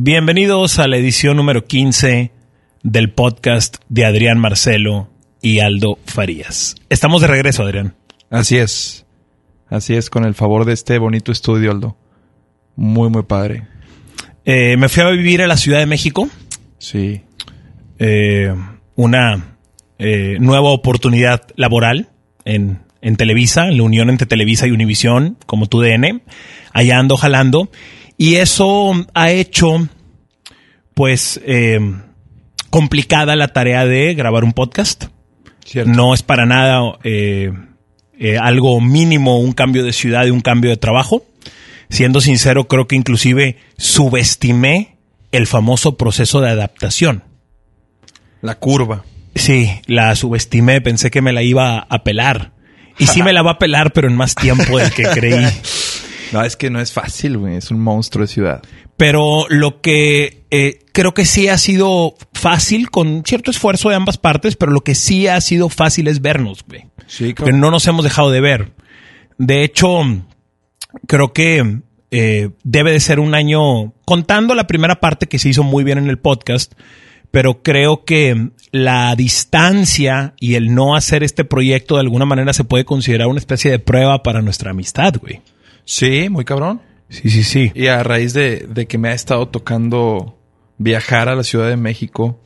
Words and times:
Bienvenidos 0.00 0.78
a 0.78 0.86
la 0.86 0.96
edición 0.96 1.36
número 1.36 1.64
15 1.64 2.30
del 2.84 3.10
podcast 3.10 3.78
de 3.88 4.04
Adrián 4.04 4.38
Marcelo 4.38 5.10
y 5.42 5.58
Aldo 5.58 5.98
Farías. 6.06 6.76
Estamos 6.88 7.20
de 7.20 7.26
regreso, 7.26 7.64
Adrián. 7.64 7.96
Así 8.30 8.58
es. 8.58 9.06
Así 9.68 9.96
es, 9.96 10.08
con 10.08 10.24
el 10.24 10.36
favor 10.36 10.66
de 10.66 10.74
este 10.74 10.98
bonito 10.98 11.32
estudio, 11.32 11.72
Aldo. 11.72 11.96
Muy, 12.76 13.10
muy 13.10 13.24
padre. 13.24 13.64
Eh, 14.44 14.76
me 14.76 14.88
fui 14.88 15.02
a 15.02 15.10
vivir 15.10 15.42
a 15.42 15.48
la 15.48 15.56
Ciudad 15.56 15.80
de 15.80 15.86
México. 15.86 16.28
Sí. 16.78 17.22
Eh, 17.98 18.54
una 18.94 19.56
eh, 19.98 20.36
nueva 20.38 20.70
oportunidad 20.70 21.42
laboral 21.56 22.08
en, 22.44 22.82
en 23.02 23.16
Televisa, 23.16 23.66
en 23.66 23.78
la 23.78 23.82
unión 23.82 24.10
entre 24.10 24.28
Televisa 24.28 24.68
y 24.68 24.70
Univisión, 24.70 25.38
como 25.46 25.66
tu 25.66 25.80
DN. 25.80 26.20
Allá 26.72 27.00
ando 27.00 27.16
jalando. 27.16 27.68
Y 28.18 28.34
eso 28.34 29.06
ha 29.14 29.30
hecho, 29.30 29.88
pues, 30.92 31.40
eh, 31.46 31.78
complicada 32.68 33.36
la 33.36 33.48
tarea 33.48 33.86
de 33.86 34.14
grabar 34.14 34.42
un 34.42 34.52
podcast. 34.52 35.04
Cierto. 35.64 35.92
No 35.92 36.12
es 36.14 36.22
para 36.22 36.44
nada 36.44 36.98
eh, 37.04 37.52
eh, 38.18 38.36
algo 38.36 38.80
mínimo, 38.80 39.38
un 39.38 39.52
cambio 39.52 39.84
de 39.84 39.92
ciudad 39.92 40.26
y 40.26 40.30
un 40.30 40.40
cambio 40.40 40.70
de 40.70 40.76
trabajo. 40.76 41.24
Siendo 41.90 42.20
sincero, 42.20 42.66
creo 42.66 42.88
que 42.88 42.96
inclusive 42.96 43.56
subestimé 43.76 44.98
el 45.30 45.46
famoso 45.46 45.96
proceso 45.96 46.40
de 46.40 46.50
adaptación. 46.50 47.22
La 48.42 48.56
curva. 48.56 49.04
Sí, 49.36 49.70
la 49.86 50.16
subestimé, 50.16 50.80
pensé 50.80 51.12
que 51.12 51.22
me 51.22 51.32
la 51.32 51.42
iba 51.42 51.78
a 51.78 52.02
pelar. 52.02 52.52
Y 52.98 53.06
sí 53.06 53.22
me 53.22 53.32
la 53.32 53.42
va 53.42 53.52
a 53.52 53.58
pelar, 53.58 53.92
pero 53.92 54.08
en 54.08 54.16
más 54.16 54.34
tiempo 54.34 54.76
del 54.78 54.90
que 54.90 55.04
creí. 55.04 55.46
No, 56.32 56.42
es 56.44 56.56
que 56.56 56.70
no 56.70 56.80
es 56.80 56.92
fácil, 56.92 57.38
güey. 57.38 57.56
Es 57.56 57.70
un 57.70 57.80
monstruo 57.80 58.26
de 58.26 58.32
ciudad. 58.32 58.62
Pero 58.96 59.46
lo 59.48 59.80
que 59.80 60.44
eh, 60.50 60.80
creo 60.92 61.14
que 61.14 61.24
sí 61.24 61.48
ha 61.48 61.58
sido 61.58 62.14
fácil, 62.32 62.90
con 62.90 63.22
cierto 63.24 63.50
esfuerzo 63.50 63.88
de 63.88 63.94
ambas 63.94 64.18
partes, 64.18 64.56
pero 64.56 64.72
lo 64.72 64.80
que 64.80 64.94
sí 64.94 65.28
ha 65.28 65.40
sido 65.40 65.68
fácil 65.68 66.08
es 66.08 66.20
vernos, 66.20 66.64
güey. 66.66 66.86
Sí, 67.06 67.34
Que 67.34 67.52
no 67.52 67.70
nos 67.70 67.86
hemos 67.86 68.04
dejado 68.04 68.30
de 68.30 68.40
ver. 68.40 68.72
De 69.38 69.62
hecho, 69.62 70.02
creo 71.06 71.32
que 71.32 71.80
eh, 72.10 72.50
debe 72.64 72.92
de 72.92 73.00
ser 73.00 73.20
un 73.20 73.34
año, 73.34 73.92
contando 74.04 74.54
la 74.54 74.66
primera 74.66 75.00
parte 75.00 75.26
que 75.26 75.38
se 75.38 75.48
hizo 75.50 75.62
muy 75.62 75.84
bien 75.84 75.98
en 75.98 76.08
el 76.08 76.18
podcast, 76.18 76.72
pero 77.30 77.62
creo 77.62 78.04
que 78.04 78.50
la 78.72 79.14
distancia 79.14 80.34
y 80.40 80.54
el 80.54 80.74
no 80.74 80.96
hacer 80.96 81.22
este 81.22 81.44
proyecto 81.44 81.94
de 81.94 82.00
alguna 82.00 82.24
manera 82.24 82.52
se 82.52 82.64
puede 82.64 82.84
considerar 82.84 83.28
una 83.28 83.38
especie 83.38 83.70
de 83.70 83.78
prueba 83.78 84.22
para 84.22 84.42
nuestra 84.42 84.70
amistad, 84.70 85.14
güey. 85.20 85.40
Sí, 85.88 86.28
muy 86.28 86.44
cabrón. 86.44 86.82
Sí, 87.08 87.30
sí, 87.30 87.42
sí. 87.42 87.72
Y 87.74 87.86
a 87.86 88.02
raíz 88.02 88.34
de, 88.34 88.66
de 88.68 88.86
que 88.86 88.98
me 88.98 89.08
ha 89.08 89.14
estado 89.14 89.48
tocando 89.48 90.38
viajar 90.76 91.30
a 91.30 91.34
la 91.34 91.42
Ciudad 91.42 91.66
de 91.66 91.78
México 91.78 92.38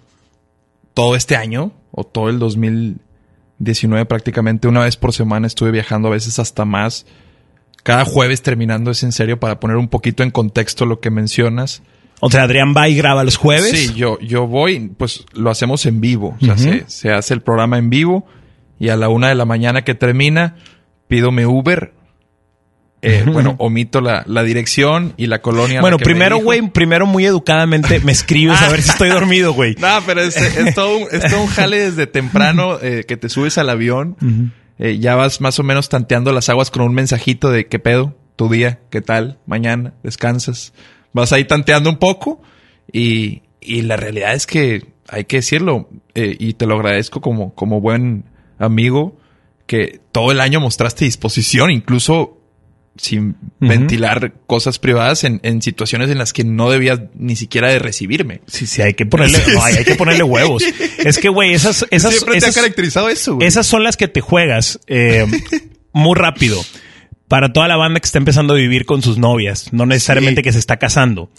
todo 0.94 1.16
este 1.16 1.34
año, 1.34 1.72
o 1.90 2.04
todo 2.04 2.28
el 2.28 2.38
2019 2.38 4.06
prácticamente, 4.06 4.68
una 4.68 4.84
vez 4.84 4.96
por 4.96 5.12
semana 5.12 5.48
estuve 5.48 5.72
viajando, 5.72 6.06
a 6.06 6.12
veces 6.12 6.38
hasta 6.38 6.64
más. 6.64 7.04
Cada 7.82 8.04
jueves 8.04 8.42
terminando 8.42 8.92
es 8.92 9.02
en 9.02 9.10
serio 9.10 9.40
para 9.40 9.58
poner 9.58 9.76
un 9.76 9.88
poquito 9.88 10.22
en 10.22 10.30
contexto 10.30 10.86
lo 10.86 11.00
que 11.00 11.10
mencionas. 11.10 11.82
O 12.20 12.30
sea, 12.30 12.44
Adrián 12.44 12.74
va 12.76 12.88
y 12.88 12.94
graba 12.94 13.24
los 13.24 13.38
jueves. 13.38 13.72
Sí, 13.72 13.94
yo, 13.94 14.20
yo 14.20 14.46
voy, 14.46 14.92
pues 14.96 15.24
lo 15.32 15.50
hacemos 15.50 15.84
en 15.86 16.00
vivo. 16.00 16.36
O 16.40 16.44
sea, 16.44 16.56
se, 16.56 16.84
se 16.86 17.10
hace 17.10 17.34
el 17.34 17.40
programa 17.40 17.76
en 17.76 17.90
vivo 17.90 18.24
y 18.78 18.90
a 18.90 18.96
la 18.96 19.08
una 19.08 19.30
de 19.30 19.34
la 19.34 19.46
mañana 19.46 19.82
que 19.82 19.96
termina, 19.96 20.54
pido 21.08 21.32
mi 21.32 21.44
Uber. 21.44 21.92
Eh. 23.04 23.24
Bueno, 23.26 23.56
omito 23.58 24.00
la, 24.00 24.22
la 24.26 24.44
dirección 24.44 25.14
y 25.16 25.26
la 25.26 25.42
colonia. 25.42 25.76
la 25.76 25.80
Bueno, 25.80 25.98
primero, 25.98 26.38
güey, 26.38 26.62
primero 26.70 27.04
muy 27.04 27.26
educadamente 27.26 27.98
me 27.98 28.12
escribes 28.12 28.62
a 28.62 28.68
ver 28.70 28.80
si 28.80 28.90
estoy 28.90 29.08
dormido, 29.08 29.52
güey. 29.52 29.74
No, 29.80 29.98
pero 30.06 30.20
es, 30.20 30.36
es 30.36 30.74
todo, 30.74 30.98
un, 30.98 31.08
es 31.10 31.28
todo 31.28 31.42
un 31.42 31.48
jale 31.48 31.80
desde 31.80 32.06
temprano 32.06 32.78
eh, 32.80 33.04
que 33.06 33.16
te 33.16 33.28
subes 33.28 33.58
al 33.58 33.70
avión. 33.70 34.16
Eh, 34.78 34.98
ya 34.98 35.16
vas 35.16 35.40
más 35.40 35.58
o 35.58 35.64
menos 35.64 35.88
tanteando 35.88 36.32
las 36.32 36.48
aguas 36.48 36.70
con 36.70 36.82
un 36.82 36.94
mensajito 36.94 37.50
de 37.50 37.66
qué 37.66 37.80
pedo, 37.80 38.16
tu 38.36 38.48
día, 38.48 38.78
qué 38.90 39.00
tal, 39.00 39.38
mañana, 39.46 39.94
descansas. 40.04 40.72
Vas 41.12 41.32
ahí 41.32 41.44
tanteando 41.44 41.90
un 41.90 41.96
poco 41.96 42.40
y, 42.92 43.42
y 43.60 43.82
la 43.82 43.96
realidad 43.96 44.34
es 44.34 44.46
que 44.46 44.86
hay 45.08 45.24
que 45.24 45.36
decirlo 45.36 45.88
eh, 46.14 46.36
y 46.38 46.54
te 46.54 46.66
lo 46.66 46.76
agradezco 46.76 47.20
como, 47.20 47.54
como 47.54 47.80
buen 47.80 48.24
amigo 48.58 49.18
que 49.66 50.00
todo 50.12 50.32
el 50.32 50.40
año 50.40 50.60
mostraste 50.60 51.04
disposición, 51.04 51.70
incluso 51.70 52.41
sin 52.96 53.36
ventilar 53.58 54.34
cosas 54.46 54.78
privadas 54.78 55.24
en, 55.24 55.40
en 55.42 55.62
situaciones 55.62 56.10
en 56.10 56.18
las 56.18 56.32
que 56.32 56.44
no 56.44 56.70
debías 56.70 57.00
ni 57.14 57.36
siquiera 57.36 57.68
de 57.70 57.78
recibirme. 57.78 58.42
Sí, 58.46 58.66
sí, 58.66 58.82
hay 58.82 58.94
que 58.94 59.06
ponerle, 59.06 59.38
hay, 59.62 59.76
hay 59.76 59.84
que 59.84 59.94
ponerle 59.94 60.22
huevos. 60.22 60.62
Es 60.98 61.18
que, 61.18 61.28
güey, 61.28 61.52
esas, 61.54 61.86
esas, 61.90 62.12
Siempre 62.12 62.32
te 62.34 62.38
esas, 62.38 62.56
ha 62.56 62.60
caracterizado 62.60 63.08
eso, 63.08 63.36
güey. 63.36 63.48
esas 63.48 63.66
son 63.66 63.82
las 63.82 63.96
que 63.96 64.08
te 64.08 64.20
juegas 64.20 64.78
eh, 64.86 65.26
muy 65.92 66.16
rápido. 66.16 66.60
Para 67.28 67.50
toda 67.52 67.66
la 67.66 67.76
banda 67.76 67.98
que 67.98 68.04
está 68.04 68.18
empezando 68.18 68.52
a 68.52 68.56
vivir 68.56 68.84
con 68.84 69.00
sus 69.00 69.16
novias, 69.16 69.72
no 69.72 69.86
necesariamente 69.86 70.40
Sí. 70.40 70.44
que 70.44 70.52
se 70.52 70.58
está 70.58 70.76
casando. 70.78 71.30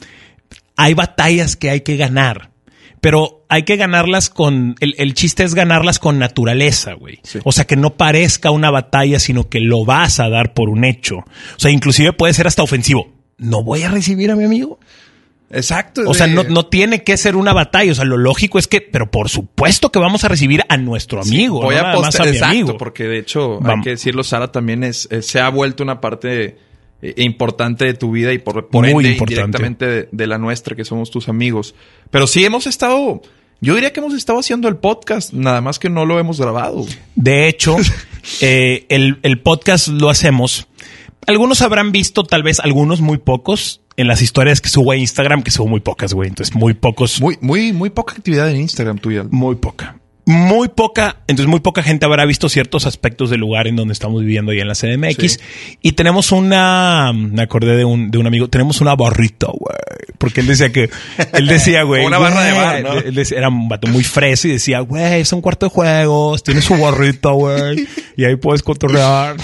Hay 0.76 0.96
batallas 0.96 1.56
que 1.56 1.70
hay 1.70 1.82
que 1.82 1.98
ganar, 1.98 2.50
pero 3.04 3.44
hay 3.50 3.64
que 3.64 3.76
ganarlas 3.76 4.30
con. 4.30 4.78
El, 4.80 4.96
el 4.98 5.14
chiste 5.14 5.44
es 5.44 5.56
ganarlas 5.56 6.00
con 6.00 6.20
naturaleza, 6.20 6.94
güey. 6.94 7.20
Sí. 7.24 7.40
O 7.44 7.52
sea, 7.52 7.66
que 7.66 7.76
no 7.76 7.98
parezca 7.98 8.50
una 8.50 8.72
batalla, 8.72 9.20
sino 9.20 9.50
que 9.50 9.60
lo 9.60 9.84
vas 9.84 10.22
a 10.22 10.30
dar 10.30 10.54
por 10.54 10.70
un 10.70 10.86
hecho. 10.86 11.18
O 11.18 11.26
sea, 11.58 11.70
inclusive 11.70 12.14
puede 12.14 12.34
ser 12.34 12.48
hasta 12.48 12.64
ofensivo. 12.64 13.12
No 13.38 13.62
voy 13.62 13.84
a 13.84 13.90
recibir 13.90 14.32
a 14.32 14.38
mi 14.38 14.46
amigo. 14.46 14.80
Exacto. 15.52 16.04
O 16.08 16.14
sea, 16.14 16.28
no, 16.28 16.44
no 16.44 16.68
tiene 16.68 17.04
que 17.04 17.18
ser 17.18 17.36
una 17.36 17.52
batalla. 17.52 17.92
O 17.92 17.96
sea, 17.96 18.06
lo 18.06 18.16
lógico 18.16 18.58
es 18.58 18.70
que, 18.70 18.80
pero 18.80 19.12
por 19.12 19.28
supuesto 19.28 19.92
que 19.92 20.00
vamos 20.00 20.24
a 20.24 20.30
recibir 20.30 20.64
a 20.70 20.78
nuestro 20.78 21.22
amigo, 21.22 21.62
Voy 21.62 21.76
no 21.76 21.82
a 21.82 21.84
nada 21.84 22.00
más 22.00 22.18
a 22.18 22.24
mi 22.24 22.30
exacto, 22.30 22.52
amigo. 22.54 22.78
porque 22.78 23.04
de 23.04 23.20
hecho, 23.20 23.56
hay 23.56 23.68
Vamos. 23.68 23.84
que 23.84 23.90
decirlo, 23.90 24.24
Sara 24.24 24.50
también 24.50 24.82
es, 24.86 25.10
eh, 25.12 25.22
se 25.22 25.42
ha 25.42 25.50
vuelto 25.50 25.84
una 25.84 26.00
parte 26.00 26.58
importante 27.18 27.86
de 27.86 27.94
tu 27.94 28.12
vida 28.12 28.34
y 28.34 28.40
por, 28.40 28.68
por 28.68 28.90
Muy 28.90 29.06
ende 29.06 29.88
de, 29.88 30.10
de 30.12 30.28
la 30.28 30.38
nuestra, 30.38 30.76
que 30.76 30.86
somos 30.86 31.12
tus 31.12 31.30
amigos. 31.30 31.76
Pero 32.10 32.28
sí 32.28 32.46
hemos 32.46 32.68
estado, 32.68 33.22
yo 33.62 33.76
diría 33.76 33.94
que 33.94 34.00
hemos 34.00 34.14
estado 34.14 34.40
haciendo 34.40 34.68
el 34.68 34.78
podcast, 34.78 35.34
nada 35.34 35.62
más 35.62 35.80
que 35.80 35.90
no 35.90 36.06
lo 36.06 36.20
hemos 36.20 36.40
grabado. 36.40 36.86
De 37.16 37.48
hecho, 37.48 37.76
eh, 38.42 38.86
el, 38.90 39.20
el 39.24 39.40
podcast 39.42 39.88
lo 39.88 40.10
hacemos. 40.10 40.68
Algunos 41.26 41.62
habrán 41.62 41.92
visto, 41.92 42.24
tal 42.24 42.44
vez 42.44 42.60
algunos 42.60 43.00
muy 43.00 43.18
pocos, 43.18 43.82
en 43.96 44.08
las 44.08 44.22
historias 44.22 44.62
que 44.62 44.70
subo 44.70 44.92
a 44.92 44.98
Instagram, 44.98 45.44
que 45.44 45.52
subo 45.52 45.68
muy 45.68 45.80
pocas, 45.80 46.14
güey. 46.14 46.30
Entonces, 46.30 46.56
muy 46.56 46.74
pocos. 46.74 47.22
Muy, 47.22 47.38
muy, 47.42 47.74
muy 47.74 47.90
poca 47.90 48.14
actividad 48.14 48.50
en 48.50 48.62
Instagram 48.62 48.98
tuya. 48.98 49.24
Muy 49.30 49.56
poca. 49.56 49.98
Muy 50.26 50.70
poca, 50.70 51.18
entonces 51.28 51.48
muy 51.50 51.60
poca 51.60 51.84
gente 51.84 52.06
habrá 52.06 52.26
visto 52.26 52.48
ciertos 52.48 52.86
aspectos 52.86 53.30
del 53.30 53.42
lugar 53.42 53.68
en 53.68 53.76
donde 53.76 53.92
estamos 53.92 54.22
viviendo 54.22 54.54
ahí 54.54 54.60
en 54.62 54.70
la 54.70 54.74
CDMX. 54.74 55.34
Sí. 55.34 55.40
Y 55.82 55.92
tenemos 55.94 56.32
una, 56.32 57.12
me 57.14 57.42
acordé 57.42 57.76
de 57.76 57.84
un, 57.84 58.10
de 58.10 58.18
un 58.20 58.28
amigo, 58.28 58.48
tenemos 58.50 58.80
una 58.80 58.96
barrita, 58.96 59.48
güey. 59.48 59.76
Porque 60.18 60.40
él 60.40 60.48
decía 60.48 60.72
que, 60.72 60.90
él 61.34 61.48
decía, 61.48 61.84
güey. 61.84 62.06
Una 62.06 62.20
barra 62.20 62.42
de 62.44 62.52
bar, 62.54 62.82
¿no? 62.84 62.94
él 63.00 63.14
decía- 63.14 63.38
era 63.38 63.50
un 63.50 63.68
vato 63.68 63.88
muy 63.90 64.04
fresco 64.06 64.48
y 64.48 64.52
decía, 64.52 64.80
güey, 64.80 65.20
es 65.22 65.34
un 65.34 65.42
cuarto 65.42 65.66
de 65.66 65.70
juegos, 65.72 66.42
tiene 66.42 66.62
su 66.62 66.78
barrita, 66.78 67.32
güey. 67.32 67.86
Y 68.16 68.24
ahí 68.24 68.38
puedes 68.38 68.64
cotorrear. 68.64 69.36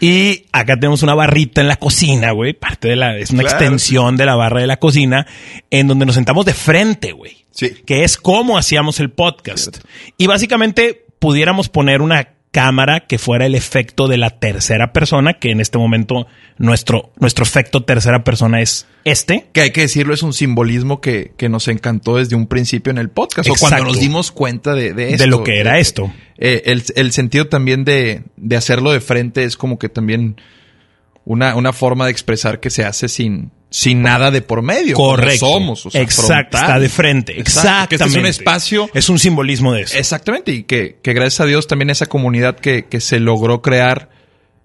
Y 0.00 0.44
acá 0.52 0.74
tenemos 0.76 1.02
una 1.02 1.14
barrita 1.14 1.62
en 1.62 1.68
la 1.68 1.76
cocina, 1.76 2.32
güey. 2.32 2.52
Parte 2.52 2.88
de 2.88 2.96
la, 2.96 3.16
es 3.16 3.30
una 3.30 3.44
Claro. 3.44 3.56
extensión 3.58 4.16
de 4.18 4.26
la 4.26 4.34
barra 4.34 4.60
de 4.60 4.66
la 4.66 4.76
cocina 4.78 5.26
en 5.70 5.86
donde 5.88 6.04
nos 6.04 6.16
sentamos 6.16 6.44
de 6.44 6.52
frente, 6.52 7.12
güey 7.12 7.47
Sí. 7.50 7.70
que 7.86 8.04
es 8.04 8.16
cómo 8.16 8.58
hacíamos 8.58 9.00
el 9.00 9.10
podcast. 9.10 9.78
Y 10.16 10.26
básicamente 10.26 11.04
pudiéramos 11.18 11.68
poner 11.68 12.02
una 12.02 12.28
cámara 12.50 13.00
que 13.00 13.18
fuera 13.18 13.46
el 13.46 13.54
efecto 13.54 14.08
de 14.08 14.16
la 14.16 14.30
tercera 14.30 14.92
persona, 14.92 15.34
que 15.34 15.50
en 15.50 15.60
este 15.60 15.78
momento 15.78 16.26
nuestro, 16.56 17.12
nuestro 17.18 17.44
efecto 17.44 17.84
tercera 17.84 18.24
persona 18.24 18.60
es 18.60 18.86
este. 19.04 19.46
Que 19.52 19.60
hay 19.60 19.70
que 19.70 19.82
decirlo, 19.82 20.14
es 20.14 20.22
un 20.22 20.32
simbolismo 20.32 21.00
que, 21.00 21.32
que 21.36 21.48
nos 21.48 21.68
encantó 21.68 22.16
desde 22.16 22.36
un 22.36 22.46
principio 22.46 22.90
en 22.90 22.98
el 22.98 23.10
podcast. 23.10 23.48
O 23.50 23.54
cuando 23.58 23.84
nos 23.84 24.00
dimos 24.00 24.32
cuenta 24.32 24.74
de, 24.74 24.94
de 24.94 25.10
esto. 25.10 25.24
de 25.24 25.30
lo 25.30 25.44
que 25.44 25.60
era 25.60 25.78
esto. 25.78 26.12
Eh, 26.38 26.62
el, 26.66 26.82
el 26.96 27.12
sentido 27.12 27.48
también 27.48 27.84
de, 27.84 28.22
de 28.36 28.56
hacerlo 28.56 28.92
de 28.92 29.00
frente 29.00 29.44
es 29.44 29.56
como 29.56 29.78
que 29.78 29.88
también 29.88 30.36
una, 31.28 31.54
una 31.56 31.74
forma 31.74 32.06
de 32.06 32.10
expresar 32.10 32.58
que 32.58 32.70
se 32.70 32.86
hace 32.86 33.06
sin, 33.06 33.50
sin 33.68 34.00
nada 34.00 34.30
de 34.30 34.40
por 34.40 34.62
medio. 34.62 34.94
como 34.94 35.10
Correcto. 35.10 35.46
somos. 35.46 35.84
O 35.84 35.90
sea, 35.90 36.00
Exacto. 36.00 36.56
frontal. 36.56 36.62
Está 36.62 36.80
de 36.80 36.88
frente. 36.88 37.38
Exacto, 37.38 37.88
que 37.90 37.94
este 37.96 38.08
es 38.08 38.14
un 38.14 38.26
Exactamente. 38.26 38.30
espacio. 38.30 38.90
Es 38.94 39.08
un 39.10 39.18
simbolismo 39.18 39.74
de 39.74 39.82
eso. 39.82 39.98
Exactamente. 39.98 40.52
Y 40.52 40.62
que, 40.62 40.96
que 41.02 41.12
gracias 41.12 41.40
a 41.40 41.44
Dios 41.44 41.66
también 41.66 41.90
esa 41.90 42.06
comunidad 42.06 42.56
que, 42.56 42.86
que 42.86 43.00
se 43.00 43.20
logró 43.20 43.60
crear 43.60 44.08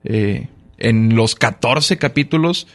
eh, 0.05 0.47
en 0.77 1.15
los 1.17 1.35
14 1.35 1.97
capítulos 1.97 2.67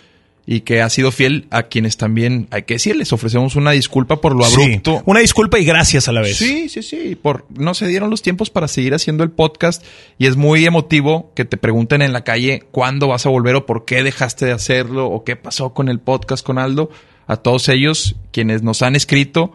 y 0.50 0.62
que 0.62 0.80
ha 0.80 0.88
sido 0.88 1.12
fiel 1.12 1.46
a 1.50 1.64
quienes 1.64 1.98
también, 1.98 2.48
hay 2.50 2.62
que 2.62 2.74
decirles, 2.74 3.12
ofrecemos 3.12 3.54
una 3.54 3.72
disculpa 3.72 4.22
por 4.22 4.34
lo 4.34 4.44
Sí. 4.44 4.62
abrupto. 4.62 5.02
Una 5.04 5.20
disculpa 5.20 5.58
y 5.58 5.66
gracias 5.66 6.08
a 6.08 6.12
la 6.12 6.22
vez. 6.22 6.38
Sí, 6.38 6.70
sí, 6.70 6.82
sí. 6.82 7.16
Por, 7.20 7.44
no 7.50 7.74
se 7.74 7.86
dieron 7.86 8.08
los 8.08 8.22
tiempos 8.22 8.48
para 8.48 8.66
seguir 8.66 8.94
haciendo 8.94 9.24
el 9.24 9.30
podcast 9.30 9.84
y 10.16 10.26
es 10.26 10.36
muy 10.36 10.64
emotivo 10.64 11.32
que 11.34 11.44
te 11.44 11.58
pregunten 11.58 12.00
en 12.00 12.14
la 12.14 12.24
calle 12.24 12.62
cuándo 12.70 13.08
vas 13.08 13.26
a 13.26 13.28
volver 13.28 13.56
o 13.56 13.66
por 13.66 13.84
qué 13.84 14.02
dejaste 14.02 14.46
de 14.46 14.52
hacerlo 14.52 15.08
o 15.08 15.22
qué 15.22 15.36
pasó 15.36 15.74
con 15.74 15.90
el 15.90 16.00
podcast 16.00 16.42
con 16.46 16.58
Aldo. 16.58 16.88
a 17.26 17.36
todos 17.36 17.68
ellos 17.68 18.16
quienes 18.32 18.62
nos 18.62 18.80
han 18.80 18.96
escrito, 18.96 19.52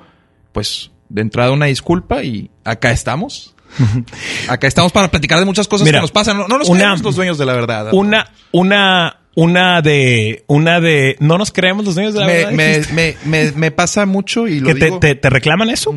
pues 0.52 0.92
de 1.10 1.22
entrada 1.24 1.50
una 1.50 1.66
disculpa 1.66 2.24
y 2.24 2.52
acá 2.64 2.92
estamos. 2.92 3.56
acá 4.48 4.68
estamos 4.68 4.92
para 4.92 5.10
platicar 5.10 5.40
de 5.40 5.46
muchas 5.46 5.68
cosas 5.68 5.90
que 5.90 6.00
nos 6.00 6.12
pasan. 6.12 6.38
No, 6.38 6.48
nos 6.48 6.70
creemos 6.70 7.02
los 7.02 7.16
dueños 7.16 7.40
de 7.40 7.48
la 7.48 7.54
verdad. 7.54 7.92
Una, 7.94 8.32
una, 8.52 9.23
una 9.36 9.82
de, 9.82 10.44
una 10.48 10.80
de, 10.80 11.16
no 11.20 11.38
nos 11.38 11.52
creemos 11.52 11.86
los 11.86 11.96
dueños 11.96 12.14
de 12.14 12.20
la 12.20 12.28
me, 12.28 12.34
verdad. 12.34 12.90
Me, 12.92 13.16
me, 13.26 13.52
me, 13.52 13.72
pasa 13.72 14.06
mucho 14.06 14.48
y 14.48 14.60
lo 14.60 14.74
¿Que 14.74 14.92
te, 15.00 15.16
te, 15.16 15.30
reclaman 15.30 15.70
eso? 15.70 15.96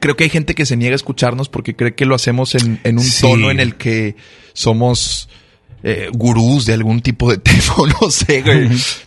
Creo 0.00 0.16
que 0.16 0.24
hay 0.24 0.30
gente 0.30 0.54
que 0.54 0.64
se 0.64 0.76
niega 0.76 0.94
a 0.94 0.96
escucharnos 0.96 1.48
porque 1.48 1.76
cree 1.76 1.94
que 1.94 2.06
lo 2.06 2.14
hacemos 2.14 2.54
en, 2.54 2.80
en 2.84 2.98
un 2.98 3.06
tono 3.20 3.50
en 3.50 3.60
el 3.60 3.76
que 3.76 4.16
somos 4.52 5.28
eh, 5.82 6.08
gurús 6.12 6.66
de 6.66 6.74
algún 6.74 7.00
tipo 7.02 7.30
de 7.30 7.38
tema, 7.38 7.74
no 8.00 8.10
sé, 8.10 8.42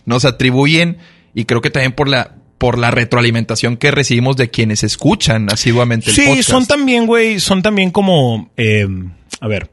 Nos 0.04 0.24
atribuyen 0.24 0.98
y 1.34 1.44
creo 1.44 1.60
que 1.60 1.70
también 1.70 1.92
por 1.92 2.08
la 2.08 2.36
por 2.58 2.78
la 2.78 2.92
retroalimentación 2.92 3.76
que 3.76 3.90
recibimos 3.90 4.36
de 4.36 4.48
quienes 4.48 4.84
escuchan 4.84 5.50
asiduamente 5.50 6.10
el 6.10 6.14
sí, 6.14 6.42
son 6.44 6.64
también, 6.64 7.06
güey, 7.06 7.40
son 7.40 7.60
también 7.60 7.90
como, 7.90 8.52
eh, 8.56 8.86
a 9.40 9.48
ver, 9.48 9.72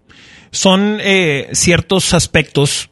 son 0.50 0.98
eh, 1.00 1.50
ciertos 1.52 2.16
aspectos 2.16 2.90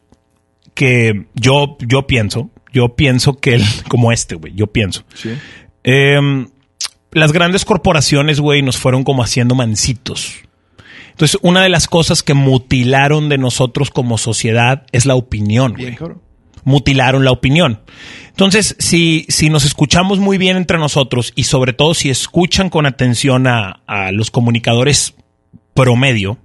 que 0.77 1.25
yo, 1.33 1.75
yo 1.79 2.05
pienso, 2.05 2.51
yo 2.71 2.95
pienso 2.95 3.39
que, 3.39 3.59
como 3.89 4.11
este, 4.11 4.35
güey, 4.35 4.53
yo 4.53 4.67
pienso. 4.67 5.03
Sí. 5.15 5.31
Em, 5.83 6.47
las 7.11 7.33
grandes 7.33 7.65
corporaciones, 7.65 8.39
güey, 8.39 8.61
nos 8.61 8.77
fueron 8.77 9.03
como 9.03 9.23
haciendo 9.23 9.55
mancitos. 9.55 10.35
Entonces, 11.09 11.39
una 11.41 11.63
de 11.63 11.69
las 11.69 11.87
cosas 11.87 12.21
que 12.21 12.35
mutilaron 12.35 13.27
de 13.27 13.39
nosotros 13.39 13.89
como 13.89 14.19
sociedad 14.19 14.85
es 14.91 15.07
la 15.07 15.15
opinión, 15.15 15.73
güey. 15.73 15.97
Mutilaron 16.63 17.25
la 17.25 17.31
opinión. 17.31 17.81
Entonces, 18.27 18.75
si, 18.77 19.25
si 19.29 19.49
nos 19.49 19.65
escuchamos 19.65 20.19
muy 20.19 20.37
bien 20.37 20.57
entre 20.57 20.77
nosotros 20.77 21.33
y 21.35 21.45
sobre 21.45 21.73
todo 21.73 21.95
si 21.95 22.11
escuchan 22.11 22.69
con 22.69 22.85
atención 22.85 23.47
a, 23.47 23.81
los 24.11 24.29
comunicadores 24.29 25.15
promedio, 25.73 26.37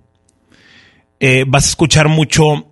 eh, 1.20 1.44
vas 1.46 1.66
a 1.66 1.68
escuchar 1.68 2.08
mucho, 2.08 2.71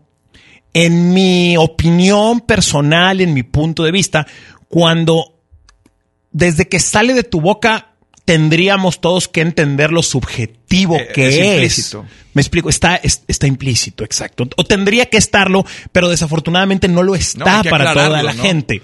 en 0.75 1.12
mi 1.12 1.56
opinión 1.56 2.40
personal, 2.40 3.20
en 3.20 3.34
mi 3.34 3.43
punto 3.43 3.82
de 3.82 3.93
vista, 3.93 4.26
cuando 4.69 5.40
desde 6.32 6.69
que 6.69 6.78
sale 6.78 7.14
de 7.14 7.25
tu 7.25 7.40
boca 7.40 7.90
tendríamos 8.25 9.00
todos 9.00 9.26
que 9.26 9.40
entender 9.40 9.90
lo 9.90 10.02
subjetivo 10.02 10.96
eh, 10.96 11.08
que 11.12 11.28
es. 11.28 11.37
Implícito. 11.37 12.06
Me 12.32 12.43
explico, 12.43 12.69
está, 12.69 13.00
está 13.02 13.46
implícito, 13.49 14.05
exacto. 14.05 14.49
O 14.56 14.64
tendría 14.64 15.06
que 15.06 15.17
estarlo, 15.17 15.67
pero 15.90 16.08
desafortunadamente 16.08 16.87
no 16.87 17.02
lo 17.02 17.16
está 17.16 17.64
para 17.64 17.93
toda 17.93 18.23
la 18.23 18.32
gente. 18.32 18.82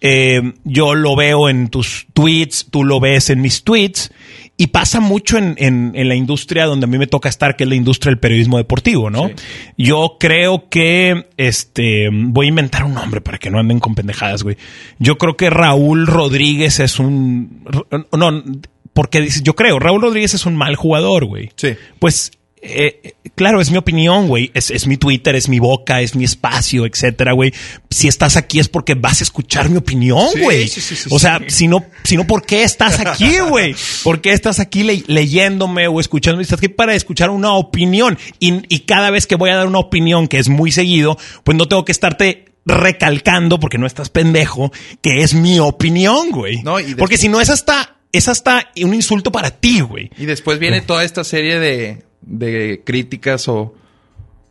Eh, 0.00 0.52
yo 0.62 0.94
lo 0.94 1.16
veo 1.16 1.48
en 1.48 1.68
tus 1.68 2.06
tweets, 2.12 2.66
tú 2.70 2.84
lo 2.84 3.00
ves 3.00 3.30
en 3.30 3.40
mis 3.40 3.64
tweets, 3.64 4.12
y 4.56 4.68
pasa 4.68 5.00
mucho 5.00 5.36
en, 5.36 5.56
en, 5.58 6.08
la 6.08 6.14
industria 6.14 6.66
donde 6.66 6.84
a 6.84 6.86
mí 6.86 6.96
me 6.96 7.08
toca 7.08 7.28
estar, 7.28 7.56
que 7.56 7.64
es 7.64 7.68
la 7.68 7.74
industria 7.74 8.10
del 8.10 8.20
periodismo 8.20 8.56
deportivo, 8.56 9.10
¿no? 9.10 9.30
Yo 9.76 10.16
creo 10.20 10.68
que, 10.68 11.28
este, 11.36 12.08
voy 12.12 12.46
a 12.46 12.48
inventar 12.50 12.84
un 12.84 12.94
nombre 12.94 13.20
para 13.20 13.38
que 13.38 13.50
no 13.50 13.58
anden 13.58 13.80
con 13.80 13.96
pendejadas, 13.96 14.44
güey. 14.44 14.56
Yo 15.00 15.18
creo 15.18 15.36
que 15.36 15.50
Raúl 15.50 16.06
Rodríguez 16.06 16.78
es 16.78 17.00
un, 17.00 17.64
no, 18.12 18.44
porque 18.92 19.28
yo 19.42 19.56
creo, 19.56 19.80
Raúl 19.80 20.02
Rodríguez 20.02 20.34
es 20.34 20.46
un 20.46 20.54
mal 20.54 20.76
jugador, 20.76 21.24
güey. 21.24 21.50
Sí. 21.56 21.74
Pues, 21.98 22.30
eh, 22.64 23.14
claro, 23.34 23.60
es 23.60 23.70
mi 23.70 23.76
opinión, 23.76 24.26
güey. 24.26 24.50
Es, 24.54 24.86
mi 24.86 24.96
Twitter, 24.96 25.36
es 25.36 25.48
mi 25.48 25.58
boca, 25.58 26.00
es 26.00 26.14
mi 26.14 26.24
espacio, 26.24 26.86
etcétera, 26.86 27.32
güey. 27.32 27.52
Si 27.90 28.08
estás 28.08 28.36
aquí 28.36 28.58
es 28.58 28.68
porque 28.68 28.94
vas 28.94 29.20
a 29.20 29.24
escuchar 29.24 29.68
mi 29.68 29.76
opinión, 29.76 30.26
güey. 30.40 30.68
Sí, 30.68 30.80
sí, 30.80 30.96
sí, 30.96 31.08
o 31.12 31.18
sea, 31.18 31.40
si 31.48 31.68
no, 31.68 31.84
si 32.04 32.16
no, 32.16 32.26
¿por 32.26 32.44
qué 32.44 32.64
estás 32.64 32.98
aquí, 33.00 33.38
güey? 33.48 33.76
¿Por 34.02 34.20
qué 34.20 34.32
estás 34.32 34.60
aquí 34.60 34.82
leyéndome 35.06 35.88
o 35.88 36.00
escuchándome? 36.00 36.42
Estás 36.42 36.58
aquí 36.58 36.68
para 36.68 36.94
escuchar 36.94 37.30
una 37.30 37.54
opinión. 37.54 38.18
Y, 38.40 38.62
y 38.74 38.80
cada 38.80 39.10
vez 39.10 39.26
que 39.26 39.36
voy 39.36 39.50
a 39.50 39.56
dar 39.56 39.66
una 39.66 39.78
opinión, 39.78 40.26
que 40.26 40.38
es 40.38 40.48
muy 40.48 40.72
seguido, 40.72 41.18
pues 41.44 41.56
no 41.56 41.68
tengo 41.68 41.84
que 41.84 41.92
estarte 41.92 42.46
recalcando, 42.66 43.60
porque 43.60 43.78
no 43.78 43.86
estás 43.86 44.08
pendejo, 44.08 44.72
que 45.02 45.18
es 45.18 45.34
mi 45.34 45.58
opinión, 45.58 46.30
güey. 46.30 46.62
No, 46.62 46.76
Porque 46.98 47.18
si 47.18 47.28
no 47.28 47.40
es 47.40 47.50
hasta 47.50 47.90
es 48.14 48.28
hasta 48.28 48.70
un 48.76 48.94
insulto 48.94 49.32
para 49.32 49.50
ti, 49.50 49.80
güey. 49.80 50.08
Y 50.16 50.26
después 50.26 50.60
viene 50.60 50.80
toda 50.80 51.02
esta 51.02 51.24
serie 51.24 51.58
de, 51.58 52.04
de 52.26 52.82
críticas 52.84 53.48
o, 53.48 53.74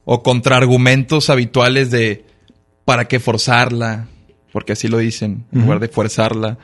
o 0.06 0.24
contraargumentos 0.24 1.30
habituales 1.30 1.92
de 1.92 2.26
para 2.86 3.08
qué 3.08 3.20
forzarla, 3.20 4.08
porque 4.52 4.74
así 4.74 4.88
lo 4.88 4.98
dicen, 4.98 5.46
en 5.52 5.62
lugar 5.62 5.80
de 5.80 5.88
forzarla. 5.88 6.58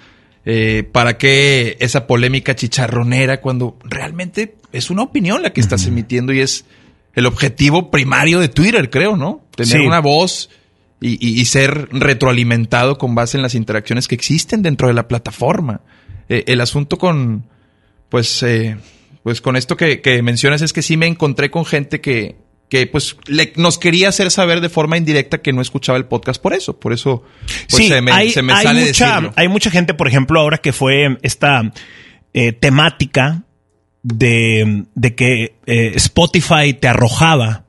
Eh, 0.45 0.83
¿Para 0.91 1.17
qué 1.17 1.77
esa 1.79 2.07
polémica 2.07 2.55
chicharronera 2.55 3.41
cuando 3.41 3.77
realmente 3.83 4.55
es 4.71 4.89
una 4.89 5.03
opinión 5.03 5.43
la 5.43 5.53
que 5.53 5.61
estás 5.61 5.85
emitiendo 5.85 6.33
y 6.33 6.39
es 6.39 6.65
el 7.13 7.25
objetivo 7.25 7.91
primario 7.91 8.39
de 8.39 8.49
Twitter, 8.49 8.89
creo, 8.89 9.17
¿no? 9.17 9.43
Tener 9.55 9.81
una 9.81 9.99
voz 9.99 10.49
y, 11.01 11.41
y, 11.41 11.45
ser 11.45 11.89
retroalimentado 11.91 12.97
con 12.97 13.15
base 13.15 13.37
en 13.37 13.43
las 13.43 13.55
interacciones 13.55 14.07
que 14.07 14.15
existen 14.15 14.61
dentro 14.61 14.87
de 14.87 14.93
la 14.93 15.07
plataforma. 15.07 15.81
Eh, 16.27 16.43
el 16.47 16.61
asunto 16.61 16.97
con, 16.97 17.45
pues, 18.09 18.43
eh, 18.43 18.77
pues 19.23 19.41
con 19.41 19.55
esto 19.55 19.77
que, 19.77 20.21
mencionas 20.23 20.61
es 20.61 20.73
que 20.73 20.81
sí 20.81 20.97
me 20.97 21.07
encontré 21.07 21.51
con 21.51 21.65
gente 21.65 22.01
que, 22.01 22.35
que 22.69 22.87
pues 22.87 23.17
nos 23.55 23.77
quería 23.77 24.09
hacer 24.09 24.31
saber 24.31 24.61
de 24.61 24.69
forma 24.69 24.97
indirecta 24.97 25.41
que 25.41 25.53
no 25.53 25.61
escuchaba 25.61 25.97
el 25.97 26.05
podcast 26.05 26.41
por 26.41 26.53
eso. 26.53 26.79
Por 26.79 26.93
eso 26.93 27.23
pues, 27.69 27.87
se 27.87 28.01
me, 28.01 28.11
hay, 28.11 28.31
sale 28.31 28.85
mucha, 28.85 29.31
Hay 29.35 29.47
mucha 29.47 29.71
gente, 29.71 29.93
por 29.93 30.07
ejemplo, 30.07 30.39
ahora 30.39 30.59
que 30.59 30.73
fue 30.73 31.17
esta 31.21 31.71
eh, 32.33 32.53
temática 32.53 33.43
de, 34.03 34.85
de 34.95 35.15
que 35.15 35.55
Spotify 35.65 36.73
te 36.73 36.87
arrojaba 36.87 37.65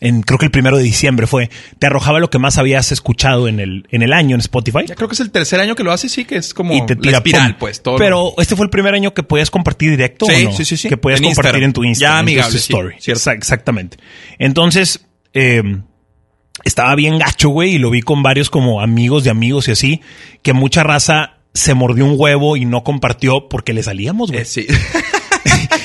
creo 0.00 0.38
que 0.38 0.46
el 0.46 0.50
primero 0.50 0.76
de 0.76 0.82
diciembre 0.82 1.26
fue, 1.26 1.50
te 1.78 1.86
arrojaba 1.86 2.18
lo 2.18 2.28
que 2.30 2.38
más 2.38 2.58
habías 2.58 2.92
escuchado 2.92 3.48
en 3.48 3.60
el, 3.60 3.86
en 3.90 4.02
el 4.02 4.12
año 4.12 4.34
en 4.34 4.40
Spotify. 4.40 4.80
Ya 4.86 4.94
creo 4.94 5.08
que 5.08 5.14
es 5.14 5.20
el 5.20 5.30
tercer 5.30 5.60
año 5.60 5.74
que 5.74 5.84
lo 5.84 5.92
hace, 5.92 6.08
sí, 6.08 6.24
que 6.24 6.36
es 6.36 6.52
como 6.52 6.74
y 6.74 6.84
te 6.84 6.96
tira, 6.96 7.18
espiral, 7.18 7.56
pues. 7.56 7.82
Todo 7.82 7.96
Pero 7.96 8.34
este 8.38 8.56
fue 8.56 8.64
el 8.64 8.70
primer 8.70 8.94
año 8.94 9.14
que 9.14 9.22
podías 9.22 9.50
compartir 9.50 9.90
directo. 9.90 10.26
Sí, 10.26 10.48
sí, 10.56 10.64
sí, 10.64 10.76
sí. 10.76 10.88
Que 10.88 10.96
podías 10.96 11.20
compartir 11.20 11.62
en 11.62 11.72
tu 11.72 11.84
Instagram. 11.84 12.16
Ya 12.16 12.20
amigable, 12.20 12.58
story. 12.58 12.94
Exactamente. 13.06 13.96
Entonces, 14.38 15.06
em, 15.32 15.84
estaba 16.64 16.94
bien 16.94 17.18
gacho, 17.18 17.48
güey, 17.48 17.74
y 17.74 17.78
lo 17.78 17.90
vi 17.90 18.02
con 18.02 18.22
varios 18.22 18.50
como 18.50 18.80
amigos 18.80 19.24
de 19.24 19.30
amigos 19.30 19.68
y 19.68 19.72
así, 19.72 20.00
que 20.42 20.52
mucha 20.52 20.82
raza 20.82 21.38
se 21.54 21.74
mordió 21.74 22.04
un 22.04 22.16
huevo 22.18 22.56
y 22.56 22.64
no 22.64 22.82
compartió 22.82 23.48
porque 23.48 23.72
le 23.72 23.82
salíamos, 23.82 24.30
güey. 24.30 24.42
Eh, 24.42 24.44
sí. 24.44 24.66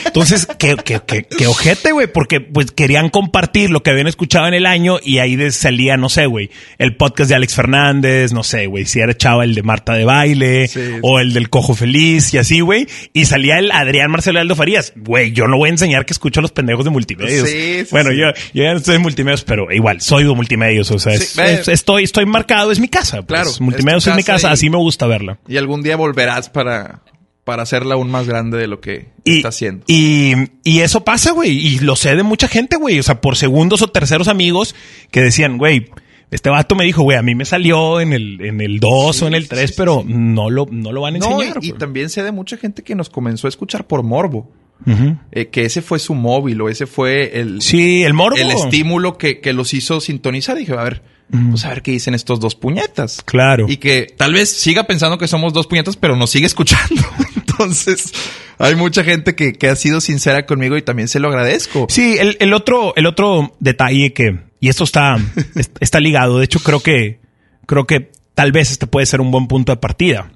Entonces, 0.05 0.47
qué, 0.57 0.75
qué, 0.83 1.01
qué, 1.05 1.23
qué 1.23 1.47
ojete, 1.47 1.91
güey, 1.91 2.07
porque 2.07 2.41
pues 2.41 2.71
querían 2.71 3.09
compartir 3.09 3.69
lo 3.69 3.83
que 3.83 3.91
habían 3.91 4.07
escuchado 4.07 4.47
en 4.47 4.53
el 4.53 4.65
año 4.65 4.99
y 5.03 5.19
ahí 5.19 5.51
salía, 5.51 5.97
no 5.97 6.09
sé, 6.09 6.25
güey, 6.25 6.49
el 6.77 6.95
podcast 6.95 7.29
de 7.29 7.35
Alex 7.35 7.55
Fernández, 7.55 8.31
no 8.33 8.43
sé, 8.43 8.67
güey, 8.67 8.85
si 8.85 8.99
era 8.99 9.15
chava 9.15 9.43
el 9.43 9.55
de 9.55 9.63
Marta 9.63 9.93
de 9.93 10.05
Baile 10.05 10.69
o 11.01 11.19
el 11.19 11.33
del 11.33 11.49
Cojo 11.49 11.75
Feliz 11.75 12.33
y 12.33 12.37
así, 12.37 12.61
güey, 12.61 12.87
y 13.13 13.25
salía 13.25 13.59
el 13.59 13.71
Adrián 13.71 14.11
Marcelo 14.11 14.39
Aldo 14.39 14.55
Farías. 14.55 14.93
Güey, 14.95 15.31
yo 15.31 15.47
no 15.47 15.57
voy 15.57 15.69
a 15.69 15.71
enseñar 15.71 16.05
que 16.05 16.13
escucho 16.13 16.39
a 16.39 16.43
los 16.43 16.51
pendejos 16.51 16.85
de 16.85 16.91
multimedios. 16.91 17.49
Sí, 17.49 17.83
bueno, 17.91 18.11
yo, 18.11 18.27
yo 18.53 18.63
ya 18.63 18.71
no 18.71 18.77
estoy 18.77 18.95
en 18.95 19.01
multimedios, 19.01 19.43
pero 19.43 19.71
igual, 19.71 20.01
soy 20.01 20.23
de 20.23 20.33
multimedios, 20.33 20.91
o 20.91 20.99
sea, 20.99 21.13
estoy, 21.13 22.03
estoy 22.03 22.25
marcado, 22.25 22.71
es 22.71 22.79
mi 22.79 22.87
casa. 22.87 23.17
Pues. 23.17 23.27
Claro. 23.27 23.51
Multimedios 23.59 24.07
es, 24.07 24.15
mi 24.15 24.23
casa, 24.23 24.51
así 24.51 24.69
me 24.69 24.77
gusta 24.77 25.07
verla. 25.07 25.39
Y 25.47 25.57
algún 25.57 25.81
día 25.81 25.95
volverás 25.95 26.49
para 26.49 27.01
para 27.49 27.63
hacerla 27.63 27.95
aún 27.95 28.11
más 28.11 28.27
grande 28.27 28.59
de 28.59 28.67
lo 28.67 28.79
que 28.79 29.07
está 29.25 29.47
haciendo. 29.47 29.83
Y, 29.87 30.35
y 30.63 30.81
eso 30.81 31.03
pasa, 31.03 31.31
güey. 31.31 31.49
Y 31.49 31.79
lo 31.79 31.95
sé 31.95 32.15
de 32.15 32.21
mucha 32.21 32.47
gente, 32.47 32.77
güey. 32.77 32.99
O 32.99 33.01
sea, 33.01 33.21
por 33.21 33.37
segundos 33.37 33.81
o 33.81 33.87
terceros 33.87 34.27
amigos 34.27 34.75
que 35.09 35.21
decían, 35.21 35.57
güey, 35.57 35.87
este 36.29 36.51
vato 36.51 36.75
me 36.75 36.85
dijo, 36.85 37.01
güey, 37.01 37.17
a 37.17 37.23
mí 37.23 37.33
me 37.33 37.45
salió 37.45 38.01
en 38.01 38.13
el, 38.13 38.39
en 38.41 38.61
el 38.61 38.79
2 38.79 39.23
o 39.23 39.27
en 39.27 39.33
el 39.33 39.49
3, 39.49 39.71
pero 39.75 40.03
No, 40.05 40.51
lo, 40.51 40.67
no 40.69 40.91
lo 40.91 41.01
van 41.01 41.15
a 41.15 41.17
enseñar. 41.17 41.57
y, 41.59 41.71
también 41.71 42.11
sé 42.11 42.21
de 42.21 42.31
mucha 42.31 42.55
gente 42.55 42.83
que 42.83 42.93
nos 42.93 43.09
comenzó 43.09 43.47
a 43.47 43.49
escuchar 43.49 43.87
por 43.87 44.03
morbo. 44.03 44.51
Eh, 45.31 45.47
que 45.47 45.65
ese 45.65 45.81
fue 45.81 45.97
su 45.97 46.13
móvil 46.13 46.61
o 46.61 46.69
ese 46.69 46.85
fue 46.85 47.39
el... 47.39 47.63
Sí, 47.63 48.03
el 48.03 48.13
morbo. 48.13 48.37
El 48.37 48.51
estímulo 48.51 49.17
que, 49.17 49.39
que 49.39 49.53
los 49.53 49.73
hizo 49.73 49.99
sintonizar. 50.01 50.55
Y 50.57 50.59
dije, 50.59 50.73
a 50.73 50.83
ver, 50.83 51.01
pues 51.49 51.65
a 51.65 51.69
ver 51.69 51.81
qué 51.81 51.91
dicen 51.91 52.15
estos 52.15 52.39
dos 52.39 52.53
puñetas. 52.53 53.23
Claro. 53.25 53.65
Y 53.67 53.77
que 53.77 54.07
tal 54.15 54.33
vez 54.33 54.49
siga 54.49 54.85
pensando 54.85 55.17
que 55.17 55.27
somos 55.27 55.53
dos 55.53 55.65
puñetas, 55.67 55.95
pero 55.95 56.15
nos 56.15 56.31
sigue 56.31 56.45
escuchando. 56.45 57.01
Entonces, 57.59 58.13
hay 58.57 58.75
mucha 58.75 59.03
gente 59.03 59.35
que, 59.35 59.53
que, 59.53 59.67
ha 59.67 59.75
sido 59.75 60.01
sincera 60.01 60.45
conmigo 60.45 60.77
y 60.77 60.81
también 60.81 61.07
se 61.07 61.19
lo 61.19 61.27
agradezco. 61.27 61.87
Sí, 61.89 62.17
el, 62.19 62.37
el 62.39 62.53
otro, 62.53 62.93
el 62.95 63.05
otro 63.05 63.55
detalle 63.59 64.13
que, 64.13 64.39
y 64.59 64.69
esto 64.69 64.83
está, 64.83 65.17
está 65.79 65.99
ligado. 65.99 66.39
De 66.39 66.45
hecho, 66.45 66.59
creo 66.59 66.79
que, 66.79 67.19
creo 67.65 67.85
que 67.85 68.11
tal 68.33 68.51
vez 68.51 68.71
este 68.71 68.87
puede 68.87 69.05
ser 69.05 69.21
un 69.21 69.31
buen 69.31 69.47
punto 69.47 69.71
de 69.71 69.77
partida. 69.77 70.31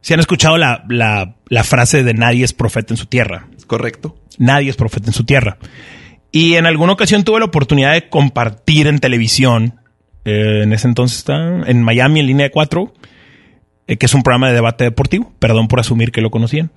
Si 0.00 0.12
han 0.12 0.20
escuchado 0.20 0.58
la, 0.58 0.84
la, 0.88 1.36
la 1.48 1.64
frase 1.64 2.02
de 2.02 2.14
nadie 2.14 2.44
es 2.44 2.52
profeta 2.52 2.92
en 2.92 2.98
su 2.98 3.06
tierra. 3.06 3.48
Correcto. 3.66 4.18
Nadie 4.38 4.70
es 4.70 4.76
profeta 4.76 5.06
en 5.06 5.14
su 5.14 5.24
tierra. 5.24 5.56
Y 6.30 6.54
en 6.54 6.66
alguna 6.66 6.92
ocasión 6.92 7.24
tuve 7.24 7.38
la 7.38 7.46
oportunidad 7.46 7.92
de 7.92 8.08
compartir 8.08 8.86
en 8.86 8.98
televisión 8.98 9.80
eh, 10.24 10.62
en 10.62 10.72
ese 10.72 10.88
entonces 10.88 11.18
está 11.18 11.62
en 11.66 11.82
Miami 11.82 12.20
en 12.20 12.26
línea 12.26 12.44
de 12.44 12.50
cuatro, 12.50 12.94
eh, 13.86 13.96
que 13.96 14.06
es 14.06 14.14
un 14.14 14.22
programa 14.22 14.48
de 14.48 14.54
debate 14.54 14.84
deportivo. 14.84 15.32
Perdón 15.38 15.68
por 15.68 15.80
asumir 15.80 16.12
que 16.12 16.20
lo 16.20 16.30
conocían. 16.30 16.70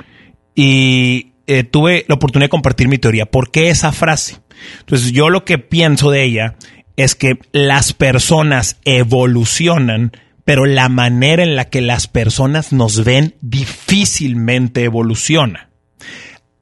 Y 0.56 1.34
eh, 1.48 1.64
tuve 1.64 2.06
la 2.08 2.16
oportunidad 2.16 2.46
de 2.46 2.50
compartir 2.50 2.88
mi 2.88 2.98
teoría. 2.98 3.26
¿Por 3.26 3.52
qué 3.52 3.70
esa 3.70 3.92
frase? 3.92 4.38
Entonces 4.80 5.12
yo 5.12 5.30
lo 5.30 5.46
que 5.46 5.58
pienso 5.60 6.10
de 6.12 6.24
ella 6.24 6.56
es 6.96 7.14
que 7.16 7.38
las 7.52 7.94
personas 7.94 8.80
evolucionan, 8.86 10.12
pero 10.46 10.66
la 10.66 10.90
manera 10.90 11.44
en 11.44 11.56
la 11.56 11.66
que 11.70 11.82
las 11.82 12.08
personas 12.08 12.74
nos 12.74 13.04
ven 13.04 13.36
difícilmente 13.42 14.84
evoluciona. 14.84 15.70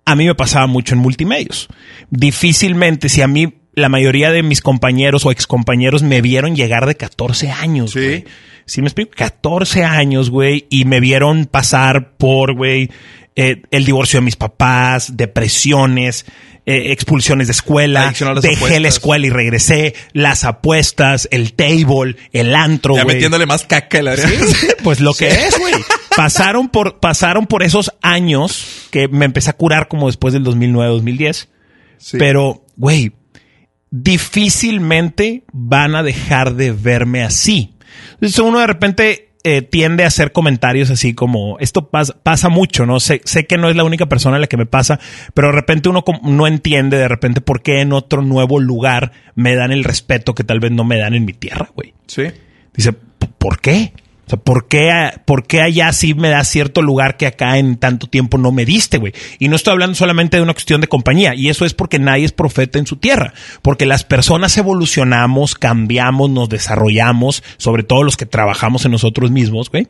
A 0.06 0.16
mí 0.16 0.26
me 0.26 0.36
pasaba 0.36 0.68
mucho 0.68 0.94
en 0.94 1.00
multimedios. 1.02 1.68
Difícilmente, 2.10 3.10
si 3.10 3.22
a 3.22 3.28
mí 3.28 3.54
la 3.74 3.90
mayoría 3.90 4.32
de 4.32 4.44
mis 4.44 4.62
compañeros 4.62 5.26
o 5.26 5.32
excompañeros 5.32 6.04
me 6.04 6.22
vieron 6.22 6.56
llegar 6.56 6.86
de 6.86 6.96
14 6.96 7.52
años, 7.52 7.92
Sí. 7.92 8.00
güey. 8.00 8.26
Sí, 8.66 8.82
me 8.82 8.88
explico, 8.88 9.12
14 9.16 9.84
años, 9.84 10.30
güey, 10.30 10.66
y 10.70 10.86
me 10.86 11.00
vieron 11.00 11.46
pasar 11.46 12.18
por, 12.18 12.56
güey, 12.56 12.90
eh, 13.36 13.62
el 13.70 13.86
divorcio 13.86 14.20
de 14.20 14.26
mis 14.26 14.36
papás, 14.36 15.18
depresiones, 15.18 16.26
eh, 16.66 16.92
expulsiones 16.92 17.48
de 17.48 17.52
escuela, 17.52 18.12
dejé 18.42 18.80
la 18.80 18.88
escuela 18.88 19.28
y 19.28 19.30
regresé, 19.30 19.94
las 20.14 20.46
apuestas, 20.46 21.28
el 21.32 21.54
table, 21.54 22.16
el 22.32 22.56
antro, 22.56 22.96
Ya 22.96 23.04
güey. 23.04 23.16
metiéndole 23.18 23.46
más 23.46 23.66
caca 23.66 24.00
a 24.00 24.02
la 24.02 24.16
Pues 24.84 25.00
lo 25.00 25.14
que 25.14 25.28
es, 25.28 25.60
güey. 25.60 25.74
Pasaron 26.16 26.70
por, 26.70 27.00
pasaron 27.00 27.46
por 27.46 27.62
esos 27.62 27.92
años 28.02 28.88
que 28.90 29.08
me 29.08 29.26
empecé 29.26 29.52
a 29.52 29.54
curar 29.54 29.88
como 29.88 30.08
después 30.08 30.34
del 30.34 30.44
2009, 30.44 30.92
2010. 30.94 31.50
Sí. 31.98 32.18
Pero, 32.18 32.66
güey, 32.78 33.12
difícilmente 33.92 35.44
van 35.52 35.96
a 35.96 36.02
dejar 36.02 36.56
de 36.56 36.72
verme 36.72 37.24
así. 37.24 37.75
Entonces 38.14 38.40
uno 38.40 38.60
de 38.60 38.68
repente 38.68 39.30
eh, 39.44 39.62
tiende 39.62 40.04
a 40.04 40.08
hacer 40.08 40.32
comentarios 40.32 40.90
así 40.90 41.14
como, 41.14 41.58
esto 41.60 41.90
pasa, 41.90 42.16
pasa 42.24 42.50
mucho, 42.50 42.86
¿no? 42.88 43.00
Sé, 43.00 43.22
sé 43.26 43.46
que 43.46 43.58
no 43.58 43.70
es 43.70 43.76
la 43.76 43.84
única 43.84 44.08
persona 44.08 44.38
a 44.38 44.40
la 44.40 44.48
que 44.48 44.58
me 44.58 44.66
pasa, 44.66 45.00
pero 45.36 45.50
de 45.50 45.54
repente 45.54 45.88
uno 45.90 46.04
no 46.24 46.48
entiende 46.48 46.98
de 46.98 47.08
repente 47.08 47.42
por 47.42 47.62
qué 47.62 47.82
en 47.82 47.94
otro 47.94 48.22
nuevo 48.24 48.60
lugar 48.60 49.12
me 49.36 49.56
dan 49.56 49.72
el 49.72 49.84
respeto 49.84 50.34
que 50.34 50.44
tal 50.44 50.60
vez 50.60 50.72
no 50.72 50.84
me 50.84 50.98
dan 50.98 51.14
en 51.14 51.26
mi 51.26 51.34
tierra, 51.34 51.70
güey. 51.76 51.94
Sí. 52.08 52.24
Dice, 52.74 52.94
"¿P- 52.94 53.28
¿por 53.38 53.60
qué? 53.62 53.94
O 54.26 54.30
sea, 54.30 54.40
¿por 54.40 54.68
qué, 54.68 54.92
¿por 55.26 55.46
qué 55.46 55.62
allá 55.62 55.92
sí 55.94 56.14
me 56.14 56.30
da 56.30 56.44
cierto 56.44 56.82
lugar 56.82 57.18
que 57.18 57.28
acá 57.28 57.58
en 57.58 57.78
tanto 57.78 58.08
tiempo 58.08 58.38
no 58.38 58.52
me 58.52 58.66
diste, 58.66 58.98
güey? 58.98 59.14
Y 59.38 59.50
no 59.50 59.56
estoy 59.56 59.74
hablando 59.74 59.96
solamente 59.96 60.38
de 60.38 60.44
una 60.44 60.54
cuestión 60.54 60.82
de 60.82 60.88
compañía, 60.88 61.36
y 61.36 61.50
eso 61.50 61.66
es 61.66 61.74
porque 61.74 62.00
nadie 62.00 62.26
es 62.26 62.32
profeta 62.32 62.80
en 62.80 62.88
su 62.88 62.98
tierra, 62.98 63.34
porque 63.62 63.86
las 63.86 64.04
personas 64.04 64.58
evolucionamos, 64.58 65.56
cambiamos, 65.56 66.30
nos 66.30 66.50
desarrollamos, 66.50 67.44
sobre 67.58 67.84
todo 67.84 68.04
los 68.04 68.18
que 68.18 68.26
trabajamos 68.26 68.86
en 68.86 68.92
nosotros 68.92 69.32
mismos, 69.32 69.70
güey. 69.70 69.88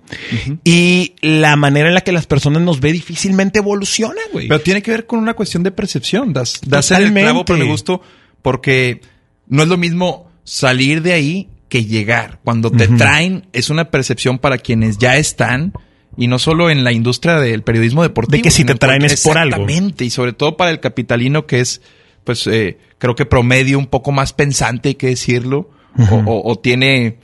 Y 0.63 1.13
la 1.21 1.55
manera 1.55 1.87
en 1.87 1.93
la 1.93 2.01
que 2.01 2.11
las 2.11 2.27
personas 2.27 2.61
nos 2.61 2.79
ve 2.81 2.91
difícilmente 2.91 3.59
evoluciona, 3.59 4.21
güey. 4.33 4.47
Pero 4.47 4.61
tiene 4.61 4.81
que 4.81 4.91
ver 4.91 5.05
con 5.05 5.19
una 5.19 5.33
cuestión 5.33 5.63
de 5.63 5.71
percepción. 5.71 6.33
Das, 6.33 6.61
el 6.91 7.13
clavo, 7.13 7.45
gustó 7.65 8.01
porque 8.41 9.01
no 9.47 9.63
es 9.63 9.69
lo 9.69 9.77
mismo 9.77 10.29
salir 10.43 11.01
de 11.01 11.13
ahí 11.13 11.49
que 11.69 11.83
llegar. 11.85 12.39
Cuando 12.43 12.71
te 12.71 12.87
traen, 12.97 13.47
es 13.53 13.69
una 13.69 13.89
percepción 13.91 14.39
para 14.39 14.57
quienes 14.57 14.97
ya 14.97 15.17
están. 15.17 15.73
Y 16.17 16.27
no 16.27 16.39
solo 16.39 16.69
en 16.69 16.83
la 16.85 16.93
industria 16.93 17.39
del 17.39 17.61
periodismo 17.63 18.01
deportivo. 18.03 18.37
De 18.37 18.41
que 18.43 18.51
si 18.51 18.63
te 18.63 18.75
traen 18.75 19.03
es 19.03 19.21
por 19.23 19.37
algo. 19.37 19.55
Exactamente. 19.63 20.05
Y 20.05 20.09
sobre 20.09 20.31
todo 20.33 20.55
para 20.55 20.71
el 20.71 20.79
capitalino 20.79 21.45
que 21.45 21.59
es, 21.59 21.81
pues, 22.23 22.47
eh, 22.47 22.77
creo 22.99 23.15
que 23.15 23.25
promedio 23.25 23.77
un 23.77 23.87
poco 23.87 24.11
más 24.13 24.31
pensante, 24.31 24.89
hay 24.89 24.95
que 24.95 25.07
decirlo. 25.07 25.69
o, 25.97 26.15
o- 26.15 26.51
o 26.51 26.59
tiene, 26.59 27.19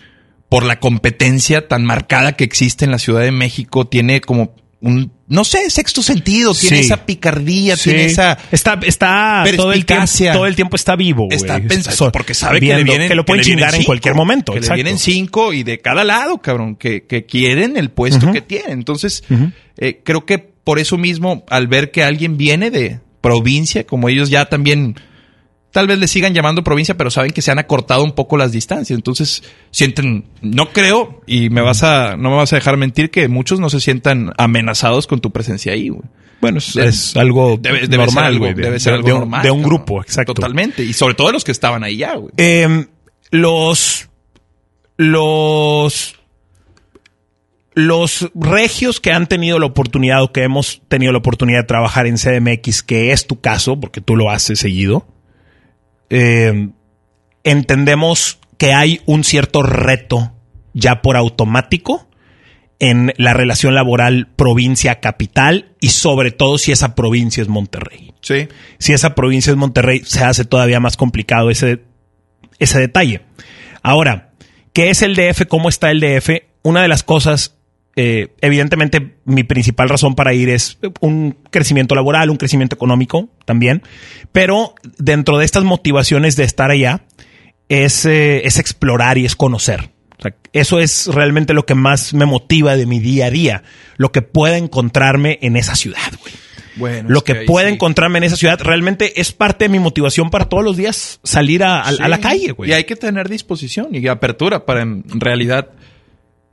por 0.50 0.64
la 0.64 0.80
competencia 0.80 1.68
tan 1.68 1.84
marcada 1.86 2.34
que 2.34 2.44
existe 2.44 2.84
en 2.86 2.92
la 2.92 3.00
Ciudad 3.00 3.22
de 3.22 3.32
México, 3.32 3.88
tiene 3.88 4.20
como 4.22 4.56
un, 4.82 5.12
no 5.32 5.46
sé, 5.46 5.70
sexto 5.70 6.04
sentido. 6.04 6.54
Tiene 6.54 6.78
Sí. 6.78 6.84
esa 6.84 7.06
picardía, 7.06 7.78
Sí. 7.78 7.90
tiene 7.90 8.06
esa... 8.06 8.38
está 8.52 8.78
está 8.84 9.44
todo 9.56 9.72
el 9.72 9.86
tiempo 9.86 10.06
todo 10.34 10.46
el 10.46 10.56
tiempo 10.56 10.76
está 10.76 10.96
vivo 10.98 11.26
güey. 11.26 11.38
Está 11.38 11.60
pensando 11.60 12.12
porque 12.12 12.34
sabe 12.34 12.60
que 12.60 12.66
le 12.68 12.74
viendo 12.76 12.92
vienen 12.92 13.08
que 13.08 13.16
lo 13.16 13.24
pueden 13.26 13.44
vienen 13.46 13.64
chingar 13.66 13.76
en 13.80 13.86
cualquier 13.86 14.14
momento 14.14 14.52
que 14.52 14.60
exacto. 14.60 14.76
le 14.78 14.84
vienen 14.84 15.00
cinco 15.00 15.54
y 15.54 15.64
de 15.64 15.80
cada 15.80 16.04
lado 16.04 16.38
cabrón 16.40 16.76
que, 16.76 17.06
que 17.06 17.26
quieren 17.26 17.78
el 17.78 17.90
puesto 17.92 18.32
que 18.32 18.42
tienen 18.42 18.72
entonces 18.72 19.24
eh, 19.78 20.02
creo 20.04 20.26
que 20.26 20.38
por 20.38 20.80
eso 20.80 20.98
mismo 20.98 21.46
al 21.50 21.68
ver 21.68 21.92
que 21.92 22.04
alguien 22.04 22.38
viene 22.38 22.70
de 22.70 23.00
provincia 23.22 23.86
como 23.86 24.10
ellos 24.10 24.30
ya 24.30 24.46
también 24.46 24.96
tal 25.72 25.88
vez 25.88 25.98
le 26.00 26.08
sigan 26.08 26.34
llamando 26.34 26.64
provincia 26.64 26.96
pero 26.98 27.10
saben 27.10 27.32
que 27.32 27.42
se 27.42 27.50
han 27.52 27.60
acortado 27.60 28.04
un 28.04 28.12
poco 28.14 28.38
las 28.38 28.52
distancias 28.52 28.96
entonces 28.98 29.44
sienten 29.72 30.26
no 30.42 30.70
creo 30.74 31.22
y 31.28 31.50
me 31.50 31.62
vas 31.62 31.84
a 31.84 32.18
no 32.18 32.30
me 32.30 32.36
vas 32.38 32.52
a 32.54 32.58
dejar 32.58 32.78
mentir 32.78 33.10
que 33.10 33.28
muchos 33.28 33.60
no 33.60 33.70
se 33.70 33.80
sientan 33.80 34.34
amenazados 34.38 35.08
con 35.08 35.22
tu 35.22 35.32
presencia 35.32 35.74
ahí 35.74 35.90
güey 35.90 36.04
bueno 36.42 36.58
es, 36.58 36.74
De- 36.74 36.88
es 36.88 37.16
algo 37.16 37.58
Debe, 37.60 37.88
debe 37.88 37.98
normal 38.06 38.38
güey, 38.40 38.54
de- 38.54 38.64
debe 38.64 38.80
ser 38.80 38.94
de- 38.94 38.98
algo 38.98 39.08
de 39.08 39.14
un- 39.14 39.20
normal. 39.22 39.44
de 39.44 39.52
un 39.52 39.62
cabrón. 39.62 39.78
grupo 39.78 40.02
exacto 40.02 40.34
Totalmente. 40.34 40.84
Y 40.84 40.94
sobre 40.94 41.14
todo 41.14 41.28
de 41.28 41.34
los 41.34 41.44
que 41.44 41.52
estaban 41.52 41.84
ahí 41.84 41.98
ya, 41.98 42.16
güey. 42.16 42.32
Eh, 42.38 42.88
los 43.32 44.10
los 44.98 46.16
los 47.74 48.30
regios 48.36 49.00
que 49.00 49.12
han 49.14 49.28
tenido 49.28 49.58
la 49.58 49.66
oportunidad 49.66 50.22
o 50.24 50.32
que 50.34 50.44
hemos 50.44 50.82
tenido 50.90 51.12
la 51.14 51.20
oportunidad 51.20 51.60
de 51.62 51.68
trabajar 51.68 52.06
en 52.06 52.18
CDMX, 52.18 52.84
que 52.84 53.12
es 53.14 53.28
tu 53.28 53.40
caso, 53.40 53.80
porque 53.80 54.02
tú 54.02 54.16
lo 54.18 54.30
haces 54.30 54.60
seguido, 54.60 55.08
eh, 56.12 56.70
entendemos 57.44 58.40
que 58.58 58.74
hay 58.74 59.02
un 59.06 59.24
cierto 59.24 59.64
reto 59.64 60.34
ya 60.74 61.02
por 61.02 61.18
automático 61.18 62.08
en 62.80 63.14
la 63.18 63.34
relación 63.34 63.76
laboral 63.76 64.28
provincia-capital 64.36 65.74
y 65.80 65.90
sobre 65.90 66.32
todo 66.32 66.58
si 66.58 66.72
esa 66.72 66.96
provincia 66.96 67.42
es 67.42 67.48
Monterrey. 67.48 68.14
Sí. 68.22 68.50
Si 68.78 68.92
esa 68.92 69.16
provincia 69.16 69.52
es 69.52 69.58
Monterrey, 69.58 70.02
se 70.04 70.24
hace 70.24 70.46
todavía 70.46 70.80
más 70.80 70.98
complicado 70.98 71.50
ese, 71.50 71.84
ese 72.60 72.80
detalle. 72.80 73.22
Ahora, 73.82 74.32
¿qué 74.74 74.90
es 74.90 75.02
el 75.02 75.16
DF? 75.16 75.48
¿Cómo 75.48 75.70
está 75.70 75.92
el 75.92 76.02
DF? 76.02 76.44
Una 76.64 76.82
de 76.82 76.88
las 76.88 77.04
cosas, 77.04 77.56
eh, 77.96 78.30
evidentemente, 78.42 79.16
mi 79.26 79.44
principal 79.44 79.90
razón 79.90 80.16
para 80.16 80.34
ir 80.34 80.50
es 80.50 80.80
un 81.02 81.38
crecimiento 81.50 81.94
laboral, 81.96 82.30
un 82.30 82.38
crecimiento 82.38 82.76
económico 82.76 83.30
también, 83.46 83.82
pero 84.32 84.76
dentro 84.98 85.38
de 85.38 85.46
estas 85.46 85.64
motivaciones 85.64 86.36
de 86.36 86.44
estar 86.46 86.72
allá 86.72 87.02
es, 87.70 88.06
eh, 88.06 88.46
es 88.46 88.60
explorar 88.60 89.18
y 89.18 89.26
es 89.26 89.36
conocer. 89.36 89.90
O 90.18 90.22
sea, 90.22 90.36
eso 90.54 90.80
es 90.80 91.08
realmente 91.08 91.54
lo 91.54 91.66
que 91.66 91.74
más 91.76 92.14
me 92.14 92.26
motiva 92.26 92.76
de 92.78 92.86
mi 92.86 93.00
día 93.00 93.26
a 93.28 93.32
día, 93.32 93.64
lo 93.98 94.12
que 94.12 94.22
pueda 94.22 94.58
encontrarme 94.58 95.40
en 95.42 95.56
esa 95.58 95.76
ciudad, 95.76 96.12
güey 96.22 96.34
Bueno. 96.76 97.10
lo 97.10 97.24
que 97.24 97.34
ahí 97.40 97.46
pueda 97.48 97.68
sí. 97.70 97.74
encontrarme 97.74 98.20
en 98.20 98.26
esa 98.26 98.36
ciudad 98.38 98.60
realmente 98.62 99.20
es 99.20 99.32
parte 99.32 99.66
de 99.66 99.70
mi 99.70 99.80
motivación 99.80 100.30
para 100.30 100.46
todos 100.46 100.64
los 100.64 100.78
días 100.78 101.20
salir 101.24 101.64
a, 101.64 101.82
a- 101.82 101.88
a 101.90 102.08
la 102.08 102.20
calle, 102.20 102.52
güey. 102.52 102.70
Y 102.70 102.74
hay 102.74 102.84
que 102.84 102.96
tener 102.96 103.28
disposición 103.30 103.88
y 103.96 104.06
apertura 104.08 104.64
para 104.66 104.84
en 104.84 105.04
realidad 105.20 105.70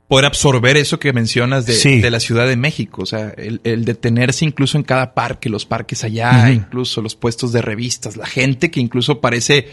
poder 0.09 0.25
absorber 0.25 0.75
eso 0.75 0.99
que 0.99 1.13
mencionas 1.13 1.65
de, 1.65 1.73
Sí. 1.73 2.01
de 2.01 2.09
la 2.11 2.19
Ciudad 2.19 2.47
de 2.47 2.57
México. 2.57 3.03
O 3.03 3.05
sea, 3.05 3.31
el, 3.37 3.61
el 3.63 3.85
detenerse 3.85 4.43
incluso 4.43 4.77
en 4.77 4.83
cada 4.83 5.13
parque, 5.13 5.47
los 5.49 5.65
parques 5.65 6.03
allá, 6.03 6.51
incluso 6.51 7.01
los 7.01 7.15
puestos 7.15 7.53
de 7.53 7.61
revistas, 7.61 8.17
la 8.17 8.25
gente 8.25 8.71
que 8.71 8.81
incluso 8.81 9.21
parece 9.21 9.67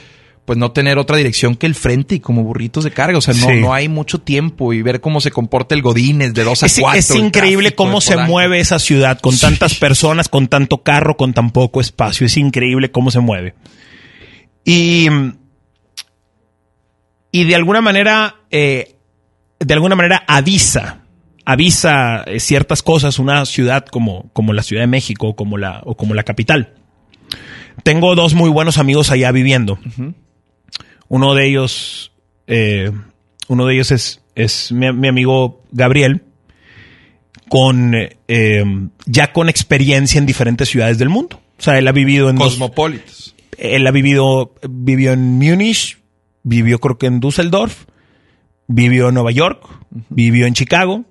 pues 0.45 0.59
no 0.59 0.71
tener 0.71 0.97
otra 0.99 1.17
dirección 1.17 1.57
que 1.57 1.67
el 1.67 1.75
frente 1.75 2.15
y 2.15 2.21
como 2.21 2.45
burritos 2.45 2.85
de 2.85 2.93
carga. 2.93 3.19
O 3.19 3.21
sea, 3.21 3.35
no, 3.35 3.49
Sí. 3.49 3.61
no 3.61 3.75
hay 3.75 3.89
mucho 3.89 4.21
tiempo 4.21 4.73
y 4.73 4.81
ver 4.83 5.01
cómo 5.01 5.21
se 5.21 5.33
comporta 5.33 5.75
el 5.75 5.83
Godínez 5.83 6.35
de 6.35 6.45
dos 6.45 6.63
a 6.63 6.67
Es, 6.67 6.79
cuatro. 6.79 7.01
es 7.01 7.11
increíble 7.17 7.71
tráfico 7.71 7.83
cómo 7.85 8.01
se 8.01 8.17
mueve 8.19 8.61
esa 8.61 8.79
ciudad 8.79 9.19
con 9.19 9.37
tantas 9.37 9.75
personas, 9.75 10.29
con 10.29 10.47
tanto 10.47 10.85
carro, 10.85 11.17
con 11.17 11.33
tan 11.35 11.51
poco 11.51 11.81
espacio. 11.81 12.27
Es 12.27 12.37
increíble 12.37 12.93
cómo 12.93 13.11
se 13.11 13.19
mueve. 13.19 13.55
Y, 14.65 15.09
y 17.33 17.45
de 17.45 17.55
alguna 17.55 17.81
manera, 17.81 18.37
eh, 18.51 18.96
de 19.59 19.75
alguna 19.75 19.97
manera 19.97 20.23
avisa, 20.27 21.01
avisa 21.45 22.23
eh, 22.27 22.41
ciertas 22.41 22.83
cosas 22.83 23.19
una 23.19 23.45
ciudad 23.47 23.87
como, 23.87 24.31
como 24.33 24.53
la 24.53 24.63
Ciudad 24.63 24.83
de 24.83 24.89
México 24.89 25.35
como 25.35 25.59
la, 25.59 25.81
o 25.85 25.97
como 25.97 26.15
la 26.15 26.25
capital. 26.25 26.75
Tengo 27.83 28.15
dos 28.15 28.35
muy 28.35 28.51
buenos 28.51 28.79
amigos 28.79 29.11
allá 29.11 29.31
viviendo. 29.33 29.79
Uno 31.09 31.35
de 31.35 31.47
ellos, 31.47 32.13
eh, 32.47 32.91
uno 33.49 33.67
de 33.67 33.75
ellos 33.75 33.91
es, 33.93 34.23
es 34.35 34.73
mi, 34.73 34.93
mi 34.93 35.09
amigo 35.09 35.63
Gabriel, 35.71 36.23
con 37.49 37.95
eh, 37.95 38.65
ya 39.07 39.33
con 39.33 39.49
experiencia 39.49 40.19
en 40.19 40.27
diferentes 40.27 40.69
ciudades 40.69 40.99
del 40.99 41.09
mundo. 41.09 41.41
O 41.59 41.63
sea, 41.63 41.79
él 41.79 41.87
ha 41.89 41.93
vivido 41.93 42.29
en 42.29 42.37
dos, 42.37 42.55
Cosmopolitas. 42.55 43.35
él 43.57 43.87
ha 43.87 43.91
vivido, 43.91 44.55
vivió 44.69 45.13
en 45.13 45.39
Múnich, 45.39 45.99
vivió 46.43 46.79
creo 46.81 46.99
que 46.99 47.07
en 47.07 47.21
Düsseldorf, 47.21 47.85
vivió 48.67 49.09
en 49.09 49.15
Nueva 49.15 49.31
York, 49.31 49.67
vivió 50.09 50.47
en 50.47 50.55
Chicago. 50.55 51.05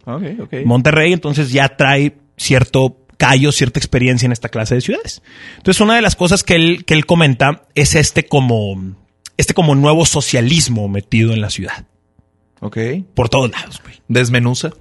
Monterrey, 0.65 1.13
entonces 1.13 1.51
ya 1.51 1.75
trae 1.75 2.17
cierto 2.37 2.97
callo, 3.17 3.51
cierta 3.51 3.79
experiencia 3.79 4.25
en 4.25 4.31
esta 4.31 4.49
clase 4.49 4.75
de 4.75 4.81
ciudades. 4.81 5.21
Entonces, 5.57 5.81
una 5.81 5.95
de 5.95 6.01
las 6.01 6.15
cosas 6.15 6.43
que 6.43 6.55
él, 6.55 6.85
que 6.85 6.93
él 6.93 7.05
comenta 7.05 7.63
es 7.75 7.95
este 7.95 8.25
como, 8.25 8.95
este 9.37 9.53
como 9.53 9.75
nuevo 9.75 10.05
socialismo 10.05 10.87
metido 10.87 11.33
en 11.33 11.41
la 11.41 11.49
ciudad. 11.49 11.85
Ok. 12.59 12.77
Por 13.13 13.29
todos 13.29 13.51
lados, 13.51 13.81
güey. 13.83 13.95
Desmenuza. 14.07 14.71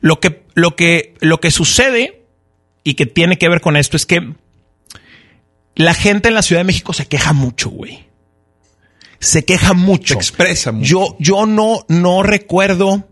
Lo 0.00 0.20
que, 0.20 0.44
lo 0.54 0.76
que, 0.76 1.14
lo 1.20 1.40
que 1.40 1.50
sucede 1.50 2.22
y 2.84 2.94
que 2.94 3.06
tiene 3.06 3.38
que 3.38 3.48
ver 3.48 3.60
con 3.60 3.76
esto 3.76 3.96
es 3.96 4.06
que 4.06 4.34
la 5.74 5.94
gente 5.94 6.28
en 6.28 6.34
la 6.34 6.42
Ciudad 6.42 6.60
de 6.60 6.66
México 6.66 6.92
se 6.92 7.06
queja 7.06 7.32
mucho, 7.32 7.70
güey. 7.70 8.07
Se 9.20 9.44
queja 9.44 9.74
mucho. 9.74 10.14
Se 10.14 10.20
expresa 10.20 10.72
mucho. 10.72 10.86
Yo, 10.88 11.16
yo 11.18 11.46
no, 11.46 11.84
no 11.88 12.22
recuerdo, 12.22 13.08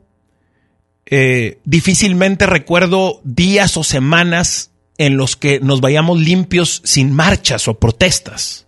eh, 1.06 1.58
difícilmente 1.64 2.46
recuerdo 2.46 3.20
días 3.24 3.76
o 3.76 3.84
semanas 3.84 4.70
en 4.98 5.16
los 5.16 5.36
que 5.36 5.60
nos 5.60 5.80
vayamos 5.80 6.18
limpios 6.20 6.80
sin 6.84 7.12
marchas 7.12 7.68
o 7.68 7.78
protestas. 7.78 8.66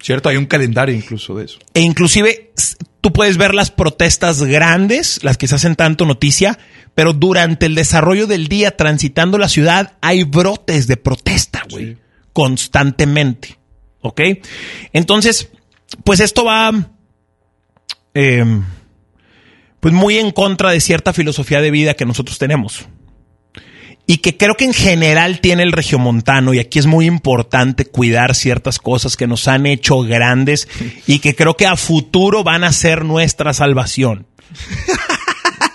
Cierto, 0.00 0.28
hay 0.28 0.36
un 0.36 0.46
calendario 0.46 0.94
incluso 0.94 1.34
de 1.34 1.46
eso. 1.46 1.58
E 1.74 1.80
inclusive 1.80 2.52
tú 3.00 3.12
puedes 3.12 3.36
ver 3.38 3.54
las 3.54 3.70
protestas 3.70 4.42
grandes, 4.44 5.24
las 5.24 5.36
que 5.36 5.48
se 5.48 5.56
hacen 5.56 5.74
tanto 5.74 6.06
noticia, 6.06 6.58
pero 6.94 7.12
durante 7.12 7.66
el 7.66 7.74
desarrollo 7.74 8.26
del 8.26 8.46
día 8.48 8.76
transitando 8.76 9.36
la 9.38 9.48
ciudad 9.48 9.94
hay 10.00 10.22
brotes 10.24 10.86
de 10.86 10.96
protesta, 10.96 11.64
güey, 11.70 11.94
Sí. 11.94 11.96
constantemente. 12.32 13.58
¿Ok? 14.02 14.20
Entonces, 14.92 15.48
pues 16.04 16.20
esto 16.20 16.44
va 16.44 16.72
eh, 18.14 18.44
pues 19.80 19.94
muy 19.94 20.18
en 20.18 20.32
contra 20.32 20.70
de 20.70 20.80
cierta 20.80 21.12
filosofía 21.12 21.60
de 21.60 21.70
vida 21.70 21.94
que 21.94 22.06
nosotros 22.06 22.38
tenemos. 22.38 22.86
Y 24.08 24.18
que 24.18 24.36
creo 24.36 24.54
que 24.54 24.64
en 24.64 24.72
general 24.72 25.40
tiene 25.40 25.64
el 25.64 25.72
regiomontano, 25.72 26.54
y 26.54 26.60
aquí 26.60 26.78
es 26.78 26.86
muy 26.86 27.06
importante 27.06 27.84
cuidar 27.84 28.34
ciertas 28.34 28.78
cosas 28.78 29.16
que 29.16 29.26
nos 29.26 29.48
han 29.48 29.66
hecho 29.66 30.00
grandes 30.00 30.68
y 31.06 31.18
que 31.18 31.34
creo 31.34 31.56
que 31.56 31.66
a 31.66 31.76
futuro 31.76 32.44
van 32.44 32.62
a 32.62 32.72
ser 32.72 33.04
nuestra 33.04 33.52
salvación 33.52 34.26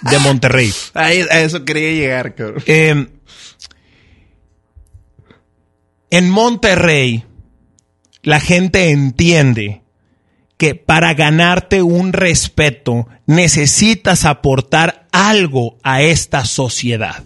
de 0.02 0.20
Monterrey. 0.20 0.74
A 0.94 1.12
eso 1.12 1.66
quería 1.66 1.92
llegar, 1.92 2.36
cabrón. 2.36 2.64
Eh, 2.68 3.08
en 6.10 6.30
Monterrey, 6.30 7.26
la 8.24 8.40
gente 8.40 8.92
entiende 8.92 9.81
que 10.62 10.76
para 10.76 11.16
ganarte 11.16 11.82
un 11.82 12.14
respeto 12.14 13.08
necesitas 13.26 14.26
aportar 14.26 15.08
algo 15.12 15.80
a 15.82 16.04
esta 16.04 16.46
sociedad. 16.46 17.24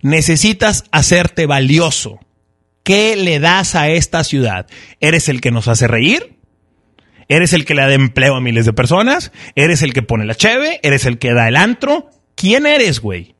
Necesitas 0.00 0.84
hacerte 0.92 1.44
valioso. 1.44 2.18
¿Qué 2.84 3.16
le 3.16 3.38
das 3.38 3.74
a 3.74 3.90
esta 3.90 4.24
ciudad? 4.24 4.66
¿Eres 5.00 5.28
el 5.28 5.42
que 5.42 5.50
nos 5.50 5.68
hace 5.68 5.88
reír? 5.88 6.38
¿Eres 7.28 7.52
el 7.52 7.66
que 7.66 7.74
le 7.74 7.82
da 7.82 7.92
empleo 7.92 8.34
a 8.34 8.40
miles 8.40 8.64
de 8.64 8.72
personas? 8.72 9.30
¿Eres 9.54 9.82
el 9.82 9.92
que 9.92 10.00
pone 10.00 10.24
la 10.24 10.34
cheve? 10.34 10.80
¿Eres 10.82 11.04
el 11.04 11.18
que 11.18 11.34
da 11.34 11.48
el 11.48 11.56
antro? 11.56 12.08
¿Quién 12.34 12.64
eres, 12.64 13.00
güey? 13.00 13.34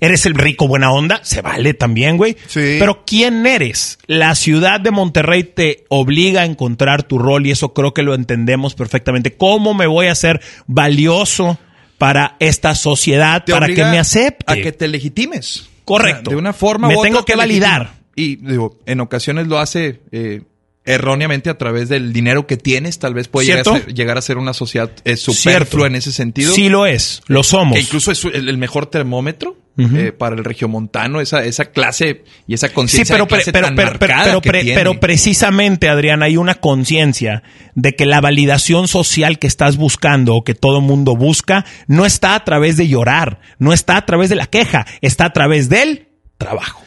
¿Eres 0.00 0.26
el 0.26 0.34
rico 0.34 0.66
buena 0.66 0.90
onda? 0.92 1.20
Se 1.22 1.42
vale 1.42 1.74
también, 1.74 2.16
güey. 2.16 2.36
Sí. 2.46 2.76
Pero 2.78 3.04
¿quién 3.06 3.46
eres? 3.46 3.98
La 4.06 4.34
ciudad 4.34 4.80
de 4.80 4.90
Monterrey 4.90 5.44
te 5.44 5.84
obliga 5.88 6.42
a 6.42 6.44
encontrar 6.44 7.02
tu 7.02 7.18
rol 7.18 7.46
y 7.46 7.50
eso 7.50 7.72
creo 7.72 7.94
que 7.94 8.02
lo 8.02 8.14
entendemos 8.14 8.74
perfectamente. 8.74 9.36
¿Cómo 9.36 9.74
me 9.74 9.86
voy 9.86 10.06
a 10.06 10.12
hacer 10.12 10.40
valioso 10.66 11.58
para 11.98 12.36
esta 12.40 12.74
sociedad, 12.74 13.44
Te 13.44 13.52
para 13.52 13.68
que 13.68 13.84
me 13.84 13.98
acepte? 13.98 14.44
A 14.46 14.56
que 14.56 14.72
te 14.72 14.88
legitimes. 14.88 15.68
Correcto. 15.84 16.22
O 16.22 16.24
sea, 16.24 16.30
de 16.32 16.36
una 16.36 16.52
forma 16.52 16.88
Me 16.88 16.96
u 16.96 16.98
otra 16.98 17.10
tengo 17.10 17.24
que 17.24 17.36
validar. 17.36 17.92
Y 18.14 18.36
digo, 18.36 18.78
en 18.86 19.00
ocasiones 19.00 19.46
lo 19.46 19.58
hace 19.58 20.00
eh, 20.10 20.42
erróneamente 20.84 21.48
a 21.50 21.58
través 21.58 21.88
del 21.88 22.12
dinero 22.12 22.46
que 22.46 22.56
tienes. 22.56 22.98
Tal 22.98 23.14
vez 23.14 23.28
puede 23.28 23.46
llegar 23.46 23.60
a, 23.68 23.72
ser, 23.80 23.94
llegar 23.94 24.18
a 24.18 24.22
ser 24.22 24.38
una 24.38 24.52
sociedad 24.52 24.90
eh, 25.04 25.16
superflua 25.16 25.86
en 25.86 25.94
ese 25.96 26.12
sentido. 26.12 26.52
Sí 26.52 26.68
lo 26.68 26.86
es, 26.86 27.22
lo 27.26 27.42
somos. 27.42 27.74
Que 27.76 27.82
incluso 27.82 28.10
es 28.12 28.24
el, 28.24 28.48
el 28.48 28.58
mejor 28.58 28.86
termómetro 28.86 29.56
Ujú. 29.78 29.96
eh, 29.96 30.12
para 30.12 30.34
el 30.36 30.44
regiomontano, 30.44 31.20
esa, 31.20 31.44
esa 31.44 31.66
clase 31.66 32.24
y 32.46 32.54
esa 32.54 32.68
Sí, 32.68 32.74
conciencia 32.74 33.14
pero, 33.14 33.24
de 33.26 33.52
pero, 33.52 33.68
pero, 33.74 33.98
pero, 33.98 34.40
que 34.42 34.48
pre- 34.50 34.60
tiene. 34.64 34.78
pero 34.78 35.00
precisamente, 35.00 35.88
Adrián, 35.88 36.22
hay 36.22 36.36
una 36.36 36.56
conciencia 36.56 37.42
de 37.74 37.94
que 37.94 38.04
la 38.04 38.20
validación 38.20 38.88
social 38.88 39.38
que 39.38 39.46
estás 39.46 39.76
buscando 39.76 40.34
o 40.34 40.44
que 40.44 40.54
todo 40.54 40.80
mundo 40.80 41.16
busca 41.16 41.64
no 41.86 42.04
está 42.04 42.34
a 42.34 42.44
través 42.44 42.76
de 42.76 42.88
llorar, 42.88 43.40
no 43.58 43.72
está 43.72 43.96
a 43.96 44.04
través 44.04 44.28
de 44.28 44.36
la 44.36 44.46
queja, 44.46 44.84
está 45.00 45.26
a 45.26 45.32
través 45.32 45.68
del 45.68 46.08
trabajo. 46.38 46.82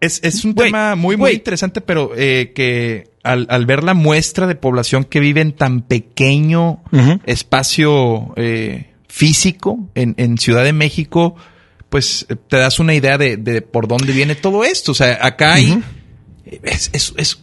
Es, 0.00 0.20
es 0.22 0.44
un 0.44 0.54
tema 0.54 0.94
muy, 0.94 1.16
muy 1.16 1.32
interesante, 1.32 1.80
pero 1.80 2.12
eh, 2.16 2.52
que 2.54 3.10
al, 3.22 3.46
al 3.48 3.64
ver 3.66 3.82
la 3.82 3.94
muestra 3.94 4.46
de 4.46 4.54
población 4.54 5.04
que 5.04 5.20
vive 5.20 5.40
en 5.40 5.52
tan 5.52 5.82
pequeño 5.82 6.82
espacio 7.24 8.34
eh, 8.36 8.92
físico 9.08 9.88
en, 9.94 10.14
en 10.18 10.36
Ciudad 10.38 10.64
de 10.64 10.72
México, 10.72 11.34
pues 11.88 12.26
eh, 12.28 12.36
te 12.36 12.58
das 12.58 12.78
una 12.78 12.94
idea 12.94 13.16
de, 13.16 13.36
de 13.38 13.62
por 13.62 13.88
dónde 13.88 14.12
viene 14.12 14.34
todo 14.34 14.64
esto. 14.64 14.92
O 14.92 14.94
sea, 14.94 15.18
acá 15.24 15.54
hay... 15.54 15.70
Ujú. 15.70 15.82
Es, 16.62 16.90
es, 16.92 17.12
es 17.16 17.42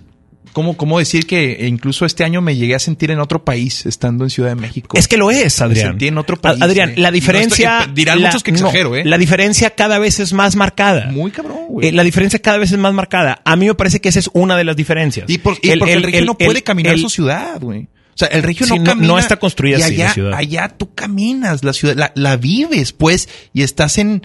¿cómo, 0.54 0.78
¿Cómo 0.78 1.00
decir 1.00 1.26
que 1.28 1.66
incluso 1.68 2.06
este 2.06 2.24
año 2.24 2.42
me 2.42 2.56
llegué 2.56 2.76
a 2.76 2.80
sentir 2.80 3.12
en 3.12 3.20
otro 3.20 3.44
país 3.44 3.86
estando 3.86 4.24
en 4.24 4.30
Ciudad 4.30 4.50
de 4.50 4.56
México? 4.56 4.98
Es 4.98 5.08
que 5.08 5.18
lo 5.18 5.30
es, 5.32 5.62
Adrián. 5.62 5.90
sentí 5.90 6.08
en 6.08 6.18
otro 6.18 6.40
país, 6.40 6.62
Adrián, 6.62 6.92
eh. 6.92 6.94
la 6.98 7.10
Y 7.10 7.12
no 7.12 7.16
diferencia. 7.16 7.80
estoy- 7.80 7.94
dirán 7.96 8.22
la- 8.22 8.28
muchos 8.30 8.44
que 8.44 8.52
exagero, 8.52 8.96
¿eh? 8.96 9.04
La 9.06 9.18
diferencia 9.18 9.72
cada 9.72 10.00
vez 10.00 10.20
es 10.20 10.32
más 10.32 10.56
marcada. 10.56 11.08
Muy 11.12 11.32
cabrón, 11.32 11.66
güey. 11.68 11.88
Eh, 11.88 11.92
la 11.92 12.04
diferencia 12.04 12.40
cada 12.40 12.58
vez 12.60 12.72
es 12.72 12.78
más 12.78 12.94
marcada. 12.94 13.42
A 13.44 13.56
mí 13.56 13.66
me 13.66 13.74
parece 13.76 14.00
que 14.00 14.10
esa 14.10 14.20
es 14.20 14.30
una 14.34 14.56
de 14.56 14.64
las 14.64 14.76
diferencias. 14.78 15.30
Y, 15.30 15.40
por- 15.40 15.58
y 15.62 15.76
porque 15.78 15.94
el, 15.94 16.04
regio 16.04 16.24
no 16.26 16.38
puede 16.38 16.62
caminar 16.64 16.94
el- 16.94 17.02
su 17.02 17.10
ciudad, 17.10 17.60
güey. 17.60 17.82
O 17.84 18.18
sea, 18.18 18.28
el 18.28 18.44
regio 18.44 18.68
Sí, 18.68 18.74
no 18.74 18.78
no- 18.78 18.84
camina. 18.84 19.08
no 19.08 19.18
está 19.20 19.38
construida 19.38 19.80
y 19.80 19.82
así 19.82 19.98
la 19.98 20.04
allá, 20.06 20.14
ciudad. 20.14 20.34
Allá 20.38 20.70
tú 20.78 20.94
caminas 20.94 21.64
la 21.64 21.74
ciudad, 21.74 21.96
la, 21.96 22.12
la 22.14 22.38
vives, 22.38 22.94
pues, 22.94 23.28
y 23.54 23.64
estás 23.64 23.98
en 23.98 24.22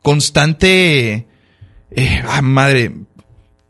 constante, 0.00 1.26
eh, 1.90 2.22
ah, 2.26 2.40
madre, 2.42 2.92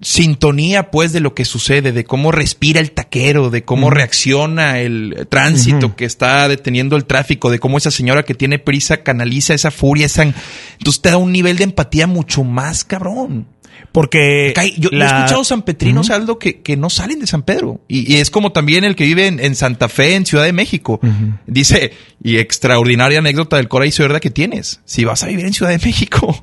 sintonía, 0.00 0.90
pues, 0.90 1.12
de 1.12 1.20
lo 1.20 1.34
que 1.34 1.44
sucede, 1.44 1.92
de 1.92 2.04
cómo 2.04 2.30
respira 2.30 2.80
el 2.80 2.92
taquero, 2.92 3.50
de 3.50 3.64
cómo 3.64 3.90
reacciona 3.90 4.78
el 4.78 5.26
tránsito 5.28 5.96
que 5.96 6.04
está 6.04 6.48
deteniendo 6.48 6.96
el 6.96 7.04
tráfico, 7.04 7.50
de 7.50 7.58
cómo 7.58 7.78
esa 7.78 7.90
señora 7.90 8.22
que 8.22 8.34
tiene 8.34 8.58
prisa 8.58 8.98
canaliza 8.98 9.54
esa 9.54 9.70
furia, 9.70 10.06
esa... 10.06 10.22
Entonces 10.22 11.02
te 11.02 11.10
da 11.10 11.16
un 11.16 11.32
nivel 11.32 11.56
de 11.56 11.64
empatía 11.64 12.06
mucho 12.06 12.44
más 12.44 12.84
cabrón. 12.84 13.46
Porque. 13.92 14.50
Acá 14.50 14.64
yo, 14.66 14.90
yo 14.90 14.98
he 14.98 15.04
escuchado 15.04 15.44
sanpetrinos, 15.44 16.08
Ujú. 16.08 16.16
Aldo, 16.16 16.38
que, 16.38 16.60
que 16.62 16.76
no 16.76 16.90
salen 16.90 17.18
de 17.20 17.26
San 17.26 17.42
Pedro. 17.42 17.80
Y, 17.88 18.12
y 18.12 18.16
es 18.18 18.30
como 18.30 18.52
también 18.52 18.84
el 18.84 18.94
que 18.96 19.04
vive 19.04 19.26
en, 19.26 19.40
en 19.40 19.54
Santa 19.54 19.88
Fe, 19.88 20.14
en 20.14 20.26
Ciudad 20.26 20.44
de 20.44 20.52
México. 20.52 21.00
Dice, 21.46 21.92
y 22.22 22.36
extraordinaria 22.36 23.18
anécdota 23.18 23.56
del 23.56 23.68
Cora 23.68 23.86
y 23.86 23.92
verdad 23.98 24.20
que 24.20 24.30
tienes. 24.30 24.80
Si 24.84 25.04
vas 25.04 25.22
a 25.22 25.26
vivir 25.26 25.44
en 25.46 25.52
Ciudad 25.52 25.70
de 25.72 25.78
México, 25.84 26.40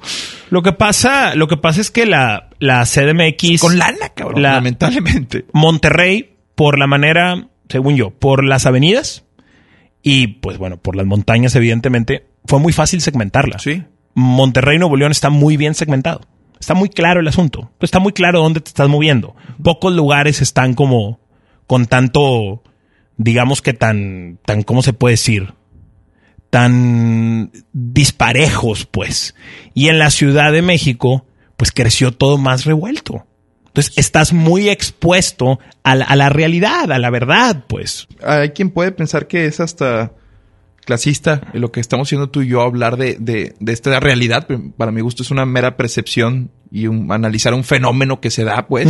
Lo 0.49 0.61
que 0.63 0.73
pasa, 0.73 1.35
lo 1.35 1.47
que 1.47 1.57
pasa 1.57 1.81
es 1.81 1.91
que 1.91 2.05
la, 2.05 2.49
la 2.59 2.83
CDMX. 2.85 3.61
con 3.61 3.77
lana, 3.77 4.09
cabrón, 4.15 4.41
La- 4.41 4.53
lamentablemente. 4.53 5.45
Monterrey, 5.53 6.35
por 6.55 6.77
la 6.79 6.87
manera, 6.87 7.47
según 7.69 7.95
yo, 7.95 8.11
por 8.11 8.43
las 8.43 8.65
avenidas 8.65 9.23
y, 10.03 10.27
pues 10.27 10.57
bueno, 10.57 10.77
por 10.77 10.95
las 10.95 11.05
montañas, 11.05 11.55
evidentemente, 11.55 12.25
fue 12.45 12.59
muy 12.59 12.73
fácil 12.73 13.01
segmentarla. 13.01 13.57
Sí. 13.59 13.83
Monterrey, 14.13 14.77
Nuevo 14.77 14.95
León 14.97 15.11
está 15.11 15.29
muy 15.29 15.57
bien 15.57 15.73
segmentado. 15.75 16.21
Está 16.65 16.73
muy 16.73 16.89
claro 16.89 17.19
el 17.19 17.27
asunto. 17.27 17.69
Está 17.79 17.99
muy 17.99 18.11
claro 18.11 18.41
dónde 18.41 18.59
te 18.59 18.69
estás 18.69 18.89
moviendo. 18.89 19.35
Pocos 19.61 19.93
lugares 19.93 20.41
están 20.41 20.73
como 20.73 21.19
con 21.67 21.85
tanto, 21.85 22.63
digamos 23.17 23.61
que 23.61 23.73
tan, 23.73 24.39
tan, 24.43 24.63
¿cómo 24.63 24.81
se 24.81 24.91
puede 24.91 25.13
decir? 25.13 25.53
Tan 26.49 27.51
disparejos, 27.71 28.87
pues. 28.87 29.35
Y 29.75 29.89
en 29.89 29.99
la 29.99 30.09
Ciudad 30.09 30.51
de 30.51 30.63
México, 30.63 31.27
pues 31.55 31.71
creció 31.71 32.11
todo 32.11 32.39
más 32.39 32.65
revuelto. 32.65 33.27
Entonces, 33.67 33.93
estás 33.95 34.33
muy 34.33 34.67
expuesto 34.69 35.59
a 35.83 35.93
la, 35.93 36.05
a 36.05 36.15
la 36.15 36.29
realidad, 36.29 36.91
a 36.91 36.97
la 36.97 37.11
verdad, 37.11 37.65
pues. 37.67 38.07
Hay 38.23 38.49
quien 38.53 38.71
puede 38.71 38.91
pensar 38.91 39.27
que 39.27 39.45
es 39.45 39.59
hasta 39.59 40.13
clasista 40.85 41.41
lo 41.53 41.71
que 41.71 41.79
estamos 41.79 42.07
haciendo 42.07 42.29
tú 42.29 42.41
y 42.41 42.47
yo 42.47 42.61
hablar 42.61 42.95
de, 42.97 43.17
de, 43.19 43.55
de 43.59 43.73
esta 43.73 43.99
realidad. 43.99 44.47
Para 44.77 44.91
mi 44.91 45.01
gusto 45.01 45.23
es 45.23 45.31
una 45.31 45.45
mera 45.45 45.75
percepción 45.77 46.51
y 46.71 46.87
un, 46.87 47.11
analizar 47.11 47.53
un 47.53 47.63
fenómeno 47.63 48.21
que 48.21 48.29
se 48.31 48.43
da, 48.43 48.67
pues. 48.67 48.87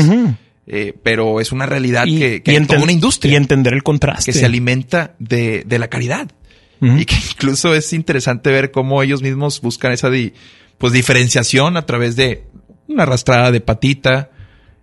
Eh, 0.68 0.94
pero 1.04 1.40
es 1.42 1.52
una 1.52 1.66
realidad 1.68 2.06
Y- 2.08 2.18
que, 2.20 2.42
que 2.44 2.54
y 2.54 2.66
toda 2.66 2.82
una 2.84 2.92
industria. 2.92 3.34
Y 3.34 3.36
entender 3.36 3.74
el 3.74 3.84
contraste. 3.84 4.32
que 4.32 4.38
se 4.38 4.46
alimenta 4.46 5.16
de, 5.20 5.64
de 5.66 5.80
la 5.80 5.88
caridad. 5.88 6.28
Y 6.82 7.06
que 7.06 7.16
incluso 7.32 7.74
es 7.74 7.94
interesante 7.94 8.52
ver 8.52 8.70
cómo 8.70 9.02
ellos 9.02 9.22
mismos 9.24 9.62
buscan 9.62 9.92
esa 9.92 10.10
di- 10.12 10.34
pues 10.78 10.94
diferenciación 10.94 11.78
a 11.78 11.86
través 11.86 12.16
de 12.16 12.44
una 12.88 13.04
arrastrada 13.04 13.52
de 13.52 13.62
patita, 13.62 14.30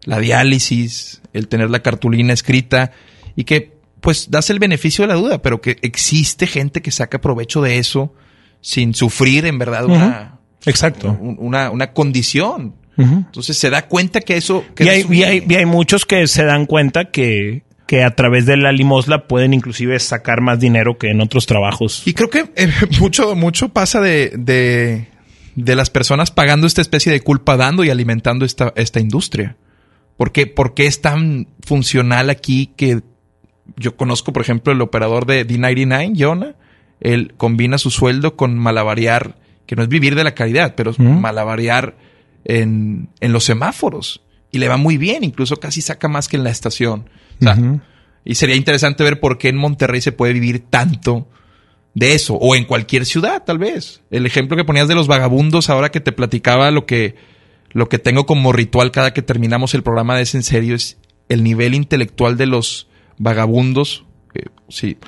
la 0.05 0.19
diálisis, 0.19 1.21
el 1.33 1.47
tener 1.49 1.71
la 1.71 1.81
cartulina 1.83 2.33
escrita 2.33 2.91
y 3.37 3.45
que 3.45 3.72
pues 4.03 4.31
das 4.31 4.51
el 4.51 4.59
beneficio 4.59 5.03
de 5.05 5.09
la 5.09 5.15
duda, 5.15 5.41
pero 5.41 5.63
que 5.63 5.79
existe 5.81 6.47
gente 6.47 6.83
que 6.83 6.91
saca 6.91 7.21
provecho 7.23 7.63
de 7.63 7.79
eso 7.79 8.13
sin 8.61 8.93
sufrir 8.95 9.47
en 9.47 9.59
verdad 9.59 9.87
una, 9.87 10.39
Exacto. 10.67 11.17
un- 11.19 11.37
una, 11.39 11.71
una 11.71 11.93
condición. 11.95 12.75
Entonces 12.99 13.57
se 13.57 13.71
da 13.71 13.89
cuenta 13.89 14.21
que 14.21 14.37
eso... 14.37 14.65
Que 14.75 14.85
Y 14.85 14.89
hay, 14.89 15.01
eso- 15.01 15.13
y, 15.15 15.23
hay, 15.23 15.45
y 15.49 15.55
hay 15.55 15.65
muchos 15.65 16.05
que 16.05 16.27
se 16.27 16.45
dan 16.45 16.67
cuenta 16.67 17.11
que, 17.11 17.63
que 17.87 18.03
a 18.05 18.15
través 18.15 18.45
de 18.45 18.57
la 18.57 18.71
limosna 18.73 19.27
pueden 19.27 19.55
inclusive 19.55 19.99
sacar 19.99 20.41
más 20.43 20.61
dinero 20.61 20.99
que 20.99 21.09
en 21.11 21.21
otros 21.21 21.47
trabajos. 21.47 22.03
Y 22.05 22.13
creo 22.13 22.29
que 22.29 22.51
eh, 22.57 22.71
mucho, 23.01 23.35
mucho 23.35 23.71
pasa 23.71 24.01
de, 24.01 24.33
de, 24.37 25.09
de, 25.57 25.75
las 25.77 25.91
personas 25.91 26.31
pagando 26.31 26.67
esta 26.67 26.83
especie 26.83 27.11
de 27.11 27.21
culpa, 27.23 27.57
dando 27.57 27.83
y 27.85 27.91
alimentando 27.91 28.45
esta, 28.45 28.73
esta 28.77 29.01
industria. 29.01 29.57
¿Por 30.17 30.31
qué, 30.33 30.47
¿Por 30.47 30.75
qué 30.75 30.87
es 30.87 31.01
tan 31.01 31.49
funcional 31.65 32.31
aquí 32.31 32.73
que 32.77 33.01
yo 33.77 33.97
conozco, 33.97 34.33
por 34.33 34.43
ejemplo, 34.43 34.73
el 34.73 34.81
operador 34.81 35.27
de 35.27 35.47
D99, 35.47 36.15
Jonah? 36.17 36.55
Él 37.01 37.35
combina 37.37 37.79
su 37.79 37.91
sueldo 37.91 38.37
con 38.37 38.57
malabarear, 38.57 39.37
que 39.67 39.77
no 39.77 39.83
es 39.83 39.89
vivir 39.89 40.15
de 40.15 40.25
la 40.25 40.35
caridad, 40.35 40.75
pero 40.77 40.91
es 40.93 40.99
malabarear 40.99 41.97
en, 42.45 43.09
en 43.21 43.33
los 43.33 43.45
semáforos. 43.45 44.23
Y 44.51 44.59
le 44.59 44.69
va 44.69 44.77
muy 44.77 44.99
bien, 44.99 45.25
incluso 45.25 45.57
casi 45.57 45.81
saca 45.81 46.09
más 46.09 46.29
que 46.29 46.37
en 46.37 46.45
la 46.45 46.51
estación. 46.51 47.09
Y 48.25 48.37
sería 48.37 48.55
interesante 48.55 49.03
ver 49.03 49.19
por 49.19 49.39
qué 49.39 49.49
en 49.49 49.57
Monterrey 49.57 50.01
se 50.01 50.13
puede 50.13 50.33
vivir 50.33 50.61
tanto 50.71 51.29
de 51.95 52.15
eso, 52.15 52.35
o 52.35 52.55
en 52.55 52.65
cualquier 52.65 53.05
ciudad, 53.05 53.43
tal 53.45 53.59
vez. 53.59 54.03
El 54.11 54.25
ejemplo 54.25 54.57
que 54.57 54.65
ponías 54.65 54.89
de 54.89 54.95
los 54.95 55.09
vagabundos, 55.09 55.71
ahora 55.71 55.91
que 55.91 56.01
te 56.01 56.13
platicaba 56.13 56.71
lo 56.71 56.87
que, 56.87 57.17
lo 57.73 57.89
que 57.89 57.99
tengo 57.99 58.27
como 58.27 58.53
ritual 58.53 58.91
cada 58.93 59.13
que 59.13 59.23
terminamos 59.23 59.75
el 59.75 59.83
programa 59.83 60.17
de 60.17 60.23
ese 60.23 60.39
en 60.39 60.43
serio, 60.43 60.75
es 60.75 60.99
el 61.29 61.43
nivel 61.43 61.75
intelectual 61.75 62.37
de 62.37 62.47
los 62.47 62.89
vagabundos. 63.23 64.05
sí, 64.69 64.99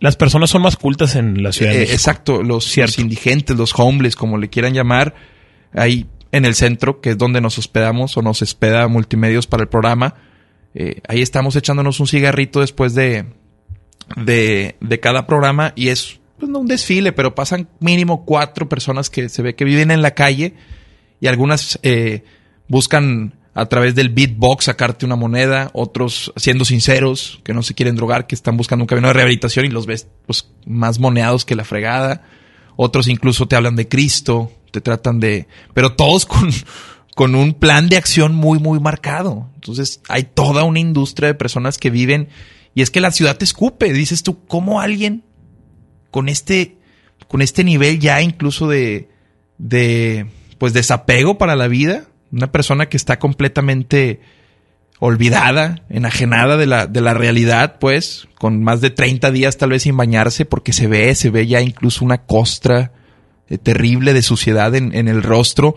las 0.00 0.16
personas 0.16 0.50
son 0.50 0.62
más 0.62 0.76
cultas 0.76 1.14
en 1.14 1.42
la 1.42 1.52
ciudad. 1.52 1.74
Eh, 1.74 1.82
exacto, 1.82 2.42
los, 2.42 2.76
los, 2.76 2.98
indigentes, 2.98 3.56
los 3.56 3.78
homeless, 3.78 4.16
como 4.16 4.38
le 4.38 4.48
quieran 4.48 4.72
llamar, 4.74 5.14
ahí 5.72 6.06
en 6.32 6.44
el 6.44 6.54
centro, 6.54 7.00
que 7.00 7.10
es 7.10 7.18
donde 7.18 7.40
nos 7.40 7.58
hospedamos 7.58 8.16
o 8.16 8.22
nos 8.22 8.40
hospeda 8.42 8.88
Multimedios 8.88 9.46
para 9.46 9.62
el 9.62 9.68
programa, 9.68 10.14
eh, 10.74 11.00
ahí 11.08 11.20
estamos 11.20 11.54
echándonos 11.56 12.00
un 12.00 12.06
cigarrito 12.06 12.60
después 12.60 12.94
de, 12.94 13.26
de, 14.16 14.76
de 14.80 15.00
cada 15.00 15.26
programa 15.26 15.72
y 15.76 15.88
es 15.88 16.20
pues, 16.38 16.50
no 16.50 16.60
un 16.60 16.66
desfile, 16.66 17.12
pero 17.12 17.34
pasan 17.34 17.68
mínimo 17.80 18.24
cuatro 18.24 18.68
personas 18.68 19.10
que 19.10 19.28
se 19.28 19.42
ve 19.42 19.54
que 19.54 19.64
viven 19.64 19.90
en 19.90 20.00
la 20.00 20.12
calle 20.12 20.54
y 21.20 21.26
algunas 21.26 21.78
eh, 21.82 22.24
buscan 22.68 23.34
a 23.54 23.66
través 23.66 23.94
del 23.94 24.10
beatbox 24.10 24.66
sacarte 24.66 25.04
una 25.04 25.16
moneda, 25.16 25.70
otros 25.72 26.32
siendo 26.36 26.64
sinceros, 26.64 27.40
que 27.42 27.52
no 27.52 27.62
se 27.62 27.74
quieren 27.74 27.96
drogar, 27.96 28.26
que 28.26 28.34
están 28.34 28.56
buscando 28.56 28.84
un 28.84 28.86
camino 28.86 29.08
de 29.08 29.14
rehabilitación 29.14 29.66
y 29.66 29.70
los 29.70 29.86
ves 29.86 30.08
pues, 30.26 30.48
más 30.66 30.98
moneados 30.98 31.44
que 31.44 31.56
la 31.56 31.64
fregada. 31.64 32.22
Otros 32.76 33.08
incluso 33.08 33.48
te 33.48 33.56
hablan 33.56 33.76
de 33.76 33.88
Cristo, 33.88 34.52
te 34.70 34.80
tratan 34.80 35.20
de... 35.20 35.48
Pero 35.74 35.94
todos 35.94 36.26
con, 36.26 36.50
con 37.16 37.34
un 37.34 37.54
plan 37.54 37.88
de 37.88 37.96
acción 37.96 38.34
muy, 38.34 38.58
muy 38.58 38.78
marcado. 38.78 39.50
Entonces 39.56 40.00
hay 40.08 40.24
toda 40.24 40.64
una 40.64 40.78
industria 40.78 41.28
de 41.28 41.34
personas 41.34 41.76
que 41.76 41.90
viven 41.90 42.28
y 42.74 42.82
es 42.82 42.90
que 42.90 43.00
la 43.00 43.10
ciudad 43.10 43.36
te 43.36 43.44
escupe. 43.44 43.92
Dices 43.92 44.22
tú, 44.22 44.46
¿cómo 44.46 44.80
alguien 44.80 45.24
con 46.10 46.28
este, 46.28 46.78
con 47.28 47.42
este 47.42 47.64
nivel 47.64 47.98
ya 47.98 48.22
incluso 48.22 48.68
de, 48.68 49.08
de, 49.58 50.26
pues 50.58 50.72
desapego 50.72 51.36
para 51.38 51.56
la 51.56 51.68
vida, 51.68 52.04
una 52.32 52.52
persona 52.52 52.86
que 52.86 52.96
está 52.96 53.18
completamente 53.18 54.20
olvidada, 54.98 55.82
enajenada 55.88 56.56
de 56.56 56.66
la, 56.66 56.86
de 56.86 57.00
la 57.00 57.14
realidad, 57.14 57.78
pues, 57.80 58.28
con 58.38 58.62
más 58.62 58.80
de 58.80 58.90
30 58.90 59.30
días 59.30 59.56
tal 59.56 59.70
vez 59.70 59.84
sin 59.84 59.96
bañarse, 59.96 60.44
porque 60.44 60.72
se 60.72 60.86
ve, 60.86 61.14
se 61.14 61.30
ve 61.30 61.46
ya 61.46 61.60
incluso 61.60 62.04
una 62.04 62.18
costra 62.18 62.92
eh, 63.48 63.58
terrible 63.58 64.12
de 64.12 64.22
suciedad 64.22 64.74
en, 64.74 64.94
en 64.94 65.08
el 65.08 65.22
rostro 65.22 65.76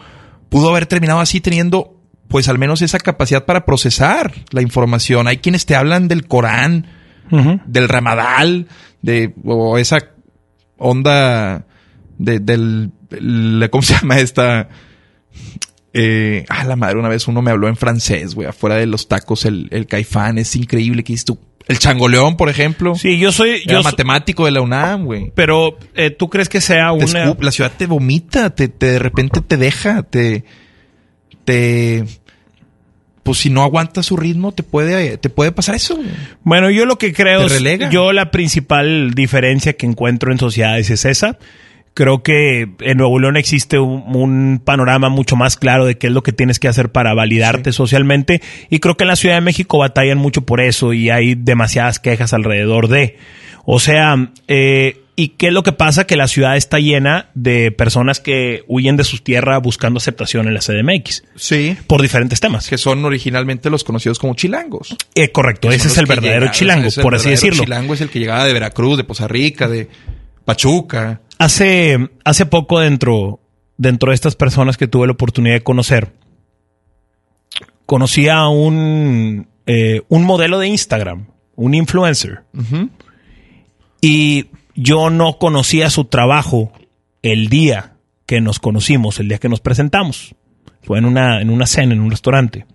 pudo 0.54 0.70
haber 0.70 0.86
terminado 0.86 1.20
así 1.20 1.42
teniendo 1.42 2.00
pues 2.28 2.48
al 2.48 2.60
menos 2.60 2.84
esa 2.84 3.00
capacidad 3.00 3.46
para 3.46 3.66
procesar 3.66 4.32
la 4.52 4.62
información. 4.62 5.28
Hay 5.28 5.38
quienes 5.38 5.66
te 5.66 5.76
hablan 5.76 6.08
del 6.08 6.28
Corán, 6.28 6.86
del 7.66 7.90
Ramadal, 7.90 8.68
de 9.02 9.34
o 9.44 9.80
esa 9.80 9.98
onda 10.78 11.66
de, 12.20 12.40
del, 12.40 12.92
¿cómo 13.72 13.82
se 13.82 13.96
llama 13.96 14.20
esta? 14.20 14.70
Eh, 15.94 16.44
ah, 16.50 16.64
la 16.64 16.76
madre, 16.76 16.98
una 16.98 17.08
vez 17.08 17.28
uno 17.28 17.44
me 17.44 17.52
habló 17.52 17.68
en 17.68 17.76
francés, 17.76 18.34
güey, 18.34 18.48
afuera 18.48 18.76
de 18.76 18.88
los 18.88 19.08
tacos, 19.08 19.46
el, 19.46 19.68
el 19.72 19.86
caifán, 19.86 20.40
es 20.40 20.56
increíble 20.56 21.04
que 21.04 21.16
tú. 21.24 21.38
El 21.68 21.80
changoleón, 21.80 22.36
por 22.36 22.50
ejemplo. 22.50 22.96
Sí, 22.96 23.18
yo 23.20 23.32
soy. 23.32 23.64
yo 23.66 23.82
matemático 23.84 24.46
de 24.46 24.52
la 24.52 24.62
UNAM, 24.62 25.06
güey. 25.06 25.32
Pero, 25.34 25.78
eh, 25.96 26.10
¿tú 26.10 26.30
crees 26.30 26.50
que 26.50 26.60
sea 26.60 26.92
una. 26.92 27.36
la 27.40 27.52
ciudad 27.52 27.72
te 27.78 27.86
vomita, 27.86 28.50
te, 28.50 28.68
de 28.68 29.00
repente 29.00 29.40
te 29.42 29.56
deja, 29.56 30.04
te. 30.04 30.44
Te. 31.46 32.04
Pues 33.22 33.38
si 33.38 33.50
no 33.50 33.64
aguanta 33.64 34.04
su 34.04 34.18
ritmo, 34.18 34.52
te 34.52 34.64
puede, 34.64 35.18
te 35.18 35.30
puede 35.30 35.54
pasar 35.54 35.76
eso. 35.76 35.98
Bueno, 36.44 36.70
yo 36.70 36.86
lo 36.86 36.98
que 36.98 37.14
creo 37.14 37.46
es. 37.46 37.64
Yo 37.90 38.12
la 38.12 38.32
principal 38.32 39.14
diferencia 39.14 39.74
que 39.74 39.86
encuentro 39.86 40.34
en 40.34 40.40
sociedades 40.40 40.90
es 40.90 41.06
esa 41.06 41.38
creo 41.94 42.24
que 42.24 42.70
en 42.80 42.98
Nuevo 42.98 43.20
León 43.20 43.38
existe 43.38 43.80
un, 43.80 44.62
panorama 44.64 45.10
mucho 45.10 45.36
más 45.36 45.58
claro 45.58 45.86
de 45.86 45.98
qué 45.98 46.08
es 46.08 46.14
lo 46.14 46.24
que 46.24 46.32
tienes 46.32 46.60
que 46.60 46.68
hacer 46.68 46.92
para 46.92 47.14
validarte 47.14 47.72
socialmente 47.72 48.42
y 48.70 48.80
creo 48.80 48.96
que 48.96 49.04
en 49.04 49.10
la 49.10 49.16
Ciudad 49.16 49.36
de 49.36 49.42
México 49.42 49.78
batallan 49.78 50.18
mucho 50.18 50.42
por 50.42 50.62
eso 50.62 50.94
y 50.94 51.10
hay 51.10 51.36
demasiadas 51.36 52.00
quejas 52.00 52.34
alrededor 52.34 52.88
de. 52.88 53.18
O 53.66 53.80
sea, 53.80 54.32
eh, 54.48 55.02
¿y 55.16 55.30
qué 55.30 55.48
es 55.48 55.54
lo 55.54 55.64
que 55.64 55.72
pasa? 55.72 56.06
Que 56.06 56.18
la 56.18 56.28
ciudad 56.28 56.58
está 56.58 56.80
llena 56.80 57.30
de 57.34 57.72
personas 57.72 58.20
que 58.20 58.64
huyen 58.68 58.98
de 58.98 59.04
su 59.04 59.20
tierra 59.20 59.58
buscando 59.60 60.00
aceptación 60.00 60.48
en 60.48 60.54
la 60.54 60.60
CDMX. 60.60 61.24
Sí. 61.36 61.78
Por 61.88 62.02
diferentes 62.02 62.40
temas. 62.40 62.68
Que 62.68 62.78
son 62.78 63.06
originalmente 63.06 63.70
los 63.70 63.84
conocidos 63.84 64.20
como 64.20 64.36
chilangos. 64.36 64.96
Eh, 65.16 65.32
correcto, 65.32 65.72
ese 65.72 65.88
es 65.88 65.98
el 65.98 66.08
verdadero 66.08 66.52
chilango, 66.52 66.90
por 67.02 67.16
así 67.16 67.30
decirlo. 67.30 67.62
El 67.62 67.68
chilango 67.68 67.94
es 67.94 68.02
el 68.02 68.10
que 68.10 68.20
llegaba 68.20 68.46
de 68.46 68.54
Veracruz, 68.54 68.98
de 68.98 69.06
Poza 69.06 69.28
Rica, 69.28 69.68
de 69.68 69.88
Pachuca. 70.46 71.22
Hace, 71.38 72.10
hace 72.24 72.46
poco 72.46 72.80
dentro, 72.80 73.40
dentro 73.78 74.12
de 74.12 74.16
estas 74.16 74.36
personas 74.36 74.78
que 74.78 74.88
tuve 74.88 75.08
la 75.08 75.14
oportunidad 75.14 75.56
de 75.56 75.64
conocer, 75.64 76.14
conocí 77.86 78.30
a 78.30 78.48
un, 78.48 79.48
eh, 79.66 80.02
un 80.10 80.24
modelo 80.24 80.60
de 80.60 80.68
Instagram, 80.68 81.28
un 81.56 81.74
influencer. 81.74 82.44
Y 84.02 84.48
yo 84.76 85.10
no 85.10 85.38
conocía 85.38 85.90
su 85.90 86.06
trabajo 86.06 86.72
el 87.22 87.50
día 87.50 87.94
que 88.26 88.42
nos 88.42 88.60
conocimos, 88.60 89.20
el 89.20 89.28
día 89.28 89.38
que 89.38 89.50
nos 89.50 89.60
presentamos. 89.60 90.36
Fue 90.82 90.98
en 90.98 91.06
una, 91.06 91.42
en 91.42 91.50
una 91.50 91.66
cena, 91.66 91.94
en 91.94 92.02
un 92.02 92.12
restaurante. 92.12 92.66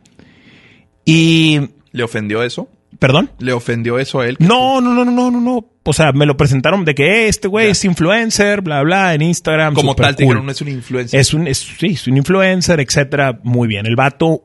Y... 1.04 1.60
¿Le 1.92 2.02
ofendió 2.02 2.42
eso? 2.42 2.68
¿Perdón? 2.98 3.30
¿Le 3.38 3.52
ofendió 3.52 3.98
eso 3.98 4.20
a 4.20 4.26
él? 4.26 4.36
No, 4.40 4.80
no, 4.80 4.94
no, 4.94 5.04
no, 5.04 5.10
no, 5.10 5.30
no, 5.30 5.40
no. 5.40 5.64
O 5.88 5.94
sea, 5.94 6.12
me 6.12 6.26
lo 6.26 6.36
presentaron 6.36 6.84
de 6.84 6.94
que 6.94 7.06
eh, 7.06 7.28
este 7.28 7.48
güey 7.48 7.70
es 7.70 7.82
influencer, 7.82 8.60
bla, 8.60 8.82
bla, 8.82 9.14
en 9.14 9.22
Instagram. 9.22 9.72
Como 9.72 9.94
tal, 9.94 10.16
no 10.18 10.50
es 10.50 10.60
un 10.60 10.68
influencer. 10.68 11.18
Es 11.18 11.32
un, 11.32 11.46
es, 11.46 11.56
sí, 11.58 11.86
es 11.86 12.06
un 12.06 12.18
influencer, 12.18 12.78
etcétera. 12.78 13.40
Muy 13.42 13.68
bien. 13.68 13.86
El 13.86 13.96
vato 13.96 14.42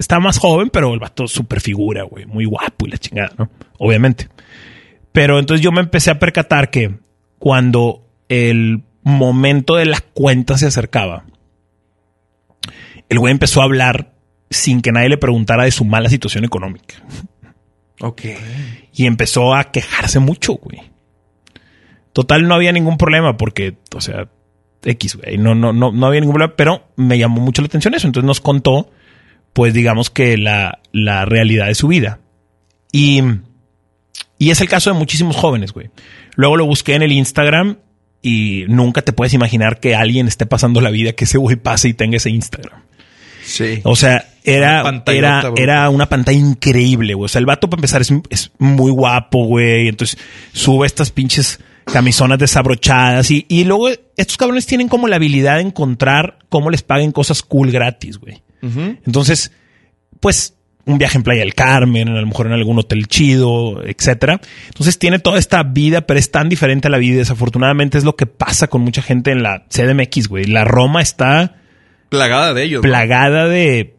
está 0.00 0.18
más 0.18 0.38
joven, 0.38 0.68
pero 0.72 0.92
el 0.92 0.98
vato 0.98 1.28
super 1.28 1.60
figura, 1.60 2.02
güey. 2.02 2.26
Muy 2.26 2.44
guapo 2.44 2.88
y 2.88 2.90
la 2.90 2.98
chingada, 2.98 3.32
¿no? 3.38 3.48
Obviamente. 3.78 4.28
Pero 5.12 5.38
entonces 5.38 5.62
yo 5.62 5.70
me 5.70 5.80
empecé 5.80 6.10
a 6.10 6.18
percatar 6.18 6.70
que 6.70 6.98
cuando 7.38 8.04
el 8.28 8.82
momento 9.04 9.76
de 9.76 9.86
la 9.86 10.00
cuenta 10.00 10.58
se 10.58 10.66
acercaba, 10.66 11.24
el 13.08 13.20
güey 13.20 13.30
empezó 13.30 13.60
a 13.60 13.64
hablar 13.64 14.12
sin 14.50 14.82
que 14.82 14.90
nadie 14.90 15.08
le 15.08 15.18
preguntara 15.18 15.62
de 15.62 15.70
su 15.70 15.84
mala 15.84 16.08
situación 16.08 16.44
económica. 16.44 16.96
Ok. 18.00 18.22
Y 18.94 19.06
empezó 19.06 19.54
a 19.54 19.70
quejarse 19.70 20.18
mucho, 20.18 20.54
güey. 20.54 20.80
Total, 22.12 22.46
no 22.46 22.54
había 22.54 22.72
ningún 22.72 22.96
problema 22.96 23.36
porque, 23.36 23.76
o 23.94 24.00
sea, 24.00 24.28
X, 24.82 25.16
güey. 25.16 25.38
No, 25.38 25.54
no, 25.54 25.72
no, 25.72 25.92
no 25.92 26.06
había 26.06 26.20
ningún 26.20 26.34
problema, 26.34 26.56
pero 26.56 26.88
me 26.96 27.18
llamó 27.18 27.40
mucho 27.40 27.62
la 27.62 27.66
atención 27.66 27.94
eso. 27.94 28.06
Entonces 28.06 28.26
nos 28.26 28.40
contó, 28.40 28.90
pues 29.52 29.74
digamos 29.74 30.10
que 30.10 30.36
la, 30.36 30.80
la 30.92 31.24
realidad 31.24 31.66
de 31.66 31.74
su 31.74 31.88
vida. 31.88 32.20
Y, 32.92 33.22
y 34.38 34.50
es 34.50 34.60
el 34.60 34.68
caso 34.68 34.92
de 34.92 34.98
muchísimos 34.98 35.36
jóvenes, 35.36 35.72
güey. 35.72 35.90
Luego 36.34 36.56
lo 36.56 36.66
busqué 36.66 36.94
en 36.94 37.02
el 37.02 37.12
Instagram 37.12 37.78
y 38.22 38.64
nunca 38.68 39.02
te 39.02 39.12
puedes 39.12 39.34
imaginar 39.34 39.80
que 39.80 39.94
alguien 39.94 40.28
esté 40.28 40.46
pasando 40.46 40.80
la 40.80 40.90
vida 40.90 41.12
que 41.12 41.24
ese 41.24 41.38
güey 41.38 41.56
pase 41.56 41.88
y 41.88 41.94
tenga 41.94 42.16
ese 42.16 42.30
Instagram. 42.30 42.82
Sí. 43.44 43.80
O 43.84 43.96
sea, 43.96 44.28
era, 44.54 45.02
era, 45.06 45.52
era 45.56 45.90
una 45.90 46.08
pantalla 46.08 46.38
increíble, 46.38 47.14
güey. 47.14 47.26
O 47.26 47.28
sea, 47.28 47.40
el 47.40 47.46
vato, 47.46 47.68
para 47.68 47.78
empezar, 47.78 48.02
es, 48.02 48.50
muy 48.58 48.90
guapo, 48.90 49.44
güey. 49.44 49.88
Entonces, 49.88 50.18
sube 50.52 50.86
estas 50.86 51.10
pinches 51.10 51.60
camisonas 51.84 52.38
desabrochadas. 52.38 53.30
Y, 53.30 53.46
y 53.48 53.64
luego, 53.64 53.88
estos 54.16 54.36
cabrones 54.36 54.66
tienen 54.66 54.88
como 54.88 55.08
la 55.08 55.16
habilidad 55.16 55.56
de 55.56 55.62
encontrar 55.62 56.38
cómo 56.48 56.70
les 56.70 56.82
paguen 56.82 57.12
cosas 57.12 57.42
cool 57.42 57.70
gratis, 57.70 58.18
güey. 58.18 58.42
Entonces, 58.60 59.52
pues, 60.20 60.54
un 60.84 60.98
viaje 60.98 61.18
en 61.18 61.22
Playa 61.22 61.40
del 61.42 61.54
Carmen, 61.54 62.08
a 62.08 62.20
lo 62.20 62.26
mejor 62.26 62.46
en 62.46 62.52
algún 62.52 62.78
hotel 62.78 63.06
chido, 63.06 63.84
etcétera. 63.84 64.40
Entonces 64.66 64.98
tiene 64.98 65.18
toda 65.18 65.38
esta 65.38 65.62
vida, 65.62 66.02
pero 66.02 66.18
es 66.18 66.30
tan 66.30 66.48
diferente 66.48 66.88
a 66.88 66.90
la 66.90 66.98
vida. 66.98 67.18
Desafortunadamente 67.18 67.98
es 67.98 68.04
lo 68.04 68.16
que 68.16 68.26
pasa 68.26 68.66
con 68.68 68.80
mucha 68.80 69.02
gente 69.02 69.30
en 69.30 69.42
la 69.42 69.64
CDMX, 69.68 70.28
güey. 70.28 70.44
La 70.46 70.64
Roma 70.64 71.02
está 71.02 71.54
Plagada 72.08 72.54
de 72.54 72.64
ellos. 72.64 72.82
Plagada 72.82 73.48
de 73.48 73.97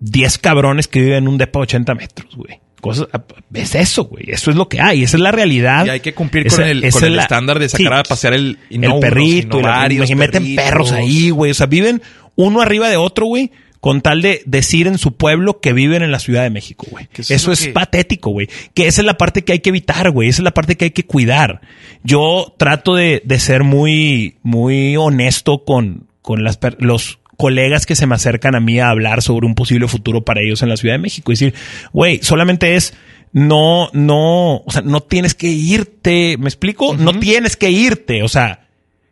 10 0.00 0.38
cabrones 0.38 0.88
que 0.88 1.00
viven 1.00 1.18
en 1.18 1.28
un 1.28 1.38
depa 1.38 1.60
de 1.60 1.62
80 1.64 1.94
metros, 1.94 2.36
güey. 2.36 2.60
Cosas, 2.80 3.08
es 3.52 3.74
eso, 3.74 4.04
güey. 4.04 4.30
Eso 4.30 4.50
es 4.50 4.56
lo 4.56 4.68
que 4.68 4.80
hay. 4.80 5.02
Esa 5.02 5.18
es 5.18 5.22
la 5.22 5.32
realidad. 5.32 5.84
Y 5.84 5.90
hay 5.90 6.00
que 6.00 6.14
cumplir 6.14 6.48
con 6.48 6.62
el, 6.64 6.90
con 6.90 7.04
el 7.04 7.18
estándar 7.18 7.58
de 7.58 7.68
sacar 7.68 7.92
a 7.92 8.02
pasear 8.04 8.32
el, 8.32 8.58
el 8.70 8.98
perrito. 9.00 9.60
Y, 9.90 10.14
meten 10.14 10.56
perros 10.56 10.92
ahí, 10.92 11.28
güey. 11.28 11.50
O 11.50 11.54
sea, 11.54 11.66
viven 11.66 12.00
uno 12.36 12.62
arriba 12.62 12.88
de 12.88 12.96
otro, 12.96 13.26
güey 13.26 13.50
con 13.80 14.02
tal 14.02 14.20
de 14.20 14.42
decir 14.44 14.86
en 14.86 14.98
su 14.98 15.16
pueblo 15.16 15.60
que 15.60 15.72
viven 15.72 16.02
en 16.02 16.12
la 16.12 16.18
Ciudad 16.18 16.42
de 16.42 16.50
México, 16.50 16.86
güey. 16.90 17.08
Eso, 17.14 17.50
es, 17.50 17.68
patético, 17.68 18.30
güey. 18.30 18.46
Que 18.74 18.86
esa 18.86 19.00
es 19.00 19.06
la 19.06 19.16
parte 19.16 19.42
que 19.42 19.52
hay 19.52 19.60
que 19.60 19.70
evitar, 19.70 20.10
güey. 20.10 20.28
Esa 20.28 20.42
es 20.42 20.44
la 20.44 20.52
parte 20.52 20.76
que 20.76 20.84
hay 20.86 20.90
que 20.90 21.06
cuidar. 21.06 21.62
Yo 22.04 22.54
trato 22.58 22.94
de, 22.94 23.22
de 23.24 23.40
ser 23.40 23.64
muy, 23.64 24.36
muy 24.42 24.98
honesto 24.98 25.64
con, 25.64 26.06
con 26.20 26.44
las, 26.44 26.58
los 26.78 27.19
colegas 27.40 27.86
que 27.86 27.96
se 27.96 28.06
me 28.06 28.14
acercan 28.14 28.54
a 28.54 28.60
mí 28.60 28.78
a 28.80 28.90
hablar 28.90 29.22
sobre 29.22 29.46
un 29.46 29.54
posible 29.54 29.88
futuro 29.88 30.22
para 30.22 30.42
ellos 30.42 30.60
en 30.62 30.68
la 30.68 30.76
Ciudad 30.76 30.94
de 30.94 30.98
México. 30.98 31.32
Y 31.32 31.34
decir, 31.34 31.54
güey, 31.90 32.20
solamente 32.22 32.76
es 32.76 32.92
no, 33.32 33.88
no, 33.94 34.56
o 34.56 34.66
sea, 34.68 34.82
no 34.82 35.00
tienes 35.00 35.34
que 35.34 35.48
irte, 35.48 36.36
¿me 36.38 36.48
explico? 36.48 36.94
No 36.94 37.18
tienes 37.18 37.56
que 37.56 37.70
irte, 37.70 38.22
o 38.22 38.28
sea, 38.28 38.68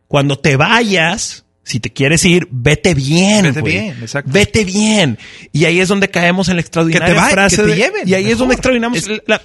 cuando 0.09 0.39
te 0.39 0.57
vayas, 0.57 1.47
si 1.69 1.81
te 1.81 1.91
quieres 1.91 2.25
ir, 2.25 2.49
vete 2.51 2.95
bien. 2.95 3.43
Vete 3.43 3.61
bien, 3.61 3.97
exacto. 4.01 4.31
Vete 4.33 4.65
bien. 4.65 5.19
Y 5.53 5.67
ahí 5.67 5.81
es 5.81 5.89
donde 5.89 6.09
caemos 6.09 6.49
en 6.49 6.57
la 6.57 6.63
extraordinaria 6.63 7.15
que 7.15 7.21
te 7.21 7.31
frase. 7.31 7.57
Que 7.57 7.63
te 7.63 7.77
lleven. 7.77 8.09
Y 8.09 8.15
ahí 8.15 8.31
es 8.31 8.39
donde 8.39 8.55
extraordinamos. 8.55 9.05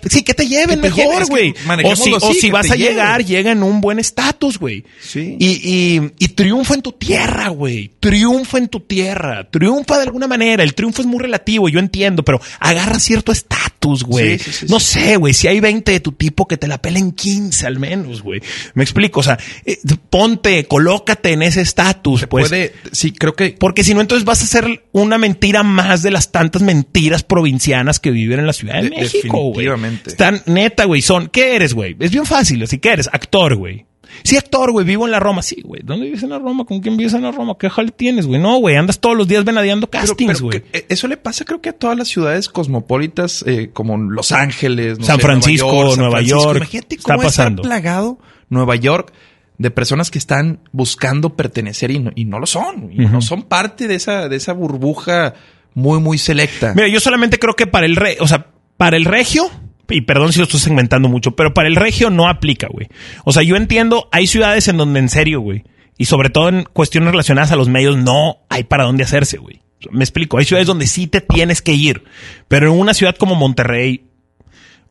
sí, 0.09 0.23
que 0.23 0.33
te 0.33 0.47
lleven 0.47 0.79
mejor, 0.79 1.25
güey. 1.27 1.53
O 1.83 1.95
si, 1.97 2.13
o 2.13 2.33
si 2.33 2.49
vas 2.49 2.71
a 2.71 2.75
llegar, 2.75 3.25
llega 3.25 3.51
en 3.51 3.61
un 3.61 3.81
buen 3.81 3.99
estatus, 3.99 4.57
güey. 4.57 4.85
Sí. 5.01 5.35
Y, 5.37 5.47
y, 5.47 6.11
y 6.17 6.27
triunfa 6.29 6.75
en 6.75 6.81
tu 6.81 6.93
tierra, 6.93 7.49
güey. 7.49 7.91
Triunfa 7.99 8.57
en 8.57 8.69
tu 8.69 8.79
tierra. 8.79 9.49
Triunfa 9.51 9.97
de 9.97 10.03
alguna 10.03 10.27
manera. 10.27 10.63
El 10.63 10.75
triunfo 10.75 11.01
es 11.01 11.07
muy 11.09 11.19
relativo, 11.19 11.67
yo 11.67 11.79
entiendo, 11.79 12.23
pero 12.23 12.39
agarra 12.61 12.99
cierto 12.99 13.33
estatus, 13.33 14.05
güey. 14.05 14.39
no 14.69 14.79
sé, 14.79 15.17
güey. 15.17 15.33
Si 15.33 15.49
hay 15.49 15.59
20 15.59 15.91
de 15.91 15.99
tu 15.99 16.13
tipo, 16.13 16.47
que 16.47 16.55
te 16.55 16.69
la 16.69 16.81
pelen 16.81 17.11
15 17.11 17.67
al 17.67 17.79
menos, 17.79 18.21
güey. 18.21 18.41
Me 18.75 18.83
explico. 18.83 19.19
O 19.19 19.23
sea, 19.23 19.37
eh, 19.65 19.77
ponte, 20.09 20.63
colócate 20.69 21.33
en 21.33 21.41
ese 21.41 21.59
estatus 21.59 22.12
pues. 22.21 22.49
Puede, 22.49 22.73
sí, 22.91 23.11
creo 23.11 23.35
que. 23.35 23.55
Porque 23.59 23.83
si 23.83 23.93
no, 23.93 24.01
entonces 24.01 24.25
vas 24.25 24.41
a 24.41 24.45
hacer 24.45 24.83
una 24.91 25.17
mentira 25.17 25.63
más 25.63 26.03
de 26.03 26.11
las 26.11 26.31
tantas 26.31 26.61
mentiras 26.61 27.23
provincianas 27.23 27.99
que 27.99 28.11
viven 28.11 28.39
en 28.39 28.47
la 28.47 28.53
Ciudad 28.53 28.81
de, 28.81 28.89
México, 28.89 29.37
güey. 29.37 29.65
Definitivamente. 29.65 30.09
Están 30.09 30.41
neta, 30.45 30.85
güey. 30.85 31.01
Son, 31.01 31.27
¿qué 31.27 31.55
eres, 31.55 31.73
güey? 31.73 31.95
Es 31.99 32.11
bien 32.11 32.25
fácil. 32.25 32.63
Así 32.63 32.79
que 32.79 32.89
eres 32.89 33.09
actor, 33.11 33.55
güey. 33.55 33.85
Sí, 34.23 34.37
actor, 34.37 34.71
güey, 34.71 34.85
vivo 34.85 35.05
en 35.05 35.11
la 35.11 35.19
Roma. 35.19 35.41
Sí, 35.41 35.61
güey. 35.63 35.81
¿Dónde 35.83 36.05
vives 36.05 36.23
en 36.23 36.29
la 36.29 36.39
Roma? 36.39 36.65
¿Con 36.65 36.79
quién 36.79 36.97
vives 36.97 37.13
en 37.13 37.23
la 37.23 37.31
Roma? 37.31 37.55
¿Qué 37.59 37.69
jale 37.69 37.91
tienes, 37.91 38.27
güey? 38.27 38.39
No, 38.39 38.57
güey, 38.57 38.75
andas 38.75 38.99
todos 38.99 39.17
los 39.17 39.27
días 39.27 39.43
venadeando 39.43 39.89
castings, 39.89 40.41
güey. 40.41 40.63
Eh, 40.71 40.85
eso 40.89 41.07
le 41.07 41.17
pasa, 41.17 41.45
creo 41.45 41.61
que 41.61 41.69
a 41.69 41.73
todas 41.73 41.97
las 41.97 42.07
ciudades 42.07 42.47
cosmopolitas, 42.49 43.43
eh, 43.47 43.71
como 43.73 43.97
Los 43.97 44.31
Ángeles, 44.31 44.99
San 45.01 45.19
Francisco, 45.19 45.95
Nueva 45.95 46.21
York. 46.21 46.57
Imagínate 46.57 46.97
cómo 46.97 47.15
está 47.15 47.27
pasando. 47.27 47.63
plagado 47.63 48.19
Nueva 48.49 48.75
York 48.75 49.11
de 49.57 49.71
personas 49.71 50.11
que 50.11 50.17
están 50.17 50.59
buscando 50.71 51.35
pertenecer 51.35 51.91
y 51.91 51.99
no, 51.99 52.11
y 52.15 52.25
no 52.25 52.39
lo 52.39 52.45
son, 52.45 52.89
y 52.91 52.99
no 53.05 53.21
son 53.21 53.43
parte 53.43 53.87
de 53.87 53.95
esa, 53.95 54.27
de 54.29 54.35
esa 54.35 54.53
burbuja 54.53 55.33
muy, 55.73 55.99
muy 55.99 56.17
selecta. 56.17 56.73
Mira, 56.75 56.87
yo 56.87 56.99
solamente 56.99 57.39
creo 57.39 57.55
que 57.55 57.67
para 57.67 57.85
el 57.85 57.95
re, 57.95 58.17
o 58.19 58.27
sea, 58.27 58.47
para 58.77 58.97
el 58.97 59.05
regio, 59.05 59.49
y 59.89 60.01
perdón 60.01 60.33
si 60.33 60.39
lo 60.39 60.45
estoy 60.45 60.59
segmentando 60.59 61.09
mucho, 61.09 61.35
pero 61.35 61.53
para 61.53 61.67
el 61.67 61.75
regio 61.75 62.09
no 62.09 62.27
aplica, 62.27 62.67
güey. 62.71 62.87
O 63.25 63.31
sea, 63.31 63.43
yo 63.43 63.55
entiendo, 63.55 64.09
hay 64.11 64.27
ciudades 64.27 64.67
en 64.67 64.77
donde 64.77 64.99
en 64.99 65.09
serio, 65.09 65.41
güey, 65.41 65.63
y 65.97 66.05
sobre 66.05 66.29
todo 66.29 66.49
en 66.49 66.63
cuestiones 66.63 67.11
relacionadas 67.11 67.51
a 67.51 67.55
los 67.55 67.69
medios, 67.69 67.97
no 67.97 68.39
hay 68.49 68.63
para 68.63 68.85
dónde 68.85 69.03
hacerse, 69.03 69.37
güey. 69.37 69.61
Me 69.91 70.03
explico, 70.03 70.37
hay 70.37 70.45
ciudades 70.45 70.67
donde 70.67 70.87
sí 70.87 71.07
te 71.07 71.21
tienes 71.21 71.61
que 71.61 71.73
ir, 71.73 72.03
pero 72.47 72.71
en 72.71 72.79
una 72.79 72.93
ciudad 72.93 73.15
como 73.15 73.35
Monterrey, 73.35 74.05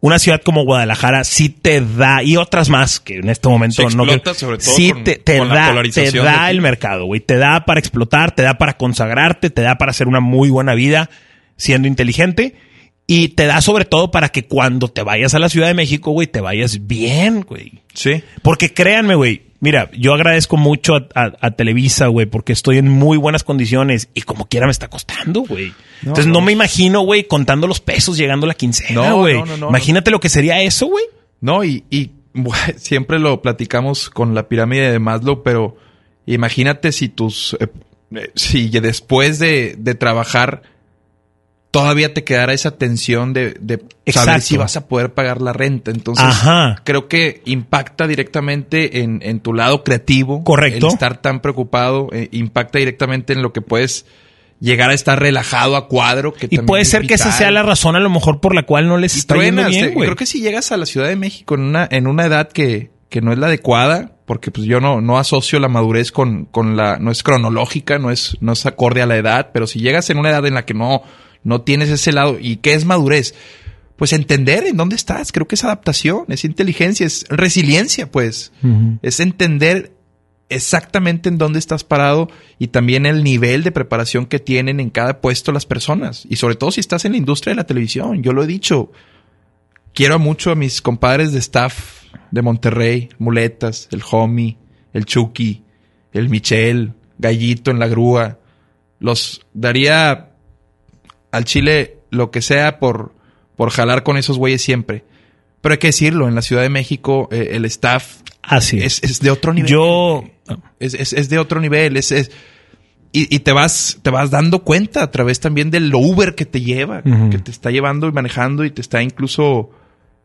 una 0.03 0.19
ciudad 0.19 0.43
como 0.43 0.65
Guadalajara 0.65 1.23
sí 1.23 1.49
te 1.49 1.81
da, 1.81 2.25
y 2.25 2.37
otras 2.37 2.69
más 2.69 2.99
que 2.99 3.19
en 3.19 3.31
este 3.31 3.49
momento 3.49 3.85
no. 3.91 4.05
Sobre 4.05 4.19
todo 4.19 4.35
sí 4.59 4.93
te, 5.05 5.23
da, 5.39 5.83
te 5.95 6.11
da 6.11 6.51
el 6.51 6.61
mercado, 6.61 7.05
güey. 7.05 7.21
Te 7.21 7.37
da 7.37 7.65
para 7.65 7.79
explotar, 7.79 8.35
te 8.35 8.43
da 8.43 8.59
para 8.59 8.77
consagrarte, 8.77 9.49
te 9.49 9.63
da 9.63 9.79
para 9.79 9.91
hacer 9.91 10.09
una 10.09 10.19
muy 10.19 10.51
buena 10.51 10.75
vida 10.75 11.09
siendo 11.57 11.87
inteligente. 11.87 12.57
Y 13.07 13.29
te 13.29 13.47
da 13.47 13.61
sobre 13.61 13.85
todo 13.85 14.11
para 14.11 14.31
que 14.31 14.45
cuando 14.45 14.89
te 14.89 15.03
vayas 15.03 15.35
a 15.35 15.39
la 15.39 15.49
Ciudad 15.49 15.69
de 15.69 15.75
México, 15.75 16.11
güey, 16.11 16.27
te 16.27 16.41
vayas 16.41 16.85
bien, 16.89 17.43
güey. 17.43 17.83
Sí. 17.95 18.25
Porque 18.43 18.75
créanme, 18.75 19.15
güey, 19.15 19.43
Mira, 19.63 19.89
yo 19.97 20.13
agradezco 20.13 20.57
mucho 20.57 21.07
a, 21.15 21.51
Televisa, 21.53 22.09
güey, 22.09 22.27
porque 22.27 22.53
estoy 22.53 22.79
en 22.79 22.89
muy 22.89 23.17
buenas 23.17 23.45
condiciones 23.45 24.09
y 24.13 24.23
como 24.23 24.49
quiera 24.49 24.67
me 24.67 24.73
está 24.73 24.89
costando, 24.89 25.43
güey. 25.43 25.73
Entonces 26.01 26.27
no, 26.27 26.41
me 26.41 26.51
imagino, 26.51 27.03
güey, 27.03 27.29
contando 27.29 27.69
los 27.69 27.79
pesos 27.79 28.17
llegando 28.17 28.47
a 28.47 28.49
la 28.49 28.55
quincena, 28.55 29.13
güey. 29.13 29.41
Imagínate 29.57 30.11
lo 30.11 30.19
que 30.19 30.29
sería 30.29 30.61
eso, 30.61 30.87
güey. 30.87 31.05
No, 31.41 31.63
y, 31.63 31.85
y 31.91 32.11
siempre 32.77 33.21
lo 33.21 33.41
platicamos 33.41 34.11
con 34.11 34.35
la 34.35 34.49
pirámide 34.49 34.91
de 34.91 34.99
Maslow, 34.99 35.45
pero 35.45 35.77
imagínate 36.27 36.91
si 36.91 37.09
tus... 37.09 37.57
Eh, 37.61 37.69
eh, 38.17 38.33
si 38.35 38.69
después 38.69 39.39
de, 39.39 39.77
de 39.79 39.95
trabajar 39.95 40.63
todavía 41.73 42.13
te 42.13 42.23
quedará 42.23 42.53
esa 42.53 42.77
tensión 42.77 43.33
de, 43.33 43.57
de 43.59 43.83
saber 44.13 44.43
si 44.43 44.57
vas 44.59 44.77
a 44.77 44.87
poder 44.87 45.15
pagar 45.15 45.41
la 45.41 45.55
renta. 45.55 45.91
Entonces, 45.91 46.25
creo 46.85 47.09
que 47.09 47.43
impacta 47.47 48.07
directamente 48.07 49.01
en, 49.01 49.21
en, 49.23 49.41
tu 49.41 49.55
lado 49.55 49.83
creativo. 49.83 50.45
Correcto. 50.45 50.87
El 50.87 50.93
estar 50.93 51.17
tan 51.21 51.41
preocupado 51.41 52.09
eh, 52.13 52.29
impacta 52.31 52.79
directamente 52.79 53.33
en 53.33 53.43
lo 53.43 53.55
que 53.55 53.63
puedes 53.63 54.05
llegar 54.61 54.91
a 54.91 54.95
estar 54.95 55.19
relajado 55.19 55.77
a 55.77 55.89
cuadro. 55.89 56.35
Que 56.35 56.47
y 56.51 56.59
puede 56.59 56.85
ser 56.85 57.07
que 57.07 57.15
esa 57.15 57.33
sea 57.33 57.51
la 57.51 57.63
razón 57.63 57.97
a 57.97 58.01
lo 58.01 58.11
mejor 58.11 58.41
por 58.41 58.55
la 58.55 58.65
cual 58.65 58.87
no 58.87 58.99
les 58.99 59.17
está 59.17 59.35
yendo 59.37 59.65
bien, 59.67 59.95
Creo 59.95 60.15
que 60.15 60.27
si 60.27 60.43
llegas 60.43 60.73
a 60.73 60.77
la 60.77 60.85
Ciudad 60.85 61.09
de 61.09 61.17
México 61.17 61.55
en 61.55 61.63
una, 61.63 61.89
en 61.91 62.07
una 62.07 62.27
edad 62.27 62.53
que, 62.53 62.91
que 63.09 63.23
no 63.23 63.33
es 63.33 63.39
la 63.39 63.47
adecuada, 63.47 64.13
porque 64.27 64.51
pues 64.51 64.67
yo 64.67 64.79
no, 64.79 65.01
no 65.01 65.19
asocio 65.19 65.59
la 65.59 65.69
madurez 65.69 66.13
con, 66.13 66.45
con 66.45 66.77
la, 66.77 66.99
no 66.99 67.11
es 67.11 67.23
cronológica, 67.23 67.99
no 67.99 68.11
es, 68.11 68.37
no 68.41 68.53
es 68.53 68.67
acorde 68.67 69.01
a 69.01 69.07
la 69.07 69.17
edad, 69.17 69.51
pero 69.55 69.67
si 69.67 69.81
llegas 69.81 70.11
en 70.11 70.19
una 70.19 70.29
edad 70.29 70.45
en 70.45 70.55
la 70.55 70.67
que 70.67 70.75
no, 70.75 71.03
no 71.45 71.63
tienes 71.63 71.89
ese 71.91 72.13
lado. 72.13 72.39
¿Y 72.41 72.57
qué 72.57 72.75
es 72.75 72.85
madurez? 72.85 73.35
Pues 73.97 74.13
entender 74.13 74.65
en 74.67 74.77
dónde 74.77 74.97
estás. 74.97 75.33
Creo 75.33 75.47
que 75.47 75.55
es 75.55 75.65
adaptación, 75.65 76.25
es 76.29 76.45
inteligencia, 76.45 77.07
es 77.07 77.25
resiliencia, 77.29 78.11
pues. 78.11 78.53
Es 79.03 79.21
entender 79.21 79.93
exactamente 80.49 81.29
en 81.29 81.39
dónde 81.39 81.59
estás 81.59 81.83
parado 81.83 82.29
y 82.59 82.69
también 82.69 83.07
el 83.07 83.25
nivel 83.25 83.63
de 83.63 83.73
preparación 83.73 84.27
que 84.27 84.39
tienen 84.39 84.81
en 84.81 84.91
cada 84.91 85.21
puesto 85.21 85.53
las 85.53 85.67
personas. 85.67 86.27
Y 86.29 86.37
sobre 86.37 86.57
todo 86.57 86.71
si 86.71 86.81
estás 86.81 87.05
en 87.05 87.13
la 87.13 87.19
industria 87.19 87.53
de 87.53 87.57
la 87.57 87.67
televisión. 87.67 88.23
Yo 88.23 88.33
lo 88.33 88.43
he 88.43 88.47
dicho. 88.47 88.93
Quiero 89.95 90.19
mucho 90.19 90.51
a 90.51 90.55
mis 90.55 90.81
compadres 90.81 91.33
de 91.33 91.39
staff 91.39 92.05
de 92.31 92.43
Monterrey, 92.43 93.11
Muletas, 93.19 93.89
el 93.91 94.03
Homie, 94.11 94.57
el 94.93 95.05
Chucky, 95.05 95.65
el 96.13 96.29
Michel, 96.29 96.95
Gallito 97.19 97.71
en 97.71 97.79
la 97.79 97.89
grúa. 97.89 98.39
Los 98.99 99.47
daría 99.53 100.32
al 101.33 101.45
Chile 101.45 101.99
lo 102.11 102.31
que 102.31 102.43
sea 102.43 102.79
por, 102.79 103.13
por 103.57 103.71
jalar 103.71 104.05
con 104.05 104.17
esos 104.17 104.39
güeyes 104.39 104.63
siempre. 104.63 105.05
Pero 105.61 105.73
hay 105.73 105.79
que 105.79 105.89
decirlo, 105.89 106.29
en 106.29 106.35
la 106.35 106.43
Ciudad 106.43 106.63
de 106.63 106.69
México 106.69 107.29
eh, 107.33 107.51
el 107.53 107.65
staff 107.65 108.23
Así 108.43 108.81
es, 108.81 109.03
es, 109.03 109.21
de 109.21 109.31
otro 109.31 109.53
nivel. 109.55 109.71
Yo... 109.71 110.25
Es, 110.81 110.95
es, 110.95 111.13
es 111.13 111.29
de 111.29 111.39
otro 111.39 111.61
nivel. 111.61 111.97
Es, 111.97 112.11
es, 112.11 112.31
y, 113.13 113.35
y, 113.35 113.41
te 113.41 113.53
vas 113.53 114.01
te 114.03 114.11
vas 114.11 114.31
dando 114.31 114.65
cuenta 114.65 115.03
a 115.03 115.11
través 115.11 115.39
también 115.39 115.71
del 115.71 115.95
Uber 115.95 116.35
que 116.35 116.45
te 116.45 116.61
lleva, 116.61 117.03
que 117.03 117.39
te 117.39 117.51
está 117.51 117.71
llevando 117.71 118.09
y 118.09 118.13
manejando 118.13 118.65
y 118.65 118.71
te 118.71 118.81
está 118.81 119.03
incluso 119.03 119.71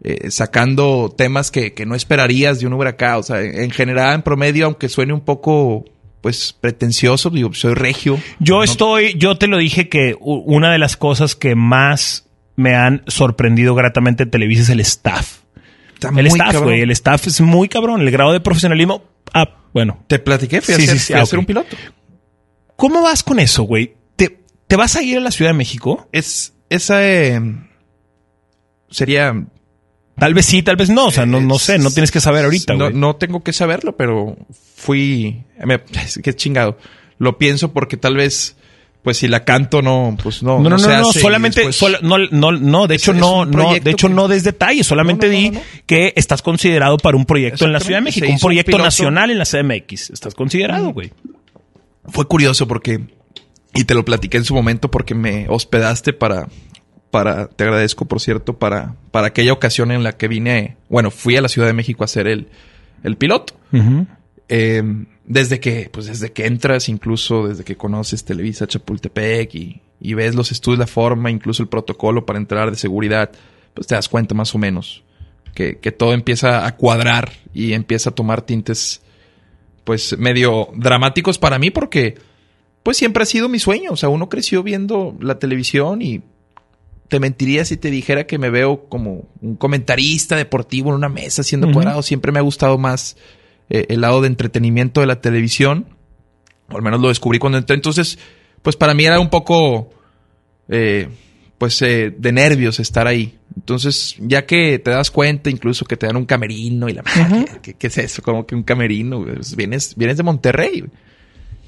eh, 0.04 0.32
sacando 0.32 1.14
temas 1.16 1.52
que, 1.52 1.74
que 1.74 1.86
no 1.86 1.96
esperarías 1.96 2.60
de 2.60 2.68
un 2.68 2.74
Uber 2.74 2.88
acá. 2.88 3.18
O 3.18 3.24
sea, 3.24 3.42
en 3.42 3.70
general, 3.72 4.16
en 4.16 4.22
promedio, 4.24 4.66
aunque 4.66 4.90
suene 4.90 5.14
un 5.14 5.22
poco 5.22 5.86
pues 6.28 6.52
pretencioso, 6.60 7.30
digo, 7.30 7.54
soy 7.54 7.74
regio. 7.74 8.20
Yo 8.40 8.62
estoy, 8.62 9.14
yo 9.18 9.38
te 9.38 9.48
lo 9.48 9.60
dije 9.60 9.88
que 9.88 10.14
una 10.20 10.74
de 10.74 10.78
las 10.78 10.98
cosas 10.98 11.38
que 11.38 11.56
más 11.56 12.28
me 12.58 12.76
han 12.76 13.02
sorprendido 13.08 13.76
gratamente 13.76 14.24
en 14.24 14.30
Televisa 14.30 14.64
es 14.64 14.70
el 14.70 14.82
staff. 14.82 15.38
el 16.18 16.28
staff, 16.28 16.62
güey, 16.64 16.82
el 16.82 16.92
staff 16.92 17.28
es 17.28 17.40
muy 17.40 17.70
cabrón, 17.70 18.02
el 18.02 18.12
grado 18.12 18.34
de 18.34 18.42
profesionalismo. 18.42 19.06
Ah, 19.34 19.56
bueno. 19.72 20.04
Te 20.08 20.20
platiqué, 20.20 20.60
fui, 20.60 20.74
a, 20.74 20.78
hacer, 20.78 21.18
ah, 21.18 21.40
un 21.40 21.46
piloto. 21.46 21.78
¿Cómo 22.76 23.02
vas 23.04 23.24
con 23.24 23.40
eso, 23.40 23.64
güey? 23.64 23.96
¿Te, 24.18 24.42
¿Te, 24.68 24.76
vas 24.76 24.98
a 24.98 25.02
ir 25.02 25.20
a 25.20 25.22
la 25.22 25.32
Ciudad 25.32 25.52
de 25.52 25.58
México? 25.58 26.10
Es, 26.12 26.56
esa 26.70 27.08
eh, 27.08 27.40
sería 28.90 29.46
Tal 30.18 30.34
vez 30.34 30.46
sí, 30.46 30.64
tal 30.64 30.76
vez 30.76 30.90
no. 30.90 31.08
O 31.08 31.12
sea, 31.12 31.26
no, 31.26 31.40
no 31.40 31.60
sé, 31.60 31.78
no 31.78 31.92
tienes 31.92 32.12
que 32.12 32.20
saber 32.20 32.46
ahorita. 32.46 32.74
No, 32.74 32.90
no 32.90 33.16
tengo 33.16 33.44
que 33.44 33.54
saberlo, 33.54 33.96
pero 33.96 34.36
fui. 34.76 35.44
Qué 36.24 36.36
chingado. 36.36 36.78
Lo 37.20 37.38
pienso 37.38 37.72
porque 37.74 37.98
tal 37.98 38.16
vez. 38.16 38.56
Pues 39.04 39.20
si 39.20 39.30
la 39.30 39.46
canto 39.46 39.82
no, 39.82 40.18
pues 40.22 40.44
no. 40.44 40.60
No, 40.60 40.70
no, 40.70 40.78
no, 40.78 40.98
no, 40.98 41.14
solamente, 41.14 41.64
no, 42.02 42.18
no, 42.18 42.52
no, 42.52 42.88
de 42.88 42.96
hecho 42.96 43.14
no, 43.14 43.46
no, 43.46 43.74
de 43.80 43.92
hecho 43.92 44.10
no 44.10 44.28
des 44.28 44.44
detalles, 44.44 44.86
solamente 44.86 45.30
di 45.30 45.54
que 45.86 46.12
estás 46.18 46.42
considerado 46.42 46.98
para 46.98 47.16
un 47.16 47.26
proyecto 47.26 47.64
en 47.64 47.72
la 47.72 47.80
Ciudad 47.80 48.00
de 48.00 48.02
México, 48.02 48.28
un 48.30 48.38
proyecto 48.38 48.78
nacional 48.78 49.32
en 49.32 49.38
la 49.38 49.46
CMX, 49.46 50.10
estás 50.10 50.36
considerado, 50.36 50.90
güey. 50.90 51.14
Fue 52.10 52.26
curioso 52.26 52.68
porque 52.68 53.00
Y 53.74 53.86
te 53.86 53.94
lo 53.94 54.04
platiqué 54.04 54.38
en 54.38 54.44
su 54.44 54.54
momento 54.54 54.90
porque 54.92 55.14
me 55.14 55.46
hospedaste 55.48 56.12
para, 56.12 56.48
para, 57.12 57.48
te 57.48 57.64
agradezco 57.64 58.06
por 58.06 58.20
cierto, 58.20 58.58
para, 58.58 58.96
para 59.12 59.28
aquella 59.28 59.54
ocasión 59.54 59.92
en 59.92 60.04
la 60.04 60.18
que 60.18 60.28
vine, 60.28 60.78
bueno, 60.90 61.12
fui 61.12 61.36
a 61.36 61.42
la 61.42 61.50
Ciudad 61.50 61.68
de 61.68 61.74
México 61.74 62.04
a 62.04 62.06
hacer 62.06 62.28
el, 62.28 62.48
el 63.04 63.16
piloto. 63.18 63.54
Eh, 64.50 64.84
desde 65.26 65.60
que, 65.60 65.90
pues 65.92 66.06
desde 66.06 66.32
que 66.32 66.46
entras, 66.46 66.88
incluso 66.88 67.48
desde 67.48 67.64
que 67.64 67.76
conoces 67.76 68.24
Televisa 68.24 68.66
Chapultepec 68.66 69.54
y, 69.56 69.82
y 70.00 70.14
ves 70.14 70.36
los 70.36 70.52
estudios, 70.52 70.80
la 70.80 70.88
forma, 70.88 71.30
incluso 71.30 71.62
el 71.62 71.70
protocolo 71.70 72.26
para 72.26 72.40
entrar 72.40 72.72
de 72.72 72.78
seguridad, 72.78 73.32
pues 73.74 73.88
te 73.88 73.96
das 73.96 74.08
cuenta 74.08 74.34
más 74.36 74.56
o 74.56 74.58
menos 74.58 75.04
que, 75.58 75.80
que 75.80 75.92
todo 75.92 76.14
empieza 76.14 76.68
a 76.68 76.76
cuadrar 76.76 77.32
y 77.52 77.74
empieza 77.74 78.12
a 78.12 78.16
tomar 78.16 78.44
tintes, 78.44 79.02
pues 79.84 80.16
medio 80.16 80.70
dramáticos 80.76 81.40
para 81.40 81.58
mí 81.58 81.72
porque, 81.72 82.14
pues 82.84 82.96
siempre 82.98 83.24
ha 83.24 83.26
sido 83.26 83.50
mi 83.50 83.58
sueño. 83.58 83.90
O 83.92 83.96
sea, 83.96 84.10
uno 84.10 84.30
creció 84.30 84.62
viendo 84.62 85.18
la 85.20 85.40
televisión 85.40 86.04
y 86.04 86.22
te 87.08 87.20
mentiría 87.20 87.64
si 87.66 87.78
te 87.78 87.90
dijera 87.90 88.28
que 88.28 88.38
me 88.38 88.50
veo 88.50 88.90
como 88.90 89.28
un 89.42 89.56
comentarista 89.56 90.36
deportivo 90.36 90.90
en 90.90 90.96
una 90.96 91.10
mesa 91.10 91.42
haciendo 91.42 91.72
cuadrado. 91.72 92.02
Siempre 92.02 92.32
me 92.32 92.40
ha 92.40 92.42
gustado 92.42 92.78
más 92.78 93.16
eh, 93.70 93.86
el 93.90 94.02
lado 94.02 94.22
de 94.22 94.28
entretenimiento 94.28 95.02
de 95.02 95.08
la 95.08 95.22
televisión. 95.22 95.88
O 96.70 96.76
al 96.76 96.82
menos 96.82 97.00
lo 97.00 97.08
descubrí 97.08 97.40
cuando 97.40 97.58
entré. 97.58 97.76
Entonces, 97.76 98.20
pues 98.62 98.76
para 98.76 98.94
mí 98.94 99.06
era 99.06 99.20
un 99.20 99.30
poco, 99.30 99.90
eh, 100.68 101.08
pues, 101.58 101.82
eh, 101.82 102.14
de 102.18 102.32
nervios 102.34 102.80
estar 102.82 103.08
ahí. 103.08 103.38
Entonces, 103.56 104.16
ya 104.20 104.46
que 104.46 104.78
te 104.78 104.92
das 104.92 105.10
cuenta 105.10 105.50
incluso 105.50 105.86
que 105.86 105.96
te 105.96 106.08
dan 106.08 106.18
un 106.18 106.26
camerino 106.26 106.90
y 106.90 106.94
la 106.94 107.04
madre, 107.04 107.46
¿qué, 107.62 107.88
es 107.88 107.98
eso? 107.98 108.22
Como 108.22 108.46
que 108.46 108.54
un 108.54 108.64
camerino. 108.64 109.24
Pues, 109.24 109.56
vienes, 109.56 109.96
vienes 109.96 110.18
de 110.18 110.24
Monterrey, 110.24 110.84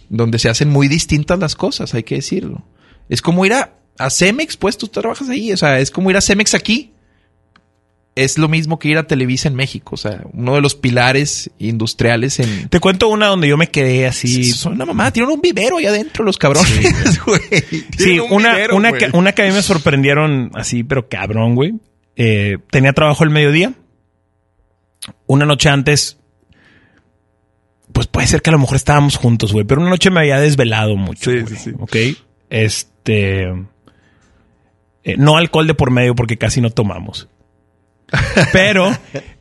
donde 0.09 0.37
se 0.37 0.49
hacen 0.49 0.69
muy 0.69 0.89
distintas 0.89 1.39
las 1.39 1.55
cosas, 1.55 1.93
hay 1.93 2.03
que 2.03 2.15
decirlo. 2.15 2.63
Es 3.07 3.21
como 3.21 3.45
ir 3.45 3.53
a, 3.53 3.78
a 3.99 4.09
Cemex, 4.09 4.57
pues 4.57 4.77
tú 4.77 4.87
trabajas 4.87 5.29
ahí. 5.29 5.51
O 5.51 5.57
sea, 5.57 5.79
es 5.79 5.91
como 5.91 6.09
ir 6.09 6.17
a 6.17 6.21
Cemex 6.21 6.55
aquí 6.55 6.93
es 8.23 8.37
lo 8.37 8.49
mismo 8.49 8.79
que 8.79 8.89
ir 8.89 8.97
a 8.97 9.07
Televisa 9.07 9.47
en 9.47 9.55
México. 9.55 9.95
O 9.95 9.97
sea, 9.97 10.21
uno 10.33 10.55
de 10.55 10.61
los 10.61 10.75
pilares 10.75 11.51
industriales 11.57 12.39
en. 12.39 12.69
Te 12.69 12.79
cuento 12.79 13.07
una 13.07 13.27
donde 13.27 13.47
yo 13.47 13.57
me 13.57 13.67
quedé 13.67 14.07
así. 14.07 14.43
Son 14.51 14.73
una 14.73 14.85
mamá, 14.85 15.11
tienen 15.11 15.31
un 15.31 15.41
vivero 15.41 15.77
ahí 15.77 15.85
adentro 15.85 16.25
los 16.25 16.37
cabrones, 16.37 17.21
güey. 17.25 17.41
Sí, 17.97 18.19
una, 18.19 18.57
una, 18.73 18.91
que, 18.91 19.09
una 19.13 19.31
que 19.31 19.43
a 19.43 19.45
mí 19.45 19.53
me 19.53 19.61
sorprendieron 19.61 20.51
así, 20.53 20.83
pero 20.83 21.07
cabrón, 21.07 21.55
güey. 21.55 21.75
Eh, 22.15 22.57
tenía 22.69 22.93
trabajo 22.93 23.23
el 23.23 23.29
mediodía. 23.29 23.73
Una 25.25 25.45
noche 25.45 25.69
antes. 25.69 26.17
Pues 27.93 28.07
puede 28.07 28.27
ser 28.27 28.41
que 28.41 28.49
a 28.49 28.53
lo 28.53 28.59
mejor 28.59 28.75
estábamos 28.75 29.15
juntos, 29.15 29.53
güey. 29.53 29.65
Pero 29.65 29.81
una 29.81 29.89
noche 29.89 30.09
me 30.09 30.19
había 30.19 30.39
desvelado 30.39 30.95
mucho. 30.95 31.31
Sí, 31.31 31.39
sí, 31.47 31.55
sí. 31.55 31.71
Ok. 31.79 31.95
Este. 32.49 33.47
Eh, 35.03 35.15
no 35.17 35.37
alcohol 35.37 35.67
de 35.67 35.73
por 35.73 35.91
medio 35.91 36.15
porque 36.15 36.37
casi 36.37 36.61
no 36.61 36.69
tomamos. 36.69 37.29
Pero 38.53 38.91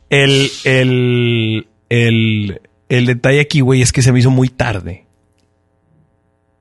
el, 0.09 0.49
el, 0.63 1.67
el, 1.89 2.61
el 2.87 3.05
detalle 3.05 3.41
aquí, 3.41 3.61
güey, 3.61 3.81
es 3.81 3.91
que 3.91 4.01
se 4.01 4.11
me 4.11 4.19
hizo 4.19 4.31
muy 4.31 4.49
tarde. 4.49 5.05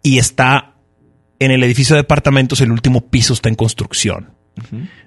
Y 0.03 0.19
está 0.19 0.75
en 1.39 1.51
el 1.51 1.63
edificio 1.63 1.95
de 1.95 2.03
departamentos, 2.03 2.61
el 2.61 2.73
último 2.73 3.03
piso 3.09 3.33
está 3.33 3.49
en 3.49 3.55
construcción. 3.55 4.31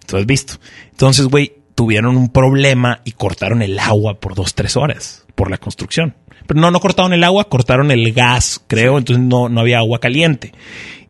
Entonces, 0.01 0.25
visto. 0.25 0.54
Entonces, 0.91 1.27
güey, 1.27 1.54
tuvieron 1.75 2.15
un 2.17 2.30
problema 2.30 3.01
y 3.04 3.12
cortaron 3.12 3.62
el 3.62 3.77
agua 3.80 4.19
por 4.19 4.36
dos, 4.36 4.54
tres 4.54 4.77
horas 4.77 5.25
por 5.36 5.49
la 5.49 5.58
construcción. 5.58 6.15
Pero 6.47 6.60
no, 6.60 6.71
no 6.71 6.80
cortaron 6.80 7.13
el 7.13 7.23
agua, 7.23 7.49
cortaron 7.49 7.91
el 7.91 8.13
gas, 8.13 8.63
creo. 8.67 8.97
Entonces 8.97 9.23
no, 9.23 9.49
no 9.49 9.60
había 9.62 9.80
agua 9.80 9.99
caliente. 9.99 10.54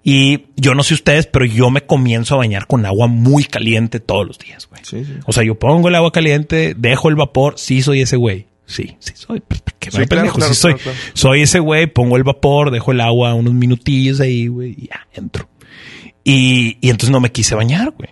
Y 0.04 0.48
yo 0.56 0.74
no 0.74 0.84
sé 0.84 0.96
ustedes, 0.96 1.28
pero 1.28 1.46
yo 1.46 1.70
me 1.70 1.82
comienzo 1.82 2.36
a 2.36 2.38
bañar 2.40 2.66
con 2.66 2.86
agua 2.86 3.08
muy 3.08 3.44
caliente 3.44 4.00
todos 4.00 4.26
los 4.26 4.40
días, 4.40 4.68
güey. 4.68 4.82
Sí, 4.84 5.06
sí. 5.06 5.14
O 5.26 5.32
sea, 5.32 5.44
yo 5.44 5.60
pongo 5.60 5.90
el 5.90 5.96
agua 5.96 6.12
caliente, 6.12 6.74
dejo 6.76 7.10
el 7.10 7.16
vapor, 7.16 7.56
sí 7.58 7.82
soy 7.82 8.02
ese 8.02 8.16
güey. 8.18 8.48
Sí, 8.66 8.96
sí 9.00 9.14
soy. 9.16 9.42
Pues, 9.42 9.62
¿Qué 9.80 9.92
sí, 9.92 10.06
pendejo? 10.06 10.42
sí 10.42 10.56
soy. 10.56 10.76
Soy 11.14 11.42
ese 11.42 11.60
güey, 11.60 11.88
pongo 11.88 12.18
el 12.18 12.24
vapor, 12.24 12.72
dejo 12.72 12.92
el 12.92 13.02
agua 13.02 13.34
unos 13.34 13.54
minutillos 13.54 14.20
ahí, 14.22 14.48
güey, 14.48 14.72
y 14.78 14.88
ya, 14.88 15.08
entro. 15.14 15.50
Y, 16.24 16.78
y 16.82 16.90
entonces 16.90 17.12
no 17.12 17.20
me 17.20 17.32
quise 17.32 17.54
bañar, 17.54 17.92
güey. 17.92 18.10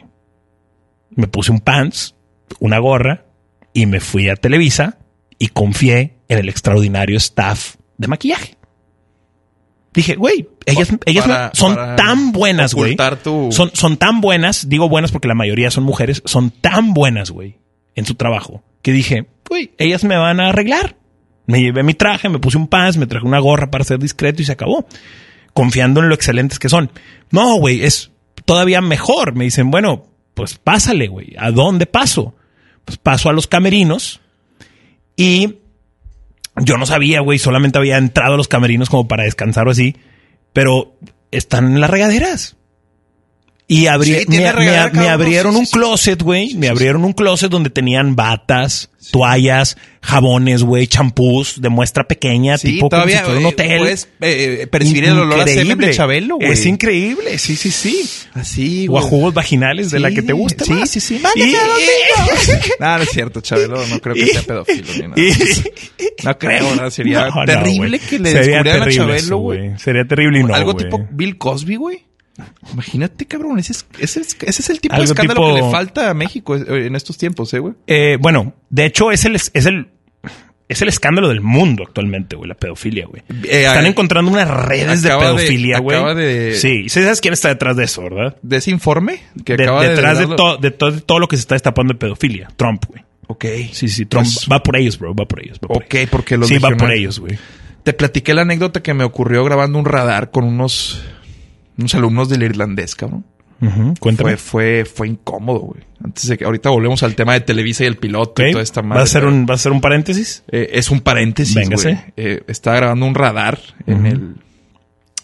Me 1.12 1.28
puse 1.28 1.52
un 1.52 1.60
pants, 1.60 2.16
una 2.60 2.78
gorra, 2.78 3.26
y 3.74 3.86
me 3.86 4.00
fui 4.00 4.30
a 4.30 4.36
Televisa 4.36 5.00
y 5.38 5.48
confié 5.48 6.18
en 6.28 6.38
el 6.38 6.50
extraordinario 6.50 7.18
staff 7.18 7.76
de 7.98 8.08
maquillaje. 8.08 8.59
Dije, 9.94 10.16
güey, 10.16 10.48
ellas, 10.66 10.90
ellas 11.06 11.52
son 11.54 11.76
tan 11.96 12.32
buenas, 12.32 12.74
güey. 12.74 12.96
Son, 13.52 13.72
son 13.74 13.98
tan 13.98 14.22
buenas, 14.22 14.70
digo 14.70 14.88
buenas 14.88 15.12
porque 15.12 15.28
la 15.28 15.36
mayoría 15.36 15.72
son 15.72 15.84
mujeres, 15.84 16.22
son 16.26 16.52
tan 16.52 16.94
buenas, 16.94 17.32
güey, 17.32 17.58
en 17.96 18.06
su 18.06 18.14
trabajo, 18.16 18.64
que 18.82 18.92
dije, 18.92 19.26
güey, 19.50 19.72
ellas 19.78 20.04
me 20.04 20.16
van 20.16 20.40
a 20.40 20.50
arreglar. 20.50 20.96
Me 21.48 21.62
llevé 21.62 21.82
mi 21.82 21.96
traje, 21.96 22.30
me 22.30 22.38
puse 22.38 22.60
un 22.60 22.68
pants, 22.68 22.98
me 22.98 23.08
traje 23.08 23.26
una 23.26 23.40
gorra 23.40 23.72
para 23.72 23.84
ser 23.84 23.98
discreto 23.98 24.44
y 24.44 24.46
se 24.46 24.52
acabó. 24.52 24.86
Confiando 25.56 26.00
en 26.00 26.08
lo 26.08 26.14
excelentes 26.14 26.60
que 26.60 26.70
son. 26.70 26.92
No, 27.32 27.56
güey, 27.56 27.84
es 27.84 28.12
todavía 28.46 28.82
mejor. 28.82 29.34
Me 29.34 29.46
dicen, 29.46 29.72
bueno, 29.72 30.06
pues 30.36 30.60
pásale, 30.60 31.08
güey. 31.08 31.34
¿A 31.40 31.50
dónde 31.50 31.88
paso? 31.88 32.36
Pues 32.86 33.00
paso 33.00 33.30
a 33.30 33.34
los 33.34 33.48
camerinos 33.48 34.22
y 35.16 35.56
yo 36.60 36.78
no 36.78 36.86
sabía, 36.86 37.22
güey, 37.22 37.40
solamente 37.40 37.78
había 37.78 37.98
entrado 37.98 38.36
a 38.36 38.38
los 38.38 38.48
camerinos 38.48 38.90
como 38.90 39.08
para 39.08 39.24
descansar 39.24 39.68
o 39.68 39.72
así, 39.72 39.96
pero 40.54 40.96
están 41.32 41.74
en 41.74 41.82
las 41.82 41.90
regaderas. 41.90 42.58
Y 43.72 43.84
me, 43.84 44.48
abrieron 44.48 45.56
un 45.56 45.68
closet, 45.68 46.20
güey. 46.24 46.56
Me 46.56 46.70
abrieron 46.70 47.06
un 47.06 47.14
closet 47.14 47.52
donde 47.52 47.70
tenían 47.70 48.16
batas, 48.16 48.90
toallas, 49.12 49.78
jabones, 50.02 50.64
güey, 50.64 50.88
champús 50.88 51.62
de 51.62 51.70
muestra 51.70 52.08
pequeña, 52.08 52.58
tipo 52.58 52.90
todavía, 52.90 53.22
como 53.22 53.36
si 53.36 53.44
un 53.44 53.46
hotel. 53.46 53.78
Puedes 53.78 54.10
eh, 54.22 54.66
percibir 54.72 55.06
el 55.06 55.20
olor 55.20 55.42
a 55.42 55.46
de 55.46 55.92
Chabelo, 55.94 56.38
güey. 56.38 56.52
Es 56.52 56.66
increíble, 56.66 57.38
sí, 57.38 57.56
sí, 57.56 57.70
sí. 57.70 58.10
Así, 58.34 58.88
güey. 58.88 59.04
O 59.04 59.06
a 59.06 59.08
jugos 59.08 59.36
vaginales 59.36 59.92
de 59.92 60.00
la 60.00 60.10
que 60.10 60.24
te 60.24 60.34
gusta 60.34 60.66
Sí, 60.66 60.88
sí, 60.88 61.00
sí. 61.00 61.22
Y... 61.36 61.54
no, 62.80 62.98
no 62.98 63.04
es 63.04 63.10
cierto, 63.12 63.42
Chabelo. 63.42 63.86
No 63.86 64.00
creo 64.00 64.16
que 64.16 64.26
sea 64.26 64.42
pedófilo 64.42 64.94
ni 64.94 65.08
nada. 65.10 65.16
No 66.24 66.38
creo, 66.38 66.76
¿no? 66.76 66.90
Sería 66.90 67.30
terrible 67.46 68.00
que 68.00 68.18
le 68.18 68.34
descubrieran 68.34 68.82
a 68.82 68.92
Chabelo, 68.92 69.38
güey. 69.38 69.78
Sería 69.78 70.06
terrible 70.06 70.40
y 70.40 70.44
no, 70.44 70.56
Algo 70.56 70.76
tipo 70.76 71.08
Bill 71.12 71.38
Cosby, 71.38 71.76
güey. 71.76 72.09
Imagínate, 72.74 73.26
cabrón, 73.26 73.60
ese 73.60 73.74
es, 73.74 73.86
ese 74.00 74.22
es, 74.22 74.70
el 74.70 74.82
tipo 74.82 74.96
de 74.96 75.04
escándalo 75.04 75.48
que 75.48 75.62
le 75.62 75.72
falta 75.72 76.10
a 76.10 76.14
México 76.14 76.56
en 76.56 76.96
estos 76.96 77.18
tiempos, 77.18 77.54
¿eh, 77.54 77.60
güey? 77.60 77.74
Eh, 77.88 78.18
bueno, 78.20 78.54
de 78.70 78.86
hecho, 78.86 79.12
es 79.12 79.26
el, 79.26 79.36
es 79.36 79.52
el, 79.54 79.88
es 80.70 80.82
el 80.84 80.88
escándalo 80.88 81.30
del 81.30 81.42
mundo 81.42 81.84
actualmente, 81.86 82.36
güey, 82.36 82.48
la 82.48 82.56
pedofilia, 82.56 83.08
güey. 83.08 83.24
Eh, 83.44 83.66
Están 83.66 83.88
encontrando 83.88 84.32
unas 84.32 84.50
redes 84.50 85.02
de 85.02 85.10
pedofilia, 85.10 85.80
güey. 85.80 86.16
De... 86.16 86.56
Sí, 86.56 86.90
¿sabes 86.90 87.22
quién 87.22 87.34
está 87.34 87.50
detrás 87.50 87.76
de 87.76 87.86
eso, 87.86 88.04
verdad? 88.04 88.38
¿De 88.44 88.58
ese 88.58 88.70
informe? 88.70 89.22
Que 89.44 89.54
acaba 89.54 89.84
detrás 89.84 90.20
de, 90.20 90.28
de, 90.28 90.72
todo 90.72 91.20
lo 91.20 91.28
que 91.28 91.38
se 91.38 91.42
está 91.42 91.56
destapando 91.56 91.94
de 91.94 92.00
pedofilia. 92.00 92.50
Trump, 92.56 92.86
güey. 92.88 93.04
Ok. 93.28 93.46
Sí, 93.72 93.90
sí, 93.90 94.06
Trump 94.06 94.28
pues 94.32 94.48
va 94.52 94.62
por 94.62 94.76
ellos, 94.76 94.98
bro, 94.98 95.14
va 95.14 95.28
por 95.28 95.44
ellos. 95.44 95.58
ok, 95.68 95.96
porque 96.10 96.38
los 96.38 96.48
Sí, 96.48 96.58
va 96.60 96.70
por 96.72 96.92
ellos, 96.92 97.20
güey. 97.20 97.38
Te 97.84 97.94
platiqué 97.94 98.34
la 98.34 98.42
anécdota 98.42 98.84
que 98.84 98.94
me 98.94 99.04
ocurrió 99.04 99.44
grabando 99.44 99.80
un 99.80 99.86
radar 99.86 100.30
con 100.32 100.44
unos 100.44 101.04
unos 101.80 101.96
alumnos 101.96 102.30
del 102.30 102.44
irlandés, 102.44 102.96
cabrón. 102.96 103.26
Cuéntame. 104.00 104.38
Fue, 104.38 104.86
fue, 104.86 104.86
fue 104.86 105.08
incómodo, 105.10 105.60
güey. 105.60 105.82
Antes 106.04 106.28
de 106.28 106.38
que 106.38 106.46
ahorita 106.46 106.70
volvemos 106.70 107.04
al 107.04 107.16
tema 107.16 107.34
de 107.34 107.42
Televisa 107.42 107.84
y 107.84 107.88
el 107.88 107.98
piloto 107.98 108.46
y 108.46 108.52
toda 108.52 108.64
esta 108.64 108.82
madre. 108.82 109.00
¿Va 109.00 109.04
a 109.04 109.08
ser 109.08 109.26
un, 109.26 109.46
¿va 109.50 109.56
a 109.56 109.58
ser 109.58 109.74
un 109.74 109.82
paréntesis? 109.82 110.44
Eh, 110.50 110.70
es 110.74 110.90
un 110.90 111.02
paréntesis. 111.02 111.56
Véngase. 111.56 112.14
Eh, 112.16 112.44
estaba 112.48 112.78
grabando 112.78 113.06
un 113.06 113.16
radar 113.16 113.60
en 113.86 114.06
el 114.06 114.36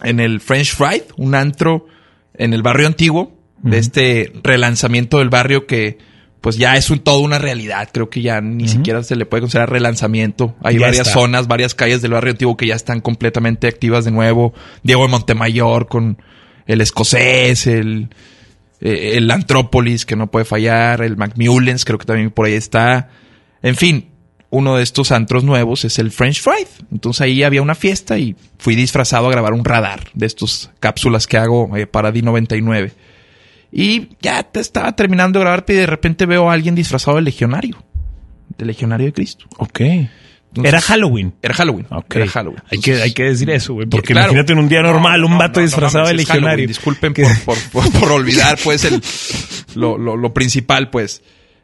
en 0.03 0.19
el 0.19 0.41
French 0.41 0.75
Fried, 0.75 1.03
un 1.17 1.35
antro 1.35 1.87
en 2.33 2.53
el 2.53 2.61
barrio 2.61 2.87
antiguo, 2.87 3.33
de 3.61 3.77
este 3.79 4.33
relanzamiento 4.43 5.19
del 5.19 5.29
barrio 5.29 5.65
que 5.65 5.97
pues 6.41 6.57
ya 6.57 6.77
es 6.77 6.91
un, 6.91 6.99
todo 6.99 7.19
una 7.19 7.39
realidad. 7.39 7.89
Creo 7.91 8.09
que 8.09 8.21
ya 8.21 8.39
ni 8.39 8.67
siquiera 8.67 9.01
se 9.01 9.15
le 9.15 9.25
puede 9.25 9.41
considerar 9.41 9.71
relanzamiento. 9.71 10.55
Hay 10.61 10.77
varias 10.77 11.11
zonas, 11.11 11.47
varias 11.47 11.73
calles 11.73 12.03
del 12.03 12.11
barrio 12.11 12.31
antiguo 12.33 12.55
que 12.55 12.67
ya 12.67 12.75
están 12.75 13.01
completamente 13.01 13.67
activas 13.67 14.05
de 14.05 14.11
nuevo. 14.11 14.53
Diego 14.83 15.03
de 15.03 15.07
Montemayor 15.09 15.87
con 15.87 16.19
el 16.65 16.81
escocés, 16.81 17.67
el, 17.67 18.09
eh, 18.81 19.13
el 19.15 19.29
Antrópolis, 19.31 20.05
que 20.05 20.15
no 20.15 20.31
puede 20.31 20.45
fallar, 20.45 21.01
el 21.01 21.17
Macmullens, 21.17 21.85
creo 21.85 21.97
que 21.97 22.05
también 22.05 22.31
por 22.31 22.45
ahí 22.45 22.53
está. 22.53 23.09
En 23.61 23.75
fin, 23.75 24.09
uno 24.49 24.77
de 24.77 24.83
estos 24.83 25.11
antros 25.11 25.43
nuevos 25.43 25.85
es 25.85 25.99
el 25.99 26.11
French 26.11 26.41
Fried. 26.41 26.67
Entonces 26.91 27.21
ahí 27.21 27.43
había 27.43 27.61
una 27.61 27.75
fiesta 27.75 28.17
y 28.17 28.35
fui 28.57 28.75
disfrazado 28.75 29.27
a 29.27 29.31
grabar 29.31 29.53
un 29.53 29.65
radar 29.65 30.01
de 30.13 30.25
estas 30.25 30.71
cápsulas 30.79 31.27
que 31.27 31.37
hago 31.37 31.75
eh, 31.75 31.87
para 31.87 32.13
D99. 32.13 32.91
Y 33.71 34.09
ya 34.21 34.43
te 34.43 34.61
estaba 34.61 34.95
terminando 34.95 35.39
de 35.39 35.43
grabarte 35.43 35.73
y 35.73 35.77
de 35.77 35.85
repente 35.85 36.25
veo 36.25 36.49
a 36.49 36.53
alguien 36.53 36.75
disfrazado 36.75 37.17
de 37.17 37.23
legionario. 37.23 37.83
De 38.57 38.65
legionario 38.65 39.07
de 39.07 39.13
Cristo. 39.13 39.45
Ok. 39.57 39.81
Entonces, 40.55 40.73
Era 40.73 40.81
Halloween. 40.81 41.33
Era 41.41 41.53
Halloween. 41.53 41.85
Ok. 41.89 42.15
Era 42.15 42.27
Halloween. 42.27 42.61
Hay 42.71 42.79
que, 42.79 43.01
hay 43.01 43.13
que 43.13 43.23
decir 43.23 43.49
eso, 43.49 43.73
güey. 43.73 43.87
Porque 43.87 44.13
Claro. 44.13 44.27
imagínate 44.27 44.53
en 44.53 44.59
un 44.59 44.69
día 44.69 44.81
normal, 44.81 45.21
No, 45.21 45.27
un 45.27 45.37
vato 45.37 45.59
no, 45.59 45.61
no 45.61 45.67
disfrazado 45.67 46.07
de 46.07 46.13
legionario. 46.13 46.67
Disculpen 46.67 47.13
por, 47.13 47.25
por, 47.43 47.57
por- 47.71 47.91
por 47.99 48.11
olvidar, 48.11 48.57
pues, 48.63 48.85
el, 48.85 49.01
lo, 49.75 49.97
lo- 49.97 50.15
lo 50.17 50.33
principal, 50.33 50.89
pues. 50.89 51.21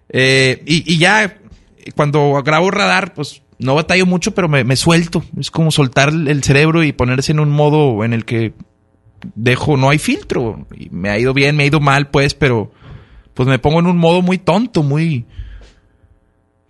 Eh, 0.10 0.62
y, 0.66 0.94
y 0.94 0.98
ya, 0.98 1.38
cuando 1.96 2.42
grabo 2.44 2.70
radar, 2.72 3.14
pues, 3.14 3.42
no 3.60 3.76
batallo 3.76 4.06
mucho, 4.06 4.34
pero 4.34 4.50
me, 4.50 4.64
me 4.64 4.76
suelto. 4.76 5.24
Es 5.40 5.52
como 5.52 5.72
soltar 5.72 6.10
el 6.10 6.44
cerebro 6.44 6.84
y 6.84 6.92
ponerse 6.92 7.32
en 7.32 7.40
un 7.40 7.50
modo 7.52 8.04
en 8.04 8.14
el 8.14 8.26
que 8.26 8.54
dejo, 9.36 9.78
no 9.78 9.90
hay 9.90 10.00
filtro. 10.00 10.66
Y 10.76 10.90
me 10.90 11.10
ha 11.10 11.18
ido 11.20 11.34
bien, 11.34 11.56
me 11.56 11.64
ha 11.64 11.68
ido 11.68 11.80
mal, 11.80 12.10
pues, 12.10 12.34
pero 12.34 12.72
pues 13.34 13.48
me 13.48 13.60
pongo 13.60 13.80
en 13.80 13.86
un 13.86 13.98
modo 13.98 14.22
muy 14.22 14.38
tonto, 14.40 14.84
muy, 14.84 15.26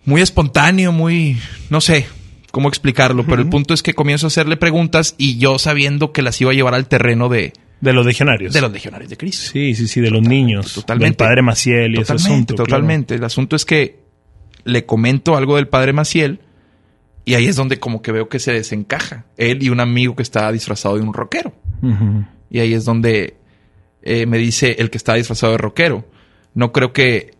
muy 0.05 0.21
espontáneo, 0.21 0.91
muy, 0.91 1.37
no 1.69 1.81
sé 1.81 2.07
cómo 2.51 2.67
explicarlo, 2.67 3.25
pero 3.25 3.41
el 3.41 3.47
punto 3.49 3.73
es 3.73 3.81
que 3.81 3.93
comienzo 3.93 4.25
a 4.25 4.29
hacerle 4.29 4.57
preguntas 4.57 5.15
y 5.17 5.37
yo 5.37 5.57
sabiendo 5.57 6.11
que 6.11 6.21
las 6.21 6.39
iba 6.41 6.51
a 6.51 6.53
llevar 6.53 6.73
al 6.73 6.87
terreno 6.87 7.29
de, 7.29 7.53
De 7.79 7.93
los 7.93 8.05
legionarios. 8.05 8.53
de 8.53 8.59
los 8.61 8.71
legionarios 8.71 9.09
de 9.09 9.15
Cristo. 9.17 9.51
Sí, 9.53 9.73
sí, 9.73 9.87
sí, 9.87 10.01
de 10.01 10.11
los 10.11 10.21
niños. 10.21 10.73
Totalmente. 10.73 11.23
Del 11.23 11.29
padre 11.29 11.41
Maciel 11.43 11.95
y 11.95 12.01
ese 12.01 12.13
Totalmente, 12.13 12.53
claro. 12.53 12.65
totalmente. 12.65 13.15
El 13.15 13.23
asunto 13.23 13.55
es 13.55 13.63
que 13.63 13.99
le 14.65 14.85
comento 14.85 15.37
algo 15.37 15.55
del 15.55 15.67
padre 15.69 15.93
Maciel 15.93 16.41
y 17.23 17.35
ahí 17.35 17.45
es 17.45 17.55
donde 17.55 17.79
como 17.79 18.01
que 18.01 18.11
veo 18.11 18.27
que 18.27 18.39
se 18.39 18.51
desencaja. 18.51 19.25
Él 19.37 19.63
y 19.63 19.69
un 19.69 19.79
amigo 19.79 20.15
que 20.15 20.23
está 20.23 20.51
disfrazado 20.51 20.97
de 20.97 21.03
un 21.03 21.13
rockero. 21.13 21.53
Y 22.49 22.59
ahí 22.59 22.73
es 22.73 22.83
donde 22.83 23.37
eh, 24.01 24.25
me 24.25 24.37
dice 24.39 24.75
el 24.79 24.89
que 24.89 24.97
está 24.97 25.13
disfrazado 25.13 25.53
de 25.53 25.57
rockero. 25.57 26.05
No 26.53 26.73
creo 26.73 26.91
que 26.91 27.35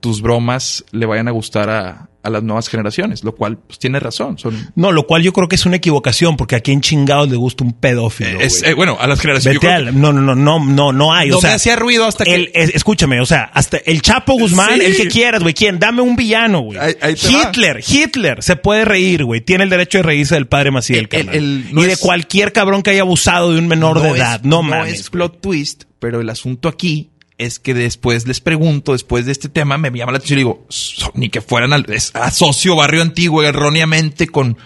tus 0.00 0.20
bromas 0.22 0.84
le 0.90 1.06
vayan 1.06 1.28
a 1.28 1.30
gustar 1.30 1.70
a, 1.70 2.08
a 2.24 2.30
las 2.30 2.42
nuevas 2.42 2.68
generaciones, 2.68 3.22
lo 3.22 3.34
cual 3.36 3.58
pues, 3.58 3.78
tiene 3.78 4.00
razón. 4.00 4.36
Son, 4.36 4.72
No, 4.74 4.90
lo 4.90 5.06
cual 5.06 5.22
yo 5.22 5.32
creo 5.32 5.46
que 5.48 5.54
es 5.54 5.66
una 5.66 5.76
equivocación, 5.76 6.36
porque 6.36 6.56
aquí 6.56 6.72
en 6.72 6.80
chingados 6.80 7.30
le 7.30 7.36
gusta 7.36 7.62
un 7.62 7.72
pedófilo. 7.74 8.40
es, 8.40 8.58
güey. 8.60 8.72
eh, 8.72 8.74
bueno, 8.74 8.96
a 9.00 9.06
las 9.06 9.20
generaciones. 9.20 9.60
Vete 9.60 9.72
al- 9.72 9.98
no, 10.00 10.12
no, 10.12 10.20
no, 10.20 10.34
no, 10.34 10.58
no, 10.64 10.92
no 10.92 11.14
hay. 11.14 11.30
no 11.30 11.38
o 11.38 11.40
sea, 11.40 11.50
me 11.50 11.56
hacía 11.56 11.76
ruido 11.76 12.06
hasta 12.06 12.24
que. 12.24 12.34
el- 12.34 12.50
es- 12.54 12.74
escúchame, 12.74 13.20
o 13.20 13.26
sea, 13.26 13.44
hasta 13.54 13.76
el 13.78 14.02
Chapo 14.02 14.32
Guzmán, 14.34 14.80
Sí. 14.80 14.84
el 14.84 14.96
que 14.96 15.06
quieras, 15.06 15.42
güey. 15.42 15.54
¿Quién? 15.54 15.78
Dame 15.78 16.02
un 16.02 16.16
villano, 16.16 16.60
güey. 16.60 16.78
Ahí- 16.78 16.96
ahí 17.00 17.14
te 17.14 17.32
va. 17.32 17.42
Hitler, 17.50 17.80
Hitler 17.88 18.42
se 18.42 18.56
puede 18.56 18.84
reír, 18.84 19.24
güey. 19.24 19.40
Tiene 19.42 19.62
el 19.62 19.70
derecho 19.70 19.98
de 19.98 20.02
reírse 20.02 20.34
del 20.34 20.48
padre 20.48 20.72
Maciel, 20.72 21.08
El- 21.12 21.28
el- 21.28 21.64
no 21.72 21.82
y 21.82 21.86
de 21.86 21.92
es- 21.92 22.00
cualquier 22.00 22.52
cabrón 22.52 22.82
que 22.82 22.90
haya 22.90 23.02
abusado 23.02 23.52
de 23.52 23.60
un 23.60 23.68
menor 23.68 24.02
de 24.02 24.10
es- 24.10 24.16
edad. 24.16 24.40
No, 24.42 24.56
no 24.56 24.62
mames. 24.64 24.94
es 24.94 25.00
güey. 25.02 25.10
plot 25.12 25.40
twist, 25.40 25.84
pero 26.00 26.20
el 26.20 26.28
asunto 26.30 26.68
aquí 26.68 27.10
es 27.38 27.58
que 27.60 27.72
después 27.72 28.26
les 28.26 28.40
pregunto, 28.40 28.92
después 28.92 29.24
de 29.24 29.32
este 29.32 29.48
tema, 29.48 29.78
me 29.78 29.90
llama 29.90 30.12
la 30.12 30.18
atención 30.18 30.38
y 30.38 30.42
digo, 30.42 30.66
"So- 30.68 31.12
ni 31.14 31.28
que 31.28 31.40
fueran 31.40 31.72
al, 31.72 31.86
es- 31.88 32.10
asocio 32.14 32.74
barrio 32.76 33.00
antiguo 33.02 33.42
erróneamente 33.44 34.26
con 34.26 34.56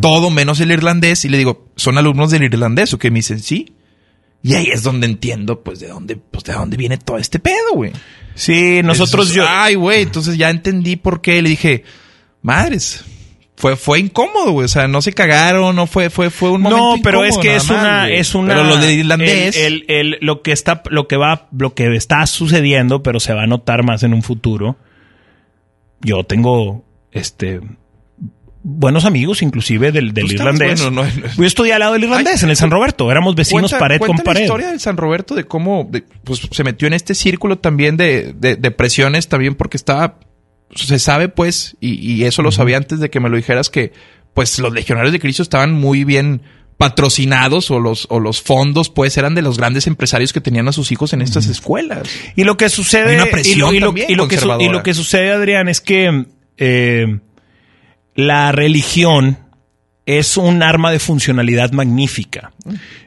todo 0.00 0.30
menos 0.30 0.60
el 0.60 0.70
irlandés. 0.70 1.24
Y 1.24 1.28
le 1.28 1.38
digo, 1.38 1.66
¿son 1.76 1.98
alumnos 1.98 2.30
del 2.30 2.44
irlandés? 2.44 2.94
O 2.94 2.98
que 2.98 3.10
me 3.10 3.18
dicen, 3.18 3.40
sí. 3.40 3.74
Y 4.44 4.54
ahí 4.54 4.68
es 4.72 4.82
donde 4.82 5.06
entiendo, 5.06 5.62
pues, 5.62 5.78
de 5.80 5.88
dónde, 5.88 6.16
pues, 6.16 6.44
de 6.44 6.52
dónde 6.52 6.76
viene 6.76 6.96
todo 6.98 7.18
este 7.18 7.38
pedo, 7.38 7.74
güey. 7.74 7.92
Sí, 8.34 8.80
nosotros 8.82 9.28
Entonces, 9.30 9.34
yo. 9.36 9.44
Ay, 9.48 9.74
güey, 9.76 10.02
entonces 10.02 10.36
ya 10.38 10.50
entendí 10.50 10.96
por 10.96 11.20
qué. 11.20 11.42
Le 11.42 11.50
dije, 11.50 11.84
madres. 12.40 13.04
Fue, 13.62 13.76
fue 13.76 14.00
incómodo, 14.00 14.50
güey. 14.50 14.64
O 14.64 14.68
sea, 14.68 14.88
no 14.88 15.00
se 15.02 15.12
cagaron, 15.12 15.76
no 15.76 15.86
fue, 15.86 16.10
fue, 16.10 16.30
fue 16.30 16.50
un 16.50 16.62
momento 16.62 16.96
No, 16.96 17.00
pero 17.00 17.22
es 17.24 17.36
incómodo 17.36 17.42
que 17.42 17.48
nada 17.48 17.56
es 17.62 17.68
más, 17.70 17.78
una, 17.80 18.00
güey. 18.06 18.16
es 18.18 18.34
una. 18.34 18.48
Pero 18.54 18.64
lo 18.64 18.76
del 18.76 18.90
irlandés. 18.98 19.56
El, 19.56 19.84
el- 19.86 20.14
el- 20.14 20.18
lo 20.20 20.42
que 20.42 20.50
está, 20.50 20.82
lo 20.90 21.06
que 21.06 21.16
va, 21.16 21.46
lo 21.56 21.72
que 21.72 21.94
está 21.94 22.26
sucediendo, 22.26 23.04
pero 23.04 23.20
se 23.20 23.32
va 23.34 23.44
a 23.44 23.46
notar 23.46 23.84
más 23.84 24.02
en 24.02 24.14
un 24.14 24.22
futuro. 24.24 24.76
Yo 26.00 26.24
tengo, 26.24 26.84
este, 27.12 27.60
buenos 28.64 29.04
amigos, 29.04 29.42
inclusive 29.42 29.92
del, 29.92 30.12
del 30.12 30.32
irlandés. 30.32 30.82
bueno, 30.82 31.04
no, 31.04 31.08
no. 31.20 31.28
Yo 31.36 31.44
estudié 31.44 31.72
al 31.74 31.78
lado 31.80 31.92
del 31.92 32.02
irlandés, 32.02 32.38
Ay, 32.40 32.44
en 32.46 32.50
el 32.50 32.56
San 32.56 32.72
Roberto. 32.72 33.12
Éramos 33.12 33.36
vecinos 33.36 33.70
Cuenta- 33.70 33.78
pared 33.78 33.98
con 34.00 34.08
cuenta 34.08 34.24
pared. 34.24 34.40
la 34.40 34.44
historia 34.44 34.66
del 34.70 34.80
San 34.80 34.96
Roberto 34.96 35.36
de 35.36 35.44
cómo 35.44 35.86
de- 35.88 36.02
pues, 36.24 36.40
se 36.50 36.64
metió 36.64 36.88
en 36.88 36.94
este 36.94 37.14
círculo 37.14 37.58
también 37.58 37.96
de, 37.96 38.32
de, 38.36 38.56
de 38.56 38.70
presiones, 38.72 39.28
también 39.28 39.54
porque 39.54 39.76
estaba, 39.76 40.16
se 40.74 40.98
sabe 40.98 41.28
pues, 41.28 41.76
y, 41.80 41.94
y 42.12 42.24
eso 42.24 42.42
lo 42.42 42.52
sabía 42.52 42.76
antes 42.76 43.00
de 43.00 43.10
que 43.10 43.20
me 43.20 43.28
lo 43.28 43.36
dijeras, 43.36 43.70
que 43.70 43.92
pues 44.34 44.58
los 44.58 44.72
legionarios 44.72 45.12
de 45.12 45.20
Cristo 45.20 45.42
estaban 45.42 45.72
muy 45.72 46.04
bien 46.04 46.42
patrocinados 46.78 47.70
o 47.70 47.78
los, 47.78 48.06
o 48.10 48.18
los 48.18 48.42
fondos 48.42 48.88
pues 48.90 49.16
eran 49.16 49.34
de 49.34 49.42
los 49.42 49.56
grandes 49.58 49.86
empresarios 49.86 50.32
que 50.32 50.40
tenían 50.40 50.66
a 50.68 50.72
sus 50.72 50.90
hijos 50.90 51.12
en 51.12 51.22
estas 51.22 51.46
escuelas. 51.46 52.08
Y 52.34 52.44
lo 52.44 52.56
que 52.56 52.68
sucede. 52.68 53.14
Una 53.14 53.26
y 53.44 53.54
lo, 53.54 53.72
y 53.72 53.78
lo- 53.78 53.86
también 53.88 54.10
y 54.10 54.14
lo 54.16 54.26
que, 54.28 54.36
su- 54.36 54.46
y 54.46 54.48
conservadora. 54.48 54.72
lo 54.72 54.82
que 54.82 54.94
sucede, 54.94 55.30
Adrián, 55.30 55.68
es 55.68 55.80
que 55.80 56.24
eh, 56.56 57.18
la 58.14 58.52
religión 58.52 59.38
es 60.06 60.36
un 60.36 60.62
arma 60.62 60.90
de 60.90 60.98
funcionalidad 60.98 61.70
magnífica. 61.72 62.52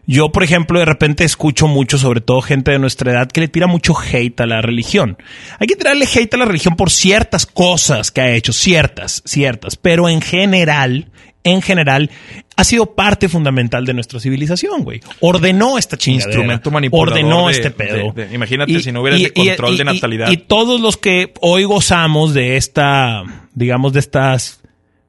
Yo, 0.07 0.31
por 0.31 0.43
ejemplo, 0.43 0.79
de 0.79 0.85
repente 0.85 1.23
escucho 1.23 1.67
mucho, 1.67 1.97
sobre 1.97 2.21
todo 2.21 2.41
gente 2.41 2.71
de 2.71 2.79
nuestra 2.79 3.11
edad, 3.11 3.27
que 3.31 3.41
le 3.41 3.47
tira 3.47 3.67
mucho 3.67 3.93
hate 3.99 4.39
a 4.41 4.45
la 4.45 4.61
religión. 4.61 5.17
Hay 5.59 5.67
que 5.67 5.75
tirarle 5.75 6.05
hate 6.05 6.33
a 6.33 6.37
la 6.37 6.45
religión 6.45 6.75
por 6.75 6.89
ciertas 6.91 7.45
cosas 7.45 8.11
que 8.11 8.21
ha 8.21 8.31
hecho, 8.31 8.53
ciertas, 8.53 9.21
ciertas, 9.25 9.75
pero 9.75 10.07
en 10.07 10.21
general, 10.21 11.09
en 11.43 11.61
general, 11.61 12.09
ha 12.55 12.63
sido 12.63 12.95
parte 12.95 13.27
fundamental 13.29 13.85
de 13.85 13.93
nuestra 13.93 14.19
civilización, 14.19 14.83
güey. 14.83 15.01
Ordenó 15.19 15.77
esta 15.77 15.97
chingadera. 15.97 16.29
Instrumento 16.31 16.71
manipulador 16.71 17.09
Ordenó 17.09 17.47
de- 17.47 17.51
este 17.51 17.71
pedo. 17.71 18.13
de- 18.13 18.27
de- 18.27 18.35
imagínate 18.35 18.79
si 18.79 18.91
no 18.91 19.01
hubiera 19.01 19.17
ese 19.17 19.33
control 19.33 19.77
de 19.77 19.83
natalidad. 19.83 20.31
Y, 20.31 20.37
todos 20.37 20.79
los 20.79 20.95
que 20.97 21.33
hoy 21.41 21.65
gozamos 21.65 22.33
de 22.33 22.55
esta, 22.57 23.23
digamos, 23.53 23.91
de 23.93 23.99
estas, 23.99 24.61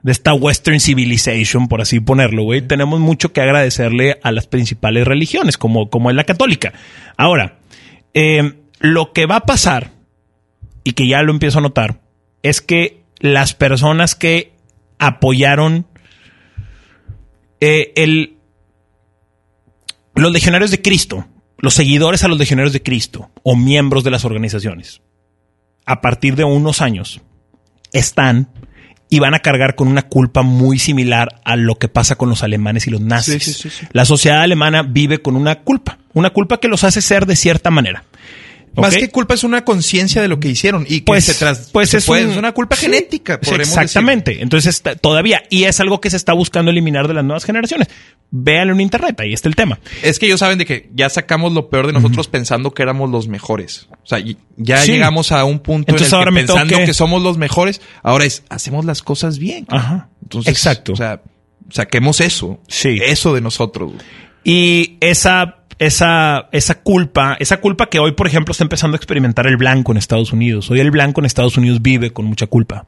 de 0.06 0.12
esta 0.12 0.34
Western 0.34 0.78
Civilization, 0.78 1.66
por 1.66 1.80
así 1.80 1.98
ponerlo, 1.98 2.44
güey, 2.44 2.62
tenemos 2.62 3.00
mucho 3.00 3.32
que 3.32 3.40
agradecerle 3.40 4.20
a 4.22 4.30
las 4.30 4.46
principales 4.46 5.04
religiones, 5.04 5.58
como, 5.58 5.90
como 5.90 6.10
es 6.10 6.16
la 6.16 6.22
católica. 6.22 6.72
Ahora, 7.16 7.58
eh, 8.14 8.52
lo 8.78 9.12
que 9.12 9.26
va 9.26 9.34
a 9.38 9.46
pasar, 9.46 9.90
y 10.84 10.92
que 10.92 11.08
ya 11.08 11.22
lo 11.22 11.32
empiezo 11.32 11.58
a 11.58 11.62
notar, 11.62 12.02
es 12.44 12.60
que 12.60 13.02
las 13.18 13.54
personas 13.54 14.14
que 14.14 14.52
apoyaron 15.00 15.88
eh, 17.60 17.92
el, 17.96 18.36
los 20.14 20.30
legionarios 20.30 20.70
de 20.70 20.82
Cristo, 20.82 21.26
los 21.58 21.74
seguidores 21.74 22.22
a 22.22 22.28
los 22.28 22.38
legionarios 22.38 22.72
de 22.72 22.84
Cristo 22.84 23.32
o 23.42 23.56
miembros 23.56 24.04
de 24.04 24.12
las 24.12 24.24
organizaciones, 24.24 25.02
a 25.84 26.00
partir 26.00 26.36
de 26.36 26.44
unos 26.44 26.80
años, 26.80 27.22
están 27.92 28.52
y 29.08 29.20
van 29.20 29.34
a 29.34 29.38
cargar 29.38 29.74
con 29.74 29.88
una 29.88 30.02
culpa 30.02 30.42
muy 30.42 30.78
similar 30.78 31.40
a 31.44 31.56
lo 31.56 31.76
que 31.76 31.88
pasa 31.88 32.16
con 32.16 32.28
los 32.28 32.42
alemanes 32.42 32.86
y 32.86 32.90
los 32.90 33.00
nazis. 33.00 33.42
Sí, 33.42 33.52
sí, 33.52 33.70
sí, 33.70 33.70
sí. 33.70 33.86
La 33.92 34.04
sociedad 34.04 34.42
alemana 34.42 34.82
vive 34.82 35.18
con 35.18 35.36
una 35.36 35.60
culpa, 35.60 35.98
una 36.12 36.30
culpa 36.30 36.58
que 36.58 36.68
los 36.68 36.84
hace 36.84 37.00
ser 37.00 37.26
de 37.26 37.36
cierta 37.36 37.70
manera. 37.70 38.04
Más 38.76 38.96
que 38.96 39.08
culpa 39.10 39.34
es 39.34 39.44
una 39.44 39.64
conciencia 39.64 40.20
de 40.22 40.28
lo 40.28 40.38
que 40.40 40.48
hicieron 40.48 40.84
y 40.88 41.00
que 41.00 41.06
Pues, 41.06 41.24
se 41.24 41.34
tras, 41.34 41.70
pues 41.72 41.90
se 41.90 41.98
es, 41.98 42.04
puede- 42.06 42.24
un- 42.26 42.32
es 42.32 42.36
una 42.36 42.52
culpa 42.52 42.76
genética. 42.76 43.38
Exactamente. 43.42 44.42
Entonces, 44.42 44.74
está- 44.76 44.96
todavía, 44.96 45.42
y 45.50 45.64
es 45.64 45.80
algo 45.80 46.00
que 46.00 46.10
se 46.10 46.16
está 46.16 46.32
buscando 46.32 46.70
eliminar 46.70 47.08
de 47.08 47.14
las 47.14 47.24
nuevas 47.24 47.44
generaciones. 47.44 47.88
Véanlo 48.30 48.74
en 48.74 48.80
internet, 48.80 49.18
ahí 49.20 49.32
está 49.32 49.48
el 49.48 49.54
tema. 49.54 49.78
Es 50.02 50.18
que 50.18 50.26
ellos 50.26 50.40
saben 50.40 50.58
de 50.58 50.66
que 50.66 50.90
ya 50.94 51.08
sacamos 51.08 51.52
lo 51.52 51.70
peor 51.70 51.86
de 51.86 51.92
nosotros 51.92 52.26
pensando 52.28 52.72
que 52.72 52.82
éramos 52.82 53.10
los 53.10 53.28
mejores. 53.28 53.88
O 54.02 54.06
sea, 54.06 54.18
ya 54.56 54.78
Sí. 54.78 54.92
llegamos 54.92 55.30
a 55.32 55.44
un 55.44 55.60
punto 55.60 55.92
Entonces 55.92 56.12
en 56.12 56.18
el 56.20 56.24
que 56.26 56.32
pensando 56.32 56.76
que 56.78 56.92
somos 56.94 57.22
los 57.22 57.38
mejores, 57.38 57.80
ahora 58.02 58.24
es 58.24 58.42
hacemos 58.48 58.84
las 58.84 59.02
cosas 59.02 59.38
bien. 59.38 59.66
Ajá. 59.70 60.08
Entonces, 60.22 60.52
Exacto. 60.52 60.92
O 60.92 60.96
sea, 60.96 61.22
saquemos 61.70 62.20
eso. 62.20 62.58
Sí. 62.68 62.98
Eso 63.02 63.32
de 63.34 63.40
nosotros. 63.40 63.92
Y 64.44 64.96
esa, 65.00 65.56
esa, 65.78 66.48
esa 66.52 66.80
culpa, 66.82 67.36
esa 67.40 67.58
culpa 67.60 67.88
que 67.88 67.98
hoy, 67.98 68.12
por 68.12 68.26
ejemplo, 68.26 68.52
está 68.52 68.64
empezando 68.64 68.94
a 68.94 68.98
experimentar 68.98 69.46
el 69.46 69.56
blanco 69.56 69.92
en 69.92 69.98
Estados 69.98 70.32
Unidos. 70.32 70.70
Hoy 70.70 70.80
el 70.80 70.90
blanco 70.90 71.20
en 71.20 71.26
Estados 71.26 71.56
Unidos 71.56 71.82
vive 71.82 72.12
con 72.12 72.24
mucha 72.26 72.46
culpa. 72.46 72.86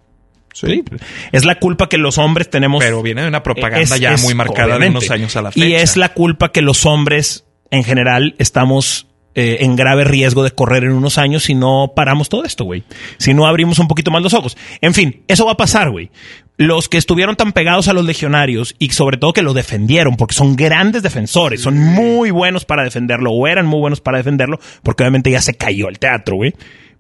Sí. 0.55 0.83
Es 1.31 1.45
la 1.45 1.59
culpa 1.59 1.89
que 1.89 1.99
los 1.99 2.19
hombres 2.19 2.51
tenemos. 2.51 2.83
Pero 2.83 3.03
viene 3.03 3.23
de 3.23 3.29
una 3.29 3.43
propaganda 3.43 3.95
Es- 3.95 4.01
ya 4.01 4.15
es- 4.15 4.23
muy 4.23 4.35
marcada 4.35 4.79
de 4.79 4.89
unos 4.89 5.11
años 5.11 5.37
a 5.37 5.43
la 5.43 5.53
fecha. 5.53 5.67
Y 5.67 5.75
es 5.75 5.97
la 5.97 6.15
culpa 6.15 6.51
que 6.51 6.63
los 6.63 6.87
hombres, 6.87 7.45
en 7.71 7.85
general, 7.85 8.35
estamos 8.39 9.08
eh, 9.41 9.59
en 9.61 9.77
grave 9.77 10.03
riesgo 10.03 10.43
de 10.43 10.51
correr 10.51 10.83
en 10.83 10.91
unos 10.91 11.17
años 11.17 11.45
si 11.45 11.55
no 11.55 11.93
paramos 11.95 12.29
todo 12.29 12.43
esto, 12.43 12.65
güey. 12.65 12.83
Si 13.19 13.35
no 13.35 13.47
abrimos 13.47 13.79
un 13.79 13.87
poquito 13.87 14.11
más 14.11 14.21
los 14.21 14.35
ojos. 14.35 14.57
En 14.81 14.95
fin, 14.95 15.23
eso 15.29 15.47
va 15.47 15.53
a 15.53 15.57
pasar, 15.57 15.91
güey. 15.93 16.11
Los 16.57 16.89
que 16.89 16.99
estuvieron 16.99 17.37
tan 17.37 17.53
pegados 17.53 17.87
a 17.87 17.93
los 17.93 18.05
legionarios 18.05 18.75
y 18.81 18.91
sobre 18.91 19.17
todo 19.17 19.33
que 19.33 19.43
lo 19.43 19.55
defendieron, 19.55 20.17
porque 20.17 20.35
son 20.35 20.57
grandes 20.57 21.05
defensores, 21.05 21.61
son 21.61 21.79
muy 21.79 22.33
buenos 22.33 22.65
para 22.65 22.83
defenderlo 22.83 23.31
o 23.31 23.47
eran 23.47 23.65
muy 23.65 23.79
buenos 23.79 24.01
para 24.01 24.19
defenderlo, 24.19 24.59
porque 24.83 25.05
obviamente 25.05 25.31
ya 25.31 25.41
se 25.41 25.55
cayó 25.55 25.89
el 25.89 26.01
teatro, 26.01 26.35
güey. 26.35 26.53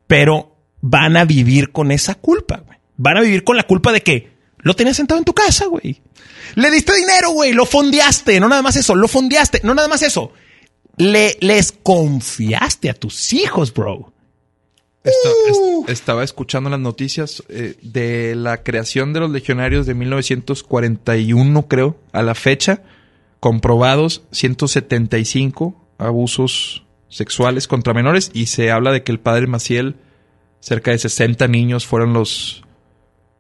Pero 0.07 0.55
van 0.80 1.16
a 1.16 1.24
vivir 1.24 1.72
con 1.72 1.91
esa 1.91 2.14
culpa, 2.14 2.62
güey. 2.64 2.78
Van 2.99 3.16
a 3.16 3.20
vivir 3.20 3.43
con 3.43 3.57
la 3.57 3.64
culpa 3.64 3.91
de 3.91 4.03
que 4.03 4.30
lo 4.59 4.76
tenías 4.76 4.97
sentado 4.97 5.18
en 5.18 5.24
tu 5.24 5.34
casa, 5.34 5.66
güey. 5.66 6.01
Le 6.55 6.70
diste 6.70 6.95
dinero, 6.95 7.30
güey. 7.30 7.53
Lo 7.53 7.66
fondeaste. 7.66 8.39
No 8.39 8.49
nada 8.49 8.62
más 8.62 8.76
eso. 8.76 8.95
Lo 8.95 9.09
fondeaste. 9.09 9.61
No 9.64 9.74
nada 9.74 9.89
más 9.89 10.03
eso. 10.03 10.32
Le, 10.99 11.36
les 11.40 11.72
confiaste 11.72 12.90
a 12.90 12.94
tus 12.94 13.32
hijos, 13.32 13.72
bro. 13.72 14.12
Esta- 15.05 15.28
est- 15.49 15.88
estaba 15.90 16.24
escuchando 16.24 16.68
las 16.70 16.80
noticias 16.80 17.42
eh, 17.49 17.76
de 17.82 18.34
la 18.34 18.62
creación 18.62 19.12
de 19.12 19.20
los 19.20 19.30
legionarios 19.30 19.86
de 19.86 19.94
1941, 19.94 21.68
creo, 21.68 21.96
a 22.12 22.22
la 22.22 22.34
fecha, 22.34 22.82
comprobados 23.40 24.22
175 24.32 25.74
abusos 25.99 26.84
sexuales 27.09 27.68
contra 27.68 27.94
menores 27.94 28.30
y 28.34 28.46
se 28.46 28.70
habla 28.70 28.92
de 28.92 29.03
que 29.03 29.12
el 29.12 29.20
padre 29.20 29.46
Maciel, 29.46 29.96
cerca 30.61 30.90
de 30.90 30.99
60 30.99 31.46
niños 31.49 31.86
fueron 31.86 32.12
los, 32.12 32.64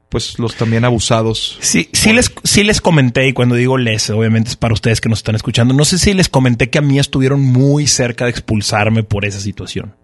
pues 0.08 0.38
los 0.38 0.54
también 0.54 0.84
abusados. 0.84 1.58
Sí, 1.60 1.88
sí 1.92 2.12
les, 2.12 2.32
sí 2.44 2.64
les 2.64 2.80
comenté, 2.80 3.28
y 3.28 3.32
cuando 3.32 3.54
digo 3.54 3.76
les, 3.76 4.08
obviamente 4.10 4.50
es 4.50 4.56
para 4.56 4.74
ustedes 4.74 5.00
que 5.00 5.08
nos 5.08 5.18
están 5.18 5.34
escuchando. 5.34 5.74
No 5.74 5.84
sé 5.84 5.98
si 5.98 6.14
les 6.14 6.28
comenté 6.28 6.70
que 6.70 6.78
a 6.78 6.82
mí 6.82 6.98
estuvieron 6.98 7.42
muy 7.42 7.86
cerca 7.86 8.24
de 8.24 8.30
expulsarme 8.30 9.02
por 9.02 9.24
esa 9.24 9.40
situación. 9.40 9.94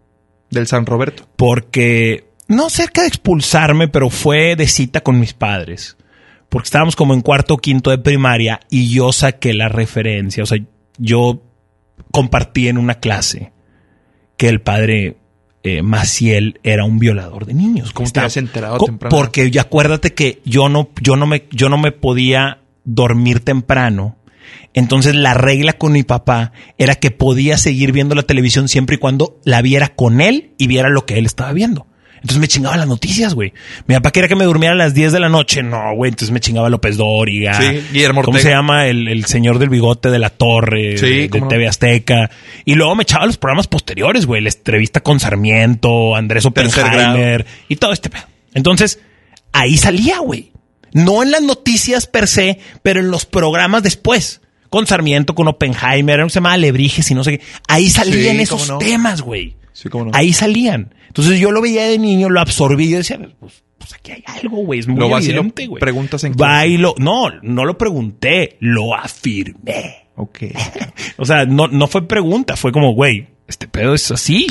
Del 0.51 0.67
San 0.67 0.87
Roberto. 0.87 1.27
Porque, 1.37 2.29
no 2.49 2.69
cerca 2.69 3.03
de 3.03 3.09
expulsarme, 3.09 3.89
pero 3.89 4.11
fue 4.11 4.57
de 4.57 4.69
cita 4.69 5.01
con 5.01 5.19
mis 5.19 5.33
padres. 5.33 5.97
Porque 6.49 6.67
estábamos 6.67 6.97
como 6.97 7.15
en 7.15 7.23
cuarto 7.23 7.55
o 7.55 7.59
quinto 7.59 7.91
de 7.91 7.99
primaria 7.99 8.61
y 8.71 8.93
yo 8.93 9.11
saqué 9.13 9.55
la 9.55 9.69
referencia. 9.69 10.43
O 10.43 10.47
sea, 10.47 10.59
yo 10.99 11.43
compartí 12.13 12.69
en 12.69 12.79
una 12.79 13.01
clase 13.01 13.53
que 14.37 14.49
el 14.49 14.61
padre 14.61 15.17
eh, 15.65 15.81
Maciel 15.81 16.61
era 16.63 16.85
un 16.85 16.99
violador 16.99 17.47
de 17.47 17.55
niños. 17.55 17.93
¿Cómo 17.93 18.11
te 18.11 18.21
habías 18.21 18.37
enterado 18.37 18.79
temprano? 18.79 19.17
Porque 19.17 19.51
ya 19.51 19.63
acuérdate 19.63 20.13
que 20.13 20.43
yo 20.45 20.69
no, 20.69 20.91
yo 21.01 21.17
no 21.17 21.27
me, 21.27 21.45
yo 21.51 21.71
no 21.71 21.79
me 21.79 21.91
podía 21.91 22.59
dormir 22.85 23.41
temprano. 23.41 24.17
Entonces 24.75 25.15
la 25.15 25.33
regla 25.33 25.73
con 25.73 25.93
mi 25.93 26.03
papá 26.03 26.53
era 26.77 26.97
que 26.97 27.11
podía 27.11 27.57
seguir 27.57 27.93
viendo 27.93 28.15
la 28.15 28.25
televisión 28.25 28.69
siempre 28.69 28.97
y 28.97 28.99
cuando 28.99 29.41
la 29.45 29.63
viera 29.63 29.89
con 29.89 30.21
él 30.21 30.53
y 30.59 30.67
viera 30.67 30.91
lo 30.91 31.07
que 31.07 31.17
él 31.17 31.25
estaba 31.25 31.53
viendo. 31.53 31.87
Entonces 32.25 32.41
me 32.41 32.49
chingaba 32.49 32.75
las 32.79 32.89
noticias, 32.89 33.35
güey. 33.35 33.53
Mi 33.87 33.95
papá 33.97 34.11
quería 34.11 34.29
que 34.29 34.35
me 34.35 34.47
durmiera 34.47 34.73
a 34.73 34.79
las 34.79 34.95
10 34.95 35.13
de 35.13 35.21
la 35.21 35.29
noche. 35.29 35.63
No, 35.63 35.95
güey. 35.95 36.09
Entonces 36.09 36.31
me 36.33 36.41
chingaba 36.41 36.71
López 36.71 36.97
Dóriga. 36.97 37.53
Sí, 37.61 37.83
Guillermo 37.93 38.23
¿Cómo 38.23 38.37
Ortega. 38.39 38.51
se 38.51 38.57
llama? 38.57 38.87
El, 38.87 39.09
el 39.09 39.27
señor 39.27 39.59
del 39.59 39.69
bigote 39.69 40.11
de 40.11 40.19
la 40.19 40.31
torre. 40.31 40.97
Sí, 40.97 41.05
de, 41.07 41.15
de 41.21 41.29
cómo 41.29 41.45
no. 41.45 41.49
TV 41.51 41.69
Azteca. 41.69 42.31
Y 42.65 42.77
luego 42.77 42.95
me 42.95 43.03
echaba 43.03 43.27
los 43.27 43.37
programas 43.37 43.67
posteriores, 43.67 44.25
güey. 44.25 44.41
La 44.41 44.49
entrevista 44.49 45.01
con 45.01 45.21
Sarmiento, 45.21 46.17
Andrés 46.17 46.47
Oppenheimer 46.47 47.45
y 47.69 47.77
todo 47.77 47.93
este 47.93 48.09
pedo. 48.09 48.25
Entonces, 48.55 49.01
ahí 49.53 49.77
salía, 49.77 50.19
güey. 50.21 50.51
No 50.95 51.23
en 51.23 51.31
las 51.31 51.43
noticias 51.43 52.07
per 52.07 52.27
se, 52.27 52.59
pero 52.83 53.01
en 53.01 53.11
los 53.11 53.27
programas 53.27 53.83
después. 53.83 54.41
Con 54.71 54.87
Sarmiento, 54.87 55.35
con 55.35 55.47
Oppenheimer, 55.47 56.23
se 56.31 56.37
llamaba 56.37 56.57
Lebrijes 56.57 57.11
y 57.11 57.15
no 57.15 57.23
sé 57.23 57.39
qué. 57.39 57.45
Ahí 57.69 57.91
salían 57.91 58.37
Sí, 58.37 58.43
esos 58.43 58.63
cómo 58.63 58.73
no. 58.73 58.79
temas, 58.79 59.21
güey. 59.21 59.57
Sí, 59.75 59.91
cómo 59.91 60.07
no. 60.07 60.11
Ahí 60.15 60.33
salían. 60.33 60.95
Entonces 61.09 61.39
yo 61.39 61.51
lo 61.53 61.61
veía 61.61 61.85
de 61.87 61.99
niño, 61.99 62.31
lo 62.31 62.41
absorbí 62.41 62.85
y 62.87 62.93
decía, 62.93 63.19
pues, 63.39 63.63
pues 63.77 63.93
aquí 63.93 64.13
hay 64.13 64.25
algo, 64.41 64.59
güey. 64.65 64.81
Es 64.81 64.87
muy 64.89 64.99
Lo 64.99 65.15
evidente, 65.19 65.67
güey. 65.67 65.81
preguntas 65.81 66.25
en 66.25 66.33
Va 66.33 66.37
clase. 66.63 66.69
y 66.69 66.77
lo- 66.79 66.95
No, 66.97 67.29
no 67.43 67.65
lo 67.67 67.77
pregunté, 67.77 68.57
lo 68.61 68.95
afirmé. 68.95 70.07
Ok. 70.17 70.39
O 71.19 71.25
sea, 71.27 71.45
no, 71.45 71.69
no 71.69 71.87
fue 71.87 72.09
pregunta, 72.09 72.57
fue 72.57 72.73
como, 72.73 72.93
güey, 72.95 73.29
este 73.47 73.69
pedo 73.69 73.95
es 73.95 74.11
así. 74.11 74.47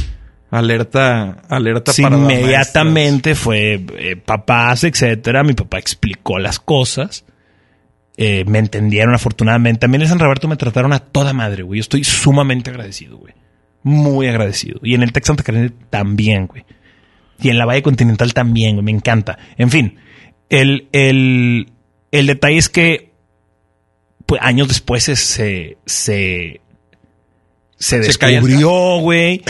Alerta, 0.52 1.42
alerta 1.50 1.92
Sí, 1.94 2.04
para 2.04 2.16
inmediatamente 2.16 3.34
fue 3.36 3.84
eh, 3.98 4.16
papás, 4.16 4.84
etcétera. 4.84 5.44
Mi 5.44 5.54
papá 5.54 5.80
explicó 5.80 6.38
las 6.38 6.60
cosas. 6.60 7.26
Eh, 8.18 8.46
me 8.46 8.60
entendieron 8.60 9.16
afortunadamente. 9.16 9.80
También 9.80 10.04
en 10.04 10.10
San 10.10 10.20
Roberto 10.20 10.48
me 10.48 10.56
trataron 10.56 10.94
a 10.94 11.00
toda 11.00 11.34
madre, 11.34 11.64
güey. 11.64 11.80
Yo 11.80 11.82
estoy 11.82 12.04
sumamente 12.04 12.70
agradecido, 12.70 13.18
güey. 13.18 13.34
Muy 13.84 14.28
agradecido. 14.28 14.80
Y 14.82 14.96
en 14.96 15.04
el 15.04 15.12
Tec 15.12 15.26
Santa 15.26 15.44
Catarina 15.44 15.74
también, 15.90 16.48
güey. 16.48 16.66
Y 17.40 17.50
en 17.50 17.58
la 17.58 17.66
Valle 17.66 17.84
Continental 17.84 18.34
también, 18.34 18.76
güey. 18.76 18.86
Me 18.86 18.92
encanta. 18.92 19.38
En 19.58 19.70
fin, 19.70 19.98
el, 20.50 20.88
el, 20.92 21.72
el 22.12 22.28
detalle 22.28 22.58
es 22.58 22.70
que 22.70 23.12
pues, 24.26 24.42
años 24.42 24.68
después 24.68 25.04
se, 25.04 25.16
se, 25.16 25.78
se, 27.78 28.00
descubrió, 28.00 29.00
güey. 29.00 29.44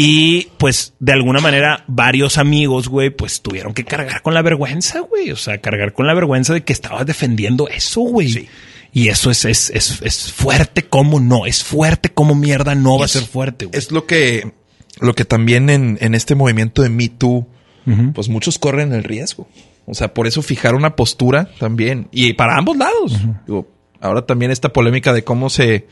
Y 0.00 0.48
pues 0.58 0.94
de 1.00 1.12
alguna 1.12 1.40
manera 1.40 1.82
varios 1.88 2.38
amigos, 2.38 2.88
güey, 2.88 3.10
pues 3.10 3.42
tuvieron 3.42 3.74
que 3.74 3.84
cargar 3.84 4.22
con 4.22 4.32
la 4.32 4.42
vergüenza, 4.42 5.00
güey. 5.00 5.32
O 5.32 5.36
sea, 5.36 5.58
cargar 5.58 5.92
con 5.92 6.06
la 6.06 6.14
vergüenza 6.14 6.54
de 6.54 6.62
que 6.62 6.72
estabas 6.72 7.04
defendiendo 7.04 7.66
eso, 7.66 8.02
güey. 8.02 8.48
Y 8.92 9.08
eso 9.08 9.30
es, 9.30 9.44
es, 9.44 9.70
es, 9.70 10.00
es 10.02 10.32
fuerte 10.32 10.84
como 10.84 11.20
no. 11.20 11.46
Es 11.46 11.62
fuerte 11.62 12.10
como 12.10 12.34
mierda 12.34 12.74
no 12.74 12.98
va 12.98 13.04
a 13.04 13.08
ser 13.08 13.24
fuerte, 13.24 13.66
güey. 13.66 13.78
Es 13.78 13.92
lo 13.92 14.06
que, 14.06 14.52
lo 15.00 15.14
que 15.14 15.24
también 15.24 15.70
en, 15.70 15.98
en 16.00 16.14
este 16.14 16.34
movimiento 16.34 16.82
de 16.82 16.88
Me 16.88 17.08
Too, 17.08 17.46
pues 18.14 18.28
muchos 18.28 18.58
corren 18.58 18.92
el 18.92 19.04
riesgo. 19.04 19.48
O 19.86 19.94
sea, 19.94 20.12
por 20.12 20.26
eso 20.26 20.42
fijar 20.42 20.74
una 20.74 20.96
postura 20.96 21.48
también. 21.58 22.08
Y 22.12 22.34
para 22.34 22.58
ambos 22.58 22.76
lados. 22.76 23.18
Digo, 23.46 23.68
ahora 24.00 24.26
también 24.26 24.50
esta 24.50 24.70
polémica 24.70 25.12
de 25.12 25.24
cómo 25.24 25.48
se, 25.48 25.86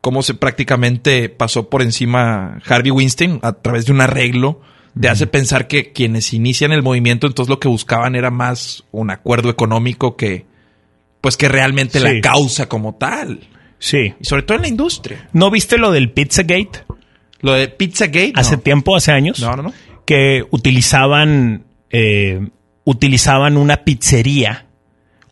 cómo 0.00 0.22
se 0.22 0.34
prácticamente 0.34 1.28
pasó 1.28 1.68
por 1.68 1.82
encima 1.82 2.60
Harvey 2.66 2.90
Weinstein 2.90 3.38
a 3.42 3.52
través 3.52 3.86
de 3.86 3.92
un 3.92 4.00
arreglo. 4.00 4.60
Te 5.00 5.08
hace 5.08 5.26
pensar 5.26 5.68
que 5.68 5.92
quienes 5.92 6.32
inician 6.32 6.72
el 6.72 6.82
movimiento, 6.82 7.26
entonces 7.26 7.50
lo 7.50 7.60
que 7.60 7.68
buscaban 7.68 8.16
era 8.16 8.30
más 8.30 8.84
un 8.92 9.10
acuerdo 9.10 9.50
económico 9.50 10.16
que, 10.16 10.46
pues 11.26 11.36
que 11.36 11.48
realmente 11.48 11.98
Sí. 11.98 12.04
la 12.04 12.20
causa 12.20 12.68
como 12.68 12.94
tal. 12.94 13.40
Sí. 13.80 14.14
Y 14.20 14.24
sobre 14.24 14.42
todo 14.44 14.58
en 14.58 14.62
la 14.62 14.68
industria. 14.68 15.28
¿No 15.32 15.50
viste 15.50 15.76
lo 15.76 15.90
del 15.90 16.12
Pizzagate? 16.12 16.84
Lo 17.40 17.54
de 17.54 17.66
Pizzagate. 17.66 18.30
Hace 18.36 18.54
no. 18.54 18.62
tiempo, 18.62 18.94
hace 18.94 19.10
años. 19.10 19.40
No, 19.40 19.56
no, 19.56 19.64
no. 19.64 19.72
Que 20.06 20.44
utilizaban, 20.50 21.64
eh, 21.90 22.46
utilizaban 22.84 23.56
una 23.56 23.78
pizzería 23.78 24.66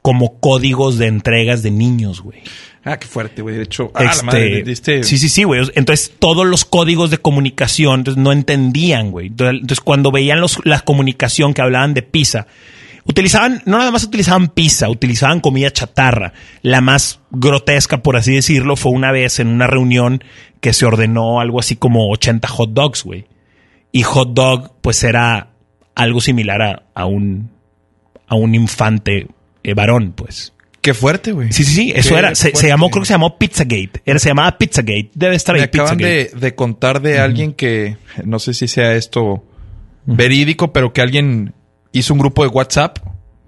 como 0.03 0.41
códigos 0.41 0.99
de 0.99 1.07
entregas 1.07 1.63
de 1.63 1.71
niños, 1.71 2.23
güey. 2.23 2.41
Ah, 2.85 2.99
qué 2.99 3.07
fuerte, 3.07 3.41
güey. 3.41 3.55
De 3.55 3.63
hecho, 3.63 3.93
ah, 3.95 4.03
Este, 4.03 4.17
la 4.17 4.23
madre, 4.25 4.65
diste- 4.65 5.05
Sí, 5.05 5.17
sí, 5.17 5.29
sí, 5.29 5.45
güey. 5.45 5.63
Entonces, 5.77 6.13
todos 6.19 6.45
los 6.45 6.65
códigos 6.65 7.13
de 7.13 7.19
comunicación 7.19 8.01
entonces, 8.01 8.21
no 8.21 8.33
entendían, 8.33 9.13
güey. 9.13 9.29
Entonces, 9.29 9.61
entonces, 9.61 9.81
cuando 9.81 10.11
veían 10.11 10.41
los, 10.41 10.59
la 10.65 10.81
comunicación 10.81 11.55
que 11.55 11.63
hablaban 11.63 11.95
de 11.95 12.03
pizza, 12.03 12.49
utilizaban, 13.05 13.63
no 13.67 13.79
nada 13.79 13.91
más 13.91 14.05
utilizaban 14.05 14.49
pizza, 14.49 14.89
utilizaban 14.89 15.41
comida 15.41 15.71
chatarra. 15.71 16.33
La 16.63 16.81
más 16.81 17.21
grotesca, 17.31 18.03
por 18.03 18.17
así 18.17 18.35
decirlo, 18.35 18.77
fue 18.77 18.93
una 18.93 19.13
vez 19.13 19.41
en 19.41 19.49
una 19.49 19.67
reunión 19.67 20.23
que 20.61 20.73
se 20.73 20.87
ordenó 20.87 21.41
algo 21.41 21.61
así 21.61 21.77
como 21.77 22.11
80 22.11 22.49
hot 22.49 22.71
dogs, 22.71 23.05
güey. 23.05 23.27
Y 23.93 24.03
hot 24.03 24.35
dog, 24.35 24.73
pues 24.81 25.05
era 25.05 25.51
algo 25.95 26.21
similar 26.21 26.63
a, 26.63 26.83
a 26.95 27.07
un, 27.07 27.51
a 28.27 28.35
un 28.35 28.55
infante 28.55 29.29
eh, 29.63 29.75
varón, 29.75 30.13
pues. 30.13 30.53
Qué 30.81 30.93
fuerte, 30.93 31.33
güey. 31.33 31.51
Sí, 31.53 31.65
sí, 31.65 31.75
sí, 31.75 31.93
eso 31.97 32.11
Qué 32.11 32.19
era. 32.19 32.35
Se, 32.35 32.55
se 32.55 32.69
llamó, 32.69 32.91
creo 32.91 33.03
que 33.03 33.07
se 33.07 33.15
llamó 33.15 33.39
Pizzagate. 33.39 34.03
Era, 34.05 34.19
se 34.19 34.29
llamaba 34.29 34.59
Pizzagate. 34.59 35.11
Debe 35.15 35.35
estar 35.35 35.55
Me 35.55 35.63
ahí 35.63 35.65
acaban 35.65 35.97
Pizzagate. 35.97 36.31
de, 36.35 36.41
de 36.41 36.55
contar 36.55 37.01
de 37.01 37.19
alguien 37.21 37.55
que, 37.55 37.97
no 38.25 38.39
sé 38.39 38.53
si 38.53 38.69
sea 38.69 38.95
esto 38.95 39.45
verídico, 40.05 40.73
pero 40.75 40.93
que 40.93 41.01
alguien 41.01 41.55
hizo 41.95 42.13
un 42.13 42.19
grupo 42.19 42.43
de 42.43 42.49
WhatsApp, 42.49 42.99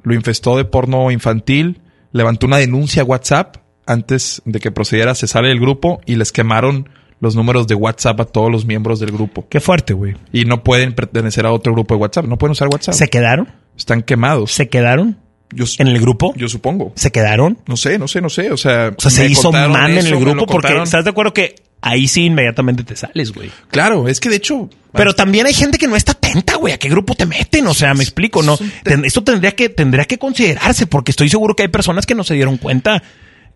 lo 0.03 0.15
infestó 0.15 0.57
de 0.57 0.65
porno 0.65 1.11
infantil, 1.11 1.83
levantó 2.13 2.47
una 2.47 2.57
denuncia 2.57 3.03
a 3.03 3.05
WhatsApp 3.05 3.57
antes 3.87 4.41
de 4.45 4.61
que 4.61 4.71
procediera, 4.71 5.15
se 5.15 5.27
sale 5.27 5.49
del 5.49 5.61
grupo 5.61 6.01
y 6.07 6.17
les 6.17 6.33
quemaron 6.33 6.89
los 7.21 7.35
números 7.35 7.67
de 7.67 7.75
WhatsApp 7.75 8.21
a 8.21 8.25
todos 8.25 8.51
los 8.51 8.65
miembros 8.67 9.01
del 9.01 9.11
grupo. 9.11 9.47
Qué 9.49 9.61
fuerte, 9.61 9.95
güey. 9.95 10.15
Y 10.33 10.45
no 10.45 10.63
pueden 10.63 10.95
pertenecer 10.95 11.45
a 11.45 11.53
otro 11.53 11.73
grupo 11.73 11.95
de 11.95 12.01
WhatsApp, 12.01 12.27
no 12.27 12.39
pueden 12.39 12.53
usar 12.53 12.69
WhatsApp. 12.69 12.95
¿Se 12.95 13.09
quedaron? 13.09 13.49
Están 13.77 14.03
quemados. 14.03 14.53
¿Se 14.53 14.69
quedaron? 14.69 15.19
Yo, 15.53 15.65
¿En 15.79 15.89
el 15.89 16.01
grupo? 16.01 16.33
yo 16.37 16.49
supongo. 16.49 16.93
¿Se 16.97 17.11
quedaron? 17.13 17.59
No 17.67 17.77
sé, 17.77 17.99
no 17.99 18.09
sé, 18.09 18.21
no 18.21 18.29
sé. 18.29 18.51
O 18.51 18.57
sea, 18.57 18.93
O 18.97 19.01
sea, 19.01 19.11
se 19.11 19.27
hizo 19.29 19.53
man 19.53 19.93
en 19.93 20.07
el 20.07 20.17
grupo 20.19 20.47
porque 20.47 20.77
estás 20.83 21.05
de 21.05 21.11
acuerdo 21.11 21.33
que 21.33 21.55
ahí 21.81 22.09
sí 22.09 22.25
inmediatamente 22.25 22.83
te 22.83 22.97
sales, 22.97 23.33
güey. 23.33 23.51
Claro, 23.71 24.09
es 24.09 24.19
que 24.21 24.29
de 24.29 24.37
hecho. 24.37 24.69
Pero 24.93 25.15
también 25.15 25.47
hay 25.47 25.53
gente 25.55 25.79
que 25.79 25.87
no 25.87 25.95
está 25.95 26.13
atenta, 26.13 26.57
güey. 26.57 26.73
¿A 26.73 26.79
qué 26.79 26.89
grupo 26.89 27.15
te 27.15 27.27
meten? 27.27 27.67
O 27.67 27.75
sea, 27.75 27.95
me 27.95 28.03
explico, 28.03 28.43
¿no? 28.43 28.59
Esto 29.05 29.23
tendría 29.23 29.55
que, 29.55 29.69
tendría 29.69 30.05
que 30.07 30.19
considerarse 30.19 30.87
porque 30.87 31.11
estoy 31.13 31.29
seguro 31.29 31.55
que 31.55 31.63
hay 31.65 31.69
personas 31.69 32.07
que 32.07 32.15
no 32.15 32.25
se 32.25 32.35
dieron 32.35 32.57
cuenta. 32.57 33.03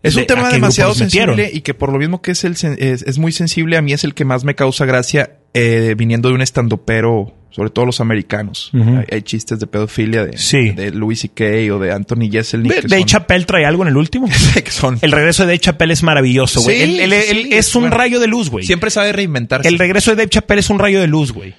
Es 0.03 0.15
un 0.15 0.21
de 0.21 0.27
tema 0.27 0.49
demasiado 0.49 0.95
sensible 0.95 1.49
y 1.53 1.61
que 1.61 1.73
por 1.73 1.91
lo 1.91 1.99
mismo 1.99 2.21
que 2.21 2.31
es, 2.31 2.43
el, 2.43 2.55
sen- 2.55 2.75
es, 2.79 3.03
es 3.03 3.17
muy 3.19 3.31
sensible, 3.31 3.77
a 3.77 3.81
mí 3.83 3.91
es 3.93 4.03
el 4.03 4.13
que 4.15 4.23
más 4.25 4.43
me 4.43 4.55
causa 4.55 4.85
gracia 4.85 5.37
eh, 5.53 5.93
viniendo 5.97 6.29
de 6.29 6.35
un 6.35 6.41
estandopero, 6.41 7.35
sobre 7.51 7.69
todo 7.69 7.85
los 7.85 7.99
americanos. 8.01 8.71
Hay, 8.73 9.05
hay 9.11 9.21
chistes 9.21 9.59
de 9.59 9.67
pedofilia 9.67 10.25
de, 10.25 10.37
Sí. 10.37 10.71
de 10.71 10.91
Louis 10.91 11.19
C.K. 11.19 11.43
o 11.75 11.79
de 11.79 11.91
Anthony 11.91 12.29
Jeselnik. 12.31 12.73
Que 12.81 12.87
Dave 12.87 13.05
Chappelle 13.05 13.45
trae 13.45 13.65
algo 13.65 13.83
en 13.83 13.89
el 13.89 13.97
último. 13.97 14.27
que 14.63 14.71
son- 14.71 14.97
El 15.01 15.11
regreso 15.11 15.43
de 15.43 15.47
Dave 15.47 15.59
Chappelle 15.59 15.93
es 15.93 16.01
maravilloso, 16.03 16.61
güey. 16.61 16.77
Sí, 16.77 16.99
Él- 17.01 17.13
él- 17.13 17.21
sí, 17.21 17.29
él 17.31 17.43
sí, 17.43 17.49
es 17.53 17.75
un 17.75 17.83
bueno. 17.83 17.97
rayo 17.97 18.19
de 18.19 18.27
luz, 18.27 18.49
güey. 18.49 18.65
Siempre 18.65 18.89
sabe 18.89 19.11
reinventarse. 19.11 19.67
El 19.67 19.77
regreso 19.77 20.11
de 20.11 20.17
Dave 20.17 20.29
Chappelle 20.29 20.61
es 20.61 20.69
un 20.69 20.79
rayo 20.79 20.99
de 21.01 21.07
luz, 21.07 21.31
güey. 21.31 21.53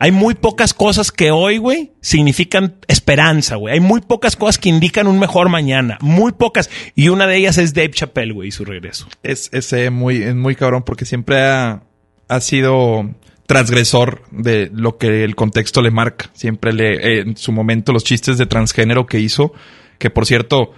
Hay 0.00 0.10
muy 0.10 0.34
pocas 0.34 0.74
cosas 0.74 1.12
que 1.12 1.30
hoy, 1.30 1.56
güey, 1.58 1.92
significan 2.00 2.74
esperanza, 2.88 3.54
güey. 3.56 3.74
Hay 3.74 3.80
muy 3.80 4.00
pocas 4.00 4.34
cosas 4.36 4.58
que 4.58 4.68
indican 4.68 5.06
un 5.06 5.18
mejor 5.20 5.48
mañana. 5.48 5.98
Muy 6.00 6.32
pocas. 6.32 6.68
Y 6.96 7.08
una 7.08 7.26
de 7.28 7.36
ellas 7.36 7.58
es 7.58 7.74
Dave 7.74 7.90
Chappelle, 7.92 8.32
güey, 8.32 8.48
y 8.48 8.52
su 8.52 8.64
regreso. 8.64 9.06
es, 9.22 9.48
es, 9.52 9.72
eh, 9.72 9.90
muy, 9.90 10.22
es 10.22 10.34
muy 10.34 10.56
cabrón 10.56 10.82
porque 10.82 11.04
siempre 11.04 11.40
ha, 11.40 11.84
ha 12.28 12.40
sido 12.40 13.08
transgresor 13.46 14.22
de 14.30 14.70
lo 14.72 14.96
que 14.96 15.24
el 15.24 15.34
contexto 15.34 15.82
le 15.82 15.90
marca. 15.90 16.30
Siempre 16.34 16.72
le, 16.72 16.94
eh, 16.94 17.20
en 17.20 17.36
su 17.36 17.52
momento, 17.52 17.92
los 17.92 18.04
chistes 18.04 18.38
de 18.38 18.46
transgénero 18.46 19.06
que 19.06 19.20
hizo, 19.20 19.52
que 19.98 20.10
por 20.10 20.26
cierto, 20.26 20.72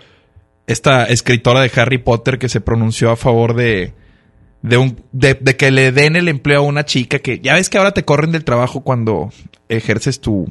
esta 0.67 1.05
escritora 1.05 1.61
de 1.61 1.71
Harry 1.77 1.99
Potter 1.99 2.39
que 2.39 2.49
se 2.49 2.61
pronunció 2.61 3.11
a 3.11 3.17
favor 3.17 3.55
de, 3.55 3.93
de, 4.63 4.77
un, 4.77 5.01
de, 5.13 5.35
de 5.35 5.57
que 5.57 5.71
le 5.71 5.93
den 5.93 6.17
el 6.17 6.29
empleo 6.29 6.61
a 6.61 6.63
una 6.63 6.85
chica 6.85 7.21
que 7.21 7.39
ya 7.39 7.55
ves 7.55 7.71
que 7.71 7.79
ahora 7.79 7.93
te 7.93 8.05
corren 8.05 8.33
del 8.33 8.45
trabajo 8.45 8.83
cuando 8.83 9.31
ejerces 9.69 10.21
tu 10.21 10.47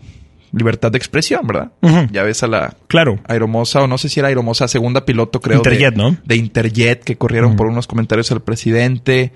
libertad 0.53 0.91
de 0.91 0.97
expresión, 0.97 1.45
¿verdad? 1.45 1.71
Ya 2.11 2.23
ves 2.23 2.41
a 2.43 2.47
la 2.47 2.77
Claro. 2.87 3.19
Aeromosa, 3.27 3.81
o 3.81 3.87
no 3.87 3.97
sé 3.97 4.07
si 4.07 4.21
era 4.21 4.29
Aeromosa, 4.29 4.69
segunda 4.69 5.05
piloto, 5.05 5.41
creo. 5.41 5.57
Interjet, 5.57 5.93
de, 5.93 5.97
¿no? 5.97 6.17
De 6.23 6.37
Interjet, 6.37 7.03
que 7.03 7.17
corrieron 7.17 7.57
por 7.57 7.67
unos 7.67 7.87
comentarios 7.87 8.31
al 8.31 8.41
presidente. 8.41 9.33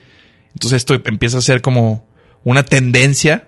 Entonces 0.54 0.78
esto 0.78 0.94
empieza 0.94 1.40
a 1.40 1.42
ser 1.42 1.62
como 1.62 2.08
una 2.44 2.64
tendencia. 2.64 3.48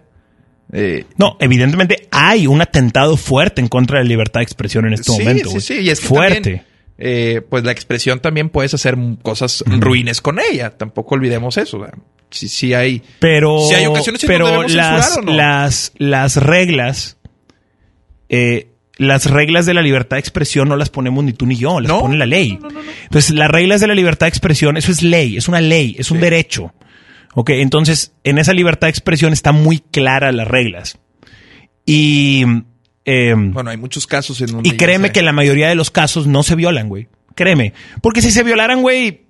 eh, 0.74 1.06
No, 1.18 1.38
evidentemente 1.40 2.08
hay 2.12 2.48
un 2.48 2.62
atentado 2.62 3.18
fuerte 3.18 3.62
en 3.62 3.68
contra 3.68 3.98
de 4.00 4.06
la 4.06 4.10
libertad 4.10 4.40
de 4.40 4.44
expresión 4.46 4.86
en 4.86 4.94
este 4.94 5.12
sí, 5.12 5.20
momento. 5.20 5.50
sí, 5.52 5.62
sí, 5.62 5.74
y 5.82 5.90
es 5.90 6.00
que 6.00 6.08
fuerte. 6.08 6.36
también, 6.42 6.66
eh, 6.98 7.42
pues 7.50 7.64
la 7.64 7.72
expresión 7.72 8.20
también 8.20 8.50
puedes 8.50 8.74
hacer 8.74 8.96
cosas 9.24 9.64
ruines 9.68 10.22
con 10.22 10.40
ella. 10.40 10.70
Tampoco 10.78 11.16
olvidemos 11.16 11.58
eso. 11.58 11.86
sí 12.30 12.74
hay. 12.74 13.02
Pero, 13.20 13.60
Sí 13.68 13.74
hay 13.76 13.86
ocasiones 13.88 14.24
pero 14.26 14.64
las, 14.64 14.72
censurar, 14.72 15.20
¿o 15.20 15.22
no? 15.24 15.34
las, 15.36 15.92
las 15.98 16.38
reglas, 16.38 17.18
eh, 18.30 18.68
las 18.98 19.26
reglas 19.30 19.66
de 19.66 19.74
la 19.74 19.82
libertad 19.82 20.18
de 20.18 20.22
expresión 20.22 20.70
no 20.70 20.76
las 20.76 20.90
ponemos 20.90 21.24
ni 21.24 21.34
tú 21.34 21.46
ni 21.48 21.56
yo, 21.58 21.80
las 21.80 21.90
No, 21.92 22.02
pone 22.02 22.18
la 22.18 22.26
ley. 22.28 22.58
no, 22.62 22.70
no, 22.70 22.76
no, 22.76 22.84
no. 22.84 22.92
Entonces, 23.04 23.32
las 23.32 23.50
reglas 23.50 23.82
de 23.82 23.88
la 23.88 23.96
libertad 23.96 24.28
de 24.28 24.30
expresión, 24.30 24.78
eso 24.78 24.92
es 24.92 25.02
ley, 25.02 25.38
es 25.38 25.48
una 25.48 25.60
ley, 25.60 25.96
es 25.98 26.12
un 26.12 26.18
Sí. 26.18 26.22
derecho. 26.24 26.74
Ok, 27.34 27.50
entonces, 27.52 28.14
en 28.24 28.38
esa 28.38 28.54
libertad 28.54 28.88
de 28.88 28.92
expresión 28.92 29.32
están 29.34 29.56
muy 29.64 29.80
claras 29.80 30.34
las 30.36 30.48
reglas. 30.48 30.98
Y, 31.86 32.44
eh, 33.06 33.34
Bueno, 33.38 33.70
hay 33.70 33.78
muchos 33.78 34.06
casos 34.08 34.40
en 34.42 34.48
donde. 34.48 34.70
y 34.70 34.74
créeme 34.78 35.08
ya 35.10 35.14
que 35.14 35.20
se- 35.22 35.26
la 35.26 35.32
mayoría 35.32 35.70
de 35.70 35.76
los 35.76 35.92
casos 35.92 36.28
no 36.28 36.44
se 36.44 36.56
violan, 36.56 36.90
güey. 36.90 37.08
Créeme. 37.36 37.74
Porque 38.02 38.22
si 38.22 38.32
se 38.32 38.44
violaran, 38.44 38.82
güey, 38.82 39.22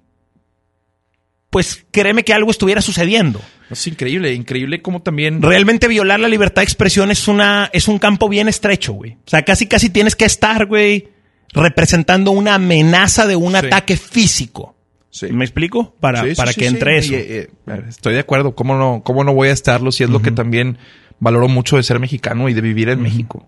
pues 1.49 1.85
créeme 1.91 2.23
que 2.23 2.33
algo 2.33 2.49
estuviera 2.51 2.81
sucediendo. 2.81 3.41
Es 3.69 3.85
increíble, 3.87 4.33
increíble 4.33 4.81
como 4.81 5.01
también. 5.01 5.41
Realmente 5.41 5.87
violar 5.87 6.19
la 6.19 6.27
libertad 6.27 6.61
de 6.61 6.65
expresión 6.65 7.11
es 7.11 7.27
una 7.27 7.69
es 7.73 7.87
un 7.87 7.99
campo 7.99 8.29
bien 8.29 8.47
estrecho, 8.47 8.93
güey. 8.93 9.13
O 9.25 9.29
sea, 9.29 9.43
casi 9.43 9.67
casi 9.67 9.89
tienes 9.89 10.15
que 10.15 10.25
estar, 10.25 10.65
güey, 10.65 11.09
representando 11.53 12.31
una 12.31 12.55
amenaza 12.55 13.27
de 13.27 13.35
un 13.35 13.51
Sí. 13.51 13.57
ataque 13.65 13.97
físico. 13.97 14.75
Sí. 15.11 15.27
¿Me 15.31 15.43
explico? 15.45 15.93
Para, 15.99 16.23
Sí, 16.23 16.35
para 16.35 16.53
sí, 16.53 16.61
que 16.61 16.67
entre 16.67 16.97
eso. 16.97 17.13
eh, 17.13 17.49
eh, 17.67 17.81
estoy 17.89 18.13
de 18.13 18.19
acuerdo. 18.21 18.55
¿Cómo 18.55 18.75
no, 18.77 19.01
cómo 19.03 19.23
no 19.23 19.33
voy 19.33 19.49
a 19.49 19.51
estarlo 19.51 19.91
si 19.91 20.03
es 20.03 20.09
lo 20.09 20.21
que 20.21 20.31
también 20.31 20.77
valoro 21.19 21.47
mucho 21.49 21.75
de 21.77 21.83
ser 21.83 21.99
mexicano 21.99 22.47
y 22.49 22.53
de 22.53 22.61
vivir 22.61 22.87
en 22.89 23.01
México? 23.01 23.47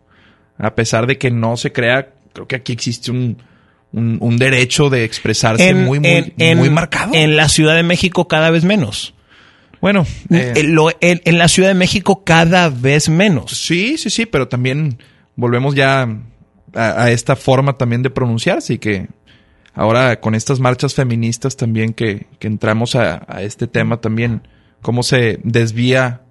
A 0.58 0.76
pesar 0.76 1.08
de 1.08 1.18
que 1.18 1.32
no 1.32 1.56
se 1.58 1.72
crea, 1.72 2.10
creo 2.34 2.48
que 2.48 2.58
aquí 2.58 2.74
existe 2.74 3.12
un, 3.12 3.38
un, 3.94 4.18
un 4.22 4.38
derecho 4.38 4.90
de 4.90 5.04
expresarse 5.06 5.74
muy, 5.74 6.00
muy, 6.00 6.10
en- 6.10 6.34
en- 6.38 6.58
muy 6.58 6.70
marcado. 6.70 7.14
En 7.16 7.36
la 7.38 7.48
Ciudad 7.50 7.76
de 7.76 7.84
México 7.84 8.28
cada 8.28 8.50
vez 8.52 8.66
menos. 8.66 9.14
bueno, 9.82 10.06
eh, 10.32 10.54
En, 10.58 10.76
lo- 10.76 10.92
en- 11.02 11.22
en 11.26 11.38
la 11.38 11.48
Ciudad 11.48 11.70
de 11.70 11.76
México 11.76 12.24
cada 12.26 12.70
vez 12.70 13.08
menos. 13.10 13.52
sí, 13.52 13.98
sí, 13.98 14.10
sí, 14.10 14.26
pero 14.26 14.48
también 14.50 14.98
volvemos 15.36 15.76
ya 15.76 16.04
a, 16.76 17.04
a 17.04 17.12
esta 17.12 17.36
forma 17.36 17.78
también 17.78 18.04
de 18.04 18.10
pronunciarse 18.10 18.74
y 18.74 18.78
que 18.80 19.08
ahora 19.74 20.20
con 20.20 20.36
estas 20.36 20.60
marchas 20.60 20.94
feministas 20.96 21.58
también 21.58 21.94
que, 21.94 22.28
que 22.40 22.48
entramos 22.48 22.96
a, 22.96 23.26
a 23.28 23.42
este 23.42 23.68
tema 23.68 23.98
también, 23.98 24.48
cómo 24.82 25.04
se 25.04 25.40
desvía 25.44 26.24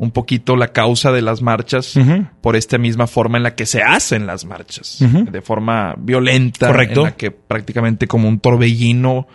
un 0.00 0.12
poquito 0.12 0.56
la 0.56 0.68
causa 0.68 1.12
de 1.12 1.20
las 1.20 1.42
marchas 1.42 1.94
por 2.40 2.56
esta 2.56 2.78
misma 2.78 3.06
forma 3.06 3.36
en 3.36 3.42
la 3.42 3.54
que 3.54 3.66
se 3.66 3.82
hacen 3.82 4.26
las 4.26 4.46
marchas, 4.46 4.96
de 4.98 5.42
forma 5.42 5.94
violenta, 5.98 6.68
Correcto. 6.68 7.00
en 7.00 7.04
la 7.04 7.16
que 7.16 7.30
prácticamente 7.30 8.06
como 8.06 8.26
un 8.26 8.40
torbellino 8.40 9.28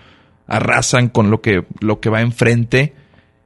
arrasan 0.48 1.10
con 1.10 1.30
lo 1.30 1.40
que, 1.40 1.66
lo 1.82 2.00
que 2.00 2.10
va 2.10 2.22
enfrente. 2.22 2.96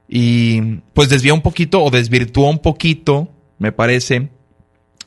Y 0.08 0.62
pues 0.94 1.10
desvía 1.10 1.34
un 1.34 1.42
poquito 1.42 1.82
o 1.82 1.90
desvirtúa 1.90 2.48
un 2.48 2.60
poquito, 2.60 3.30
me 3.58 3.70
parece, 3.70 4.30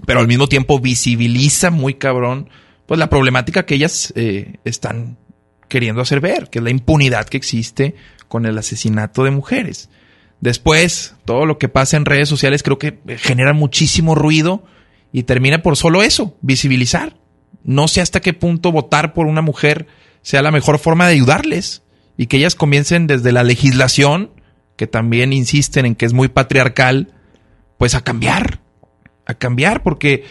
pero 0.05 0.19
al 0.19 0.27
mismo 0.27 0.47
tiempo 0.47 0.79
visibiliza 0.79 1.71
muy 1.71 1.95
cabrón 1.95 2.47
pues 2.85 2.99
la 2.99 3.09
problemática 3.09 3.65
que 3.65 3.75
ellas 3.75 4.13
eh, 4.15 4.55
están 4.65 5.17
queriendo 5.67 6.01
hacer 6.01 6.19
ver, 6.19 6.49
que 6.49 6.59
es 6.59 6.63
la 6.63 6.69
impunidad 6.69 7.25
que 7.25 7.37
existe 7.37 7.95
con 8.27 8.45
el 8.45 8.57
asesinato 8.57 9.23
de 9.23 9.31
mujeres. 9.31 9.89
Después, 10.39 11.15
todo 11.25 11.45
lo 11.45 11.57
que 11.57 11.69
pasa 11.69 11.97
en 11.97 12.05
redes 12.05 12.27
sociales 12.27 12.63
creo 12.63 12.77
que 12.77 12.99
genera 13.17 13.53
muchísimo 13.53 14.13
ruido 14.13 14.63
y 15.11 15.23
termina 15.23 15.61
por 15.61 15.77
solo 15.77 16.03
eso, 16.03 16.37
visibilizar. 16.41 17.17
No 17.63 17.87
sé 17.87 18.01
hasta 18.01 18.19
qué 18.19 18.33
punto 18.33 18.71
votar 18.71 19.13
por 19.13 19.25
una 19.25 19.41
mujer 19.41 19.87
sea 20.21 20.41
la 20.41 20.51
mejor 20.51 20.79
forma 20.79 21.07
de 21.07 21.13
ayudarles 21.13 21.83
y 22.17 22.27
que 22.27 22.37
ellas 22.37 22.55
comiencen 22.55 23.07
desde 23.07 23.31
la 23.31 23.43
legislación, 23.43 24.31
que 24.75 24.87
también 24.87 25.33
insisten 25.33 25.85
en 25.85 25.95
que 25.95 26.05
es 26.05 26.13
muy 26.13 26.27
patriarcal, 26.27 27.13
pues 27.77 27.95
a 27.95 28.01
cambiar, 28.01 28.59
a 29.25 29.35
cambiar, 29.35 29.83
porque 29.83 30.23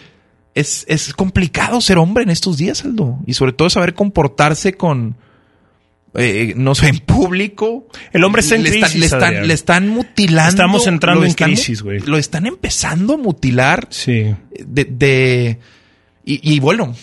es, 0.54 0.84
es 0.88 1.12
complicado 1.14 1.80
ser 1.80 1.98
hombre 1.98 2.24
en 2.24 2.30
estos 2.30 2.56
días, 2.58 2.84
Aldo, 2.84 3.18
y 3.26 3.34
sobre 3.34 3.52
todo 3.52 3.70
saber 3.70 3.94
comportarse 3.94 4.74
con, 4.74 5.16
eh, 6.14 6.52
no 6.56 6.74
sé, 6.74 6.88
en 6.88 6.98
público. 6.98 7.86
El 8.12 8.24
hombre 8.24 8.40
está 8.40 8.56
en 8.56 8.64
le 8.64 8.70
crisis, 8.70 8.96
le, 8.96 9.06
están, 9.06 9.22
Adrián. 9.24 9.48
le 9.48 9.54
están 9.54 9.88
mutilando. 9.88 10.50
Estamos 10.50 10.86
entrando 10.86 11.24
en 11.24 11.30
están- 11.30 11.48
crisis, 11.50 11.82
güey. 11.82 12.00
Lo 12.00 12.18
están 12.18 12.46
empezando 12.46 13.14
a 13.14 13.16
mutilar 13.16 13.86
Sí. 13.90 14.34
de, 14.66 14.84
de- 14.84 15.58
y, 16.24 16.54
y 16.54 16.60
bueno, 16.60 16.94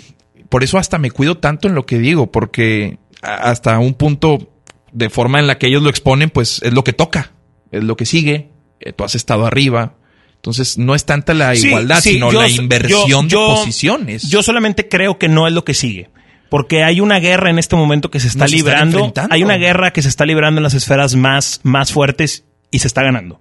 por 0.49 0.63
eso 0.63 0.77
hasta 0.77 0.97
me 0.97 1.11
cuido 1.11 1.37
tanto 1.37 1.67
en 1.67 1.75
lo 1.75 1.85
que 1.85 1.97
digo, 1.99 2.31
porque 2.31 2.99
hasta 3.21 3.77
un 3.79 3.95
punto 3.95 4.51
de 4.91 5.09
forma 5.09 5.39
en 5.39 5.47
la 5.47 5.57
que 5.57 5.67
ellos 5.67 5.83
lo 5.83 5.89
exponen, 5.89 6.29
pues 6.29 6.61
es 6.63 6.73
lo 6.73 6.83
que 6.83 6.93
toca, 6.93 7.33
es 7.71 7.83
lo 7.83 7.97
que 7.97 8.05
sigue, 8.05 8.49
eh, 8.79 8.93
tú 8.93 9.03
has 9.03 9.13
estado 9.15 9.45
arriba. 9.45 9.95
Entonces 10.39 10.77
no 10.77 10.95
es 10.95 11.05
tanta 11.05 11.33
la 11.33 11.53
igualdad, 11.53 11.99
sí, 12.01 12.13
sino 12.13 12.31
yo- 12.31 12.41
la 12.41 12.47
inversión 12.49 13.27
yo- 13.27 13.49
de 13.49 13.55
posiciones. 13.55 14.29
Yo 14.29 14.41
solamente 14.41 14.87
creo 14.87 15.17
que 15.19 15.27
no 15.27 15.47
es 15.47 15.53
lo 15.53 15.65
que 15.65 15.73
sigue. 15.73 16.09
Porque 16.49 16.83
hay 16.83 16.99
una 17.01 17.19
guerra 17.19 17.49
en 17.49 17.59
este 17.59 17.75
momento 17.75 18.09
que 18.09 18.19
se 18.19 18.27
está 18.27 18.45
Nos 18.45 18.51
librando. 18.51 19.13
Hay 19.29 19.43
una 19.43 19.57
guerra 19.57 19.91
que 19.93 20.01
se 20.01 20.07
está 20.07 20.25
librando 20.25 20.59
en 20.59 20.63
las 20.63 20.73
esferas 20.73 21.15
más, 21.15 21.59
más 21.63 21.91
fuertes 21.91 22.45
y 22.71 22.79
se 22.79 22.87
está 22.87 23.03
ganando. 23.03 23.39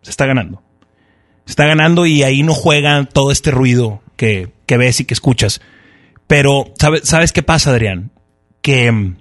Se 0.00 0.10
está 0.10 0.24
ganando. 0.26 0.62
Se 1.44 1.52
está 1.52 1.66
ganando 1.66 2.06
y 2.06 2.22
ahí 2.22 2.42
no 2.42 2.54
juega 2.54 3.04
todo 3.04 3.32
este 3.32 3.50
ruido 3.50 4.00
que, 4.16 4.52
que 4.64 4.76
ves 4.76 5.00
y 5.00 5.04
que 5.04 5.14
escuchas. 5.14 5.60
Pero, 6.28 6.72
¿sabes, 6.78 7.02
¿sabes 7.04 7.32
qué 7.32 7.42
pasa, 7.42 7.70
Adrián? 7.70 8.12
Que 8.62 8.90
mm, 8.92 9.16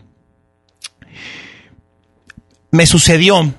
me 2.71 2.85
sucedió. 2.85 3.53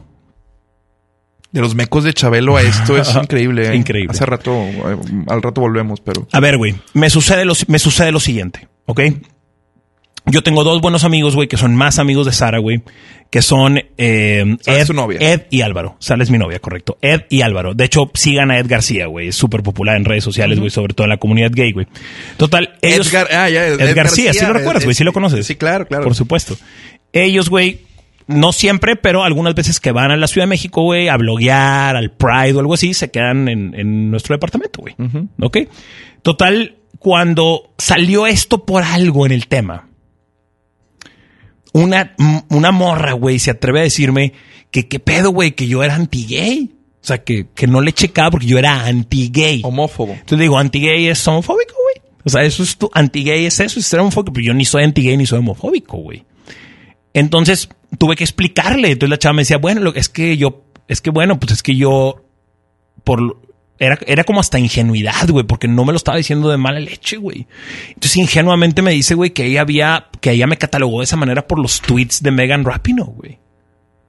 De 1.53 1.61
los 1.61 1.75
mecos 1.75 2.05
de 2.05 2.15
Chabelo 2.15 2.57
a 2.57 2.63
esto 2.63 2.97
es 2.97 3.15
increíble. 3.23 3.69
¿eh? 3.69 3.77
Increíble. 3.77 4.11
Hace 4.11 4.27
rato, 4.27 4.53
eh, 4.53 4.97
al 5.29 5.43
rato 5.43 5.61
volvemos, 5.61 6.01
pero... 6.01 6.27
A 6.33 6.41
ver, 6.41 6.57
güey, 6.57 6.75
me 6.95 7.11
sucede 7.11 7.45
lo, 7.45 7.55
me 7.69 7.79
sucede 7.79 8.11
lo 8.11 8.21
siguiente, 8.21 8.69
¿ok? 8.87 9.01
Yo 10.27 10.43
tengo 10.43 10.63
dos 10.63 10.81
buenos 10.81 11.03
amigos, 11.03 11.35
güey, 11.35 11.49
que 11.49 11.57
son 11.57 11.75
más 11.75 11.99
amigos 11.99 12.27
de 12.27 12.33
Sara, 12.33 12.59
güey, 12.59 12.83
que 13.29 13.43
son 13.43 13.83
eh, 13.99 14.57
Ed, 14.67 14.87
su 14.87 14.95
novia. 14.95 15.19
Ed 15.21 15.43
y 15.51 15.63
Álvaro. 15.63 15.97
Sara 15.99 16.23
es 16.23 16.31
mi 16.31 16.39
novia, 16.39 16.61
correcto. 16.61 16.97
Ed 17.03 17.23
y 17.29 17.43
Álvaro. 17.43 17.75
De 17.75 17.85
hecho, 17.85 18.09
sigan 18.15 18.53
a 18.53 18.59
Ed 18.61 18.67
García, 18.69 19.07
güey. 19.07 19.29
Es 19.29 19.37
súper 19.37 19.65
popular 19.65 19.97
en 19.97 20.05
redes 20.05 20.23
sociales, 20.23 20.61
güey, 20.61 20.71
sobre 20.71 20.95
todo 20.95 21.07
en 21.07 21.11
la 21.11 21.17
comunidad 21.17 21.51
gay, 21.53 21.73
güey. 21.73 21.89
Total, 22.37 22.79
ellos... 22.83 23.09
Edgar, 23.09 23.29
ah, 23.33 23.51
ya, 23.51 23.67
Ed, 23.67 23.97
García, 23.97 24.33
sí 24.33 24.47
lo 24.47 24.53
recuerdas, 24.53 24.85
güey, 24.85 24.95
sí 24.95 25.03
lo 25.03 25.13
conoces. 25.13 25.45
Sí, 25.45 25.57
claro, 25.57 25.89
claro. 25.89 26.05
Por 26.05 26.15
supuesto. 26.15 26.57
Ellos, 27.13 27.51
güey, 27.51 27.81
no 28.33 28.53
siempre, 28.53 28.97
pero 28.97 29.23
algunas 29.25 29.55
veces 29.55 29.79
que 29.81 29.93
van 29.93 30.11
a 30.11 30.17
la 30.17 30.27
Ciudad 30.27 30.45
de 30.45 30.51
México, 30.51 30.83
güey, 30.83 31.09
a 31.09 31.17
bloguear, 31.17 31.97
al 31.97 32.11
Pride 32.11 32.55
o 32.55 32.61
algo 32.61 32.75
así, 32.75 32.95
se 32.95 33.11
quedan 33.11 33.49
en, 33.49 33.75
en 33.75 34.11
nuestro 34.11 34.35
departamento, 34.35 34.81
güey. 34.83 34.95
¿Ok? 35.41 35.59
Total, 36.23 36.77
cuando 36.99 37.73
salió 37.79 38.27
esto 38.27 38.65
por 38.67 38.83
algo 38.83 39.27
en 39.27 39.33
el 39.33 39.47
tema, 39.49 39.89
una, 41.73 42.15
m- 42.19 42.45
una 42.51 42.71
morra, 42.71 43.13
güey, 43.13 43.39
se 43.39 43.51
atreve 43.51 43.81
a 43.81 43.85
decirme 43.85 44.33
que 44.71 44.89
qué 44.89 44.99
pedo, 45.01 45.31
güey, 45.31 45.53
que 45.53 45.67
yo 45.67 45.83
era 45.83 45.95
anti-gay. 45.95 46.71
O 47.03 47.05
sea, 47.05 47.25
que, 47.25 47.47
que 47.55 47.67
no 47.67 47.81
le 47.81 47.93
checaba 47.93 48.31
porque 48.31 48.47
yo 48.47 48.59
era 48.59 48.85
anti-gay. 48.85 49.63
Homófobo. 49.65 50.13
Entonces 50.13 50.39
digo, 50.39 50.57
anti-gay 50.59 51.09
es 51.09 51.27
homofóbico, 51.27 51.75
güey. 51.75 52.07
O 52.25 52.31
sea, 52.31 52.43
eso 52.45 52.63
es 52.63 52.77
tu 52.77 52.89
anti-gay 52.95 53.47
es 53.47 53.59
eso, 53.59 53.81
es 53.81 53.87
ser 53.87 53.99
homofóbico, 53.99 54.33
pero 54.35 54.47
yo 54.47 54.55
ni 54.55 54.65
soy 54.65 54.85
anti-gay 54.85 55.17
ni 55.17 55.27
soy 55.27 55.41
homofóbico, 55.41 55.97
güey. 55.97 56.25
Entonces 57.13 57.69
tuve 57.99 58.17
que 58.17 58.25
explicarle. 58.25 58.93
Entonces 58.93 59.11
la 59.11 59.19
chava 59.19 59.35
me 59.35 59.43
decía, 59.43 59.59
bueno, 59.59 59.81
lo- 59.81 59.95
es 59.95 60.09
que 60.09 60.37
yo, 60.37 60.65
es 60.89 61.01
que 61.01 61.11
bueno, 61.11 61.39
pues 61.39 61.53
es 61.53 61.63
que 61.63 61.77
yo, 61.77 62.25
por, 63.05 63.41
era, 63.79 63.99
era 64.07 64.25
como 64.25 64.41
hasta 64.41 64.59
ingenuidad, 64.59 65.29
güey, 65.29 65.45
porque 65.47 65.69
no 65.69 65.85
me 65.85 65.93
lo 65.93 65.97
estaba 65.97 66.17
diciendo 66.17 66.49
de 66.51 66.57
mala 66.57 66.81
leche, 66.81 67.17
güey. 67.17 67.47
Entonces 67.89 68.17
ingenuamente 68.17 68.83
me 68.83 68.93
dice, 68.93 69.15
güey, 69.15 69.31
que 69.31 69.45
ella 69.47 69.63
había, 69.63 70.07
que 70.21 70.31
ella 70.33 70.47
me 70.47 70.57
catalogó 70.59 70.99
de 71.01 71.05
esa 71.05 71.17
manera 71.17 71.47
por 71.47 71.59
los 71.59 71.81
tweets 71.81 72.23
de 72.23 72.31
Megan 72.31 72.65
Rapinoe, 72.65 73.13
güey. 73.15 73.39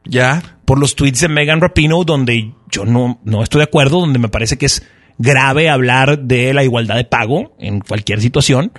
Ya. 0.05 0.41
Por 0.41 0.53
por 0.65 0.79
los 0.79 0.95
tweets 0.95 1.19
de 1.21 1.27
Megan 1.27 1.61
Rapino, 1.61 2.03
donde 2.03 2.53
yo 2.71 2.86
no, 2.86 3.19
no 3.25 3.43
estoy 3.43 3.59
de 3.59 3.65
acuerdo, 3.65 3.99
donde 3.99 4.17
me 4.17 4.29
parece 4.29 4.57
que 4.57 4.65
es 4.65 4.88
grave 5.17 5.69
hablar 5.69 6.19
de 6.19 6.53
la 6.53 6.63
igualdad 6.63 6.95
de 6.95 7.03
pago 7.03 7.55
en 7.59 7.79
cualquier 7.81 8.21
situación. 8.21 8.71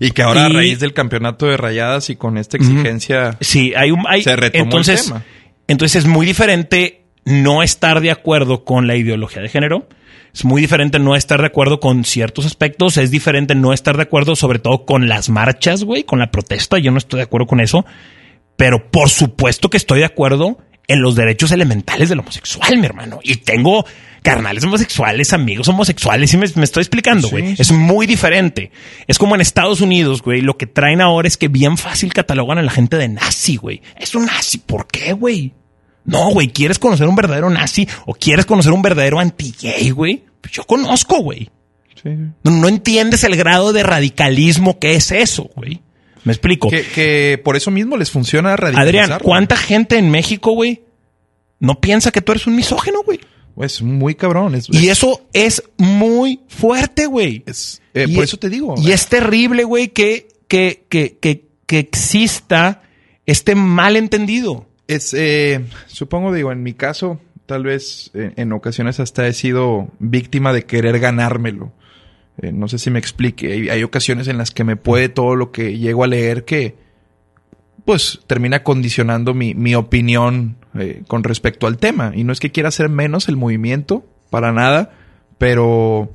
Y 0.00 0.10
que 0.10 0.22
ahora 0.22 0.46
a 0.46 0.48
raíz 0.48 0.80
del 0.80 0.92
campeonato 0.92 1.46
de 1.46 1.56
rayadas 1.56 2.10
y 2.10 2.16
con 2.16 2.38
esta 2.38 2.56
exigencia 2.56 3.36
sí, 3.40 3.72
hay 3.76 3.90
un, 3.90 4.04
hay, 4.08 4.22
se 4.22 4.36
retomó 4.36 4.64
entonces, 4.64 5.00
el 5.00 5.06
tema. 5.06 5.24
Entonces 5.68 6.04
es 6.04 6.06
muy 6.06 6.26
diferente 6.26 7.04
no 7.24 7.62
estar 7.62 8.00
de 8.00 8.10
acuerdo 8.10 8.64
con 8.64 8.86
la 8.86 8.96
ideología 8.96 9.42
de 9.42 9.48
género. 9.48 9.88
Es 10.34 10.44
muy 10.44 10.62
diferente 10.62 10.98
no 10.98 11.14
estar 11.14 11.40
de 11.40 11.46
acuerdo 11.46 11.78
con 11.78 12.04
ciertos 12.04 12.46
aspectos. 12.46 12.96
Es 12.96 13.10
diferente 13.10 13.54
no 13.54 13.72
estar 13.72 13.96
de 13.96 14.02
acuerdo 14.02 14.34
sobre 14.34 14.58
todo 14.58 14.86
con 14.86 15.08
las 15.08 15.28
marchas, 15.28 15.84
güey, 15.84 16.04
con 16.04 16.18
la 16.18 16.30
protesta. 16.30 16.78
Yo 16.78 16.90
no 16.90 16.98
estoy 16.98 17.18
de 17.18 17.24
acuerdo 17.24 17.46
con 17.46 17.60
eso. 17.60 17.84
Pero 18.56 18.90
por 18.90 19.10
supuesto 19.10 19.68
que 19.68 19.76
estoy 19.76 20.00
de 20.00 20.06
acuerdo 20.06 20.58
en 20.88 21.02
los 21.02 21.14
derechos 21.14 21.52
elementales 21.52 22.08
del 22.08 22.20
homosexual, 22.20 22.78
mi 22.78 22.86
hermano. 22.86 23.20
Y 23.22 23.36
tengo 23.36 23.84
carnales 24.22 24.64
homosexuales, 24.64 25.32
amigos 25.32 25.68
homosexuales, 25.68 26.32
y 26.32 26.36
me, 26.36 26.46
me 26.54 26.64
estoy 26.64 26.82
explicando, 26.82 27.28
güey. 27.28 27.48
Sí, 27.48 27.56
sí. 27.56 27.62
Es 27.62 27.72
muy 27.72 28.06
diferente. 28.06 28.70
Es 29.06 29.18
como 29.18 29.34
en 29.34 29.40
Estados 29.40 29.80
Unidos, 29.80 30.22
güey. 30.22 30.40
Lo 30.40 30.56
que 30.56 30.66
traen 30.66 31.00
ahora 31.00 31.28
es 31.28 31.36
que 31.36 31.48
bien 31.48 31.76
fácil 31.76 32.12
catalogan 32.12 32.58
a 32.58 32.62
la 32.62 32.70
gente 32.70 32.96
de 32.96 33.08
nazi, 33.08 33.56
güey. 33.56 33.82
Es 33.96 34.14
un 34.14 34.26
nazi. 34.26 34.58
¿Por 34.58 34.86
qué, 34.86 35.12
güey? 35.12 35.52
No, 36.04 36.30
güey. 36.30 36.48
¿Quieres 36.48 36.78
conocer 36.78 37.08
un 37.08 37.16
verdadero 37.16 37.50
nazi 37.50 37.88
o 38.06 38.14
quieres 38.14 38.46
conocer 38.46 38.72
un 38.72 38.82
verdadero 38.82 39.18
anti-gay, 39.18 39.90
güey? 39.90 40.24
Pues 40.40 40.52
yo 40.52 40.64
conozco, 40.64 41.18
güey. 41.20 41.50
Sí. 42.02 42.10
No, 42.42 42.50
no 42.50 42.68
entiendes 42.68 43.24
el 43.24 43.36
grado 43.36 43.72
de 43.72 43.82
radicalismo 43.82 44.78
que 44.78 44.94
es 44.94 45.12
eso, 45.12 45.50
güey. 45.54 45.80
Me 46.24 46.32
explico. 46.32 46.68
Que, 46.68 46.82
que 46.82 47.40
por 47.44 47.56
eso 47.56 47.70
mismo 47.70 47.96
les 47.96 48.10
funciona 48.10 48.56
radicalizar. 48.56 49.04
Adrián, 49.04 49.20
¿cuánta 49.22 49.56
gente 49.56 49.98
en 49.98 50.10
México, 50.10 50.52
güey, 50.52 50.82
no 51.58 51.80
piensa 51.80 52.12
que 52.12 52.20
tú 52.20 52.32
eres 52.32 52.46
un 52.46 52.54
misógeno, 52.56 53.02
güey? 53.04 53.20
Es 53.60 53.82
muy 53.82 54.14
cabrón. 54.14 54.54
Es, 54.54 54.68
Y 54.70 54.88
eso 54.88 55.26
es 55.32 55.62
muy 55.78 56.40
fuerte, 56.48 57.06
güey. 57.06 57.42
es- 57.46 57.80
eh, 57.94 58.06
Y- 58.08 58.14
por 58.14 58.24
eso 58.24 58.36
te 58.38 58.48
digo. 58.48 58.74
Y 58.78 58.92
es 58.92 59.06
terrible, 59.08 59.64
güey, 59.64 59.88
que, 59.88 60.28
que, 60.48 60.84
que, 60.88 61.18
que, 61.20 61.46
que 61.66 61.78
exista 61.78 62.82
este 63.26 63.54
malentendido. 63.54 64.66
Es, 64.88 65.14
eh, 65.14 65.60
supongo, 65.86 66.32
digo, 66.32 66.50
en 66.52 66.62
mi 66.62 66.72
caso, 66.74 67.20
tal 67.46 67.64
vez 67.64 68.10
eh, 68.14 68.32
en 68.36 68.52
ocasiones 68.52 69.00
hasta 69.00 69.26
he 69.28 69.32
sido 69.32 69.88
víctima 69.98 70.52
de 70.52 70.64
querer 70.64 70.98
ganármelo. 70.98 71.72
Eh, 72.40 72.50
no 72.52 72.66
sé 72.68 72.78
si 72.78 72.90
me 72.90 72.98
explique. 72.98 73.52
Hay, 73.52 73.68
hay 73.68 73.82
ocasiones 73.82 74.26
en 74.28 74.38
las 74.38 74.50
que 74.50 74.64
me 74.64 74.76
puede 74.76 75.08
todo 75.08 75.36
lo 75.36 75.52
que 75.52 75.78
llego 75.78 76.02
a 76.04 76.06
leer 76.06 76.44
que, 76.44 76.76
pues, 77.84 78.20
termina 78.26 78.62
condicionando 78.62 79.34
mi, 79.34 79.54
mi 79.54 79.74
opinión 79.74 80.56
eh, 80.78 81.02
con 81.06 81.24
respecto 81.24 81.66
al 81.66 81.78
tema. 81.78 82.12
Y 82.14 82.24
no 82.24 82.32
es 82.32 82.40
que 82.40 82.50
quiera 82.50 82.68
hacer 82.68 82.88
menos 82.88 83.28
el 83.28 83.36
movimiento, 83.36 84.06
para 84.30 84.52
nada, 84.52 84.92
pero 85.38 86.14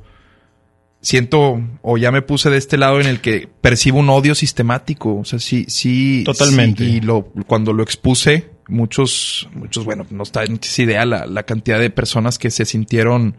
siento, 1.01 1.61
o 1.81 1.97
ya 1.97 2.11
me 2.11 2.21
puse 2.21 2.49
de 2.49 2.57
este 2.57 2.77
lado 2.77 2.99
en 2.99 3.07
el 3.07 3.21
que 3.21 3.49
percibo 3.61 3.99
un 3.99 4.09
odio 4.09 4.35
sistemático. 4.35 5.17
O 5.17 5.25
sea, 5.25 5.39
sí, 5.39 5.65
sí. 5.67 6.23
Totalmente. 6.25 6.83
sí, 6.83 6.97
y 6.97 7.01
lo, 7.01 7.25
cuando 7.47 7.73
lo 7.73 7.83
expuse, 7.83 8.49
muchos, 8.67 9.49
muchos, 9.53 9.85
bueno, 9.85 10.05
no 10.09 10.23
está 10.23 10.43
en 10.43 10.59
idea 10.77 11.05
la, 11.05 11.25
la 11.25 11.43
cantidad 11.43 11.79
de 11.79 11.89
personas 11.89 12.39
que 12.39 12.51
se 12.51 12.65
sintieron 12.65 13.35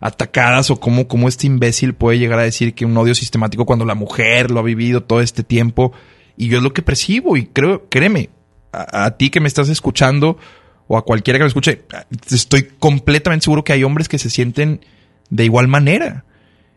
atacadas 0.00 0.70
o 0.70 0.80
cómo, 0.80 1.06
cómo 1.06 1.28
este 1.28 1.46
imbécil 1.46 1.94
puede 1.94 2.18
llegar 2.18 2.40
a 2.40 2.42
decir 2.42 2.74
que 2.74 2.84
un 2.84 2.96
odio 2.96 3.14
sistemático 3.14 3.64
cuando 3.64 3.84
la 3.84 3.94
mujer 3.94 4.50
lo 4.50 4.58
ha 4.58 4.64
vivido 4.64 5.04
todo 5.04 5.20
este 5.20 5.44
tiempo. 5.44 5.92
Y 6.36 6.48
yo 6.48 6.58
es 6.58 6.64
lo 6.64 6.72
que 6.72 6.82
percibo 6.82 7.36
y 7.36 7.46
creo, 7.46 7.86
créeme, 7.88 8.30
a, 8.72 9.04
a 9.04 9.16
ti 9.16 9.30
que 9.30 9.40
me 9.40 9.48
estás 9.48 9.68
escuchando 9.68 10.38
o 10.88 10.96
a 10.96 11.04
cualquiera 11.04 11.38
que 11.38 11.44
me 11.44 11.48
escuche, 11.48 11.82
estoy 12.30 12.68
completamente 12.78 13.44
seguro 13.44 13.64
que 13.64 13.72
hay 13.72 13.84
hombres 13.84 14.08
que 14.08 14.18
se 14.18 14.30
sienten 14.30 14.84
de 15.30 15.44
igual 15.44 15.68
manera. 15.68 16.24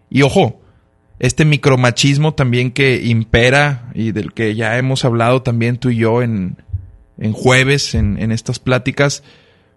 Y 0.10 0.22
ojo, 0.22 0.62
este 1.20 1.46
micromachismo 1.46 2.34
también 2.34 2.72
que 2.72 3.04
impera 3.04 3.92
y 3.94 4.12
del 4.12 4.34
que 4.34 4.56
ya 4.56 4.78
hemos 4.78 5.06
hablado 5.06 5.42
también 5.42 5.78
tú 5.78 5.90
y 5.90 5.98
yo 5.98 6.22
en, 6.22 6.58
en 7.18 7.34
jueves, 7.34 7.96
en, 7.96 8.22
en 8.22 8.32
estas 8.32 8.60
pláticas, 8.60 9.24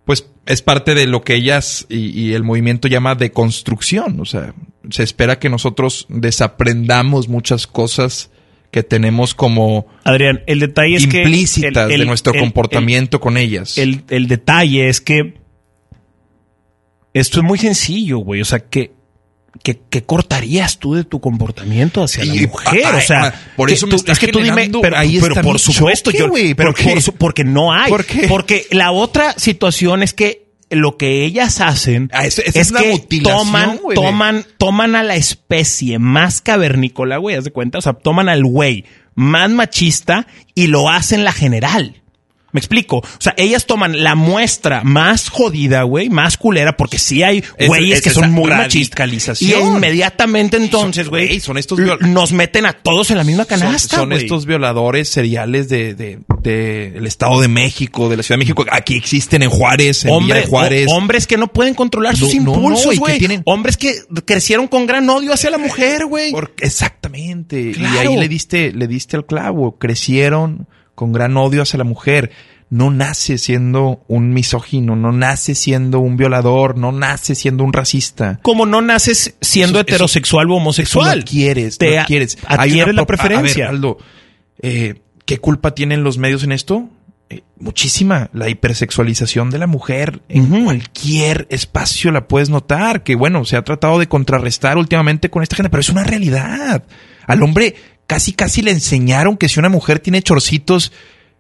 pues 0.05 0.29
es 0.47 0.63
parte 0.63 0.95
de 0.95 1.07
lo 1.07 1.23
que 1.23 1.35
ellas 1.35 1.87
y, 1.89 2.09
y 2.19 2.35
el 2.35 2.43
movimiento 2.43 2.89
llama 2.89 3.15
deconstrucción. 3.15 4.21
O 4.21 4.25
sea, 4.25 4.55
se 4.91 5.03
espera 5.03 5.39
que 5.39 5.49
nosotros 5.49 6.07
desaprendamos 6.09 7.29
muchas 7.29 7.67
cosas 7.67 8.31
que 8.71 8.83
tenemos 8.83 9.35
como 9.35 9.87
Adrián, 10.05 10.43
el 10.47 10.61
detalle 10.61 10.97
es 10.97 11.07
que... 11.07 11.19
implícitas 11.23 11.87
el- 11.87 11.93
el- 11.93 12.01
de 12.01 12.07
nuestro 12.07 12.35
el- 12.35 12.41
comportamiento 12.41 13.21
con 13.21 13.37
ellas. 13.37 13.79
El, 13.79 14.05
el 14.11 14.29
detalle 14.29 14.89
es 14.89 15.01
que 15.01 15.35
esto 17.15 17.39
es 17.41 17.45
muy 17.45 17.59
sencillo, 17.59 18.19
güey. 18.19 18.41
O 18.41 18.45
sea, 18.45 18.61
que, 18.61 18.93
que, 19.63 19.81
que 19.91 20.03
cortarías 20.03 20.79
tú 20.79 20.95
de 20.95 21.05
tu 21.05 21.21
comportamiento 21.21 22.03
hacia 22.03 22.25
la 22.25 22.35
mujer. 22.47 22.95
o 22.95 23.01
sea, 23.01 23.35
por 23.57 23.69
que 23.69 23.75
eso 23.75 23.87
me 23.87 23.97
es 23.97 24.19
que 24.19 24.29
tú 24.29 24.41
dime, 24.41 24.71
pero, 24.83 24.97
ahí 24.97 25.19
pero 25.21 25.33
está 25.35 25.43
por 25.43 25.59
supuesto, 25.59 26.11
choque, 26.11 26.19
yo, 26.23 26.29
güey. 26.29 26.55
pero 26.55 26.73
¿Por 26.75 26.85
por 26.93 27.03
su- 27.03 27.15
porque 27.15 27.45
no 27.45 27.73
hay. 27.73 27.91
¿Por 27.91 28.05
qué? 28.05 28.29
Porque 28.29 28.67
la 28.71 28.93
otra 28.93 29.33
situación 29.39 30.03
es 30.03 30.13
que 30.13 30.48
lo 30.71 30.97
que 30.97 31.25
ellas 31.25 31.61
hacen 31.61 32.11
Ah, 32.13 32.27
es 32.27 32.39
es 32.39 32.71
una 32.71 32.83
que 32.83 32.99
toman, 33.23 33.81
toman, 33.95 34.45
toman 34.59 34.95
a 34.97 35.03
la 35.03 35.17
especie 35.17 35.99
más 35.99 36.41
cavernícola, 36.41 37.17
güey, 37.17 37.37
haz 37.37 37.45
de 37.45 37.53
cuenta. 37.53 37.79
O 37.79 37.81
sea, 37.81 37.95
toman 37.95 38.29
al 38.29 38.45
güey 38.45 38.85
más 39.15 39.51
machista 39.51 40.27
y 40.55 40.69
lo 40.69 40.89
hacen 40.89 41.25
la 41.25 41.33
general. 41.33 42.03
Me 42.51 42.61
explico. 42.61 42.97
O 42.99 43.05
sea, 43.19 43.35
ellas 43.37 43.67
toman 43.67 44.03
la 44.03 44.15
muestra 44.15 44.83
más 44.83 45.29
jodida, 45.29 45.83
güey, 45.83 46.09
más 46.09 46.39
culera, 46.39 46.77
porque 46.79 46.99
sí 46.99 47.23
hay 47.23 47.45
Es- 47.59 47.69
güeyes 47.69 47.99
es 47.99 48.05
que 48.05 48.11
son 48.11 48.33
muy 48.33 48.49
machistas. 48.51 49.43
Y 49.43 49.53
inmediatamente 49.55 50.57
entonces, 50.57 51.05
Son- 51.05 51.11
güey, 51.11 51.41
son 51.41 51.59
estos 51.59 51.79
nos 52.01 52.33
meten 52.33 52.65
a 52.65 52.73
todos 52.73 53.11
en 53.11 53.19
la 53.19 53.25
misma 53.25 53.45
son, 53.45 53.61
canasta, 53.61 53.97
son 53.99 54.09
güey. 54.11 54.23
estos 54.23 54.47
violadores 54.47 55.09
seriales 55.11 55.69
de, 55.69 55.95
de, 55.95 56.21
de 56.43 56.97
el 56.97 57.07
Estado 57.07 57.41
de 57.41 57.49
México, 57.49 58.09
de 58.09 58.17
la 58.17 58.23
Ciudad 58.23 58.39
de 58.39 58.45
México. 58.45 58.65
Aquí 58.71 58.97
existen 58.97 59.43
en 59.43 59.51
Juárez, 59.51 60.05
en 60.05 60.09
Villa 60.09 60.17
Hombre- 60.17 60.41
de 60.41 60.47
Juárez. 60.47 60.87
o- 60.91 60.95
hombres 60.97 61.27
que 61.27 61.37
no 61.37 61.49
pueden 61.49 61.75
controlar 61.75 62.17
sus 62.17 62.35
No, 62.35 62.53
impulsos, 62.55 62.95
y 62.95 62.99
güey. 62.99 63.19
tienen- 63.19 63.43
Hombres 63.45 63.77
que 63.77 63.95
crecieron 64.25 64.69
con 64.69 64.87
gran 64.87 65.09
odio 65.11 65.35
hacia 65.35 65.51
la 65.51 65.59
mujer, 65.59 66.07
güey. 66.07 66.33
Exactamente. 66.61 67.61
Y 67.61 67.73
Claro. 67.75 68.11
ahí 68.11 68.17
le 68.17 68.29
diste, 68.29 68.73
le 68.73 68.87
diste 68.87 69.17
al 69.17 69.27
clavo. 69.27 69.77
Crecieron 69.79 70.67
con 70.99 71.13
gran 71.13 71.37
odio 71.37 71.63
hacia 71.63 71.79
la 71.79 71.85
mujer. 71.85 72.33
No 72.71 72.91
nace 72.91 73.39
siendo 73.39 74.03
un 74.09 74.35
misógino, 74.35 74.97
no 74.97 75.13
nace 75.13 75.55
siendo 75.55 76.01
un 76.01 76.17
violador, 76.17 76.77
no 76.77 76.91
nace 76.91 77.37
siendo 77.37 77.63
un 77.63 77.73
racista. 77.73 78.41
Como 78.43 78.67
no 78.67 78.83
naces 78.83 79.37
siendo 79.41 79.79
Eso- 79.79 79.87
eso- 79.87 79.95
heterosexual 79.95 80.51
o 80.51 80.57
homosexual. 80.57 81.21
No 81.21 81.25
quieres, 81.25 81.79
Te 81.79 81.97
no 81.97 82.05
quieres. 82.05 82.37
Adquieres 82.47 82.95
la 82.97 83.03
a- 83.03 83.07
preferencia. 83.07 83.65
A, 83.65 83.69
ver, 83.69 83.77
Aldo, 83.77 83.99
eh, 84.61 85.01
¿qué 85.25 85.39
culpa 85.39 85.75
tienen 85.75 86.03
los 86.03 86.19
medios 86.19 86.43
en 86.43 86.51
esto? 86.53 86.91
Eh, 87.31 87.43
muchísima. 87.59 88.29
La 88.33 88.49
hipersexualización 88.49 89.51
de 89.51 89.59
la 89.59 89.67
mujer 89.67 90.21
en 90.29 90.65
cualquier 90.65 91.47
espacio 91.51 92.11
la 92.11 92.27
puedes 92.29 92.51
notar. 92.51 93.03
Que 93.03 93.15
bueno, 93.15 93.45
se 93.45 93.57
ha 93.57 93.63
tratado 93.63 93.99
de 93.99 94.09
contrarrestar 94.09 94.77
últimamente 94.77 95.31
con 95.31 95.43
esta 95.43 95.57
gente, 95.57 95.71
pero 95.71 95.81
es 95.81 95.89
una 95.91 96.05
realidad. 96.05 96.85
Al 97.27 97.43
hombre 97.43 97.77
casi 98.09 98.33
casi 98.33 98.63
le 98.63 98.73
enseñaron 98.73 99.37
que 99.37 99.49
si 99.49 99.61
una 99.61 99.69
mujer 99.69 100.01
tiene 100.01 100.21
chorcitos, 100.23 100.91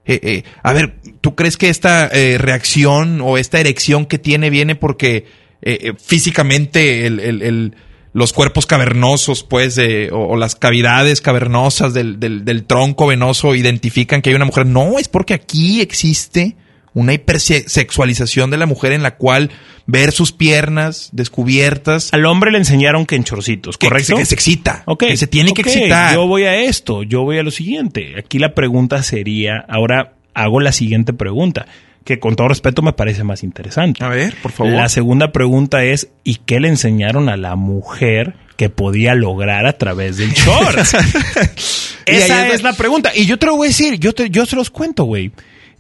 eh, 0.04 0.20
eh, 0.22 0.42
a 0.62 0.72
ver, 0.72 1.00
¿tú 1.20 1.34
crees 1.34 1.56
que 1.56 1.68
esta 1.68 2.06
eh, 2.06 2.38
reacción 2.38 3.20
o 3.20 3.36
esta 3.38 3.58
erección 3.58 4.06
que 4.06 4.18
tiene 4.18 4.48
viene 4.50 4.76
porque 4.76 5.26
físicamente 5.98 7.10
los 8.12 8.32
cuerpos 8.32 8.64
cavernosos, 8.66 9.42
pues, 9.42 9.78
o, 10.12 10.16
o 10.28 10.36
las 10.36 10.54
cavidades 10.54 11.20
cavernosas 11.20 11.92
del, 11.94 12.18
del- 12.20 12.44
del 12.44 12.64
tronco 12.64 13.06
venoso 13.06 13.54
identifican 13.54 14.22
que 14.22 14.30
hay 14.30 14.36
una 14.36 14.44
mujer? 14.44 14.66
No, 14.66 14.98
es 14.98 15.08
porque 15.08 15.34
aquí 15.34 15.80
existe 15.80 16.56
una 16.98 17.14
hipersexualización 17.14 18.50
de 18.50 18.56
la 18.56 18.66
mujer 18.66 18.92
en 18.92 19.02
la 19.02 19.16
cual 19.16 19.50
ver 19.86 20.12
sus 20.12 20.32
piernas 20.32 21.10
descubiertas 21.12 22.12
Al 22.12 22.26
hombre 22.26 22.50
le 22.50 22.58
enseñaron 22.58 23.06
que 23.06 23.16
en 23.16 23.24
chorcitos, 23.24 23.78
¿correcto? 23.78 24.16
que 24.16 24.26
se 24.26 24.34
excita, 24.34 24.82
Ok, 24.84 25.04
que 25.06 25.16
se 25.16 25.26
tiene 25.26 25.52
que 25.54 25.62
excitar. 25.62 26.14
Yo 26.14 26.26
voy 26.26 26.44
a 26.44 26.56
esto, 26.56 27.04
yo 27.04 27.22
voy 27.22 27.38
a 27.38 27.42
lo 27.42 27.50
siguiente. 27.50 28.14
Aquí 28.18 28.38
la 28.38 28.54
pregunta 28.54 29.02
sería, 29.02 29.64
ahora 29.68 30.14
hago 30.34 30.60
la 30.60 30.72
siguiente 30.72 31.12
pregunta, 31.12 31.66
que 32.04 32.18
con 32.18 32.36
todo 32.36 32.48
respeto 32.48 32.82
me 32.82 32.92
parece 32.92 33.22
más 33.22 33.42
interesante. 33.42 34.02
A 34.04 34.08
ver, 34.08 34.34
por 34.42 34.50
favor. 34.50 34.72
La 34.72 34.88
segunda 34.88 35.30
pregunta 35.30 35.84
es, 35.84 36.08
¿y 36.24 36.36
qué 36.36 36.58
le 36.58 36.68
enseñaron 36.68 37.28
a 37.28 37.36
la 37.36 37.54
mujer 37.54 38.34
que 38.56 38.70
podía 38.70 39.14
lograr 39.14 39.66
a 39.66 39.74
través 39.74 40.16
del 40.16 40.30
short? 40.34 40.78
Esa 40.78 42.48
es 42.48 42.54
es 42.54 42.62
la 42.62 42.72
pregunta. 42.72 43.12
Y 43.14 43.26
yo 43.26 43.38
te 43.38 43.46
lo 43.46 43.56
voy 43.56 43.66
a 43.66 43.70
decir, 43.70 43.98
yo, 43.98 44.12
te, 44.12 44.30
yo 44.30 44.46
se 44.46 44.56
los 44.56 44.70
cuento, 44.70 45.04
güey. 45.04 45.30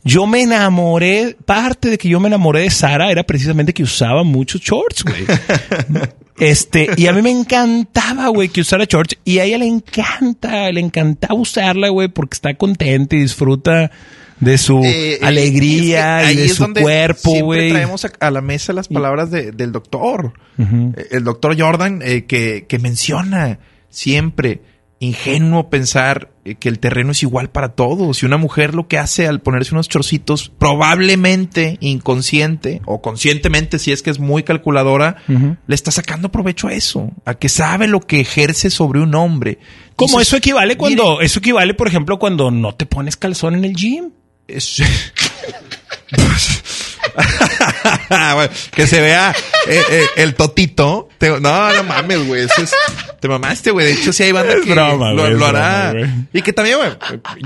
Yo 0.04 0.26
me 0.26 0.42
enamoré, 0.42 1.36
parte 1.44 1.90
de 1.90 1.98
que 1.98 2.08
yo 2.08 2.20
me 2.20 2.28
enamoré 2.28 2.60
de 2.60 2.70
Sara 2.70 3.10
era 3.10 3.24
precisamente 3.24 3.74
que 3.74 3.82
usaba 3.82 4.22
muchos 4.24 4.60
shorts, 4.60 5.04
güey. 5.04 5.24
Este, 6.40 6.88
y 6.96 7.08
a 7.08 7.12
mí 7.12 7.20
me 7.20 7.32
encantaba, 7.32 8.28
güey, 8.28 8.48
que 8.48 8.60
usara 8.60 8.84
shorts. 8.84 9.16
Y 9.24 9.40
a 9.40 9.44
ella 9.44 9.58
le 9.58 9.66
encanta, 9.66 10.70
le 10.70 10.78
encantaba 10.78 11.34
usarla, 11.34 11.88
güey, 11.88 12.06
porque 12.06 12.34
está 12.34 12.54
contenta 12.54 13.16
y 13.16 13.20
disfruta 13.22 13.90
de 14.38 14.56
su 14.56 14.78
Eh, 14.84 15.14
eh, 15.14 15.18
alegría 15.20 16.22
es 16.22 16.28
que 16.28 16.32
y 16.34 16.36
de 16.36 16.48
su 16.50 16.72
cuerpo, 16.74 17.32
güey. 17.42 17.70
traemos 17.72 18.04
a, 18.04 18.12
a 18.20 18.30
la 18.30 18.40
mesa 18.40 18.72
las 18.72 18.86
palabras 18.86 19.32
de- 19.32 19.50
del 19.50 19.72
doctor. 19.72 20.32
El 21.10 21.24
doctor 21.24 21.60
Jordan 21.60 22.02
eh, 22.04 22.24
que, 22.26 22.66
que 22.68 22.78
menciona 22.78 23.58
siempre 23.90 24.60
ingenuo 25.00 25.70
pensar 25.70 26.32
eh, 26.44 26.56
que 26.56 26.68
el 26.68 26.80
terreno 26.80 27.12
es 27.12 27.22
igual 27.22 27.50
para 27.50 27.70
todos. 27.70 28.22
Y 28.22 28.26
una 28.26 28.36
mujer 28.36 28.74
lo 28.74 28.88
que 28.88 28.98
hace 28.98 29.26
al 29.28 29.40
ponerse 29.40 29.74
unos 29.74 29.88
chorcitos, 29.88 30.48
probablemente 30.58 31.76
inconsciente 31.80 32.82
o 32.84 33.00
conscientemente, 33.00 33.78
si 33.78 33.92
es 33.92 34.02
que 34.02 34.10
es 34.10 34.18
muy 34.18 34.42
calculadora, 34.42 35.16
le 35.28 35.74
está 35.74 35.90
sacando 35.90 36.30
provecho 36.30 36.68
a 36.68 36.72
eso, 36.72 37.10
a 37.24 37.34
que 37.34 37.48
sabe 37.48 37.86
lo 37.88 38.00
que 38.00 38.20
ejerce 38.20 38.70
sobre 38.70 39.00
un 39.00 39.14
hombre. 39.14 39.58
Como 39.96 40.20
eso 40.20 40.36
equivale 40.36 40.76
cuando, 40.76 41.14
mire, 41.14 41.26
eso 41.26 41.38
equivale, 41.38 41.74
por 41.74 41.86
ejemplo, 41.88 42.18
cuando 42.18 42.50
no 42.50 42.74
te 42.74 42.86
pones 42.86 43.16
calzón 43.16 43.54
en 43.54 43.64
el 43.64 43.74
gym. 43.74 44.10
es- 44.48 44.82
Bueno, 48.34 48.50
que 48.74 48.86
se 48.86 49.00
vea 49.00 49.34
eh, 49.68 49.82
eh, 49.90 50.04
el 50.16 50.34
totito. 50.34 51.08
Te- 51.18 51.40
no, 51.40 51.72
no 51.72 51.82
mames, 51.84 52.26
güey. 52.26 52.42
Eso 52.44 52.62
es. 52.62 52.74
Te 53.20 53.28
mamaste, 53.28 53.70
güey. 53.70 53.86
De 53.86 53.92
hecho, 53.92 54.12
sí 54.12 54.22
hay 54.22 54.32
banda 54.32 54.54
Es 54.54 54.64
que 54.64 54.72
broma, 54.72 55.12
lo, 55.12 55.24
hará. 55.46 55.92
broma, 55.92 56.26
y 56.32 56.42
que 56.42 56.52
también, 56.52 56.78
güey, 56.78 56.90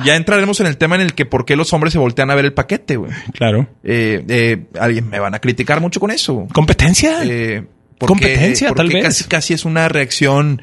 ya 0.04 0.16
entraremos 0.16 0.60
en 0.60 0.66
el 0.66 0.76
tema 0.76 0.94
en 0.96 1.00
el 1.00 1.14
que 1.14 1.24
por 1.26 1.44
qué 1.44 1.56
los 1.56 1.72
hombres 1.72 1.92
se 1.92 1.98
voltean 1.98 2.30
a 2.30 2.34
ver 2.34 2.44
el 2.44 2.52
paquete, 2.52 2.96
güey. 2.96 3.10
Claro. 3.32 3.66
Eh, 3.82 4.24
eh, 4.28 4.64
alguien 4.78 5.08
me 5.08 5.18
van 5.18 5.34
a 5.34 5.38
criticar 5.40 5.80
mucho 5.80 5.98
con 6.00 6.10
eso. 6.10 6.46
Competencia. 6.52 7.20
Eh, 7.24 7.64
Competencia, 7.98 8.68
porque 8.68 8.82
tal 8.82 8.88
vez. 8.92 9.02
Casi, 9.04 9.24
casi 9.24 9.54
es 9.54 9.64
una 9.64 9.88
reacción. 9.88 10.60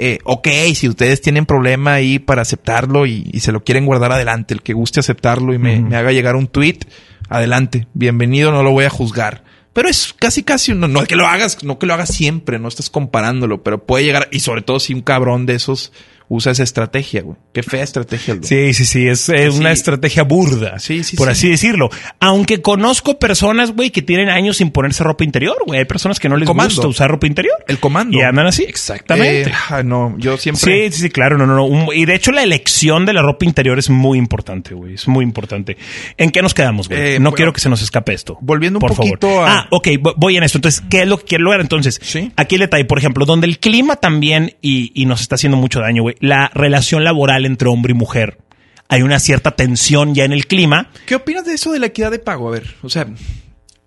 Eh, 0.00 0.18
ok, 0.24 0.48
si 0.74 0.88
ustedes 0.88 1.20
tienen 1.20 1.44
problema 1.44 1.94
ahí 1.94 2.18
para 2.18 2.42
aceptarlo 2.42 3.04
y, 3.04 3.28
y 3.32 3.40
se 3.40 3.50
lo 3.52 3.64
quieren 3.64 3.84
guardar 3.84 4.12
adelante, 4.12 4.54
el 4.54 4.62
que 4.62 4.72
guste 4.72 5.00
aceptarlo 5.00 5.52
y 5.54 5.58
me, 5.58 5.80
me 5.80 5.96
haga 5.96 6.12
llegar 6.12 6.36
un 6.36 6.46
tweet, 6.46 6.78
adelante, 7.28 7.86
bienvenido, 7.94 8.50
no 8.50 8.62
lo 8.62 8.72
voy 8.72 8.84
a 8.84 8.90
juzgar. 8.90 9.44
Pero 9.72 9.88
es 9.88 10.14
casi 10.18 10.42
casi, 10.42 10.74
no, 10.74 10.88
no 10.88 11.04
que 11.04 11.16
lo 11.16 11.26
hagas, 11.26 11.62
no 11.62 11.78
que 11.78 11.86
lo 11.86 11.94
hagas 11.94 12.12
siempre, 12.12 12.58
no 12.58 12.68
estás 12.68 12.90
comparándolo, 12.90 13.62
pero 13.62 13.84
puede 13.84 14.04
llegar, 14.04 14.28
y 14.32 14.40
sobre 14.40 14.62
todo 14.62 14.80
si 14.80 14.94
un 14.94 15.02
cabrón 15.02 15.46
de 15.46 15.54
esos 15.54 15.92
usa 16.28 16.52
esa 16.52 16.62
estrategia, 16.62 17.22
güey. 17.22 17.36
Qué 17.52 17.62
fea 17.62 17.82
estrategia, 17.82 18.34
güey. 18.34 18.46
Sí, 18.46 18.74
sí, 18.74 18.84
sí, 18.84 19.08
es 19.08 19.20
Sí. 19.20 19.32
una 19.58 19.72
estrategia 19.72 20.24
burda, 20.24 20.78
Sí, 20.78 21.02
sí, 21.04 21.16
por 21.16 21.26
sí. 21.28 21.32
así 21.32 21.50
decirlo. 21.50 21.88
Aunque 22.20 22.60
conozco 22.62 23.18
personas, 23.18 23.72
güey, 23.72 23.90
que 23.90 24.02
tienen 24.02 24.28
años 24.28 24.58
sin 24.58 24.70
ponerse 24.70 25.02
ropa 25.04 25.24
interior, 25.24 25.56
güey. 25.66 25.78
Hay 25.80 25.84
personas 25.86 26.20
que 26.20 26.28
no 26.28 26.36
les 26.36 26.46
Comando. 26.46 26.74
gusta 26.74 26.86
usar 26.88 27.10
ropa 27.10 27.26
interior. 27.26 27.54
El 27.66 27.78
comando. 27.78 28.16
Y 28.18 28.22
andan 28.22 28.46
así, 28.46 28.64
exactamente. 28.64 29.50
Eh, 29.50 29.54
ah, 29.70 29.82
no, 29.82 30.14
yo 30.18 30.36
siempre. 30.36 30.88
Sí, 30.90 30.96
sí, 30.96 31.02
sí, 31.02 31.10
claro, 31.10 31.38
no, 31.38 31.46
no, 31.46 31.54
no. 31.56 31.92
Y 31.92 32.04
de 32.04 32.14
hecho 32.14 32.30
la 32.32 32.42
elección 32.42 33.06
de 33.06 33.12
la 33.12 33.22
ropa 33.22 33.44
interior 33.44 33.78
es 33.78 33.88
muy 33.90 34.18
importante, 34.18 34.74
güey. 34.74 34.94
Es 34.94 35.08
muy 35.08 35.24
importante. 35.24 35.76
¿En 36.16 36.30
qué 36.30 36.42
nos 36.42 36.54
quedamos, 36.54 36.88
güey? 36.88 37.00
Eh, 37.00 37.18
no 37.18 37.24
bueno, 37.30 37.36
quiero 37.36 37.52
que 37.52 37.60
se 37.60 37.68
nos 37.68 37.82
escape 37.82 38.12
esto. 38.12 38.36
volviendo 38.40 38.78
un 38.78 38.80
por 38.80 38.94
poquito 38.94 39.28
favor. 39.28 39.48
a- 39.48 39.58
Ah, 39.60 39.66
ok, 39.70 39.86
vo- 40.00 40.14
voy 40.16 40.36
en 40.36 40.42
esto. 40.44 40.58
Entonces, 40.58 40.82
¿qué 40.90 41.02
es 41.02 41.08
lo 41.08 41.18
que 41.18 41.24
quiero 41.24 41.44
lograr? 41.44 41.60
Entonces, 41.62 42.00
aquí 42.36 42.56
el 42.56 42.60
detalle, 42.62 42.84
por 42.84 42.98
ejemplo, 42.98 43.24
donde 43.24 43.46
el 43.46 43.58
clima 43.58 43.96
también 43.96 44.54
y, 44.60 44.92
y 44.94 45.06
nos 45.06 45.20
está 45.20 45.34
haciendo 45.36 45.56
mucho 45.56 45.80
daño, 45.80 46.02
güey. 46.02 46.16
La 46.20 46.50
relación 46.54 47.04
laboral 47.04 47.46
entre 47.46 47.68
hombre 47.68 47.92
y 47.92 47.94
mujer. 47.94 48.38
Hay 48.88 49.02
una 49.02 49.18
cierta 49.18 49.50
tensión 49.52 50.14
ya 50.14 50.24
en 50.24 50.32
el 50.32 50.46
clima. 50.46 50.88
¿Qué 51.06 51.14
opinas 51.14 51.44
de 51.44 51.54
eso 51.54 51.72
de 51.72 51.78
la 51.78 51.86
equidad 51.86 52.10
de 52.10 52.18
pago? 52.18 52.48
A 52.48 52.52
ver, 52.52 52.74
o 52.82 52.88
sea, 52.88 53.06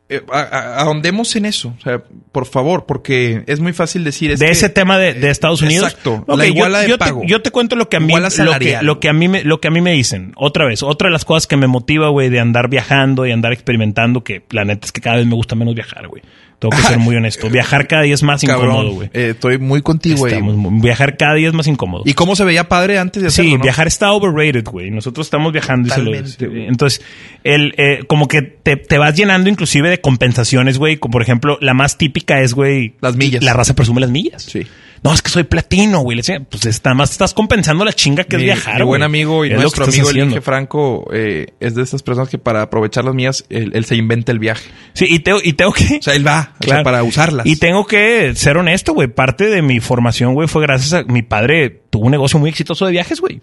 eh, 0.10 0.22
ahondemos 0.30 1.36
en 1.38 1.46
eso, 1.46 1.74
o 1.80 1.82
sea, 1.82 2.04
por 2.34 2.46
favor, 2.46 2.86
porque 2.86 3.44
es 3.48 3.60
muy 3.62 3.72
fácil 3.74 4.04
decir... 4.04 4.30
es 4.32 4.40
de 4.40 4.48
que- 4.48 4.52
ese 4.52 4.70
tema 4.70 4.98
de, 4.98 5.14
de 5.14 5.30
Estados 5.30 5.62
Unidos. 5.62 5.88
Exacto, 5.88 6.26
la 6.28 6.46
yo- 6.46 6.54
iguala 6.54 6.80
de 6.82 6.90
yo, 6.90 6.96
te- 6.98 7.06
pago. 7.06 7.22
yo 7.26 7.42
te 7.42 7.50
cuento 7.50 7.76
lo 7.78 7.88
que 7.88 7.96
a 7.98 8.00
mí, 8.02 8.08
Iguala 8.08 8.28
lo 8.28 8.30
que, 8.32 8.36
salarial. 8.36 8.86
lo 8.86 9.00
que 9.00 9.08
a 9.10 9.14
mí 9.14 9.28
me, 9.30 9.44
lo 9.44 9.62
que 9.62 9.70
a 9.70 9.72
mí 9.72 9.80
me 9.82 9.94
dicen. 9.94 10.34
Otra 10.36 10.66
vez, 10.66 10.84
otra 10.84 11.08
de 11.08 11.14
las 11.14 11.24
cosas 11.26 11.48
que 11.48 11.56
me 11.56 11.68
motiva, 11.68 12.10
güey, 12.10 12.30
de 12.30 12.40
andar 12.42 12.70
viajando 12.70 13.26
y 13.26 13.32
andar 13.32 13.54
experimentando, 13.54 14.24
que 14.24 14.44
la 14.52 14.66
neta 14.66 14.86
es 14.86 14.92
que 14.92 15.00
cada 15.02 15.16
vez 15.16 15.26
me 15.26 15.36
gusta 15.36 15.56
menos 15.56 15.74
viajar, 15.76 16.08
güey. 16.10 16.22
Tengo 16.62 16.78
que 16.78 16.84
ser 16.84 17.00
muy 17.00 17.16
honesto. 17.16 17.50
Viajar 17.52 17.88
cada 17.88 18.04
día 18.04 18.14
es 18.14 18.22
más 18.22 18.44
incómodo, 18.44 18.92
güey. 18.92 19.10
eh, 19.14 19.32
estoy 19.32 19.58
muy 19.58 19.82
contigo, 19.82 20.20
güey. 20.20 20.40
Viajar 20.80 21.18
cada 21.18 21.34
día 21.34 21.48
es 21.48 21.54
más 21.56 21.66
incómodo. 21.68 22.04
¿Y 22.06 22.14
cómo 22.14 22.36
se 22.36 22.46
veía 22.46 22.70
padre 22.70 23.00
antes 23.00 23.24
de 23.24 23.30
hacerlo, 23.30 23.52
Sí, 23.52 23.58
no? 23.58 23.64
viajar 23.64 23.88
está 23.88 24.12
overrated, 24.12 24.64
güey. 24.66 24.92
Nosotros 24.92 25.26
estamos 25.26 25.52
viajando 25.52 25.88
y 25.88 25.92
se 25.92 25.98
lo- 25.98 26.06
Totalmente, 26.12 26.48
güey. 26.48 26.66
Entonces, 26.68 27.02
el, 27.44 27.74
eh, 27.78 28.04
como 28.08 28.28
que 28.28 28.44
te, 28.44 28.78
te 28.78 28.98
vas 29.00 29.16
llenando 29.16 29.50
inclusive 29.50 29.90
de 29.90 30.00
compensaciones, 30.00 30.78
güey. 30.78 30.98
Como 30.98 31.14
por 31.14 31.24
ejemplo, 31.24 31.58
la 31.62 31.74
más 31.74 31.98
típica 31.98 32.42
es, 32.42 32.54
güey. 32.54 32.94
Las 33.02 33.16
millas. 33.16 33.44
La 33.44 33.54
raza 33.54 33.74
presume 33.74 34.00
las 34.00 34.12
millas. 34.12 34.44
Sí. 34.44 34.62
No, 35.04 35.12
es 35.14 35.22
que 35.24 35.32
soy 35.32 35.44
platino, 35.44 36.02
güey. 36.02 36.16
Le 36.16 36.20
decía, 36.22 36.40
Pues 36.48 36.66
está 36.68 36.94
más 36.94 37.12
estás 37.12 37.34
compensando 37.34 37.84
la 37.84 37.92
chinga 37.94 38.24
que 38.24 38.38
Mi, 38.38 38.44
es 38.44 38.46
viajar, 38.46 38.76
mi 38.80 38.86
buen 38.86 39.00
güey. 39.00 39.04
amigo 39.06 39.46
y 39.46 39.52
Es 39.52 39.60
nuestro 39.60 39.86
amigo 39.86 40.10
el. 40.12 40.18
Inge 40.18 40.42
Franco 40.42 41.08
eh, 41.12 41.48
es 41.60 41.74
de 41.74 41.82
estas 41.82 42.04
personas 42.04 42.30
que 42.30 42.38
para 42.38 42.62
aprovechar 42.62 43.04
las 43.06 43.16
mías, 43.16 43.44
él, 43.50 43.72
él 43.74 43.86
se 43.86 43.96
inventa 43.96 44.32
el 44.32 44.38
viaje. 44.38 44.70
Sí, 44.94 45.06
y 45.10 45.20
tengo, 45.20 45.40
y 45.44 45.54
tengo 45.54 45.74
que... 45.74 45.98
O 45.98 46.02
sea, 46.04 46.14
él 46.14 46.26
va, 46.28 46.40
o 46.40 46.44
sea, 46.44 46.56
Claro. 46.60 46.84
para 46.84 47.02
usarlas. 47.04 47.48
Y 47.48 47.56
tengo 47.56 47.86
que 47.88 48.36
ser 48.36 48.58
honesto, 48.58 48.94
güey. 48.94 49.08
Parte 49.08 49.46
de 49.46 49.62
mi 49.64 49.80
formación, 49.80 50.36
güey, 50.36 50.48
fue 50.48 50.62
gracias 50.62 50.94
a 50.94 51.04
mi 51.04 51.24
padre. 51.24 51.82
Tuvo 51.90 52.06
un 52.06 52.12
negocio 52.12 52.38
muy 52.40 52.52
exitoso 52.52 52.86
de 52.86 52.92
viajes, 52.92 53.22
güey. 53.22 53.42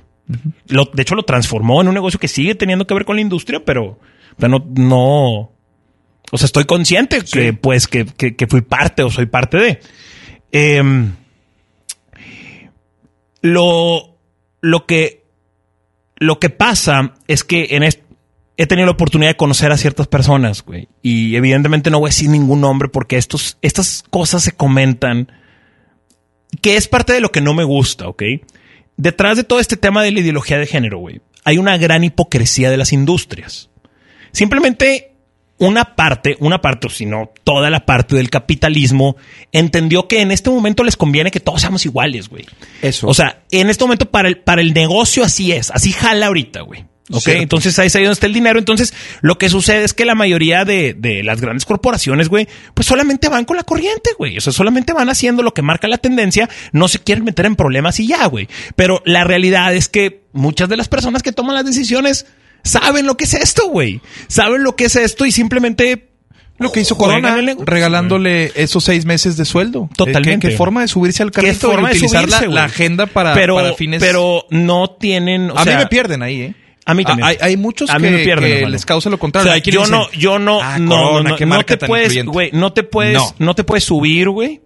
Lo- 0.69 0.89
de 0.95 1.03
hecho, 1.03 1.17
lo 1.17 1.25
transformó 1.25 1.81
en 1.81 1.89
un 1.89 1.95
negocio 1.95 2.21
que 2.21 2.29
sigue 2.29 2.55
teniendo 2.55 2.87
que 2.87 2.95
ver 2.95 3.05
con 3.05 3.17
la 3.17 3.23
industria, 3.23 3.63
pero, 3.65 3.99
no, 4.39 4.65
no. 4.77 5.51
O 6.31 6.37
sea, 6.37 6.45
estoy 6.47 6.67
consciente 6.67 7.23
que, 7.25 7.53
pues, 7.53 7.89
que, 7.89 8.05
que, 8.05 8.37
que 8.37 8.47
fui 8.47 8.61
parte 8.61 9.03
o 9.03 9.11
soy 9.11 9.27
parte 9.27 9.57
de. 9.57 9.81
Em, 10.53 11.13
lo, 13.41 14.19
lo 14.61 14.87
que, 14.87 15.25
lo 16.17 16.39
que 16.39 16.51
pasa 16.51 17.15
es 17.27 17.45
que 17.45 17.69
en 17.71 17.83
he 18.59 18.67
tenido 18.67 18.87
la 18.87 18.93
oportunidad 18.93 19.31
de 19.31 19.37
conocer 19.37 19.71
a 19.71 19.77
ciertas 19.77 20.09
personas, 20.09 20.65
güey. 20.65 20.89
Y 21.01 21.37
evidentemente 21.37 21.91
no 21.91 22.01
voy 22.01 22.09
a 22.09 22.11
decir 22.11 22.29
ningún 22.29 22.61
nombre 22.61 22.89
porque 22.89 23.17
estos, 23.17 23.57
estas 23.63 24.05
cosas 24.11 24.43
se 24.43 24.53
comentan 24.53 25.31
que 26.61 26.77
es 26.77 26.89
parte 26.89 27.13
de 27.13 27.21
lo 27.21 27.31
que 27.31 27.41
no 27.41 27.55
me 27.55 27.63
gusta, 27.63 28.09
¿ok? 28.09 28.23
Detrás 28.97 29.37
de 29.37 29.45
todo 29.45 29.61
este 29.61 29.77
tema 29.77 30.03
de 30.03 30.11
la 30.11 30.21
ideología 30.21 30.59
de 30.59 30.67
género, 30.67 30.99
güey, 30.99 31.21
hay 31.45 31.59
una 31.59 31.79
gran 31.79 32.03
hipocresía 32.03 32.69
de 32.69 32.77
las 32.77 32.93
industrias. 32.93 33.71
Simplemente 34.33 35.13
una 35.59 35.97
parte, 35.97 36.37
una 36.41 36.61
parte, 36.61 36.87
o 36.87 36.91
si 36.91 37.05
no, 37.05 37.33
toda 37.45 37.69
la 37.71 37.85
parte 37.85 38.17
del 38.17 38.31
capitalismo 38.31 39.17
entendió 39.53 40.07
que 40.09 40.21
en 40.21 40.31
este 40.31 40.51
momento 40.51 40.85
les 40.85 40.97
conviene 40.97 41.31
que 41.31 41.41
todos 41.41 41.61
seamos 41.61 41.85
iguales, 41.85 42.29
güey. 42.29 42.47
Eso. 42.81 43.09
O 43.09 43.15
sea, 43.15 43.43
en 43.51 43.69
este 43.69 43.85
momento 43.85 44.11
para 44.11 44.29
el, 44.29 44.39
para 44.39 44.61
el 44.61 44.73
negocio 44.73 45.25
así 45.25 45.53
es, 45.53 45.71
así 45.71 45.93
jala 45.93 46.27
ahorita, 46.27 46.63
güey. 46.63 46.85
Ok, 47.11 47.23
Cierto. 47.23 47.43
entonces 47.43 47.79
ahí 47.79 47.87
es 47.87 47.97
ahí 47.97 48.03
donde 48.03 48.13
está 48.13 48.27
el 48.27 48.35
dinero. 48.35 48.59
Entonces, 48.59 48.93
lo 49.23 49.39
que 49.39 49.49
sucede 49.49 49.83
es 49.83 49.95
que 49.95 50.05
la 50.05 50.15
mayoría 50.15 50.67
de, 50.67 50.95
de 50.95 51.23
las 51.25 51.41
grandes 51.41 51.65
corporaciones, 51.65 52.29
güey, 52.29 52.47
pues 52.75 52.87
solamente 52.87 53.31
van 53.31 53.47
con 53.47 53.57
la 53.57 53.63
corriente, 53.63 54.11
güey. 54.19 54.37
O 54.37 54.41
sea, 54.43 54.53
solamente 54.53 54.93
van 54.93 55.09
haciendo 55.09 55.43
lo 55.43 55.55
que 55.55 55.63
marca 55.63 55.89
la 55.89 55.97
tendencia, 55.97 56.51
no 56.73 56.87
se 56.87 56.99
quieren 56.99 57.25
meter 57.25 57.47
en 57.47 57.57
problemas 57.57 57.99
y 57.99 58.09
ya, 58.09 58.27
güey. 58.27 58.47
Pero 58.77 59.03
la 59.07 59.25
realidad 59.25 59.75
es 59.75 59.89
que 59.89 60.25
muchas 60.33 60.69
de 60.69 60.77
las 60.77 60.89
personas 60.89 61.23
que 61.23 61.33
toman 61.33 61.55
las 61.55 61.65
decisiones 61.65 62.27
saben 62.65 63.07
lo 63.07 63.17
que 63.17 63.25
es 63.25 63.35
esto, 63.35 63.69
güey. 63.69 64.01
Saben 64.29 64.63
lo 64.63 64.77
que 64.77 64.85
es 64.87 64.97
esto 64.97 65.25
y 65.27 65.33
simplemente 65.33 66.09
Lo 66.59 66.73
que 66.73 66.81
hizo 66.81 66.97
Corona, 66.97 67.37
regalándole 67.61 68.51
esos 68.57 68.83
seis 68.85 69.05
meses 69.05 69.37
de 69.37 69.45
sueldo. 69.45 69.89
Totalmente. 69.97 70.49
¿Qué, 70.49 70.51
qué 70.53 70.57
forma 70.57 70.81
de 70.83 70.89
subirse 70.89 71.23
al 71.23 71.31
¿Qué 71.31 71.41
carrito 71.43 71.69
y 71.69 71.71
forma 71.71 71.89
de 71.91 71.95
utilizar 71.97 72.23
subirse, 72.23 72.49
la, 72.49 72.65
agenda 72.65 73.07
para, 73.07 73.33
pero, 73.35 73.55
para 73.55 73.75
fines... 73.75 74.01
pero 74.03 74.45
no 74.51 74.91
tienen. 74.91 75.51
o 75.53 75.57
a 75.57 75.63
sea, 75.65 75.77
mí 75.77 75.83
me 75.85 75.87
pierden 75.89 76.23
ahí, 76.23 76.41
¿eh? 76.43 76.55
A 76.85 76.95
mí 76.95 77.05
también. 77.05 77.29
Hay, 77.29 77.37
hay 77.41 77.57
muchos 77.59 77.91
A 77.91 77.95
que, 77.95 77.99
mí 78.01 78.11
me 78.11 78.25
pierden, 78.25 78.61
que 78.65 78.71
les 78.71 78.85
causa 78.87 79.09
lo 79.11 79.17
O 79.17 79.19
contrario. 79.19 79.53
sea, 79.53 79.59
yo 79.63 79.87
no, 79.87 80.11
yo 80.13 80.39
no, 80.39 80.61
"Ah, 80.63 80.79
no, 80.79 80.89
Corona, 80.97 81.31
no, 81.31 81.37
qué 81.37 81.45
no 81.47 81.51
marca 81.51 81.77
te 81.77 81.87
puedes, 81.87 82.07
influyente". 82.07 82.33
güey, 82.33 82.51
no 82.55 82.73
te 82.73 82.83
puedes, 82.83 83.15
No. 83.15 83.35
no. 83.39 83.55
te 83.55 83.63
puedes 83.63 83.85
subir, 83.85 84.29
güey. 84.31 84.63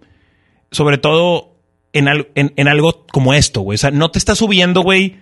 Sobre 0.71 0.97
todo 0.97 1.57
en, 1.91 2.07
al- 2.07 2.29
en, 2.35 2.53
en 2.55 2.67
algo 2.69 3.05
como 3.11 3.33
esto, 3.33 3.61
güey. 3.61 3.75
O 3.75 3.77
sea, 3.77 3.91
no 3.91 4.09
te 4.09 4.17
estás 4.19 4.37
subiendo, 4.39 4.81
güey, 4.81 5.17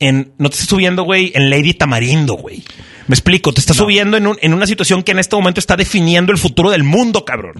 en, 0.00 0.32
no 0.38 0.48
te 0.50 0.54
estás 0.54 0.68
subiendo, 0.68 1.04
güey, 1.04 1.30
en 1.34 1.48
Lady 1.50 1.74
Tamarindo, 1.74 2.34
güey. 2.34 2.64
Me 3.06 3.14
explico, 3.14 3.52
te 3.52 3.60
estás 3.60 3.76
subiendo 3.76 4.16
en, 4.16 4.26
un- 4.26 4.38
en 4.40 4.54
una 4.54 4.66
situación 4.66 5.02
que 5.02 5.10
en 5.12 5.18
este 5.18 5.34
momento 5.36 5.58
está 5.60 5.76
definiendo 5.76 6.30
el 6.32 6.38
futuro 6.38 6.70
del 6.70 6.82
mundo, 6.84 7.24
cabrón. 7.24 7.54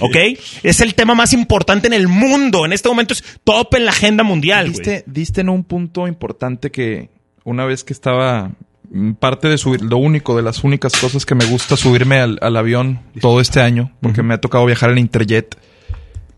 ¿Ok? 0.00 0.16
Es 0.64 0.80
el 0.80 0.94
tema 0.94 1.14
más 1.14 1.32
importante 1.32 1.86
en 1.86 1.92
el 1.92 2.08
mundo. 2.08 2.64
En 2.66 2.72
este 2.72 2.88
momento 2.88 3.14
es 3.14 3.22
top 3.44 3.74
en 3.76 3.84
la 3.84 3.92
agenda 3.92 4.24
mundial. 4.24 4.68
Diste, 4.68 5.04
diste 5.06 5.40
en 5.42 5.48
un 5.48 5.62
punto 5.64 6.06
importante 6.08 6.70
que 6.70 7.08
una 7.44 7.64
vez 7.66 7.84
que 7.84 7.92
estaba 7.92 8.50
mm, 8.90 9.12
parte 9.12 9.48
de 9.48 9.58
subir, 9.58 9.80
lo 9.82 9.98
único, 9.98 10.36
de 10.36 10.42
las 10.42 10.64
únicas 10.64 10.92
cosas 10.96 11.24
que 11.24 11.36
me 11.36 11.44
gusta 11.44 11.76
subirme 11.76 12.18
al, 12.18 12.38
al 12.42 12.56
avión 12.56 13.00
todo 13.20 13.40
este 13.40 13.60
año, 13.60 13.92
porque 14.00 14.22
me 14.24 14.34
ha 14.34 14.38
tocado 14.40 14.66
viajar 14.66 14.90
en 14.90 14.98
Interjet, 14.98 15.56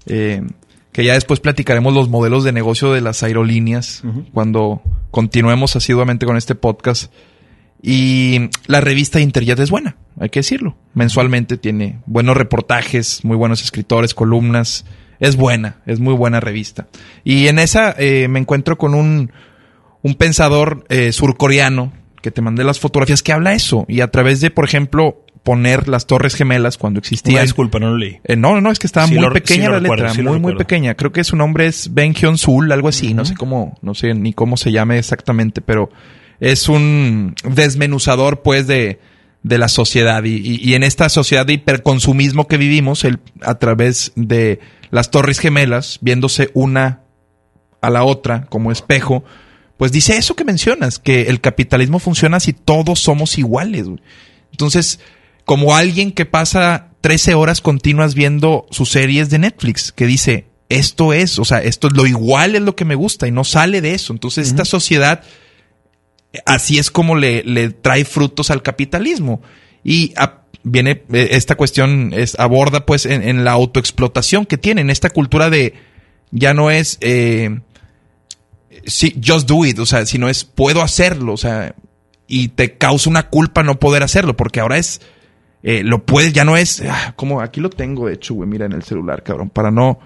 eh, 0.07 0.43
que 0.93 1.05
ya 1.05 1.15
después 1.15 1.41
platicaremos 1.41 1.95
los 1.95 2.09
modelos 2.09 2.45
de 2.45 2.53
negocio 2.53 2.93
de 2.93 3.01
las 3.01 3.23
aerolíneas 3.23 4.03
cuando 4.33 4.83
continuemos 5.11 5.75
asiduamente 5.75 6.27
con 6.27 6.37
este 6.37 6.55
podcast. 6.55 7.13
Y 7.83 8.51
la 8.67 8.81
revista 8.81 9.19
Interjet 9.19 9.59
es 9.59 9.71
buena, 9.71 9.97
hay 10.21 10.29
que 10.29 10.41
decirlo. 10.41 10.77
Mensualmente 10.95 11.57
tiene 11.57 12.01
buenos 12.07 12.37
reportajes, 12.37 13.25
muy 13.25 13.37
buenos 13.37 13.63
escritores, 13.63 14.15
columnas. 14.15 14.85
Es 15.19 15.37
buena, 15.37 15.77
es 15.87 15.99
muy 15.99 16.15
buena 16.15 16.41
revista. 16.41 16.89
Y 17.25 17.47
en 17.47 17.59
esa 17.59 17.95
eh, 17.97 18.29
me 18.29 18.41
encuentro 18.41 18.77
con 18.77 18.95
un, 18.95 19.33
un 20.03 20.15
pensador 20.15 20.85
eh, 20.89 21.13
surcoreano 21.13 21.93
que 22.21 22.31
te 22.31 22.43
mandé 22.43 22.65
las 22.65 22.81
fotografías, 22.81 23.23
que 23.23 23.33
habla 23.33 23.53
eso. 23.55 23.85
Y 23.89 24.01
a 24.01 24.11
través 24.11 24.41
de, 24.41 24.51
por 24.51 24.65
ejemplo, 24.65 25.25
poner 25.43 25.89
las 25.89 26.07
Torres 26.07 26.35
Gemelas 26.35 26.79
cuando 26.79 26.99
existían. 26.99 27.43
disculpa, 27.43 27.79
no 27.79 27.91
lo 27.91 27.99
leí. 27.99 28.21
Eh, 28.25 28.37
no, 28.37 28.61
no, 28.61 28.71
es 28.71 28.79
que 28.79 28.87
estaba 28.87 29.07
muy 29.07 29.29
pequeña 29.31 29.71
la 29.71 29.81
letra, 29.81 30.15
muy, 30.15 30.39
muy 30.39 30.55
pequeña. 30.55 30.95
Creo 30.95 31.13
que 31.13 31.25
su 31.25 31.37
nombre 31.37 31.67
es 31.67 31.93
Ben 31.93 32.15
Hyun 32.15 32.39
Sul, 32.39 32.71
algo 32.71 32.89
así. 32.89 33.15
No 33.15 33.25
sé 33.25 33.35
cómo, 33.35 33.79
no 33.83 33.95
sé 33.95 34.15
ni 34.15 34.33
cómo 34.33 34.57
se 34.57 34.71
llame 34.71 34.99
exactamente, 34.99 35.61
pero 35.61 35.91
es 36.41 36.69
un 36.69 37.35
desmenuzador, 37.45 38.43
pues, 38.43 38.67
de, 38.67 39.01
de 39.43 39.59
la 39.59 39.69
sociedad. 39.69 40.23
Y, 40.25 40.61
y, 40.63 40.75
en 40.75 40.85
esta 40.85 41.09
sociedad 41.09 41.47
de 41.47 41.55
hiperconsumismo 41.55 42.47
que 42.47 42.57
vivimos, 42.57 43.05
el, 43.05 43.19
a 43.43 43.57
través 43.57 44.13
de 44.15 44.61
las 44.91 45.11
Torres 45.11 45.39
Gemelas, 45.39 45.99
viéndose 46.03 46.51
una 46.55 47.01
a 47.81 47.91
la 47.91 48.05
otra 48.05 48.47
como 48.47 48.71
espejo, 48.71 49.25
pues 49.77 49.91
dice 49.91 50.17
eso 50.17 50.37
que 50.37 50.45
mencionas, 50.45 51.01
que 51.01 51.23
el 51.23 51.41
capitalismo 51.41 51.99
funciona 51.99 52.39
si 52.39 52.53
todos 52.53 53.01
somos 53.01 53.39
iguales. 53.39 53.87
Entonces, 54.53 55.01
como 55.45 55.75
alguien 55.77 56.13
que 56.13 56.27
pasa 56.27 56.91
13 57.01 57.35
horas 57.35 57.61
continuas 57.61 58.15
viendo 58.15 58.67
sus 58.71 58.91
series 58.91 59.31
de 59.31 59.39
Netflix, 59.39 59.93
que 59.93 60.07
dice, 60.07 60.47
esto 60.69 61.13
es, 61.13 61.39
o 61.39 61.45
sea, 61.45 61.59
esto 61.63 61.89
es 61.89 61.95
lo 61.95 62.07
igual 62.07 62.55
es 62.55 62.63
lo 62.63 62.77
que 62.77 62.85
me 62.85 62.95
gusta 62.95 63.29
y 63.29 63.31
no 63.31 63.45
sale 63.45 63.81
de 63.81 63.95
eso. 63.95 64.13
Entonces, 64.13 64.49
esta 64.49 64.65
sociedad, 64.65 65.23
así 66.47 66.79
es 66.79 66.91
como 66.91 67.17
le, 67.17 67.43
le 67.45 67.71
trae 67.71 68.05
frutos 68.05 68.51
al 68.51 68.63
capitalismo. 68.63 69.43
Y 69.85 70.15
viene 70.63 71.03
eh, 71.13 71.29
esta 71.33 71.57
cuestión, 71.57 72.13
es, 72.15 72.39
aborda 72.39 72.87
pues 72.87 73.07
en, 73.07 73.45
la 73.45 73.53
autoexplotación 73.53 74.47
que 74.47 74.59
tienen, 74.59 74.91
esta 74.91 75.11
cultura 75.11 75.51
de, 75.51 75.75
ya 76.31 76.55
no 76.55 76.71
es, 76.71 76.99
eh, 77.01 77.61
sí, 78.87 79.21
just 79.25 79.49
do 79.49 79.65
it, 79.65 79.79
o 79.79 79.87
sea, 79.87 80.07
sino 80.07 80.29
es, 80.29 80.45
puedo 80.45 80.83
hacerlo, 80.83 81.33
o 81.33 81.37
sea, 81.37 81.75
y 82.27 82.49
te 82.49 82.79
causa 82.79 83.11
una 83.11 83.29
culpa 83.29 83.63
no 83.63 83.79
poder 83.79 84.03
hacerlo, 84.03 84.37
porque 84.37 84.61
ahora 84.61 84.79
es, 84.79 85.01
eh, 85.63 85.83
lo 85.85 86.05
puedes, 86.05 86.33
ya 86.33 86.45
no 86.45 86.57
es, 86.57 86.83
ah, 86.89 87.13
como 87.15 87.41
aquí 87.41 87.61
lo 87.61 87.71
tengo 87.71 88.09
de 88.09 88.15
hecho, 88.15 88.35
güey, 88.35 88.49
mira 88.49 88.67
en 88.67 88.73
el 88.73 88.83
celular, 88.83 89.23
cabrón, 89.23 89.49
para 89.49 89.71
no, 89.71 90.01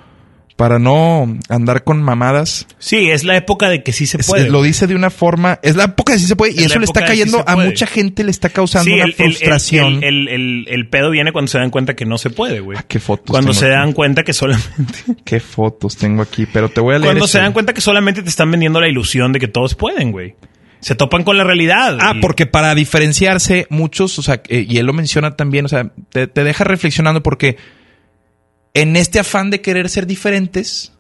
para 0.57 0.79
no 0.79 1.35
andar 1.49 1.83
con 1.83 2.03
mamadas. 2.03 2.67
Sí, 2.79 3.11
es 3.11 3.25
la 3.25 3.37
época 3.37 3.71
de 3.71 3.83
que 3.83 3.93
sí 3.93 4.07
se 4.07 4.19
puede. 4.19 4.51
lo 4.51 4.63
dice 4.63 4.87
de 4.87 4.95
una 4.95 5.09
forma, 5.09 5.59
es 5.63 5.75
la 5.75 5.85
época 5.85 6.13
de 6.13 6.19
sí 6.19 6.27
se 6.27 6.37
puede, 6.37 6.53
y 6.53 6.65
eso 6.65 6.79
le 6.79 6.85
está 6.85 7.07
cayendo 7.07 7.43
a 7.47 7.57
mucha 7.57 7.87
gente, 7.87 8.23
le 8.23 8.31
está 8.31 8.51
causando 8.51 8.93
una 8.93 9.07
frustración. 9.13 10.05
El, 10.05 10.29
el, 10.29 10.67
el, 10.69 10.89
pedo 10.89 11.11
viene 11.11 11.33
cuando 11.33 11.51
se 11.51 11.59
dan 11.59 11.71
cuenta 11.71 11.97
que 11.97 12.05
no 12.05 12.19
se 12.19 12.29
puede, 12.29 12.61
güey. 12.61 12.77
Ah, 12.79 12.85
qué 12.87 13.01
fotos. 13.01 13.27
Cuando 13.27 13.55
se 13.55 13.69
dan 13.69 13.95
cuenta 13.95 14.25
que 14.25 14.35
solamente. 14.35 14.99
qué 15.25 15.41
fotos 15.41 15.97
tengo 15.97 16.21
aquí, 16.21 16.47
pero 16.47 16.69
te 16.69 16.81
voy 16.81 16.97
a 16.97 16.99
leer. 16.99 17.13
Cuando 17.13 17.29
se 17.29 17.39
dan 17.39 17.55
cuenta 17.55 17.73
que 17.73 17.81
solamente 17.81 18.23
te 18.23 18.29
están 18.29 18.51
vendiendo 18.51 18.79
la 18.79 18.89
ilusión 18.89 19.33
de 19.33 19.41
que 19.41 19.49
todos 19.49 19.75
pueden, 19.75 20.13
güey 20.13 20.35
se 20.81 20.95
topan 20.95 21.25
con 21.25 21.37
la 21.37 21.45
realidad. 21.45 21.99
Ah, 22.01 22.15
porque 22.21 22.47
para 22.47 22.75
diferenciarse, 22.75 23.67
muchos, 23.71 24.19
o 24.19 24.23
sea, 24.23 24.43
eh, 24.49 24.67
y 24.69 24.79
él 24.79 24.87
lo 24.87 24.93
menciona 24.93 25.37
también, 25.37 25.65
o 25.65 25.69
sea, 25.69 25.91
te, 26.11 26.27
deja 26.27 26.65
reflexionando 26.65 27.23
porque 27.23 27.57
en 28.75 28.97
este 28.97 29.19
afán 29.19 29.51
de 29.51 29.61
querer 29.61 29.89
ser 29.89 30.07
diferentes, 30.07 30.93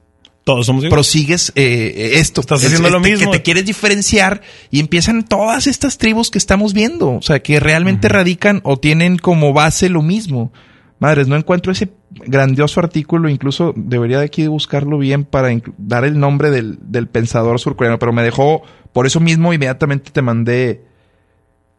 todos 0.45 0.66
somos 0.66 0.85
Prosigues 0.87 1.53
eh, 1.57 2.12
esto. 2.14 2.41
Estás 2.41 2.64
haciendo 2.64 2.89
lo 2.89 3.01
mismo. 3.01 3.33
Que 3.33 3.39
te 3.39 3.43
quieres 3.43 3.66
diferenciar 3.66 4.43
y 4.70 4.79
empiezan 4.79 5.24
todas 5.24 5.66
estas 5.66 5.99
tribus 5.99 6.31
que 6.31 6.39
estamos 6.39 6.72
viendo. 6.72 7.14
O 7.14 7.22
sea, 7.22 7.41
que 7.41 7.59
realmente 7.59 8.09
radican 8.09 8.61
o 8.62 8.79
tienen 8.79 9.18
como 9.18 9.53
base 9.53 9.89
lo 9.89 10.03
mismo. 10.03 10.53
Madres, 10.99 11.28
no 11.28 11.36
encuentro 11.36 11.72
ese 11.72 11.90
grandioso 12.11 12.80
artículo, 12.80 13.28
incluso 13.28 13.74
debería 13.76 14.18
de 14.18 14.24
aquí 14.26 14.47
buscarlo 14.47 14.97
bien 14.97 15.24
para 15.24 15.51
dar 15.76 16.05
el 16.05 16.18
nombre 16.18 16.51
del, 16.51 16.78
del 16.80 17.07
pensador 17.07 17.61
surcoreano, 17.61 17.99
pero 17.99 18.14
me 18.14 18.22
dejó 18.22 18.62
por 18.97 19.05
eso 19.05 19.20
mismo 19.20 19.53
inmediatamente 19.53 20.11
te 20.11 20.22
mandé. 20.22 20.86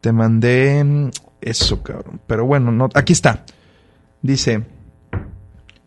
Te 0.01 0.11
mandé. 0.11 0.83
Mm, 0.83 1.09
eso, 1.41 1.81
cabrón. 1.81 2.21
Pero 2.27 2.45
bueno, 2.45 2.71
no, 2.71 2.89
aquí 2.93 3.11
está. 3.11 3.43
Dice. 4.21 4.65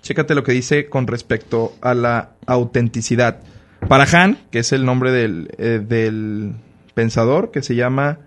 Chécate 0.02 0.34
lo 0.34 0.42
que 0.42 0.50
dice 0.50 0.88
con 0.88 1.06
respecto 1.06 1.74
a 1.80 1.94
la 1.94 2.30
autenticidad. 2.46 3.42
Para 3.86 4.08
Han, 4.12 4.38
que 4.50 4.58
es 4.58 4.72
el 4.72 4.84
nombre 4.84 5.12
del, 5.12 5.54
eh, 5.58 5.80
del 5.86 6.56
pensador, 6.94 7.52
que 7.52 7.62
se 7.62 7.76
llama 7.76 8.18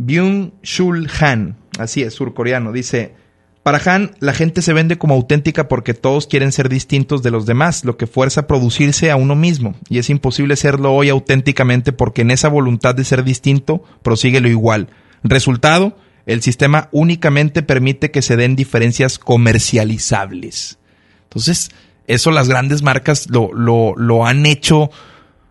Byung-Chul 0.00 1.08
Han. 1.20 1.56
Así 1.78 2.02
es, 2.02 2.14
surcoreano. 2.14 2.72
Dice. 2.72 3.14
Para 3.62 3.80
Han, 3.84 4.16
la 4.18 4.34
gente 4.34 4.60
se 4.60 4.72
vende 4.72 4.98
como 4.98 5.14
auténtica 5.14 5.68
porque 5.68 5.94
todos 5.94 6.26
quieren 6.26 6.50
ser 6.50 6.68
distintos 6.68 7.22
de 7.22 7.30
los 7.30 7.46
demás, 7.46 7.84
lo 7.84 7.96
que 7.96 8.08
fuerza 8.08 8.40
a 8.40 8.46
producirse 8.48 9.12
a 9.12 9.16
uno 9.16 9.36
mismo, 9.36 9.76
y 9.88 9.98
es 9.98 10.10
imposible 10.10 10.56
serlo 10.56 10.92
hoy 10.92 11.08
auténticamente 11.08 11.92
porque 11.92 12.22
en 12.22 12.32
esa 12.32 12.48
voluntad 12.48 12.96
de 12.96 13.04
ser 13.04 13.22
distinto 13.22 13.84
prosigue 14.02 14.40
lo 14.40 14.48
igual. 14.48 14.88
Resultado, 15.22 15.96
el 16.26 16.42
sistema 16.42 16.88
únicamente 16.90 17.62
permite 17.62 18.10
que 18.10 18.22
se 18.22 18.36
den 18.36 18.56
diferencias 18.56 19.20
comercializables. 19.20 20.78
Entonces, 21.24 21.70
eso 22.08 22.32
las 22.32 22.48
grandes 22.48 22.82
marcas 22.82 23.30
lo, 23.30 23.52
lo, 23.52 23.94
lo 23.96 24.26
han 24.26 24.44
hecho, 24.44 24.90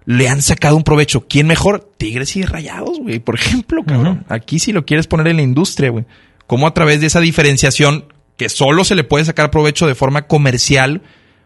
le 0.04 0.28
han 0.28 0.42
sacado 0.42 0.76
un 0.76 0.84
provecho. 0.84 1.28
¿Quién 1.30 1.48
mejor? 1.48 1.90
Tigres 1.98 2.36
y 2.36 2.44
rayados, 2.44 3.00
güey. 3.00 3.20
Por 3.20 3.36
ejemplo, 3.36 3.84
cabrón. 3.86 4.26
Aquí 4.28 4.60
si 4.60 4.74
lo 4.74 4.86
quieres 4.86 5.08
poner 5.08 5.28
en 5.28 5.38
la 5.38 5.44
industria, 5.44 5.92
güey 5.92 6.06
cómo 6.52 6.68
a 6.68 6.74
través 6.74 7.00
de 7.00 7.08
esa 7.08 7.22
diferenciación 7.22 8.12
que 8.36 8.50
solo 8.50 8.84
se 8.84 8.96
le 8.96 9.06
puede 9.06 9.24
sacar 9.24 9.52
provecho 9.52 9.88
de 9.88 9.96
forma 9.96 10.28
comercial, 10.28 11.02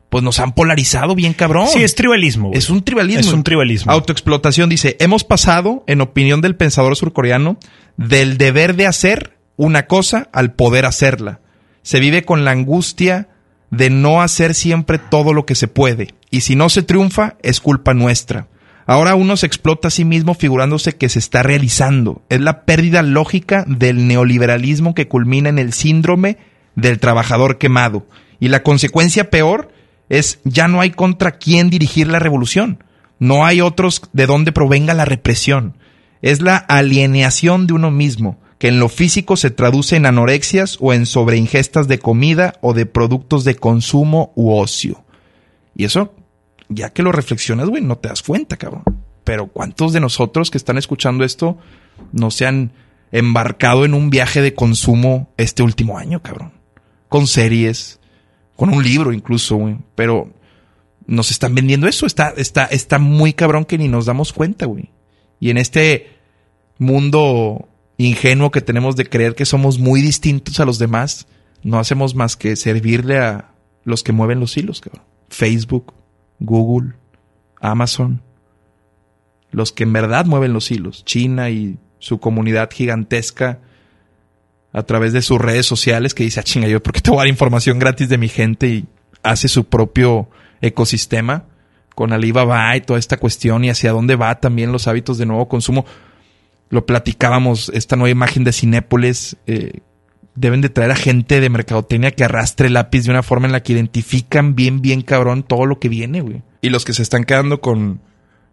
pues 0.09 0.23
nos 0.23 0.39
han 0.39 0.53
polarizado 0.53 1.13
bien 1.13 1.33
cabrón. 1.33 1.67
Sí, 1.67 1.83
es 1.83 1.93
tribalismo. 1.93 2.49
Es 2.55 2.71
un 2.71 2.83
tribalismo. 2.83 3.19
Es 3.19 3.31
un 3.31 3.43
tribalismo. 3.43 3.91
Autoexplotación 3.91 4.67
dice, 4.67 4.97
hemos 4.99 5.23
pasado, 5.23 5.83
en 5.85 6.01
opinión 6.01 6.41
del 6.41 6.55
pensador 6.55 6.95
surcoreano, 6.95 7.59
del 7.97 8.39
deber 8.39 8.75
de 8.75 8.87
hacer 8.87 9.37
una 9.57 9.85
cosa 9.85 10.27
al 10.33 10.53
poder 10.53 10.87
hacerla. 10.87 11.39
Se 11.83 11.99
vive 11.99 12.23
con 12.23 12.43
la 12.43 12.49
angustia 12.49 13.29
de 13.69 13.91
no 13.91 14.23
hacer 14.23 14.55
siempre 14.55 14.97
todo 14.97 15.33
lo 15.33 15.45
que 15.45 15.53
se 15.53 15.67
puede. 15.67 16.15
Y 16.31 16.41
si 16.41 16.55
no 16.55 16.69
se 16.69 16.81
triunfa, 16.81 17.35
es 17.43 17.61
culpa 17.61 17.93
nuestra. 17.93 18.47
Ahora 18.87 19.15
uno 19.15 19.35
se 19.35 19.47
explota 19.47 19.87
a 19.87 19.91
sí 19.91 20.05
mismo 20.05 20.35
figurándose 20.35 20.95
que 20.95 21.09
se 21.09 21.19
está 21.19 21.41
realizando. 21.41 22.21
Es 22.29 22.39
la 22.39 22.65
pérdida 22.65 23.01
lógica 23.01 23.65
del 23.67 24.07
neoliberalismo 24.07 24.93
que 24.93 25.07
culmina 25.07 25.49
en 25.49 25.57
el 25.57 25.73
síndrome 25.73 26.37
del 26.75 26.99
trabajador 26.99 27.57
quemado. 27.57 28.05
Y 28.39 28.49
la 28.49 28.61
consecuencia 28.61 29.29
peor 29.31 29.71
es 30.09 30.39
ya 30.43 30.67
no 30.67 30.81
hay 30.81 30.91
contra 30.91 31.37
quién 31.37 31.69
dirigir 31.69 32.07
la 32.07 32.19
revolución. 32.19 32.83
No 33.17 33.45
hay 33.45 33.61
otros 33.61 34.03
de 34.13 34.27
donde 34.27 34.51
provenga 34.51 34.93
la 34.93 35.05
represión. 35.05 35.77
Es 36.21 36.41
la 36.41 36.57
alienación 36.57 37.65
de 37.65 37.73
uno 37.73 37.89
mismo, 37.89 38.39
que 38.59 38.67
en 38.67 38.79
lo 38.79 38.89
físico 38.89 39.35
se 39.35 39.51
traduce 39.51 39.95
en 39.95 40.05
anorexias 40.05 40.77
o 40.79 40.93
en 40.93 41.05
sobreingestas 41.05 41.87
de 41.87 41.97
comida 41.97 42.55
o 42.61 42.73
de 42.73 42.85
productos 42.85 43.45
de 43.45 43.55
consumo 43.55 44.31
u 44.35 44.53
ocio. 44.53 45.03
Y 45.75 45.85
eso 45.85 46.13
ya 46.69 46.91
que 46.91 47.03
lo 47.03 47.11
reflexionas, 47.11 47.69
güey, 47.69 47.81
no 47.81 47.97
te 47.97 48.09
das 48.09 48.23
cuenta, 48.23 48.57
cabrón. 48.57 48.83
Pero 49.23 49.47
¿cuántos 49.47 49.93
de 49.93 49.99
nosotros 49.99 50.51
que 50.51 50.57
están 50.57 50.77
escuchando 50.77 51.23
esto 51.23 51.57
no 52.11 52.31
se 52.31 52.45
han 52.45 52.71
embarcado 53.11 53.85
en 53.85 53.93
un 53.93 54.09
viaje 54.09 54.41
de 54.41 54.53
consumo 54.53 55.33
este 55.37 55.63
último 55.63 55.97
año, 55.97 56.21
cabrón? 56.21 56.53
Con 57.09 57.27
series, 57.27 57.99
con 58.55 58.69
un 58.69 58.83
libro 58.83 59.13
incluso, 59.13 59.55
güey. 59.55 59.77
Pero 59.95 60.31
nos 61.07 61.31
están 61.31 61.55
vendiendo 61.55 61.87
eso. 61.87 62.05
Está, 62.05 62.33
está, 62.37 62.65
está 62.65 62.99
muy 62.99 63.33
cabrón 63.33 63.65
que 63.65 63.77
ni 63.77 63.87
nos 63.87 64.05
damos 64.05 64.31
cuenta, 64.33 64.65
güey. 64.65 64.91
Y 65.39 65.49
en 65.49 65.57
este 65.57 66.09
mundo 66.77 67.67
ingenuo 67.97 68.51
que 68.51 68.61
tenemos 68.61 68.95
de 68.95 69.07
creer 69.07 69.35
que 69.35 69.45
somos 69.45 69.79
muy 69.79 70.01
distintos 70.01 70.59
a 70.59 70.65
los 70.65 70.79
demás, 70.79 71.27
no 71.63 71.79
hacemos 71.79 72.15
más 72.15 72.35
que 72.35 72.55
servirle 72.55 73.17
a 73.17 73.53
los 73.83 74.03
que 74.03 74.11
mueven 74.11 74.39
los 74.39 74.57
hilos, 74.57 74.81
cabrón. 74.81 75.03
Facebook, 75.29 75.93
Google, 76.39 76.93
Amazon, 77.61 78.21
los 79.51 79.71
que 79.71 79.83
en 79.83 79.93
verdad 79.93 80.25
mueven 80.25 80.53
los 80.53 80.69
hilos, 80.71 81.05
China 81.05 81.49
y 81.49 81.77
su 81.99 82.19
comunidad 82.19 82.69
gigantesca 82.71 83.59
a 84.73 84.83
través 84.83 85.13
de 85.13 85.21
sus 85.21 85.39
redes 85.39 85.65
sociales 85.65 86.13
que 86.13 86.23
dice, 86.23 86.41
ah, 86.41 86.43
chinga, 86.43 86.67
yo, 86.67 86.83
¿por 86.83 86.93
qué 86.93 87.01
te 87.01 87.09
voy 87.09 87.19
a 87.19 87.21
dar 87.21 87.27
información 87.27 87.79
gratis 87.79 88.09
de 88.09 88.17
mi 88.17 88.27
gente? 88.27 88.67
Y 88.67 88.85
hace 89.23 89.47
su 89.47 89.65
propio 89.65 90.29
ecosistema 90.61 91.45
con 91.95 92.11
Alibaba 92.11 92.75
y 92.75 92.81
toda 92.81 92.99
esta 92.99 93.17
cuestión 93.17 93.63
y 93.63 93.69
hacia 93.69 93.93
dónde 93.93 94.17
va 94.17 94.39
también 94.39 94.71
los 94.73 94.87
hábitos 94.87 95.17
de 95.17 95.25
nuevo 95.25 95.47
consumo. 95.47 95.85
Lo 96.69 96.85
platicábamos, 96.85 97.71
esta 97.73 97.95
nueva 97.95 98.09
imagen 98.09 98.43
de 98.43 98.51
Cinépolis, 98.51 99.37
eh, 99.47 99.79
deben 100.35 100.61
de 100.61 100.69
traer 100.69 100.91
a 100.91 100.95
gente 100.95 101.39
de 101.39 101.49
mercadotecnia 101.49 102.11
que 102.11 102.23
arrastre 102.23 102.67
el 102.67 102.73
lápiz 102.73 103.03
de 103.05 103.11
una 103.11 103.23
forma 103.23 103.47
en 103.47 103.53
la 103.53 103.63
que 103.63 103.73
identifican 103.73 104.55
bien, 104.55 104.81
bien 104.81 105.01
cabrón 105.01 105.43
todo 105.43 105.65
lo 105.65 105.79
que 105.79 105.89
viene, 105.89 106.21
güey. 106.21 106.43
Y 106.61 106.69
los 106.69 106.85
que 106.85 106.93
se 106.93 107.01
están 107.01 107.23
quedando 107.23 107.61
con 107.61 108.01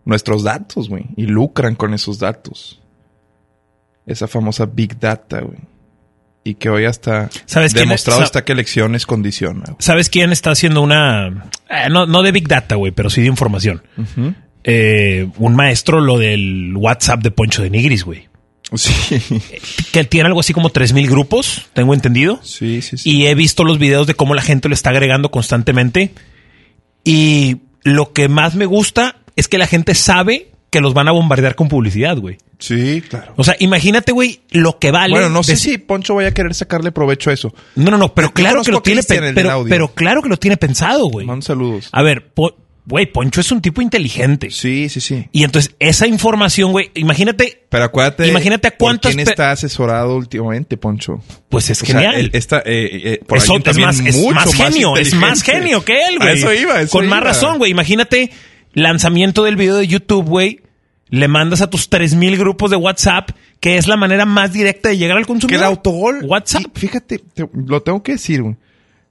nuestros 0.05 0.45
datos, 0.45 0.89
güey. 0.89 1.07
Y 1.17 1.27
lucran 1.27 1.75
con 1.75 1.95
esos 1.95 2.19
datos. 2.19 2.81
Esa 4.07 4.29
famosa 4.29 4.67
Big 4.67 4.99
Data, 4.99 5.41
güey. 5.41 5.59
Y 6.45 6.55
que 6.55 6.69
hoy 6.71 6.87
hasta 6.87 7.31
¿Sabes 7.47 7.73
demostrado 7.73 8.23
está 8.23 8.45
que 8.45 8.53
elecciones 8.53 9.07
condiciona. 9.07 9.65
¿Sabes 9.79 10.09
quién 10.09 10.33
está 10.33 10.51
haciendo 10.51 10.83
una... 10.83 11.51
Eh, 11.69 11.89
no, 11.89 12.07
no 12.07 12.23
de 12.23 12.33
Big 12.33 12.49
Data, 12.49 12.75
güey, 12.75 12.91
pero 12.91 13.11
sí 13.11 13.23
de 13.23 13.29
información. 13.29 13.83
Eh, 14.65 15.29
un 15.39 15.55
maestro 15.55 16.01
lo 16.01 16.19
del 16.19 16.75
WhatsApp 16.77 17.23
de 17.23 17.31
Poncho 17.31 17.63
de 17.63 17.71
Nigris, 17.71 18.05
güey. 18.05 18.29
Sí. 18.75 19.21
que 19.93 20.05
tiene 20.05 20.29
algo 20.29 20.41
así 20.41 20.53
como 20.53 20.71
3000 20.71 21.09
grupos, 21.11 21.67
tengo 21.75 21.95
entendido. 21.95 22.41
Sí, 22.43 22.83
sí, 22.83 22.97
sí. 22.99 23.11
Y 23.11 23.27
he 23.27 23.35
visto 23.35 23.65
los 23.65 23.79
videos 23.79 24.07
de 24.07 24.15
cómo 24.15 24.35
la 24.35 24.43
gente 24.43 24.69
lo 24.69 24.75
está 24.75 24.91
agregando 24.91 25.31
constantemente. 25.31 26.13
Y 27.05 27.59
lo 27.83 28.13
que 28.13 28.29
más 28.29 28.55
me 28.55 28.67
gusta 28.67 29.17
es 29.37 29.49
que 29.49 29.59
la 29.59 29.67
gente 29.67 29.95
sabe 29.95 30.49
que 30.71 30.81
los 30.81 30.95
van 30.95 31.09
a 31.09 31.13
bombardear 31.13 31.55
con 31.55 31.69
publicidad, 31.69 32.17
güey. 32.17 32.39
Sí, 32.59 33.03
claro. 33.07 33.35
O 33.37 33.45
sea, 33.45 33.57
imagínate, 33.59 34.13
güey, 34.13 34.41
lo 34.51 34.79
que 34.79 34.91
vale. 34.91 35.13
Bueno, 35.15 35.29
no 35.29 35.43
sé 35.43 35.53
de- 35.53 35.59
si 35.59 35.79
Poncho 35.79 36.15
vaya 36.15 36.29
a 36.29 36.33
querer 36.33 36.55
sacarle 36.55 36.93
provecho 36.93 37.29
a 37.31 37.33
eso. 37.35 37.53
No, 37.75 37.91
no, 37.91 37.99
no, 37.99 38.15
pero 38.15 38.33
claro 38.33 38.63
que 38.63 38.71
lo 38.73 38.81
tiene, 38.81 39.03
pero, 39.35 39.65
pero 39.69 39.89
claro 39.89 40.23
que 40.23 40.29
lo 40.29 40.37
tiene 40.39 40.57
pensado, 40.57 41.07
güey. 41.09 41.27
Mando 41.27 41.45
saludos. 41.45 41.89
A 41.93 42.03
ver, 42.03 42.33
po- 42.33 42.57
güey, 42.85 43.07
Poncho 43.07 43.41
es 43.41 43.53
un 43.53 43.61
tipo 43.63 43.81
inteligente. 43.81 44.51
Sí, 44.51 44.89
sí, 44.89 45.01
sí. 45.01 45.29
Y 45.33 45.45
entonces 45.45 45.75
esa 45.79 46.07
información, 46.07 46.73
güey, 46.73 46.91
imagínate, 46.95 47.65
Pero 47.69 47.85
acuérdate. 47.85 48.27
Imagínate 48.29 48.69
a 48.69 48.71
cuántas 48.77 49.15
¿Quién 49.15 49.27
está 49.29 49.51
asesorado 49.53 50.17
últimamente, 50.17 50.77
Poncho? 50.77 51.21
pues 51.49 51.71
es 51.71 51.83
O 51.83 51.87
sea, 51.87 51.95
genial. 52.01 52.15
él 52.17 52.31
está, 52.33 52.59
eh, 52.59 52.63
eh, 53.15 53.21
por 53.27 53.39
Eso 53.39 53.55
alguien 53.55 53.71
es 53.71 53.79
más, 53.79 54.01
es 54.01 54.17
mucho 54.17 54.35
más 54.35 54.55
genio, 54.55 54.97
es 54.97 55.15
más 55.15 55.43
genio 55.43 55.85
que 55.85 55.93
él, 56.09 56.17
A 56.21 56.25
güey. 56.25 56.39
eso 56.39 56.53
iba, 56.53 56.81
eso 56.81 56.91
Con 56.99 57.09
más 57.09 57.23
razón, 57.23 57.59
güey. 57.59 57.71
Imagínate, 57.71 58.31
lanzamiento 58.73 59.45
del 59.45 59.57
video 59.57 59.77
de 59.77 59.87
YouTube, 59.87 60.25
güey. 60.29 60.61
Le 61.09 61.29
mandas 61.29 61.61
a 61.61 61.69
tus 61.69 61.91
3000 61.91 62.39
grupos 62.39 62.71
de 62.71 62.77
WhatsApp, 62.77 63.31
que 63.61 63.77
es 63.77 63.87
la 63.87 63.99
manera 63.99 64.25
más 64.25 64.53
directa 64.55 64.89
de 64.89 64.97
llegar 64.97 65.19
al 65.19 65.25
Que 65.25 65.29
consumidor. 65.29 65.61
el 65.63 65.67
autogol. 65.69 66.25
WhatsApp. 66.25 66.63
y 66.75 66.81
fíjate, 66.81 67.19
te- 67.19 67.49
lo 67.53 67.83
tengo 67.83 68.03
que 68.03 68.13
decir, 68.13 68.41
güey. 68.43 68.57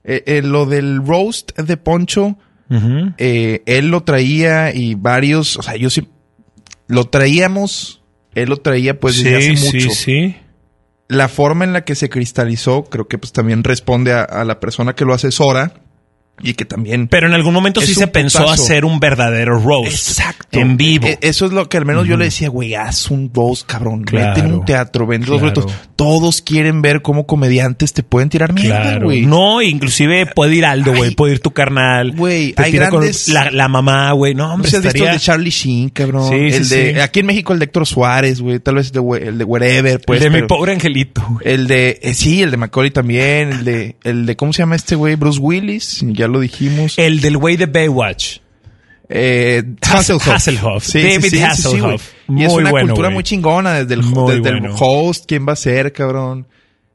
Eh, 0.03 0.41
lo 0.43 0.65
del 0.65 1.05
roast 1.05 1.55
de 1.59 1.77
Poncho, 1.77 2.37
Eh, 3.17 3.63
él 3.65 3.87
lo 3.89 4.03
traía 4.03 4.73
y 4.73 4.95
varios, 4.95 5.57
o 5.57 5.61
sea, 5.61 5.75
yo 5.75 5.89
sí, 5.89 6.07
lo 6.87 7.05
traíamos, 7.05 8.01
él 8.33 8.49
lo 8.49 8.57
traía 8.57 8.99
pues 8.99 9.21
desde 9.21 9.37
hace 9.37 9.65
mucho. 9.65 9.89
sí, 9.89 9.95
sí. 9.95 10.35
La 11.07 11.27
forma 11.27 11.65
en 11.65 11.73
la 11.73 11.83
que 11.83 11.95
se 11.95 12.09
cristalizó, 12.09 12.85
creo 12.85 13.09
que 13.09 13.17
pues 13.17 13.33
también 13.33 13.65
responde 13.65 14.13
a, 14.13 14.21
a 14.21 14.45
la 14.45 14.61
persona 14.61 14.93
que 14.93 15.03
lo 15.03 15.13
asesora 15.13 15.81
y 16.43 16.53
que 16.55 16.65
también... 16.65 17.07
Pero 17.07 17.27
en 17.27 17.33
algún 17.33 17.53
momento 17.53 17.81
sí 17.81 17.93
se 17.93 18.07
pensó 18.07 18.39
putazo. 18.39 18.63
hacer 18.63 18.83
un 18.85 18.99
verdadero 18.99 19.59
roast. 19.59 19.91
Exacto. 19.91 20.59
En 20.59 20.75
vivo. 20.75 21.07
E- 21.07 21.19
Eso 21.21 21.45
es 21.45 21.51
lo 21.53 21.69
que 21.69 21.77
al 21.77 21.85
menos 21.85 22.07
yo 22.07 22.17
le 22.17 22.25
decía, 22.25 22.49
güey, 22.49 22.73
haz 22.73 23.11
un 23.11 23.29
roast, 23.33 23.67
cabrón. 23.67 24.03
Claro. 24.03 24.33
Vete 24.35 24.47
en 24.47 24.53
un 24.55 24.65
teatro, 24.65 25.05
vende 25.05 25.27
los 25.27 25.39
Claro. 25.39 25.53
boletos. 25.61 25.79
Todos 25.95 26.41
quieren 26.41 26.81
ver 26.81 27.03
cómo 27.03 27.27
comediantes 27.27 27.93
te 27.93 28.01
pueden 28.01 28.29
tirar 28.29 28.53
mierda, 28.53 28.81
Claro. 28.81 29.05
güey. 29.05 29.23
No, 29.27 29.61
inclusive 29.61 30.25
puede 30.25 30.55
ir 30.55 30.65
Aldo, 30.65 30.95
güey. 30.95 31.13
Puede 31.13 31.33
ir 31.33 31.39
tu 31.41 31.51
carnal. 31.51 32.13
güey, 32.15 32.55
hay 32.57 32.71
grandes- 32.71 33.27
La, 33.27 33.51
la 33.51 33.67
mamá, 33.67 34.11
güey. 34.13 34.33
No, 34.33 34.47
No 34.47 34.53
hombre, 34.55 34.71
si 34.71 34.77
has 34.77 34.83
visto 34.83 35.05
el 35.05 35.13
de 35.13 35.19
Charlie 35.19 35.51
Sheen, 35.51 35.89
cabrón. 35.89 36.27
Sí, 36.27 36.35
sí, 36.49 36.55
el 36.57 36.69
de, 36.69 36.93
sí. 36.95 36.99
Aquí 37.01 37.19
en 37.19 37.27
México 37.27 37.53
el 37.53 37.59
de 37.59 37.65
Héctor 37.65 37.85
Suárez, 37.85 38.41
güey. 38.41 38.59
Tal 38.59 38.75
vez 38.75 38.87
el 38.87 38.93
de, 38.93 39.27
el 39.27 39.37
de 39.37 39.43
Wherever, 39.43 40.01
pues. 40.01 40.19
de 40.19 40.29
mi 40.31 40.41
pobre 40.47 40.71
angelito, 40.73 41.21
güey. 41.29 41.47
El 41.47 41.67
de, 41.67 41.99
eh, 42.01 42.15
sí, 42.15 42.41
el 42.41 42.49
de 42.49 42.57
Macaulay 42.57 42.89
también. 42.89 43.49
El 43.51 43.63
de, 43.63 43.95
el 44.03 44.25
de, 44.25 44.35
¿cómo 44.35 44.53
se 44.53 44.63
llama 44.63 44.75
este 44.75 44.95
güey? 44.95 45.13
Bruce 45.15 45.39
Willis. 45.39 46.03
Ya 46.07 46.27
lo 46.31 46.39
dijimos. 46.39 46.97
El 46.97 47.21
del 47.21 47.37
güey 47.37 47.57
de 47.57 47.67
Baywatch. 47.67 48.37
Eh, 49.09 49.63
Has- 49.81 50.09
Hasselhoff. 50.09 50.27
Hasselhoff. 50.29 50.93
David 50.93 51.41
Hasselhoff. 51.43 52.11
güey. 52.27 52.41
y 52.41 52.45
es 52.45 52.53
una 52.53 52.71
bueno, 52.71 52.87
cultura 52.87 53.09
muy 53.09 53.23
chingona 53.23 53.73
desde 53.83 53.95
el, 53.95 54.03
Muy 54.03 54.35
desde 54.37 54.49
el 54.57 54.69
host, 54.79 55.25
quién 55.27 55.45
va 55.47 55.53
a 55.53 55.57
ser, 55.57 55.91
cabrón. 55.91 56.47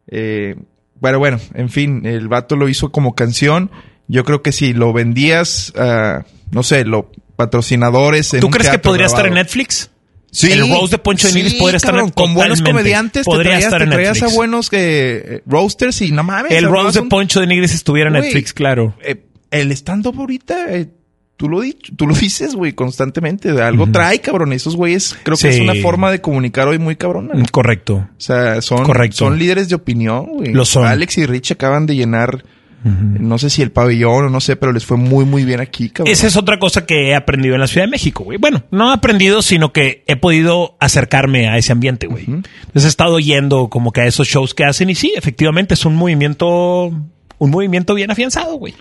Eh, 0.08 0.56
pero 1.00 1.18
bueno, 1.18 1.38
en 1.54 1.68
fin, 1.68 2.06
el 2.06 2.28
vato 2.28 2.56
lo 2.56 2.68
hizo 2.68 2.90
como 2.90 3.14
canción. 3.14 3.70
Yo 4.08 4.24
creo 4.24 4.40
que 4.42 4.52
si 4.52 4.72
lo 4.72 4.92
vendías, 4.94 5.72
ah, 5.76 6.24
no 6.52 6.62
sé, 6.62 6.84
los 6.84 7.04
patrocinadores. 7.36 8.32
En 8.34 8.40
¿Tú 8.40 8.46
un 8.46 8.52
crees 8.52 8.70
que 8.70 8.78
podría 8.78 9.06
estar 9.06 9.26
en. 9.26 9.34
Netflix? 9.34 9.90
Sí. 10.30 10.52
El 10.52 10.68
roast 10.70 10.92
de 10.92 10.98
Poncho 10.98 11.28
de 11.28 11.34
Nigris 11.34 11.54
podría 11.54 11.76
estar 11.78 11.92
cabrón, 11.92 12.08
en- 12.08 12.12
con 12.12 12.34
buenos 12.34 12.60
comediantes. 12.60 13.24
Te 13.24 13.30
Podría 13.30 13.52
traías, 13.52 13.64
estar 13.64 13.78
te 13.80 13.84
en 13.84 13.90
traías 13.90 14.22
a 14.22 14.28
buenos 14.28 14.68
eh, 14.72 15.42
roasters 15.46 16.02
y 16.02 16.12
no 16.12 16.22
mames. 16.24 16.52
El 16.52 16.64
roast 16.66 16.96
de 16.96 17.02
Poncho 17.04 17.40
de 17.40 17.46
Nigris 17.46 17.74
estuviera 17.74 18.08
en 18.08 18.14
Netflix, 18.22 18.52
claro. 18.52 18.94
eh, 19.02 19.16
el 19.50 19.72
stand-up 19.72 20.18
ahorita, 20.18 20.74
eh, 20.74 20.88
tú 21.36 21.48
lo, 21.48 21.60
dicho, 21.60 21.92
tú 21.96 22.06
lo 22.06 22.14
dices, 22.20 22.54
güey, 22.54 22.72
constantemente. 22.72 23.50
Algo 23.60 23.86
trae, 23.90 24.20
cabrón. 24.20 24.52
Esos 24.52 24.76
güeyes 24.76 25.16
creo 25.22 25.36
que 25.36 25.48
es 25.48 25.60
una 25.60 25.74
forma 25.74 26.10
de 26.10 26.20
comunicar 26.20 26.68
hoy 26.68 26.78
muy 26.78 26.96
cabrona. 26.96 27.34
Correcto. 27.50 28.08
O 28.10 28.20
sea, 28.20 28.60
son, 28.62 28.84
Correcto. 28.84 29.16
son 29.16 29.38
líderes 29.38 29.68
de 29.68 29.74
opinión, 29.74 30.26
güey. 30.26 30.52
Lo 30.52 30.64
son. 30.64 30.86
Alex 30.86 31.18
y 31.18 31.26
Rich 31.26 31.52
acaban 31.52 31.86
de 31.86 31.96
llenar, 31.96 32.44
no 32.84 33.36
sé 33.38 33.50
si 33.50 33.62
el 33.62 33.72
pabellón 33.72 34.26
o 34.26 34.30
no 34.30 34.40
sé, 34.40 34.54
pero 34.54 34.72
les 34.72 34.84
fue 34.84 34.96
muy, 34.96 35.24
muy 35.24 35.44
bien 35.44 35.60
aquí, 35.60 35.90
cabrón. 35.90 36.12
Esa 36.12 36.28
es 36.28 36.36
otra 36.36 36.58
cosa 36.60 36.86
que 36.86 37.08
he 37.08 37.14
aprendido 37.16 37.54
en 37.54 37.60
la 37.60 37.66
Ciudad 37.66 37.86
de 37.86 37.90
México, 37.90 38.22
güey. 38.22 38.38
Bueno, 38.38 38.62
no 38.70 38.90
he 38.90 38.94
aprendido, 38.94 39.42
sino 39.42 39.72
que 39.72 40.04
he 40.06 40.16
podido 40.16 40.76
acercarme 40.78 41.48
a 41.48 41.58
ese 41.58 41.72
ambiente, 41.72 42.06
güey. 42.06 42.24
Entonces 42.26 42.84
he 42.84 42.88
estado 42.88 43.18
yendo 43.18 43.68
como 43.68 43.90
que 43.92 44.02
a 44.02 44.06
esos 44.06 44.28
shows 44.28 44.54
que 44.54 44.64
hacen 44.64 44.88
y 44.88 44.94
sí, 44.94 45.12
efectivamente 45.16 45.74
es 45.74 45.84
un 45.84 45.96
movimiento, 45.96 46.92
un 47.38 47.50
movimiento 47.50 47.94
bien 47.94 48.10
afianzado, 48.12 48.54
güey. 48.54 48.74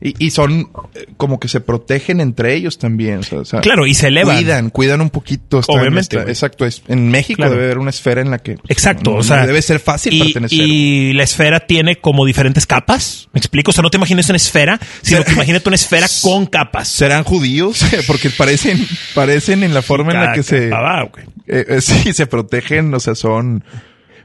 Y, 0.00 0.26
y 0.26 0.30
son 0.30 0.70
eh, 0.94 1.06
como 1.16 1.40
que 1.40 1.48
se 1.48 1.60
protegen 1.60 2.20
entre 2.20 2.54
ellos 2.54 2.78
también. 2.78 3.18
o 3.18 3.22
sea, 3.24 3.38
o 3.40 3.44
sea, 3.44 3.60
Claro, 3.60 3.84
y 3.84 3.94
se 3.94 4.06
elevan. 4.08 4.36
Cuidan, 4.36 4.70
cuidan 4.70 5.00
un 5.00 5.10
poquito. 5.10 5.58
en 5.58 5.64
Obviamente, 5.66 6.18
esta- 6.18 6.30
exacto. 6.30 6.64
Es, 6.66 6.82
en 6.86 7.10
México 7.10 7.38
Claro. 7.38 7.52
debe 7.52 7.64
haber 7.64 7.78
una 7.78 7.90
esfera 7.90 8.20
en 8.20 8.30
la 8.30 8.38
que... 8.38 8.58
Exacto, 8.68 9.10
no- 9.10 9.16
o 9.16 9.22
sea. 9.24 9.40
no 9.40 9.46
debe 9.48 9.60
ser 9.60 9.80
fácil 9.80 10.14
y, 10.14 10.22
pertenecer. 10.22 10.58
Y 10.60 11.12
la 11.14 11.24
esfera 11.24 11.60
tiene 11.66 11.96
como 11.96 12.24
diferentes 12.26 12.64
capas. 12.64 13.28
¿Me 13.32 13.38
explico? 13.38 13.70
O 13.70 13.74
sea, 13.74 13.82
no 13.82 13.90
te 13.90 13.96
imagines 13.96 14.28
una 14.28 14.36
esfera, 14.36 14.78
sino 15.02 15.24
que 15.24 15.32
imagínate 15.32 15.68
una 15.68 15.74
esfera 15.76 16.06
con 16.22 16.46
capas. 16.46 16.86
¿Serán 16.88 17.24
judíos? 17.24 17.84
Porque 18.06 18.30
parecen, 18.30 18.86
parecen 19.16 19.64
en 19.64 19.74
la 19.74 19.82
forma 19.82 20.12
en 20.12 20.20
la 20.20 20.32
que 20.32 20.44
se... 20.44 20.70
Ah, 20.72 21.08
güey. 21.12 21.24
eh, 21.48 21.64
eh, 21.70 21.80
sí, 21.80 22.12
se 22.12 22.26
protegen, 22.28 22.94
o 22.94 23.00
sea, 23.00 23.16
son 23.16 23.64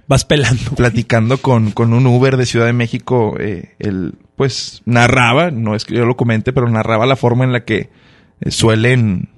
Vas 0.08 0.24
pelando. 0.26 0.72
platicando 0.76 1.38
con, 1.40 1.72
con 1.72 1.94
un 1.94 2.06
Uber 2.06 2.38
de 2.38 2.46
Ciudad 2.46 2.66
de 2.68 2.74
México, 2.74 3.38
eh, 3.40 3.72
él 3.80 4.14
pues 4.36 4.82
narraba, 4.86 5.52
no 5.52 5.76
es 5.76 5.86
que 5.86 5.96
yo 5.96 6.06
lo 6.06 6.18
comente, 6.18 6.54
pero 6.54 6.70
narraba 6.70 7.06
la 7.06 7.16
forma 7.16 7.44
en 7.44 7.54
la 7.54 7.66
que 7.66 7.90
eh, 8.42 8.52
suelen 8.52 9.30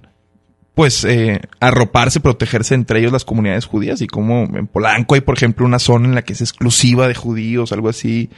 pues 0.74 1.06
eh, 1.06 1.42
arroparse, 1.62 2.20
protegerse 2.20 2.76
entre 2.76 3.00
ellos 3.00 3.14
las 3.14 3.24
comunidades 3.24 3.66
judías 3.66 4.02
y 4.02 4.08
como 4.08 4.44
en 4.44 4.68
Polanco 4.68 5.16
hay 5.16 5.22
por 5.22 5.38
ejemplo 5.38 5.66
una 5.66 5.80
zona 5.80 6.10
en 6.10 6.16
la 6.16 6.24
que 6.24 6.34
es 6.34 6.42
exclusiva 6.42 7.08
de 7.08 7.16
judíos, 7.16 7.72
algo 7.72 7.90
así. 7.90 8.30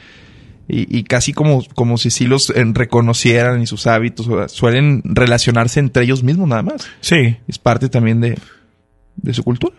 Y, 0.70 0.98
y 0.98 1.04
casi 1.04 1.32
como, 1.32 1.64
como 1.74 1.96
si 1.96 2.10
sí 2.10 2.26
los 2.26 2.50
eh, 2.50 2.62
reconocieran 2.74 3.62
y 3.62 3.66
sus 3.66 3.86
hábitos, 3.86 4.28
suelen 4.52 5.00
relacionarse 5.02 5.80
entre 5.80 6.04
ellos 6.04 6.22
mismos 6.22 6.46
nada 6.46 6.62
más. 6.62 6.86
Sí. 7.00 7.38
Es 7.48 7.58
parte 7.58 7.88
también 7.88 8.20
de, 8.20 8.38
de 9.16 9.34
su 9.34 9.42
cultura. 9.42 9.74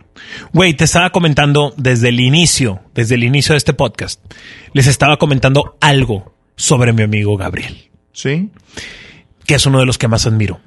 Güey, 0.51 0.73
te 0.73 0.85
estaba 0.85 1.11
comentando 1.11 1.73
desde 1.77 2.09
el 2.09 2.19
inicio, 2.19 2.81
desde 2.95 3.15
el 3.15 3.23
inicio 3.23 3.53
de 3.53 3.57
este 3.57 3.73
podcast, 3.73 4.19
les 4.73 4.87
estaba 4.87 5.17
comentando 5.17 5.77
algo 5.79 6.33
sobre 6.59 6.91
mi 6.93 7.03
amigo 7.03 7.37
Gabriel, 7.37 7.89
Sí. 8.11 8.49
que 9.45 9.55
es 9.55 9.65
uno 9.65 9.79
de 9.79 9.85
los 9.85 9.97
que 9.97 10.07
más 10.09 10.25
admiro. 10.27 10.59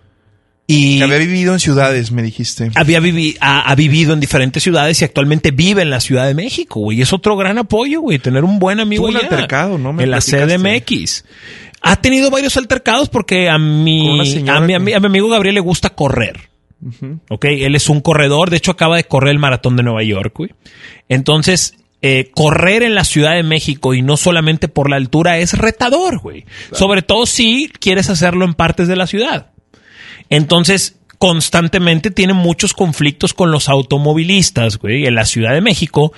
Y 0.67 0.99
Que 0.99 1.05
había 1.05 1.19
vivido 1.19 1.53
en 1.53 1.61
ciudades, 1.61 2.13
me 2.13 2.23
dijiste. 2.23 2.71
había 2.77 3.01
vivi- 3.01 3.37
ha, 3.41 3.61
ha 3.71 3.75
vivido 3.75 4.15
en 4.15 4.21
diferentes 4.21 4.63
ciudades 4.63 5.03
y 5.03 5.05
actualmente 5.05 5.51
vive 5.51 5.83
en 5.83 5.91
la 5.91 6.01
Ciudad 6.01 6.27
de 6.27 6.35
México, 6.35 6.81
güey. 6.81 6.99
Y 6.99 7.03
es 7.03 7.13
otro 7.13 7.37
gran 7.37 7.59
apoyo, 7.59 8.01
güey, 8.01 8.19
tener 8.21 8.43
un 8.45 8.59
buen 8.59 8.81
amigo 8.81 9.09
allá, 9.09 9.19
altercado, 9.21 9.77
¿no? 9.77 9.93
Me 9.93 10.05
en 10.05 10.11
la 10.13 10.19
platicaste. 10.19 10.59
CDMX. 10.59 11.25
Ha 11.83 11.97
tenido 11.97 12.31
varios 12.31 12.57
altercados 12.57 13.09
porque 13.11 13.51
a 13.51 13.59
mi, 13.59 14.21
a 14.49 14.61
mi, 14.61 14.75
a 14.75 14.79
mi- 14.79 14.93
a 14.95 15.01
mi 15.01 15.07
amigo 15.07 15.29
Gabriel 15.29 15.57
le 15.57 15.61
gusta 15.61 15.91
correr. 15.91 16.49
Ok, 17.29 17.45
él 17.45 17.75
es 17.75 17.89
un 17.89 18.01
corredor. 18.01 18.49
De 18.51 18.57
hecho, 18.57 18.71
acaba 18.71 18.97
de 18.97 19.05
correr 19.05 19.33
el 19.33 19.39
maratón 19.41 19.77
de 19.77 19.83
Nueva 19.83 20.03
York, 20.05 20.33
güey. 20.37 20.51
Entonces, 21.09 21.75
eh, 22.03 22.31
correr 22.35 22.83
en 22.83 22.95
la 22.97 23.05
Ciudad 23.05 23.35
de 23.35 23.45
México 23.45 23.95
y 23.95 24.03
no 24.03 24.17
solamente 24.17 24.67
por 24.67 24.91
la 24.91 24.97
altura 24.97 25.39
es 25.39 25.57
retador, 25.57 26.19
güey. 26.19 26.45
Sobre 26.73 27.03
todo 27.03 27.27
si 27.27 27.71
quieres 27.79 28.11
hacerlo 28.11 28.45
en 28.45 28.55
partes 28.55 28.89
de 28.89 28.97
la 28.97 29.07
ciudad. 29.07 29.53
Entonces, 30.29 30.99
constantemente 31.19 32.11
tiene 32.11 32.33
muchos 32.33 32.75
conflictos 32.75 33.35
con 33.35 33.53
los 33.53 33.69
automovilistas, 33.69 34.79
güey, 34.79 35.07
en 35.07 35.15
la 35.15 35.25
Ciudad 35.25 35.55
de 35.55 35.61
México, 35.61 36.13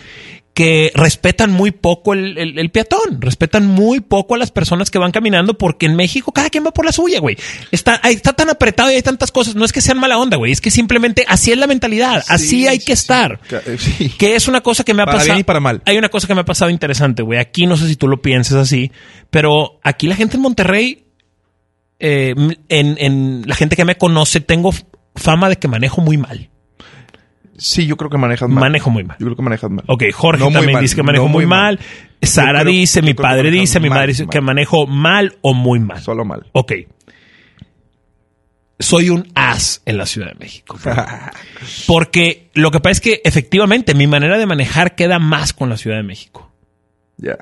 que 0.55 0.93
respetan 0.95 1.51
muy 1.51 1.73
poco 1.73 2.13
el, 2.15 2.39
el- 2.39 2.59
el 2.61 2.71
peatón, 2.71 3.21
respetan 3.21 3.67
muy 3.67 3.99
poco 4.01 4.37
a 4.37 4.39
las 4.39 4.53
personas 4.53 4.89
que 4.89 4.99
van 5.01 5.11
caminando, 5.11 5.59
porque 5.59 5.87
en 5.87 5.97
México 5.97 6.31
cada 6.31 6.49
quien 6.49 6.65
va 6.65 6.71
por 6.73 6.85
la 6.87 6.93
suya, 6.93 7.19
güey. 7.19 7.37
Está, 7.73 7.99
ahí 8.05 8.15
está 8.15 8.35
tan 8.35 8.49
apretado 8.51 8.89
y 8.91 8.95
hay 8.95 9.03
tantas 9.03 9.33
cosas. 9.33 9.57
No 9.57 9.65
es 9.65 9.73
que 9.73 9.81
sean 9.81 9.99
mala 9.99 10.17
onda, 10.17 10.37
güey, 10.37 10.53
es 10.53 10.61
que 10.61 10.71
simplemente 10.71 11.25
así 11.29 11.51
es 11.51 11.59
la 11.59 11.67
mentalidad, 11.67 12.23
así 12.29 12.47
Sí, 12.47 12.67
hay 12.69 12.79
sí, 12.79 12.87
que 12.87 12.93
estar. 12.93 13.41
Eh, 13.51 13.77
sí. 13.79 14.11
Que 14.17 14.37
es 14.37 14.47
una 14.47 14.61
cosa 14.61 14.85
que 14.85 14.95
me 14.95 15.03
ha 15.03 15.07
Para 15.07 15.19
pasado. 15.19 15.35
bien 15.35 15.41
y 15.41 15.45
para 15.45 15.59
mal. 15.59 15.83
Hay 15.87 15.99
una 15.99 16.09
cosa 16.09 16.29
que 16.29 16.35
me 16.37 16.43
ha 16.43 16.45
pasado 16.45 16.71
interesante, 16.71 17.23
güey. 17.25 17.41
Aquí 17.41 17.67
no 17.67 17.77
sé 17.77 17.89
si 17.89 17.97
tú 17.97 18.07
lo 18.07 18.23
pienses 18.23 18.57
así, 18.57 18.93
pero 19.31 19.81
aquí 19.83 20.07
la 20.07 20.15
gente 20.15 20.37
en 20.37 20.43
Monterrey, 20.43 21.05
eh, 21.99 22.33
en, 22.69 22.97
en 22.99 23.43
la 23.47 23.57
gente 23.57 23.75
que 23.75 23.85
me 23.85 23.97
conoce, 23.97 24.41
tengo 24.41 24.71
fama 25.17 25.49
de 25.49 25.57
que 25.57 25.67
manejo 25.67 26.01
muy 26.01 26.17
mal. 26.17 26.51
Sí, 27.57 27.87
yo 27.87 27.97
creo 27.97 28.11
que 28.11 28.19
manejas 28.19 28.49
mal. 28.49 28.61
Manejo 28.61 28.91
muy 28.91 29.05
mal. 29.05 29.17
Yo 29.21 29.27
creo 29.27 29.37
que 29.37 29.43
manejas 29.43 29.71
mal. 29.71 29.85
Ok, 29.87 30.05
Jorge 30.13 30.41
No 30.45 30.51
también 30.51 30.73
mal, 30.73 30.83
dice 30.83 30.97
que 30.97 31.03
manejo 31.03 31.25
no 31.27 31.31
muy 31.31 31.47
mal. 31.47 31.77
mal. 31.79 31.87
Sara 32.23 32.61
creo- 32.61 32.73
dice, 32.73 33.01
mi 33.03 33.15
padre 33.15 33.51
dice, 33.51 33.79
mi 33.81 33.89
madre 33.91 34.09
dice 34.09 34.27
que 34.27 34.41
manejo 34.41 34.87
mal 34.87 35.37
o 35.43 35.55
muy 35.55 35.79
mal. 35.79 36.01
Solo 36.01 36.25
mal. 36.25 36.47
Ok. 36.53 36.73
soy 38.81 39.09
un 39.09 39.29
as 39.35 39.83
en 39.87 39.97
la 39.99 40.05
Ciudad 40.05 40.29
de 40.29 40.35
México. 40.39 40.77
Porque 41.87 42.51
lo 42.55 42.71
que 42.71 42.81
pasa 42.81 42.93
es 42.93 43.01
que 43.01 43.21
efectivamente 43.25 43.95
mi 43.95 44.07
manera 44.07 44.37
de 44.37 44.47
manejar 44.47 44.95
queda 44.95 45.19
más 45.19 45.53
con 45.53 45.69
la 45.71 45.77
Ciudad 45.77 45.97
de 45.97 46.03
México. 46.03 46.51
Ya. 47.17 47.39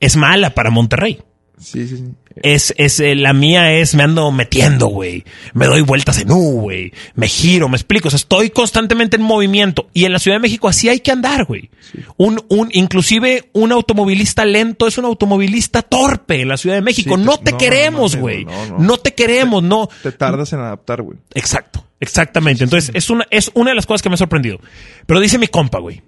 Es 0.00 0.16
mala 0.16 0.50
para 0.50 0.70
Monterrey. 0.70 1.20
Sí, 1.58 1.88
sí, 1.88 1.96
sí. 1.96 2.04
Es, 2.42 2.74
es, 2.76 3.00
eh, 3.00 3.14
la 3.14 3.32
mía 3.32 3.72
es, 3.72 3.94
me 3.94 4.02
ando 4.02 4.30
metiendo, 4.30 4.88
güey. 4.88 5.24
Me 5.54 5.64
doy 5.66 5.80
vueltas 5.80 6.20
en 6.20 6.30
U, 6.30 6.60
güey. 6.60 6.92
Me 7.14 7.28
giro, 7.28 7.68
me 7.70 7.76
explico. 7.76 8.08
O 8.08 8.10
sea, 8.10 8.18
estoy 8.18 8.50
constantemente 8.50 9.16
en 9.16 9.22
movimiento. 9.22 9.88
Y 9.94 10.04
en 10.04 10.12
la 10.12 10.18
Ciudad 10.18 10.36
de 10.36 10.40
México 10.42 10.68
así 10.68 10.90
hay 10.90 11.00
que 11.00 11.10
andar, 11.12 11.46
güey. 11.46 11.70
Un, 12.18 12.42
un, 12.48 12.68
inclusive 12.72 13.48
un 13.54 13.72
automovilista 13.72 14.44
lento 14.44 14.86
es 14.86 14.98
un 14.98 15.06
automovilista 15.06 15.80
torpe 15.80 16.42
en 16.42 16.48
la 16.48 16.58
Ciudad 16.58 16.76
de 16.76 16.82
México. 16.82 17.16
Sí, 17.16 17.22
no 17.24 17.38
te- 17.38 17.52
no, 17.52 17.58
queremos, 17.58 18.14
no 18.16 18.20
güey. 18.20 18.44
mames, 18.44 18.70
No, 18.70 18.78
no, 18.78 18.84
no. 18.84 18.96
te 18.98 19.14
queremos, 19.14 19.62
no. 19.62 19.88
Te 20.02 20.12
tardas 20.12 20.52
en 20.52 20.58
adaptar, 20.58 21.00
güey. 21.00 21.16
Exacto, 21.32 21.86
exactamente. 22.00 22.64
Entonces, 22.64 22.90
es 22.94 23.08
una, 23.08 23.26
es 23.30 23.50
una 23.54 23.70
de 23.70 23.76
las 23.76 23.86
cosas 23.86 24.02
que 24.02 24.10
me 24.10 24.14
ha 24.14 24.18
sorprendido. 24.18 24.60
Pero 25.06 25.20
dice 25.20 25.38
mi 25.38 25.48
compa, 25.48 25.78
güey, 25.78 26.02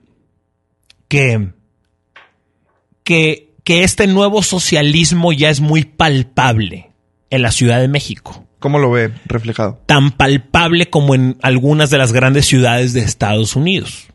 que, 1.09 1.49
que, 3.03 3.48
que 3.69 3.85
este 3.85 4.07
nuevo 4.07 4.43
socialismo 4.43 5.31
ya 5.31 5.51
es 5.51 5.61
muy 5.61 5.85
palpable 5.85 6.90
en 7.28 7.43
la 7.43 7.53
Ciudad 7.53 7.78
de 7.82 7.89
México. 7.89 8.47
¿Cómo 8.61 8.78
lo 8.78 8.90
ve 8.90 9.12
reflejado? 9.27 9.78
Tan 9.85 10.11
palpable 10.11 10.89
como 10.89 11.15
en 11.15 11.36
algunas 11.43 11.90
de 11.90 11.99
las 11.99 12.15
grandes 12.15 12.47
ciudades 12.47 12.95
de 12.95 13.01
Estados 13.01 13.57
Unidos. 13.57 14.07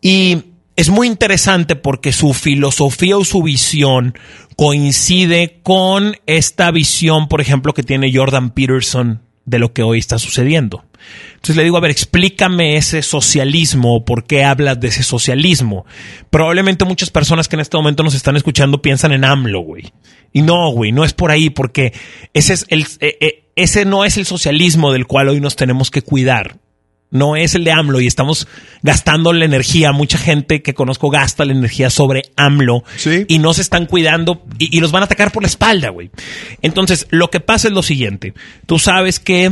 Y 0.00 0.46
es 0.74 0.90
muy 0.90 1.06
interesante 1.06 1.76
porque 1.76 2.10
su 2.10 2.34
filosofía 2.34 3.16
o 3.16 3.24
su 3.24 3.40
visión 3.40 4.18
coincide 4.56 5.60
con 5.62 6.16
esta 6.26 6.72
visión, 6.72 7.28
por 7.28 7.40
ejemplo, 7.40 7.72
que 7.72 7.84
tiene 7.84 8.12
Jordan 8.12 8.50
Peterson 8.50 9.22
de 9.46 9.58
lo 9.58 9.72
que 9.72 9.82
hoy 9.82 9.98
está 9.98 10.18
sucediendo. 10.18 10.84
Entonces 11.34 11.56
le 11.56 11.64
digo, 11.64 11.76
a 11.76 11.80
ver, 11.80 11.90
explícame 11.90 12.76
ese 12.76 13.02
socialismo, 13.02 14.04
¿por 14.04 14.24
qué 14.24 14.44
hablas 14.44 14.80
de 14.80 14.88
ese 14.88 15.02
socialismo? 15.02 15.84
Probablemente 16.30 16.84
muchas 16.84 17.10
personas 17.10 17.48
que 17.48 17.56
en 17.56 17.60
este 17.60 17.76
momento 17.76 18.02
nos 18.02 18.14
están 18.14 18.36
escuchando 18.36 18.80
piensan 18.80 19.12
en 19.12 19.24
AMLO, 19.24 19.60
güey. 19.60 19.92
Y 20.32 20.42
no, 20.42 20.70
güey, 20.70 20.92
no 20.92 21.04
es 21.04 21.12
por 21.12 21.30
ahí, 21.30 21.50
porque 21.50 21.92
ese, 22.32 22.54
eh, 22.70 22.84
eh, 23.00 23.44
ese 23.54 23.84
no 23.84 24.04
es 24.04 24.16
el 24.16 24.24
socialismo 24.24 24.92
del 24.92 25.06
cual 25.06 25.28
hoy 25.28 25.40
nos 25.40 25.56
tenemos 25.56 25.90
que 25.90 26.02
cuidar. 26.02 26.58
No 27.14 27.36
es 27.36 27.54
el 27.54 27.64
de 27.64 27.72
AMLO 27.72 28.00
y 28.00 28.06
estamos 28.06 28.46
gastando 28.82 29.32
la 29.32 29.44
energía. 29.46 29.92
Mucha 29.92 30.18
gente 30.18 30.60
que 30.62 30.74
conozco 30.74 31.08
gasta 31.08 31.44
la 31.46 31.52
energía 31.52 31.88
sobre 31.88 32.22
AMLO 32.36 32.84
Sí. 32.96 33.24
y 33.28 33.38
no 33.38 33.54
se 33.54 33.62
están 33.62 33.86
cuidando 33.86 34.42
y, 34.58 34.76
y 34.76 34.80
los 34.80 34.92
van 34.92 35.02
a 35.02 35.06
atacar 35.06 35.32
por 35.32 35.42
la 35.44 35.48
espalda, 35.48 35.90
güey. 35.90 36.10
Entonces, 36.60 37.06
lo 37.10 37.30
que 37.30 37.40
pasa 37.40 37.68
es 37.68 37.74
lo 37.74 37.82
siguiente. 37.82 38.34
Tú 38.66 38.78
sabes 38.78 39.20
que 39.20 39.50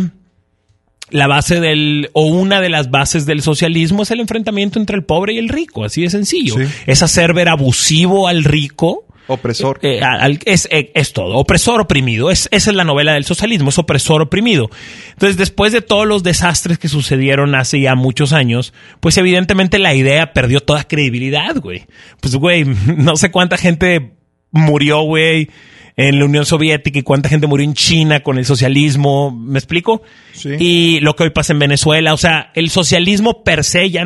la 1.11 1.27
base 1.27 1.61
del, 1.61 2.11
o 2.15 2.27
una 2.27 2.61
de 2.61 2.71
las 2.71 2.91
bases 2.91 3.27
del 3.27 3.43
socialismo 3.43 4.03
es 4.03 4.11
el 4.11 4.21
enfrentamiento 4.21 4.79
entre 4.79 4.97
el 4.97 5.05
pobre 5.05 5.35
y 5.35 5.39
el 5.39 5.49
rico. 5.49 5.85
Así 5.85 6.03
de 6.03 6.11
sencillo. 6.11 6.55
Sí. 6.57 6.65
Es 6.87 7.03
hacer 7.03 7.33
ver 7.35 7.49
abusivo 7.49 8.29
al 8.29 8.45
rico. 8.45 9.07
Opresor. 9.29 9.79
Eh, 9.83 10.01
es, 10.45 10.69
eh, 10.71 10.91
es 10.95 11.13
todo. 11.13 11.37
Opresor 11.37 11.81
oprimido. 11.81 12.31
Es, 12.31 12.49
esa 12.51 12.71
es 12.71 12.77
la 12.77 12.85
novela 12.85 13.15
del 13.15 13.25
socialismo. 13.25 13.71
Es 13.71 13.79
opresor 13.79 14.23
oprimido. 14.23 14.71
Entonces, 15.11 15.37
después 15.37 15.73
de 15.73 15.81
todos 15.81 16.07
los 16.07 16.23
desastres 16.23 16.79
que 16.79 16.89
sucedieron 16.89 17.55
hace 17.55 17.81
ya 17.81 17.95
muchos 17.95 18.33
años, 18.33 18.73
pues 19.01 19.17
evidentemente 19.19 19.79
la 19.79 19.95
idea 19.95 20.33
perdió 20.33 20.61
toda 20.61 20.85
credibilidad, 20.85 21.57
güey. 21.57 21.87
Pues, 22.21 22.35
güey, 22.37 22.65
no 22.97 23.17
sé 23.17 23.31
cuánta 23.31 23.57
gente 23.57 24.13
murió, 24.51 25.03
güey, 25.03 25.49
en 25.97 26.19
la 26.19 26.25
Unión 26.25 26.45
Soviética 26.45 26.99
y 26.99 27.03
cuánta 27.03 27.29
gente 27.29 27.47
murió 27.47 27.65
en 27.65 27.75
China 27.75 28.21
con 28.21 28.39
el 28.39 28.45
socialismo. 28.45 29.31
¿Me 29.31 29.59
explico? 29.59 30.03
Sí. 30.33 30.51
Y 30.59 31.01
lo 31.01 31.15
que 31.15 31.25
hoy 31.25 31.31
pasa 31.31 31.53
en 31.53 31.59
Venezuela. 31.59 32.13
O 32.13 32.19
sea, 32.19 32.51
el 32.55 32.71
socialismo 32.71 33.45
per 33.45 33.65
se 33.65 33.91
ya 33.91 34.05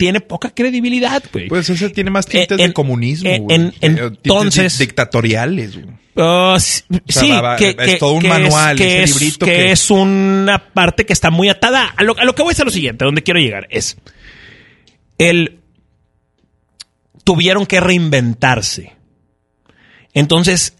tiene 0.00 0.20
poca 0.20 0.50
credibilidad, 0.50 1.22
güey. 1.32 1.48
Pues 1.48 1.68
ese 1.70 1.90
tiene 1.90 2.10
más 2.10 2.26
tintes 2.26 2.58
en- 2.58 2.68
de 2.68 2.72
comunismo, 2.72 3.28
en- 3.30 3.42
güey. 3.44 3.56
en- 3.56 3.66
Eh, 3.66 3.70
tintes 3.82 4.18
entonces- 4.24 4.78
di- 4.78 4.84
dictatoriales, 4.86 5.74
güey. 5.76 5.86
Uh, 6.16 6.58
sea, 6.58 6.84
sí, 7.06 7.30
va- 7.30 7.40
va- 7.40 7.56
que, 7.56 7.76
es 7.78 7.98
todo 7.98 8.14
un 8.14 8.22
que 8.22 8.28
manual, 8.28 8.76
que, 8.76 8.84
ese 8.84 9.02
es, 9.04 9.20
librito 9.20 9.46
que 9.46 9.52
que- 9.52 9.70
es 9.72 9.90
una 9.90 10.72
parte 10.72 11.06
que 11.06 11.12
está 11.12 11.30
muy 11.30 11.48
atada. 11.48 11.84
A 11.96 12.02
lo, 12.02 12.18
a 12.18 12.24
lo 12.24 12.34
que 12.34 12.42
voy 12.42 12.52
es 12.52 12.60
a 12.60 12.64
lo 12.64 12.70
siguiente, 12.70 13.04
a 13.04 13.06
donde 13.06 13.22
quiero 13.22 13.38
llegar 13.40 13.66
es 13.70 13.96
el 15.18 15.60
tuvieron 17.24 17.66
que 17.66 17.78
reinventarse. 17.80 18.92
Entonces 20.14 20.76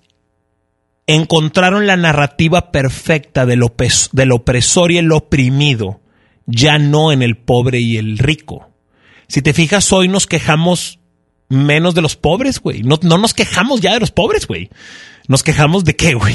encontraron 1.07 1.87
la 1.87 1.97
narrativa 1.97 2.71
perfecta 2.73 3.47
del, 3.47 3.63
opes- 3.63 4.11
del 4.13 4.33
opresor 4.33 4.91
y 4.93 4.99
el 4.99 5.13
oprimido, 5.13 6.01
ya 6.47 6.79
no 6.79 7.13
en 7.13 7.23
el 7.23 7.37
pobre 7.37 7.79
y 7.81 7.97
el 7.97 8.19
rico. 8.19 8.70
Si 9.31 9.43
te 9.43 9.55
fijas, 9.55 9.93
hoy 9.93 10.09
nos 10.09 10.27
quejamos 10.27 10.99
menos 11.49 11.95
de 11.95 12.03
los 12.03 12.17
pobres, 12.17 12.59
güey. 12.59 12.83
No, 12.83 12.99
no 13.03 13.17
nos 13.17 13.33
quejamos 13.33 13.81
ya 13.81 13.95
de 13.95 14.01
los 14.01 14.11
pobres, 14.11 14.45
güey. 14.49 14.71
Nos 15.29 15.45
quejamos 15.45 15.85
de 15.85 15.95
qué, 15.95 16.15
güey. 16.15 16.35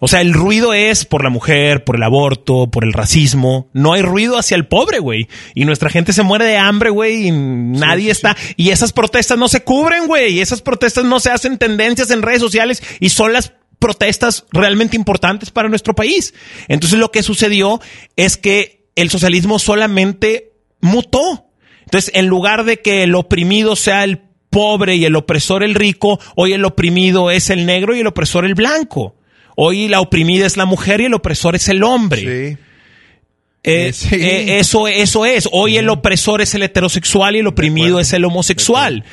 O 0.00 0.08
sea, 0.08 0.22
el 0.22 0.32
ruido 0.32 0.72
es 0.72 1.04
por 1.04 1.22
la 1.22 1.28
mujer, 1.28 1.84
por 1.84 1.96
el 1.96 2.02
aborto, 2.02 2.70
por 2.70 2.84
el 2.84 2.94
racismo. 2.94 3.68
No 3.74 3.92
hay 3.92 4.00
ruido 4.00 4.38
hacia 4.38 4.54
el 4.54 4.66
pobre, 4.66 5.00
güey. 5.00 5.28
Y 5.54 5.66
nuestra 5.66 5.90
gente 5.90 6.14
se 6.14 6.22
muere 6.22 6.46
de 6.46 6.56
hambre, 6.56 6.88
güey, 6.88 7.28
y 7.28 7.30
nadie 7.30 8.10
está. 8.10 8.38
Y 8.56 8.70
esas 8.70 8.94
protestas 8.94 9.36
no 9.36 9.48
se 9.48 9.62
cubren, 9.62 10.06
güey. 10.06 10.32
Y 10.32 10.40
esas 10.40 10.62
protestas 10.62 11.04
no 11.04 11.20
se 11.20 11.28
hacen 11.28 11.58
tendencias 11.58 12.10
en 12.10 12.22
redes 12.22 12.40
sociales 12.40 12.82
y 13.00 13.10
son 13.10 13.34
las 13.34 13.52
protestas 13.78 14.46
realmente 14.50 14.96
importantes 14.96 15.50
para 15.50 15.68
nuestro 15.68 15.94
país. 15.94 16.32
Entonces 16.68 16.98
lo 16.98 17.12
que 17.12 17.22
sucedió 17.22 17.82
es 18.16 18.38
que 18.38 18.88
el 18.96 19.10
socialismo 19.10 19.58
solamente 19.58 20.54
mutó. 20.80 21.51
Entonces, 21.92 22.10
en 22.14 22.26
lugar 22.26 22.64
de 22.64 22.80
que 22.80 23.02
el 23.02 23.14
oprimido 23.14 23.76
sea 23.76 24.02
el 24.04 24.18
pobre 24.48 24.96
y 24.96 25.04
el 25.04 25.14
opresor 25.14 25.62
el 25.62 25.74
rico, 25.74 26.18
hoy 26.36 26.54
el 26.54 26.64
oprimido 26.64 27.30
es 27.30 27.50
el 27.50 27.66
negro 27.66 27.94
y 27.94 28.00
el 28.00 28.06
opresor 28.06 28.46
el 28.46 28.54
blanco. 28.54 29.14
Hoy 29.56 29.88
la 29.88 30.00
oprimida 30.00 30.46
es 30.46 30.56
la 30.56 30.64
mujer 30.64 31.02
y 31.02 31.04
el 31.04 31.12
opresor 31.12 31.54
es 31.54 31.68
el 31.68 31.82
hombre. 31.82 32.20
Sí. 32.22 32.26
Eh, 32.26 33.88
Eh, 33.88 33.92
sí. 33.92 34.14
eh, 34.14 34.58
eso, 34.58 34.88
eso 34.88 35.26
es. 35.26 35.46
Hoy 35.52 35.76
el 35.76 35.90
opresor 35.90 36.40
es 36.40 36.54
el 36.54 36.62
heterosexual 36.62 37.36
y 37.36 37.40
el 37.40 37.46
oprimido 37.46 38.00
es 38.00 38.14
el 38.14 38.24
homosexual. 38.24 39.04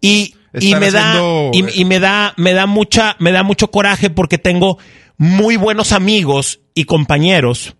Y, 0.00 0.36
y 0.60 0.76
me 0.76 0.92
da, 0.92 1.20
y 1.52 1.84
me 1.84 1.98
da, 1.98 2.34
me 2.36 2.52
da 2.52 2.66
mucha, 2.66 3.16
me 3.18 3.32
da 3.32 3.42
mucho 3.42 3.72
coraje 3.72 4.10
porque 4.10 4.38
tengo 4.38 4.78
muy 5.16 5.56
buenos 5.56 5.90
amigos 5.90 6.60
y 6.72 6.84
compañeros, 6.84 7.74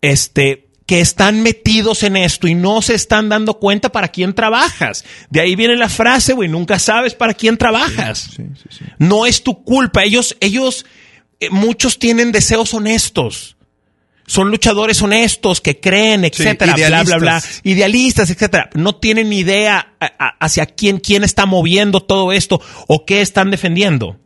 este, 0.00 0.61
que 0.86 1.00
están 1.00 1.42
metidos 1.42 2.02
en 2.02 2.16
esto 2.16 2.48
y 2.48 2.54
no 2.54 2.82
se 2.82 2.94
están 2.94 3.28
dando 3.28 3.58
cuenta 3.58 3.90
para 3.90 4.08
quién 4.08 4.34
trabajas. 4.34 5.04
De 5.30 5.40
ahí 5.40 5.54
viene 5.56 5.76
la 5.76 5.88
frase, 5.88 6.32
güey, 6.32 6.48
nunca 6.48 6.78
sabes 6.78 7.14
para 7.14 7.34
quién 7.34 7.56
trabajas. 7.56 8.30
Sí, 8.36 8.42
sí, 8.60 8.68
sí. 8.78 8.84
No 8.98 9.24
es 9.26 9.42
tu 9.42 9.62
culpa. 9.64 10.02
Ellos, 10.02 10.36
ellos, 10.40 10.84
eh, 11.40 11.50
muchos 11.50 11.98
tienen 11.98 12.32
deseos 12.32 12.74
honestos. 12.74 13.56
Son 14.26 14.50
luchadores 14.50 15.02
honestos 15.02 15.60
que 15.60 15.78
creen, 15.80 16.24
etcétera, 16.24 16.74
bla, 16.74 17.02
bla, 17.02 17.16
bla, 17.18 17.42
idealistas. 17.64 18.30
etcétera. 18.30 18.70
No 18.74 18.94
tienen 18.96 19.32
idea 19.32 19.94
a- 20.00 20.06
a- 20.18 20.36
hacia 20.40 20.66
quién, 20.66 20.98
quién 21.00 21.22
está 21.24 21.44
moviendo 21.44 22.00
todo 22.00 22.32
esto 22.32 22.60
o 22.86 23.04
qué 23.04 23.20
están 23.20 23.50
defendiendo. 23.50 24.18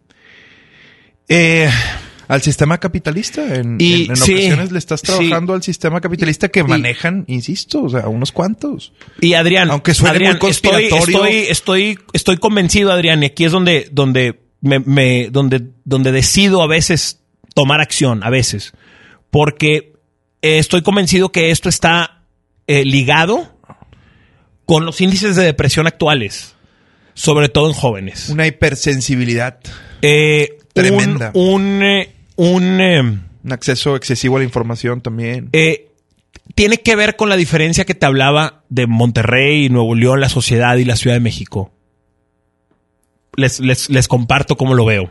Eh, 1.29 1.69
Al 2.29 2.43
sistema 2.43 2.79
capitalista. 2.79 3.55
En, 3.55 3.77
Y- 3.81 4.05
en- 4.05 4.11
en 4.11 4.17
sí, 4.17 4.33
ocasiones 4.35 4.73
le 4.73 4.79
estás 4.79 5.01
sí. 5.01 5.07
trabajando 5.07 5.55
al 5.55 5.63
sistema 5.63 6.01
capitalista 6.01 6.49
que 6.49 6.65
manejan, 6.65 7.25
insisto, 7.29 7.83
o 7.85 7.89
sea, 7.89 8.09
unos 8.09 8.33
cuantos. 8.33 8.93
Y 9.21 9.35
Adrián, 9.35 9.71
Aunque 9.71 9.95
suene 9.95 10.17
Adrián, 10.17 10.39
muy 10.41 10.51
estoy, 10.51 10.73
conspiratorio. 10.91 11.25
estoy, 11.25 11.37
estoy, 11.51 11.99
estoy 12.13 12.37
convencido, 12.39 12.91
Adrián, 12.93 13.23
y 13.23 13.27
aquí 13.27 13.45
es 13.45 13.53
donde, 13.53 13.89
donde 13.93 14.41
me, 14.61 14.81
me- 14.81 15.29
donde, 15.31 15.63
donde 15.85 16.11
decido 16.13 16.63
a 16.63 16.67
veces 16.67 17.21
tomar 17.55 17.81
acción, 17.81 18.23
a 18.25 18.31
veces, 18.31 18.73
porque 19.31 19.93
eh, 20.43 20.59
estoy 20.59 20.83
convencido 20.83 21.31
que 21.33 21.51
esto 21.51 21.69
está 21.69 22.25
eh, 22.67 22.85
ligado 22.85 23.53
con 24.65 24.85
los 24.85 25.01
índices 25.01 25.37
de 25.37 25.45
depresión 25.45 25.87
actuales, 25.87 26.55
sobre 27.15 27.49
todo 27.49 27.69
en 27.69 27.73
jóvenes. 27.75 28.29
Una 28.31 28.47
hipersensibilidad, 28.47 29.59
Eh, 30.03 30.59
un- 30.59 30.67
Tremenda. 30.75 31.31
Un, 31.35 31.83
eh, 31.83 32.13
un, 32.37 32.81
eh, 32.81 33.01
un 33.01 33.53
acceso 33.53 33.97
excesivo 33.97 34.37
a 34.37 34.39
la 34.41 34.45
información 34.45 35.01
también. 35.01 35.49
Eh, 35.53 35.91
tiene 36.55 36.79
que 36.79 36.97
ver 36.97 37.17
con 37.17 37.29
la 37.29 37.37
diferencia 37.37 37.85
que 37.85 37.95
te 37.95 38.07
hablaba 38.07 38.65
de 38.69 38.87
Monterrey, 38.87 39.69
Nuevo 39.69 39.95
León, 39.95 40.21
la 40.21 40.29
sociedad 40.29 40.77
y 40.77 40.85
la 40.85 40.97
Ciudad 40.97 41.17
de 41.17 41.21
México. 41.21 41.73
Les, 43.37 43.61
les, 43.61 43.91
les 43.91 44.09
comparto 44.09 44.57
cómo 44.57 44.75
lo 44.75 44.85
veo. 44.85 45.11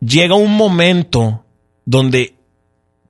Llega 0.00 0.34
un 0.34 0.56
momento 0.56 1.44
donde 1.84 2.34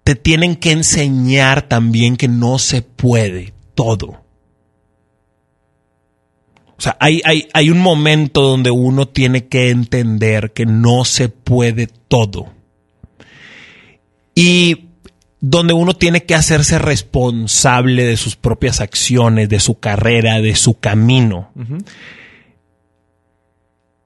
te 0.04 0.14
tienen 0.14 0.56
que 0.56 0.72
enseñar 0.72 1.68
también 1.68 2.16
que 2.16 2.26
no 2.26 2.58
se 2.58 2.82
puede 2.82 3.52
todo. 3.74 4.24
O 6.80 6.82
sea, 6.82 6.96
hay, 6.98 7.20
hay, 7.26 7.46
hay 7.52 7.68
un 7.68 7.78
momento 7.78 8.40
donde 8.40 8.70
uno 8.70 9.06
tiene 9.06 9.48
que 9.48 9.68
entender 9.68 10.52
que 10.54 10.64
no 10.64 11.04
se 11.04 11.28
puede 11.28 11.88
todo. 12.08 12.54
Y 14.34 14.86
donde 15.40 15.74
uno 15.74 15.92
tiene 15.92 16.24
que 16.24 16.34
hacerse 16.34 16.78
responsable 16.78 18.06
de 18.06 18.16
sus 18.16 18.36
propias 18.36 18.80
acciones, 18.80 19.50
de 19.50 19.60
su 19.60 19.78
carrera, 19.78 20.40
de 20.40 20.56
su 20.56 20.72
camino. 20.72 21.50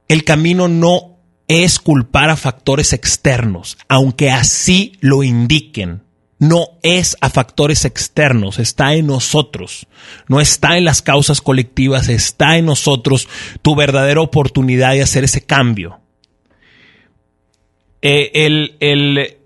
El 0.08 0.24
camino 0.24 0.66
no 0.66 1.18
es 1.46 1.78
culpar 1.78 2.28
a 2.30 2.36
factores 2.36 2.92
externos, 2.92 3.78
aunque 3.86 4.32
así 4.32 4.94
lo 5.00 5.22
indiquen 5.22 6.03
no 6.38 6.78
es 6.82 7.16
a 7.20 7.30
factores 7.30 7.84
externos, 7.84 8.58
está 8.58 8.94
en 8.94 9.06
nosotros, 9.06 9.86
no 10.28 10.40
está 10.40 10.76
en 10.76 10.84
las 10.84 11.02
causas 11.02 11.40
colectivas, 11.40 12.08
está 12.08 12.56
en 12.56 12.66
nosotros 12.66 13.28
tu 13.62 13.74
verdadera 13.76 14.20
oportunidad 14.20 14.92
de 14.92 15.02
hacer 15.02 15.24
ese 15.24 15.42
cambio. 15.42 16.00
Eh, 18.02 18.30
el, 18.34 19.38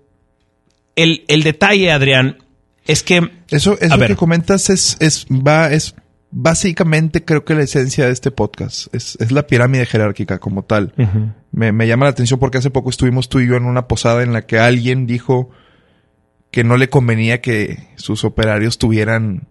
el, 0.95 1.43
detalle, 1.43 1.91
Adrián, 1.91 2.37
es 2.85 3.03
que... 3.03 3.29
Eso, 3.49 3.77
eso 3.79 3.97
que 3.99 4.15
comentas 4.15 4.69
es, 4.69 4.97
es, 4.99 5.25
va, 5.27 5.71
es 5.71 5.95
básicamente 6.31 7.23
creo 7.23 7.45
que 7.45 7.55
la 7.55 7.63
esencia 7.63 8.05
de 8.05 8.11
este 8.11 8.31
podcast. 8.31 8.93
Es, 8.93 9.17
la 9.31 9.47
pirámide 9.47 9.85
jerárquica 9.85 10.39
como 10.39 10.63
tal. 10.63 10.93
me, 11.51 11.71
me 11.71 11.87
llama 11.87 12.05
la 12.05 12.11
atención 12.11 12.39
porque 12.39 12.57
hace 12.57 12.69
poco 12.69 12.89
estuvimos 12.89 13.29
tú 13.29 13.39
y 13.39 13.47
yo 13.47 13.55
en 13.55 13.65
una 13.65 13.87
posada 13.87 14.23
en 14.23 14.33
la 14.33 14.45
que 14.45 14.59
alguien 14.59 15.07
dijo 15.07 15.49
que 16.51 16.63
no 16.63 16.77
le 16.77 16.89
convenía 16.89 17.41
que 17.41 17.87
sus 17.95 18.23
operarios 18.23 18.77
tuvieran 18.77 19.47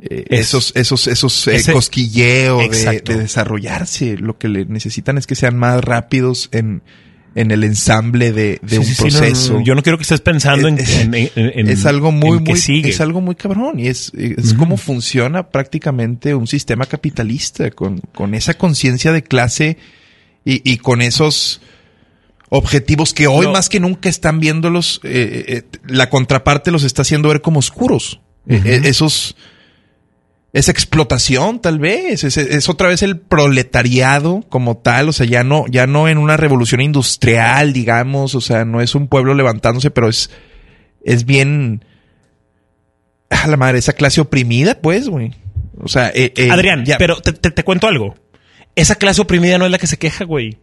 eh, 0.00 0.24
esos, 0.30 0.72
esos, 0.74 1.06
esos 1.06 1.46
eh, 1.46 1.62
cosquilleos 1.72 2.70
de, 2.70 3.00
desarrollarse. 3.00 4.16
Lo 4.16 4.38
que 4.38 4.48
le 4.48 4.64
necesitan 4.64 5.18
es 5.18 5.26
que 5.26 5.36
sean 5.36 5.56
más 5.56 5.82
rápidos 5.84 6.48
en, 6.52 6.82
en 7.34 7.50
el 7.50 7.64
ensamble 7.64 8.32
de, 8.32 8.58
un 8.62 8.94
proceso. 8.96 9.60
yo 9.60 9.74
no 9.74 9.82
quiero 9.82 9.98
que 9.98 10.02
estés 10.02 10.20
pensando 10.20 10.68
en, 10.68 10.78
es 10.78 11.86
algo 11.86 12.12
muy, 12.12 12.40
muy, 12.40 12.60
es 12.84 13.00
algo 13.00 13.20
muy 13.20 13.34
cabrón 13.34 13.78
y 13.78 13.88
es, 13.88 14.12
es 14.14 14.54
como 14.54 14.76
funciona 14.76 15.48
prácticamente 15.50 16.34
un 16.34 16.46
sistema 16.46 16.86
capitalista 16.86 17.70
con, 17.70 17.98
con 17.98 18.34
esa 18.34 18.54
conciencia 18.54 19.12
de 19.12 19.22
clase 19.22 19.78
y, 20.44 20.70
y 20.70 20.78
con 20.78 21.02
esos, 21.02 21.60
objetivos 22.56 23.12
que 23.12 23.26
hoy 23.26 23.48
más 23.48 23.68
que 23.68 23.80
nunca 23.80 24.08
están 24.08 24.38
viéndolos, 24.38 25.00
eh, 25.02 25.10
eh, 25.48 25.54
eh, 25.56 25.78
la 25.88 26.08
contraparte 26.08 26.70
los 26.70 26.84
está 26.84 27.02
haciendo 27.02 27.28
ver 27.28 27.40
como 27.40 27.58
oscuros. 27.58 28.20
esos, 28.46 29.36
esa 30.52 30.70
explotación 30.70 31.60
tal 31.60 31.80
vez, 31.80 32.22
es, 32.22 32.68
otra 32.68 32.88
vez 32.88 33.02
el 33.02 33.18
proletariado 33.18 34.44
como 34.48 34.76
tal, 34.76 35.08
o 35.08 35.12
sea, 35.12 35.26
ya 35.26 35.42
no, 35.42 35.66
ya 35.66 35.88
no 35.88 36.08
en 36.08 36.18
una 36.18 36.36
revolución 36.36 36.80
industrial, 36.80 37.72
digamos, 37.72 38.36
o 38.36 38.40
sea, 38.40 38.64
no 38.64 38.80
es 38.80 38.94
un 38.94 39.08
pueblo 39.08 39.34
levantándose, 39.34 39.90
pero 39.90 40.08
es, 40.08 40.30
es 41.02 41.24
bien, 41.24 41.84
a 43.30 43.48
la 43.48 43.56
madre, 43.56 43.78
esa 43.78 43.94
clase 43.94 44.20
oprimida, 44.20 44.78
pues, 44.80 45.08
güey. 45.08 45.34
O 45.80 45.88
sea, 45.88 46.12
Adrián, 46.52 46.84
pero 46.98 47.16
te, 47.16 47.32
te 47.32 47.64
cuento 47.64 47.88
algo. 47.88 48.14
Esa 48.76 48.94
clase 48.94 49.22
oprimida 49.22 49.58
no 49.58 49.64
es 49.64 49.72
la 49.72 49.78
que 49.78 49.88
se 49.88 49.98
queja, 49.98 50.24
güey. 50.24 50.58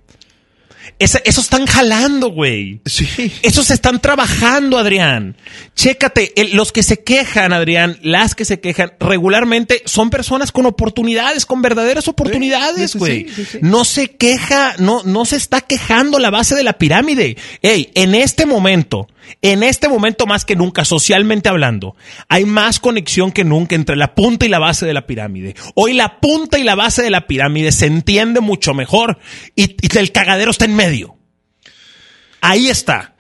Eso 0.99 1.19
están 1.23 1.65
jalando, 1.65 2.29
güey. 2.29 2.81
Sí. 2.85 3.31
Esos 3.41 3.71
están 3.71 4.01
trabajando, 4.01 4.77
Adrián. 4.77 5.35
Chécate, 5.75 6.33
los 6.53 6.71
que 6.71 6.83
se 6.83 7.03
quejan, 7.03 7.53
Adrián, 7.53 7.97
las 8.03 8.35
que 8.35 8.45
se 8.45 8.59
quejan, 8.59 8.93
regularmente 8.99 9.81
son 9.85 10.09
personas 10.09 10.51
con 10.51 10.65
oportunidades, 10.67 11.45
con 11.45 11.61
verdaderas 11.61 12.07
oportunidades, 12.07 12.95
güey. 12.95 13.27
no 13.61 13.83
se 13.83 14.11
queja, 14.11 14.75
no, 14.77 15.01
no 15.03 15.25
se 15.25 15.37
está 15.37 15.61
quejando 15.61 16.19
la 16.19 16.29
base 16.29 16.55
de 16.55 16.63
la 16.63 16.73
pirámide. 16.73 17.35
Ey, 17.61 17.89
en 17.95 18.13
este 18.13 18.45
momento, 18.45 19.07
en 19.41 19.63
este 19.63 19.87
momento 19.87 20.25
más 20.25 20.45
que 20.45 20.55
nunca, 20.55 20.85
socialmente 20.85 21.49
hablando, 21.49 21.95
hay 22.29 22.45
más 22.45 22.79
conexión 22.79 23.31
que 23.31 23.43
nunca 23.43 23.75
entre 23.75 23.95
la 23.95 24.15
punta 24.15 24.45
y 24.45 24.49
la 24.49 24.59
base 24.59 24.85
de 24.85 24.93
la 24.93 25.07
pirámide. 25.07 25.55
Hoy 25.75 25.93
la 25.93 26.19
punta 26.19 26.59
y 26.59 26.63
la 26.63 26.75
base 26.75 27.01
de 27.01 27.09
la 27.09 27.27
pirámide 27.27 27.71
se 27.71 27.85
entiende 27.85 28.39
mucho 28.39 28.73
mejor 28.73 29.19
y, 29.55 29.75
el 29.97 30.11
cagadero 30.11 30.51
está 30.51 30.65
en 30.65 30.75
medio. 30.75 31.15
Ahí 32.41 32.67
está. 32.67 33.15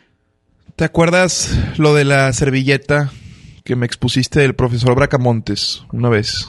¿Te 0.75 0.85
acuerdas 0.85 1.57
lo 1.77 1.93
de 1.93 2.05
la 2.05 2.33
servilleta 2.33 3.11
que 3.63 3.75
me 3.75 3.85
expusiste 3.85 4.39
del 4.39 4.55
profesor 4.55 4.95
Bracamontes 4.95 5.83
una 5.91 6.09
vez? 6.09 6.47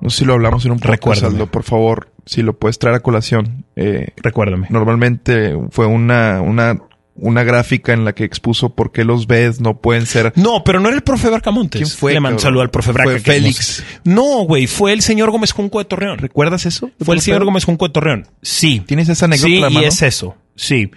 No 0.00 0.10
sé 0.10 0.18
si 0.18 0.24
lo 0.24 0.34
hablamos 0.34 0.64
en 0.64 0.72
un 0.72 0.80
podcast, 0.80 1.24
por 1.50 1.62
favor, 1.64 2.12
si 2.24 2.42
lo 2.42 2.58
puedes 2.58 2.78
traer 2.78 2.96
a 2.96 3.00
colación. 3.00 3.64
Eh, 3.74 4.08
Recuérdame. 4.16 4.68
Normalmente 4.70 5.56
fue 5.70 5.86
una, 5.86 6.40
una 6.40 6.78
una 7.20 7.44
gráfica 7.44 7.92
en 7.92 8.04
la 8.04 8.14
que 8.14 8.24
expuso 8.24 8.74
por 8.74 8.92
qué 8.92 9.04
los 9.04 9.26
BED 9.26 9.60
no 9.60 9.80
pueden 9.80 10.06
ser. 10.06 10.32
No, 10.36 10.62
pero 10.64 10.80
no 10.80 10.88
era 10.88 10.96
el 10.96 11.02
profe 11.02 11.28
Barcamontes. 11.28 11.80
¿Quién 11.80 11.90
fue? 11.90 12.12
Le 12.14 12.20
mando 12.20 12.38
saludo 12.38 12.62
al 12.62 12.70
profe 12.70 12.92
Braca. 12.92 13.10
Fue 13.10 13.20
Félix. 13.20 13.84
No, 14.04 14.42
güey, 14.42 14.66
fue 14.66 14.92
el 14.92 15.02
señor 15.02 15.30
Gómez 15.30 15.52
Junco 15.52 15.78
de 15.78 15.84
Torreón. 15.84 16.18
¿Recuerdas 16.18 16.66
eso? 16.66 16.90
Fue 17.00 17.14
el 17.14 17.20
señor 17.20 17.44
Gómez 17.44 17.64
Junco 17.64 17.88
de 17.88 17.92
Torreón. 17.92 18.28
Sí. 18.42 18.82
¿Tienes 18.86 19.08
esa 19.08 19.26
anécdota? 19.26 19.68
Sí, 19.68 19.76
y 19.80 19.84
es 19.84 20.02
eso. 20.02 20.36
Sí. 20.54 20.90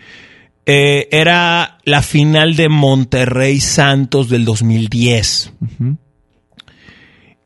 Eh, 0.65 1.07
era 1.11 1.79
la 1.85 2.01
final 2.01 2.55
de 2.55 2.69
Monterrey 2.69 3.59
Santos 3.59 4.29
del 4.29 4.45
2010. 4.45 5.53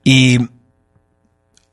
Y 0.04 0.40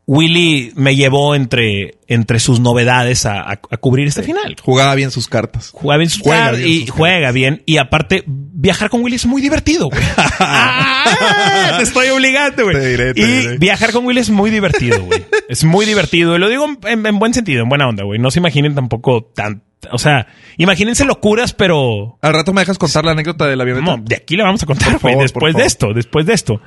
Willy 0.05 0.73
me 0.74 0.97
llevó 0.97 1.37
entre, 1.37 1.99
entre 2.09 2.41
sus 2.41 2.59
novedades 2.59 3.24
a, 3.24 3.61
cubrir 3.81 4.09
este 4.09 4.23
final. 4.23 4.57
Jugaba 4.61 4.95
bien 4.97 5.12
sus 5.12 5.29
cartas. 5.29 5.70
Juega 5.73 5.99
bien 5.99 6.11
sus 6.11 6.23
cartas 6.23 6.61
y 6.61 6.87
juega 6.89 7.31
bien. 7.31 7.62
Y 7.66 7.77
aparte, 7.77 8.24
viajar 8.27 8.91
con 8.91 9.03
Willy 9.03 9.16
es 9.16 9.27
muy 9.27 9.41
divertido, 9.41 9.89
güey. 9.89 10.03
Ah, 10.45 11.74
te 11.77 11.85
estoy 11.85 12.09
obligando, 12.09 12.65
güey. 12.65 12.77
y 13.15 13.59
viajar 13.59 13.93
con 13.93 14.05
Willy 14.05 14.20
es 14.20 14.31
muy 14.31 14.51
divertido, 14.51 15.05
güey. 15.05 15.24
Es 15.49 15.62
muy 15.62 15.87
divertido. 15.87 16.35
Y 16.35 16.39
lo 16.39 16.49
digo 16.49 16.66
en, 16.85 17.19
buen 17.19 17.33
sentido, 17.33 17.62
en 17.62 17.69
buena 17.69 17.89
onda, 17.89 18.03
güey. 18.03 18.19
No 18.19 18.31
se 18.31 18.41
imaginen 18.41 18.74
tampoco 18.74 19.23
tan... 19.23 19.62
O 19.91 19.99
sea, 19.99 20.27
imagínense 20.57 21.05
locuras, 21.05 21.53
pero... 21.53 22.19
Al 22.23 22.35
rato 22.35 22.53
me 22.53 22.62
dejas 22.62 22.79
contar 22.79 23.05
la 23.05 23.12
anécdota 23.12 23.47
de 23.47 23.57
la 23.57 23.62
avioneta. 23.62 23.85
No, 23.85 24.03
de 24.03 24.16
aquí 24.16 24.37
la 24.37 24.45
vamos 24.45 24.62
a 24.62 24.66
contar, 24.66 24.99
güey. 24.99 25.16
Después 25.16 25.55
de 25.55 25.65
esto, 25.65 25.93
después 25.95 26.27
de 26.27 26.33
esto. 26.35 26.61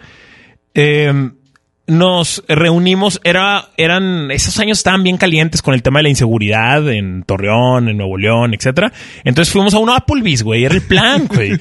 Eh 0.73 1.31
nos 1.87 2.43
reunimos, 2.47 3.21
era, 3.23 3.69
eran, 3.77 4.31
esos 4.31 4.57
años 4.59 4.79
estaban 4.79 5.03
bien 5.03 5.17
calientes 5.17 5.61
con 5.61 5.75
el 5.75 5.83
tema 5.83 5.99
de 5.99 6.03
la 6.03 6.09
inseguridad 6.09 6.89
en 6.91 7.23
Torreón, 7.23 7.89
en 7.89 7.97
Nuevo 7.97 8.17
León, 8.17 8.53
etcétera. 8.55 8.91
Entonces 9.23 9.51
fuimos 9.51 9.73
a 9.75 9.79
un 9.79 9.89
Applebee's, 9.91 10.41
güey, 10.41 10.65
era 10.65 10.73
el 10.73 10.81
plan, 10.81 11.27
güey. 11.33 11.53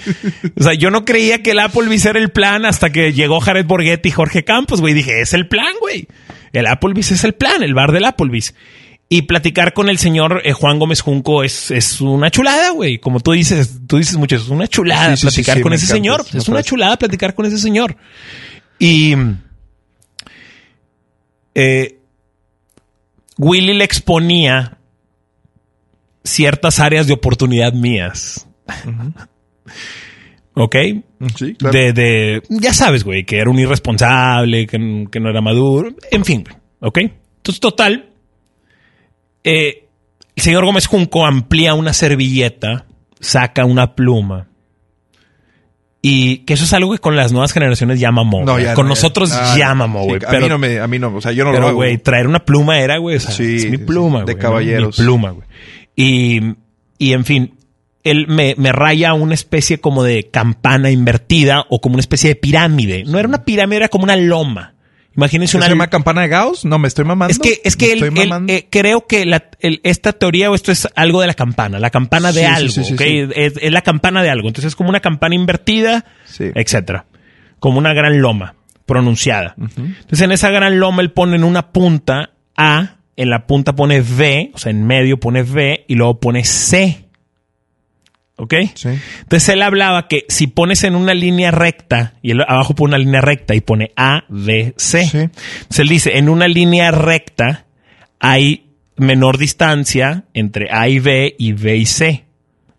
O 0.58 0.62
sea, 0.62 0.72
yo 0.74 0.90
no 0.90 1.04
creía 1.04 1.42
que 1.42 1.50
el 1.50 1.58
Applebee's 1.58 2.06
era 2.06 2.18
el 2.18 2.30
plan 2.30 2.64
hasta 2.64 2.90
que 2.90 3.12
llegó 3.12 3.40
Jared 3.40 3.66
Borghetti 3.66 4.08
y 4.08 4.12
Jorge 4.12 4.44
Campos, 4.44 4.80
güey. 4.80 4.94
Dije, 4.94 5.20
es 5.20 5.34
el 5.34 5.46
plan, 5.46 5.74
güey. 5.80 6.06
El 6.52 6.66
Applebee's 6.66 7.12
es 7.12 7.24
el 7.24 7.34
plan, 7.34 7.62
el 7.62 7.74
bar 7.74 7.92
del 7.92 8.04
Applebee's. 8.04 8.54
Y 9.10 9.22
platicar 9.22 9.74
con 9.74 9.90
el 9.90 9.98
señor 9.98 10.40
eh, 10.44 10.54
Juan 10.54 10.78
Gómez 10.78 11.02
Junco 11.02 11.44
es, 11.44 11.70
es 11.70 12.00
una 12.00 12.30
chulada, 12.30 12.70
güey. 12.70 12.98
Como 12.98 13.20
tú 13.20 13.32
dices, 13.32 13.80
tú 13.86 13.98
dices 13.98 14.16
mucho, 14.16 14.36
es 14.36 14.48
una 14.48 14.66
chulada 14.66 15.14
platicar 15.16 15.60
con 15.60 15.74
ese 15.74 15.86
señor. 15.86 16.24
Es 16.32 16.48
una 16.48 16.62
chulada 16.62 16.96
platicar 16.96 17.34
con 17.34 17.44
ese 17.44 17.58
señor. 17.58 17.96
Y 18.78 19.14
eh, 21.54 22.00
Willy 23.38 23.74
le 23.74 23.84
exponía 23.84 24.78
ciertas 26.22 26.80
áreas 26.80 27.06
de 27.06 27.12
oportunidad 27.12 27.72
mías. 27.72 28.46
¿Ok? 30.54 30.76
Sí, 31.36 31.54
claro. 31.54 31.72
de, 31.72 32.42
ya 32.48 32.72
sabes, 32.72 33.04
güey, 33.04 33.24
que 33.24 33.38
era 33.38 33.50
un 33.50 33.58
irresponsable, 33.58 34.66
que, 34.66 34.78
no 34.78 35.30
era 35.30 35.40
maduro, 35.40 35.94
en 36.10 36.24
fin, 36.24 36.44
¿ok? 36.80 36.98
Entonces, 36.98 37.60
total, 37.60 38.10
eh, 39.42 39.88
el 40.36 40.42
señor 40.42 40.64
Gómez 40.64 40.86
Junco 40.86 41.26
amplía 41.26 41.74
una 41.74 41.92
servilleta, 41.92 42.86
saca 43.20 43.64
una 43.64 43.94
pluma 43.94 44.48
y 46.06 46.40
que 46.40 46.52
eso 46.52 46.64
es 46.64 46.72
algo 46.74 46.92
que 46.92 46.98
con 46.98 47.16
las 47.16 47.32
nuevas 47.32 47.54
generaciones 47.54 47.98
ya 47.98 48.12
mamó. 48.12 48.44
con 48.74 48.86
nosotros 48.86 49.32
ya, 49.56 49.74
mamó, 49.74 50.04
güey. 50.04 50.20
a 50.22 50.38
mí 50.38 50.48
no 50.50 50.58
me, 50.58 50.78
a 50.78 50.86
mí 50.86 50.98
no, 50.98 51.16
o 51.16 51.20
sea, 51.22 51.32
yo 51.32 51.46
no 51.46 51.52
pero, 51.52 51.70
lo 51.70 51.74
güey, 51.76 51.96
traer 51.96 52.26
una 52.26 52.44
pluma 52.44 52.78
era, 52.78 52.98
güey, 52.98 53.16
o 53.16 53.20
sea, 53.20 53.30
es 53.30 53.70
mi 53.70 53.78
pluma, 53.78 54.22
güey. 54.22 54.34
De 54.34 54.38
caballeros. 54.38 54.98
Mi 54.98 55.04
pluma, 55.06 55.30
güey. 55.30 55.48
Y, 55.96 56.56
y 56.98 57.14
en 57.14 57.24
fin, 57.24 57.54
él 58.02 58.26
me, 58.28 58.54
me 58.58 58.70
raya 58.70 59.14
una 59.14 59.32
especie 59.32 59.80
como 59.80 60.04
de 60.04 60.28
campana 60.28 60.90
invertida 60.90 61.64
o 61.70 61.80
como 61.80 61.94
una 61.94 62.00
especie 62.00 62.28
de 62.28 62.36
pirámide. 62.36 63.04
No 63.06 63.18
era 63.18 63.26
una 63.26 63.46
pirámide, 63.46 63.76
era 63.78 63.88
como 63.88 64.04
una 64.04 64.16
loma. 64.16 64.73
Imagínense 65.16 65.56
una. 65.56 65.66
¿Se 65.66 65.72
llama 65.72 65.88
campana 65.88 66.22
de 66.22 66.28
Gauss? 66.28 66.64
No, 66.64 66.78
me 66.78 66.88
estoy 66.88 67.04
mamando. 67.04 67.32
Es 67.32 67.38
que, 67.38 67.60
es 67.64 67.76
que 67.76 67.92
él, 67.92 68.12
eh, 68.48 68.66
creo 68.70 69.06
que 69.06 69.24
la, 69.24 69.44
esta 69.60 70.12
teoría 70.12 70.50
o 70.50 70.54
esto 70.54 70.72
es 70.72 70.88
algo 70.96 71.20
de 71.20 71.28
la 71.28 71.34
campana, 71.34 71.78
la 71.78 71.90
campana 71.90 72.32
de 72.32 72.46
algo, 72.46 72.74
es, 73.34 73.72
la 73.72 73.82
campana 73.82 74.22
de 74.22 74.30
algo. 74.30 74.48
Entonces 74.48 74.72
es 74.72 74.76
como 74.76 74.90
una 74.90 75.00
campana 75.00 75.34
invertida, 75.34 76.04
etcétera. 76.38 77.06
Como 77.60 77.78
una 77.78 77.94
gran 77.94 78.20
loma 78.20 78.56
pronunciada. 78.86 79.54
Entonces 79.56 80.20
en 80.20 80.32
esa 80.32 80.50
gran 80.50 80.80
loma 80.80 81.02
él 81.02 81.12
pone 81.12 81.36
en 81.36 81.44
una 81.44 81.70
punta 81.70 82.30
a 82.56 82.96
en 83.16 83.30
la 83.30 83.46
punta 83.46 83.74
pone 83.74 84.00
V, 84.00 84.50
o 84.54 84.58
sea, 84.58 84.70
en 84.70 84.86
medio 84.86 85.18
pone 85.20 85.42
V 85.42 85.84
y 85.86 85.94
luego 85.94 86.18
pone 86.18 86.44
C. 86.44 87.03
¿Ok? 88.36 88.54
Sí. 88.74 88.88
Entonces 89.20 89.48
él 89.50 89.62
hablaba 89.62 90.08
que 90.08 90.24
si 90.28 90.48
pones 90.48 90.82
en 90.84 90.96
una 90.96 91.14
línea 91.14 91.50
recta, 91.50 92.14
y 92.20 92.32
él 92.32 92.40
abajo 92.46 92.74
pone 92.74 92.90
una 92.90 92.98
línea 92.98 93.20
recta 93.20 93.54
y 93.54 93.60
pone 93.60 93.92
A, 93.96 94.24
B, 94.28 94.74
C. 94.76 95.04
Sí. 95.06 95.18
Entonces 95.18 95.78
él 95.78 95.88
dice, 95.88 96.18
en 96.18 96.28
una 96.28 96.48
línea 96.48 96.90
recta 96.90 97.66
hay 98.18 98.72
menor 98.96 99.38
distancia 99.38 100.24
entre 100.34 100.68
A 100.72 100.88
y 100.88 100.98
B 100.98 101.36
y 101.38 101.52
B 101.52 101.76
y 101.76 101.86
C. 101.86 102.24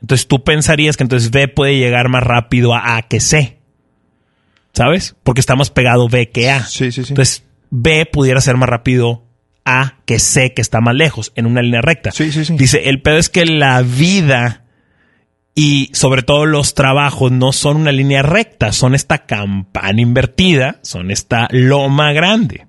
Entonces 0.02 0.28
tú 0.28 0.44
pensarías 0.44 0.98
que 0.98 1.04
entonces 1.04 1.32
B 1.32 1.48
puede 1.48 1.78
llegar 1.78 2.10
más 2.10 2.24
rápido 2.24 2.74
a 2.74 2.98
A 2.98 3.02
que 3.04 3.20
C. 3.20 3.60
¿Sabes? 4.74 5.16
Porque 5.24 5.40
está 5.40 5.56
más 5.56 5.70
pegado 5.70 6.10
B 6.10 6.30
que 6.32 6.50
A. 6.50 6.66
Sí, 6.66 6.92
sí, 6.92 7.04
sí. 7.04 7.14
Entonces 7.14 7.46
B 7.70 8.06
pudiera 8.06 8.42
ser 8.42 8.58
más 8.58 8.68
rápido 8.68 9.26
A 9.64 10.00
que 10.06 10.20
C, 10.20 10.54
que 10.54 10.62
está 10.62 10.82
más 10.82 10.96
lejos, 10.96 11.32
en 11.36 11.46
una 11.46 11.62
línea 11.62 11.82
recta. 11.82 12.12
Sí, 12.12 12.32
sí, 12.32 12.44
sí. 12.44 12.56
Dice, 12.58 12.90
el 12.90 13.02
pedo 13.02 13.18
es 13.18 13.30
que 13.30 13.46
la 13.46 13.82
vida 13.82 14.65
y 15.56 15.90
sobre 15.94 16.22
todo 16.22 16.46
los 16.46 16.74
trabajos 16.74 17.32
no 17.32 17.54
son 17.54 17.78
una 17.78 17.94
línea 17.94 18.22
recta, 18.22 18.74
son 18.74 18.94
esta 18.94 19.26
campana 19.26 20.02
invertida, 20.02 20.80
son 20.84 21.12
esta 21.12 21.48
loma 21.50 22.12
grande, 22.12 22.68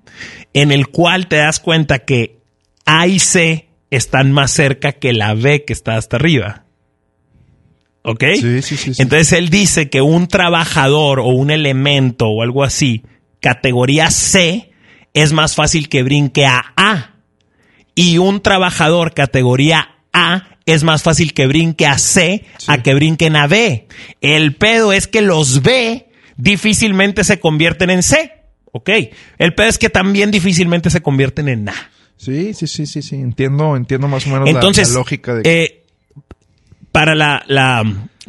en 0.53 0.71
el 0.71 0.87
cual 0.87 1.27
te 1.27 1.35
das 1.35 1.59
cuenta 1.59 1.99
que 1.99 2.39
A 2.85 3.05
y 3.07 3.19
C 3.19 3.67
están 3.91 4.31
más 4.31 4.51
cerca 4.51 4.93
que 4.93 5.11
la 5.11 5.33
B 5.33 5.65
que 5.65 5.73
está 5.73 5.97
hasta 5.97 6.15
arriba. 6.15 6.63
¿Ok? 8.03 8.23
Sí, 8.39 8.61
sí, 8.61 8.77
sí. 8.77 8.93
Entonces 9.01 9.33
él 9.33 9.49
dice 9.49 9.89
que 9.89 10.01
un 10.01 10.27
trabajador 10.29 11.19
o 11.19 11.27
un 11.27 11.51
elemento 11.51 12.27
o 12.27 12.41
algo 12.41 12.63
así, 12.63 13.03
categoría 13.41 14.09
C, 14.11 14.71
es 15.13 15.33
más 15.33 15.55
fácil 15.55 15.89
que 15.89 16.03
brinque 16.03 16.45
a 16.45 16.73
A. 16.77 17.15
Y 17.95 18.17
un 18.17 18.39
trabajador 18.41 19.13
categoría 19.13 19.97
A 20.13 20.56
es 20.67 20.83
más 20.83 21.01
fácil 21.01 21.33
que 21.33 21.47
brinque 21.47 21.87
a 21.87 21.97
C 21.97 22.45
a 22.67 22.83
que 22.83 22.93
brinquen 22.93 23.35
a 23.35 23.47
B. 23.47 23.87
El 24.21 24.55
pedo 24.55 24.93
es 24.93 25.07
que 25.07 25.21
los 25.21 25.63
B 25.63 26.07
difícilmente 26.37 27.23
se 27.23 27.39
convierten 27.39 27.89
en 27.89 28.03
C. 28.03 28.33
¿Ok? 28.71 28.89
El 29.39 29.55
pedo 29.55 29.67
es 29.69 29.79
que 29.79 29.89
también 29.89 30.29
difícilmente 30.29 30.89
se 30.91 31.01
convierten 31.01 31.47
en 31.49 31.69
A. 31.69 31.73
Sí, 32.17 32.53
sí, 32.53 32.67
sí, 32.67 32.85
sí, 32.85 33.01
sí. 33.01 33.15
Entiendo, 33.15 33.75
entiendo 33.75 34.07
más 34.07 34.25
o 34.27 34.29
menos 34.29 34.47
la- 34.53 34.59
la, 34.93 34.99
lógica 34.99 35.33
de 35.35 35.41
eh, 35.45 35.83
para 36.91 37.15
la, 37.15 37.43
la 37.47 37.83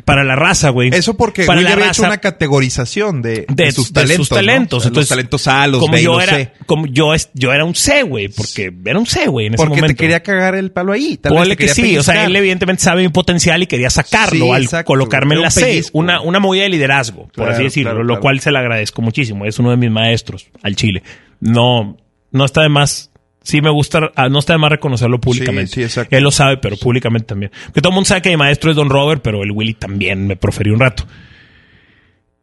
para 0.04 0.24
la 0.24 0.36
raza, 0.36 0.70
güey. 0.70 0.90
Eso 0.92 1.16
porque 1.16 1.44
para 1.44 1.58
Willy 1.58 1.68
la 1.68 1.74
había 1.74 1.86
raza- 1.86 2.02
hecho 2.02 2.08
una 2.08 2.18
categoría 2.18 2.68
de, 2.68 3.46
de, 3.46 3.46
de 3.48 3.72
sus 3.72 3.88
de 3.92 4.00
talentos. 4.00 4.28
sus 4.28 4.36
talentos. 4.36 4.84
¿no? 4.84 4.88
Entonces, 4.88 5.08
los 5.10 5.16
talentos 5.16 5.46
A, 5.48 5.66
los 5.66 5.80
como 5.80 5.92
B 5.92 6.02
yo 6.02 6.12
los 6.14 6.22
era, 6.22 6.32
C. 6.34 6.52
como 6.66 6.86
yo 6.86 7.14
es, 7.14 7.30
yo 7.34 7.52
era 7.52 7.64
un 7.64 7.74
C, 7.74 8.02
güey, 8.02 8.28
porque 8.28 8.72
era 8.84 8.98
un 8.98 9.06
C, 9.06 9.26
güey, 9.26 9.46
en 9.46 9.54
ese 9.54 9.62
Porque 9.62 9.76
momento. 9.80 9.96
te 9.96 10.02
quería 10.02 10.22
cagar 10.22 10.54
el 10.54 10.70
palo 10.70 10.92
ahí. 10.92 11.16
Tal 11.16 11.32
vez 11.32 11.40
Ponle 11.40 11.56
te 11.56 11.64
que 11.66 11.74
sí, 11.74 11.96
o 11.96 12.02
sea, 12.02 12.24
él 12.24 12.34
evidentemente 12.36 12.82
sabe 12.82 13.02
mi 13.02 13.08
potencial 13.08 13.62
y 13.62 13.66
quería 13.66 13.90
sacarlo 13.90 14.46
Sí, 14.46 14.50
al 14.52 14.62
exacto. 14.64 14.86
colocarme 14.86 15.34
en 15.34 15.42
la 15.42 15.50
C. 15.50 15.82
Una, 15.92 16.20
una 16.20 16.38
movida 16.38 16.62
de 16.64 16.68
liderazgo, 16.70 17.22
por 17.24 17.32
Claro, 17.32 17.52
así 17.52 17.62
decirlo, 17.64 17.90
claro, 17.90 18.04
lo 18.04 18.08
claro. 18.14 18.20
cual 18.22 18.40
se 18.40 18.50
le 18.52 18.58
agradezco 18.58 19.02
muchísimo. 19.02 19.44
Es 19.46 19.58
uno 19.58 19.70
de 19.70 19.76
mis 19.76 19.90
maestros 19.90 20.48
al 20.62 20.76
Chile. 20.76 21.02
No, 21.40 21.96
no 22.30 22.44
está 22.44 22.62
de 22.62 22.68
más. 22.68 23.07
Sí 23.48 23.62
me 23.62 23.70
gusta, 23.70 24.12
ah, 24.14 24.28
no 24.28 24.40
está 24.40 24.52
de 24.52 24.58
más 24.58 24.70
reconocerlo 24.70 25.18
públicamente. 25.18 25.72
sí, 25.72 25.82
exacto. 25.82 26.14
Él 26.14 26.22
lo 26.22 26.30
sabe, 26.30 26.58
pero 26.58 26.76
públicamente 26.76 27.28
también. 27.28 27.50
Porque 27.64 27.80
todo 27.80 27.92
el 27.92 27.94
mundo 27.94 28.06
sabe 28.06 28.20
que 28.20 28.28
mi 28.28 28.36
maestro 28.36 28.70
es 28.70 28.76
Don 28.76 28.90
Robert, 28.90 29.22
pero 29.22 29.42
el 29.42 29.52
Willy 29.52 29.72
también 29.72 30.26
me 30.26 30.36
proferió 30.36 30.74
un 30.74 30.80
rato. 30.80 31.06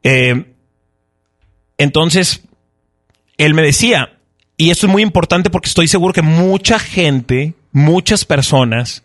Eh, 0.02 0.45
entonces, 1.77 2.41
él 3.38 3.53
me 3.53 3.61
decía, 3.61 4.18
y 4.57 4.72
esto 4.72 4.88
es 4.88 4.91
muy 4.91 5.03
importante 5.03 5.52
porque 5.52 5.68
estoy 5.68 5.88
seguro 5.88 6.11
que 6.11 6.23
mucha 6.23 6.80
gente, 6.80 7.53
muchas 7.72 8.26
personas, 8.26 9.03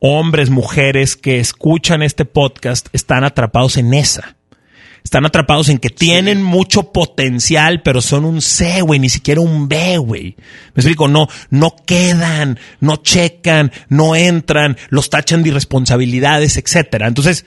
hombres, 0.00 0.50
mujeres 0.50 1.14
que 1.14 1.38
escuchan 1.38 2.02
este 2.02 2.24
podcast 2.24 2.88
están 2.92 3.22
atrapados 3.22 3.76
en 3.76 3.94
esa. 3.94 4.37
Están 5.08 5.24
atrapados 5.24 5.70
en 5.70 5.78
que 5.78 5.88
tienen 5.88 6.42
mucho 6.42 6.92
potencial, 6.92 7.80
pero 7.80 8.02
son 8.02 8.26
un 8.26 8.42
C, 8.42 8.82
güey, 8.82 9.00
ni 9.00 9.08
siquiera 9.08 9.40
un 9.40 9.66
B, 9.66 9.96
güey. 9.96 10.36
Me 10.74 10.82
explico, 10.82 11.08
no, 11.08 11.28
no 11.48 11.74
quedan, 11.86 12.60
no 12.80 12.96
checan, 12.96 13.72
no 13.88 14.14
entran, 14.14 14.76
los 14.90 15.08
tachan 15.08 15.42
de 15.42 15.48
irresponsabilidades, 15.48 16.58
etcétera. 16.58 17.06
Entonces, 17.06 17.46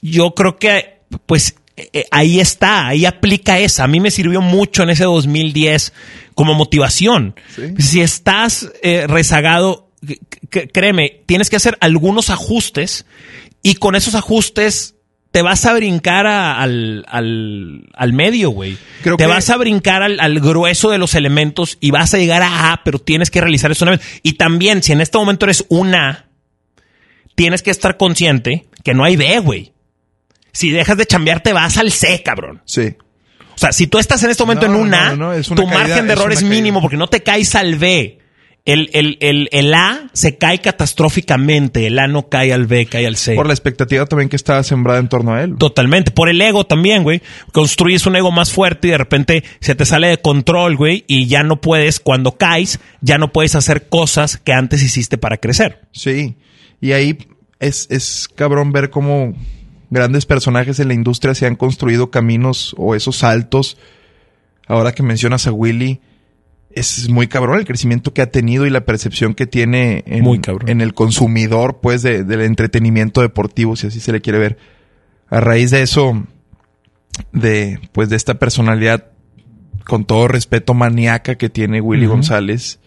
yo 0.00 0.34
creo 0.34 0.56
que, 0.56 1.02
pues, 1.26 1.54
eh, 1.76 1.90
eh, 1.92 2.04
ahí 2.10 2.40
está, 2.40 2.86
ahí 2.86 3.04
aplica 3.04 3.58
esa. 3.58 3.84
A 3.84 3.88
mí 3.88 4.00
me 4.00 4.10
sirvió 4.10 4.40
mucho 4.40 4.84
en 4.84 4.88
ese 4.88 5.04
2010 5.04 5.92
como 6.34 6.54
motivación. 6.54 7.34
Sí. 7.54 7.74
Si 7.76 8.00
estás 8.00 8.72
eh, 8.82 9.06
rezagado, 9.06 9.90
créeme, 10.72 11.24
tienes 11.26 11.50
que 11.50 11.56
hacer 11.56 11.76
algunos 11.82 12.30
ajustes 12.30 13.04
y 13.62 13.74
con 13.74 13.96
esos 13.96 14.14
ajustes 14.14 14.94
te 15.38 15.42
vas 15.42 15.64
a 15.66 15.72
brincar 15.74 16.26
a- 16.26 16.60
al, 16.60 17.04
al, 17.08 17.84
al 17.94 18.12
medio, 18.12 18.50
güey. 18.50 18.76
Creo 19.02 19.16
Te 19.16 19.22
que- 19.24 19.28
vas 19.30 19.48
a 19.50 19.56
brincar 19.56 20.02
al, 20.02 20.18
al 20.18 20.40
grueso 20.40 20.90
de 20.90 20.98
los 20.98 21.14
elementos 21.14 21.78
y 21.80 21.92
vas 21.92 22.12
a 22.12 22.18
llegar 22.18 22.42
a 22.42 22.72
A, 22.72 22.82
pero 22.82 22.98
tienes 22.98 23.30
que 23.30 23.40
realizar 23.40 23.70
eso 23.70 23.84
una 23.84 23.92
vez. 23.92 24.20
Y 24.24 24.32
también, 24.32 24.82
si 24.82 24.90
en 24.92 25.00
este 25.00 25.16
momento 25.16 25.46
eres 25.46 25.64
una, 25.68 26.26
tienes 27.36 27.62
que 27.62 27.70
estar 27.70 27.96
consciente 27.96 28.66
que 28.82 28.94
no 28.94 29.04
hay 29.04 29.16
B, 29.16 29.38
güey. 29.38 29.72
Si 30.52 30.70
dejas 30.70 30.96
de 30.96 31.06
chambear, 31.06 31.40
te 31.40 31.52
vas 31.52 31.76
al 31.76 31.92
C, 31.92 32.20
cabrón. 32.24 32.62
Sí. 32.64 32.96
O 33.54 33.58
sea, 33.58 33.70
si 33.72 33.86
tú 33.86 33.98
estás 34.00 34.20
en 34.24 34.30
este 34.30 34.42
momento 34.42 34.66
No, 34.68 34.74
en 34.74 34.80
un 34.80 34.94
A, 34.94 35.10
no, 35.10 35.16
no, 35.16 35.32
es 35.34 35.48
una 35.48 35.56
tu 35.62 35.68
caída, 35.68 35.78
margen 35.86 36.06
de 36.08 36.12
error 36.14 36.32
es 36.32 36.40
una 36.42 36.50
mínimo 36.50 36.80
porque 36.80 36.96
no 36.96 37.06
te 37.06 37.22
caes 37.22 37.54
al 37.54 37.76
B. 37.76 38.18
El, 38.68 38.90
el, 38.92 39.16
el, 39.20 39.48
el 39.52 39.72
A 39.72 40.10
se 40.12 40.36
cae 40.36 40.60
catastróficamente. 40.60 41.86
El 41.86 41.98
A 41.98 42.06
no 42.06 42.28
cae 42.28 42.52
al 42.52 42.66
B, 42.66 42.84
cae 42.84 43.06
al 43.06 43.16
C. 43.16 43.34
Por 43.34 43.46
la 43.46 43.54
expectativa 43.54 44.04
también 44.04 44.28
que 44.28 44.36
estaba 44.36 44.62
sembrada 44.62 44.98
en 44.98 45.08
torno 45.08 45.32
a 45.32 45.42
él. 45.42 45.56
Totalmente. 45.56 46.10
Por 46.10 46.28
el 46.28 46.38
ego 46.38 46.66
también, 46.66 47.02
güey. 47.02 47.22
Construyes 47.52 48.04
un 48.04 48.16
ego 48.16 48.30
más 48.30 48.52
fuerte 48.52 48.88
y 48.88 48.90
de 48.90 48.98
repente 48.98 49.42
se 49.60 49.74
te 49.74 49.86
sale 49.86 50.08
de 50.08 50.18
control, 50.18 50.76
güey, 50.76 51.04
y 51.06 51.28
ya 51.28 51.42
no 51.44 51.62
puedes, 51.62 51.98
cuando 51.98 52.36
caes, 52.36 52.78
ya 53.00 53.16
no 53.16 53.32
puedes 53.32 53.54
hacer 53.54 53.88
cosas 53.88 54.36
que 54.36 54.52
antes 54.52 54.82
hiciste 54.82 55.16
para 55.16 55.38
crecer. 55.38 55.80
Sí. 55.92 56.36
Y 56.82 56.92
ahí 56.92 57.16
es, 57.60 57.86
es 57.90 58.28
cabrón 58.34 58.72
ver 58.72 58.90
cómo 58.90 59.32
grandes 59.88 60.26
personajes 60.26 60.78
en 60.78 60.88
la 60.88 60.94
industria 60.94 61.34
se 61.34 61.46
han 61.46 61.56
construido 61.56 62.10
caminos 62.10 62.74
o 62.76 62.94
esos 62.94 63.16
saltos. 63.16 63.78
Ahora 64.66 64.92
que 64.92 65.02
mencionas 65.02 65.46
a 65.46 65.52
Willy, 65.52 66.02
es 66.70 67.08
muy 67.08 67.26
cabrón 67.28 67.58
el 67.58 67.64
crecimiento 67.64 68.12
que 68.12 68.22
ha 68.22 68.30
tenido 68.30 68.66
y 68.66 68.70
la 68.70 68.84
percepción 68.84 69.34
que 69.34 69.46
tiene 69.46 70.04
en, 70.06 70.22
Muy 70.22 70.38
cabrón. 70.40 70.68
en 70.68 70.80
el 70.80 70.94
consumidor, 70.94 71.80
pues, 71.80 72.02
de- 72.02 72.24
del 72.24 72.42
entretenimiento 72.42 73.20
deportivo, 73.20 73.74
si 73.76 73.86
así 73.88 74.00
se 74.00 74.12
le 74.12 74.20
quiere 74.20 74.38
ver. 74.38 74.58
A 75.28 75.40
raíz 75.40 75.70
de 75.70 75.82
eso, 75.82 76.24
de, 77.32 77.80
pues, 77.92 78.08
de 78.08 78.16
esta 78.16 78.38
personalidad, 78.38 79.06
con 79.86 80.04
todo 80.04 80.28
respeto, 80.28 80.74
maníaca 80.74 81.36
que 81.36 81.48
tiene 81.48 81.80
Willy. 81.80 82.06
González, 82.06 82.78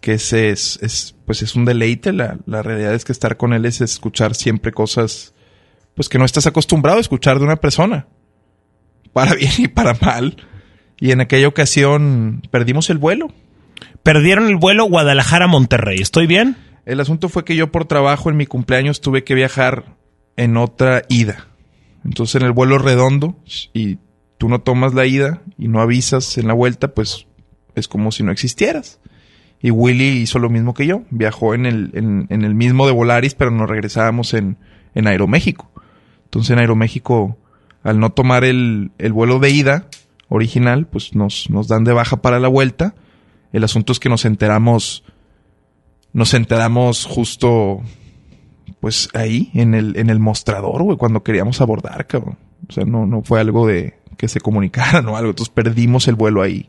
que 0.00 0.14
es, 0.14 0.32
es, 0.32 0.78
es, 0.82 1.14
pues 1.24 1.42
es 1.42 1.54
un 1.56 1.64
deleite. 1.64 2.12
La, 2.12 2.38
la 2.46 2.62
realidad 2.62 2.94
es 2.94 3.04
que 3.04 3.12
estar 3.12 3.36
con 3.36 3.52
él 3.52 3.64
es 3.64 3.80
escuchar 3.80 4.34
siempre 4.34 4.72
cosas, 4.72 5.32
pues 5.94 6.08
que 6.08 6.18
no 6.18 6.24
estás 6.24 6.46
acostumbrado 6.46 6.98
a 6.98 7.00
escuchar 7.00 7.38
de 7.38 7.44
una 7.44 7.56
persona. 7.56 8.06
Para 9.12 9.34
bien 9.34 9.50
y 9.58 9.68
para 9.68 9.94
mal. 10.00 10.36
Y 11.00 11.12
en 11.12 11.20
aquella 11.20 11.48
ocasión 11.48 12.42
perdimos 12.50 12.90
el 12.90 12.98
vuelo. 12.98 13.28
Perdieron 14.02 14.48
el 14.48 14.56
vuelo 14.56 14.84
Guadalajara-Monterrey. 14.86 15.98
¿Estoy 16.00 16.26
bien? 16.26 16.56
El 16.86 17.00
asunto 17.00 17.28
fue 17.28 17.44
que 17.44 17.56
yo 17.56 17.70
por 17.70 17.84
trabajo 17.84 18.30
en 18.30 18.36
mi 18.36 18.46
cumpleaños 18.46 19.00
tuve 19.00 19.22
que 19.22 19.34
viajar 19.34 19.96
en 20.36 20.56
otra 20.56 21.02
ida. 21.08 21.48
Entonces 22.04 22.40
en 22.40 22.46
el 22.46 22.52
vuelo 22.52 22.78
redondo 22.78 23.36
y 23.72 23.98
tú 24.38 24.48
no 24.48 24.60
tomas 24.60 24.94
la 24.94 25.04
ida 25.04 25.42
y 25.58 25.68
no 25.68 25.80
avisas 25.80 26.38
en 26.38 26.46
la 26.46 26.54
vuelta, 26.54 26.88
pues 26.88 27.26
es 27.74 27.88
como 27.88 28.10
si 28.12 28.22
no 28.22 28.32
existieras. 28.32 29.00
Y 29.60 29.70
Willy 29.70 30.22
hizo 30.22 30.38
lo 30.38 30.48
mismo 30.48 30.74
que 30.74 30.86
yo. 30.86 31.02
Viajó 31.10 31.54
en 31.54 31.66
el, 31.66 31.90
en, 31.94 32.26
en 32.30 32.44
el 32.44 32.54
mismo 32.54 32.86
de 32.86 32.92
Volaris, 32.92 33.34
pero 33.34 33.50
nos 33.50 33.68
regresábamos 33.68 34.32
en, 34.34 34.56
en 34.94 35.06
Aeroméxico. 35.06 35.70
Entonces 36.24 36.50
en 36.50 36.60
Aeroméxico, 36.60 37.36
al 37.82 37.98
no 38.00 38.10
tomar 38.10 38.44
el, 38.44 38.92
el 38.98 39.12
vuelo 39.12 39.38
de 39.40 39.50
ida 39.50 39.88
original, 40.28 40.86
pues 40.86 41.14
nos, 41.14 41.50
nos 41.50 41.68
dan 41.68 41.84
de 41.84 41.92
baja 41.92 42.20
para 42.20 42.38
la 42.38 42.48
vuelta. 42.48 42.94
El 43.52 43.64
asunto 43.64 43.92
es 43.92 44.00
que 44.00 44.08
nos 44.08 44.24
enteramos, 44.24 45.04
nos 46.12 46.34
enteramos 46.34 47.06
justo, 47.06 47.80
pues 48.80 49.08
ahí, 49.14 49.50
en 49.54 49.74
el, 49.74 49.96
en 49.96 50.10
el 50.10 50.18
mostrador, 50.18 50.82
güey, 50.82 50.98
cuando 50.98 51.22
queríamos 51.22 51.60
abordar, 51.60 52.06
cabrón. 52.06 52.38
O 52.68 52.72
sea, 52.72 52.84
no, 52.84 53.06
no 53.06 53.22
fue 53.22 53.40
algo 53.40 53.66
de 53.66 53.94
que 54.16 54.28
se 54.28 54.40
comunicaran 54.40 55.06
o 55.08 55.16
algo. 55.16 55.30
Entonces 55.30 55.52
perdimos 55.54 56.08
el 56.08 56.14
vuelo 56.14 56.42
ahí. 56.42 56.68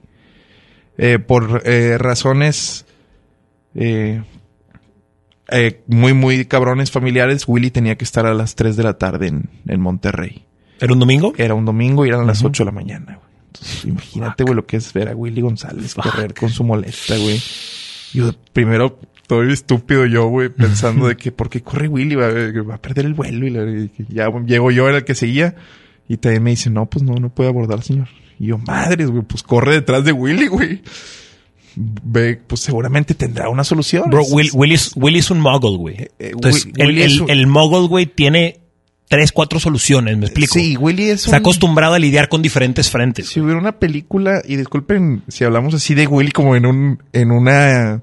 Eh, 0.97 1.17
por 1.19 1.61
eh, 1.65 1.97
razones 1.97 2.85
eh, 3.73 4.21
muy, 5.87 6.13
muy 6.13 6.45
cabrones 6.45 6.91
familiares, 6.91 7.47
Willy 7.47 7.71
tenía 7.71 7.97
que 7.97 8.03
estar 8.03 8.25
a 8.25 8.33
las 8.33 8.55
3 8.55 8.75
de 8.75 8.83
la 8.83 8.97
tarde 8.97 9.27
en, 9.27 9.49
en 9.67 9.79
Monterrey. 9.79 10.45
¿Era 10.79 10.93
un 10.93 10.99
domingo? 10.99 11.33
Era 11.37 11.53
un 11.55 11.65
domingo 11.65 12.05
y 12.05 12.09
eran 12.09 12.27
las 12.27 12.39
Ujú. 12.39 12.49
8 12.49 12.63
de 12.63 12.65
la 12.65 12.71
mañana, 12.71 13.15
güey. 13.15 13.28
Entonces, 13.51 13.85
imagínate, 13.85 14.43
güey, 14.43 14.55
lo 14.55 14.65
que 14.65 14.77
es 14.77 14.93
ver 14.93 15.09
a 15.09 15.15
Willy 15.15 15.41
González 15.41 15.95
correr 15.95 16.33
con 16.33 16.49
su 16.49 16.63
molesta, 16.63 17.17
güey. 17.17 17.41
Yo 18.13 18.31
primero, 18.53 18.99
todo 19.27 19.43
estúpido 19.43 20.05
yo, 20.05 20.27
güey, 20.27 20.49
pensando 20.49 21.07
de 21.07 21.17
que, 21.17 21.31
¿por 21.31 21.49
qué 21.49 21.61
corre 21.61 21.87
Willy? 21.87 22.15
Va, 22.15 22.29
va 22.63 22.75
a 22.75 22.81
perder 22.81 23.05
el 23.05 23.13
vuelo. 23.13 23.45
Y, 23.47 23.49
la- 23.49 23.63
y 23.69 23.91
ya 24.09 24.29
llego 24.45 24.71
yo, 24.71 24.87
era 24.87 24.99
el 24.99 25.03
que 25.05 25.15
seguía. 25.15 25.55
Y 26.07 26.17
también 26.17 26.43
me 26.43 26.49
dice, 26.51 26.69
no, 26.69 26.87
pues 26.87 27.03
no, 27.03 27.13
no 27.15 27.29
puede 27.29 27.49
abordar, 27.49 27.81
señor. 27.83 28.07
Y 28.39 28.47
yo, 28.47 28.57
madres, 28.57 29.09
güey, 29.11 29.23
pues 29.23 29.43
corre 29.43 29.73
detrás 29.73 30.03
de 30.05 30.11
Willy, 30.11 30.47
güey. 30.47 30.81
Ve, 31.75 32.39
pues 32.47 32.61
seguramente 32.61 33.13
tendrá 33.13 33.49
una 33.49 33.63
solución. 33.63 34.09
Bro, 34.09 34.23
Will, 34.25 34.49
Willy 34.53 35.19
es 35.19 35.31
un 35.31 35.39
muggle, 35.39 35.77
güey. 35.77 35.95
eh, 35.97 36.11
Entonces, 36.19 36.65
Wi- 36.65 36.73
el, 36.77 36.89
el, 36.89 36.97
es 37.03 37.19
un- 37.19 37.29
el 37.29 37.47
muggle, 37.47 37.87
güey, 37.87 38.05
tiene 38.07 38.59
tres, 39.09 39.31
cuatro 39.33 39.59
soluciones, 39.59 40.17
¿me 40.17 40.25
explico? 40.27 40.53
Sí, 40.53 40.77
Willy 40.77 41.09
es 41.09 41.25
Está 41.25 41.31
un- 41.37 41.41
acostumbrado 41.41 41.95
a 41.95 41.99
lidiar 41.99 42.29
con 42.29 42.41
diferentes 42.41 42.89
frentes. 42.89 43.27
Si 43.27 43.41
hubiera 43.41 43.59
una 43.59 43.73
película, 43.73 44.41
y 44.47 44.55
disculpen 44.55 45.23
si 45.27 45.43
hablamos 45.43 45.73
así 45.73 45.93
de 45.95 46.07
Willy 46.07 46.31
como 46.31 46.55
en 46.55 46.65
un, 46.65 47.03
en 47.11 47.31
una 47.31 48.01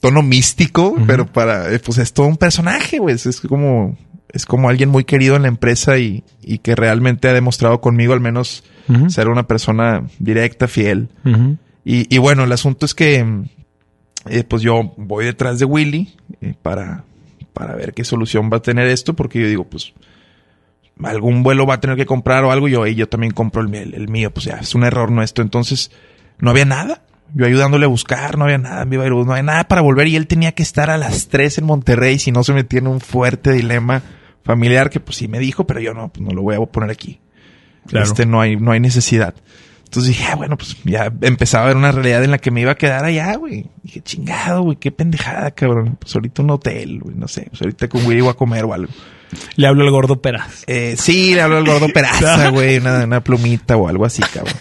tono 0.00 0.22
místico, 0.22 0.94
pero 1.06 1.26
para, 1.26 1.72
eh, 1.74 1.78
pues 1.80 1.98
es 1.98 2.12
todo 2.12 2.26
un 2.26 2.36
personaje, 2.36 2.98
güey. 2.98 3.14
Es, 3.16 3.26
es 3.26 3.40
como, 3.40 3.98
es 4.32 4.46
como 4.46 4.68
alguien 4.68 4.88
muy 4.88 5.04
querido 5.04 5.34
en 5.36 5.42
la 5.42 5.48
empresa 5.48 5.98
y, 5.98 6.22
y 6.42 6.58
que 6.58 6.74
realmente 6.76 7.28
ha 7.28 7.32
demostrado 7.32 7.80
conmigo 7.80 8.12
al 8.14 8.20
menos 8.20 8.62
ser 9.08 9.28
una 9.28 9.48
persona 9.48 10.04
directa, 10.20 10.68
fiel. 10.68 11.08
Y, 11.84 12.14
y 12.14 12.18
bueno, 12.18 12.44
el 12.44 12.52
asunto 12.52 12.86
es 12.86 12.94
que, 12.94 13.24
eh, 14.28 14.44
pues 14.44 14.62
yo 14.62 14.94
voy 14.96 15.24
detrás 15.24 15.58
de 15.58 15.64
Willy 15.64 16.14
eh, 16.40 16.54
para, 16.62 17.04
para 17.52 17.74
ver 17.74 17.94
qué 17.94 18.04
solución 18.04 18.48
va 18.52 18.58
a 18.58 18.62
tener 18.62 18.86
esto, 18.86 19.14
porque 19.14 19.40
yo 19.40 19.48
digo, 19.48 19.64
pues 19.64 19.92
algún 21.04 21.42
vuelo 21.42 21.66
va 21.66 21.74
a 21.74 21.80
tener 21.80 21.96
que 21.96 22.06
comprar 22.06 22.44
o 22.44 22.52
algo, 22.52 22.68
yo, 22.68 22.86
y 22.86 22.94
yo 22.94 23.08
también 23.08 23.32
compro 23.32 23.60
el, 23.62 23.68
mío- 23.68 23.82
el 23.82 24.08
mío, 24.08 24.30
pues 24.32 24.46
ya, 24.46 24.56
es 24.56 24.74
un 24.74 24.84
error 24.84 25.10
nuestro. 25.10 25.42
Entonces, 25.44 25.90
no 26.38 26.50
había 26.50 26.64
nada. 26.64 27.02
Yo 27.34 27.44
ayudándole 27.44 27.84
a 27.86 27.88
buscar, 27.88 28.38
no 28.38 28.44
había 28.44 28.58
nada 28.58 28.82
en 28.82 28.90
Viva 28.90 29.02
Aerobús, 29.02 29.26
no 29.26 29.32
había 29.32 29.42
nada 29.42 29.64
para 29.66 29.80
volver 29.80 30.06
y 30.06 30.14
él 30.16 30.26
tenía 30.28 30.52
que 30.52 30.62
estar 30.62 30.90
a 30.90 30.96
las 30.96 31.26
3 31.28 31.58
en 31.58 31.64
Monterrey 31.64 32.18
si 32.20 32.30
no 32.30 32.44
se 32.44 32.52
metía 32.52 32.78
en 32.78 32.86
un 32.86 33.00
fuerte 33.00 33.52
dilema 33.52 34.00
familiar 34.44 34.90
que 34.90 35.00
pues 35.00 35.16
sí 35.16 35.26
me 35.26 35.40
dijo, 35.40 35.66
pero 35.66 35.80
yo 35.80 35.92
no, 35.92 36.08
pues 36.08 36.24
no 36.24 36.32
lo 36.32 36.42
voy 36.42 36.54
a 36.54 36.60
poner 36.60 36.88
aquí. 36.90 37.20
Claro. 37.88 38.06
Este 38.06 38.26
no 38.26 38.40
hay, 38.40 38.56
no 38.56 38.70
hay 38.70 38.78
necesidad. 38.78 39.34
Entonces 39.84 40.16
dije, 40.16 40.24
ah, 40.30 40.36
bueno, 40.36 40.56
pues 40.56 40.76
ya 40.84 41.12
empezaba 41.20 41.64
a 41.64 41.66
ver 41.68 41.76
una 41.76 41.90
realidad 41.92 42.22
en 42.22 42.30
la 42.30 42.38
que 42.38 42.50
me 42.52 42.60
iba 42.60 42.72
a 42.72 42.76
quedar 42.76 43.04
allá, 43.04 43.34
güey. 43.36 43.66
Dije, 43.82 44.00
chingado, 44.02 44.62
güey, 44.62 44.76
qué 44.76 44.92
pendejada, 44.92 45.50
cabrón. 45.50 45.96
Pues 46.00 46.14
ahorita 46.14 46.42
un 46.42 46.50
hotel, 46.50 47.00
güey, 47.00 47.16
no 47.16 47.26
sé. 47.28 47.46
Pues 47.50 47.60
ahorita 47.60 47.88
con 47.88 48.06
Willy 48.06 48.20
voy 48.20 48.30
a 48.30 48.34
comer 48.34 48.64
o 48.64 48.72
algo. 48.72 48.92
Le 49.56 49.66
hablo 49.66 49.84
al 49.84 49.90
gordo 49.90 50.20
Peraz. 50.20 50.64
Eh, 50.66 50.96
sí, 50.98 51.34
le 51.34 51.42
hablo 51.42 51.58
al 51.58 51.64
gordo 51.64 51.88
peraza, 51.88 52.48
güey, 52.50 52.78
una, 52.78 53.04
una 53.04 53.20
plumita 53.22 53.76
o 53.76 53.88
algo 53.88 54.04
así, 54.04 54.22
cabrón. 54.22 54.54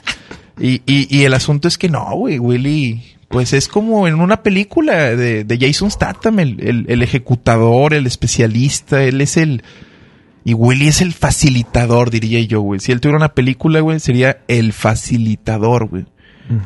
Y, 0.60 0.82
y, 0.86 1.08
y 1.16 1.24
el 1.24 1.34
asunto 1.34 1.68
es 1.68 1.78
que 1.78 1.90
no, 1.90 2.06
güey, 2.16 2.40
Willy, 2.40 3.04
pues 3.28 3.54
es 3.54 3.68
como 3.68 4.08
en 4.08 4.16
una 4.16 4.42
película 4.44 5.16
de, 5.16 5.44
de 5.44 5.58
Jason 5.60 5.92
Statham, 5.92 6.40
el, 6.40 6.60
el, 6.62 6.86
el 6.88 7.02
ejecutador, 7.02 7.94
el 7.94 8.08
especialista, 8.08 9.04
él 9.04 9.22
es 9.22 9.38
el... 9.38 9.64
Y 10.48 10.54
Willy 10.54 10.88
es 10.88 11.02
el 11.02 11.12
facilitador, 11.12 12.12
diría 12.12 12.40
yo, 12.42 12.62
güey. 12.62 12.80
Si 12.80 12.92
él 12.92 13.02
tuviera 13.02 13.18
una 13.18 13.34
película, 13.34 13.80
güey, 13.80 14.00
sería 14.00 14.38
el 14.48 14.74
facilitador, 14.74 15.88
güey. 15.88 16.06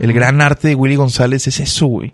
El 0.01 0.11
gran 0.11 0.41
arte 0.41 0.67
de 0.67 0.76
Willy 0.76 0.97
González 0.97 1.47
es 1.47 1.61
eso, 1.61 1.88
güey. 1.88 2.13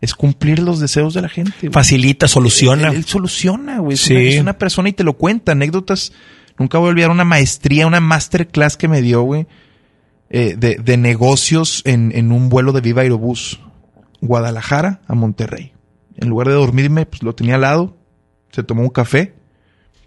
Es 0.00 0.14
cumplir 0.14 0.58
los 0.58 0.78
deseos 0.80 1.14
de 1.14 1.22
la 1.22 1.28
gente. 1.28 1.52
güey. 1.62 1.72
Facilita, 1.72 2.28
soluciona. 2.28 2.88
Él, 2.88 2.96
él 2.96 3.04
soluciona, 3.04 3.78
güey. 3.78 3.94
Es, 3.94 4.00
Sí. 4.02 4.12
una, 4.14 4.22
es 4.22 4.40
una 4.40 4.58
persona 4.58 4.88
y 4.88 4.92
te 4.92 5.04
lo 5.04 5.14
cuenta. 5.14 5.52
Anécdotas. 5.52 6.12
Nunca 6.58 6.78
voy 6.78 6.88
a 6.88 6.90
olvidar 6.90 7.10
una 7.10 7.24
maestría, 7.24 7.86
una 7.86 8.00
masterclass 8.00 8.76
que 8.76 8.88
me 8.88 9.00
dio, 9.02 9.22
güey. 9.22 9.46
eh, 10.28 10.54
de, 10.58 10.74
de 10.76 10.96
negocios 10.96 11.82
en, 11.84 12.10
en 12.14 12.32
un 12.32 12.48
vuelo 12.48 12.72
de 12.72 12.80
Viva 12.80 13.02
Aerobús. 13.02 13.60
Guadalajara 14.20 15.00
a 15.06 15.14
Monterrey. 15.14 15.72
En 16.16 16.28
lugar 16.28 16.48
de 16.48 16.54
dormirme, 16.54 17.06
pues 17.06 17.22
lo 17.22 17.34
tenía 17.34 17.54
al 17.56 17.60
lado. 17.62 17.96
Se 18.50 18.62
tomó 18.62 18.82
un 18.82 18.88
café. 18.90 19.34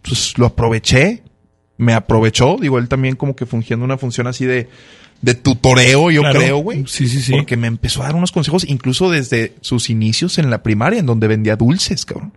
Pues 0.01 0.37
lo 0.37 0.45
aproveché. 0.47 1.23
Me 1.77 1.93
aprovechó. 1.93 2.57
Digo, 2.59 2.77
él 2.79 2.89
también 2.89 3.15
como 3.15 3.35
que 3.35 3.45
fungiendo 3.45 3.85
una 3.85 3.97
función 3.97 4.27
así 4.27 4.45
de, 4.45 4.67
de 5.21 5.33
tutoreo, 5.35 6.11
yo 6.11 6.21
Claro. 6.21 6.39
creo, 6.39 6.57
güey. 6.59 6.85
Sí, 6.87 7.07
sí, 7.07 7.21
sí. 7.21 7.33
Porque 7.33 7.57
me 7.57 7.67
empezó 7.67 8.01
a 8.01 8.05
dar 8.05 8.15
unos 8.15 8.31
consejos, 8.31 8.65
incluso 8.67 9.09
desde 9.11 9.53
sus 9.61 9.89
inicios 9.89 10.37
en 10.37 10.49
la 10.49 10.63
primaria, 10.63 10.99
en 10.99 11.05
donde 11.05 11.27
vendía 11.27 11.55
dulces, 11.55 12.05
cabrón. 12.05 12.33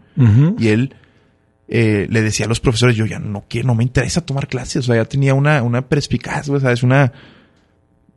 Y 0.59 0.69
él 0.69 0.95
eh, 1.69 2.07
le 2.11 2.23
decía 2.23 2.47
a 2.47 2.49
los 2.49 2.61
profesores, 2.61 2.97
yo 2.97 3.07
ya 3.07 3.19
no 3.19 3.45
quiero, 3.49 3.69
no 3.69 3.75
me 3.75 3.85
interesa 3.85 4.21
tomar 4.27 4.49
clases. 4.49 4.79
O 4.79 4.83
sea, 4.93 4.97
ya 4.97 5.05
tenía 5.05 5.33
una, 5.35 5.63
una 5.63 5.89
perspicaz, 5.89 6.49
güey, 6.49 6.61
¿sabes? 6.61 6.83
Una, 6.83 7.13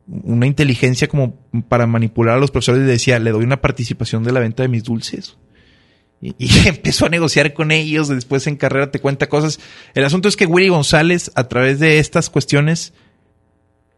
una 0.08 0.46
inteligencia 0.46 1.08
como 1.08 1.36
para 1.68 1.88
manipular 1.88 2.36
a 2.36 2.40
los 2.40 2.52
profesores. 2.52 2.82
Le 2.82 2.88
decía, 2.92 3.20
le 3.20 3.32
doy 3.32 3.44
una 3.44 3.62
participación 3.62 4.24
de 4.24 4.32
la 4.32 4.40
venta 4.40 4.64
de 4.64 4.70
mis 4.70 4.84
dulces. 4.84 5.38
Y, 6.22 6.34
y 6.40 6.50
empezó 6.68 7.06
a 7.06 7.10
negociar 7.10 7.54
con 7.54 7.72
ellos. 7.72 8.08
Después 8.08 8.46
en 8.48 8.56
carrera 8.58 8.92
te 8.92 9.00
cuenta 9.00 9.30
cosas. 9.30 9.60
El 9.94 10.04
asunto 10.06 10.28
es 10.28 10.36
que 10.36 10.46
Willy 10.48 10.70
González, 10.70 11.32
a 11.36 11.48
través 11.48 11.80
de 11.80 12.00
estas 12.00 12.30
cuestiones, 12.30 12.94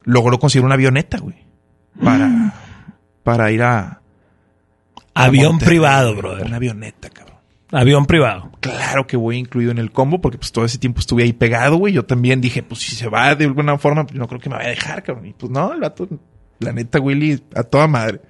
logró 0.07 0.39
conseguir 0.39 0.65
una 0.65 0.75
avioneta, 0.75 1.19
güey. 1.19 1.35
Para, 2.01 2.53
para 3.23 3.51
ir 3.51 3.61
a... 3.61 4.01
Avión 5.13 5.59
privado, 5.59 6.15
brother. 6.15 6.45
Una 6.45 6.55
avioneta, 6.55 7.09
cabrón. 7.09 7.37
Avión 7.71 8.05
privado. 8.05 8.51
Claro 8.61 9.05
que 9.05 9.17
voy 9.17 9.37
incluido 9.37 9.71
en 9.71 9.79
el 9.79 9.91
combo 9.91 10.21
porque 10.21 10.37
pues 10.37 10.51
todo 10.53 10.63
ese 10.63 10.77
tiempo 10.77 11.01
estuve 11.01 11.23
ahí 11.23 11.33
pegado, 11.33 11.75
güey. 11.75 11.93
Yo 11.93 12.05
también 12.05 12.39
dije, 12.39 12.63
pues 12.63 12.81
si 12.81 12.95
se 12.95 13.09
va 13.09 13.35
de 13.35 13.45
alguna 13.45 13.77
forma, 13.77 14.05
pues 14.05 14.17
no 14.17 14.27
creo 14.27 14.39
que 14.39 14.49
me 14.49 14.55
vaya 14.55 14.67
a 14.67 14.71
dejar, 14.71 15.03
cabrón. 15.03 15.25
Y 15.25 15.33
pues 15.33 15.51
no, 15.51 15.73
el 15.73 15.81
vato, 15.81 16.07
la 16.59 16.71
neta, 16.71 16.99
Willy, 16.99 17.43
a 17.53 17.63
toda 17.63 17.87
madre. 17.87 18.21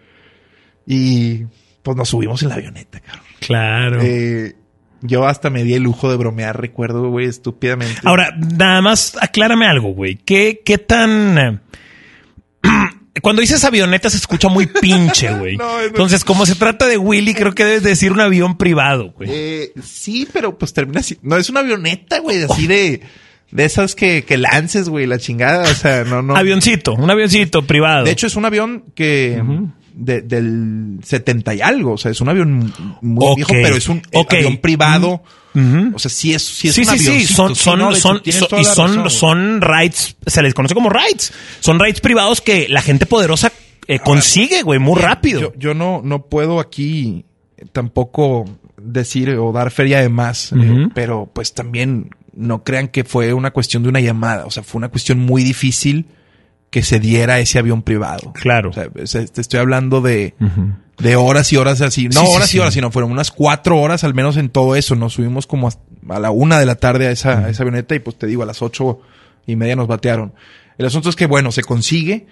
Y 0.87 1.45
pues 1.83 1.95
nos 1.95 2.09
subimos 2.09 2.41
en 2.41 2.49
la 2.49 2.55
avioneta, 2.55 2.99
cabrón. 3.01 3.25
Claro. 3.39 3.99
Eh, 4.01 4.55
yo 5.07 5.27
hasta 5.27 5.49
me 5.49 5.63
di 5.63 5.73
el 5.73 5.83
lujo 5.83 6.09
de 6.11 6.17
bromear, 6.17 6.59
recuerdo, 6.59 7.09
güey, 7.09 7.25
estúpidamente. 7.27 7.99
Ahora, 8.03 8.29
nada 8.55 8.81
más 8.81 9.17
aclárame 9.19 9.65
algo, 9.67 9.93
güey. 9.93 10.15
¿Qué, 10.17 10.61
qué 10.63 10.77
tan... 10.77 11.37
eh, 11.37 11.59
Cuando 13.21 13.41
dices 13.41 13.63
avioneta 13.63 14.09
se 14.11 14.17
escucha 14.17 14.47
muy 14.47 14.67
pinche, 14.67 15.33
güey. 15.33 15.57
No. 15.57 15.81
Entonces, 15.81 16.23
como 16.23 16.45
se 16.45 16.53
trata 16.55 16.85
de 16.87 16.97
Willy, 16.97 17.33
creo 17.33 17.53
que 17.55 17.65
debes 17.65 17.83
decir 17.83 18.11
un 18.11 18.19
avión 18.19 18.57
privado, 18.57 19.11
güey. 19.13 19.29
Eh, 19.31 19.71
sí, 19.83 20.27
pero 20.31 20.57
pues 20.57 20.73
termina 20.73 20.99
así. 20.99 21.17
No, 21.23 21.35
es 21.37 21.49
una 21.49 21.61
avioneta, 21.61 22.19
güey, 22.19 22.43
así 22.43 22.67
de, 22.67 23.01
de 23.49 23.65
esas 23.65 23.95
que, 23.95 24.23
que 24.23 24.37
lances, 24.37 24.87
güey, 24.89 25.07
la 25.07 25.17
chingada. 25.17 25.63
O 25.63 25.73
sea, 25.73 26.03
no, 26.03 26.21
no. 26.21 26.35
Avioncito, 26.37 26.93
un 26.93 27.09
avioncito 27.09 27.63
privado. 27.65 28.05
De 28.05 28.11
hecho, 28.11 28.27
es 28.27 28.35
un 28.35 28.45
avión 28.45 28.83
que 28.93 29.41
de- 29.97 30.21
del 30.21 30.99
70 31.03 31.55
y 31.55 31.61
algo. 31.61 31.93
O 31.93 31.97
sea, 31.97 32.11
es 32.11 32.21
un 32.21 32.29
avión 32.29 32.73
muy 33.01 33.35
viejo, 33.35 33.51
pero 33.51 33.75
es 33.75 33.89
un 33.89 34.01
eh, 34.11 34.25
avión 34.29 34.57
privado. 34.57 35.21
Ujú. 35.55 35.95
O 35.95 35.99
sea, 35.99 36.11
sí 36.11 36.33
es, 36.33 36.43
sí 36.43 36.67
es 36.67 36.75
sí, 36.75 36.81
un 36.81 36.87
sí, 36.87 36.99
sí, 36.99 37.25
son, 37.25 37.55
son, 37.55 37.79
no, 37.79 37.95
son, 37.95 38.21
y 38.23 38.31
son, 38.31 38.47
razón, 38.51 39.09
son 39.09 39.61
rides, 39.61 40.15
se 40.25 40.41
les 40.43 40.53
conoce 40.53 40.75
como 40.75 40.89
rides. 40.89 41.33
Son 41.59 41.79
rides 41.79 41.99
privados 41.99 42.41
que 42.41 42.67
la 42.69 42.81
gente 42.81 43.05
poderosa 43.07 43.51
eh, 43.87 43.99
consigue, 43.99 44.61
güey, 44.61 44.79
muy 44.79 44.99
rápido. 45.01 45.41
Yo, 45.41 45.53
yo 45.57 45.73
no, 45.73 46.01
no 46.03 46.25
puedo 46.27 46.59
aquí 46.59 47.25
tampoco 47.71 48.45
decir 48.79 49.31
o 49.31 49.51
dar 49.51 49.71
feria 49.71 49.99
de 50.01 50.09
más, 50.09 50.51
eh, 50.53 50.89
pero 50.93 51.29
pues 51.33 51.53
también 51.53 52.11
no 52.33 52.63
crean 52.63 52.87
que 52.89 53.03
fue 53.03 53.33
una 53.33 53.49
cuestión 53.51 53.81
de 53.81 53.89
una 53.89 53.99
llamada. 53.99 54.45
O 54.45 54.51
sea, 54.51 54.61
fue 54.61 54.77
una 54.77 54.89
cuestión 54.89 55.17
muy 55.19 55.43
difícil 55.43 56.05
que 56.69 56.83
se 56.83 56.99
diera 56.99 57.39
ese 57.39 57.59
avión 57.59 57.81
privado. 57.81 58.33
Claro. 58.33 58.69
O 58.71 58.73
sea, 58.73 58.89
se- 59.05 59.27
te 59.27 59.41
estoy 59.41 59.59
hablando 59.59 60.01
de, 60.01 60.35
de 60.97 61.15
horas 61.15 61.51
y 61.53 61.57
horas 61.57 61.81
así. 61.81 62.09
No 62.09 62.21
Sí, 62.25 62.27
horas 62.35 62.49
sí. 62.49 62.57
y 62.57 62.59
horas, 62.59 62.73
sino 62.73 62.91
fueron 62.91 63.11
unas 63.11 63.31
cuatro 63.31 63.77
horas 63.79 64.03
al 64.03 64.13
menos 64.13 64.37
en 64.37 64.49
todo 64.49 64.75
eso. 64.75 64.95
Nos 64.95 65.13
subimos 65.13 65.47
como 65.47 65.69
a 66.09 66.19
la 66.19 66.31
una 66.31 66.59
de 66.59 66.65
la 66.65 66.75
tarde 66.75 67.07
a 67.07 67.11
esa, 67.11 67.45
a 67.45 67.49
esa 67.49 67.63
avioneta 67.63 67.95
y 67.95 67.99
pues 67.99 68.17
te 68.17 68.27
digo, 68.27 68.43
a 68.43 68.45
las 68.45 68.61
ocho 68.61 69.01
y 69.45 69.55
media 69.55 69.75
nos 69.75 69.87
batearon. 69.87 70.33
El 70.77 70.85
asunto 70.85 71.09
es 71.09 71.15
que, 71.15 71.25
bueno, 71.25 71.51
se 71.51 71.63
consigue. 71.63 72.27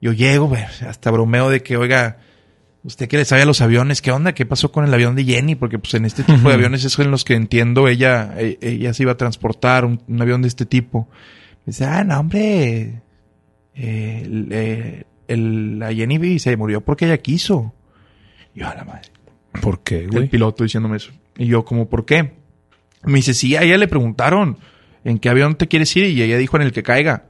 Yo 0.00 0.12
llego, 0.12 0.46
güey, 0.48 0.62
hasta 0.86 1.10
bromeo 1.10 1.50
de 1.50 1.62
que, 1.62 1.76
oiga, 1.76 2.18
usted 2.84 3.08
que 3.08 3.16
le 3.16 3.24
sabe 3.24 3.42
a 3.42 3.46
los 3.46 3.60
aviones, 3.60 4.02
¿qué 4.02 4.10
onda? 4.12 4.34
¿Qué 4.34 4.44
pasó 4.46 4.70
con 4.70 4.84
el 4.84 4.92
avión 4.94 5.16
de 5.16 5.24
Jenny? 5.24 5.54
Porque 5.54 5.78
pues 5.78 5.94
en 5.94 6.04
este 6.04 6.22
tipo 6.22 6.48
de 6.48 6.54
aviones 6.54 6.84
es 6.84 6.98
en 6.98 7.10
los 7.10 7.24
que 7.24 7.34
entiendo 7.34 7.88
ella, 7.88 8.34
e- 8.36 8.58
ella 8.60 8.92
se 8.94 9.02
iba 9.04 9.12
a 9.12 9.16
transportar, 9.16 9.84
un, 9.84 10.02
un 10.06 10.20
avión 10.22 10.42
de 10.42 10.48
este 10.48 10.66
tipo. 10.66 11.08
Me 11.66 11.70
dice, 11.72 11.84
ah, 11.86 12.04
no, 12.04 12.20
hombre, 12.20 13.00
eh, 13.74 14.22
el, 14.24 15.04
el- 15.28 15.78
la 15.78 15.92
Jenny 15.92 16.38
se 16.38 16.56
murió 16.56 16.80
porque 16.82 17.06
ella 17.06 17.18
quiso. 17.18 17.74
Y 18.54 18.60
yo, 18.60 18.68
a 18.68 18.74
la 18.74 18.84
madre. 18.84 19.08
¿Por 19.60 19.82
qué, 19.82 20.04
El 20.04 20.28
piloto 20.28 20.64
diciéndome 20.64 20.96
eso. 20.96 21.12
Y 21.36 21.46
yo, 21.46 21.64
como, 21.64 21.88
¿por 21.88 22.04
qué? 22.04 22.32
Me 23.04 23.14
dice, 23.16 23.34
sí, 23.34 23.56
a 23.56 23.62
ella 23.62 23.76
le 23.78 23.88
preguntaron 23.88 24.58
en 25.04 25.18
qué 25.18 25.28
avión 25.28 25.56
te 25.56 25.68
quieres 25.68 25.94
ir 25.96 26.06
y 26.06 26.22
ella 26.22 26.38
dijo 26.38 26.56
en 26.56 26.62
el 26.62 26.72
que 26.72 26.82
caiga. 26.82 27.26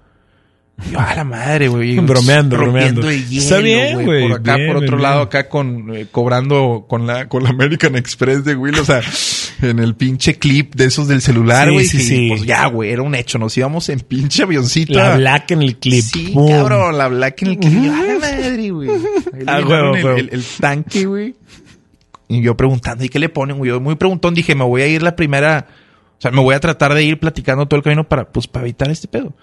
Yo, 0.91 0.99
a 1.01 1.15
la 1.15 1.25
madre, 1.25 1.69
güey. 1.69 1.99
Bromeando, 2.01 2.57
bromeando. 2.57 3.09
el 3.09 3.27
hielo, 3.29 3.43
Está 3.43 3.59
bien, 3.59 4.05
güey, 4.05 4.29
Por 4.29 4.41
acá, 4.41 4.57
bien, 4.57 4.69
por 4.69 4.77
otro 4.83 4.97
bien, 4.97 5.03
lado, 5.03 5.17
bien. 5.19 5.27
acá 5.29 5.49
con, 5.49 5.95
eh, 5.97 6.07
cobrando 6.11 6.85
con 6.89 7.07
la, 7.07 7.29
con 7.29 7.43
la 7.45 7.51
American 7.51 7.95
Express 7.97 8.45
de 8.45 8.55
Will, 8.57 8.79
o 8.79 8.85
sea, 8.85 9.01
en 9.63 9.79
el 9.79 9.95
pinche 9.95 10.35
clip 10.37 10.75
de 10.75 10.87
esos 10.87 11.07
del 11.09 11.23
celular, 11.23 11.71
güey. 11.73 11.87
sí, 11.87 12.01
sí. 12.01 12.29
Pues 12.29 12.43
ya, 12.45 12.67
güey, 12.67 12.91
era 12.91 13.03
un 13.03 13.15
hecho. 13.15 13.39
Nos 13.39 13.57
íbamos 13.57 13.89
en 13.89 14.01
pinche 14.01 14.43
avioncito. 14.43 14.95
La 14.95 15.17
black 15.17 15.53
en 15.53 15.63
el 15.63 15.77
clip. 15.79 16.03
Sí, 16.05 16.35
cabrón, 16.35 16.99
la 16.99 17.09
black 17.09 17.43
en 17.43 17.49
el 17.49 17.59
clip. 17.59 17.93
A 17.93 18.03
la 18.03 18.19
madre, 18.19 18.71
güey. 18.71 18.91
Ah, 19.47 19.59
el- 20.17 20.29
el 20.33 20.45
tanque, 20.61 21.07
güey. 21.07 21.35
Y 22.29 22.41
yo 22.43 22.57
preguntando, 22.57 23.05
¿y 23.05 23.09
qué 23.09 23.19
le 23.19 23.29
ponen? 23.29 23.59
güey? 23.59 23.71
Yo 23.71 23.81
muy 23.81 23.97
preguntón 23.97 24.35
dije, 24.35 24.55
me 24.55 24.65
voy 24.65 24.83
a 24.83 24.87
ir 24.87 25.03
la 25.03 25.15
primera, 25.15 25.67
o 26.19 26.21
sea, 26.21 26.31
me 26.31 26.41
voy 26.41 26.55
a 26.55 26.61
tratar 26.61 26.95
de 26.95 27.05
ir 27.05 27.19
platicando 27.21 27.67
todo 27.67 27.77
el 27.77 27.83
camino 27.85 28.09
para, 28.09 28.31
pues, 28.33 28.47
para 28.49 28.65
evitar 28.65 28.91
este 28.91 29.09
pedo. 29.09 29.35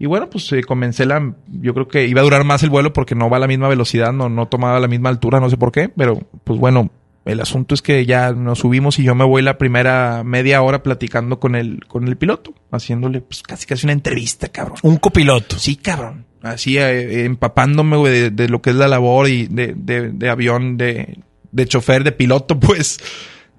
Y 0.00 0.06
bueno, 0.06 0.30
pues 0.30 0.50
eh, 0.52 0.62
comencé 0.62 1.04
la, 1.04 1.34
yo 1.46 1.74
creo 1.74 1.86
que 1.86 2.06
iba 2.06 2.22
a 2.22 2.24
durar 2.24 2.42
más 2.42 2.62
el 2.62 2.70
vuelo 2.70 2.94
porque 2.94 3.14
no 3.14 3.28
va 3.28 3.36
a 3.36 3.40
la 3.40 3.46
misma 3.46 3.68
velocidad, 3.68 4.14
no, 4.14 4.30
no 4.30 4.48
tomaba 4.48 4.80
la 4.80 4.88
misma 4.88 5.10
altura, 5.10 5.40
no 5.40 5.50
sé 5.50 5.58
por 5.58 5.72
qué, 5.72 5.90
pero 5.90 6.18
pues 6.42 6.58
bueno, 6.58 6.90
el 7.26 7.38
asunto 7.38 7.74
es 7.74 7.82
que 7.82 8.06
ya 8.06 8.32
nos 8.32 8.60
subimos 8.60 8.98
y 8.98 9.02
yo 9.02 9.14
me 9.14 9.26
voy 9.26 9.42
la 9.42 9.58
primera 9.58 10.24
media 10.24 10.62
hora 10.62 10.82
platicando 10.82 11.38
con 11.38 11.54
el, 11.54 11.84
con 11.86 12.08
el 12.08 12.16
piloto, 12.16 12.54
haciéndole 12.70 13.20
pues 13.20 13.42
casi 13.42 13.66
casi 13.66 13.84
una 13.84 13.92
entrevista, 13.92 14.48
cabrón. 14.48 14.78
Un 14.82 14.96
copiloto. 14.96 15.58
Sí, 15.58 15.76
cabrón. 15.76 16.24
Así 16.40 16.78
eh, 16.78 17.26
empapándome 17.26 17.98
güey, 17.98 18.12
de, 18.12 18.30
de 18.30 18.48
lo 18.48 18.62
que 18.62 18.70
es 18.70 18.76
la 18.76 18.88
labor 18.88 19.28
y 19.28 19.48
de, 19.48 19.74
de, 19.76 20.12
de 20.12 20.30
avión, 20.30 20.78
de, 20.78 21.18
de 21.52 21.66
chofer, 21.66 22.04
de 22.04 22.12
piloto, 22.12 22.58
pues, 22.60 23.00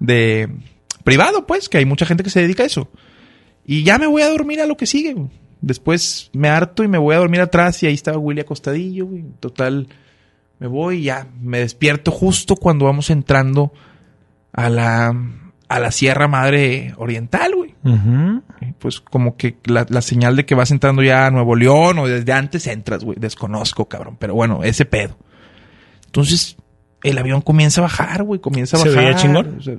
de 0.00 0.48
privado, 1.04 1.46
pues, 1.46 1.68
que 1.68 1.78
hay 1.78 1.84
mucha 1.84 2.04
gente 2.04 2.24
que 2.24 2.30
se 2.30 2.40
dedica 2.40 2.64
a 2.64 2.66
eso. 2.66 2.90
Y 3.64 3.84
ya 3.84 3.96
me 3.98 4.08
voy 4.08 4.22
a 4.22 4.28
dormir 4.28 4.60
a 4.60 4.66
lo 4.66 4.76
que 4.76 4.86
sigue. 4.86 5.12
güey. 5.12 5.30
Después 5.62 6.28
me 6.34 6.48
harto 6.48 6.82
y 6.84 6.88
me 6.88 6.98
voy 6.98 7.14
a 7.14 7.18
dormir 7.18 7.40
atrás 7.40 7.82
y 7.82 7.86
ahí 7.86 7.94
estaba 7.94 8.18
Willy 8.18 8.40
acostadillo, 8.40 9.06
güey. 9.06 9.24
Total, 9.40 9.88
me 10.58 10.66
voy 10.66 10.98
y 10.98 11.02
ya 11.04 11.26
me 11.40 11.60
despierto 11.60 12.10
justo 12.10 12.56
cuando 12.56 12.84
vamos 12.84 13.08
entrando 13.10 13.72
a 14.52 14.68
la, 14.68 15.14
a 15.68 15.80
la 15.80 15.90
Sierra 15.92 16.26
Madre 16.28 16.94
Oriental, 16.98 17.54
güey. 17.54 17.72
Pues 18.78 19.00
como 19.00 19.36
que 19.36 19.56
la, 19.64 19.86
la 19.88 20.02
señal 20.02 20.36
de 20.36 20.44
que 20.44 20.54
vas 20.56 20.70
entrando 20.72 21.02
ya 21.02 21.26
a 21.26 21.30
Nuevo 21.30 21.54
León 21.56 21.98
o 21.98 22.06
desde 22.08 22.32
antes 22.32 22.66
entras, 22.66 23.04
güey. 23.04 23.16
Desconozco, 23.20 23.88
cabrón. 23.88 24.16
Pero 24.18 24.34
bueno, 24.34 24.64
ese 24.64 24.84
pedo. 24.84 25.16
Entonces, 26.06 26.56
el 27.04 27.18
avión 27.18 27.40
comienza 27.40 27.80
a 27.80 27.82
bajar, 27.82 28.22
güey. 28.24 28.40
Comienza 28.40 28.76
a 28.76 28.80
¿Se 28.80 28.88
bajar. 28.88 29.04
veía 29.04 29.16
chingón? 29.16 29.56
O 29.58 29.62
sea, 29.62 29.76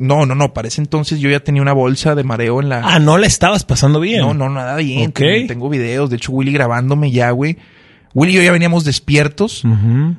no, 0.00 0.26
no, 0.26 0.34
no. 0.34 0.52
Para 0.52 0.68
ese 0.68 0.80
entonces 0.80 1.20
yo 1.20 1.30
ya 1.30 1.40
tenía 1.40 1.62
una 1.62 1.72
bolsa 1.72 2.14
de 2.14 2.24
mareo 2.24 2.60
en 2.60 2.68
la... 2.68 2.80
Ah, 2.82 2.98
no 2.98 3.18
la 3.18 3.26
estabas 3.26 3.64
pasando 3.64 4.00
bien. 4.00 4.20
No, 4.20 4.34
no, 4.34 4.48
nada 4.48 4.76
bien. 4.76 5.10
Ok. 5.10 5.18
Tengo, 5.18 5.46
tengo 5.46 5.68
videos. 5.68 6.10
De 6.10 6.16
hecho, 6.16 6.32
Willy 6.32 6.52
grabándome 6.52 7.10
ya, 7.10 7.30
güey. 7.30 7.58
Willy 8.14 8.32
y 8.32 8.36
yo 8.36 8.42
ya 8.42 8.52
veníamos 8.52 8.84
despiertos 8.84 9.62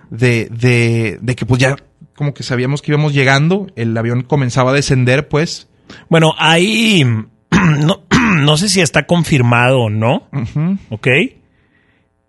de, 0.10 0.48
de, 0.50 1.20
de 1.22 1.36
que 1.36 1.46
pues 1.46 1.60
ya 1.60 1.76
como 2.16 2.34
que 2.34 2.44
sabíamos 2.44 2.82
que 2.82 2.92
íbamos 2.92 3.14
llegando. 3.14 3.68
El 3.76 3.98
avión 3.98 4.22
comenzaba 4.22 4.72
a 4.72 4.74
descender, 4.74 5.28
pues. 5.28 5.68
Bueno, 6.10 6.34
ahí 6.38 7.04
no, 7.80 8.04
no 8.38 8.58
sé 8.58 8.70
si 8.70 8.82
está 8.82 9.06
confirmado 9.08 9.82
o 9.82 9.90
no, 9.90 10.28
Ujú. 10.32 10.78
¿ok? 10.90 11.08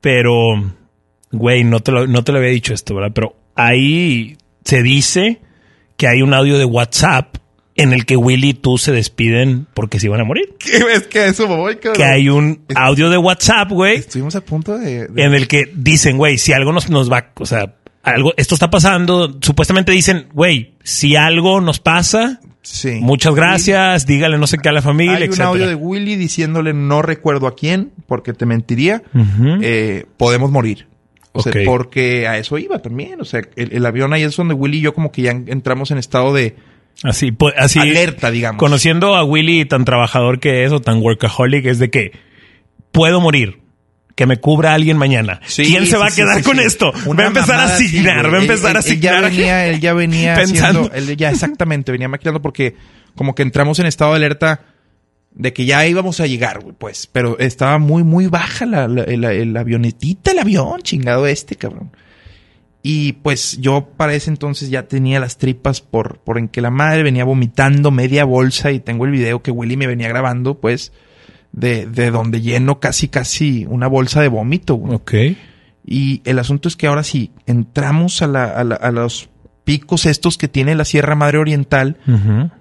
Pero, 0.01 0.33
güey, 1.31 1.65
no 1.65 1.81
te, 1.81 1.93
lo, 1.93 2.07
no 2.07 2.25
te 2.25 2.33
lo 2.33 2.39
había 2.39 2.51
dicho 2.51 2.75
esto, 2.75 2.95
¿verdad? 2.95 3.13
Pero 3.15 3.37
ahí 3.55 4.37
se 4.65 4.83
dice 4.83 5.41
que 5.97 6.09
hay 6.09 6.23
un 6.23 6.35
audio 6.35 6.59
de 6.59 6.65
WhatsApp 6.65 7.37
en 7.75 7.93
el 7.93 8.05
que 8.05 8.17
Willy 8.17 8.51
y 8.51 8.55
tú 8.55 8.77
se 8.79 8.93
despiden 8.93 9.67
porque 9.75 9.99
se 9.99 10.07
iban 10.07 10.21
a 10.21 10.25
morir. 10.25 10.55
¿Qué 10.59 10.85
ves 10.85 11.07
que 11.07 11.21
a 11.21 11.27
eso 11.27 11.47
voy, 11.47 11.77
cabrón? 11.77 11.95
Que 11.97 12.05
hay 12.05 12.29
un 12.29 12.61
audio 12.75 13.09
de 13.11 13.17
WhatsApp, 13.19 13.71
güey, 13.71 13.97
Estuvimos 13.97 14.35
a 14.37 14.43
punto 14.43 14.77
de... 14.79 15.09
de- 15.09 15.23
en 15.25 15.35
el 15.35 15.49
que 15.49 15.71
dicen, 15.75 16.19
güey, 16.19 16.37
si 16.39 16.53
algo 16.53 16.73
nos, 16.73 16.91
nos 16.91 17.11
va, 17.11 17.31
o 17.39 17.47
sea, 17.47 17.75
algo, 18.03 18.35
esto 18.37 18.55
está 18.55 18.69
pasando, 18.71 19.39
supuestamente 19.41 19.93
dicen, 19.93 20.27
güey, 20.35 20.75
si 20.83 21.17
algo 21.17 21.61
nos 21.61 21.81
pasa, 21.81 22.41
Sí. 22.65 22.99
muchas 23.01 23.35
gracias, 23.35 24.07
dígale 24.07 24.39
no 24.39 24.47
sé 24.47 24.57
qué 24.59 24.69
a 24.69 24.73
la 24.73 24.83
familia, 24.83 25.17
Hay 25.17 25.29
un 25.29 25.41
audio 25.43 25.67
de 25.67 25.75
Willy 25.75 26.15
diciéndole 26.17 26.73
no 26.73 27.03
recuerdo 27.03 27.49
a 27.49 27.57
quién, 27.57 27.91
porque 28.07 28.33
te 28.35 28.47
mentiría, 28.47 29.03
eh, 29.63 30.05
podemos 30.17 30.51
morir. 30.53 30.87
O 31.33 31.43
sea, 31.43 31.53
porque 31.65 32.29
a 32.29 32.37
eso 32.39 32.59
iba 32.59 32.79
también. 32.81 33.21
O 33.21 33.25
sea, 33.25 33.41
el, 33.57 33.73
el 33.73 33.87
avión 33.87 34.13
ahí 34.13 34.23
es 34.23 34.37
donde 34.37 34.53
Willy 34.55 34.79
y 34.79 34.81
yo 34.83 34.93
como 34.95 35.11
que 35.11 35.23
ya 35.23 35.31
entramos 35.31 35.91
en 35.91 35.97
estado 35.99 36.35
de 36.35 36.55
Así, 37.03 37.33
pues, 37.33 37.55
así. 37.59 37.79
alerta, 37.79 38.31
digamos. 38.31 38.59
Conociendo 38.59 39.15
a 39.17 39.25
Willy 39.25 39.65
tan 39.65 39.85
trabajador 39.85 40.39
que 40.41 40.65
es 40.65 40.73
o 40.73 40.81
tan 40.81 40.99
workaholic, 41.03 41.67
es 41.67 41.79
de 41.79 41.91
que 41.91 42.13
puedo 42.93 43.21
morir. 43.21 43.61
Que 44.15 44.27
me 44.27 44.37
cubra 44.37 44.75
alguien 44.75 44.99
mañana. 44.99 45.41
Sí, 45.47 45.65
¿Quién 45.65 45.87
se 45.87 45.93
sí, 45.93 45.97
va 45.97 46.09
a 46.09 46.11
quedar 46.11 46.43
con 46.43 46.61
esto? 46.61 46.93
Una 47.07 47.23
va 47.23 47.25
a 47.25 47.29
empezar 47.29 47.59
a 47.61 47.65
asignar, 47.65 48.27
va 48.27 48.35
a 48.35 48.37
Él- 48.37 48.43
empezar 48.43 48.77
a 48.77 48.81
él- 48.81 48.87
él 48.87 49.01
ya 49.01 49.11
asignar. 49.13 49.31
venía, 49.31 49.67
él 49.69 49.81
ya 49.81 49.95
venía 49.95 50.35
Pensando. 50.37 50.81
haciendo, 50.83 51.11
él 51.13 51.17
ya 51.17 51.31
exactamente 51.31 51.91
venía 51.93 52.09
maquillando 52.09 52.43
porque 52.43 52.77
como 53.17 53.35
que 53.35 53.43
entramos 53.43 53.79
en 53.79 53.87
estado 53.87 54.11
de 54.13 54.17
alerta 54.19 54.61
de 55.35 55.55
que 55.55 55.65
ya 55.65 55.87
íbamos 55.87 56.21
a 56.21 56.27
llegar, 56.27 56.61
pues, 56.79 57.07
pero 57.11 57.39
estaba 57.39 57.79
muy, 57.79 58.05
muy 58.05 58.27
baja 58.27 58.67
la, 58.67 58.87
la, 58.87 59.61
avionetita, 59.61 60.33
el 60.33 60.41
avión, 60.41 60.83
chingado 60.83 61.27
este, 61.27 61.57
cabrón. 61.57 61.91
Y 62.83 63.13
pues 63.15 63.59
yo 63.61 63.91
para 63.97 64.15
ese 64.15 64.29
entonces 64.31 64.69
ya 64.69 64.89
tenía 64.89 65.21
las 65.21 65.39
tripas 65.39 65.81
por, 65.81 66.19
por 66.19 66.39
en 66.39 66.49
que 66.49 66.61
la 66.61 66.71
madre 66.71 67.05
venía 67.05 67.25
vomitando 67.25 67.91
media 67.93 68.25
bolsa 68.25 68.73
y 68.73 68.81
tengo 68.81 69.05
el 69.05 69.13
video 69.13 69.41
que 69.43 69.53
Willy 69.53 69.77
me 69.77 69.87
venía 69.87 70.09
grabando, 70.09 70.59
pues, 70.61 70.93
de, 71.53 71.87
de 71.87 72.11
donde 72.11 72.41
lleno 72.41 72.81
casi, 72.81 73.07
casi 73.09 73.67
una 73.69 73.87
bolsa 73.87 74.21
de 74.21 74.29
vómito, 74.29 74.75
güey. 74.75 74.95
Ok. 74.95 75.15
Y 75.87 76.23
el 76.25 76.39
asunto 76.41 76.69
es 76.69 76.75
que 76.77 76.87
ahora 76.89 77.05
sí, 77.05 77.31
entramos 77.47 78.21
a, 78.23 78.27
la, 78.27 78.45
a, 78.47 78.65
la- 78.65 78.77
a 78.77 78.91
los 78.91 79.29
picos 79.65 80.07
estos 80.07 80.37
que 80.37 80.49
tiene 80.49 80.75
la 80.75 80.85
Sierra 80.85 81.15
Madre 81.15 81.39
Oriental 81.39 81.99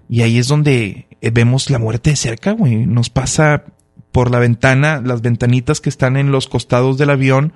y 0.08 0.22
ahí 0.22 0.38
es 0.38 0.48
donde 0.48 1.08
eh, 1.22 1.32
vemos 1.32 1.72
la 1.72 1.80
muerte 1.80 2.12
de 2.12 2.16
cerca, 2.16 2.52
güey. 2.52 2.86
Nos 2.86 3.10
pasa 3.10 3.64
por 4.12 4.30
la 4.30 4.38
ventana, 4.38 5.02
las 5.04 5.22
ventanitas 5.24 5.82
que 5.82 5.90
están 5.90 6.16
en 6.16 6.32
los 6.32 6.48
costados 6.48 7.00
del 7.00 7.10
avión, 7.10 7.54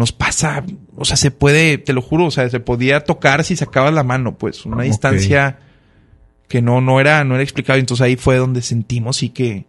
nos 0.00 0.12
pasa, 0.12 0.64
o 0.96 1.04
sea, 1.04 1.18
se 1.18 1.30
puede, 1.30 1.76
te 1.76 1.92
lo 1.92 2.00
juro, 2.00 2.24
o 2.24 2.30
sea, 2.30 2.48
se 2.48 2.58
podía 2.58 3.04
tocar 3.04 3.44
si 3.44 3.54
sacabas 3.54 3.92
la 3.92 4.02
mano, 4.02 4.38
pues, 4.38 4.64
una 4.64 4.82
distancia 4.82 5.58
que 6.48 6.62
no, 6.62 6.80
no 6.80 7.00
era, 7.00 7.22
no 7.22 7.34
era 7.34 7.42
explicable. 7.42 7.80
Entonces 7.80 8.02
ahí 8.02 8.16
fue 8.16 8.38
donde 8.38 8.62
sentimos 8.62 9.18
sí 9.18 9.28
que, 9.28 9.66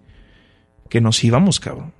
que 0.87 1.01
nos 1.01 1.21
íbamos, 1.21 1.59
cabrón. 1.59 1.93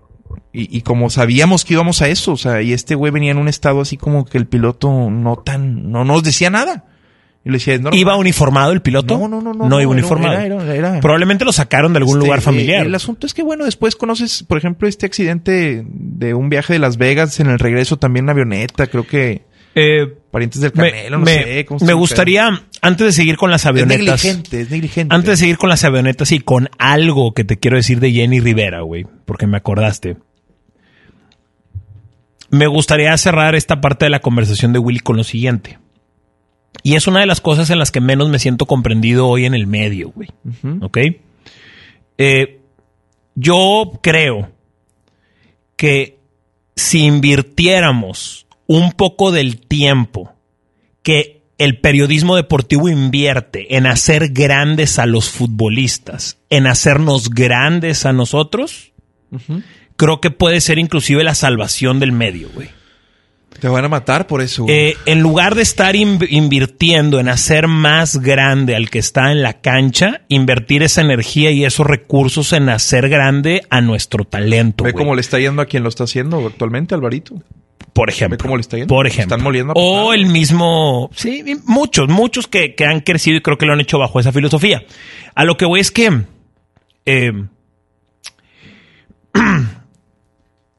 Y, 0.53 0.77
y 0.77 0.81
como 0.81 1.09
sabíamos 1.09 1.65
que 1.65 1.73
íbamos 1.73 2.01
a 2.01 2.07
eso, 2.07 2.31
o 2.31 2.37
sea, 2.37 2.61
y 2.61 2.71
este 2.71 2.95
güey 2.95 3.11
venía 3.11 3.31
en 3.31 3.37
un 3.37 3.49
estado 3.49 3.81
así 3.81 3.97
como 3.97 4.23
que 4.23 4.37
el 4.37 4.47
piloto 4.47 5.09
no 5.09 5.35
tan, 5.35 5.91
no 5.91 6.05
nos 6.05 6.23
decía 6.23 6.49
nada. 6.49 6.85
Y 7.43 7.49
le 7.49 7.53
decía, 7.53 7.73
"Es 7.73 7.81
normal". 7.81 7.99
¿Iba 7.99 8.15
uniformado 8.17 8.71
el 8.71 8.81
piloto? 8.83 9.17
No, 9.17 9.27
no, 9.27 9.41
no, 9.41 9.53
no. 9.53 9.67
No 9.67 9.81
iba 9.81 9.89
uniformado. 9.89 10.33
era- 10.39 10.63
era- 10.63 10.75
era- 10.75 10.99
Probablemente 10.99 11.43
lo 11.43 11.51
sacaron 11.51 11.91
de 11.93 11.97
algún 11.97 12.17
este, 12.17 12.25
lugar 12.25 12.39
eh, 12.39 12.41
familiar. 12.43 12.85
el 12.85 12.93
asunto 12.93 13.25
es 13.25 13.33
que, 13.33 13.41
bueno, 13.41 13.65
después 13.65 13.95
conoces, 13.95 14.43
por 14.43 14.57
ejemplo, 14.59 14.87
este 14.87 15.07
accidente 15.07 15.83
de 15.87 16.33
un 16.35 16.49
viaje 16.49 16.73
de 16.73 16.79
Las 16.79 16.97
Vegas 16.97 17.39
en 17.39 17.47
el 17.47 17.57
regreso 17.57 17.97
también 17.97 18.25
en 18.25 18.29
avioneta, 18.29 18.85
creo 18.87 19.07
que 19.07 19.41
Eh, 19.73 20.05
parientes 20.29 20.61
del 20.61 20.71
me 20.75 20.91
Canelo, 20.91 21.17
no 21.17 21.25
me- 21.25 21.33
sé. 21.43 21.65
¿cómo 21.65 21.79
me 21.85 21.93
gustaría, 21.93 22.49
antes 22.81 23.07
de 23.07 23.11
seguir 23.13 23.37
con 23.37 23.49
las 23.49 23.61
Es 23.61 23.65
avionetas. 23.67 23.99
negligente, 24.23 24.61
es 24.61 24.69
negligente. 24.69 25.15
Antes 25.15 25.29
de 25.31 25.37
seguir 25.37 25.57
con 25.57 25.69
las 25.69 25.83
avionetas 25.83 26.31
y 26.33 26.41
con 26.41 26.69
algo 26.77 27.33
que 27.33 27.43
te 27.43 27.57
quiero 27.57 27.77
decir 27.77 27.99
de 28.01 28.11
Jenny 28.11 28.39
Rivera, 28.39 28.81
güey, 28.81 29.05
porque 29.25 29.47
me 29.47 29.57
acordaste. 29.57 30.17
Me 32.49 32.67
gustaría 32.67 33.17
cerrar 33.17 33.55
esta 33.55 33.79
parte 33.81 34.05
de 34.05 34.09
la 34.11 34.19
conversación 34.19 34.73
de 34.73 34.79
Willy 34.79 34.99
con 34.99 35.15
lo 35.17 35.23
siguiente. 35.23 35.79
Y 36.83 36.95
es 36.95 37.07
una 37.07 37.19
de 37.19 37.25
las 37.25 37.41
cosas 37.41 37.69
en 37.69 37.79
las 37.79 37.91
que 37.91 38.01
menos 38.01 38.29
me 38.29 38.39
siento 38.39 38.65
comprendido 38.65 39.27
hoy 39.27 39.45
en 39.45 39.53
el 39.53 39.67
medio, 39.67 40.11
güey. 40.11 40.29
¿Ok? 40.81 40.97
Eh, 42.17 42.59
yo 43.35 43.91
creo 44.01 44.51
que 45.75 46.19
si 46.75 47.05
invirtiéramos 47.05 48.47
un 48.67 48.91
poco 48.93 49.31
del 49.31 49.59
tiempo 49.59 50.33
que 51.03 51.41
el 51.57 51.79
periodismo 51.79 52.35
deportivo 52.35 52.89
invierte 52.89 53.77
en 53.77 53.85
hacer 53.85 54.29
grandes 54.29 54.97
a 54.97 55.05
los 55.05 55.29
futbolistas, 55.29 56.37
en 56.49 56.65
hacernos 56.65 57.29
grandes 57.29 58.05
a 58.05 58.13
nosotros, 58.13 58.93
creo 59.95 60.21
que 60.21 60.31
puede 60.31 60.61
ser 60.61 60.79
inclusive 60.79 61.23
la 61.23 61.35
salvación 61.35 61.99
del 61.99 62.11
medio, 62.11 62.49
güey. 62.49 62.69
Te 63.61 63.67
van 63.67 63.85
a 63.85 63.89
matar 63.89 64.25
por 64.27 64.41
eso. 64.41 64.65
Eh, 64.67 64.95
en 65.05 65.21
lugar 65.21 65.53
de 65.55 65.61
estar 65.61 65.95
in- 65.95 66.17
invirtiendo 66.29 67.19
en 67.19 67.29
hacer 67.29 67.67
más 67.67 68.17
grande 68.17 68.75
al 68.75 68.89
que 68.89 68.97
está 68.99 69.31
en 69.31 69.43
la 69.43 69.61
cancha, 69.61 70.21
invertir 70.29 70.81
esa 70.83 71.01
energía 71.01 71.51
y 71.51 71.63
esos 71.63 71.85
recursos 71.85 72.51
en 72.53 72.69
hacer 72.69 73.07
grande 73.07 73.61
a 73.69 73.79
nuestro 73.79 74.25
talento. 74.25 74.83
Ve 74.83 74.91
güey. 74.93 75.03
cómo 75.03 75.13
le 75.15 75.21
está 75.21 75.37
yendo 75.39 75.61
a 75.61 75.65
quien 75.67 75.83
lo 75.83 75.89
está 75.89 76.05
haciendo 76.05 76.45
actualmente, 76.47 76.95
Alvarito. 76.95 77.35
Por 77.93 78.09
ejemplo. 78.09 78.37
Ve 78.37 78.41
cómo 78.41 78.55
le 78.57 78.61
está 78.61 78.77
yendo. 78.77 78.93
Por 78.93 79.05
ejemplo. 79.05 79.35
Están 79.35 79.43
moliendo 79.43 79.73
a 79.73 79.75
o 79.77 80.13
el 80.13 80.25
mismo. 80.25 81.11
Sí, 81.13 81.43
muchos, 81.65 82.07
muchos 82.09 82.47
que, 82.47 82.73
que 82.73 82.85
han 82.85 83.01
crecido 83.01 83.37
y 83.37 83.41
creo 83.41 83.57
que 83.59 83.65
lo 83.67 83.73
han 83.73 83.79
hecho 83.81 83.99
bajo 83.99 84.19
esa 84.19 84.31
filosofía. 84.31 84.83
A 85.35 85.45
lo 85.45 85.55
que 85.57 85.65
voy 85.65 85.81
es 85.81 85.91
que. 85.91 86.21
eh, 87.05 87.31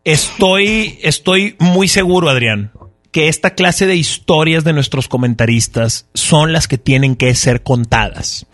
estoy, 0.04 0.98
estoy 1.02 1.56
muy 1.58 1.88
seguro, 1.88 2.28
Adrián, 2.30 2.72
que 3.10 3.28
esta 3.28 3.54
clase 3.54 3.86
de 3.86 3.96
historias 3.96 4.64
de 4.64 4.72
nuestros 4.72 5.08
comentaristas 5.08 6.06
son 6.14 6.52
las 6.52 6.68
que 6.68 6.78
tienen 6.78 7.16
que 7.16 7.34
ser 7.34 7.62
contadas. 7.62 8.46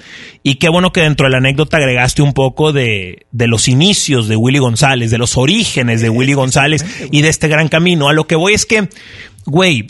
Y 0.42 0.56
qué 0.56 0.68
bueno 0.68 0.92
que 0.92 1.02
dentro 1.02 1.26
de 1.26 1.30
la 1.30 1.38
anécdota 1.38 1.76
agregaste 1.76 2.22
un 2.22 2.32
poco 2.32 2.72
de, 2.72 3.26
de 3.30 3.46
los 3.46 3.68
inicios 3.68 4.28
de 4.28 4.36
Willy 4.36 4.58
González, 4.58 5.10
de 5.10 5.18
los 5.18 5.36
orígenes 5.36 6.00
de 6.00 6.10
Willy 6.10 6.32
González 6.32 6.84
y 7.12 7.22
de 7.22 7.28
este 7.28 7.48
gran 7.48 7.68
camino. 7.68 8.08
A 8.08 8.12
lo 8.12 8.26
que 8.26 8.36
voy 8.36 8.54
es 8.54 8.66
que, 8.66 8.88
güey, 9.46 9.86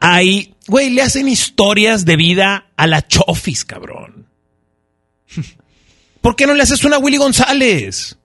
hay 0.00 0.56
güey, 0.66 0.90
le 0.90 1.02
hacen 1.02 1.28
historias 1.28 2.04
de 2.04 2.16
vida 2.16 2.66
a 2.76 2.86
la 2.86 3.06
Chofis, 3.06 3.64
cabrón. 3.64 4.26
¿Por 6.20 6.36
qué 6.36 6.46
no 6.46 6.54
le 6.54 6.62
haces 6.62 6.84
una 6.84 6.96
a 6.96 6.98
Willy 6.98 7.18
González? 7.18 8.16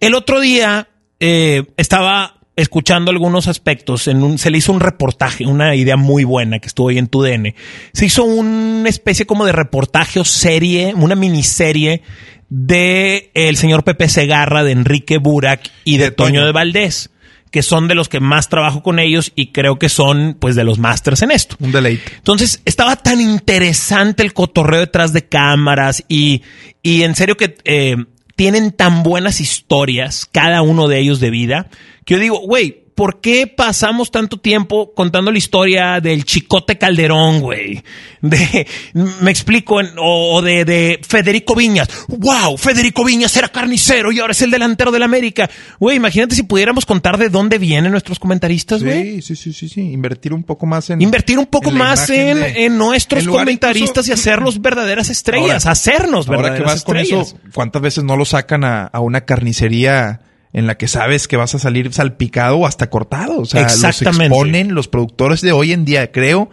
El 0.00 0.14
otro 0.14 0.40
día 0.40 0.88
eh, 1.20 1.64
estaba 1.76 2.38
escuchando 2.58 3.12
algunos 3.12 3.46
aspectos, 3.46 4.08
en 4.08 4.22
un, 4.22 4.36
se 4.36 4.50
le 4.50 4.58
hizo 4.58 4.72
un 4.72 4.80
reportaje, 4.80 5.46
una 5.46 5.76
idea 5.76 5.96
muy 5.96 6.24
buena 6.24 6.58
que 6.58 6.66
estuvo 6.66 6.88
ahí 6.88 6.98
en 6.98 7.06
tu 7.06 7.22
DN. 7.22 7.54
Se 7.92 8.06
hizo 8.06 8.24
una 8.24 8.88
especie 8.88 9.26
como 9.26 9.46
de 9.46 9.52
reportaje 9.52 10.18
o 10.18 10.24
serie, 10.24 10.92
una 10.94 11.14
miniserie 11.14 12.02
de 12.48 13.30
el 13.34 13.56
señor 13.56 13.84
Pepe 13.84 14.08
Segarra, 14.08 14.64
de 14.64 14.72
Enrique 14.72 15.18
Burak 15.18 15.70
y 15.84 15.98
de, 15.98 16.04
De 16.04 16.10
Toño 16.10 16.40
Toño. 16.40 16.46
de 16.46 16.52
Valdés, 16.52 17.10
que 17.52 17.62
son 17.62 17.86
de 17.86 17.94
los 17.94 18.08
que 18.08 18.18
más 18.18 18.48
trabajo 18.48 18.82
con 18.82 18.98
ellos 18.98 19.32
y 19.36 19.52
creo 19.52 19.78
que 19.78 19.88
son 19.88 20.36
pues 20.38 20.56
de 20.56 20.64
los 20.64 20.80
másters 20.80 21.22
en 21.22 21.30
esto. 21.30 21.54
Un 21.60 21.70
deleite. 21.70 22.12
Entonces 22.16 22.60
estaba 22.64 22.96
tan 22.96 23.20
interesante 23.20 24.24
el 24.24 24.32
cotorreo 24.32 24.80
detrás 24.80 25.12
de 25.12 25.28
cámaras 25.28 26.04
y, 26.08 26.42
y 26.82 27.02
en 27.02 27.14
serio 27.14 27.36
que 27.36 27.56
eh, 27.64 27.96
tienen 28.38 28.70
tan 28.70 29.02
buenas 29.02 29.40
historias, 29.40 30.24
cada 30.30 30.62
uno 30.62 30.86
de 30.86 31.00
ellos 31.00 31.18
de 31.18 31.28
vida, 31.28 31.70
que 32.04 32.14
yo 32.14 32.20
digo, 32.20 32.38
güey, 32.38 32.84
¿por 32.98 33.20
qué 33.20 33.46
pasamos 33.46 34.10
tanto 34.10 34.38
tiempo 34.40 34.92
contando 34.92 35.30
la 35.30 35.38
historia 35.38 36.00
del 36.00 36.24
Chicote 36.24 36.76
Calderón, 36.78 37.38
güey? 37.40 37.80
De, 38.20 38.66
me 39.20 39.30
explico, 39.30 39.76
o, 39.76 40.34
o 40.34 40.42
de, 40.42 40.64
de 40.64 40.98
Federico 41.06 41.54
Viñas. 41.54 41.88
¡Wow! 42.08 42.56
Federico 42.58 43.04
Viñas 43.04 43.36
era 43.36 43.46
carnicero 43.48 44.10
y 44.10 44.18
ahora 44.18 44.32
es 44.32 44.42
el 44.42 44.50
delantero 44.50 44.90
del 44.90 45.04
América. 45.04 45.48
Güey, 45.78 45.96
imagínate 45.98 46.34
si 46.34 46.42
pudiéramos 46.42 46.84
contar 46.84 47.18
de 47.18 47.28
dónde 47.28 47.58
vienen 47.58 47.92
nuestros 47.92 48.18
comentaristas, 48.18 48.82
güey. 48.82 49.22
Sí, 49.22 49.36
sí, 49.36 49.36
sí, 49.36 49.52
sí, 49.52 49.68
sí. 49.68 49.80
Invertir 49.92 50.34
un 50.34 50.42
poco 50.42 50.66
más 50.66 50.90
en. 50.90 51.00
Invertir 51.00 51.38
un 51.38 51.46
poco 51.46 51.70
en 51.70 51.76
más 51.78 52.10
en, 52.10 52.40
de- 52.40 52.64
en 52.64 52.76
nuestros 52.76 53.22
en 53.24 53.30
comentaristas 53.30 54.08
y 54.08 54.12
hacerlos 54.12 54.60
verdaderas 54.60 55.08
estrellas, 55.08 55.64
Ahora- 55.64 55.70
hacernos 55.72 56.26
Ahora 56.26 56.42
verdaderas 56.42 56.58
que 56.58 56.74
vas 56.74 56.84
con 56.84 56.96
estrellas. 56.96 57.28
eso, 57.28 57.38
¿cuántas 57.54 57.80
veces 57.80 58.02
no 58.02 58.16
lo 58.16 58.24
sacan 58.24 58.64
a, 58.64 58.86
a 58.86 58.98
una 58.98 59.20
carnicería 59.20 60.22
en 60.52 60.66
la 60.66 60.76
que 60.76 60.88
sabes 60.88 61.28
que 61.28 61.36
vas 61.36 61.54
a 61.54 61.58
salir 61.58 61.92
salpicado 61.92 62.58
o 62.58 62.66
hasta 62.66 62.90
cortado? 62.90 63.40
O 63.40 63.44
sea, 63.44 63.62
Exactamente. 63.62 64.28
los 64.28 64.38
exponen 64.38 64.74
los 64.74 64.88
productores 64.88 65.40
de 65.40 65.52
hoy 65.52 65.72
en 65.72 65.84
día, 65.84 66.10
creo, 66.10 66.50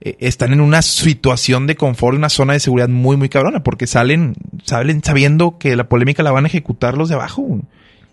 eh, 0.00 0.16
están 0.20 0.52
en 0.52 0.60
una 0.60 0.82
situación 0.82 1.66
de 1.66 1.76
confort, 1.76 2.16
una 2.16 2.28
zona 2.28 2.52
de 2.52 2.60
seguridad 2.60 2.88
muy, 2.88 3.16
muy 3.16 3.28
cabrona, 3.28 3.62
porque 3.62 3.86
salen, 3.86 4.34
salen 4.62 5.02
sabiendo 5.02 5.58
que 5.58 5.76
la 5.76 5.88
polémica 5.88 6.22
la 6.22 6.30
van 6.30 6.44
a 6.44 6.48
ejecutar 6.48 6.96
los 6.96 7.08
de 7.08 7.14
abajo. 7.14 7.60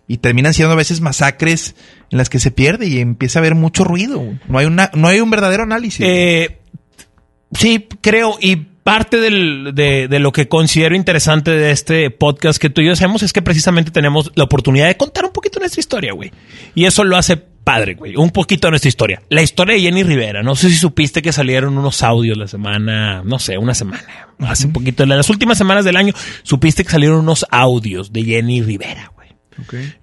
Y 0.07 0.17
terminan 0.17 0.53
siendo 0.53 0.73
a 0.73 0.77
veces 0.77 0.99
masacres 0.99 1.75
en 2.09 2.17
las 2.17 2.29
que 2.29 2.39
se 2.39 2.51
pierde 2.51 2.87
y 2.87 2.99
empieza 2.99 3.39
a 3.39 3.41
haber 3.41 3.55
mucho 3.55 3.85
ruido. 3.85 4.21
No 4.47 4.57
hay 4.57 4.65
una, 4.65 4.91
no 4.93 5.07
hay 5.07 5.21
un 5.21 5.29
verdadero 5.29 5.63
análisis. 5.63 6.05
Eh, 6.05 6.59
sí, 7.53 7.87
creo, 8.01 8.37
y 8.41 8.67
parte 8.83 9.17
del- 9.17 9.71
de, 9.75 10.07
de 10.07 10.19
lo 10.19 10.31
que 10.31 10.47
considero 10.47 10.95
interesante 10.95 11.51
de 11.51 11.71
este 11.71 12.09
podcast 12.11 12.59
que 12.61 12.69
tú 12.69 12.81
y 12.81 12.87
yo 12.87 12.93
hacemos 12.93 13.23
es 13.23 13.33
que 13.33 13.41
precisamente 13.41 13.91
tenemos 13.91 14.31
la 14.35 14.43
oportunidad 14.45 14.87
de 14.87 14.97
contar 14.97 15.25
un 15.25 15.31
poquito 15.31 15.59
nuestra 15.59 15.79
historia, 15.79 16.13
güey. 16.13 16.31
Y 16.75 16.85
eso 16.85 17.03
lo 17.03 17.15
hace 17.17 17.37
padre, 17.37 17.93
güey. 17.93 18.15
Un 18.15 18.31
poquito 18.31 18.67
de 18.67 18.71
nuestra 18.71 18.89
historia. 18.89 19.21
La 19.29 19.43
historia 19.43 19.75
de 19.75 19.81
Jenny 19.81 20.01
Rivera. 20.03 20.41
No 20.41 20.55
sé 20.55 20.69
si 20.69 20.75
supiste 20.77 21.21
que 21.21 21.31
salieron 21.31 21.77
unos 21.77 22.01
audios 22.01 22.37
la 22.37 22.47
semana, 22.47 23.21
no 23.23 23.37
sé, 23.37 23.57
una 23.59 23.75
semana. 23.75 24.03
Hace 24.39 24.67
poquito, 24.69 25.03
en 25.03 25.09
las 25.09 25.29
últimas 25.29 25.59
semanas 25.59 25.85
del 25.85 25.95
año, 25.95 26.13
supiste 26.41 26.83
que 26.83 26.89
salieron 26.89 27.19
unos 27.19 27.45
audios 27.51 28.11
de 28.11 28.23
Jenny 28.23 28.63
Rivera, 28.63 29.11
güey. 29.15 29.21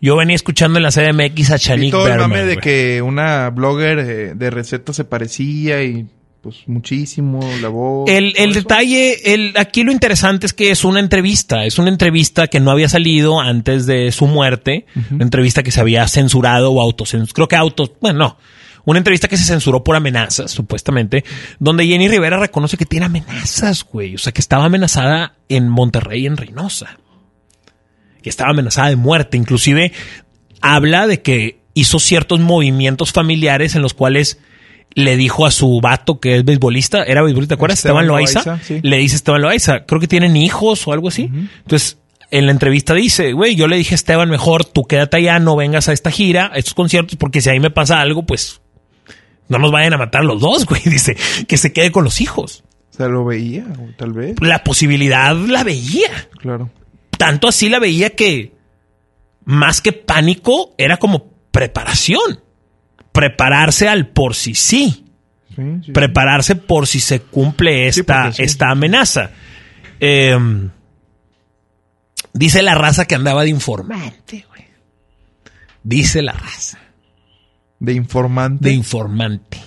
Yo 0.00 0.14
venía 0.14 0.36
escuchando 0.36 0.78
en 0.78 0.84
la 0.84 0.90
CDMX 0.92 1.50
a 1.50 1.58
Chanik 1.58 1.90
todo 1.90 2.06
el 2.06 2.12
Berman, 2.12 2.30
mame 2.30 2.44
de 2.44 2.58
que 2.58 3.02
una 3.02 3.50
blogger 3.50 3.98
eh, 3.98 4.32
de 4.36 4.50
recetas 4.50 4.94
se 4.94 5.04
parecía 5.04 5.82
y 5.82 6.06
pues 6.48 6.66
muchísimo 6.66 7.40
la 7.60 7.68
voz. 7.68 8.08
El, 8.08 8.32
el 8.36 8.54
detalle, 8.54 9.34
el, 9.34 9.52
aquí 9.56 9.82
lo 9.82 9.92
interesante 9.92 10.46
es 10.46 10.54
que 10.54 10.70
es 10.70 10.82
una 10.82 10.98
entrevista, 10.98 11.66
es 11.66 11.78
una 11.78 11.90
entrevista 11.90 12.46
que 12.46 12.58
no 12.58 12.70
había 12.70 12.88
salido 12.88 13.38
antes 13.38 13.84
de 13.84 14.10
su 14.12 14.26
muerte, 14.26 14.86
una 15.10 15.24
entrevista 15.24 15.62
que 15.62 15.70
se 15.70 15.80
había 15.80 16.08
censurado 16.08 16.72
o 16.72 16.80
autocensurado, 16.80 17.34
creo 17.34 17.48
que 17.48 17.56
autos, 17.56 17.92
bueno, 18.00 18.18
no, 18.18 18.38
una 18.86 18.96
entrevista 18.96 19.28
que 19.28 19.36
se 19.36 19.44
censuró 19.44 19.84
por 19.84 19.94
amenazas, 19.94 20.50
supuestamente, 20.50 21.22
donde 21.58 21.86
Jenny 21.86 22.08
Rivera 22.08 22.38
reconoce 22.38 22.78
que 22.78 22.86
tiene 22.86 23.04
amenazas, 23.04 23.84
güey, 23.84 24.14
o 24.14 24.18
sea, 24.18 24.32
que 24.32 24.40
estaba 24.40 24.64
amenazada 24.64 25.34
en 25.50 25.68
Monterrey, 25.68 26.24
en 26.24 26.38
Reynosa, 26.38 26.98
que 28.22 28.30
estaba 28.30 28.52
amenazada 28.52 28.88
de 28.88 28.96
muerte, 28.96 29.36
inclusive 29.36 29.92
habla 30.62 31.06
de 31.06 31.20
que 31.20 31.60
hizo 31.74 31.98
ciertos 31.98 32.40
movimientos 32.40 33.12
familiares 33.12 33.74
en 33.74 33.82
los 33.82 33.92
cuales 33.92 34.38
le 34.94 35.16
dijo 35.16 35.46
a 35.46 35.50
su 35.50 35.80
vato 35.80 36.20
que 36.20 36.36
es 36.36 36.44
beisbolista, 36.44 37.02
era 37.04 37.22
beisbolista, 37.22 37.54
¿te 37.54 37.58
acuerdas? 37.58 37.78
Esteban, 37.78 38.04
Esteban 38.04 38.08
Loaiza. 38.08 38.42
Loaiza, 38.44 38.64
sí. 38.64 38.80
Le 38.82 38.96
dice 38.98 39.16
Esteban 39.16 39.42
Loaiza, 39.42 39.86
creo 39.86 40.00
que 40.00 40.08
tienen 40.08 40.36
hijos 40.36 40.86
o 40.86 40.92
algo 40.92 41.08
así. 41.08 41.30
Entonces, 41.62 41.98
en 42.30 42.46
la 42.46 42.52
entrevista 42.52 42.94
dice, 42.94 43.32
güey, 43.32 43.54
yo 43.54 43.68
le 43.68 43.76
dije 43.76 43.94
a 43.94 43.96
Esteban, 43.96 44.28
mejor 44.28 44.64
tú 44.64 44.84
quédate 44.84 45.18
allá, 45.18 45.38
no 45.38 45.56
vengas 45.56 45.88
a 45.88 45.92
esta 45.92 46.10
gira, 46.10 46.50
a 46.52 46.58
estos 46.58 46.74
conciertos, 46.74 47.16
porque 47.16 47.40
si 47.40 47.50
ahí 47.50 47.60
me 47.60 47.70
pasa 47.70 48.00
algo, 48.00 48.24
pues 48.24 48.60
no 49.48 49.58
nos 49.58 49.72
vayan 49.72 49.94
a 49.94 49.98
matar 49.98 50.24
los 50.24 50.40
dos, 50.40 50.66
güey. 50.66 50.82
Dice, 50.84 51.16
que 51.46 51.56
se 51.56 51.72
quede 51.72 51.90
con 51.90 52.04
los 52.04 52.20
hijos. 52.20 52.64
O 52.92 52.96
sea, 52.98 53.08
lo 53.08 53.24
veía, 53.24 53.64
tal 53.96 54.12
vez. 54.12 54.36
La 54.40 54.64
posibilidad 54.64 55.34
la 55.34 55.64
veía. 55.64 56.28
Claro. 56.40 56.70
Tanto 57.16 57.48
así 57.48 57.68
la 57.68 57.78
veía 57.78 58.10
que 58.10 58.52
más 59.44 59.80
que 59.80 59.92
pánico 59.92 60.74
era 60.78 60.98
como 60.98 61.32
preparación. 61.50 62.40
Prepararse 63.18 63.88
al 63.88 64.08
por 64.08 64.34
si 64.34 64.54
sí. 64.54 65.04
Sí, 65.56 65.62
sí. 65.86 65.92
Prepararse 65.92 66.54
por 66.54 66.86
si 66.86 67.00
se 67.00 67.20
cumple 67.20 67.88
esta, 67.88 68.28
esta 68.38 68.70
amenaza. 68.70 69.30
Eh, 69.98 70.38
dice 72.32 72.62
la 72.62 72.74
raza 72.76 73.06
que 73.06 73.16
andaba 73.16 73.42
de 73.42 73.50
informante, 73.50 74.46
güey. 74.48 74.64
Dice 75.82 76.22
la 76.22 76.32
raza. 76.32 76.78
De 77.80 77.92
informante. 77.92 78.68
De 78.68 78.74
informante. 78.74 79.58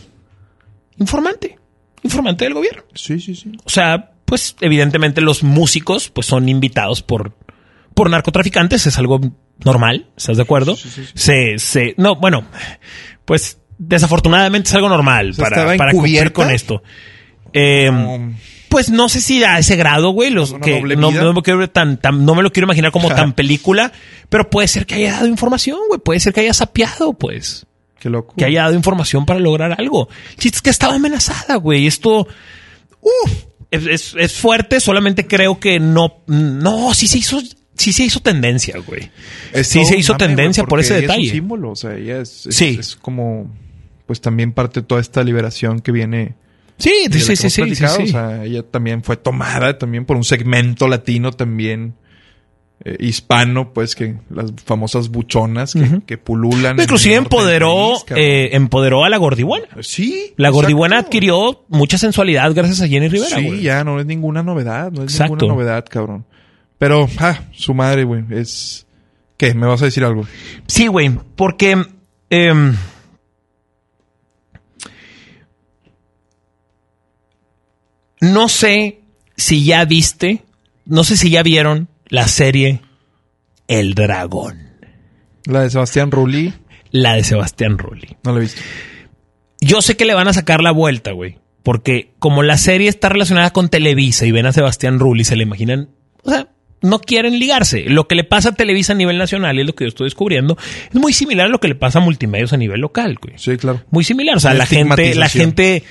Informante. 0.97 1.57
Informante 2.03 2.45
del 2.45 2.53
gobierno. 2.53 2.83
sí, 2.93 3.19
sí, 3.19 3.35
sí. 3.35 3.51
O 3.65 3.69
sea, 3.69 4.11
pues 4.23 4.55
evidentemente 4.61 5.19
los 5.19 5.43
músicos 5.43 6.09
pues 6.09 6.25
son 6.25 6.47
invitados 6.47 7.03
por, 7.03 7.35
por 7.93 8.09
narcotraficantes, 8.09 8.87
es 8.87 8.97
algo 8.97 9.19
normal, 9.65 10.07
¿estás 10.15 10.37
de 10.37 10.43
acuerdo? 10.43 10.77
Sí, 10.77 10.89
sí, 10.89 11.03
sí. 11.05 11.11
Se, 11.15 11.59
se, 11.59 11.95
no, 11.97 12.15
bueno, 12.15 12.45
pues 13.31 13.57
desafortunadamente 13.77 14.67
es 14.69 14.75
algo 14.75 14.89
normal 14.89 15.33
sea, 15.33 15.43
para, 15.45 15.55
¿estaba 15.55 15.77
para 15.77 15.91
cumplir 15.93 16.33
con 16.33 16.51
esto. 16.51 16.83
Eh, 17.53 17.89
Um, 17.89 18.35
pues 18.67 18.89
no 18.89 19.07
sé 19.09 19.21
si 19.21 19.41
a 19.43 19.57
ese 19.57 19.75
grado, 19.75 20.09
güey, 20.11 20.29
los 20.31 20.51
¿Una 20.51 20.61
que 20.65 20.81
no, 20.81 21.11
me 21.33 21.41
quiero 21.41 21.59
ver 21.59 21.69
tan, 21.69 21.97
tan- 21.97 22.25
no 22.25 22.35
me 22.35 22.43
lo 22.43 22.51
quiero 22.51 22.65
imaginar 22.67 22.91
como 22.91 23.07
tan 23.09 23.33
película, 23.33 23.91
pero 24.29 24.49
puede 24.49 24.67
ser 24.67 24.85
que 24.85 24.95
haya 24.95 25.13
dado 25.13 25.27
información, 25.27 25.77
güey, 25.87 25.99
puede 25.99 26.19
ser 26.19 26.33
que 26.33 26.41
haya 26.41 26.53
sapeado, 26.53 27.13
pues 27.13 27.65
qué 27.99 28.09
loco. 28.09 28.33
que 28.37 28.45
haya 28.45 28.63
dado 28.63 28.73
información 28.75 29.25
para 29.25 29.39
lograr 29.39 29.75
algo. 29.79 30.07
Chiste 30.37 30.57
es 30.57 30.61
que 30.61 30.69
estaba 30.69 30.95
amenazada, 30.95 31.55
güey. 31.55 31.87
Esto, 31.87 32.27
uf, 33.01 33.31
es, 33.71 33.85
es- 33.87 34.15
es 34.17 34.33
fuerte, 34.33 34.79
solamente 34.79 35.25
creo 35.27 35.59
que 35.59 35.79
no, 35.79 36.23
no, 36.27 36.93
sí 36.93 37.07
se 37.07 37.17
hizo, 37.17 37.41
sí 37.81 37.91
se 37.93 38.03
hizo 38.05 38.19
tendencia, 38.21 38.75
güey. 38.85 39.09
Es 39.53 39.67
sí 39.67 39.83
se 39.85 39.97
hizo 39.97 40.13
mame, 40.13 40.25
tendencia 40.27 40.63
güey, 40.63 40.69
por 40.69 40.79
ese 40.79 40.93
ella 40.93 41.01
detalle. 41.01 41.23
Es 41.23 41.29
un 41.29 41.35
símbolo, 41.35 41.71
o 41.71 41.75
sea, 41.75 41.95
ella 41.95 42.21
es, 42.21 42.45
es, 42.45 42.55
Sí. 42.55 42.77
es 42.79 42.95
como, 42.95 43.51
pues 44.05 44.21
también 44.21 44.51
parte 44.53 44.81
de 44.81 44.85
toda 44.87 45.01
esta 45.01 45.23
liberación 45.23 45.79
que 45.79 45.91
viene. 45.91 46.35
Sí, 46.77 46.91
de 47.09 47.19
sí, 47.19 47.35
sí, 47.35 47.49
sí, 47.49 47.75
sí. 47.75 47.83
O 47.85 48.07
sea, 48.07 48.43
ella 48.43 48.63
también 48.63 49.03
fue 49.03 49.17
tomada 49.17 49.77
también 49.77 50.05
por 50.05 50.17
un 50.17 50.23
segmento 50.23 50.87
latino 50.87 51.31
también 51.31 51.93
eh, 52.83 52.97
hispano, 52.99 53.71
pues 53.73 53.93
que 53.95 54.15
las 54.31 54.51
famosas 54.65 55.09
buchonas 55.09 55.73
que, 55.73 56.01
que 56.07 56.17
pululan. 56.17 56.79
Inclusive 56.79 57.13
empoderó, 57.13 57.93
país, 58.07 58.19
eh, 58.19 58.49
empoderó 58.53 59.03
a 59.05 59.09
la 59.09 59.17
gordibuena. 59.17 59.67
sí. 59.81 60.33
La 60.37 60.49
gordibuena 60.49 60.95
exacto. 60.95 61.07
adquirió 61.09 61.65
mucha 61.69 61.99
sensualidad 61.99 62.51
gracias 62.55 62.81
a 62.81 62.87
Jenny 62.87 63.07
Rivera, 63.09 63.37
Sí, 63.37 63.45
güey. 63.45 63.61
ya 63.61 63.83
no 63.83 63.99
es 63.99 64.07
ninguna 64.07 64.41
novedad, 64.41 64.91
no 64.91 65.03
es 65.03 65.13
Exacto. 65.13 65.35
ninguna 65.35 65.53
novedad, 65.53 65.85
cabrón. 65.87 66.25
Pero, 66.81 67.07
ah, 67.19 67.39
su 67.51 67.75
madre, 67.75 68.05
güey, 68.05 68.23
es... 68.31 68.87
¿Qué? 69.37 69.53
¿Me 69.53 69.67
vas 69.67 69.83
a 69.83 69.85
decir 69.85 70.03
algo? 70.03 70.25
Sí, 70.65 70.87
güey, 70.87 71.11
porque 71.35 71.79
em, 72.31 72.75
no 78.19 78.49
sé 78.49 79.01
si 79.37 79.63
ya 79.63 79.85
viste, 79.85 80.43
no 80.85 81.03
sé 81.03 81.17
si 81.17 81.29
ya 81.29 81.43
vieron 81.43 81.87
la 82.07 82.27
serie 82.27 82.81
El 83.67 83.93
Dragón, 83.93 84.71
La 85.45 85.61
de 85.61 85.69
Sebastián 85.69 86.09
Rulli, 86.09 86.51
la 86.89 87.13
de 87.13 87.23
Sebastián 87.23 87.77
Rulli. 87.77 88.17
no 88.23 88.31
la 88.31 88.39
he 88.39 88.41
visto. 88.41 88.59
Yo 89.59 89.83
sé 89.83 89.95
que 89.95 90.05
le 90.05 90.15
van 90.15 90.27
a 90.27 90.33
sacar 90.33 90.63
la 90.63 90.71
vuelta, 90.71 91.11
güey, 91.11 91.37
porque 91.61 92.15
como 92.17 92.41
la 92.41 92.57
serie 92.57 92.89
está 92.89 93.07
relacionada 93.09 93.53
con 93.53 93.69
Televisa 93.69 94.25
y 94.25 94.31
ven 94.31 94.47
a 94.47 94.51
Sebastián 94.51 94.97
Rulli, 94.97 95.25
se 95.25 95.35
le 95.35 95.43
imaginan, 95.43 95.91
o 96.23 96.31
sea, 96.31 96.47
no 96.81 96.99
quieren 96.99 97.39
ligarse. 97.39 97.85
Lo 97.87 98.07
que 98.07 98.15
le 98.15 98.23
pasa 98.23 98.49
a 98.49 98.51
Televisa 98.53 98.93
a 98.93 98.95
nivel 98.95 99.17
nacional, 99.17 99.57
y 99.57 99.61
es 99.61 99.67
lo 99.67 99.73
que 99.73 99.85
yo 99.85 99.89
estoy 99.89 100.05
descubriendo, 100.05 100.57
es 100.89 100.95
muy 100.95 101.13
similar 101.13 101.47
a 101.47 101.49
lo 101.49 101.59
que 101.59 101.67
le 101.67 101.75
pasa 101.75 101.99
a 101.99 102.01
multimedios 102.01 102.53
a 102.53 102.57
nivel 102.57 102.81
local, 102.81 103.17
güey. 103.21 103.35
Sí, 103.37 103.57
claro. 103.57 103.81
Muy 103.91 104.03
similar. 104.03 104.37
O 104.37 104.39
sea, 104.39 104.53
la 104.53 104.65
gente, 104.65 105.15
la 105.15 105.29
gente, 105.29 105.83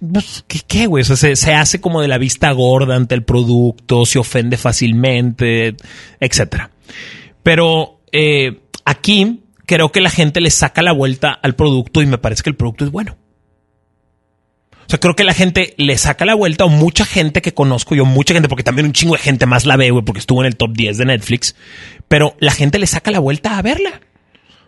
pues, 0.00 0.44
¿qué, 0.48 0.60
qué, 0.66 0.86
güey? 0.86 1.02
O 1.02 1.04
sea, 1.04 1.16
se, 1.16 1.36
se, 1.36 1.52
hace 1.54 1.80
como 1.80 2.00
de 2.00 2.08
la 2.08 2.18
vista 2.18 2.50
gorda 2.52 2.96
ante 2.96 3.14
el 3.14 3.22
producto, 3.22 4.04
se 4.06 4.18
ofende 4.18 4.56
fácilmente, 4.56 5.76
etcétera. 6.20 6.70
Pero 7.42 8.00
eh, 8.12 8.60
aquí 8.84 9.40
creo 9.66 9.90
que 9.90 10.00
la 10.00 10.10
gente 10.10 10.40
le 10.40 10.50
saca 10.50 10.82
la 10.82 10.92
vuelta 10.92 11.32
al 11.32 11.54
producto 11.54 12.02
y 12.02 12.06
me 12.06 12.18
parece 12.18 12.42
que 12.42 12.50
el 12.50 12.56
producto 12.56 12.84
es 12.84 12.90
bueno. 12.90 13.16
O 14.86 14.90
sea, 14.90 15.00
creo 15.00 15.16
que 15.16 15.24
la 15.24 15.34
gente 15.34 15.74
le 15.76 15.96
saca 15.98 16.24
la 16.24 16.34
vuelta 16.34 16.64
o 16.64 16.68
mucha 16.68 17.04
gente 17.04 17.42
que 17.42 17.54
conozco 17.54 17.94
yo, 17.94 18.04
mucha 18.04 18.34
gente, 18.34 18.48
porque 18.48 18.62
también 18.62 18.86
un 18.86 18.92
chingo 18.92 19.14
de 19.14 19.20
gente 19.20 19.46
más 19.46 19.66
la 19.66 19.76
ve, 19.76 19.90
güey, 19.90 20.04
porque 20.04 20.20
estuvo 20.20 20.42
en 20.42 20.46
el 20.46 20.56
top 20.56 20.72
10 20.74 20.98
de 20.98 21.04
Netflix, 21.06 21.54
pero 22.08 22.36
la 22.38 22.52
gente 22.52 22.78
le 22.78 22.86
saca 22.86 23.10
la 23.10 23.18
vuelta 23.18 23.58
a 23.58 23.62
verla. 23.62 24.00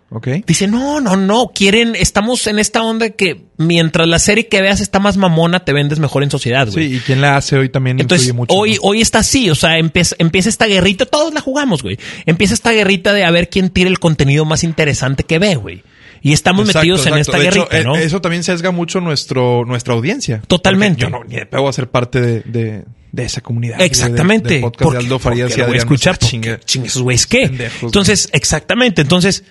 Ok. 0.09 0.29
Dice, 0.47 0.69
no, 0.69 1.01
no, 1.01 1.17
no, 1.17 1.51
quieren, 1.53 1.97
estamos 1.97 2.47
en 2.47 2.61
esta 2.61 2.81
onda 2.83 3.11
que 3.11 3.47
mientras 3.57 4.07
la 4.07 4.21
serie 4.21 4.47
que 4.47 4.63
veas 4.63 4.81
está 4.81 5.01
más 5.01 5.17
mamona, 5.17 5.65
te 5.65 5.73
vendes 5.73 5.99
mejor 5.99 6.23
en 6.23 6.31
sociedad, 6.31 6.69
güey. 6.71 6.89
Sí, 6.89 6.95
y 6.97 7.01
quien 7.01 7.21
la 7.21 7.37
hace 7.37 7.57
hoy 7.59 7.71
también 7.71 7.99
Entonces, 7.99 8.29
influye 8.29 8.37
mucho. 8.37 8.55
hoy, 8.55 8.75
¿no? 8.75 8.83
hoy 8.83 9.01
está 9.01 9.19
así, 9.19 9.51
o 9.51 9.57
sea, 9.57 9.79
empieza, 9.79 10.15
empieza 10.21 10.49
esta 10.49 10.67
guerrita, 10.67 11.07
todos 11.07 11.35
la 11.35 11.41
jugamos, 11.41 11.83
güey. 11.83 11.99
Empieza 12.25 12.55
esta 12.55 12.71
guerrita 12.71 13.13
de 13.13 13.25
a 13.25 13.31
ver 13.33 13.51
quién 13.51 13.71
tira 13.71 13.91
el 13.91 13.99
contenido 13.99 14.45
más 14.45 14.63
interesante 14.63 15.25
que 15.25 15.41
ve, 15.41 15.57
güey. 15.57 15.83
Y 16.29 16.33
estamos 16.33 16.67
Exacto, 16.67 16.81
metidos 16.81 17.07
en 17.07 17.15
esta 17.19 17.37
hecho, 17.39 17.67
guerrita, 17.69 17.83
¿no? 17.85 17.97
eh, 17.97 18.05
Eso 18.05 18.21
también 18.21 18.43
sesga 18.43 18.71
mucho 18.73 19.01
nuestro, 19.01 19.65
nuestra 19.65 19.95
audiencia. 19.95 20.43
Totalmente. 20.47 21.03
Yo 21.03 21.11
no, 21.11 21.23
ni 21.25 21.37
de 21.37 21.47
pego 21.47 21.69
a 21.69 21.73
ser 21.73 21.89
parte 21.89 22.21
de, 22.21 22.41
de, 22.41 22.85
de 23.13 23.25
esa 23.25 23.41
comunidad. 23.43 23.79
de- 23.79 23.85
Exactamente. 23.85 24.55
De, 24.55 24.61
podcast 24.61 24.83
Porque- 24.83 24.99
de 24.99 25.05
Aldo 25.05 25.19
Farías 25.21 25.49
porque 25.51 25.55
y 25.55 25.59
lo 25.63 25.67
voy 25.69 25.77
a 25.79 25.83
Adrián. 25.83 25.87
escuchar 25.95 26.19
porque, 26.19 26.27
chingue. 26.31 26.61
chingue 26.65 26.89
esos 26.89 27.03
güeyes 27.03 27.27
qué. 27.27 27.69
Entonces, 27.83 28.29
exactamente. 28.33 29.03
Entonces, 29.03 29.45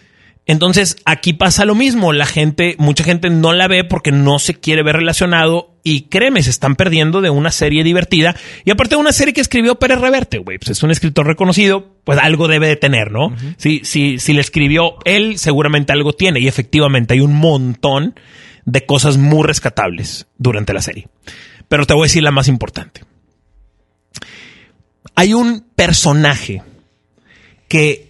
entonces 0.47 0.97
aquí 1.05 1.33
pasa 1.33 1.65
lo 1.65 1.73
mismo. 1.73 2.13
La 2.13 2.25
gente, 2.25 2.75
mucha 2.77 3.03
gente 3.03 3.29
no 3.29 3.51
la 3.53 3.67
ve 3.67 3.83
porque 3.83 4.11
no 4.11 4.37
se 4.37 4.53
quiere 4.55 4.83
ver 4.83 4.97
relacionado 4.97 5.75
y 5.83 6.01
créeme, 6.03 6.43
se 6.43 6.51
están 6.51 6.75
perdiendo 6.75 7.21
de 7.21 7.29
una 7.29 7.51
serie 7.51 7.83
divertida 7.83 8.35
y 8.63 8.71
aparte 8.71 8.95
de 8.95 9.01
una 9.01 9.11
serie 9.11 9.33
que 9.33 9.41
escribió 9.41 9.75
Pérez 9.75 9.99
Reverte, 9.99 10.37
güey, 10.37 10.57
pues 10.57 10.71
es 10.71 10.83
un 10.83 10.91
escritor 10.91 11.25
reconocido, 11.25 11.95
pues 12.03 12.19
algo 12.19 12.47
debe 12.47 12.67
de 12.67 12.75
tener, 12.75 13.11
¿no? 13.11 13.35
Si, 13.57 13.81
si, 13.83 14.19
si 14.19 14.33
le 14.33 14.41
escribió 14.41 14.97
él, 15.05 15.37
seguramente 15.37 15.93
algo 15.93 16.13
tiene 16.13 16.39
y 16.39 16.47
efectivamente 16.47 17.15
hay 17.15 17.21
un 17.21 17.35
montón 17.35 18.15
de 18.65 18.85
cosas 18.85 19.17
muy 19.17 19.43
rescatables 19.43 20.27
durante 20.37 20.73
la 20.73 20.81
serie. 20.81 21.07
Pero 21.67 21.85
te 21.85 21.93
voy 21.93 22.03
a 22.03 22.09
decir 22.09 22.23
la 22.23 22.31
más 22.31 22.47
importante. 22.47 23.01
Hay 25.15 25.33
un 25.33 25.65
personaje 25.75 26.61
que 27.67 28.04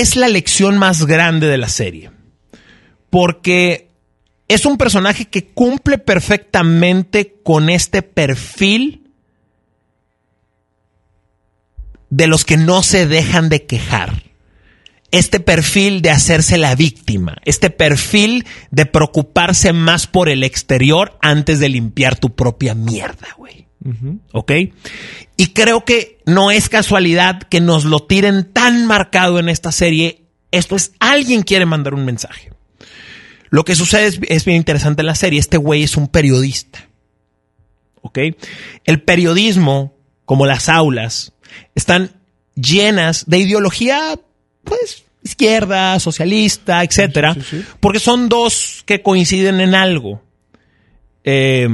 es 0.00 0.16
la 0.16 0.28
lección 0.28 0.78
más 0.78 1.06
grande 1.06 1.48
de 1.48 1.58
la 1.58 1.68
serie. 1.68 2.10
Porque 3.10 3.90
es 4.48 4.64
un 4.64 4.78
personaje 4.78 5.26
que 5.26 5.46
cumple 5.46 5.98
perfectamente 5.98 7.34
con 7.42 7.68
este 7.68 8.02
perfil 8.02 9.10
de 12.10 12.26
los 12.26 12.44
que 12.44 12.56
no 12.56 12.82
se 12.82 13.06
dejan 13.06 13.48
de 13.48 13.66
quejar. 13.66 14.22
Este 15.10 15.40
perfil 15.40 16.00
de 16.00 16.10
hacerse 16.10 16.56
la 16.56 16.74
víctima. 16.74 17.36
Este 17.44 17.68
perfil 17.68 18.46
de 18.70 18.86
preocuparse 18.86 19.74
más 19.74 20.06
por 20.06 20.30
el 20.30 20.42
exterior 20.42 21.18
antes 21.20 21.60
de 21.60 21.68
limpiar 21.68 22.18
tu 22.18 22.34
propia 22.34 22.74
mierda, 22.74 23.28
güey. 23.36 23.66
¿Ok? 24.32 24.52
Y 25.36 25.48
creo 25.48 25.84
que 25.84 26.20
no 26.26 26.50
es 26.50 26.68
casualidad 26.68 27.42
que 27.42 27.60
nos 27.60 27.84
lo 27.84 28.00
tiren 28.00 28.52
tan 28.52 28.86
marcado 28.86 29.38
en 29.38 29.48
esta 29.48 29.72
serie. 29.72 30.24
Esto 30.50 30.76
es, 30.76 30.92
alguien 31.00 31.42
quiere 31.42 31.66
mandar 31.66 31.94
un 31.94 32.04
mensaje. 32.04 32.52
Lo 33.50 33.64
que 33.64 33.74
sucede 33.74 34.06
es, 34.06 34.20
es 34.28 34.44
bien 34.44 34.56
interesante 34.56 35.02
en 35.02 35.06
la 35.06 35.14
serie. 35.14 35.40
Este 35.40 35.56
güey 35.56 35.82
es 35.82 35.96
un 35.96 36.08
periodista. 36.08 36.88
¿Ok? 38.00 38.18
El 38.84 39.02
periodismo, 39.02 39.96
como 40.24 40.46
las 40.46 40.68
aulas, 40.68 41.32
están 41.74 42.12
llenas 42.54 43.24
de 43.26 43.38
ideología, 43.38 44.18
pues, 44.64 45.04
izquierda, 45.22 45.98
socialista, 46.00 46.82
etcétera. 46.82 47.34
Sí, 47.34 47.40
sí, 47.42 47.62
sí. 47.62 47.64
Porque 47.80 48.00
son 48.00 48.28
dos 48.28 48.82
que 48.86 49.02
coinciden 49.02 49.60
en 49.60 49.74
algo. 49.74 50.22
Eh, 51.24 51.68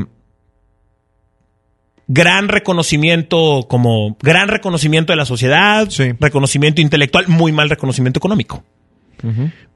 gran 2.10 2.48
reconocimiento 2.48 3.66
como 3.68 4.16
gran 4.22 4.48
reconocimiento 4.48 5.12
de 5.12 5.16
la 5.18 5.26
sociedad, 5.26 5.88
Sí. 5.90 6.12
reconocimiento 6.18 6.80
intelectual, 6.80 7.28
muy 7.28 7.52
mal 7.52 7.68
reconocimiento 7.70 8.18
económico. 8.18 8.64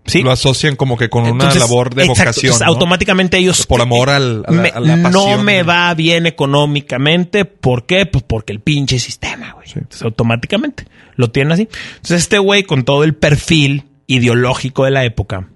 ¿Sí? 0.04 0.22
Lo 0.22 0.30
asocian 0.32 0.74
como 0.76 0.96
que 0.96 1.08
con 1.08 1.24
una 1.28 1.52
labor 1.54 1.94
de 1.94 2.02
exacto, 2.04 2.22
vocación. 2.30 2.44
entonces, 2.46 2.66
¿no? 2.66 2.72
automáticamente 2.72 3.38
ellos 3.38 3.66
Por 3.66 3.80
amor 3.82 4.08
al- 4.10 4.44
a 4.46 4.50
la- 4.52 4.62
me- 4.62 4.68
a 4.68 4.80
la 4.80 4.96
no 4.96 5.10
pasión. 5.10 5.44
me 5.44 5.62
va 5.62 5.92
bien 5.94 6.26
económicamente, 6.26 7.44
¿por 7.44 7.86
qué? 7.86 8.06
Pues 8.06 8.24
porque 8.26 8.52
el 8.52 8.60
pinche 8.60 8.98
sistema, 8.98 9.52
güey. 9.52 9.66
Sí. 9.68 9.74
Entonces, 9.76 10.02
automáticamente 10.02 10.86
lo 11.16 11.30
tienen 11.30 11.52
así. 11.52 11.68
Entonces 11.96 12.22
este 12.22 12.38
güey 12.38 12.62
con 12.64 12.84
todo 12.84 13.04
el 13.04 13.14
perfil 13.14 13.84
ideológico 14.06 14.84
de 14.84 14.90
la 14.92 15.04
época, 15.04 15.48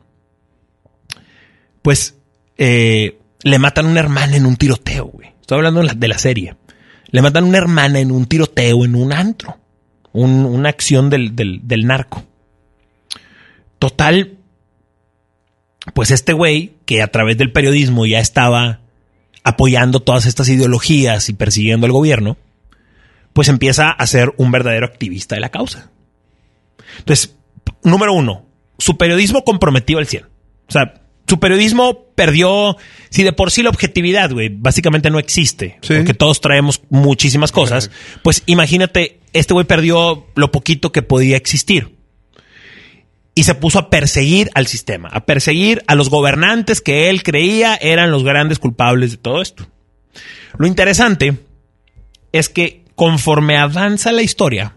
pues 1.82 2.16
eh, 2.58 3.18
le 3.42 3.58
matan 3.58 3.86
a 3.86 3.88
una 3.90 4.00
hermana 4.00 4.36
en 4.36 4.46
un 4.46 4.56
tiroteo, 4.56 5.06
güey. 5.06 5.28
Estoy 5.40 5.56
hablando 5.58 5.80
de 5.80 5.86
la, 5.86 5.94
de 5.94 6.08
la 6.08 6.18
serie. 6.18 6.56
Le 7.10 7.22
matan 7.22 7.44
a 7.44 7.46
una 7.46 7.58
hermana 7.58 8.00
en 8.00 8.10
un 8.10 8.26
tiroteo 8.26 8.84
en 8.84 8.94
un 8.94 9.12
antro. 9.12 9.58
Un- 10.12 10.44
una 10.46 10.68
acción 10.70 11.10
del, 11.10 11.36
del, 11.36 11.86
narco. 11.86 12.24
Total, 13.78 14.38
pues 15.94 16.10
este 16.10 16.32
güey, 16.32 16.72
que 16.86 17.02
a 17.02 17.08
través 17.08 17.36
del 17.36 17.52
periodismo 17.52 18.06
ya 18.06 18.18
estaba 18.20 18.80
apoyando 19.44 20.00
todas 20.00 20.26
estas 20.26 20.48
ideologías 20.48 21.28
y 21.28 21.34
persiguiendo 21.34 21.86
al 21.86 21.92
gobierno, 21.92 22.36
pues 23.32 23.48
empieza 23.48 23.90
a 23.90 24.06
ser 24.06 24.32
un 24.38 24.50
verdadero 24.50 24.86
activista 24.86 25.34
de 25.34 25.42
la 25.42 25.50
causa. 25.50 25.90
Entonces, 26.98 27.36
número 27.82 28.14
uno, 28.14 28.46
su 28.78 28.96
periodismo 28.96 29.44
comprometido 29.44 29.98
al 29.98 30.06
100. 30.06 30.24
O 30.24 30.72
sea, 30.72 31.02
su 31.28 31.40
periodismo 31.40 32.04
perdió, 32.14 32.76
si 33.10 33.22
de 33.22 33.32
por 33.32 33.50
sí 33.50 33.62
la 33.62 33.70
objetividad, 33.70 34.30
güey, 34.32 34.48
básicamente 34.48 35.10
no 35.10 35.18
existe, 35.18 35.78
Sí. 35.82 35.94
porque 35.96 36.14
todos 36.14 36.40
traemos 36.40 36.82
muchísimas 36.88 37.52
cosas, 37.52 37.90
pues 38.22 38.42
imagínate, 38.46 39.20
este 39.32 39.52
güey 39.54 39.66
perdió 39.66 40.26
lo 40.34 40.52
poquito 40.52 40.92
que 40.92 41.02
podía 41.02 41.36
existir 41.36 41.96
y 43.34 43.42
se 43.44 43.54
puso 43.54 43.78
a 43.78 43.90
perseguir 43.90 44.50
al 44.54 44.66
sistema, 44.66 45.08
a 45.12 45.26
perseguir 45.26 45.82
a 45.86 45.94
los 45.94 46.08
gobernantes 46.08 46.80
que 46.80 47.10
él 47.10 47.22
creía 47.22 47.74
eran 47.76 48.10
los 48.10 48.22
grandes 48.24 48.58
culpables 48.58 49.10
de 49.10 49.16
todo 49.18 49.42
esto. 49.42 49.66
Lo 50.58 50.66
interesante 50.66 51.36
es 52.32 52.48
que 52.48 52.84
conforme 52.94 53.58
avanza 53.58 54.10
la 54.12 54.22
historia, 54.22 54.76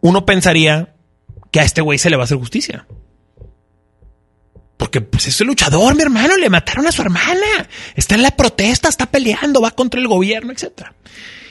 uno 0.00 0.24
pensaría 0.24 0.94
que 1.50 1.60
a 1.60 1.64
este 1.64 1.80
güey 1.80 1.98
se 1.98 2.10
le 2.10 2.16
va 2.16 2.22
a 2.22 2.26
hacer 2.26 2.38
justicia. 2.38 2.86
Porque 4.78 5.00
pues 5.00 5.26
es 5.26 5.40
el 5.40 5.48
luchador, 5.48 5.94
mi 5.96 6.02
hermano, 6.02 6.36
le 6.36 6.48
mataron 6.48 6.86
a 6.86 6.92
su 6.92 7.02
hermana. 7.02 7.68
Está 7.96 8.14
en 8.14 8.22
la 8.22 8.30
protesta, 8.30 8.88
está 8.88 9.06
peleando, 9.06 9.60
va 9.60 9.72
contra 9.72 10.00
el 10.00 10.06
gobierno, 10.06 10.52
etc. 10.52 10.92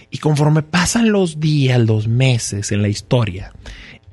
Y 0.10 0.18
conforme 0.18 0.64
pasan 0.64 1.12
los 1.12 1.40
días, 1.40 1.78
los 1.78 2.08
meses 2.08 2.72
en 2.72 2.82
la 2.82 2.88
historia, 2.88 3.52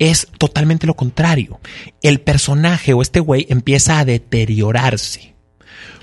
es 0.00 0.26
totalmente 0.36 0.88
lo 0.88 0.94
contrario. 0.94 1.60
El 2.02 2.20
personaje 2.20 2.92
o 2.92 3.02
este 3.02 3.20
güey 3.20 3.46
empieza 3.48 4.00
a 4.00 4.04
deteriorarse. 4.04 5.32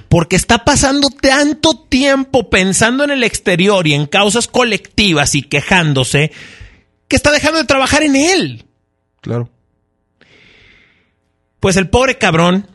Porque 0.08 0.38
está 0.38 0.64
pasando 0.64 1.10
tanto 1.10 1.78
tiempo 1.78 2.50
pensando 2.50 3.04
en 3.04 3.12
el 3.12 3.24
exterior 3.24 3.88
y 3.88 3.94
en 3.94 4.08
causas 4.08 4.48
colectivas 4.48 5.36
y 5.36 5.42
quejándose 5.42 6.32
que 7.10 7.18
está 7.18 7.32
dejando 7.32 7.60
de 7.60 7.66
trabajar 7.66 8.04
en 8.04 8.16
él. 8.16 8.66
Claro. 9.20 9.50
Pues 11.60 11.76
el 11.76 11.90
pobre 11.90 12.18
cabrón 12.18 12.68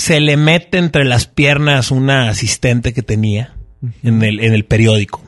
se 0.00 0.20
le 0.20 0.36
mete 0.36 0.78
entre 0.78 1.04
las 1.04 1.26
piernas 1.26 1.90
una 1.90 2.28
asistente 2.30 2.92
que 2.92 3.02
tenía 3.02 3.54
en 4.02 4.22
el, 4.22 4.40
en 4.40 4.54
el 4.54 4.64
periódico. 4.64 5.22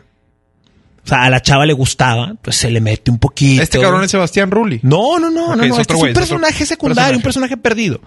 O 1.05 1.09
sea, 1.09 1.25
a 1.25 1.31
la 1.31 1.43
chava 1.43 1.67
le 1.67 1.73
gustaba, 1.73 2.35
pues 2.41 2.57
se 2.57 2.71
le 2.71 2.81
mete 2.81 3.11
un 3.11 3.19
poquito. 3.19 3.63
Este 3.63 3.81
cabrón 3.81 4.05
es 4.05 4.11
Sebastián 4.11 4.51
Rulli. 4.51 4.81
No, 4.83 5.19
no, 5.19 5.31
no, 5.31 5.51
Ok, 5.51 5.57
no, 5.57 5.65
es 5.65 5.71
no. 5.71 5.81
Este 5.81 5.95
es 5.95 6.01
un 6.01 6.09
es 6.09 6.15
personaje 6.15 6.65
secundario, 6.65 6.97
personaje. 7.03 7.17
un 7.17 7.23
personaje 7.23 7.57
perdido. 7.59 8.01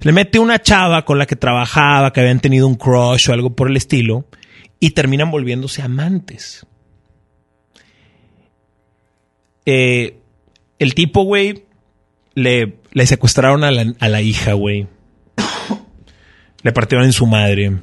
Le 0.00 0.12
mete 0.12 0.38
una 0.38 0.60
chava 0.60 1.04
con 1.04 1.18
la 1.18 1.26
que 1.26 1.36
trabajaba, 1.36 2.12
que 2.12 2.20
habían 2.20 2.40
tenido 2.40 2.68
un 2.68 2.76
crush 2.76 3.30
o 3.30 3.32
algo 3.32 3.56
por 3.56 3.68
el 3.68 3.76
estilo, 3.76 4.26
y 4.78 4.90
terminan 4.90 5.30
volviéndose 5.30 5.82
amantes. 5.82 6.66
Eh, 9.64 10.18
el 10.78 10.94
tipo, 10.94 11.22
güey, 11.24 11.64
le, 12.34 12.76
le 12.92 13.06
secuestraron 13.06 13.64
a 13.64 13.70
la, 13.70 13.92
a 13.98 14.08
la 14.08 14.20
hija, 14.22 14.52
güey. 14.52 14.86
Le 16.66 16.72
partieron 16.72 17.06
en 17.06 17.12
su 17.12 17.26
madre. 17.26 17.76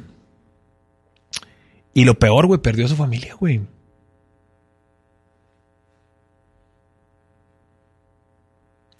Y 1.93 2.03
lo 2.03 2.19
peor, 2.19 2.47
güey, 2.47 2.59
perdió 2.59 2.83
a 2.83 2.89
su 2.89 2.97
familia, 2.97 3.33
güey. 3.39 3.61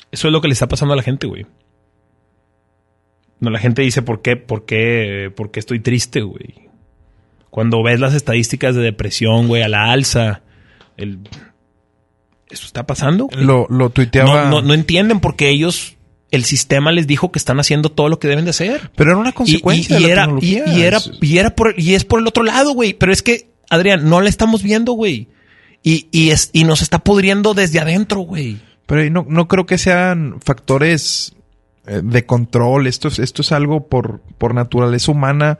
Eso 0.10 0.30
es 0.30 0.31
lo 0.31 0.39
que 0.39 0.47
le 0.47 0.53
está 0.53 0.69
pasando 0.69 0.93
a 0.93 0.95
la 0.95 1.03
gente, 1.03 1.27
güey. 1.27 1.45
No, 3.41 3.49
la 3.49 3.60
gente 3.60 3.81
dice, 3.81 4.01
¿por 4.01 4.22
qué? 4.22 4.38
¿Por 4.38 4.64
qué? 4.64 5.30
¿Por 5.35 5.51
qué 5.51 5.60
estoy 5.60 5.81
triste, 5.81 6.22
güey? 6.22 6.69
Cuando 7.49 7.84
ves 7.84 7.99
las 7.99 8.14
estadísticas 8.14 8.76
de 8.76 8.84
depresión, 8.84 9.49
güey, 9.49 9.64
a 9.64 9.68
la 9.68 9.91
alza, 9.91 10.43
el... 10.95 11.19
eso 12.49 12.65
está 12.65 12.88
pasando. 12.88 13.27
Lo, 13.35 13.68
lo 13.69 13.89
tuiteaba. 13.89 14.45
No, 14.45 14.49
no, 14.49 14.61
no, 14.61 14.73
entienden 14.73 15.19
porque 15.19 15.49
ellos 15.49 15.97
el 16.34 16.43
sistema 16.43 16.91
les 16.91 17.07
dijo 17.07 17.31
que 17.31 17.39
están 17.39 17.60
haciendo 17.60 17.89
todo 17.89 18.10
lo 18.10 18.19
que 18.19 18.27
deben 18.27 18.43
de 18.43 18.49
hacer. 18.51 18.91
Pero 18.95 19.11
era 19.11 19.19
una 19.19 19.31
consecuencia 19.31 19.97
y, 19.97 19.99
y, 19.99 20.01
de 20.03 20.07
la 20.07 20.14
era, 20.14 20.22
tecnología. 20.23 20.64
Y, 20.68 20.81
era, 20.81 20.99
y 21.22 21.38
era 21.38 21.55
por, 21.55 21.76
y 21.77 21.93
es 21.93 22.03
por 22.05 22.19
el 22.19 22.27
otro 22.27 22.43
lado, 22.43 22.73
güey. 22.73 22.93
Pero 22.93 23.11
es 23.14 23.22
que, 23.22 23.49
Adrián, 23.69 24.10
no 24.10 24.19
la 24.22 24.30
estamos 24.30 24.64
viendo, 24.64 24.93
güey. 24.93 25.30
Y, 25.84 26.07
y, 26.11 26.30
es, 26.31 26.49
y 26.53 26.64
nos 26.64 26.81
está 26.81 26.99
pudriendo 26.99 27.53
desde 27.53 27.80
adentro, 27.80 28.19
güey. 28.22 28.57
Pero 28.85 29.10
no, 29.10 29.26
no 29.30 29.47
creo 29.47 29.65
que 29.65 29.77
sean 29.77 30.39
factores 30.43 31.34
eh, 31.85 32.01
de 32.03 32.26
control. 32.26 32.88
Esto 32.88 33.07
es, 33.10 33.19
esto 33.19 33.41
es 33.41 33.51
algo 33.51 33.88
por, 33.88 34.22
por 34.38 34.53
naturaleza 34.53 35.11
humana. 35.11 35.60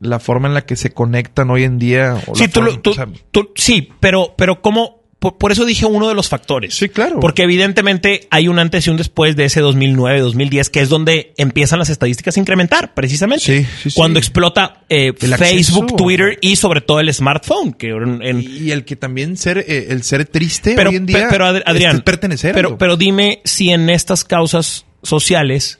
La 0.00 0.18
forma 0.18 0.48
en 0.48 0.54
la 0.54 0.66
que 0.66 0.76
se 0.76 0.90
conectan 0.90 1.48
hoy 1.50 1.64
en 1.64 1.78
día. 1.78 2.20
o 2.26 2.34
Sí, 2.34 2.48
tú, 2.48 2.60
lo- 2.60 2.66
forma- 2.72 2.82
tú- 2.82 2.90
o 2.90 2.94
sea, 2.94 3.06
tú- 3.30 3.50
sí, 3.54 3.88
pero, 4.00 4.34
pero 4.36 4.60
¿cómo? 4.60 5.02
Por, 5.30 5.38
por 5.38 5.52
eso 5.52 5.64
dije 5.64 5.86
uno 5.86 6.08
de 6.08 6.14
los 6.14 6.28
factores. 6.28 6.74
Sí, 6.74 6.88
claro. 6.88 7.20
Porque 7.20 7.42
evidentemente 7.42 8.28
hay 8.30 8.48
un 8.48 8.58
antes 8.58 8.86
y 8.86 8.90
un 8.90 8.96
después 8.96 9.34
de 9.36 9.44
ese 9.46 9.60
2009, 9.60 10.20
2010, 10.20 10.70
que 10.70 10.80
es 10.80 10.88
donde 10.88 11.32
empiezan 11.36 11.78
las 11.78 11.88
estadísticas 11.90 12.36
a 12.36 12.40
incrementar, 12.40 12.94
precisamente. 12.94 13.44
Sí, 13.44 13.66
sí, 13.82 13.90
sí. 13.90 13.96
Cuando 13.96 14.18
explota 14.18 14.82
eh, 14.88 15.12
Facebook, 15.18 15.84
acceso. 15.84 15.96
Twitter 15.96 16.38
y 16.40 16.56
sobre 16.56 16.80
todo 16.80 17.00
el 17.00 17.12
smartphone, 17.12 17.72
que 17.72 17.88
en- 17.88 18.22
en- 18.22 18.40
y 18.40 18.70
el 18.70 18.84
que 18.84 18.96
también 18.96 19.36
ser, 19.36 19.58
eh, 19.66 19.86
el 19.90 20.02
ser 20.02 20.24
triste 20.26 20.74
pero, 20.76 20.90
hoy 20.90 20.96
en 20.96 21.06
día 21.06 21.18
pe- 21.18 21.26
pero 21.30 21.46
Ad- 21.46 21.62
Adrián, 21.66 21.96
es 21.96 22.02
pertenecer. 22.02 22.54
pero, 22.54 22.68
algo. 22.68 22.78
pero 22.78 22.96
dime 22.96 23.40
si 23.44 23.70
en 23.70 23.90
estas 23.90 24.24
causas 24.24 24.84
sociales, 25.02 25.78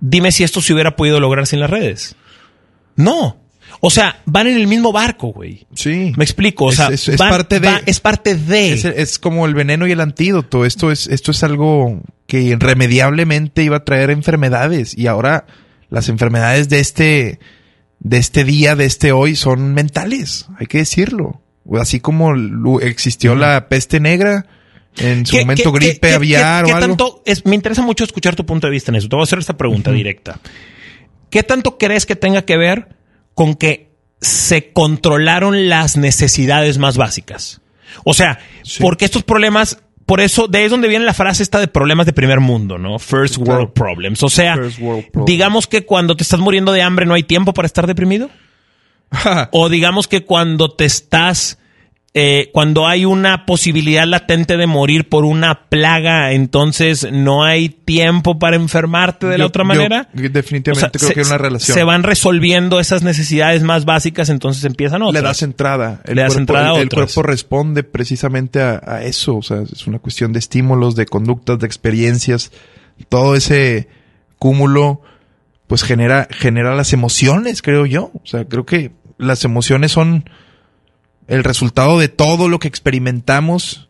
dime 0.00 0.32
si 0.32 0.44
esto 0.44 0.60
se 0.60 0.72
hubiera 0.72 0.96
podido 0.96 1.20
lograr 1.20 1.46
sin 1.46 1.60
las 1.60 1.70
redes. 1.70 2.16
No. 2.96 3.36
O 3.80 3.90
sea, 3.90 4.20
van 4.26 4.46
en 4.48 4.56
el 4.56 4.66
mismo 4.66 4.92
barco, 4.92 5.28
güey. 5.28 5.66
sí. 5.74 6.12
Me 6.16 6.24
explico. 6.24 6.66
O 6.66 6.72
sea, 6.72 6.88
es- 6.88 7.08
es 7.08 7.16
van- 7.18 7.30
parte 7.30 7.60
de- 7.60 7.68
va- 7.68 7.80
es 7.86 8.00
parte 8.00 8.34
de. 8.34 8.72
Es, 8.72 8.84
es 8.84 9.18
como 9.18 9.46
el 9.46 9.54
veneno 9.54 9.86
y 9.86 9.92
el 9.92 10.00
antídoto. 10.00 10.64
Esto 10.64 10.90
es, 10.90 11.06
esto 11.06 11.30
es 11.30 11.42
algo 11.42 12.00
que 12.26 12.40
irremediablemente 12.42 13.62
iba 13.62 13.76
a 13.78 13.84
traer 13.84 14.10
enfermedades. 14.10 14.96
Y 14.96 15.06
ahora 15.06 15.46
las 15.88 16.08
enfermedades 16.08 16.68
de 16.68 16.80
este, 16.80 17.40
de 18.00 18.18
este 18.18 18.44
día, 18.44 18.76
de 18.76 18.84
este 18.86 19.12
hoy, 19.12 19.36
son 19.36 19.74
mentales. 19.74 20.46
Hay 20.58 20.66
que 20.66 20.78
decirlo. 20.78 21.40
Así 21.78 22.00
como 22.00 22.32
existió 22.80 23.34
la 23.34 23.68
peste 23.68 24.00
negra, 24.00 24.46
en 24.96 25.24
su 25.24 25.36
¿Qué- 25.36 25.40
momento 25.42 25.72
qué- 25.72 25.78
gripe 25.78 26.08
qué- 26.08 26.14
aviar 26.14 26.64
qué- 26.64 26.72
o 26.72 26.76
algo. 26.76 26.88
tanto 26.88 27.22
es, 27.24 27.46
me 27.46 27.54
interesa 27.54 27.82
mucho 27.82 28.02
escuchar 28.04 28.34
tu 28.34 28.44
punto 28.44 28.66
de 28.66 28.72
vista 28.72 28.90
en 28.90 28.96
eso. 28.96 29.08
Te 29.08 29.14
voy 29.16 29.22
a 29.22 29.24
hacer 29.24 29.38
esta 29.38 29.56
pregunta 29.56 29.92
directa. 29.92 30.40
¿Qué 31.30 31.42
tanto 31.44 31.78
crees 31.78 32.06
que 32.06 32.16
tenga 32.16 32.42
que 32.42 32.56
ver 32.56 32.88
con 33.34 33.54
que 33.54 33.90
se 34.20 34.72
controlaron 34.72 35.68
las 35.68 35.96
necesidades 35.96 36.78
más 36.78 36.96
básicas? 36.96 37.60
O 38.04 38.14
sea, 38.14 38.38
Sí. 38.62 38.82
porque 38.82 39.04
estos 39.04 39.22
problemas, 39.22 39.82
por 40.06 40.20
eso, 40.20 40.46
de 40.48 40.58
ahí 40.58 40.64
es 40.64 40.70
donde 40.70 40.88
viene 40.88 41.04
la 41.04 41.14
frase 41.14 41.42
esta 41.42 41.58
de 41.60 41.68
problemas 41.68 42.06
de 42.06 42.12
primer 42.12 42.40
mundo, 42.40 42.78
¿no? 42.78 42.98
First 42.98 43.38
world 43.38 43.72
problems. 43.72 44.22
O 44.22 44.28
sea, 44.28 44.56
digamos 45.26 45.66
que 45.66 45.86
cuando 45.86 46.16
te 46.16 46.22
estás 46.22 46.40
muriendo 46.40 46.72
de 46.72 46.82
hambre 46.82 47.06
no 47.06 47.14
hay 47.14 47.22
tiempo 47.22 47.52
para 47.54 47.66
estar 47.66 47.86
deprimido. 47.86 48.30
O 49.52 49.68
digamos 49.68 50.06
que 50.06 50.24
cuando 50.24 50.70
te 50.70 50.84
estás, 50.84 51.58
eh, 52.12 52.50
cuando 52.52 52.88
hay 52.88 53.04
una 53.04 53.46
posibilidad 53.46 54.04
latente 54.04 54.56
de 54.56 54.66
morir 54.66 55.08
por 55.08 55.24
una 55.24 55.68
plaga, 55.68 56.32
entonces 56.32 57.06
no 57.12 57.44
hay 57.44 57.68
tiempo 57.68 58.38
para 58.40 58.56
enfermarte 58.56 59.26
de 59.28 59.38
la 59.38 59.46
otra 59.46 59.62
yo 59.62 59.66
manera. 59.68 60.08
definitivamente 60.12 60.70
O 60.70 60.74
sea, 60.74 60.90
creo 60.90 61.08
se- 61.08 61.14
que 61.14 61.20
hay 61.20 61.26
una 61.26 61.38
relación. 61.38 61.74
Se 61.76 61.84
van 61.84 62.02
resolviendo 62.02 62.80
esas 62.80 63.04
necesidades 63.04 63.62
más 63.62 63.84
básicas, 63.84 64.28
entonces 64.28 64.64
empiezan 64.64 65.02
otras. 65.02 65.22
Le 65.22 65.28
das 65.28 65.42
entrada. 65.42 66.00
El 66.04 66.16
Le 66.16 66.22
das 66.22 66.30
cuerpo, 66.34 66.40
entrada 66.40 66.70
a 66.70 66.76
el- 66.76 66.82
el 66.82 66.88
cuerpo 66.88 67.22
responde 67.22 67.84
precisamente 67.84 68.60
a, 68.60 68.82
a 68.84 69.04
eso. 69.04 69.36
O 69.36 69.42
sea, 69.42 69.58
es 69.62 69.86
una 69.86 70.00
cuestión 70.00 70.32
de 70.32 70.40
estímulos, 70.40 70.96
de 70.96 71.06
conductas, 71.06 71.60
de 71.60 71.66
experiencias. 71.66 72.50
Todo 73.08 73.36
ese 73.36 73.86
cúmulo, 74.38 75.02
pues 75.68 75.84
genera, 75.84 76.26
genera 76.30 76.74
las 76.74 76.92
emociones, 76.92 77.62
creo 77.62 77.86
yo. 77.86 78.10
O 78.14 78.26
sea, 78.26 78.44
creo 78.46 78.66
que 78.66 78.90
las 79.16 79.44
emociones 79.44 79.92
son 79.92 80.24
el 81.30 81.44
resultado 81.44 82.00
de 82.00 82.08
todo 82.08 82.48
lo 82.48 82.58
que 82.58 82.66
experimentamos, 82.66 83.88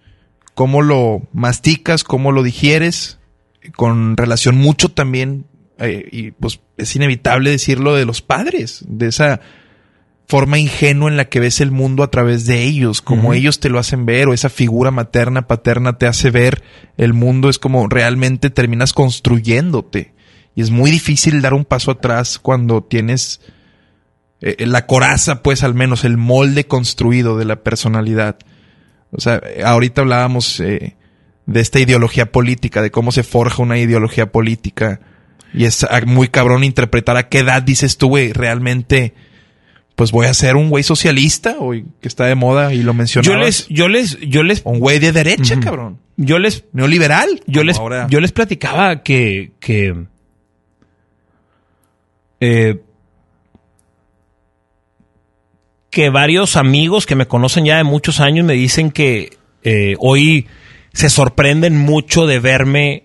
cómo 0.54 0.82
lo 0.82 1.22
masticas, 1.32 2.04
cómo 2.04 2.32
lo 2.32 2.42
digieres, 2.42 3.18
con 3.76 4.18
relación 4.18 4.58
mucho 4.58 4.90
también, 4.90 5.46
eh, 5.78 6.06
y 6.12 6.32
pues 6.32 6.60
es 6.76 6.94
inevitable 6.94 7.48
decirlo 7.48 7.94
de 7.94 8.04
los 8.04 8.20
padres, 8.20 8.84
de 8.86 9.06
esa 9.08 9.40
forma 10.28 10.58
ingenua 10.58 11.10
en 11.10 11.16
la 11.16 11.30
que 11.30 11.40
ves 11.40 11.62
el 11.62 11.70
mundo 11.70 12.02
a 12.02 12.10
través 12.10 12.44
de 12.44 12.62
ellos, 12.62 13.00
como 13.00 13.32
ellos 13.32 13.58
te 13.58 13.70
lo 13.70 13.78
hacen 13.78 14.04
ver, 14.04 14.28
o 14.28 14.34
esa 14.34 14.50
figura 14.50 14.90
materna, 14.90 15.46
paterna 15.46 15.96
te 15.96 16.06
hace 16.06 16.30
ver 16.30 16.62
el 16.98 17.14
mundo, 17.14 17.48
es 17.48 17.58
como 17.58 17.88
realmente 17.88 18.50
terminas 18.50 18.92
construyéndote. 18.92 20.12
Y 20.54 20.60
es 20.60 20.70
muy 20.70 20.90
difícil 20.90 21.40
dar 21.40 21.54
un 21.54 21.64
paso 21.64 21.92
atrás 21.92 22.38
cuando 22.38 22.82
tienes 22.82 23.40
eh, 24.42 24.66
la 24.66 24.86
coraza, 24.86 25.42
pues 25.42 25.62
al 25.62 25.74
menos 25.74 26.04
el 26.04 26.16
molde 26.16 26.66
construido 26.66 27.36
de 27.36 27.44
la 27.44 27.56
personalidad. 27.56 28.38
O 29.10 29.20
sea, 29.20 29.40
eh, 29.44 29.62
ahorita 29.64 30.00
hablábamos 30.00 30.60
eh, 30.60 30.96
de 31.46 31.60
esta 31.60 31.78
ideología 31.78 32.32
política, 32.32 32.80
de 32.80 32.90
cómo 32.90 33.12
se 33.12 33.22
forja 33.22 33.62
una 33.62 33.78
ideología 33.78 34.32
política. 34.32 35.00
Y 35.52 35.64
es 35.64 35.84
ah, 35.84 36.00
muy 36.06 36.28
cabrón 36.28 36.64
interpretar 36.64 37.16
a 37.16 37.28
qué 37.28 37.40
edad 37.40 37.62
dices 37.62 37.98
tú, 37.98 38.08
güey, 38.08 38.32
realmente, 38.32 39.14
pues 39.94 40.12
voy 40.12 40.26
a 40.26 40.32
ser 40.32 40.56
un 40.56 40.70
güey 40.70 40.84
socialista, 40.84 41.56
o 41.58 41.72
que 41.72 41.84
está 42.02 42.24
de 42.24 42.36
moda 42.36 42.72
y 42.72 42.78
lo 42.78 42.92
Yo 42.92 42.94
mencionabas. 42.94 43.40
les, 43.44 43.68
yo 43.68 43.88
les, 43.88 44.18
yo 44.20 44.42
les, 44.42 44.62
un 44.64 44.78
güey 44.78 45.00
de 45.00 45.12
derecha, 45.12 45.58
cabrón. 45.60 45.98
yo 46.16 46.38
les 46.38 46.64
Neoliberal. 46.72 47.42
yo 47.46 47.64
les, 47.64 47.76
ahora. 47.76 48.06
yo 48.08 48.20
les 48.20 48.32
platicaba 48.32 49.02
que, 49.02 49.52
que 49.58 50.06
eh, 52.38 52.80
que 55.90 56.08
varios 56.10 56.56
amigos 56.56 57.04
que 57.06 57.14
me 57.16 57.26
conocen 57.26 57.64
ya 57.64 57.76
de 57.78 57.84
muchos 57.84 58.20
años 58.20 58.46
me 58.46 58.54
dicen 58.54 58.90
que 58.90 59.36
eh, 59.64 59.96
hoy 59.98 60.46
se 60.92 61.10
sorprenden 61.10 61.76
mucho 61.76 62.26
de 62.26 62.38
verme 62.38 63.04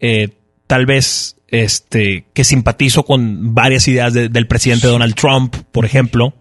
eh, 0.00 0.28
tal 0.66 0.86
vez 0.86 1.36
este 1.48 2.26
que 2.32 2.44
simpatizo 2.44 3.04
con 3.04 3.54
varias 3.54 3.88
ideas 3.88 4.12
de- 4.14 4.28
del 4.28 4.46
presidente 4.46 4.86
Donald 4.86 5.14
Trump, 5.14 5.56
por 5.72 5.84
ejemplo. 5.84 6.34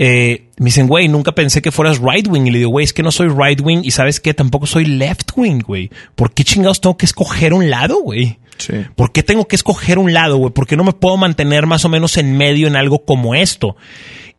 Eh, 0.00 0.46
me 0.58 0.66
dicen, 0.66 0.86
güey, 0.86 1.08
nunca 1.08 1.32
pensé 1.32 1.60
que 1.60 1.72
fueras 1.72 1.98
right 2.00 2.26
wing. 2.28 2.46
Y 2.46 2.50
le 2.52 2.58
digo, 2.58 2.70
güey, 2.70 2.84
es 2.84 2.92
que 2.92 3.02
no 3.02 3.10
soy 3.10 3.28
right 3.28 3.60
wing 3.60 3.80
y 3.82 3.90
sabes 3.90 4.20
que 4.20 4.32
tampoco 4.32 4.66
soy 4.66 4.84
left 4.84 5.30
wing, 5.36 5.58
güey. 5.60 5.90
¿Por 6.14 6.32
qué 6.32 6.44
chingados 6.44 6.80
tengo 6.80 6.96
que 6.96 7.06
escoger 7.06 7.52
un 7.52 7.68
lado, 7.68 8.00
güey? 8.00 8.38
Sí. 8.58 8.74
¿Por 8.96 9.12
qué 9.12 9.22
tengo 9.22 9.46
que 9.48 9.56
escoger 9.56 9.98
un 9.98 10.12
lado, 10.12 10.36
güey? 10.36 10.52
¿Por 10.52 10.66
qué 10.66 10.76
no 10.76 10.84
me 10.84 10.92
puedo 10.92 11.16
mantener 11.16 11.66
más 11.66 11.84
o 11.84 11.88
menos 11.88 12.16
en 12.16 12.36
medio 12.36 12.68
en 12.68 12.76
algo 12.76 13.04
como 13.04 13.34
esto? 13.34 13.76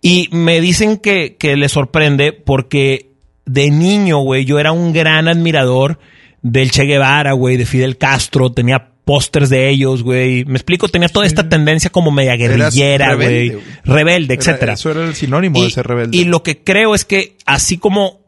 Y 0.02 0.30
me 0.32 0.62
dicen 0.62 0.98
que, 0.98 1.36
que 1.38 1.56
les 1.58 1.72
sorprende 1.72 2.32
porque 2.32 3.10
de 3.46 3.70
niño, 3.72 4.20
güey, 4.20 4.46
yo 4.46 4.60
era 4.60 4.72
un 4.72 4.94
gran 4.94 5.28
admirador 5.28 6.00
del 6.42 6.72
Che 6.72 6.84
Guevara, 6.84 7.34
güey, 7.34 7.58
de 7.58 7.66
Fidel 7.66 7.98
Castro, 7.98 8.52
tenía 8.52 8.92
pósters 9.04 9.50
de 9.50 9.70
ellos, 9.70 10.04
güey. 10.04 10.46
Me 10.46 10.54
explico, 10.54 10.88
tenía 10.88 11.10
toda 11.10 11.26
esta 11.26 11.50
tendencia 11.50 11.90
como 11.90 12.12
media 12.12 12.36
guerrillera, 12.36 13.10
rebelde, 13.10 13.50
güey. 13.56 13.64
Rebelde, 13.84 14.34
Era- 14.36 14.42
etcétera. 14.42 14.74
Eso 14.74 14.92
era 14.92 15.04
el 15.06 15.16
sinónimo 15.16 15.64
de 15.64 15.70
ser 15.72 15.88
rebelde. 15.88 16.16
Y 16.16 16.26
lo 16.26 16.44
que 16.44 16.60
creo 16.64 16.94
es 16.94 17.06
que 17.06 17.36
así 17.46 17.78
como 17.80 18.20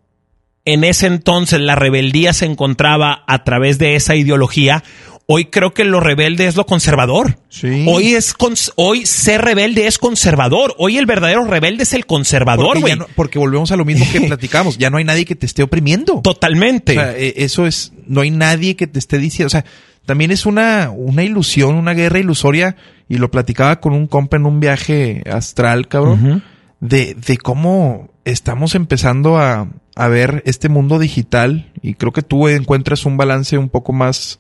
en 0.66 0.84
ese 0.84 1.08
entonces 1.08 1.60
la 1.60 1.76
rebeldía 1.76 2.34
se 2.34 2.46
encontraba 2.46 3.24
a 3.28 3.44
través 3.44 3.78
de 3.78 3.96
esa 3.96 4.16
ideología, 4.16 4.84
hoy 5.32 5.46
creo 5.46 5.74
que 5.74 5.84
lo 5.84 6.00
rebelde 6.00 6.48
es 6.48 6.56
lo 6.56 6.66
conservador. 6.66 7.38
Sí. 7.50 7.86
Hoy 7.88 8.16
es 8.16 8.36
hoy 8.76 9.06
ser 9.06 9.42
rebelde 9.42 9.88
es 9.88 9.98
conservador. 9.98 10.76
Hoy 10.78 10.98
el 10.98 11.06
verdadero 11.06 11.44
rebelde 11.46 11.84
es 11.84 11.94
el 11.94 12.06
conservador, 12.06 12.66
porque, 12.68 12.82
güey. 12.82 12.96
no- 12.98 13.08
porque 13.16 13.40
volvemos 13.40 13.72
a 13.72 13.76
lo 13.76 13.86
mismo 13.86 14.06
que 14.12 14.22
platicamos. 14.28 14.78
Ya 14.78 14.90
no 14.90 14.98
hay 14.98 15.04
nadie 15.04 15.26
que 15.26 15.36
te 15.36 15.46
esté 15.46 15.64
oprimiendo. 15.64 16.22
Totalmente. 16.22 16.92
O 16.92 16.96
sea, 17.02 17.18
eh, 17.18 17.34
eso 17.38 17.66
es, 17.66 17.94
no 18.08 18.22
hay 18.22 18.32
nadie 18.32 18.76
que 18.76 18.88
te 18.88 19.00
esté 19.00 19.18
diciendo, 19.18 19.48
o 19.48 19.50
sea, 19.50 19.66
también 20.06 20.32
es 20.32 20.46
una, 20.46 20.90
una 20.90 21.24
ilusión, 21.24 21.76
una 21.76 21.94
guerra 21.94 22.20
ilusoria, 22.20 22.76
y 23.08 23.18
lo 23.18 23.30
platicaba 23.30 23.80
con 23.80 23.94
un 23.94 24.08
compa 24.08 24.38
en 24.38 24.46
un 24.46 24.60
viaje 24.60 25.22
astral, 25.32 25.88
cabrón, 25.88 26.44
de, 26.80 27.14
de 27.14 27.38
cómo 27.38 28.10
estamos 28.26 28.74
empezando 28.74 29.38
a, 29.38 29.68
a 29.96 30.08
ver 30.08 30.42
este 30.48 30.70
mundo 30.70 30.98
digital, 30.98 31.72
y 31.84 31.94
creo 31.94 32.12
que 32.14 32.24
tú 32.24 32.48
encuentras 32.48 33.06
un 33.06 33.16
balance 33.16 33.58
un 33.60 33.70
poco 33.70 33.94
más, 33.94 34.40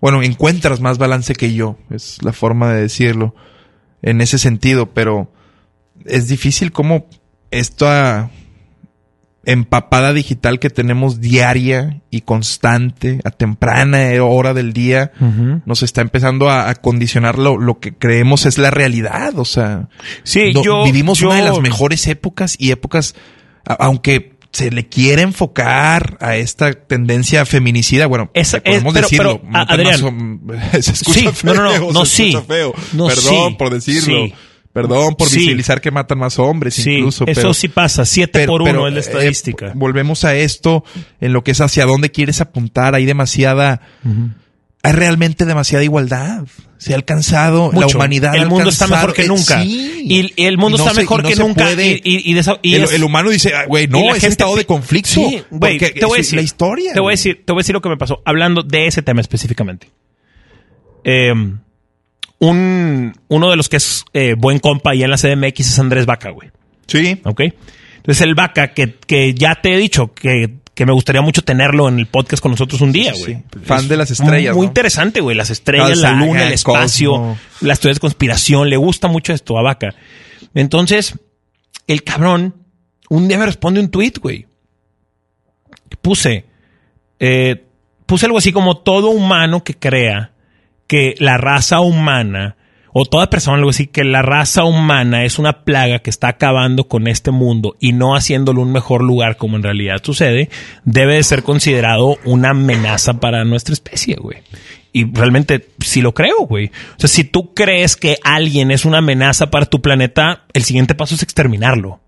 bueno, 0.00 0.22
encuentras 0.22 0.80
más 0.80 0.98
balance 0.98 1.34
que 1.34 1.54
yo, 1.54 1.76
es 1.90 2.22
la 2.22 2.32
forma 2.32 2.72
de 2.72 2.82
decirlo, 2.82 3.34
en 4.02 4.20
ese 4.20 4.38
sentido, 4.38 4.92
pero 4.92 5.32
es 6.04 6.28
difícil 6.28 6.72
cómo 6.72 7.06
esta 7.50 8.30
empapada 9.46 10.12
digital 10.12 10.58
que 10.58 10.70
tenemos 10.70 11.20
diaria 11.20 12.02
y 12.10 12.22
constante, 12.22 13.20
a 13.24 13.30
temprana 13.30 14.08
hora 14.20 14.52
del 14.52 14.72
día, 14.72 15.12
nos 15.64 15.82
está 15.84 16.00
empezando 16.02 16.50
a, 16.50 16.74
condicionar 16.74 17.38
lo, 17.38 17.56
lo, 17.56 17.78
que 17.78 17.94
creemos 17.94 18.44
es 18.44 18.58
la 18.58 18.70
realidad. 18.70 19.38
O 19.38 19.44
sea, 19.44 19.88
sí, 20.24 20.52
yo, 20.52 20.84
vivimos 20.84 21.22
una 21.22 21.36
de 21.36 21.42
las 21.42 21.60
mejores 21.60 22.06
épocas 22.08 22.56
y 22.58 22.72
épocas, 22.72 23.14
aunque 23.64 24.35
se 24.56 24.70
le 24.70 24.88
quiere 24.88 25.20
enfocar 25.20 26.16
a 26.20 26.36
esta 26.36 26.72
tendencia 26.72 27.44
feminicida. 27.44 28.06
Bueno, 28.06 28.30
podemos 28.32 28.94
decirlo. 28.94 29.42
Adrián, 29.52 30.40
se 30.80 30.92
escucha 30.92 31.32
feo, 31.32 31.54
no, 31.54 31.78
no, 31.78 31.92
no, 31.92 32.04
sí. 32.06 32.34
Feo. 32.48 32.74
Perdón 33.06 33.56
por 33.58 33.70
decirlo. 33.70 34.28
Perdón 34.72 35.14
por 35.14 35.30
visibilizar 35.30 35.80
que 35.80 35.90
matan 35.90 36.18
más 36.18 36.38
hombres, 36.38 36.78
incluso. 36.86 37.26
Eso 37.26 37.52
sí 37.52 37.68
pasa, 37.68 38.06
siete 38.06 38.46
por 38.46 38.62
uno 38.62 38.86
es 38.86 38.92
la 38.94 38.98
eh, 38.98 39.02
estadística. 39.02 39.72
volvemos 39.74 40.24
a 40.24 40.34
esto 40.34 40.84
en 41.20 41.32
lo 41.34 41.44
que 41.44 41.50
es 41.50 41.60
hacia 41.60 41.84
dónde 41.84 42.10
quieres 42.10 42.40
apuntar. 42.40 42.94
Hay 42.94 43.04
demasiada. 43.04 43.82
Hay 44.86 44.92
realmente 44.92 45.44
demasiada 45.46 45.82
igualdad. 45.82 46.44
Se 46.78 46.92
ha 46.92 46.96
alcanzado, 46.96 47.72
la 47.72 47.88
humanidad. 47.88 48.36
El 48.36 48.46
mundo 48.46 48.68
está 48.68 48.86
mejor 48.86 49.14
que 49.14 49.26
nunca. 49.26 49.64
y, 49.64 50.32
el 50.36 50.58
mundo 50.58 50.78
está 50.78 50.94
mejor 50.94 51.24
que 51.24 51.34
nunca. 51.34 51.72
y, 51.72 52.36
el, 52.72 53.02
humano 53.02 53.30
dice, 53.30 53.52
güey, 53.66 53.88
no, 53.88 54.14
es 54.14 54.22
estado 54.22 54.54
de 54.54 54.64
conflicto. 54.64 55.10
Sí, 55.10 55.42
güey, 55.50 55.78
te 55.78 56.04
voy 56.06 56.18
a 56.18 56.18
decir. 56.18 56.36
La 56.36 56.42
historia. 56.42 56.92
Te 56.92 57.00
voy 57.00 57.10
a 57.10 57.14
decir, 57.14 57.42
te 57.44 57.52
voy 57.52 57.60
a 57.60 57.62
decir 57.62 57.74
lo 57.74 57.82
que 57.82 57.88
me 57.88 57.96
pasó. 57.96 58.22
Hablando 58.24 58.62
de 58.62 58.86
ese 58.86 59.02
tema 59.02 59.20
específicamente. 59.20 59.90
Eh, 61.02 61.34
un, 62.38 63.12
uno 63.26 63.50
de 63.50 63.56
los 63.56 63.68
que 63.68 63.78
es 63.78 64.04
eh, 64.12 64.34
buen 64.38 64.60
compa 64.60 64.94
y 64.94 65.02
en 65.02 65.10
la 65.10 65.16
CDMX 65.16 65.60
es 65.60 65.78
Andrés 65.80 66.06
Vaca, 66.06 66.30
güey. 66.30 66.50
Sí. 66.86 67.20
Ok. 67.24 67.40
Entonces 67.96 68.20
el 68.20 68.36
Vaca, 68.36 68.72
que, 68.72 68.94
que 69.04 69.34
ya 69.34 69.56
te 69.56 69.74
he 69.74 69.78
dicho 69.78 70.14
que, 70.14 70.58
que, 70.76 70.86
me 70.86 70.92
gustaría 70.92 71.22
mucho 71.22 71.42
tenerlo 71.42 71.88
en 71.88 71.98
el 71.98 72.06
podcast 72.06 72.42
con 72.42 72.52
nosotros 72.52 72.80
un 72.82 72.92
día, 72.92 73.12
güey. 73.18 73.42
Fan 73.64 73.88
de 73.88 73.96
las 73.96 74.10
estrellas. 74.10 74.54
Muy, 74.54 74.66
interesante, 74.66 75.20
güey. 75.20 75.36
Las 75.36 75.50
estrellas, 75.50 75.98
la, 75.98 76.12
luna, 76.12 76.46
el 76.46 76.52
espacio, 76.52 77.36
las 77.62 77.80
teorías 77.80 77.96
de 77.96 78.00
conspiración. 78.00 78.70
Le 78.70 78.76
gusta 78.76 79.08
mucho 79.08 79.32
esto 79.32 79.58
a 79.58 79.62
Vaca. 79.62 79.94
Entonces, 80.54 81.18
el 81.86 82.02
cabrón 82.04 82.54
un 83.08 83.28
día 83.28 83.38
me 83.38 83.46
responde 83.46 83.80
un 83.80 83.90
tweet, 83.90 84.14
güey. 84.20 84.46
Puse, 86.02 86.44
eh, 87.18 87.64
puse 88.06 88.26
algo 88.26 88.38
así 88.38 88.52
como 88.52 88.78
todo 88.78 89.10
humano 89.10 89.64
que 89.64 89.74
crea 89.74 90.32
que 90.86 91.14
la 91.18 91.36
raza 91.36 91.80
humana, 91.80 92.56
o 92.98 93.04
toda 93.04 93.28
persona, 93.28 93.58
algo 93.58 93.68
así, 93.68 93.86
que 93.86 94.04
la 94.04 94.22
raza 94.22 94.64
humana 94.64 95.24
es 95.24 95.38
una 95.38 95.64
plaga 95.64 95.98
que 95.98 96.08
está 96.08 96.28
acabando 96.28 96.88
con 96.88 97.08
este 97.08 97.30
mundo 97.30 97.76
y 97.78 97.92
no 97.92 98.16
haciéndolo 98.16 98.62
un 98.62 98.72
mejor 98.72 99.02
lugar 99.02 99.36
como 99.36 99.56
en 99.56 99.62
realidad 99.62 99.96
sucede, 100.02 100.48
debe 100.84 101.16
de 101.16 101.22
ser 101.22 101.42
considerado 101.42 102.16
una 102.24 102.50
amenaza 102.50 103.20
para 103.20 103.44
nuestra 103.44 103.74
especie, 103.74 104.16
güey. 104.16 104.38
Y 104.94 105.04
realmente 105.04 105.68
sí 105.80 106.00
lo 106.00 106.14
creo, 106.14 106.46
güey. 106.46 106.68
O 106.68 107.00
sea, 107.00 107.08
si 107.08 107.24
tú 107.24 107.52
crees 107.52 107.96
que 107.96 108.16
alguien 108.24 108.70
es 108.70 108.86
una 108.86 108.98
amenaza 108.98 109.50
para 109.50 109.66
tu 109.66 109.82
planeta, 109.82 110.46
el 110.54 110.64
siguiente 110.64 110.94
paso 110.94 111.16
es 111.16 111.22
exterminarlo. 111.22 112.00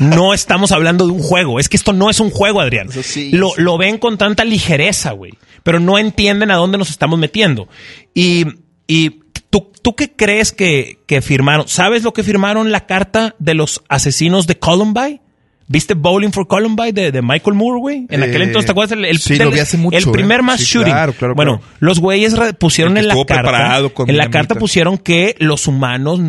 No 0.00 0.34
estamos 0.34 0.72
hablando 0.72 1.06
de 1.06 1.12
un 1.12 1.22
juego. 1.22 1.60
Es 1.60 1.68
que 1.68 1.76
esto 1.76 1.92
no 1.92 2.10
es 2.10 2.18
un 2.18 2.30
juego, 2.30 2.60
Adrián. 2.60 2.88
lo, 3.30 3.52
lo 3.56 3.78
ven 3.78 3.98
con 3.98 4.18
tanta 4.18 4.44
ligereza, 4.44 5.12
güey 5.12 5.32
pero 5.66 5.80
no 5.80 5.98
entienden 5.98 6.52
a 6.52 6.56
dónde 6.56 6.78
nos 6.78 6.90
estamos 6.90 7.18
metiendo. 7.18 7.68
Y, 8.14 8.44
y 8.86 9.22
¿tú, 9.56 9.72
¿tú 9.82 9.96
qué 9.96 10.12
crees 10.12 10.52
que, 10.52 10.98
que 11.06 11.22
firmaron? 11.22 11.68
¿Sabes 11.68 12.02
lo 12.02 12.12
que 12.12 12.22
firmaron 12.22 12.70
la 12.70 12.86
carta 12.86 13.34
de 13.38 13.54
los 13.54 13.82
asesinos 13.88 14.46
de 14.46 14.58
Columbine? 14.58 15.20
¿Viste 15.68 15.94
Bowling 15.94 16.30
for 16.30 16.46
Columbine 16.46 16.92
de, 16.92 17.10
de 17.10 17.22
Michael 17.22 17.56
Moore, 17.56 17.80
güey? 17.80 18.06
En 18.08 18.22
aquel 18.22 18.42
eh, 18.42 18.44
entonces, 18.44 18.66
¿te 18.66 18.72
acuerdas? 18.72 18.96
El, 18.96 19.18
sí, 19.18 19.36
lo 19.36 19.50
vi 19.50 19.58
hace 19.58 19.76
mucho, 19.76 19.96
el 19.96 20.10
primer 20.12 20.40
¿eh? 20.40 20.42
mass 20.42 20.60
shooting. 20.60 20.92
Claro, 20.92 21.12
claro, 21.12 21.34
bueno, 21.34 21.60
los 21.80 21.98
güeyes 21.98 22.34
pusieron 22.58 22.96
en 22.98 23.08
la 23.08 23.16
carta. 23.26 23.80
En 24.06 24.16
la 24.16 24.30
carta 24.30 24.54
pusieron 24.54 24.98
que 24.98 25.34
los 25.38 25.66
humanos 25.66 26.20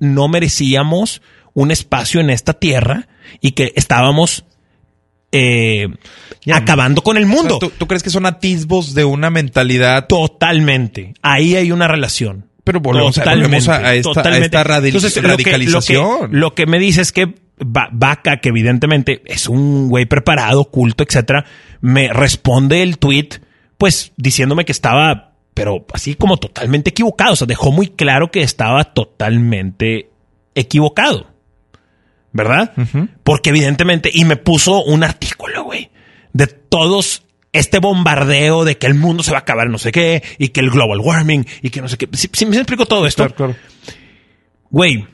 no 0.00 0.28
merecíamos 0.28 1.22
un 1.52 1.70
espacio 1.70 2.20
en 2.20 2.30
esta 2.30 2.54
tierra 2.54 3.06
y 3.40 3.52
que 3.52 3.72
estábamos 3.76 4.44
eh, 5.30 5.86
acabando 6.52 7.02
con 7.02 7.16
el 7.16 7.26
mundo. 7.26 7.58
¿tú, 7.58 7.86
crees 7.86 8.02
que 8.02 8.10
son 8.10 8.26
atisbos 8.26 8.94
de 8.94 9.04
una 9.04 9.30
mentalidad? 9.30 10.08
Totalmente. 10.08 11.14
Ahí 11.22 11.54
hay 11.54 11.70
una 11.70 11.86
relación. 11.86 12.49
Pero 12.70 12.80
volvemos, 12.80 13.18
a, 13.18 13.94
esta, 13.94 14.22
radicalización. 14.62 16.28
Lo 16.30 16.54
que, 16.54 16.66
me 16.66 16.78
dice 16.78 17.00
es 17.00 17.10
que 17.10 17.34
Vaca, 17.58 18.36
que 18.36 18.50
evidentemente 18.50 19.22
es 19.26 19.48
un 19.48 19.88
güey 19.88 20.06
preparado, 20.06 20.66
culto, 20.66 21.02
etcétera, 21.02 21.44
me 21.80 22.12
responde 22.12 22.82
el 22.82 22.98
tweet, 22.98 23.28
pues 23.76 24.12
diciéndome 24.16 24.64
que 24.64 24.72
estaba, 24.72 25.32
pero 25.52 25.84
así 25.92 26.14
como 26.14 26.36
totalmente 26.36 26.90
equivocado. 26.90 27.32
O 27.32 27.36
sea, 27.36 27.48
dejó 27.48 27.72
muy 27.72 27.88
claro 27.88 28.30
que 28.30 28.42
estaba 28.42 28.84
totalmente 28.84 30.10
equivocado. 30.54 31.26
¿verdad? 32.32 32.72
Porque 33.24 33.50
evidentemente, 33.50 34.10
y 34.12 34.24
me 34.24 34.36
puso 34.36 34.84
un 34.84 35.02
artículo, 35.02 35.64
güey, 35.64 35.90
de 36.32 36.46
todos 36.46 37.24
este 37.52 37.78
bombardeo 37.78 38.64
de 38.64 38.78
que 38.78 38.86
el 38.86 38.94
mundo 38.94 39.22
se 39.22 39.32
va 39.32 39.38
a 39.38 39.40
acabar, 39.40 39.68
no 39.68 39.78
sé 39.78 39.92
qué, 39.92 40.22
y 40.38 40.48
que 40.48 40.60
el 40.60 40.70
global 40.70 41.00
warming, 41.00 41.46
y 41.62 41.70
que 41.70 41.80
no 41.80 41.88
sé 41.88 41.96
qué. 41.96 42.08
Si, 42.12 42.46
me 42.46 42.56
explico 42.56 42.86
todo 42.86 43.06
esto. 43.06 43.28
Claro, 43.28 43.56
Güey, 44.70 45.04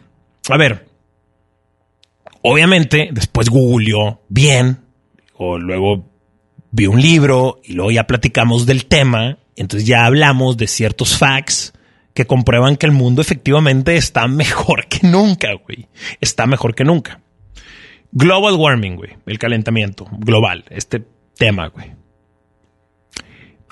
a 0.50 0.56
ver. 0.56 0.86
Obviamente, 2.42 3.08
después 3.10 3.48
googleó 3.48 4.20
bien, 4.28 4.78
o 5.34 5.58
luego 5.58 6.08
vi 6.70 6.86
un 6.86 7.00
libro, 7.00 7.60
y 7.64 7.72
luego 7.72 7.90
ya 7.90 8.06
platicamos 8.06 8.66
del 8.66 8.86
tema, 8.86 9.38
entonces 9.56 9.88
ya 9.88 10.04
hablamos 10.04 10.56
de 10.56 10.66
ciertos 10.66 11.16
facts 11.16 11.72
que 12.12 12.26
comprueban 12.26 12.76
que 12.76 12.86
el 12.86 12.92
mundo 12.92 13.20
efectivamente 13.20 13.96
está 13.96 14.28
mejor 14.28 14.86
que 14.86 15.06
nunca, 15.06 15.48
güey. 15.54 15.88
Está 16.20 16.46
mejor 16.46 16.74
que 16.74 16.84
nunca. 16.84 17.20
Global 18.12 18.54
warming, 18.54 18.96
güey. 18.96 19.10
El 19.26 19.38
calentamiento 19.38 20.06
global. 20.12 20.64
Este 20.70 21.02
tema, 21.36 21.68
güey. 21.68 21.92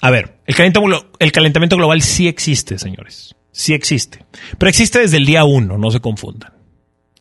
A 0.04 0.10
ver, 0.10 0.38
el 0.46 0.54
calentamiento, 0.54 1.10
el 1.18 1.32
calentamiento 1.32 1.76
global 1.76 2.02
sí 2.02 2.28
existe, 2.28 2.78
señores. 2.78 3.34
Sí 3.52 3.72
existe. 3.74 4.24
Pero 4.58 4.68
existe 4.68 4.98
desde 4.98 5.16
el 5.16 5.26
día 5.26 5.44
uno, 5.44 5.78
no 5.78 5.90
se 5.90 6.00
confundan. 6.00 6.52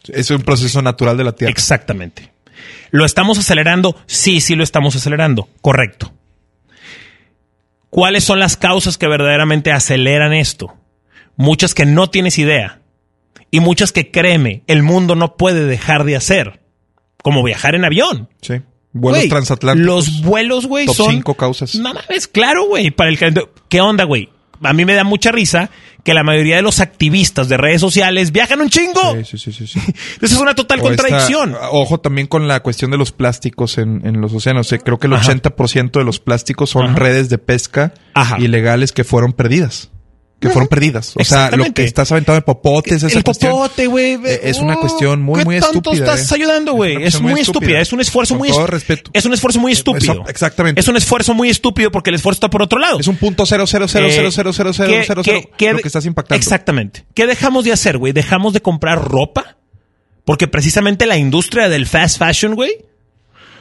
Es 0.08 0.30
un 0.32 0.42
proceso 0.42 0.82
natural 0.82 1.16
de 1.16 1.24
la 1.24 1.32
Tierra. 1.34 1.52
Exactamente. 1.52 2.32
¿Lo 2.92 3.06
estamos 3.06 3.38
acelerando? 3.38 3.96
Sí, 4.06 4.42
sí 4.42 4.56
lo 4.56 4.64
estamos 4.64 4.96
acelerando. 4.96 5.48
Correcto. 5.62 6.14
¿Cuáles 7.90 8.24
son 8.24 8.40
las 8.40 8.58
causas 8.58 8.98
que 8.98 9.08
verdaderamente 9.08 9.72
aceleran 9.72 10.34
esto? 10.34 10.78
muchas 11.36 11.74
que 11.74 11.86
no 11.86 12.10
tienes 12.10 12.38
idea 12.38 12.82
y 13.52 13.60
muchas 13.60 13.92
que 13.92 14.12
créeme, 14.12 14.64
el 14.68 14.84
mundo 14.84 15.16
no 15.16 15.38
puede 15.38 15.66
dejar 15.66 16.06
de 16.06 16.16
hacer, 16.16 16.62
como 17.22 17.44
viajar 17.44 17.76
en 17.76 17.86
avión. 17.86 18.30
Sí. 18.42 18.62
Vuelos 18.94 19.28
transatlánticos. 19.28 19.86
Los 19.86 20.22
vuelos, 20.22 20.68
güey, 20.68 20.88
son. 20.88 21.12
cinco 21.12 21.36
causas. 21.36 21.76
No 21.76 21.94
mames, 21.94 22.28
claro, 22.28 22.68
güey. 22.68 22.92
Para 22.92 23.10
el 23.10 23.18
¿Qué 23.68 23.82
onda, 23.82 24.04
güey? 24.04 24.30
A 24.62 24.72
mí 24.72 24.86
me 24.86 24.94
da 24.94 25.04
mucha 25.04 25.32
risa 25.32 25.70
que 26.04 26.14
la 26.14 26.24
mayoría 26.24 26.58
de 26.58 26.62
los 26.62 26.80
activistas 26.80 27.50
de 27.50 27.58
redes 27.58 27.82
sociales 27.82 28.32
viajan 28.32 28.62
un 28.62 28.70
chingo. 28.70 29.16
Sí, 29.24 29.38
sí, 29.38 29.52
sí, 29.52 29.68
sí. 29.68 29.80
Eso 30.22 30.36
es 30.36 30.40
una 30.40 30.54
total 30.54 30.80
contradicción. 30.80 31.56
ojo 31.72 32.00
también 32.00 32.28
con 32.28 32.48
la 32.48 32.62
cuestión 32.62 32.92
de 32.92 32.98
los 32.98 33.12
plásticos 33.12 33.78
en, 33.78 34.22
los 34.22 34.34
océanos. 34.34 34.74
creo 34.84 35.00
que 35.00 35.08
el 35.08 35.14
80% 35.14 35.92
de 35.92 36.04
los 36.04 36.20
plásticos 36.20 36.70
son 36.70 36.96
redes 36.96 37.30
de 37.30 37.38
pesca 37.40 37.94
ilegales 38.38 38.92
que 38.92 39.04
fueron 39.04 39.34
perdidas 39.34 39.90
que 40.48 40.54
fueron 40.54 40.68
perdidas. 40.68 41.14
O 41.16 41.24
sea, 41.24 41.52
lo 41.52 41.72
que 41.74 41.84
estás 41.84 42.12
aventando 42.12 42.36
de 42.36 42.42
popotes, 42.42 43.04
esa 43.04 43.18
El 43.18 43.24
popote, 43.24 43.88
güey. 43.88 44.14
Eh, 44.26 44.42
es 44.44 44.60
una 44.60 44.76
cuestión 44.76 45.22
muy, 45.22 45.44
muy 45.44 45.58
estúpida. 45.58 45.92
¿Qué 45.92 45.98
estás 46.00 46.32
eh. 46.32 46.36
ayudando, 46.36 46.74
güey? 46.74 47.04
Es, 47.04 47.20
muy 47.22 47.40
estúpida. 47.40 47.80
Es 47.80 47.94
un 47.94 48.02
esfuerzo 48.02 48.36
muy... 48.36 48.50
todo 48.50 48.68
respeto. 48.68 49.12
Es 49.14 49.26
un 49.26 49.34
esfuerzo 49.34 49.60
muy 49.60 49.72
estúpido. 49.72 50.24
exactamente. 50.28 50.80
Es 50.80 50.88
un 50.88 50.98
esfuerzo 50.98 51.34
muy 51.34 51.50
estúpido 51.50 51.92
porque 51.92 52.10
el 52.10 52.16
esfuerzo 52.16 52.38
está 52.38 52.50
por 52.50 52.62
otro 52.62 52.80
lado. 52.80 53.00
Es 53.00 53.08
un 53.08 53.18
punto 53.18 53.46
cero 53.46 53.66
cero 53.68 53.88
cero 53.88 54.08
cero 54.10 54.30
cero 54.32 54.52
cero 54.54 54.74
cero 54.74 55.04
cero 55.08 55.42
lo 55.74 55.80
que 55.80 55.88
estás 55.88 56.06
impactando. 56.06 56.40
Exactamente. 56.40 57.06
¿Qué 57.14 57.26
dejamos 57.26 57.66
de 57.66 57.72
hacer, 57.72 57.98
güey? 57.98 58.14
Dejamos 58.14 58.54
de 58.54 58.62
comprar 58.62 59.04
ropa 59.04 59.58
porque 60.26 60.48
precisamente 60.48 61.06
la 61.06 61.18
industria 61.18 61.70
del 61.70 61.86
fast 61.86 62.18
fashion, 62.18 62.56
güey, 62.56 62.72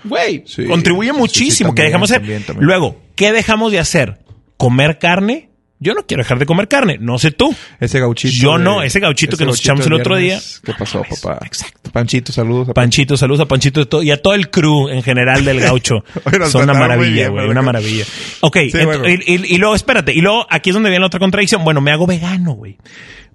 güey, 0.05 0.45
contribuye 0.69 1.13
muchísimo. 1.13 1.75
que 1.75 1.83
dejamos 1.83 2.11
de 2.11 2.17
hacer? 2.17 2.57
Luego, 2.59 3.01
¿qué 3.17 3.33
dejamos 3.33 3.73
de 3.73 3.79
hacer? 3.79 4.19
Comer 4.57 4.99
carne 4.99 5.51
yo 5.83 5.95
no 5.95 6.07
quiero 6.07 6.23
dejar 6.23 6.39
de 6.39 6.47
comer 6.47 6.69
carne, 6.69 6.97
no 7.01 7.19
sé 7.19 7.33
tú. 7.33 7.55
Ese 7.81 7.99
gauchito. 8.01 8.33
Yo 8.35 8.59
no, 8.59 8.83
ese 8.83 9.01
gauchito 9.01 9.37
que 9.37 9.45
nos 9.45 9.59
echamos 9.61 9.87
el 9.87 9.93
otro 9.95 10.17
día. 10.17 10.41
¿Qué 10.65 10.73
pasó, 10.79 11.03
papá? 11.03 11.45
Exacto. 11.45 11.91
Panchito, 11.91 12.33
saludos. 12.33 12.69
A 12.69 12.75
Panchito, 12.75 13.17
saludos 13.17 13.41
a 13.41 13.47
Panchito 13.47 14.03
y 14.03 14.11
a 14.11 14.23
todo 14.23 14.35
el 14.35 14.49
crew 14.51 14.89
en 14.89 15.03
general 15.03 15.45
del 15.45 15.61
gaucho. 15.61 16.05
Son 16.49 16.63
una 16.63 16.75
maravilla, 16.75 17.29
güey, 17.29 17.49
una 17.49 17.63
maravilla. 17.63 18.05
Ok, 18.41 18.57
y, 18.57 19.59
luego, 19.59 19.75
espérate, 19.75 20.13
y 20.15 20.21
luego 20.21 20.47
aquí 20.49 20.71
es 20.71 20.75
donde 20.75 20.89
viene 20.91 21.01
la 21.01 21.07
otra 21.09 21.21
contradicción. 21.21 21.65
Bueno, 21.65 21.81
me 21.81 21.91
hago 21.91 22.07
vegano, 22.07 22.53
güey. 22.53 22.79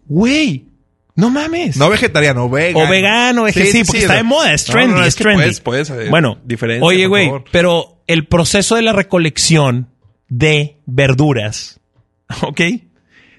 Güey, 0.05 0.65
No 1.15 1.29
mames. 1.29 1.75
No 1.77 1.89
vegetariano, 1.89 2.47
vegano. 2.49 2.85
O 2.85 2.89
vegano, 2.89 3.43
veje- 3.43 3.65
sí, 3.71 3.83
porque 3.83 4.01
está 4.01 4.15
de 4.15 4.23
moda, 4.23 4.53
es 4.53 4.65
trendy, 4.65 4.95
no, 4.95 5.03
es 5.03 5.15
que 5.15 5.23
trendy. 5.23 5.41
Puedes, 5.41 5.61
puedes, 5.61 5.89
eh, 5.89 6.09
bueno, 6.09 6.37
diferencia, 6.45 6.85
oye, 6.85 7.07
güey, 7.07 7.29
pero 7.51 8.01
el 8.07 8.25
proceso 8.27 8.75
de 8.75 8.83
la 8.83 8.93
recolección 8.93 9.89
de 10.29 10.77
verduras, 10.85 11.79
¿ok? 12.41 12.61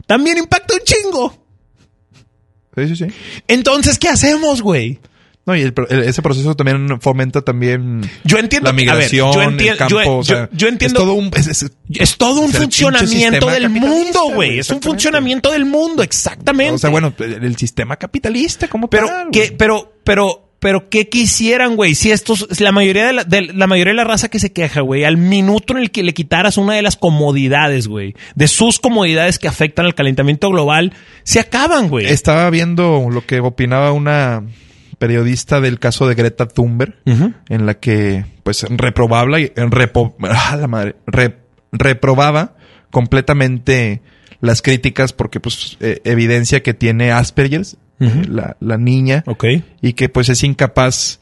También 0.07 0.39
impacta 0.39 0.75
un 0.75 0.81
chingo. 0.85 1.45
Sí, 2.77 2.89
sí, 2.89 2.97
sí. 2.97 3.07
Entonces, 3.49 3.99
¿qué 3.99 4.09
hacemos, 4.09 4.63
güey? 4.63 5.01
No, 5.47 5.57
y 5.57 5.63
el 5.63 5.73
pro- 5.73 5.89
el- 5.89 6.01
ese 6.01 6.21
proceso 6.21 6.55
también 6.55 7.01
fomenta 7.01 7.41
también 7.41 8.03
Yo 8.23 8.37
entiendo 8.39 8.67
la 8.67 8.71
a 8.71 8.73
ver, 8.75 8.85
migración, 8.85 9.33
yo 9.33 9.41
enti- 9.43 9.71
el 9.71 9.77
campo. 9.79 10.03
yo- 10.03 10.17
o 10.19 10.23
sea, 10.25 10.49
yo- 10.53 10.69
entiendo- 10.69 11.01
Es 11.01 11.05
todo 11.07 11.15
un... 11.15 11.31
es- 11.35 11.47
es- 11.47 11.71
Es 11.91 12.17
todo 12.19 12.41
un 12.41 12.53
funcionamiento 12.53 13.47
del 13.49 13.71
mundo, 13.71 14.31
güey. 14.35 14.59
Es 14.59 14.69
un 14.71 14.83
funcionamiento 14.83 15.51
del 15.51 15.65
mundo, 15.65 16.03
exactamente. 16.03 16.75
o 16.75 16.79
sea, 16.79 16.91
bueno, 16.91 17.15
el, 17.19 17.57
sistema 17.57 17.97
capitalista 17.97 18.69
como 18.69 18.91
pero 18.91 19.07
tal, 19.07 19.29
pero, 19.57 19.95
pero, 20.05 20.48
pero 20.61 20.89
qué 20.89 21.09
quisieran, 21.09 21.77
güey. 21.77 21.95
Si 21.95 22.11
estos, 22.11 22.61
la 22.61 22.73
mayoría 22.73 23.07
de 23.07 23.13
la, 23.13 23.25
de 23.25 23.43
la 23.43 23.67
mayoría 23.67 23.93
de 23.93 23.97
la 23.97 24.05
raza 24.05 24.29
que 24.29 24.41
se 24.41 24.53
queja, 24.53 24.81
güey, 24.81 25.05
al 25.05 25.17
minuto 25.17 25.73
en 25.73 25.81
el 25.81 25.91
que 25.91 26.03
le 26.03 26.15
quitaras 26.15 26.57
una 26.57 26.75
de 26.75 26.83
las 26.83 26.97
comodidades, 26.97 27.87
güey, 27.87 28.15
de 28.35 28.49
sus 28.49 28.81
comodidades 28.81 29.39
que 29.39 29.47
afectan 29.49 29.87
al 29.87 29.95
calentamiento 29.95 30.51
global, 30.51 30.93
se 31.23 31.39
acaban, 31.41 31.89
güey. 31.89 32.07
Estaba 32.07 32.51
viendo 32.51 33.09
lo 33.11 33.25
que 33.25 33.41
opinaba 33.41 33.93
una 33.93 34.43
periodista 34.99 35.61
del 35.61 35.79
caso 35.79 36.09
de 36.09 36.17
Greta 36.17 36.49
Thunberg, 36.49 36.97
en 37.07 37.67
la 37.67 37.75
que, 37.75 38.25
pues, 38.43 38.67
reprobaba, 38.69 39.31
ah, 40.31 40.57
la 40.57 40.67
madre, 40.67 40.97
re- 41.07 41.37
reprobaba 41.71 42.57
completamente 42.91 44.03
las 44.41 44.61
críticas 44.63 45.13
porque, 45.13 45.41
pues, 45.41 45.77
eh, 45.81 46.01
evidencia 46.05 46.63
que 46.63 46.75
tiene 46.75 47.13
Asperger's, 47.13 47.77
Eh, 48.01 48.23
la, 48.29 48.57
la 48.61 48.79
niña, 48.79 49.25
Ok. 49.27 49.45
y 49.83 49.93
que, 49.95 50.09
pues, 50.09 50.29
es 50.29 50.45
incapaz 50.45 51.21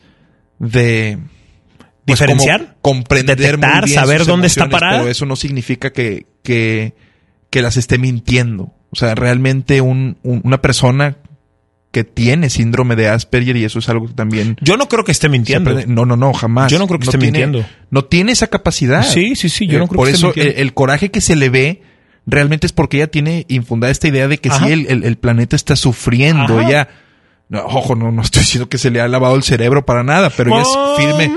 de... 0.59 1.19
pues, 2.05 2.19
¿Diferenciar? 2.19 2.77
como 2.83 3.03
comprender 3.03 3.37
Detectar, 3.39 3.83
muy 3.83 3.91
bien 3.91 3.95
saber 4.01 4.19
sus 4.19 4.27
dónde 4.29 4.47
está 4.49 4.69
parada. 4.69 4.99
Pero 4.99 5.11
eso 5.11 5.27
no 5.27 5.37
significa 5.37 5.91
que, 5.93 6.27
que, 6.43 6.95
que 7.51 7.63
las 7.63 7.77
esté 7.77 7.99
mintiendo. 7.99 8.75
O 8.91 8.97
sea, 8.97 9.15
realmente 9.15 9.81
un- 9.81 10.19
un- 10.23 10.41
una 10.45 10.61
persona 10.63 11.17
que 11.93 12.05
tiene 12.05 12.51
síndrome 12.51 12.95
de 12.95 13.09
Asperger 13.09 13.57
y 13.57 13.65
eso 13.65 13.79
es 13.79 13.89
algo 13.89 14.07
que 14.09 14.13
también 14.13 14.57
Yo 14.61 14.77
no 14.77 14.87
creo 14.87 15.03
que 15.03 15.13
esté 15.13 15.31
mintiendo. 15.31 15.73
No, 15.87 16.05
no, 16.05 16.15
no, 16.17 16.35
jamás. 16.35 16.71
Yo 16.71 16.79
no 16.79 16.87
creo 16.87 16.99
que 16.99 17.07
esté 17.07 17.17
tiene- 17.17 17.39
mintiendo. 17.39 17.67
No 17.91 18.05
tiene 18.05 18.33
esa 18.33 18.49
capacidad. 18.49 19.03
Sí, 19.03 19.35
sí, 19.35 19.49
sí, 19.49 19.67
yo 19.67 19.77
Eh, 19.77 19.81
no 19.81 19.89
creo 19.89 19.97
Por 19.97 20.07
que 20.09 20.13
esté 20.13 20.19
eso 20.19 20.27
mintiendo. 20.29 20.53
el, 20.53 20.61
el 20.61 20.75
coraje 20.75 21.11
que 21.11 21.23
se 21.23 21.37
le 21.37 21.49
ve 21.49 21.83
realmente 22.27 22.67
es 22.67 22.73
porque 22.73 22.97
ella 22.99 23.07
tiene 23.11 23.47
infundada 23.49 23.91
esta 23.93 24.09
idea 24.09 24.29
de 24.29 24.39
que 24.39 24.49
Ajá. 24.49 24.67
sí, 24.67 24.73
el, 24.73 24.87
el- 24.89 25.05
el 25.05 25.17
planeta 25.17 25.57
está 25.57 25.77
sufriendo. 25.77 26.59
Ajá. 26.59 26.69
Ella, 26.69 26.89
no, 27.49 27.61
ojo, 27.65 27.95
no, 27.95 28.11
no 28.13 28.23
estoy 28.23 28.41
diciendo 28.43 28.69
que 28.69 28.79
se 28.79 28.91
le 28.91 29.01
ha 29.01 29.09
lavado 29.09 29.37
el 29.37 29.43
cerebro 29.45 29.87
para 29.87 30.03
nada, 30.03 30.31
pero 30.31 30.51
ella 30.55 30.65
Oh, 30.67 30.97
es 30.99 31.05
firme. 31.05 31.33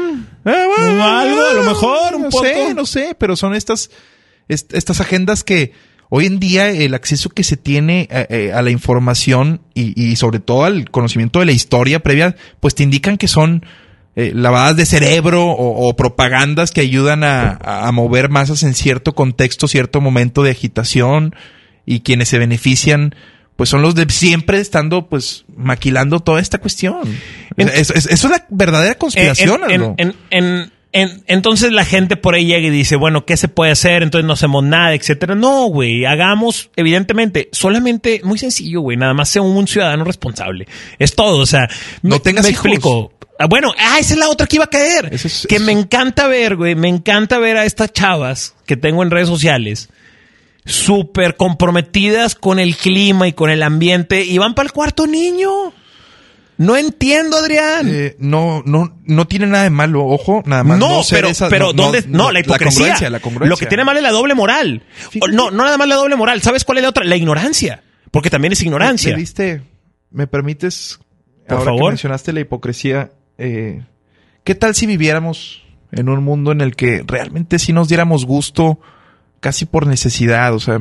Ah, 0.45 0.65
bueno, 0.77 1.03
algo, 1.05 1.41
a 1.45 1.53
lo 1.53 1.63
mejor, 1.63 2.15
un 2.15 2.21
no 2.23 2.29
poco. 2.29 2.43
sé, 2.45 2.73
no 2.73 2.85
sé, 2.85 3.15
pero 3.19 3.35
son 3.35 3.53
estas, 3.53 3.91
est- 4.47 4.73
estas 4.73 4.99
agendas 5.01 5.43
que 5.43 5.73
hoy 6.09 6.25
en 6.25 6.39
día 6.39 6.69
el 6.71 6.93
acceso 6.95 7.29
que 7.29 7.43
se 7.43 7.55
tiene 7.57 8.07
eh, 8.09 8.25
eh, 8.29 8.51
a 8.53 8.61
la 8.63 8.71
información 8.71 9.61
y, 9.75 10.01
y 10.01 10.15
sobre 10.15 10.39
todo 10.39 10.63
al 10.63 10.89
conocimiento 10.89 11.39
de 11.39 11.45
la 11.45 11.51
historia 11.51 11.99
previa, 11.99 12.35
pues 12.61 12.73
te 12.73 12.81
indican 12.83 13.17
que 13.17 13.27
son 13.27 13.63
eh, 14.15 14.31
lavadas 14.35 14.75
de 14.75 14.85
cerebro 14.85 15.45
o, 15.45 15.87
o 15.87 15.95
propagandas 15.95 16.71
que 16.71 16.81
ayudan 16.81 17.23
a, 17.23 17.89
mover 17.93 18.29
masas 18.29 18.63
en 18.63 18.73
cierto 18.73 19.13
contexto, 19.15 19.67
cierto 19.67 20.01
momento 20.01 20.43
de 20.43 20.51
agitación 20.51 21.35
y 21.85 22.01
quienes 22.01 22.29
se 22.29 22.39
benefician 22.39 23.15
pues 23.55 23.69
son 23.69 23.81
los 23.81 23.93
de 23.93 24.05
siempre 24.09 24.59
estando 24.59 25.07
pues 25.09 25.43
maquilando 25.55 26.21
toda 26.21 26.39
esta 26.39 26.59
cuestión. 26.59 26.99
En- 27.57 27.67
O 27.67 27.71
sea, 27.71 27.79
es- 27.81 27.89
es- 27.91 28.05
eso 28.07 28.27
es 28.27 28.31
la 28.31 28.45
verdadera 28.49 28.95
conspiración. 28.95 29.61
En- 29.69 30.71
en- 30.91 31.23
entonces 31.27 31.71
la 31.71 31.85
gente 31.85 32.15
por 32.15 32.33
ahí 32.35 32.45
llega 32.45 32.67
y 32.67 32.71
dice, 32.71 32.95
bueno, 32.95 33.25
¿qué 33.25 33.37
se 33.37 33.47
puede 33.47 33.71
hacer? 33.71 34.01
Entonces 34.01 34.25
no 34.25 34.33
hacemos 34.33 34.63
nada, 34.63 34.93
etcétera. 34.95 35.35
No, 35.35 35.67
güey, 35.67 36.05
hagamos, 36.05 36.71
evidentemente, 36.75 37.49
solamente, 37.51 38.21
muy 38.23 38.39
sencillo, 38.39 38.81
güey, 38.81 38.97
nada 38.97 39.13
más 39.13 39.29
sea 39.29 39.41
un 39.43 39.67
ciudadano 39.67 40.03
responsable. 40.03 40.65
Es 40.97 41.13
todo, 41.15 41.37
o 41.37 41.45
sea, 41.45 41.67
No 42.01 42.15
me- 42.15 42.19
tengas 42.21 42.45
me 42.45 42.51
hijos. 42.51 42.65
explico. 42.65 43.13
Ah, 43.41 43.45
Bueno, 43.47 43.73
ah, 43.77 43.97
esa 43.99 44.13
es 44.13 44.19
la 44.19 44.29
otra 44.29 44.45
que 44.47 44.57
iba 44.57 44.65
a 44.65 44.69
caer. 44.69 45.09
Eso 45.13 45.27
es- 45.27 45.47
que 45.47 45.55
eso- 45.55 45.63
me 45.65 45.71
encanta 45.71 46.27
ver, 46.27 46.55
güey, 46.57 46.75
me 46.75 46.89
encanta 46.89 47.39
ver 47.39 47.55
a 47.57 47.65
estas 47.65 47.91
chavas 47.93 48.53
que 48.65 48.75
tengo 48.77 49.01
en 49.01 49.09
redes 49.09 49.27
sociales 49.29 49.89
súper 50.65 51.35
comprometidas 51.37 52.35
con 52.35 52.59
el 52.59 52.75
clima 52.75 53.27
y 53.27 53.33
con 53.33 53.49
el 53.49 53.63
ambiente 53.63 54.23
y 54.23 54.37
van 54.37 54.53
para 54.53 54.67
el 54.67 54.71
cuarto 54.73 55.07
niño. 55.07 55.49
No 56.57 56.75
entiendo, 56.75 57.37
Adrián. 57.37 57.87
Eh, 57.89 58.17
no, 58.19 58.61
no, 58.65 58.93
no 59.05 59.25
tiene 59.27 59.47
nada 59.47 59.63
de 59.63 59.69
malo, 59.69 60.05
ojo, 60.05 60.43
nada 60.45 60.65
más. 60.65 60.77
No, 60.77 61.01
pero, 61.09 61.29
esa- 61.29 61.47
pero 61.47 61.71
¿dónde? 61.71 62.03
No, 62.09 62.33
la 62.33 62.41
hipocresía. 62.41 62.69
congruencia, 62.79 63.09
la 63.09 63.21
congruencia. 63.21 63.49
Lo 63.49 63.55
que 63.55 63.65
tiene 63.67 63.85
mal 63.85 63.95
es 63.95 64.03
la 64.03 64.11
doble 64.11 64.35
moral. 64.35 64.83
Fíjate. 65.09 65.31
No, 65.31 65.49
no 65.51 65.63
nada 65.63 65.77
más 65.77 65.87
la 65.87 65.95
doble 65.95 66.17
moral. 66.17 66.41
¿Sabes 66.41 66.65
cuál 66.65 66.79
es 66.79 66.83
la 66.83 66.89
otra? 66.89 67.05
La 67.05 67.15
ignorancia. 67.15 67.83
Porque 68.11 68.29
también 68.29 68.51
es 68.51 68.61
ignorancia. 68.61 69.13
¿Me 69.13 69.19
diste, 69.19 69.61
me 70.11 70.27
permites, 70.27 70.99
Por 71.47 71.59
ahora 71.59 71.65
favor. 71.71 71.83
que 71.83 71.87
mencionaste 71.91 72.33
la 72.33 72.41
hipocresía, 72.41 73.11
eh, 73.39 73.81
¿qué 74.43 74.53
tal 74.53 74.75
si 74.75 74.85
viviéramos 74.85 75.63
en 75.91 76.09
un 76.09 76.23
mundo 76.23 76.51
en 76.51 76.61
el 76.61 76.75
que 76.75 77.03
realmente 77.07 77.57
sí 77.57 77.73
nos 77.73 77.87
diéramos 77.87 78.25
gusto 78.25 78.79
casi 79.39 79.65
por 79.65 79.87
necesidad? 79.87 80.53
O 80.53 80.59
sea, 80.59 80.79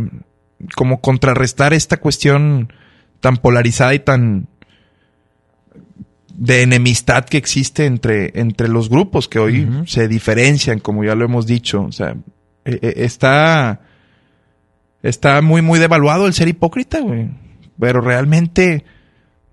como 0.75 1.01
contrarrestar 1.01 1.73
esta 1.73 1.99
cuestión 1.99 2.73
tan 3.21 3.37
polarizada 3.37 3.95
y 3.95 4.01
tan 4.01 4.49
de 6.35 6.63
enemistad 6.63 7.25
que 7.25 7.37
existe 7.37 7.87
entre, 7.87 8.39
entre 8.41 8.69
los 8.69 8.89
grupos 8.89 9.29
que 9.29 9.39
hoy 9.39 9.69
se 9.87 10.07
diferencian, 10.07 10.79
como 10.79 11.05
ya 11.05 11.15
lo 11.15 11.25
hemos 11.25 11.47
dicho. 11.47 11.83
O 11.83 11.93
sea, 11.93 12.17
eh, 12.65 12.79
eh, 12.81 12.95
está, 12.97 13.81
está 15.03 15.43
muy, 15.43 15.63
muy 15.63 15.79
devaluado 15.81 16.27
el 16.27 16.35
ser 16.35 16.49
hipócrita, 16.49 17.01
güey. 17.01 17.31
Pero 17.79 18.01
realmente 18.01 18.85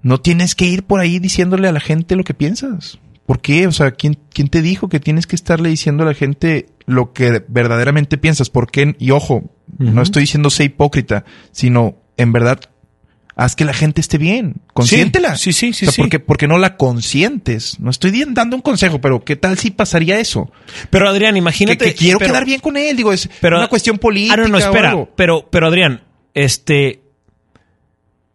no 0.06 0.20
tienes 0.22 0.54
que 0.54 0.66
ir 0.66 0.84
por 0.84 1.00
ahí 1.00 1.18
diciéndole 1.18 1.68
a 1.68 1.72
la 1.72 1.80
gente 1.80 2.16
lo 2.16 2.24
que 2.24 2.36
piensas. 2.36 3.00
¿Por 3.26 3.42
qué? 3.42 3.66
O 3.66 3.72
sea, 3.72 3.90
¿quién, 3.92 4.20
quién 4.32 4.50
te 4.50 4.62
dijo 4.62 4.88
que 4.88 5.00
tienes 5.00 5.26
que 5.26 5.36
estarle 5.36 5.70
diciendo 5.70 6.04
a 6.04 6.06
la 6.06 6.14
gente 6.14 6.68
lo 6.86 7.12
que 7.12 7.44
verdaderamente 7.48 8.20
piensas? 8.20 8.52
¿Por 8.52 8.70
qué? 8.70 8.96
Y 9.00 9.10
ojo, 9.10 9.50
no 9.80 10.04
estoy 10.04 10.22
diciendo 10.22 10.52
sé 10.52 10.66
hipócrita, 10.66 11.26
sino 11.52 11.96
en 12.18 12.32
verdad 12.32 12.60
haz 13.36 13.56
que 13.56 13.66
la 13.66 13.74
gente 13.74 14.00
esté 14.00 14.20
bien. 14.20 14.58
Consiéntela. 14.74 15.38
Sí, 15.38 15.54
sí, 15.54 15.74
sí, 15.74 15.86
O 15.86 15.88
sea, 15.88 15.92
sí. 15.94 16.02
¿por 16.04 16.10
qué- 16.12 16.20
por 16.20 16.38
qué 16.38 16.48
no 16.48 16.60
la 16.60 16.78
consientes? 16.78 17.80
No 17.80 17.90
estoy 17.90 18.24
dando 18.30 18.56
un 18.56 18.62
consejo, 18.62 19.02
pero 19.02 19.26
¿qué 19.26 19.36
tal 19.36 19.58
si 19.58 19.72
pasaría 19.72 20.20
eso? 20.20 20.52
Pero 20.92 21.10
Adrián, 21.10 21.36
imagínate. 21.36 21.84
que 21.84 21.94
quiero 21.96 22.20
pero- 22.20 22.32
quedar 22.32 22.46
bien 22.46 22.62
con 22.62 22.78
él, 22.78 22.96
digo, 22.96 23.12
es 23.12 23.28
pero- 23.42 23.58
una 23.58 23.68
cuestión 23.68 23.98
política. 23.98 24.36
Ah, 24.36 24.38
no, 24.38 24.48
no, 24.50 24.58
o 24.58 24.60
espera. 24.60 24.90
algo. 24.92 25.10
Pero, 25.16 25.50
pero 25.50 25.66
Adrián, 25.68 26.04
este. 26.36 27.02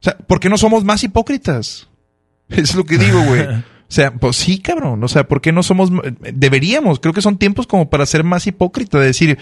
O 0.00 0.02
sea, 0.02 0.16
¿por 0.16 0.40
qué 0.40 0.48
no 0.48 0.56
somos 0.58 0.84
más 0.84 1.02
hipócritas? 1.04 1.88
Es 2.48 2.74
lo 2.74 2.84
que 2.84 2.98
digo, 2.98 3.22
güey. 3.22 3.46
O 3.90 3.92
sea, 3.92 4.12
pues 4.14 4.36
sí, 4.36 4.60
cabrón. 4.60 5.02
O 5.02 5.08
sea, 5.08 5.26
¿por 5.26 5.40
qué 5.40 5.50
no 5.50 5.64
somos... 5.64 5.90
Deberíamos. 6.32 7.00
Creo 7.00 7.12
que 7.12 7.20
son 7.22 7.38
tiempos 7.38 7.66
como 7.66 7.90
para 7.90 8.06
ser 8.06 8.22
más 8.22 8.46
hipócrita. 8.46 9.00
De 9.00 9.06
decir, 9.06 9.36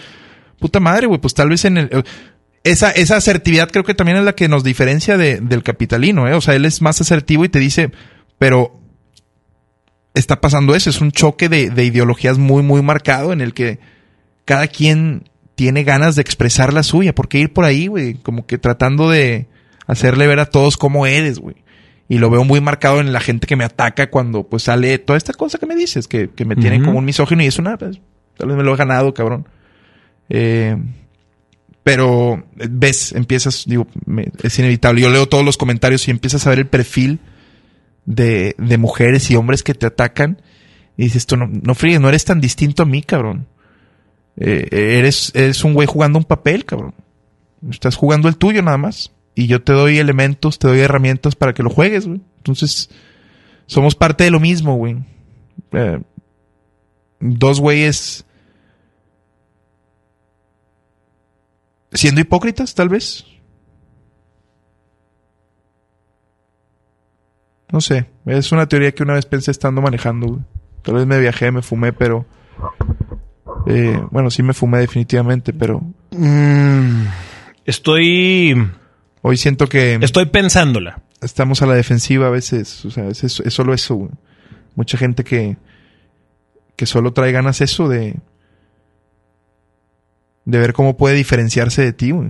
puta 0.58 0.80
madre, 0.80 1.06
güey, 1.06 1.20
pues 1.20 1.34
tal 1.34 1.50
vez 1.50 1.66
en 1.66 1.76
el... 1.76 2.04
Esa, 2.64 2.90
esa 2.92 3.16
asertividad 3.18 3.68
creo 3.70 3.84
que 3.84 3.92
también 3.92 4.16
es 4.16 4.24
la 4.24 4.32
que 4.34 4.48
nos 4.48 4.64
diferencia 4.64 5.18
de- 5.18 5.40
del 5.42 5.62
capitalino, 5.62 6.26
¿eh? 6.28 6.32
O 6.32 6.40
sea, 6.40 6.54
él 6.54 6.64
es 6.64 6.80
más 6.80 6.98
asertivo 7.02 7.44
y 7.44 7.50
te 7.50 7.58
dice, 7.58 7.90
pero 8.38 8.80
está 10.14 10.40
pasando 10.40 10.74
eso. 10.74 10.88
Es 10.88 11.02
un 11.02 11.12
choque 11.12 11.50
de, 11.50 11.68
de 11.68 11.84
ideologías 11.84 12.38
muy, 12.38 12.62
muy 12.62 12.80
marcado 12.80 13.34
en 13.34 13.42
el 13.42 13.52
que 13.52 13.78
cada 14.46 14.66
quien 14.68 15.28
tiene 15.56 15.84
ganas 15.84 16.16
de 16.16 16.22
expresar 16.22 16.72
la 16.72 16.82
suya. 16.82 17.14
¿Por 17.14 17.28
qué 17.28 17.38
ir 17.38 17.52
por 17.52 17.66
ahí, 17.66 17.86
güey? 17.86 18.14
Como 18.14 18.46
que 18.46 18.56
tratando 18.56 19.10
de 19.10 19.46
hacerle 19.88 20.28
ver 20.28 20.38
a 20.38 20.46
todos 20.46 20.76
cómo 20.76 21.04
eres, 21.06 21.40
güey. 21.40 21.56
Y 22.08 22.18
lo 22.18 22.30
veo 22.30 22.44
muy 22.44 22.60
marcado 22.60 23.00
en 23.00 23.12
la 23.12 23.18
gente 23.20 23.46
que 23.48 23.56
me 23.56 23.64
ataca 23.64 24.08
cuando 24.08 24.44
pues 24.48 24.62
sale 24.62 24.96
toda 24.98 25.16
esta 25.16 25.32
cosa 25.34 25.58
que 25.58 25.66
me 25.66 25.74
dices, 25.74 26.06
que, 26.06 26.30
que 26.30 26.44
me 26.44 26.54
tiene 26.54 26.76
Ujú. 26.76 26.86
como 26.86 26.98
un 27.00 27.04
misógino 27.04 27.42
y 27.42 27.46
es 27.46 27.58
una, 27.58 27.76
pues, 27.76 28.00
tal 28.36 28.48
vez 28.48 28.56
me 28.56 28.62
lo 28.62 28.72
he 28.72 28.76
ganado, 28.76 29.12
cabrón. 29.12 29.46
Eh, 30.30 30.76
pero 31.82 32.44
eh, 32.58 32.68
ves, 32.70 33.12
empiezas, 33.12 33.64
digo, 33.66 33.86
me- 34.06 34.30
es 34.42 34.58
inevitable. 34.58 35.00
Yo 35.02 35.10
leo 35.10 35.26
todos 35.28 35.44
los 35.44 35.56
comentarios 35.56 36.06
y 36.08 36.10
empiezas 36.10 36.46
a 36.46 36.50
ver 36.50 36.60
el 36.60 36.66
perfil 36.66 37.18
de, 38.04 38.54
de 38.58 38.78
mujeres 38.78 39.30
y 39.30 39.36
hombres 39.36 39.62
que 39.62 39.74
te 39.74 39.86
atacan. 39.86 40.40
Y 40.96 41.04
dices, 41.04 41.26
tú 41.26 41.36
no, 41.36 41.46
no 41.46 41.74
fríes, 41.74 42.00
no 42.00 42.08
eres 42.08 42.24
tan 42.24 42.40
distinto 42.40 42.82
a 42.82 42.86
mí, 42.86 43.02
cabrón. 43.02 43.46
Eh, 44.36 44.68
eres, 44.98 45.32
eres 45.34 45.62
un 45.64 45.74
güey 45.74 45.86
jugando 45.86 46.18
un 46.18 46.24
papel, 46.24 46.64
cabrón. 46.64 46.94
Estás 47.70 47.96
jugando 47.96 48.28
el 48.28 48.36
tuyo 48.36 48.62
nada 48.62 48.78
más. 48.78 49.12
Y 49.38 49.46
yo 49.46 49.62
te 49.62 49.72
doy 49.72 49.98
elementos, 49.98 50.58
te 50.58 50.66
doy 50.66 50.80
herramientas 50.80 51.36
para 51.36 51.54
que 51.54 51.62
lo 51.62 51.70
juegues, 51.70 52.08
güey. 52.08 52.20
Entonces, 52.38 52.90
somos 53.66 53.94
parte 53.94 54.24
de 54.24 54.32
lo 54.32 54.40
mismo, 54.40 54.74
güey. 54.74 54.96
Eh, 55.70 56.02
dos 57.20 57.60
güeyes 57.60 58.26
siendo 61.92 62.20
hipócritas, 62.20 62.74
tal 62.74 62.88
vez. 62.88 63.26
No 67.70 67.80
sé. 67.80 68.10
Es 68.26 68.50
una 68.50 68.66
teoría 68.66 68.92
que 68.92 69.04
una 69.04 69.14
vez 69.14 69.26
pensé 69.26 69.52
estando 69.52 69.80
manejando, 69.80 70.26
güey. 70.26 70.40
Tal 70.82 70.96
vez 70.96 71.06
me 71.06 71.20
viajé, 71.20 71.52
me 71.52 71.62
fumé, 71.62 71.92
pero... 71.92 72.26
Eh, 73.68 74.02
bueno, 74.10 74.32
sí 74.32 74.42
me 74.42 74.52
fumé 74.52 74.78
definitivamente, 74.78 75.52
pero... 75.52 75.80
Mm, 76.10 77.04
estoy... 77.64 78.68
Hoy 79.22 79.36
siento 79.36 79.68
que... 79.68 79.98
Estoy 80.00 80.26
pensándola. 80.26 81.02
Estamos 81.20 81.62
a 81.62 81.66
la 81.66 81.74
defensiva 81.74 82.28
a 82.28 82.30
veces. 82.30 82.84
O 82.84 82.90
sea, 82.90 83.08
es, 83.08 83.22
es 83.24 83.52
solo 83.54 83.74
eso, 83.74 83.94
güey. 83.96 84.10
Mucha 84.74 84.96
gente 84.98 85.24
que... 85.24 85.56
Que 86.76 86.86
solo 86.86 87.12
trae 87.12 87.32
ganas 87.32 87.60
eso 87.60 87.88
de... 87.88 88.16
De 90.44 90.58
ver 90.58 90.72
cómo 90.72 90.96
puede 90.96 91.14
diferenciarse 91.16 91.82
de 91.82 91.92
ti, 91.92 92.10
güey. 92.12 92.28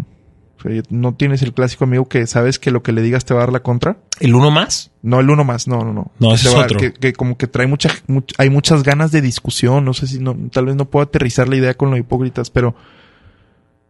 O 0.58 0.60
sea, 0.62 0.82
no 0.90 1.14
tienes 1.14 1.42
el 1.42 1.52
clásico 1.52 1.84
amigo 1.84 2.08
que 2.08 2.26
sabes 2.26 2.58
que 2.58 2.72
lo 2.72 2.82
que 2.82 2.90
le 2.92 3.00
digas 3.00 3.24
te 3.24 3.32
va 3.32 3.40
a 3.40 3.44
dar 3.44 3.52
la 3.52 3.60
contra. 3.60 3.98
¿El 4.18 4.34
uno 4.34 4.50
más? 4.50 4.90
No, 5.02 5.20
el 5.20 5.30
uno 5.30 5.44
más, 5.44 5.68
no, 5.68 5.84
no, 5.84 5.92
no. 5.92 6.10
No, 6.18 6.34
ese 6.34 6.48
es 6.48 6.54
va- 6.56 6.64
otro. 6.64 6.80
Que, 6.80 6.92
que 6.92 7.12
como 7.12 7.36
que 7.36 7.46
trae 7.46 7.68
mucha, 7.68 7.90
much- 8.08 8.34
hay 8.38 8.50
muchas 8.50 8.82
ganas 8.82 9.12
de 9.12 9.20
discusión. 9.20 9.84
No 9.84 9.94
sé 9.94 10.08
si 10.08 10.18
no, 10.18 10.36
tal 10.50 10.66
vez 10.66 10.74
no 10.74 10.86
puedo 10.86 11.04
aterrizar 11.04 11.48
la 11.48 11.54
idea 11.56 11.74
con 11.74 11.90
los 11.90 12.00
hipócritas, 12.00 12.50
pero 12.50 12.74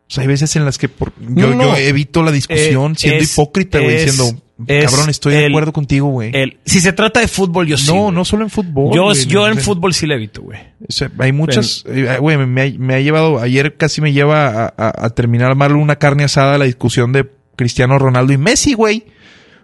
o 0.08 0.10
sea, 0.10 0.22
hay 0.22 0.28
veces 0.28 0.56
en 0.56 0.64
las 0.64 0.78
que 0.78 0.88
por, 0.88 1.12
yo, 1.20 1.48
No, 1.48 1.54
no. 1.54 1.62
yo 1.64 1.76
evito 1.76 2.22
la 2.22 2.32
discusión 2.32 2.92
Eh, 2.92 2.94
siendo 2.96 3.22
es- 3.24 3.32
hipócrita, 3.32 3.78
güey, 3.78 4.04
diciendo, 4.04 4.40
cabrón, 4.66 5.10
estoy 5.10 5.34
de 5.34 5.46
acuerdo 5.46 5.72
contigo, 5.72 6.08
güey. 6.08 6.32
Si 6.64 6.80
se 6.80 6.92
trata 6.94 7.20
de 7.20 7.28
fútbol, 7.28 7.66
yo 7.66 7.76
sí. 7.76 7.92
no, 7.92 8.10
no 8.10 8.24
solo 8.24 8.44
en 8.44 8.50
fútbol. 8.50 8.94
Yo, 8.94 9.12
yo 9.12 9.46
en 9.46 9.58
fútbol 9.58 9.92
sí 9.92 10.06
le 10.06 10.14
evito, 10.14 10.42
güey. 10.42 10.58
o 10.88 10.90
sea, 10.92 11.10
hay 11.18 11.32
muchas, 11.32 11.84
eh, 11.86 12.16
güey, 12.20 12.38
me, 12.38 12.46
me 12.46 12.62
ha, 12.62 12.72
me 12.78 12.94
ha 12.94 13.00
llevado, 13.00 13.38
ayer 13.38 13.76
casi 13.76 14.00
me 14.00 14.12
lleva 14.14 14.48
a, 14.48 14.74
a- 14.76 15.06
a 15.06 15.10
terminar 15.10 15.54
mal 15.56 15.76
una 15.76 15.96
carne 15.96 16.24
asada 16.24 16.56
la 16.58 16.64
discusión 16.64 17.12
de 17.12 17.28
Cristiano 17.56 17.98
Ronaldo 17.98 18.32
y 18.32 18.38
Messi, 18.38 18.72
güey. 18.74 19.04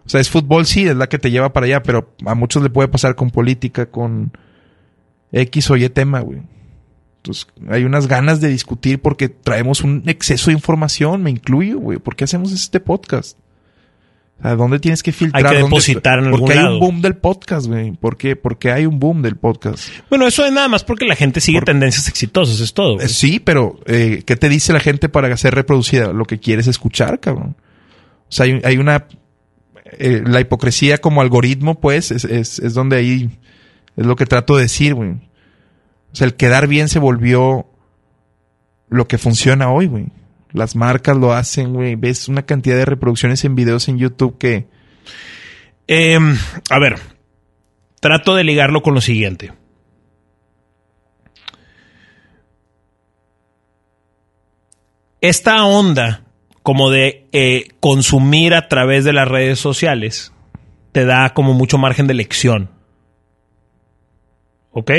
O 0.04 0.08
sea, 0.10 0.20
es 0.20 0.28
fútbol, 0.28 0.66
sí, 0.66 0.86
es 0.86 0.94
la 0.96 1.08
que 1.08 1.18
te 1.18 1.30
lleva 1.30 1.54
para 1.54 1.64
allá, 1.64 1.82
pero 1.82 2.14
a 2.26 2.34
muchos 2.34 2.62
le 2.62 2.68
puede 2.68 2.88
pasar 2.88 3.14
con 3.14 3.30
política, 3.30 3.86
con 3.86 4.30
X 5.32 5.70
o 5.70 5.76
Y 5.78 5.88
tema, 5.88 6.20
güey. 6.20 6.40
Entonces, 7.24 7.46
hay 7.70 7.84
unas 7.84 8.06
ganas 8.06 8.42
de 8.42 8.48
discutir 8.48 9.00
porque 9.00 9.30
traemos 9.30 9.80
un 9.80 10.02
exceso 10.06 10.48
de 10.50 10.52
información, 10.52 11.22
me 11.22 11.30
incluyo, 11.30 11.78
güey. 11.78 11.98
¿Por 11.98 12.16
qué 12.16 12.24
hacemos 12.24 12.52
este 12.52 12.80
podcast? 12.80 13.38
Sea, 14.42 14.56
¿dónde 14.56 14.78
tienes 14.78 15.02
que 15.02 15.10
filtrar? 15.10 15.46
Hay 15.46 15.52
que 15.52 15.60
¿Dónde- 15.60 15.68
depositar 15.76 16.18
en 16.18 16.30
Porque 16.32 16.34
algún 16.34 16.50
hay 16.52 16.58
lado. 16.58 16.74
un 16.74 16.80
boom 16.80 17.00
del 17.00 17.16
podcast, 17.16 17.66
güey. 17.66 17.92
¿Por 17.92 18.18
qué? 18.18 18.36
Porque 18.36 18.72
hay 18.72 18.84
un 18.84 18.98
boom 18.98 19.22
del 19.22 19.36
podcast. 19.36 19.88
Bueno, 20.10 20.26
eso 20.26 20.44
es 20.44 20.52
nada 20.52 20.68
más 20.68 20.84
porque 20.84 21.06
la 21.06 21.16
gente 21.16 21.40
sigue 21.40 21.62
tendencias 21.62 22.08
exitosas, 22.08 22.60
es 22.60 22.74
todo. 22.74 22.94
güey. 22.96 23.06
Eh, 23.06 23.08
Sí, 23.08 23.40
pero 23.40 23.80
eh, 23.86 24.22
¿qué 24.26 24.36
te 24.36 24.50
dice 24.50 24.74
la 24.74 24.80
gente 24.80 25.08
para 25.08 25.34
ser 25.38 25.54
reproducida? 25.54 26.12
Lo 26.12 26.26
que 26.26 26.38
quieres 26.40 26.66
escuchar, 26.66 27.20
cabrón. 27.20 27.56
O 28.28 28.32
sea, 28.32 28.44
hay, 28.44 28.60
hay 28.64 28.76
una... 28.76 29.06
eh, 29.98 30.22
la 30.26 30.40
hipocresía 30.40 30.98
como 30.98 31.22
algoritmo, 31.22 31.80
pues, 31.80 32.10
es, 32.10 32.24
es, 32.24 32.58
es 32.58 32.74
donde 32.74 32.96
ahí... 32.96 33.30
Es 33.96 34.04
lo 34.04 34.14
que 34.16 34.26
trato 34.26 34.56
de 34.56 34.62
decir, 34.64 34.92
güey. 34.92 35.12
O 36.14 36.16
sea, 36.16 36.28
el 36.28 36.36
quedar 36.36 36.68
bien 36.68 36.88
se 36.88 37.00
volvió 37.00 37.66
lo 38.88 39.08
que 39.08 39.18
funciona 39.18 39.72
hoy, 39.72 39.88
güey. 39.88 40.06
Las 40.52 40.76
marcas 40.76 41.16
lo 41.16 41.32
hacen, 41.32 41.72
güey. 41.72 41.96
Ves 41.96 42.28
una 42.28 42.46
cantidad 42.46 42.76
de 42.76 42.84
reproducciones 42.84 43.44
en 43.44 43.56
videos 43.56 43.88
en 43.88 43.98
YouTube 43.98 44.38
que... 44.38 44.68
Eh, 45.88 46.16
a 46.70 46.78
ver, 46.78 47.00
trato 47.98 48.36
de 48.36 48.44
ligarlo 48.44 48.80
con 48.80 48.94
lo 48.94 49.00
siguiente. 49.00 49.52
Esta 55.20 55.64
onda 55.64 56.22
como 56.62 56.90
de 56.90 57.26
eh, 57.32 57.70
consumir 57.80 58.54
a 58.54 58.68
través 58.68 59.02
de 59.02 59.12
las 59.12 59.26
redes 59.26 59.58
sociales 59.58 60.32
te 60.92 61.04
da 61.04 61.34
como 61.34 61.54
mucho 61.54 61.76
margen 61.76 62.06
de 62.06 62.12
elección. 62.12 62.70
¿Ok? 64.70 64.92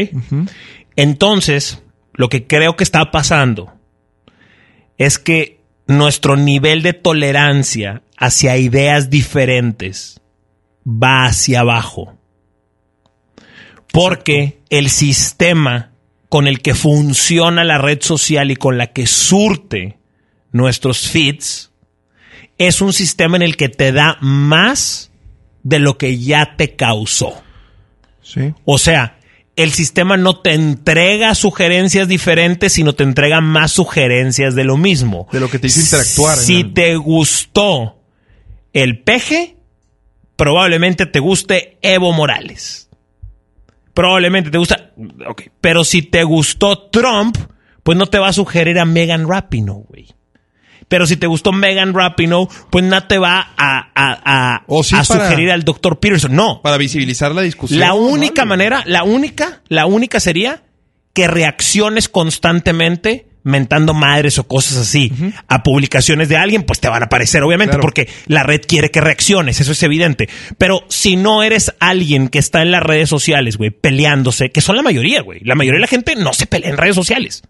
Entonces, 0.96 1.82
lo 2.14 2.30
que 2.30 2.48
creo 2.48 2.76
que 2.76 2.84
está 2.84 3.12
pasando 3.12 3.74
es 4.98 5.20
que 5.20 5.60
nuestro 5.88 6.36
nivel 6.36 6.82
de 6.82 6.94
tolerancia 6.94 8.02
hacia 8.18 8.58
ideas 8.58 9.10
diferentes 9.10 10.22
va 10.86 11.26
hacia 11.26 11.62
abajo. 11.62 12.18
Porque 13.92 14.62
el 14.70 14.90
sistema 14.90 15.92
con 16.30 16.48
el 16.48 16.62
que 16.62 16.74
funciona 16.74 17.64
la 17.64 17.78
red 17.78 18.02
social 18.02 18.52
y 18.52 18.56
con 18.56 18.78
la 18.78 18.88
que 18.88 19.08
surte 19.08 19.98
nuestros 20.52 21.08
feeds 21.10 21.72
es 22.58 22.82
un 22.82 22.94
sistema 22.94 23.38
en 23.38 23.44
el 23.44 23.58
que 23.58 23.70
te 23.70 23.92
da 23.92 24.18
más 24.22 25.12
de 25.64 25.80
lo 25.80 25.98
que 25.98 26.18
ya 26.18 26.56
te 26.58 26.76
causó. 26.76 27.42
Sí. 28.22 28.54
O 28.64 28.78
sea, 28.78 29.15
el 29.56 29.72
sistema 29.72 30.18
no 30.18 30.40
te 30.41 30.53
entrega 30.53 31.34
sugerencias 31.36 32.07
diferentes, 32.07 32.73
sino 32.73 32.94
te 32.94 33.03
entrega 33.03 33.40
más 33.41 33.72
sugerencias 33.72 34.53
de 34.56 34.64
lo 34.65 34.77
mismo. 34.77 35.27
De 35.32 35.40
lo 35.40 35.49
que 35.49 35.60
te 35.60 35.68
hizo 35.68 35.80
interactuar. 35.80 36.38
Si 36.38 36.61
el- 36.61 36.73
te 36.73 36.95
gustó 36.98 38.02
el 38.73 38.99
peje, 39.02 39.56
probablemente 40.36 41.06
te 41.06 41.19
guste 41.19 41.77
Evo 41.82 42.11
Morales. 42.11 42.90
Probablemente 43.94 44.49
te 44.52 44.57
gusta. 44.57 44.91
Ok. 45.27 45.44
Pero 45.61 45.84
si 45.86 46.02
te 46.02 46.23
gustó 46.23 46.90
Trump, 46.90 47.38
pues 47.84 47.98
no 47.98 48.07
te 48.07 48.19
va 48.19 48.27
a 48.27 48.34
sugerir 48.34 48.77
a 48.80 48.86
Megan 48.86 49.27
Rapinoe, 49.30 49.84
güey. 49.88 50.07
Pero 50.88 51.07
si 51.07 51.18
te 51.18 51.26
gustó 51.28 51.52
Megan 51.52 51.94
Rapinoe, 51.94 52.48
pues 52.70 52.86
no 52.86 53.03
te 53.07 53.18
va 53.18 53.53
a, 53.57 53.90
a- 53.95 54.22
a- 54.56 54.64
O 54.68 54.84
sí 54.84 54.95
a 54.95 55.03
para- 55.03 55.26
sugerir 55.30 55.52
al 55.52 55.64
Dr. 55.64 55.99
Peterson. 55.99 56.36
No. 56.36 56.62
Para 56.62 56.78
visibilizar 56.78 57.34
la 57.34 57.41
discusión. 57.41 57.80
La 57.80 57.94
única 57.95 58.45
manera, 58.45 58.84
la 58.86 59.03
única, 59.03 59.62
la 59.68 59.86
única 59.88 60.20
sería 60.20 60.62
que 61.14 61.28
reacciones 61.28 62.07
constantemente 62.10 63.28
mentando 63.44 63.94
madres 63.94 64.40
o 64.40 64.48
cosas 64.48 64.78
así 64.78 65.12
a 65.48 65.62
publicaciones 65.62 66.30
de 66.30 66.36
alguien, 66.38 66.64
pues 66.64 66.80
te 66.80 66.90
van 66.90 67.03
a 67.03 67.06
aparecer, 67.06 67.44
obviamente, 67.44 67.72
Claro. 67.74 67.82
porque 67.84 68.10
la 68.26 68.41
red 68.41 68.62
quiere 68.68 68.90
que 68.90 69.02
reacciones, 69.02 69.62
eso 69.62 69.72
es 69.72 69.84
evidente. 69.84 70.28
Pero 70.57 70.84
si 70.90 71.16
no 71.16 71.44
eres 71.44 71.72
alguien 71.80 72.30
que 72.30 72.40
está 72.40 72.64
en 72.64 72.72
las 72.72 72.82
redes 72.82 73.07
sociales, 73.07 73.57
güey, 73.57 73.70
peleándose, 73.70 74.49
que 74.49 74.62
son 74.62 74.76
la 74.76 74.82
mayoría, 74.82 75.22
güey, 75.22 75.41
la 75.44 75.53
mayoría 75.53 75.78
de 75.78 75.82
la 75.82 75.88
gente 75.88 76.16
no 76.16 76.34
se 76.34 76.48
pelea 76.48 76.72
en 76.72 76.78
redes 76.78 76.95
sociales. 76.95 77.44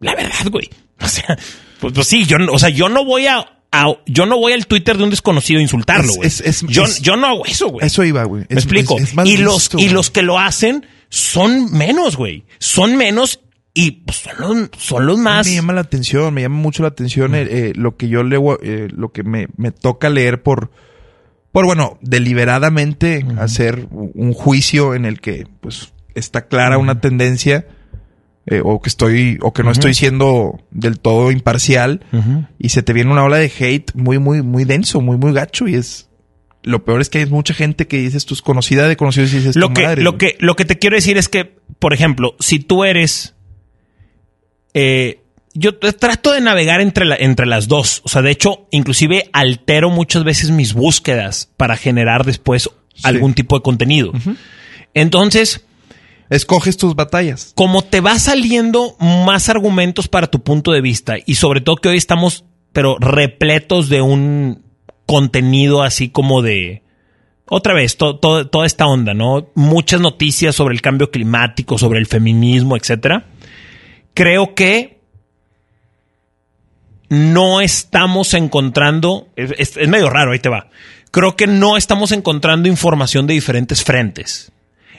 La 0.00 0.14
verdad, 0.14 0.46
güey. 0.50 0.70
O 1.00 1.06
sea, 1.08 1.36
pues, 1.80 1.92
pues 1.94 2.06
sí, 2.06 2.24
yo, 2.24 2.38
no- 2.38 2.52
o 2.52 2.58
sea, 2.58 2.68
yo 2.68 2.88
no 2.88 3.04
voy 3.04 3.26
a, 3.26 3.38
a- 3.72 3.94
yo 4.06 4.26
no 4.26 4.38
voy 4.38 4.52
al 4.52 4.66
Twitter 4.66 4.96
de 4.96 5.04
un 5.04 5.10
desconocido 5.10 5.58
a 5.58 5.62
insultarlo, 5.62 6.12
güey. 6.14 6.28
yo, 6.68 6.84
yo 7.00 7.16
no 7.16 7.26
hago 7.26 7.44
eso, 7.46 7.68
güey. 7.68 7.86
Eso 7.86 8.04
iba, 8.04 8.24
güey. 8.24 8.44
Me 8.48 8.54
explico. 8.56 8.96
es- 8.98 9.04
es 9.10 9.14
más 9.14 9.26
y, 9.26 9.36
los, 9.36 9.70
y 9.78 9.88
los 9.90 10.10
que 10.10 10.22
lo 10.22 10.38
hacen 10.38 10.86
son 11.08 11.72
menos, 11.72 12.16
güey. 12.16 12.44
Son 12.58 12.96
menos 12.96 13.40
y 13.74 13.92
pues, 13.92 14.18
son, 14.18 14.58
los, 14.60 14.70
son 14.78 15.06
los 15.06 15.18
más. 15.18 15.46
Me 15.46 15.54
llama 15.54 15.72
la 15.72 15.82
atención, 15.82 16.34
me 16.34 16.42
llama 16.42 16.56
mucho 16.56 16.82
la 16.82 16.88
atención 16.88 17.34
eh, 17.34 17.46
eh, 17.48 17.72
lo 17.76 17.96
que 17.96 18.08
yo 18.08 18.22
leo, 18.24 18.58
eh, 18.62 18.88
lo 18.90 19.12
que 19.12 19.22
me, 19.22 19.46
me 19.56 19.70
toca 19.70 20.08
leer 20.08 20.42
por, 20.42 20.70
por 21.52 21.64
bueno, 21.66 21.98
deliberadamente 22.02 23.24
hacer 23.38 23.86
un 23.90 24.32
juicio 24.34 24.94
en 24.94 25.04
el 25.04 25.20
que, 25.20 25.46
pues, 25.60 25.92
está 26.14 26.48
clara 26.48 26.78
una 26.78 27.00
tendencia 27.00 27.66
eh, 28.50 28.60
o 28.64 28.80
que 28.80 28.88
estoy, 28.88 29.38
o 29.42 29.52
que 29.52 29.62
no 29.62 29.70
estoy 29.70 29.94
siendo 29.94 30.58
del 30.70 30.98
todo 31.00 31.30
imparcial 31.30 32.00
y 32.58 32.68
se 32.70 32.82
te 32.82 32.92
viene 32.92 33.10
una 33.12 33.24
ola 33.24 33.36
de 33.38 33.52
hate 33.58 33.94
muy, 33.94 34.18
muy, 34.18 34.42
muy 34.42 34.64
denso, 34.64 35.00
muy, 35.00 35.16
muy 35.18 35.32
gacho 35.32 35.68
y 35.68 35.74
es, 35.74 36.08
lo 36.62 36.84
peor 36.84 37.00
es 37.00 37.08
que 37.10 37.18
hay 37.18 37.26
mucha 37.26 37.52
gente 37.54 37.86
que 37.86 37.98
dices, 37.98 38.24
tú 38.26 38.34
es 38.34 38.42
conocida 38.42 38.88
de 38.88 38.96
conocidos 38.96 39.32
y 39.32 39.36
dices, 39.38 39.56
Lo 39.56 39.72
que, 39.72 39.82
madre, 39.82 40.02
lo, 40.02 40.12
güey. 40.12 40.18
que, 40.18 40.36
lo 40.40 40.56
que 40.56 40.64
te 40.64 40.78
quiero 40.78 40.96
decir 40.96 41.18
es 41.18 41.28
que, 41.28 41.56
por 41.78 41.92
ejemplo, 41.92 42.34
si 42.40 42.58
tú 42.58 42.84
eres. 42.84 43.34
eh, 44.74 45.20
yo 45.54 45.76
trato 45.78 46.32
de 46.32 46.40
navegar 46.40 46.80
entre, 46.80 47.04
la- 47.04 47.16
entre 47.16 47.44
las 47.46 47.66
dos. 47.68 48.00
O 48.04 48.08
sea, 48.08 48.22
de 48.22 48.30
hecho, 48.30 48.68
inclusive 48.70 49.28
altero 49.32 49.90
muchas 49.90 50.22
veces 50.22 50.50
mis 50.52 50.72
búsquedas 50.72 51.50
para 51.56 51.76
generar 51.76 52.24
después 52.24 52.70
algún 53.02 53.34
tipo 53.34 53.56
de 53.56 53.62
contenido. 53.62 54.12
Entonces, 54.94 55.64
Escoges 56.30 56.76
tus 56.76 56.94
batallas. 56.94 57.52
como 57.54 57.82
te 57.82 58.00
va 58.00 58.18
saliendo 58.18 58.96
más 59.00 59.48
argumentos 59.48 60.08
para 60.08 60.26
tu 60.26 60.42
punto 60.42 60.72
de 60.72 60.80
vista 60.80 61.16
y 61.24 61.36
sobre 61.36 61.60
todo 61.60 61.76
que 61.76 61.88
hoy 61.88 61.96
estamos 61.96 62.44
pero 62.72 62.96
repletos 62.98 63.88
de 63.88 64.02
un 64.02 64.62
contenido 65.06 65.82
así 65.82 66.10
como 66.10 66.42
de 66.42 66.82
otra 67.46 67.72
vez 67.72 67.96
to- 67.96 68.18
to- 68.18 68.46
toda 68.48 68.66
esta 68.66 68.86
onda, 68.86 69.14
¿no? 69.14 69.48
Muchas 69.54 70.02
noticias 70.02 70.54
sobre 70.54 70.74
el 70.74 70.82
cambio 70.82 71.10
climático, 71.10 71.78
sobre 71.78 71.98
el 71.98 72.06
feminismo, 72.06 72.76
etcétera. 72.76 73.24
Creo 74.12 74.54
que 74.54 74.98
no 77.08 77.60
estamos 77.62 78.34
encontrando, 78.34 79.28
es- 79.36 79.76
es 79.78 79.88
medio 79.88 80.10
raro, 80.10 80.32
ahí 80.32 80.38
te 80.40 80.50
va. 80.50 80.68
Creo 81.10 81.36
que 81.36 81.46
no 81.46 81.78
estamos 81.78 82.12
encontrando 82.12 82.68
información 82.68 83.26
de 83.26 83.32
diferentes 83.34 83.82
frentes. 83.82 84.52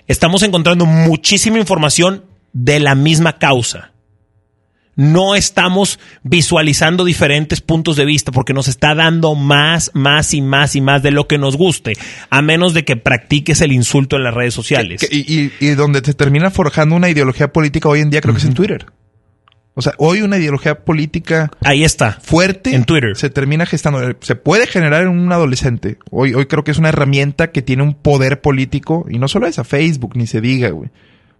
Estamos 0.09 0.43
encontrando 0.43 0.85
muchísima 0.85 1.59
información 1.59 2.25
de 2.51 2.79
la 2.81 2.95
misma 2.95 3.37
causa. 3.37 3.93
no 4.95 5.33
estamos 5.35 5.97
visualizando 6.23 7.05
diferentes 7.05 7.61
puntos 7.61 7.95
de 7.95 8.03
vista 8.03 8.33
porque 8.33 8.53
nos 8.53 8.67
está 8.67 8.95
dando 8.95 9.33
más, 9.33 9.91
más 9.93 10.33
y 10.33 10.41
más 10.41 10.75
y 10.75 10.81
más 10.81 11.01
de 11.01 11.11
lo 11.11 11.25
que 11.25 11.37
nos 11.37 11.55
guste, 11.55 11.93
a 12.29 12.41
menos 12.41 12.73
de 12.73 12.83
que 12.83 12.97
practiques 12.97 13.61
el 13.61 13.71
insulto 13.71 14.17
en 14.17 14.23
las 14.23 14.33
redes 14.33 14.53
sociales. 14.53 14.99
Que- 14.99 15.15
y- 15.15 15.53
y 15.61 15.67
donde 15.75 16.01
te 16.01 16.13
termina 16.13 16.51
forjando 16.51 16.95
una 16.97 17.07
ideología 17.07 17.53
política 17.53 17.87
hoy 17.87 18.01
en 18.01 18.09
día 18.09 18.19
creo 18.19 18.33
que 18.33 18.39
es 18.39 18.45
en 18.45 18.53
Twitter. 18.55 18.87
O 19.79 19.81
sea, 19.81 19.93
hoy 19.97 20.21
una 20.21 20.37
ideología 20.37 20.83
política 20.83 21.49
Ahí 21.63 21.85
está. 21.85 22.19
fuerte 22.21 22.75
En 22.75 22.83
Twitter. 22.83 23.15
se 23.15 23.29
termina 23.29 23.65
gestando. 23.65 24.01
Se 24.19 24.35
puede 24.35 24.67
generar 24.67 25.03
en 25.03 25.07
un 25.07 25.31
adolescente. 25.31 25.97
Hoy, 26.11 26.33
hoy 26.33 26.47
creo 26.47 26.65
que 26.65 26.71
es 26.71 26.77
una 26.77 26.89
herramienta 26.89 27.51
que 27.51 27.61
tiene 27.61 27.83
un 27.83 27.93
poder 27.93 28.41
político. 28.41 29.05
Y 29.09 29.19
no 29.19 29.29
solo 29.29 29.47
es 29.47 29.57
a 29.57 29.63
Facebook, 29.63 30.17
ni 30.17 30.27
se 30.27 30.41
diga, 30.41 30.69
güey. 30.71 30.89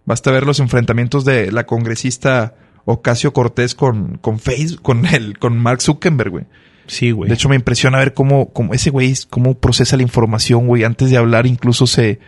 Basta 0.06 0.30
ver 0.30 0.46
los 0.46 0.58
enfrentamientos 0.58 1.26
de 1.26 1.52
la 1.52 1.66
congresista 1.66 2.54
Ocasio 2.86 3.34
Cortés 3.34 3.74
con, 3.74 4.16
con 4.16 4.38
Facebook, 4.38 4.80
con 4.80 5.04
el, 5.04 5.38
con 5.38 5.58
Mark 5.58 5.82
Zuckerberg, 5.82 6.30
güey. 6.30 6.44
Sí, 6.86 7.10
güey. 7.10 7.28
De 7.28 7.34
hecho, 7.34 7.50
me 7.50 7.56
impresiona 7.56 7.98
ver 7.98 8.14
cómo, 8.14 8.48
cómo 8.54 8.72
ese 8.72 8.88
güey, 8.88 9.14
cómo 9.28 9.54
procesa 9.54 9.98
la 9.98 10.02
información, 10.02 10.66
güey. 10.66 10.84
Antes 10.84 11.10
de 11.10 11.18
hablar, 11.18 11.46
incluso 11.46 11.86
se. 11.86 12.18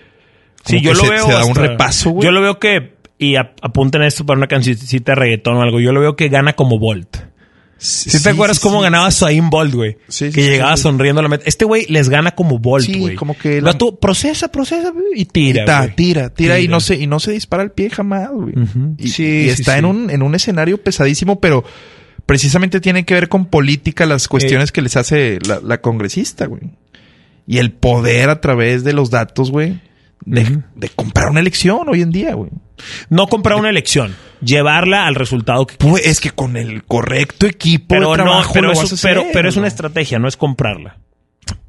Sí, 0.64 0.80
yo 0.80 0.92
lo 0.92 1.00
se, 1.00 1.10
veo. 1.10 1.26
se 1.26 1.32
da 1.32 1.44
un 1.44 1.54
repaso, 1.56 2.10
güey. 2.10 2.26
Yo 2.26 2.30
lo 2.30 2.42
veo 2.42 2.60
que. 2.60 2.91
Y 3.24 3.36
ap- 3.36 3.56
apunten 3.62 4.02
esto 4.02 4.26
para 4.26 4.38
una 4.38 4.46
cancioncita 4.48 5.12
de 5.12 5.16
reggaetón 5.16 5.56
o 5.56 5.62
algo. 5.62 5.80
Yo 5.80 5.92
lo 5.92 6.00
veo 6.00 6.16
que 6.16 6.28
gana 6.28 6.54
como 6.54 6.78
Bolt. 6.78 7.16
¿Sí, 7.78 8.22
te 8.22 8.30
acuerdas 8.30 8.60
cómo 8.60 8.78
sí. 8.78 8.84
ganaba 8.84 9.10
Zayn 9.10 9.50
Bolt, 9.50 9.74
güey? 9.74 9.96
Sí, 10.06 10.26
sí, 10.26 10.32
que 10.32 10.42
sí, 10.44 10.50
llegaba 10.50 10.76
sí. 10.76 10.84
sonriendo 10.84 11.18
a 11.18 11.22
la 11.24 11.28
meta. 11.28 11.42
Este 11.46 11.64
güey 11.64 11.84
les 11.88 12.08
gana 12.08 12.32
como 12.32 12.60
Bolt, 12.60 12.86
Sí, 12.86 12.98
güey. 13.00 13.16
como 13.16 13.36
que 13.36 13.60
la- 13.60 13.72
vato 13.72 13.96
procesa, 13.98 14.52
procesa 14.52 14.90
güey, 14.90 15.04
y 15.16 15.24
tira, 15.24 15.64
Tira, 15.64 15.78
güey. 15.78 15.96
tira, 15.96 16.30
tira, 16.32 16.58
y 16.58 16.62
Tira. 16.62 16.70
no 16.70 16.80
se, 16.80 16.94
y 16.96 17.06
no 17.08 17.18
se 17.18 17.32
dispara 17.32 17.64
el 17.64 17.72
pie 17.72 17.90
jamás, 17.90 18.30
güey. 18.32 18.54
Y, 18.98 19.08
Sí, 19.08 19.24
y 19.24 19.44
sí, 19.44 19.48
está 19.50 19.72
sí. 19.72 19.78
en 19.80 19.84
un, 19.86 20.10
en 20.10 20.22
un 20.22 20.34
escenario 20.36 20.78
pesadísimo, 20.82 21.40
pero 21.40 21.64
precisamente 22.24 22.80
tiene 22.80 23.04
que 23.04 23.14
ver 23.14 23.28
con 23.28 23.46
política 23.46 24.06
las 24.06 24.28
cuestiones 24.28 24.70
Eh. 24.70 24.72
que 24.74 24.82
les 24.82 24.96
hace 24.96 25.38
la, 25.46 25.58
la 25.60 25.80
congresista, 25.80 26.46
güey. 26.46 26.62
Y 27.48 27.58
el 27.58 27.72
poder 27.72 28.30
a 28.30 28.40
través 28.40 28.84
de 28.84 28.92
los 28.92 29.10
datos, 29.10 29.50
güey, 29.50 29.80
de, 30.24 30.88
comprar 30.94 31.30
una 31.30 31.40
elección 31.40 31.88
hoy 31.88 32.02
en 32.02 32.10
día, 32.10 32.34
güey. 32.34 32.50
No 33.10 33.26
comprar 33.26 33.58
una 33.58 33.70
elección, 33.70 34.14
llevarla 34.40 35.06
al 35.06 35.14
resultado 35.14 35.66
que 35.66 35.76
Pues 35.76 36.06
es 36.06 36.20
que 36.20 36.30
con 36.30 36.56
el 36.56 36.84
correcto 36.84 37.46
equipo 37.46 37.86
pero 37.88 38.10
de 38.12 38.18
no, 38.18 38.24
trabajo 38.24 38.52
pero, 38.54 38.66
lo 38.68 38.72
eso- 38.72 38.82
vas 38.82 38.92
a 38.92 38.94
hacer, 38.94 39.14
pero, 39.16 39.26
pero 39.32 39.48
es 39.48 39.56
una 39.56 39.68
estrategia, 39.68 40.18
no 40.18 40.28
es 40.28 40.36
comprarla. 40.36 40.98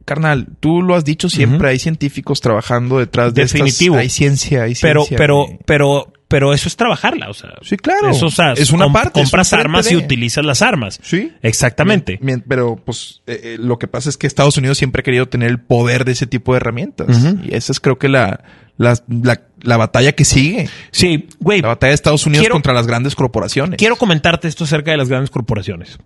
Carnal, 0.06 0.48
tú 0.60 0.82
lo 0.82 0.96
has 0.96 1.06
dicho 1.06 1.30
siempre, 1.30 1.70
hay 1.70 1.80
científicos 1.80 2.42
trabajando 2.42 3.00
detrás 3.00 3.34
de 3.34 3.44
Definitivo. 3.44 3.96
estas... 3.96 4.04
Hay 4.04 4.10
ciencia, 4.10 4.64
hay 4.64 4.76
Pero, 4.82 5.02
ciencia. 5.02 5.18
pero, 5.18 5.46
güey. 5.46 5.60
pero, 5.66 6.13
pero 6.34 6.52
eso 6.52 6.68
es 6.68 6.76
trabajarla, 6.76 7.30
o 7.30 7.34
sea. 7.36 7.52
Sí, 7.62 7.78
claro. 7.78 8.10
Eso, 8.10 8.26
o 8.26 8.32
sea, 8.32 8.54
Es 8.54 8.72
una 8.72 8.92
parte, 8.92 9.22
es 9.22 9.26
Compras 9.30 9.54
una 9.54 9.62
armas 9.62 9.92
y 9.92 9.96
utilizas 9.96 10.44
las 10.44 10.64
armas. 10.64 11.00
Sí. 11.04 11.32
Exactamente. 11.44 12.20
Pero, 12.48 12.76
pues, 12.84 13.22
eh, 13.28 13.40
eh, 13.44 13.58
lo 13.60 13.78
que 13.78 13.88
pasa 13.88 14.10
es 14.10 14.18
que 14.18 14.26
Estados 14.26 14.58
Unidos 14.58 14.80
siempre 14.80 15.02
ha 15.02 15.04
querido 15.04 15.28
tener 15.28 15.52
el 15.52 15.60
poder 15.60 16.06
de 16.06 16.14
ese 16.14 16.26
tipo 16.26 16.54
de 16.54 16.58
herramientas. 16.58 17.08
Y 17.44 17.54
esa 17.54 17.72
es, 17.72 17.80
creo 17.80 18.00
que, 18.00 18.10
la, 18.10 18.44
la, 18.78 18.98
la, 19.08 19.42
la 19.62 19.78
batalla 19.78 20.14
que 20.14 20.26
sigue. 20.26 20.68
Sí, 20.90 21.28
güey. 21.40 21.62
La 21.62 21.68
batalla 21.68 21.90
de 21.90 21.96
Estados 21.96 22.26
Unidos 22.26 22.42
Quiero- 22.42 22.56
contra 22.56 22.74
las 22.74 22.88
grandes 22.88 23.14
corporaciones. 23.14 23.78
Quiero 23.78 23.96
comentarte 23.96 24.48
esto 24.48 24.64
acerca 24.64 24.90
de 24.90 24.98
las 24.98 25.10
grandes 25.10 25.30
corporaciones. 25.30 26.00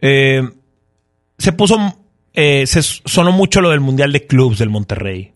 Eh, 0.00 0.42
se 1.38 1.52
puso, 1.52 1.78
eh, 2.32 2.66
se 2.66 2.82
sonó 2.82 3.30
mucho 3.30 3.60
lo 3.60 3.70
del 3.70 3.78
Mundial 3.80 4.10
de 4.10 4.26
Clubs 4.26 4.58
del 4.58 4.70
Monterrey. 4.70 5.32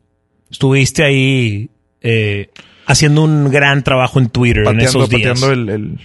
Estuviste 0.50 1.04
ahí 1.04 1.70
eh, 2.00 2.50
haciendo 2.88 3.22
un 3.22 3.50
gran 3.50 3.84
trabajo 3.84 4.18
en 4.18 4.28
Twitter 4.30 4.66
en 4.66 4.80
esos 4.80 5.08
días. 5.08 5.38
pateando 5.38 5.52
el, 5.52 5.68
el- 5.68 5.98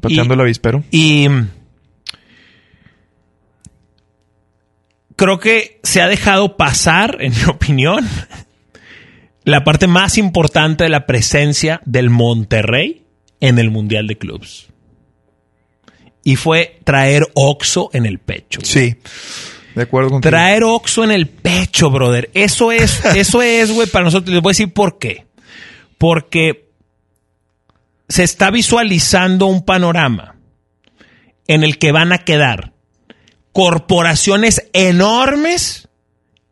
pateando 0.00 0.34
Y- 0.34 0.36
el 0.36 0.40
avispero. 0.40 0.84
Y 0.90 1.28
creo 5.16 5.38
que 5.38 5.78
se 5.82 6.00
ha 6.02 6.08
dejado 6.08 6.56
pasar, 6.56 7.18
en 7.20 7.32
mi 7.32 7.44
opinión, 7.44 8.06
la 9.44 9.64
parte 9.64 9.86
más 9.86 10.18
importante 10.18 10.84
de 10.84 10.90
la 10.90 11.06
presencia 11.06 11.80
del 11.84 12.10
Monterrey 12.10 13.04
en 13.40 13.58
el 13.58 13.70
Mundial 13.70 14.06
de 14.06 14.16
Clubs. 14.16 14.68
Y 16.24 16.36
fue 16.36 16.78
traer 16.84 17.26
Oxo 17.34 17.90
en 17.92 18.06
el 18.06 18.18
pecho. 18.20 18.60
Sí. 18.62 18.94
De 19.74 19.82
acuerdo 19.82 20.10
contigo. 20.10 20.30
Traer 20.30 20.62
Oxo 20.62 21.02
en 21.02 21.10
el 21.10 21.26
pecho, 21.26 21.90
brother. 21.90 22.30
Eso 22.34 22.70
es, 22.70 23.04
eso 23.16 23.42
es, 23.42 23.72
güey, 23.72 23.88
para 23.88 24.04
nosotros. 24.04 24.32
Les 24.32 24.40
voy 24.42 24.50
a 24.50 24.52
decir 24.52 24.72
por 24.72 24.98
qué. 24.98 25.26
Porque 26.02 26.68
se 28.08 28.24
está 28.24 28.50
visualizando 28.50 29.46
un 29.46 29.64
panorama 29.64 30.34
en 31.46 31.62
el 31.62 31.78
que 31.78 31.92
van 31.92 32.12
a 32.12 32.18
quedar 32.18 32.72
corporaciones 33.52 34.68
enormes 34.72 35.88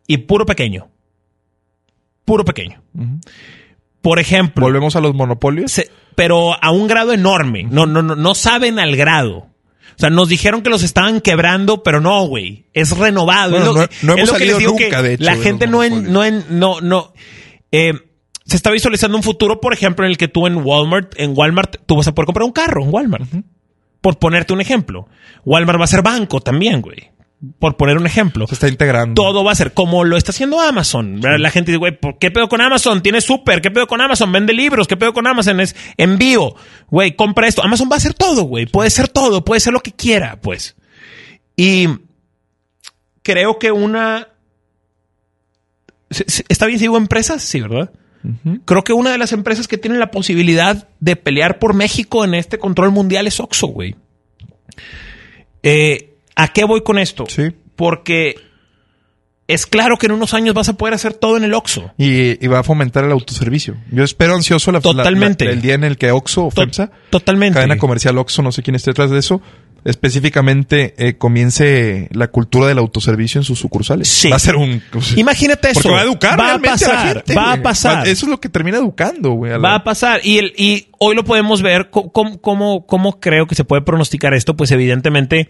y 0.06 0.18
puro 0.18 0.47
pequeño. 0.47 0.89
Puro 2.24 2.44
pequeño. 2.44 2.81
Por 4.01 4.20
ejemplo, 4.20 4.64
Volvemos 4.64 4.94
a 4.94 5.01
los 5.01 5.14
monopolios. 5.16 5.72
se- 5.72 5.90
pero 6.14 6.55
a 6.62 6.70
un 6.70 6.86
grado 6.86 7.12
enorme. 7.12 7.64
No, 7.64 7.86
no, 7.86 8.02
no, 8.02 8.14
no 8.14 8.35
saben 8.36 8.78
al 8.78 8.94
grado. 8.94 9.39
O 9.39 9.98
sea, 9.98 10.10
nos 10.10 10.28
dijeron 10.28 10.62
que 10.62 10.70
los 10.70 10.85
estaban 10.85 11.20
quebrando, 11.20 11.82
pero 11.82 12.01
no, 12.01 12.24
güey. 12.28 12.66
Es 12.72 12.97
renovado. 12.97 13.51
Bueno, 13.51 13.66
es 13.66 13.74
lo, 13.74 13.81
no- 13.81 13.89
no 14.02 14.12
es 14.14 14.18
hemos 14.18 14.32
lo 14.32 14.39
que 14.39 14.44
les 14.44 14.55
salido 14.55 14.59
digo 14.59 14.72
nunca, 14.74 14.97
que 14.98 15.02
de 15.09 15.14
hecho, 15.14 15.24
La 15.24 15.35
gente 15.36 15.66
no 15.66 15.82
en, 15.82 16.12
no 16.12 16.24
en, 16.24 16.44
no, 16.51 16.81
no. 16.81 17.12
eh, 17.72 17.94
se 18.51 18.56
está 18.56 18.70
visualizando 18.70 19.16
un 19.16 19.22
futuro, 19.22 19.60
por 19.60 19.72
ejemplo, 19.72 20.05
en 20.05 20.10
el 20.10 20.18
que 20.18 20.28
tú 20.28 20.47
en 20.47 20.56
Walmart, 20.56 21.14
en 21.16 21.32
Walmart, 21.36 21.77
tú 21.86 21.97
vas 21.97 22.06
a 22.09 22.14
poder 22.14 22.27
comprar 22.27 22.44
un 22.44 22.52
carro 22.52 22.82
en 22.85 22.93
Walmart. 22.93 23.24
Por 24.01 24.18
ponerte 24.18 24.52
un 24.52 24.60
ejemplo. 24.60 25.09
Walmart 25.44 25.78
va 25.81 25.85
a 25.85 25.89
ser 25.89 26.02
banco 26.02 26.40
también, 26.40 26.81
güey. 26.82 27.10
Por 27.59 27.78
poner 27.78 27.97
un 27.97 28.06
ejemplo 28.06 28.47
Se 28.47 28.52
está 28.52 28.68
integrando. 28.68 29.14
todo 29.14 29.43
va 29.43 29.52
a 29.52 29.55
ser 29.55 29.72
como 29.72 30.05
lo 30.05 30.18
está 30.18 30.31
haciendo 30.31 30.60
Amazon. 30.60 31.20
La 31.22 31.51
gente 31.51 31.70
dice, 31.72 31.78
güey, 31.78 31.98
¿por 31.98 32.18
¿qué 32.18 32.31
pedo 32.31 32.48
con 32.51 32.60
Amazon? 32.60 33.02
Tiene 33.02 33.22
súper, 33.22 33.62
¿qué 33.62 33.70
pedo 33.70 33.86
con 33.86 34.01
Amazon? 34.02 34.31
Vende 34.31 34.52
libros, 34.52 34.86
¿qué 34.86 34.98
pedo 34.98 35.14
con 35.14 35.27
Amazon? 35.27 35.59
Es 35.60 35.74
envío. 35.97 36.55
Güey, 36.90 37.16
compra 37.16 37.47
esto. 37.48 37.62
Amazon 37.62 37.89
va 37.90 37.94
a 37.94 37.97
hacer 37.97 38.12
todo, 38.12 38.43
güey. 38.43 38.66
Puede 38.66 38.90
ser 38.90 39.09
todo, 39.09 39.43
puede 39.43 39.60
ser 39.60 39.72
lo 39.72 39.81
que 39.81 39.93
quiera, 39.93 40.39
pues. 40.43 40.77
Y 41.56 41.89
creo 43.22 43.59
que 43.59 43.70
una... 43.72 44.28
¿Se- 46.10 46.28
se- 46.28 46.44
¿Está 46.48 46.66
bien 46.66 46.78
si 46.78 46.85
digo 46.85 46.97
empresas? 46.98 47.43
Sí, 47.43 47.60
¿verdad? 47.60 47.90
Creo 48.66 48.84
que 48.84 48.92
una 48.92 49.10
de 49.12 49.18
las 49.18 49.32
empresas 49.32 49.66
que 49.66 49.78
tienen 49.78 49.98
la 49.98 50.10
posibilidad 50.10 50.88
de 51.01 51.16
pelear 51.16 51.59
por 51.59 51.72
México 51.74 52.24
en 52.24 52.34
este 52.34 52.59
control 52.59 52.90
mundial 52.90 53.26
es 53.26 53.40
Oxxo, 53.40 53.68
güey. 53.68 53.94
Eh, 55.62 56.14
¿A 56.36 56.48
qué 56.48 56.64
voy 56.64 56.82
con 56.82 56.98
esto? 56.98 57.24
Sí. 57.28 57.48
Porque 57.76 58.34
es 59.47 59.66
claro 59.66 59.97
que 59.97 60.06
en 60.06 60.12
unos 60.12 60.32
años 60.34 60.55
vas 60.55 60.68
a 60.68 60.74
poder 60.74 60.94
hacer 60.94 61.14
todo 61.14 61.36
en 61.36 61.44
el 61.44 61.55
Oxxo. 61.55 61.92
Y, 61.98 62.42
y 62.44 62.47
va 62.48 62.60
a 62.60 62.62
fomentar 62.62 63.05
el 63.05 63.10
autoservicio. 63.12 63.76
Yo 63.90 64.05
espero 64.05 64.34
ansioso 64.34 64.70
la, 64.70 64.80
Totalmente. 64.80 65.44
la- 65.47 65.51
el 65.52 65.60
día 65.62 65.74
en 65.74 65.84
el 65.84 65.97
que 65.98 66.10
Oxxo 66.12 66.51
FEMSA, 66.51 66.90
Totalmente. 67.10 67.55
cadena 67.55 67.76
comercial 67.78 68.16
Oxxo, 68.18 68.42
no 68.42 68.52
sé 68.52 68.62
quién 68.62 68.76
esté 68.76 68.90
detrás 68.90 69.10
de 69.10 69.18
eso, 69.18 69.42
específicamente 69.85 70.94
eh, 70.98 71.16
comience 71.16 72.09
la 72.12 72.28
cultura 72.28 72.66
del 72.66 72.78
autoservicio 72.78 73.40
en 73.40 73.44
sus 73.44 73.59
sucursales. 73.59 74.09
Sí. 74.09 74.28
Va 74.28 74.36
a 74.36 74.40
ser 74.40 74.57
un... 74.57 74.82
Imagínate 75.16 75.70
eso. 75.70 75.81
Porque 75.82 75.94
va 75.94 76.01
a 76.01 76.05
educar 76.05 76.39
Va 76.40 76.55
a 76.55 76.59
pasar. 76.59 76.90
a 76.90 77.05
la 77.05 77.12
gente, 77.15 77.35
va 77.35 77.52
a 77.52 77.62
pasar. 77.62 78.09
Eso 78.09 78.27
es 78.27 78.31
lo 78.31 78.40
que 78.40 78.48
termina 78.48 78.78
educando, 78.78 79.31
güey. 79.32 79.52
a 79.52 79.59
la- 79.59 79.69
Va 79.70 79.74
a 79.77 79.85
pasar. 79.85 80.20
Y, 80.24 80.39
el, 80.39 80.52
y 80.57 80.89
hoy 80.98 81.15
lo 81.15 81.24
podemos 81.24 81.62
ver. 81.62 81.90
¿Cómo, 81.90 82.40
cómo, 82.40 82.86
cómo 82.86 83.20
creo 83.20 83.47
que 83.47 83.55
se 83.55 83.65
puede 83.65 83.82
pronosticar 83.82 84.35
esto? 84.35 84.57
Pues 84.57 84.70
evidentemente, 84.70 85.48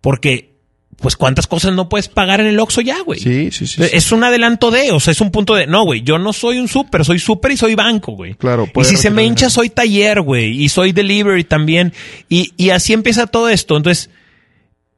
porque, 0.00 0.55
pues, 0.98 1.16
¿cuántas 1.16 1.46
cosas 1.46 1.74
no 1.74 1.88
puedes 1.88 2.08
pagar 2.08 2.40
en 2.40 2.46
el 2.46 2.58
Oxxo 2.58 2.80
ya, 2.80 3.00
güey? 3.02 3.20
Sí, 3.20 3.50
sí, 3.50 3.66
sí. 3.66 3.82
sí. 3.82 3.90
Es 3.92 4.12
un 4.12 4.24
adelanto 4.24 4.70
de, 4.70 4.92
o 4.92 5.00
sea, 5.00 5.12
es 5.12 5.20
un 5.20 5.30
punto 5.30 5.54
de, 5.54 5.66
no, 5.66 5.84
güey, 5.84 6.02
yo 6.02 6.18
no 6.18 6.32
soy 6.32 6.58
un 6.58 6.68
súper, 6.68 7.04
soy 7.04 7.18
súper 7.18 7.52
y 7.52 7.56
soy 7.56 7.74
banco, 7.74 8.12
güey. 8.12 8.34
Claro, 8.34 8.68
Y 8.74 8.84
si 8.84 8.96
se 8.96 9.10
me 9.10 9.24
hincha, 9.24 9.50
soy 9.50 9.68
taller, 9.68 10.22
güey, 10.22 10.62
y 10.62 10.68
soy 10.68 10.92
delivery 10.92 11.44
también. 11.44 11.92
Y, 12.28 12.52
y 12.56 12.70
así 12.70 12.94
empieza 12.94 13.26
todo 13.26 13.48
esto. 13.48 13.76
Entonces, 13.76 14.10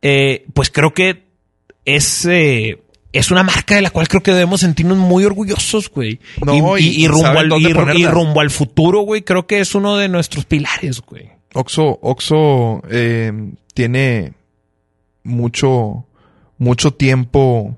eh, 0.02 0.44
pues 0.54 0.70
creo 0.70 0.94
que 0.94 1.24
es, 1.84 2.26
eh, 2.26 2.80
es 3.12 3.30
una 3.30 3.42
marca 3.42 3.74
de 3.74 3.82
la 3.82 3.90
cual 3.90 4.06
creo 4.06 4.22
que 4.22 4.32
debemos 4.32 4.60
sentirnos 4.60 4.98
muy 4.98 5.24
orgullosos, 5.24 5.90
güey. 5.90 6.20
No, 6.44 6.78
y, 6.78 7.08
rumbo 7.08 7.26
al, 7.26 7.52
y 7.96 8.06
rumbo 8.06 8.40
al 8.40 8.50
futuro, 8.50 9.00
güey, 9.00 9.22
creo 9.22 9.46
que 9.46 9.60
es 9.60 9.74
uno 9.74 9.96
de 9.96 10.08
nuestros 10.08 10.44
pilares, 10.44 11.00
güey. 11.00 11.30
Oxo, 11.54 11.98
Oxo 12.02 12.82
eh, 12.90 13.32
tiene 13.74 14.34
mucho, 15.28 16.06
mucho 16.58 16.92
tiempo 16.92 17.76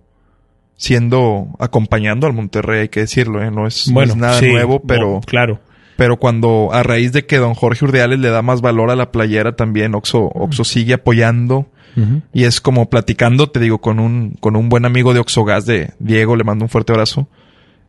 siendo 0.77 1.49
acompañando 1.59 2.27
al 2.27 2.33
Monterrey, 2.33 2.81
hay 2.81 2.89
que 2.89 3.01
decirlo, 3.01 3.43
¿eh? 3.43 3.51
no, 3.51 3.67
es, 3.67 3.91
no 3.91 4.03
es 4.03 4.17
nada 4.17 4.39
sí, 4.41 4.49
nuevo, 4.51 4.81
pero, 4.81 5.21
claro. 5.27 5.61
pero 5.97 6.17
cuando 6.17 6.71
a 6.73 6.83
raíz 6.83 7.13
de 7.13 7.27
que 7.27 7.37
don 7.37 7.53
Jorge 7.53 7.85
Urdiales 7.85 8.19
le 8.19 8.31
da 8.31 8.41
más 8.41 8.63
valor 8.63 8.91
a 8.91 8.97
la 8.97 9.13
playera 9.13 9.57
también, 9.57 9.95
Oxo, 9.95 10.31
Oxo 10.35 10.65
sigue 10.65 10.95
apoyando 10.95 11.67
y 12.33 12.45
es 12.45 12.61
como 12.61 12.89
platicando, 12.89 13.51
te 13.51 13.61
digo, 13.61 13.79
con 13.79 13.99
un, 13.99 14.37
con 14.41 14.57
un 14.57 14.69
buen 14.71 14.87
amigo 14.87 15.13
de 15.13 15.21
Oxogas 15.21 15.67
de 15.67 15.91
Diego, 15.99 16.37
le 16.37 16.45
mando 16.45 16.65
un 16.65 16.69
fuerte 16.71 16.93
abrazo. 16.93 17.29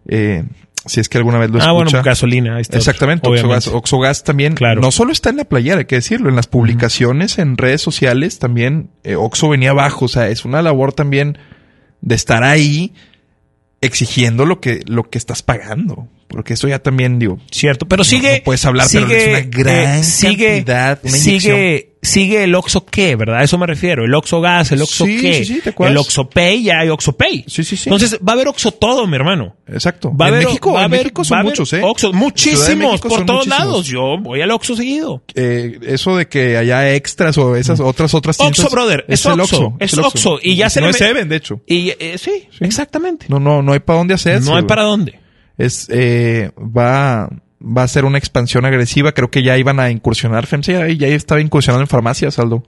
Eh, 0.07 0.43
si 0.85 0.99
es 0.99 1.09
que 1.09 1.17
alguna 1.17 1.37
vez 1.37 1.49
lo 1.51 1.57
Ah, 1.57 1.65
escucha. 1.67 1.73
bueno, 1.73 2.01
gasolina. 2.03 2.55
ahí 2.55 2.61
está 2.61 2.77
Exactamente, 2.77 3.27
Oxogas. 3.29 3.67
Oxogas 3.67 4.23
también 4.23 4.53
Claro. 4.55 4.81
no 4.81 4.91
solo 4.91 5.11
está 5.11 5.29
en 5.29 5.37
la 5.37 5.45
playera, 5.45 5.79
hay 5.79 5.85
que 5.85 5.95
decirlo, 5.95 6.29
en 6.29 6.35
las 6.35 6.47
publicaciones, 6.47 7.37
en 7.39 7.57
redes 7.57 7.81
sociales 7.81 8.39
también 8.39 8.89
eh, 9.03 9.15
Oxo 9.15 9.49
venía 9.49 9.71
abajo, 9.71 10.05
o 10.05 10.07
sea, 10.07 10.29
es 10.29 10.43
una 10.45 10.61
labor 10.61 10.93
también 10.93 11.37
de 12.01 12.15
estar 12.15 12.43
ahí 12.43 12.93
exigiendo 13.81 14.45
lo 14.45 14.59
que 14.59 14.81
lo 14.85 15.09
que 15.09 15.17
estás 15.17 15.41
pagando, 15.41 16.07
porque 16.27 16.53
eso 16.53 16.67
ya 16.67 16.79
también 16.79 17.17
digo, 17.19 17.39
Cierto, 17.51 17.87
pero 17.87 18.03
sigue. 18.03 18.37
no 18.39 18.43
puedes 18.43 18.63
hablar, 18.65 18.87
pero 18.91 19.07
es 19.07 19.27
una 19.27 19.41
gran 19.41 19.99
eh, 19.99 20.03
sigue, 20.03 20.55
cantidad, 20.57 20.99
una 21.03 21.11
sigue, 21.13 21.90
sigue 22.03 22.43
el 22.43 22.55
Oxo 22.55 22.83
qué, 22.85 23.15
¿verdad? 23.15 23.37
A 23.39 23.43
eso 23.43 23.57
me 23.59 23.67
refiero. 23.67 24.03
El 24.05 24.13
Oxo 24.15 24.41
Gas, 24.41 24.71
el 24.71 24.81
Oxo 24.81 25.05
Sí, 25.05 25.21
qué. 25.21 25.33
sí, 25.43 25.45
sí, 25.55 25.61
¿te 25.61 25.69
acuerdas? 25.69 25.91
el 25.91 25.97
Oxo 25.99 26.29
Pay, 26.29 26.63
ya 26.63 26.79
hay 26.79 26.89
Oxo 26.89 27.13
Pay. 27.13 27.45
Sí, 27.47 27.63
sí, 27.63 27.77
sí. 27.77 27.89
Entonces 27.89 28.17
va 28.27 28.31
a 28.31 28.35
haber 28.35 28.47
Oxo 28.47 28.71
todo, 28.71 29.05
mi 29.05 29.15
hermano. 29.15 29.55
exacto. 29.67 30.11
Va 30.15 30.25
a 30.25 30.29
en 30.29 30.33
haber, 30.35 30.47
México, 30.47 30.73
va 30.73 30.79
a 30.79 30.81
en 30.81 30.85
haber- 30.85 30.99
México 31.01 31.21
va 31.21 31.25
son 31.25 31.37
a 31.37 31.39
haber 31.41 31.51
muchos, 31.51 31.73
¿eh? 31.73 31.77
De 31.77 32.13
muchísimos, 32.13 32.91
México 32.93 33.07
por 33.09 33.25
todos 33.25 33.45
muchísimos. 33.45 33.59
lados. 33.67 33.87
Yo 33.87 34.17
voy 34.19 34.41
al 34.41 34.49
Oxo 34.51 34.75
seguido. 34.75 35.23
Eh, 35.35 35.79
eso 35.83 36.17
de 36.17 36.27
que 36.27 36.57
haya 36.57 36.93
extras 36.95 37.37
o 37.37 37.55
esas 37.55 37.79
otras 37.79 38.13
otras 38.15 38.39
Oxo, 38.39 38.69
brother. 38.69 39.05
Es, 39.07 39.23
el 39.25 39.39
Oxo. 39.39 39.75
Es 39.79 39.93
el 39.93 39.99
Oxo. 39.99 40.39
Y 40.41 40.55
ya 40.55 40.69
se 40.69 40.81
no 40.81 40.87
le 40.87 40.91
es 40.91 40.99
me- 41.01 41.07
Seven, 41.07 41.29
de 41.29 41.35
hecho. 41.35 41.61
Y 41.67 41.89
eh, 41.99 42.17
sí, 42.17 42.47
exactamente. 42.61 43.27
No, 43.29 43.39
no, 43.39 43.61
no 43.61 43.73
hay 43.73 43.79
para 43.79 43.99
dónde 43.99 44.15
hacerse. 44.15 44.49
no 44.49 44.55
hay 44.57 44.63
para 44.63 44.83
dónde. 44.83 45.19
es 45.57 45.87
eh, 45.91 46.49
va 46.57 47.29
va 47.61 47.83
a 47.83 47.88
ser 47.88 48.05
una 48.05 48.17
expansión 48.17 48.65
agresiva. 48.65 49.11
Creo 49.13 49.29
que 49.31 49.43
ya 49.43 49.57
iban 49.57 49.79
a 49.79 49.89
incursionar. 49.91 50.47
FEMSA 50.47 50.71
ya, 50.71 50.88
ya 50.89 51.07
estaba 51.07 51.41
incursionando 51.41 51.81
en 51.83 51.88
farmacias, 51.88 52.39
Aldo. 52.39 52.63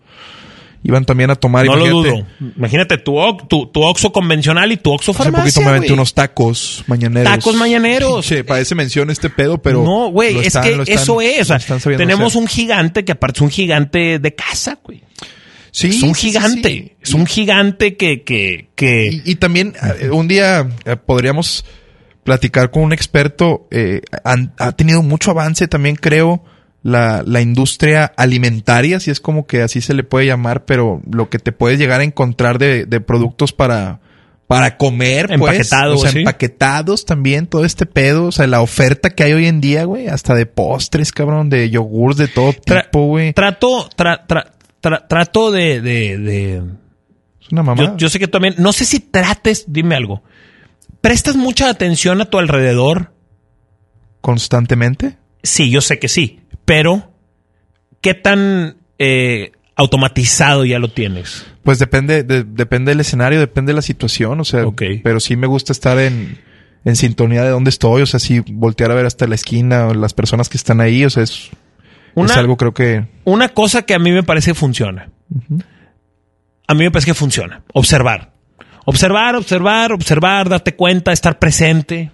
Iban 0.85 1.05
también 1.05 1.29
a 1.29 1.35
tomar. 1.35 1.65
No 1.65 1.77
lo 1.77 1.85
imagínate, 1.87 2.09
dudo. 2.39 2.51
Imagínate 2.57 2.97
tu, 2.97 3.17
tu, 3.47 3.67
tu 3.67 3.81
Oxo 3.83 4.11
convencional 4.11 4.69
y 4.71 4.75
tu 4.77 4.91
Oxo 4.91 5.11
Hace 5.11 5.23
farmacia, 5.23 5.43
poquito 5.45 5.61
me 5.61 5.67
aventé 5.69 5.93
unos 5.93 6.13
tacos 6.13 6.83
mañaneros. 6.87 7.31
Tacos 7.33 7.55
mañaneros. 7.55 8.29
Parece 8.45 8.75
mención 8.75 9.09
este 9.09 9.29
pedo, 9.29 9.61
pero. 9.61 9.81
no, 9.83 10.09
güey, 10.09 10.33
lo 10.33 10.41
es 10.41 10.53
que 10.57 10.75
lo 10.75 10.83
están- 10.83 10.97
eso 10.99 11.21
es. 11.21 11.49
O 11.49 11.57
sea, 11.59 11.77
lo 11.91 11.97
tenemos 11.97 12.33
hacer. 12.33 12.41
un 12.41 12.47
gigante 12.47 13.05
que 13.05 13.13
aparte 13.13 13.37
es 13.37 13.41
un 13.43 13.49
gigante 13.49 14.19
de 14.19 14.35
casa, 14.35 14.77
güey. 14.83 15.01
Sí, 15.71 15.87
es 15.87 16.03
un 16.03 16.13
sí, 16.13 16.27
gigante. 16.27 16.69
sí. 16.69 16.91
Es 17.01 17.13
un 17.13 17.25
gigante 17.25 17.95
que, 17.95 18.21
que, 18.23 18.67
que 18.75 19.21
Y, 19.25 19.31
y 19.31 19.35
también 19.35 19.73
eh, 20.01 20.09
un 20.11 20.27
día 20.27 20.67
eh, 20.85 20.97
podríamos 20.97 21.63
platicar 22.23 22.71
con 22.71 22.83
un 22.83 22.93
experto. 22.93 23.67
eh, 23.71 24.01
han- 24.23 24.53
ha 24.57 24.71
tenido 24.73 25.03
mucho 25.03 25.31
avance 25.31 25.67
también, 25.67 25.95
creo, 25.95 26.43
la, 26.81 27.23
la 27.25 27.39
industria 27.41 28.11
alimentaria, 28.17 28.99
si 28.99 29.09
es 29.11 29.19
como 29.21 29.45
que 29.47 29.61
así 29.61 29.79
se 29.81 29.93
le 29.93 30.03
puede 30.03 30.25
llamar, 30.25 30.65
pero 30.65 31.01
lo 31.09 31.29
que 31.29 31.39
te 31.39 31.51
puedes 31.51 31.79
llegar 31.79 32.01
a 32.01 32.03
encontrar 32.03 32.57
de, 32.59 32.85
de 32.85 32.99
productos 32.99 33.53
para, 33.53 34.01
para 34.47 34.75
comer, 34.77 35.27
pues. 35.27 35.39
Empaquetados, 35.39 35.95
O 35.99 36.01
sea, 36.01 36.11
sí. 36.11 36.19
empaquetados 36.19 37.05
también, 37.05 37.47
todo 37.47 37.63
este 37.63 37.85
pedo. 37.85 38.25
O 38.25 38.31
sea, 38.33 38.47
la 38.47 38.61
oferta 38.61 39.09
que 39.11 39.23
hay 39.23 39.31
hoy 39.33 39.47
en 39.47 39.61
día, 39.61 39.85
güey, 39.85 40.07
hasta 40.07 40.35
de 40.35 40.45
postres, 40.45 41.11
cabrón, 41.13 41.49
de 41.49 41.69
yogurts 41.69 42.17
de 42.17 42.27
todo 42.27 42.51
Tra- 42.51 42.83
tipo, 42.83 43.05
güey. 43.07 43.31
trato, 43.33 43.89
tra- 43.95 44.25
tra- 44.27 44.51
tra- 44.81 45.07
trato 45.07 45.51
de, 45.51 45.79
de, 45.79 46.17
de- 46.17 46.57
Es 47.41 47.49
una 47.51 47.63
mamá. 47.63 47.81
yo, 47.81 47.95
yo 47.97 48.09
sé 48.09 48.19
que 48.19 48.27
también, 48.27 48.55
no 48.57 48.73
sé 48.73 48.83
si 48.83 48.99
trates, 48.99 49.63
dime 49.67 49.95
algo. 49.95 50.21
¿Prestas 51.03 51.35
mucha 51.35 51.69
atención 51.69 52.21
a 52.21 52.25
tu 52.25 52.39
alrededor? 52.39 53.11
Constantemente. 54.21 55.17
Sí, 55.43 55.69
yo 55.69 55.81
sé 55.81 55.99
que 55.99 56.07
sí, 56.07 56.39
pero 56.63 57.11
¿qué 57.99 58.13
tan 58.13 58.77
eh, 58.99 59.51
automatizado 59.75 60.63
ya 60.63 60.79
lo 60.79 60.87
tienes? 60.87 61.45
Pues 61.63 61.77
depende, 61.77 62.23
de- 62.23 62.45
depende 62.45 62.91
del 62.91 63.01
escenario, 63.01 63.39
depende 63.41 63.71
de 63.71 63.75
la 63.75 63.81
situación, 63.81 64.39
o 64.39 64.45
sea, 64.45 64.65
Ok. 64.65 64.81
pero 65.03 65.19
sí 65.19 65.35
me 65.35 65.45
gusta 65.47 65.73
estar 65.73 65.99
en, 65.99 66.39
en 66.85 66.95
sintonía 66.95 67.43
de 67.43 67.49
dónde 67.49 67.69
estoy, 67.69 68.01
o 68.01 68.05
sea, 68.05 68.21
sí 68.21 68.41
voltear 68.49 68.89
a 68.91 68.95
ver 68.95 69.05
hasta 69.05 69.27
la 69.27 69.35
esquina 69.35 69.87
o 69.87 69.93
las 69.93 70.13
personas 70.13 70.47
que 70.47 70.55
están 70.57 70.79
ahí, 70.79 71.03
o 71.03 71.09
sea, 71.09 71.23
es, 71.23 71.49
Una, 72.15 72.31
es 72.31 72.37
algo 72.37 72.55
creo 72.55 72.73
que 72.73 73.05
una 73.25 73.49
cosa 73.49 73.81
que 73.81 73.93
a 73.93 73.99
mí 73.99 74.11
me 74.13 74.23
parece 74.23 74.51
que 74.51 74.55
funciona. 74.55 75.09
A 76.65 76.73
mí 76.73 76.83
me 76.85 76.91
parece 76.91 77.07
que 77.11 77.13
funciona. 77.15 77.63
Observar. 77.73 78.32
Observar, 78.85 79.35
observar, 79.35 79.91
observar, 79.93 80.49
darte 80.49 80.75
cuenta, 80.75 81.13
estar 81.13 81.39
presente. 81.39 82.11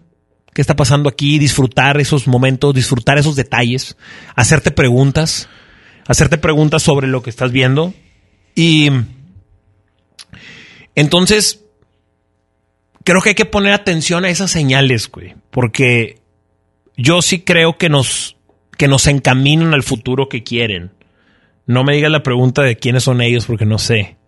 ¿Qué 0.54 0.62
está 0.62 0.76
pasando 0.76 1.10
aquí? 1.10 1.40
Disfrutar 1.40 2.00
esos 2.00 2.28
momentos, 2.28 2.74
disfrutar 2.74 3.18
esos 3.18 3.36
detalles. 3.36 3.98
Hacerte 4.36 4.72
preguntas. 4.72 5.50
Hacerte 6.08 6.38
preguntas 6.38 6.84
sobre 6.84 7.08
lo 7.08 7.22
que 7.22 7.30
estás 7.30 7.52
viendo. 7.52 7.94
Y 8.56 8.90
entonces, 10.96 11.64
creo 13.04 13.22
que 13.22 13.30
hay 13.30 13.36
que 13.36 13.46
poner 13.46 13.74
atención 13.74 14.26
a 14.26 14.30
esas 14.30 14.52
señales, 14.52 15.10
güey. 15.10 15.36
Porque 15.50 16.20
yo 16.98 17.22
sí 17.22 17.40
creo 17.40 17.78
que 17.78 17.90
nos, 17.90 18.38
que 18.78 18.88
nos 18.88 19.08
encaminan 19.08 19.74
al 19.74 19.84
futuro 19.84 20.30
que 20.30 20.44
quieren. 20.44 20.92
No 21.66 21.84
me 21.84 21.96
digas 21.96 22.12
la 22.12 22.24
pregunta 22.24 22.62
de 22.62 22.78
quiénes 22.78 23.04
son 23.04 23.22
ellos 23.22 23.46
porque 23.46 23.66
no 23.66 23.78
sé. 23.78 24.19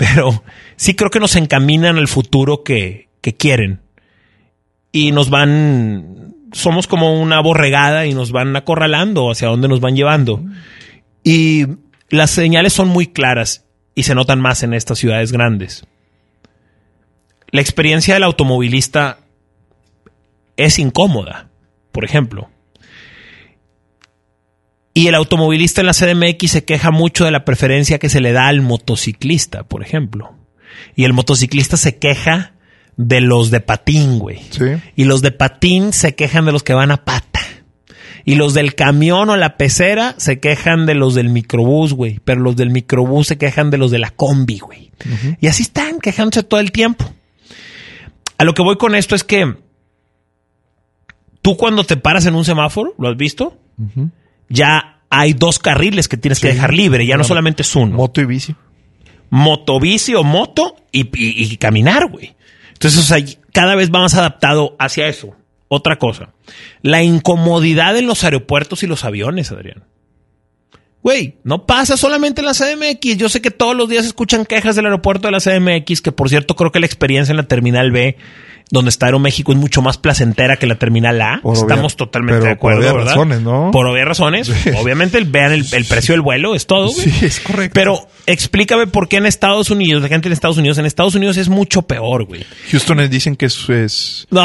Pero 0.00 0.42
sí 0.76 0.94
creo 0.94 1.10
que 1.10 1.20
nos 1.20 1.36
encaminan 1.36 1.98
al 1.98 2.08
futuro 2.08 2.62
que, 2.62 3.10
que 3.20 3.36
quieren. 3.36 3.82
Y 4.92 5.12
nos 5.12 5.28
van, 5.28 6.34
somos 6.52 6.86
como 6.86 7.20
una 7.20 7.38
borregada 7.40 8.06
y 8.06 8.14
nos 8.14 8.32
van 8.32 8.56
acorralando 8.56 9.30
hacia 9.30 9.48
dónde 9.48 9.68
nos 9.68 9.80
van 9.80 9.96
llevando. 9.96 10.42
Y 11.22 11.66
las 12.08 12.30
señales 12.30 12.72
son 12.72 12.88
muy 12.88 13.08
claras 13.08 13.66
y 13.94 14.04
se 14.04 14.14
notan 14.14 14.40
más 14.40 14.62
en 14.62 14.72
estas 14.72 14.98
ciudades 14.98 15.32
grandes. 15.32 15.84
La 17.50 17.60
experiencia 17.60 18.14
del 18.14 18.22
automovilista 18.22 19.18
es 20.56 20.78
incómoda, 20.78 21.50
por 21.92 22.06
ejemplo. 22.06 22.48
Y 24.92 25.06
el 25.06 25.14
automovilista 25.14 25.80
en 25.80 25.86
la 25.86 25.92
CDMX 25.92 26.50
se 26.50 26.64
queja 26.64 26.90
mucho 26.90 27.24
de 27.24 27.30
la 27.30 27.44
preferencia 27.44 27.98
que 27.98 28.08
se 28.08 28.20
le 28.20 28.32
da 28.32 28.48
al 28.48 28.60
motociclista, 28.60 29.62
por 29.62 29.82
ejemplo. 29.82 30.34
Y 30.96 31.04
el 31.04 31.12
motociclista 31.12 31.76
se 31.76 31.98
queja 31.98 32.54
de 32.96 33.20
los 33.20 33.50
de 33.50 33.60
patín, 33.60 34.18
güey. 34.18 34.40
Sí. 34.50 34.64
Y 34.96 35.04
los 35.04 35.22
de 35.22 35.30
patín 35.30 35.92
se 35.92 36.14
quejan 36.14 36.44
de 36.44 36.52
los 36.52 36.62
que 36.62 36.74
van 36.74 36.90
a 36.90 37.04
pata. 37.04 37.40
Y 38.24 38.34
los 38.34 38.52
del 38.52 38.74
camión 38.74 39.30
o 39.30 39.36
la 39.36 39.56
pecera 39.56 40.14
se 40.18 40.40
quejan 40.40 40.86
de 40.86 40.94
los 40.94 41.14
del 41.14 41.30
microbús, 41.30 41.94
güey. 41.94 42.20
Pero 42.24 42.40
los 42.40 42.56
del 42.56 42.70
microbús 42.70 43.28
se 43.28 43.38
quejan 43.38 43.70
de 43.70 43.78
los 43.78 43.90
de 43.90 43.98
la 43.98 44.10
combi, 44.10 44.58
güey. 44.58 44.90
Y 45.40 45.46
así 45.46 45.62
están 45.62 46.00
quejándose 46.00 46.42
todo 46.42 46.60
el 46.60 46.72
tiempo. 46.72 47.10
A 48.38 48.44
lo 48.44 48.54
que 48.54 48.62
voy 48.62 48.76
con 48.76 48.94
esto 48.94 49.14
es 49.14 49.24
que 49.24 49.54
tú 51.42 51.56
cuando 51.56 51.84
te 51.84 51.96
paras 51.96 52.26
en 52.26 52.34
un 52.34 52.44
semáforo, 52.44 52.94
¿lo 52.98 53.08
has 53.08 53.16
visto? 53.16 53.58
Ya 54.50 54.98
hay 55.08 55.32
dos 55.32 55.58
carriles 55.58 56.06
que 56.08 56.18
tienes 56.18 56.38
que 56.40 56.48
dejar 56.48 56.74
libre, 56.74 57.06
ya 57.06 57.16
no 57.16 57.24
solamente 57.24 57.62
es 57.62 57.74
uno. 57.74 57.96
moto 57.96 58.20
y 58.20 58.26
bici. 58.26 58.54
Motobici 59.30 60.14
o 60.14 60.22
moto 60.24 60.76
y, 60.92 61.02
y- 61.02 61.44
y 61.52 61.56
caminar, 61.56 62.10
güey. 62.10 62.34
Entonces, 62.72 63.00
o 63.00 63.02
sea, 63.02 63.18
cada 63.52 63.74
vez 63.76 63.90
va 63.90 64.00
más 64.00 64.14
adaptado 64.14 64.74
hacia 64.78 65.06
eso. 65.08 65.34
Otra 65.68 65.96
cosa, 65.98 66.30
la 66.82 67.02
incomodidad 67.04 67.96
en 67.96 68.06
los 68.08 68.24
aeropuertos 68.24 68.82
y 68.82 68.88
los 68.88 69.04
aviones, 69.04 69.52
Adrián. 69.52 69.84
Güey, 71.02 71.38
no 71.44 71.64
pasa 71.66 71.96
solamente 71.96 72.42
en 72.42 72.46
la 72.46 72.52
CDMX. 72.52 73.16
Yo 73.16 73.28
sé 73.30 73.40
que 73.40 73.50
todos 73.50 73.74
los 73.74 73.88
días 73.88 74.04
escuchan 74.04 74.44
quejas 74.44 74.76
del 74.76 74.84
aeropuerto 74.84 75.28
de 75.28 75.32
la 75.32 75.40
CDMX, 75.40 76.02
que 76.02 76.12
por 76.12 76.28
cierto 76.28 76.56
creo 76.56 76.72
que 76.72 76.80
la 76.80 76.86
experiencia 76.86 77.32
en 77.32 77.38
la 77.38 77.44
Terminal 77.44 77.90
B, 77.90 78.18
donde 78.70 78.90
está 78.90 79.06
Aeroméxico, 79.06 79.52
es 79.52 79.58
mucho 79.58 79.80
más 79.80 79.96
placentera 79.96 80.58
que 80.58 80.66
la 80.66 80.74
Terminal 80.74 81.20
A. 81.22 81.40
Por 81.42 81.54
obvia- 81.56 81.60
Estamos 81.62 81.96
totalmente 81.96 82.40
de 82.40 82.56
por 82.56 82.72
acuerdo, 82.72 82.78
obvias 82.80 82.92
¿verdad? 82.94 83.12
razones, 83.12 83.40
¿no? 83.40 83.70
Por 83.72 83.86
obvias 83.86 84.06
razones. 84.08 84.46
Sí. 84.62 84.70
Obviamente 84.76 85.18
vean 85.24 85.52
el, 85.52 85.64
el 85.72 85.84
precio 85.86 86.12
del 86.12 86.20
vuelo, 86.20 86.54
es 86.54 86.66
todo. 86.66 86.90
güey. 86.92 87.10
Sí, 87.10 87.24
es 87.24 87.40
correcto. 87.40 87.72
Pero 87.72 88.06
explícame 88.26 88.86
por 88.86 89.08
qué 89.08 89.16
en 89.16 89.24
Estados 89.24 89.70
Unidos, 89.70 90.02
la 90.02 90.08
gente 90.08 90.28
en 90.28 90.32
Estados 90.34 90.58
Unidos, 90.58 90.76
en 90.76 90.84
Estados 90.84 91.14
Unidos 91.14 91.38
es 91.38 91.48
mucho 91.48 91.80
peor, 91.80 92.24
güey. 92.26 92.44
Houston 92.70 93.00
es- 93.00 93.10
dicen 93.10 93.36
que 93.36 93.46
es, 93.46 93.68
es 93.70 94.26
No, 94.30 94.44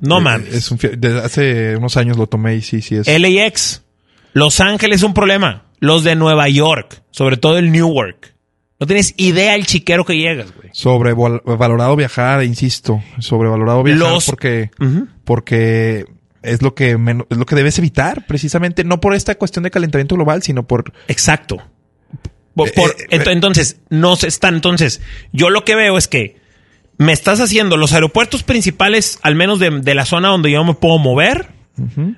no 0.00 0.18
eh, 0.18 0.20
mames. 0.20 0.54
Es 0.54 0.70
un, 0.70 0.78
desde 0.78 1.18
hace 1.18 1.76
unos 1.76 1.96
años 1.96 2.16
lo 2.16 2.28
tomé 2.28 2.54
y 2.54 2.62
sí, 2.62 2.80
sí 2.82 2.94
es. 2.94 3.08
LAX. 3.08 3.82
Los 4.32 4.60
Ángeles 4.60 4.98
es 4.98 5.02
un 5.02 5.12
problema. 5.12 5.64
Los 5.80 6.04
de 6.04 6.14
Nueva 6.16 6.48
York, 6.48 7.02
sobre 7.10 7.36
todo 7.36 7.58
el 7.58 7.70
Newark. 7.72 8.34
No 8.80 8.86
tienes 8.86 9.14
idea 9.16 9.54
el 9.56 9.66
chiquero 9.66 10.04
que 10.04 10.16
llegas, 10.16 10.54
güey. 10.54 10.68
Sobrevalorado 10.72 11.96
viajar, 11.96 12.44
insisto. 12.44 13.02
Sobrevalorado 13.18 13.82
viajar 13.82 14.00
Los- 14.12 14.26
porque, 14.26 14.70
porque 15.24 16.06
es 16.42 16.62
lo 16.62 16.74
que 16.74 16.96
men- 16.96 17.26
es 17.28 17.36
lo 17.38 17.44
que 17.46 17.56
debes 17.56 17.78
evitar, 17.78 18.26
precisamente, 18.26 18.84
no 18.84 19.00
por 19.00 19.14
esta 19.14 19.34
cuestión 19.36 19.64
de 19.64 19.70
calentamiento 19.70 20.14
global, 20.14 20.42
sino 20.42 20.66
por 20.66 20.92
Exacto. 21.08 21.58
Por- 22.54 22.68
Eh, 22.68 22.72
por- 22.74 22.90
eh, 22.90 23.18
ent- 23.18 23.30
entonces, 23.32 23.80
no 23.88 24.16
se 24.16 24.28
están. 24.28 24.56
Entonces, 24.56 25.00
yo 25.32 25.50
lo 25.50 25.64
que 25.64 25.74
veo 25.74 25.98
es 25.98 26.08
que 26.08 26.36
me 26.96 27.12
estás 27.12 27.40
haciendo 27.40 27.76
los 27.76 27.92
aeropuertos 27.92 28.42
principales, 28.42 29.18
al 29.22 29.34
menos 29.36 29.58
de, 29.60 29.70
de 29.80 29.94
la 29.94 30.04
zona 30.04 30.28
donde 30.28 30.50
yo 30.50 30.64
me 30.64 30.74
puedo 30.74 30.98
mover, 30.98 31.48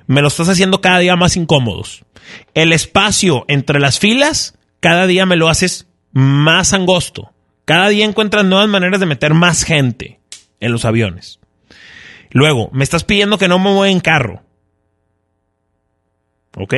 me 0.07 0.21
los 0.21 0.33
estás 0.33 0.49
haciendo 0.49 0.81
cada 0.81 0.99
día 0.99 1.15
más 1.15 1.37
incómodos. 1.37 2.05
El 2.53 2.73
espacio 2.73 3.45
entre 3.47 3.79
las 3.79 3.99
filas, 3.99 4.57
cada 4.79 5.07
día 5.07 5.25
me 5.25 5.35
lo 5.35 5.49
haces 5.49 5.87
más 6.11 6.73
angosto. 6.73 7.31
Cada 7.65 7.89
día 7.89 8.05
encuentras 8.05 8.45
nuevas 8.45 8.67
maneras 8.67 8.99
de 8.99 9.05
meter 9.05 9.33
más 9.33 9.63
gente 9.63 10.19
en 10.59 10.71
los 10.71 10.85
aviones. 10.85 11.39
Luego, 12.31 12.69
me 12.71 12.83
estás 12.83 13.03
pidiendo 13.03 13.37
que 13.37 13.47
no 13.47 13.59
me 13.59 13.65
mueva 13.65 13.89
en 13.89 13.99
carro. 13.99 14.43
¿Ok? 16.57 16.73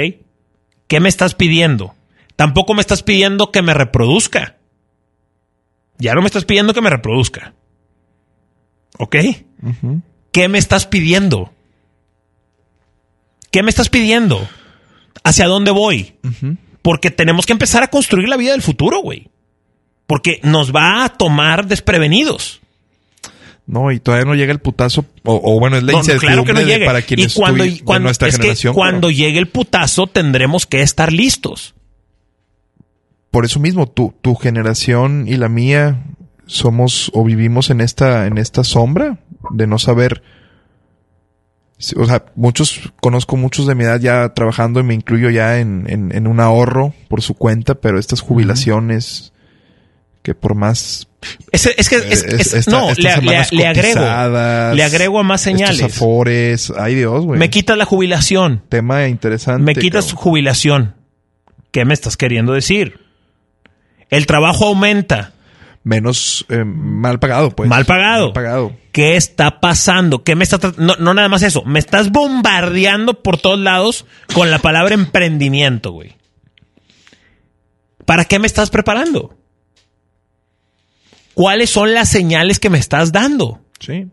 ¿Qué 0.88 1.00
me 1.00 1.10
estás 1.10 1.36
pidiendo? 1.36 1.96
Tampoco 2.36 2.74
me 2.74 2.82
estás 2.82 3.04
pidiendo 3.04 3.52
que 3.52 3.62
me 3.62 3.74
reproduzca. 3.74 4.58
Ya 5.98 6.14
no 6.14 6.22
me 6.22 6.28
estás 6.28 6.46
pidiendo 6.46 6.74
que 6.74 6.82
me 6.82 6.90
reproduzca. 6.90 7.54
¿Ok? 8.98 9.16
¿Qué 10.32 10.48
me 10.50 10.58
estás 10.58 10.86
pidiendo? 10.88 11.54
¿Qué 13.54 13.62
me 13.62 13.70
estás 13.70 13.90
pidiendo? 13.90 14.50
¿Hacia 15.24 15.46
dónde 15.46 15.70
voy? 15.70 16.16
Porque 16.82 17.12
tenemos 17.12 17.46
que 17.46 17.54
empezar 17.54 17.84
a 17.84 17.88
construir 17.88 18.28
la 18.28 18.36
vida 18.36 18.54
del 18.54 18.64
futuro, 18.64 19.00
güey. 19.04 19.30
Porque 20.08 20.40
nos 20.42 20.74
va 20.74 21.06
a 21.06 21.10
tomar 21.10 21.68
desprevenidos. 21.68 22.62
No, 23.68 23.92
y 23.92 24.00
todavía 24.00 24.26
no 24.26 24.34
llega 24.34 24.52
el 24.52 24.60
putazo. 24.60 25.06
O, 25.24 25.60
bueno, 25.60 25.78
es 25.78 25.84
la 25.84 25.94
No, 25.94 26.02
claro 26.02 26.46
que 26.46 26.54
no 26.54 26.62
llegue. 26.62 26.84
para 26.88 27.04
quienes 27.04 27.36
y 27.36 27.40
cuando, 27.40 27.64
de 27.64 28.00
nuestra 28.00 28.28
es 28.28 28.38
que 28.38 28.42
generación. 28.42 28.74
cuando 28.74 29.08
pero 29.10 29.18
llegue 29.18 29.38
el 29.38 29.48
putazo 29.48 30.08
tendremos 30.08 30.66
que 30.66 30.82
estar 30.82 31.14
listos. 31.14 31.76
por 33.30 33.46
eso 33.46 33.60
mismo, 33.60 33.88
tu, 33.88 34.16
tu 34.24 34.34
generación 34.34 35.26
y 35.28 35.38
la 35.38 35.48
mía 35.48 36.04
somos 36.48 37.12
o 37.14 37.24
vivimos 37.24 37.70
en 37.70 37.82
esta, 37.82 38.26
en 38.26 38.40
esta 38.40 38.64
sombra 38.64 39.20
de 39.52 39.68
no 39.68 39.78
saber. 39.78 40.24
O 41.98 42.06
sea, 42.06 42.24
muchos, 42.36 42.80
conozco 43.02 43.36
muchos 43.36 43.68
de 43.68 43.76
mi 43.76 43.84
edad 43.84 44.00
ya 44.00 44.34
trabajando 44.34 44.80
y 44.80 44.84
me 44.84 44.94
incluyo 44.94 45.30
ya 45.30 45.60
en, 45.60 45.86
en, 45.90 46.16
en 46.16 46.28
un 46.28 46.40
ahorro 46.40 46.94
por 47.10 47.22
su 47.22 47.34
cuenta, 47.34 47.76
pero 47.76 48.00
estas 48.00 48.22
jubilaciones 48.22 49.34
que 50.22 50.34
por 50.36 50.56
más 50.56 51.08
Es, 51.52 51.66
es 51.66 51.90
que, 51.90 51.98
es- 51.98 52.24
Eh, 52.24 52.36
es- 52.40 52.54
esta- 52.54 52.72
no, 52.72 52.90
le, 52.90 52.96
le- 52.96 53.12
semanas 53.12 53.52
le 53.52 53.68
agrego. 53.68 54.02
Le 54.76 54.84
agrego 54.84 55.20
a 55.20 55.24
más 55.24 55.42
señales. 55.42 55.82
Afores. 55.84 56.72
Ay, 56.78 56.96
Dios, 56.96 57.26
güey. 57.26 57.38
Me 57.40 57.50
quitas 57.50 57.78
la 57.78 57.86
jubilación. 57.86 58.64
Tema 58.70 59.08
interesante. 59.08 59.64
Me 59.64 59.76
quitas 59.76 60.06
cabrón. 60.06 60.24
jubilación. 60.24 60.96
¿Qué 61.72 61.84
me 61.86 61.94
estás 61.94 62.16
queriendo 62.18 62.54
decir? 62.54 63.00
El 64.10 64.26
trabajo 64.28 64.68
aumenta. 64.68 65.33
Menos 65.84 66.46
eh, 66.50 66.64
mal 66.64 67.20
pagado, 67.20 67.52
pues. 67.52 67.70
Mal 67.70 67.86
pagado. 67.86 68.28
Mal 68.28 68.34
pagado. 68.34 68.76
¿Qué 68.94 69.18
está 69.18 69.60
pasando? 69.60 70.24
¿Qué 70.24 70.36
me 70.36 70.46
está 70.46 70.60
no, 70.78 70.96
no 70.98 71.14
nada 71.14 71.28
más 71.28 71.44
eso. 71.44 71.64
Me 71.66 71.80
estás 71.80 72.12
bombardeando 72.12 73.22
por 73.22 73.38
todos 73.38 73.60
lados 73.60 74.06
con 74.34 74.50
la 74.50 74.60
palabra 74.60 74.94
emprendimiento, 74.94 75.92
güey. 75.92 76.16
¿Para 78.06 78.26
qué 78.26 78.40
me 78.40 78.48
estás 78.48 78.70
preparando? 78.70 79.38
¿Cuáles 81.34 81.70
son 81.70 81.94
las 81.94 82.10
señales 82.10 82.60
que 82.60 82.70
me 82.70 82.78
estás 82.78 83.12
dando? 83.12 83.60
Sí. 83.80 84.08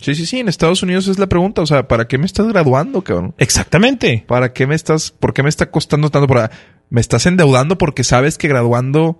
Sí, 0.00 0.14
sí, 0.14 0.24
sí. 0.24 0.38
En 0.38 0.48
Estados 0.48 0.82
Unidos 0.82 1.08
es 1.08 1.18
la 1.18 1.26
pregunta. 1.26 1.60
O 1.60 1.66
sea, 1.66 1.88
¿para 1.88 2.08
qué 2.08 2.16
me 2.16 2.26
estás 2.26 2.46
graduando, 2.46 3.02
cabrón? 3.02 3.34
Exactamente. 3.36 4.24
¿Para 4.26 4.52
qué 4.52 4.66
me 4.66 4.74
estás, 4.74 5.10
por 5.10 5.34
qué 5.34 5.42
me 5.42 5.48
está 5.50 5.70
costando 5.70 6.10
tanto? 6.10 6.26
Para, 6.26 6.50
me 6.88 7.00
estás 7.00 7.26
endeudando 7.26 7.76
porque 7.76 8.04
sabes 8.04 8.38
que 8.38 8.48
graduando 8.48 9.18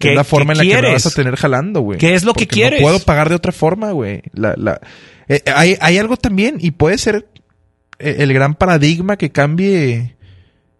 ¿Qué- 0.00 0.10
es 0.10 0.16
la 0.16 0.24
forma 0.24 0.52
en 0.54 0.58
la 0.58 0.64
que 0.64 0.82
me 0.82 0.92
vas 0.92 1.06
a 1.06 1.10
tener 1.10 1.36
jalando, 1.36 1.80
güey. 1.82 1.98
¿Qué 1.98 2.14
es 2.14 2.24
lo 2.24 2.34
que 2.34 2.46
quieres? 2.48 2.80
No 2.80 2.86
puedo 2.86 2.98
pagar 3.00 3.28
de 3.28 3.34
otra 3.36 3.52
forma, 3.52 3.92
güey. 3.92 4.22
La, 4.32 4.54
la, 4.56 4.80
eh, 5.28 5.42
hay, 5.54 5.76
hay 5.80 5.98
algo 5.98 6.16
también, 6.16 6.56
y 6.58 6.72
puede 6.72 6.98
ser 6.98 7.28
eh, 7.98 8.16
el 8.18 8.32
gran 8.32 8.54
paradigma 8.56 9.16
que 9.16 9.30
cambie 9.30 10.16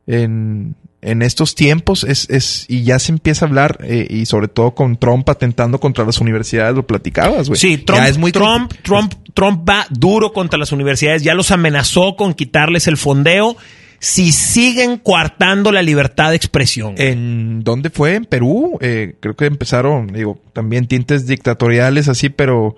en, 0.06 0.74
en 1.02 1.22
estos 1.22 1.55
tiempos, 1.55 2.05
es, 2.05 2.28
es, 2.30 2.64
y 2.68 2.82
ya 2.82 2.98
se 2.98 3.12
empieza 3.12 3.44
a 3.44 3.48
hablar, 3.48 3.78
eh, 3.82 4.06
y 4.10 4.26
sobre 4.26 4.48
todo 4.48 4.74
con 4.74 4.97
Trump 4.98 5.28
atentando 5.28 5.78
contra 5.80 6.05
las 6.05 6.18
universidades, 6.20 6.74
lo 6.74 6.86
platicabas, 6.86 7.48
güey. 7.48 7.60
Sí, 7.60 7.78
Trump, 7.78 8.01
Ya 8.01 8.09
es 8.09 8.18
muy 8.18 8.32
Trump, 8.32 8.72
Trump, 8.82 9.12
Trump 9.34 9.68
va 9.68 9.86
duro 9.90 10.32
contra 10.32 10.59
las 10.59 10.72
universidades, 10.72 11.22
ya 11.22 11.34
los 11.34 11.51
amenazó 11.51 12.16
con 12.16 12.34
quitarles 12.34 12.86
el 12.88 12.97
fondeo 12.97 13.56
si 14.01 14.32
siguen 14.32 14.97
coartando 14.97 15.70
la 15.70 15.82
libertad 15.82 16.31
de 16.31 16.36
expresión. 16.36 16.94
¿En 16.97 17.62
dónde 17.62 17.90
fue? 17.90 18.14
¿En 18.14 18.24
Perú? 18.24 18.78
Eh, 18.81 19.14
creo 19.20 19.36
que 19.36 19.44
empezaron, 19.44 20.09
digo, 20.09 20.40
también 20.55 20.86
tintes 20.86 21.27
dictatoriales 21.27 22.09
así, 22.09 22.31
pero 22.31 22.77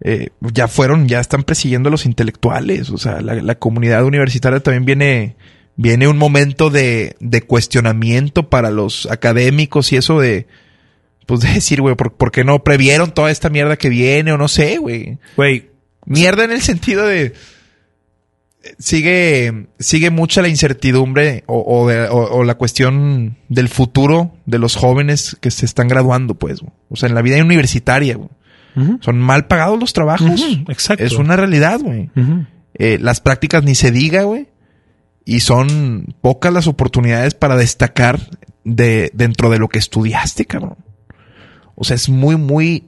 eh, 0.00 0.30
ya 0.40 0.66
fueron, 0.66 1.06
ya 1.06 1.20
están 1.20 1.42
persiguiendo 1.42 1.88
a 1.88 1.92
los 1.92 2.06
intelectuales. 2.06 2.88
O 2.88 2.96
sea, 2.96 3.20
la, 3.20 3.34
la 3.34 3.54
comunidad 3.56 4.04
universitaria 4.04 4.60
también 4.60 4.86
viene, 4.86 5.36
viene 5.76 6.08
un 6.08 6.16
momento 6.16 6.70
de, 6.70 7.16
de 7.20 7.42
cuestionamiento 7.42 8.48
para 8.48 8.70
los 8.70 9.06
académicos 9.10 9.92
y 9.92 9.96
eso 9.96 10.18
de, 10.18 10.46
pues 11.26 11.40
de 11.42 11.52
decir, 11.52 11.82
güey, 11.82 11.96
¿por, 11.96 12.14
por 12.14 12.32
qué 12.32 12.44
no 12.44 12.64
previeron 12.64 13.12
toda 13.12 13.30
esta 13.30 13.50
mierda 13.50 13.76
que 13.76 13.90
viene? 13.90 14.32
O 14.32 14.38
no 14.38 14.48
sé, 14.48 14.78
güey. 14.78 15.18
Güey, 15.36 15.70
Mierda 16.06 16.44
en 16.44 16.50
el 16.50 16.62
sentido 16.62 17.06
de 17.06 17.34
sigue 18.78 19.66
sigue 19.78 20.10
mucha 20.10 20.42
la 20.42 20.48
incertidumbre 20.48 21.44
o, 21.46 21.64
o 21.66 21.88
de- 21.88 22.08
o- 22.08 22.38
o 22.38 22.44
la 22.44 22.54
cuestión 22.56 23.36
del 23.48 23.68
futuro 23.68 24.34
de 24.46 24.58
los 24.58 24.76
jóvenes 24.76 25.36
que 25.40 25.50
se 25.50 25.66
están 25.66 25.88
graduando, 25.88 26.34
pues. 26.34 26.60
güey. 26.60 26.72
O 26.88 26.96
sea, 26.96 27.08
en 27.08 27.14
la 27.14 27.22
vida 27.22 27.42
universitaria, 27.42 28.16
güey. 28.16 28.28
Son 29.00 29.18
mal 29.18 29.46
pagados 29.46 29.78
los 29.80 29.92
trabajos. 29.92 30.40
Exacto. 30.68 31.04
Es 31.04 31.12
una 31.14 31.36
realidad, 31.36 31.80
güey. 31.80 32.08
Eh, 32.74 32.98
las 33.00 33.20
prácticas 33.20 33.64
ni 33.64 33.74
se 33.74 33.90
diga, 33.90 34.22
güey. 34.22 34.48
Y 35.24 35.40
son 35.40 36.14
pocas 36.20 36.52
las 36.52 36.66
oportunidades 36.66 37.34
para 37.34 37.56
destacar 37.56 38.20
de, 38.64 39.10
dentro 39.12 39.50
de 39.50 39.58
lo 39.58 39.68
que 39.68 39.78
estudiaste, 39.78 40.44
cabrón. 40.46 40.76
O 41.74 41.84
sea, 41.84 41.96
es 41.96 42.08
muy, 42.08 42.36
muy 42.36 42.84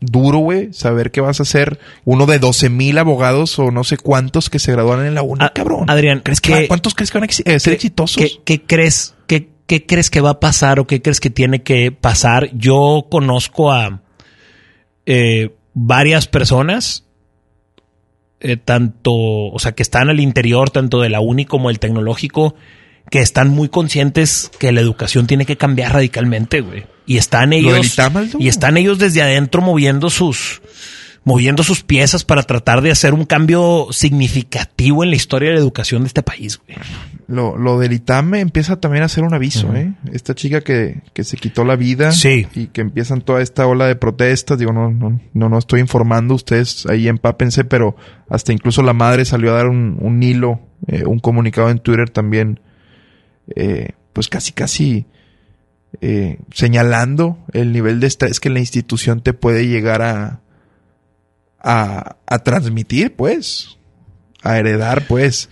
duro, 0.00 0.38
güey, 0.38 0.72
saber 0.72 1.10
que 1.10 1.20
vas 1.20 1.40
a 1.40 1.44
ser 1.44 1.78
uno 2.04 2.26
de 2.26 2.38
12 2.38 2.68
mil 2.70 2.98
abogados 2.98 3.58
o 3.58 3.70
no 3.70 3.82
sé 3.84 3.96
cuántos 3.96 4.48
que 4.50 4.58
se 4.58 4.72
gradúan 4.72 5.04
en 5.04 5.14
la 5.14 5.22
uni, 5.22 5.40
Ah, 5.44 5.52
cabrón. 5.54 5.90
Adrián, 5.90 6.20
¿Crees 6.24 6.40
que, 6.40 6.52
¿qué- 6.52 6.68
¿Cuántos 6.68 6.94
crees 6.94 7.10
que 7.10 7.18
van 7.18 7.24
a 7.24 7.26
ex- 7.26 7.40
eh, 7.44 7.58
ser 7.58 7.72
¿Qué- 7.72 7.74
exitosos? 7.76 8.40
¿Qué, 8.44 8.62
crees? 8.62 9.14
Qué, 9.26 9.48
qué 9.66 9.86
crees 9.86 10.08
que 10.10 10.20
va 10.20 10.30
a 10.30 10.40
pasar 10.40 10.78
o 10.78 10.86
qué 10.86 11.02
crees 11.02 11.20
que 11.20 11.30
tiene 11.30 11.62
que 11.62 11.90
pasar? 11.92 12.50
Yo 12.54 13.06
conozco 13.10 13.72
a 13.72 14.02
eh, 15.06 15.50
varias 15.74 16.26
personas, 16.28 17.04
eh, 18.40 18.56
tanto, 18.56 19.12
o 19.14 19.58
sea, 19.58 19.72
que 19.72 19.82
están 19.82 20.08
al 20.10 20.20
interior, 20.20 20.70
tanto 20.70 21.00
de 21.00 21.08
la 21.08 21.20
uni 21.20 21.44
como 21.44 21.70
el 21.70 21.78
tecnológico, 21.80 22.54
que 23.10 23.20
están 23.20 23.48
muy 23.48 23.68
conscientes 23.68 24.50
que 24.58 24.70
la 24.70 24.80
educación 24.80 25.26
tiene 25.26 25.44
que 25.46 25.56
cambiar 25.56 25.94
radicalmente, 25.94 26.60
güey. 26.60 26.84
Y 27.08 27.16
están 27.16 27.52
ellos, 27.52 27.98
y 28.38 28.48
están 28.48 28.76
ellos 28.76 28.98
desde 28.98 29.22
adentro 29.22 29.62
moviendo 29.62 30.10
sus, 30.10 30.60
moviendo 31.24 31.62
sus 31.64 31.82
piezas 31.82 32.22
para 32.24 32.42
tratar 32.42 32.82
de 32.82 32.90
hacer 32.90 33.14
un 33.14 33.24
cambio 33.24 33.88
significativo 33.90 35.02
en 35.02 35.10
la 35.10 35.16
historia 35.16 35.48
de 35.48 35.54
la 35.56 35.60
educación 35.60 36.02
de 36.02 36.08
este 36.08 36.22
país, 36.22 36.58
güey. 36.58 36.78
Lo, 37.26 37.56
lo 37.58 37.78
del 37.78 37.92
ITAME 37.92 38.40
empieza 38.40 38.80
también 38.80 39.04
a 39.04 39.08
ser 39.08 39.24
un 39.24 39.34
aviso, 39.34 39.74
¿eh? 39.74 39.92
Esta 40.12 40.34
chica 40.34 40.60
que, 40.62 41.02
que 41.12 41.24
se 41.24 41.36
quitó 41.36 41.64
la 41.64 41.76
vida 41.76 42.12
Sí. 42.12 42.46
y 42.54 42.68
que 42.68 42.80
empiezan 42.80 43.20
toda 43.20 43.42
esta 43.42 43.66
ola 43.66 43.86
de 43.86 43.96
protestas. 43.96 44.58
Digo, 44.58 44.72
no, 44.72 44.90
no, 44.90 45.20
no, 45.34 45.48
no 45.48 45.58
estoy 45.58 45.80
informando, 45.80 46.34
ustedes 46.34 46.86
ahí 46.86 47.08
empápense, 47.08 47.64
pero 47.64 47.96
hasta 48.30 48.52
incluso 48.52 48.82
la 48.82 48.94
madre 48.94 49.24
salió 49.26 49.50
a 49.52 49.56
dar 49.56 49.66
un, 49.68 49.98
un 50.00 50.22
hilo, 50.22 50.60
eh, 50.86 51.04
un 51.04 51.18
comunicado 51.18 51.68
en 51.70 51.78
Twitter 51.80 52.08
también, 52.08 52.60
eh, 53.54 53.90
pues 54.14 54.28
casi, 54.28 54.52
casi 54.52 55.04
eh, 56.00 56.38
señalando 56.52 57.38
el 57.52 57.72
nivel 57.72 58.00
de 58.00 58.06
estrés 58.06 58.40
que 58.40 58.50
la 58.50 58.58
institución 58.60 59.20
te 59.22 59.32
puede 59.32 59.66
llegar 59.66 60.02
a, 60.02 60.40
a, 61.60 62.16
a 62.26 62.38
transmitir, 62.40 63.14
pues, 63.14 63.78
a 64.42 64.58
heredar, 64.58 65.06
pues. 65.06 65.48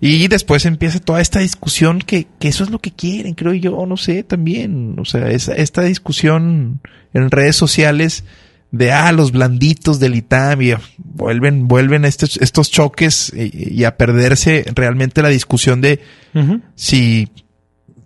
Y 0.00 0.28
después 0.28 0.66
empieza 0.66 0.98
toda 1.00 1.20
esta 1.22 1.38
discusión 1.38 2.00
que, 2.00 2.26
que 2.38 2.48
eso 2.48 2.62
es 2.64 2.70
lo 2.70 2.78
que 2.78 2.92
quieren, 2.92 3.34
creo 3.34 3.54
yo, 3.54 3.86
no 3.86 3.96
sé, 3.96 4.22
también. 4.22 4.96
O 4.98 5.04
sea, 5.04 5.30
esa- 5.30 5.54
esta 5.54 5.82
discusión 5.82 6.80
en 7.14 7.30
redes 7.30 7.56
sociales 7.56 8.24
de, 8.70 8.92
ah, 8.92 9.12
los 9.12 9.30
blanditos 9.32 10.00
del 10.00 10.16
ITAM 10.16 10.60
y 10.60 10.74
vuelven, 10.98 11.68
vuelven 11.68 12.04
estos, 12.04 12.36
estos 12.38 12.70
choques 12.70 13.32
y, 13.34 13.80
y 13.80 13.84
a 13.84 13.96
perderse 13.96 14.64
realmente 14.74 15.22
la 15.22 15.28
discusión 15.28 15.80
de 15.80 16.00
si 16.74 17.28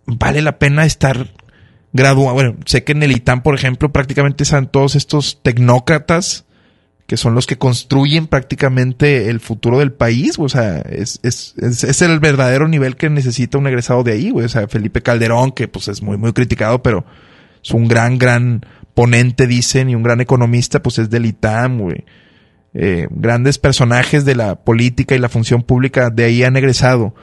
vale 0.08 0.42
la 0.42 0.58
pena 0.58 0.84
estar 0.84 1.32
graduado. 1.92 2.34
Bueno, 2.34 2.56
sé 2.64 2.84
que 2.84 2.92
en 2.92 3.02
el 3.02 3.12
ITAM, 3.12 3.42
por 3.42 3.54
ejemplo, 3.54 3.92
prácticamente 3.92 4.44
están 4.44 4.70
todos 4.70 4.96
estos 4.96 5.40
tecnócratas 5.42 6.44
que 7.06 7.16
son 7.16 7.34
los 7.34 7.46
que 7.46 7.56
construyen 7.56 8.26
prácticamente 8.26 9.30
el 9.30 9.40
futuro 9.40 9.78
del 9.78 9.92
país, 9.92 10.38
o 10.38 10.46
sea, 10.50 10.80
es, 10.80 11.20
es, 11.22 11.54
es, 11.56 11.82
es 11.82 12.02
el 12.02 12.20
verdadero 12.20 12.68
nivel 12.68 12.96
que 12.96 13.08
necesita 13.08 13.56
un 13.56 13.66
egresado 13.66 14.02
de 14.02 14.12
ahí, 14.12 14.28
güey. 14.28 14.44
O 14.44 14.48
sea, 14.50 14.68
Felipe 14.68 15.00
Calderón, 15.00 15.52
que 15.52 15.68
pues 15.68 15.88
es 15.88 16.02
muy, 16.02 16.18
muy 16.18 16.34
criticado, 16.34 16.82
pero 16.82 17.06
es 17.64 17.70
un 17.70 17.88
gran, 17.88 18.18
gran 18.18 18.60
ponente, 18.92 19.46
dicen, 19.46 19.88
y 19.88 19.94
un 19.94 20.02
gran 20.02 20.20
economista, 20.20 20.82
pues 20.82 20.98
es 20.98 21.08
del 21.08 21.24
ITAM, 21.24 21.78
güey. 21.78 22.04
Eh, 22.74 23.08
grandes 23.10 23.56
personajes 23.56 24.26
de 24.26 24.36
la 24.36 24.56
política 24.56 25.14
y 25.14 25.18
la 25.18 25.30
función 25.30 25.62
pública 25.62 26.10
de 26.10 26.24
ahí 26.24 26.42
han 26.42 26.58
egresado. 26.58 27.14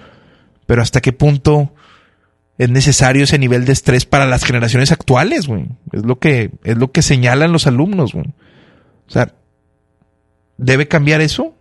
Pero 0.66 0.82
hasta 0.82 1.00
qué 1.00 1.14
punto 1.14 1.75
es 2.58 2.70
necesario 2.70 3.24
ese 3.26 3.38
nivel 3.40 3.66
de 3.66 3.74
estrés 3.74 4.06
para 4.06 4.26
las 4.26 4.44
generaciones 4.46 4.92
actuales, 4.92 5.48
güey. 5.48 5.66
Es 5.92 6.06
lo 6.06 6.20
que, 6.20 6.52
es 6.64 6.78
lo 6.78 6.92
que 6.92 7.02
señalan 7.02 7.52
los 7.52 7.68
alumnos, 7.68 8.14
güey. 8.14 8.26
O 9.08 9.12
sea, 9.12 9.34
¿Debe 10.58 10.88
cambiar 10.88 11.22
eso? 11.22 11.54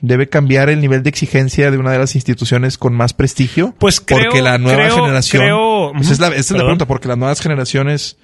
¿Debe 0.00 0.28
cambiar 0.28 0.68
el 0.70 0.80
nivel 0.80 1.02
de 1.02 1.10
exigencia 1.10 1.70
de 1.70 1.78
una 1.78 1.92
de 1.92 1.98
las 1.98 2.14
instituciones 2.14 2.78
con 2.78 2.94
más 2.94 3.12
prestigio? 3.12 3.74
Pues 3.78 4.00
creo, 4.00 4.22
porque 4.24 4.42
la 4.42 4.58
nueva 4.58 4.84
creo- 4.84 4.96
generación. 4.96 5.42
creo- 5.42 5.94
Esa 6.00 6.12
es 6.12 6.18
la, 6.18 6.28
esa 6.28 6.36
es 6.38 6.50
la 6.52 6.58
pregunta, 6.60 6.86
porque 6.86 7.08
las 7.08 7.18
nuevas 7.18 7.40
generaciones 7.40 8.16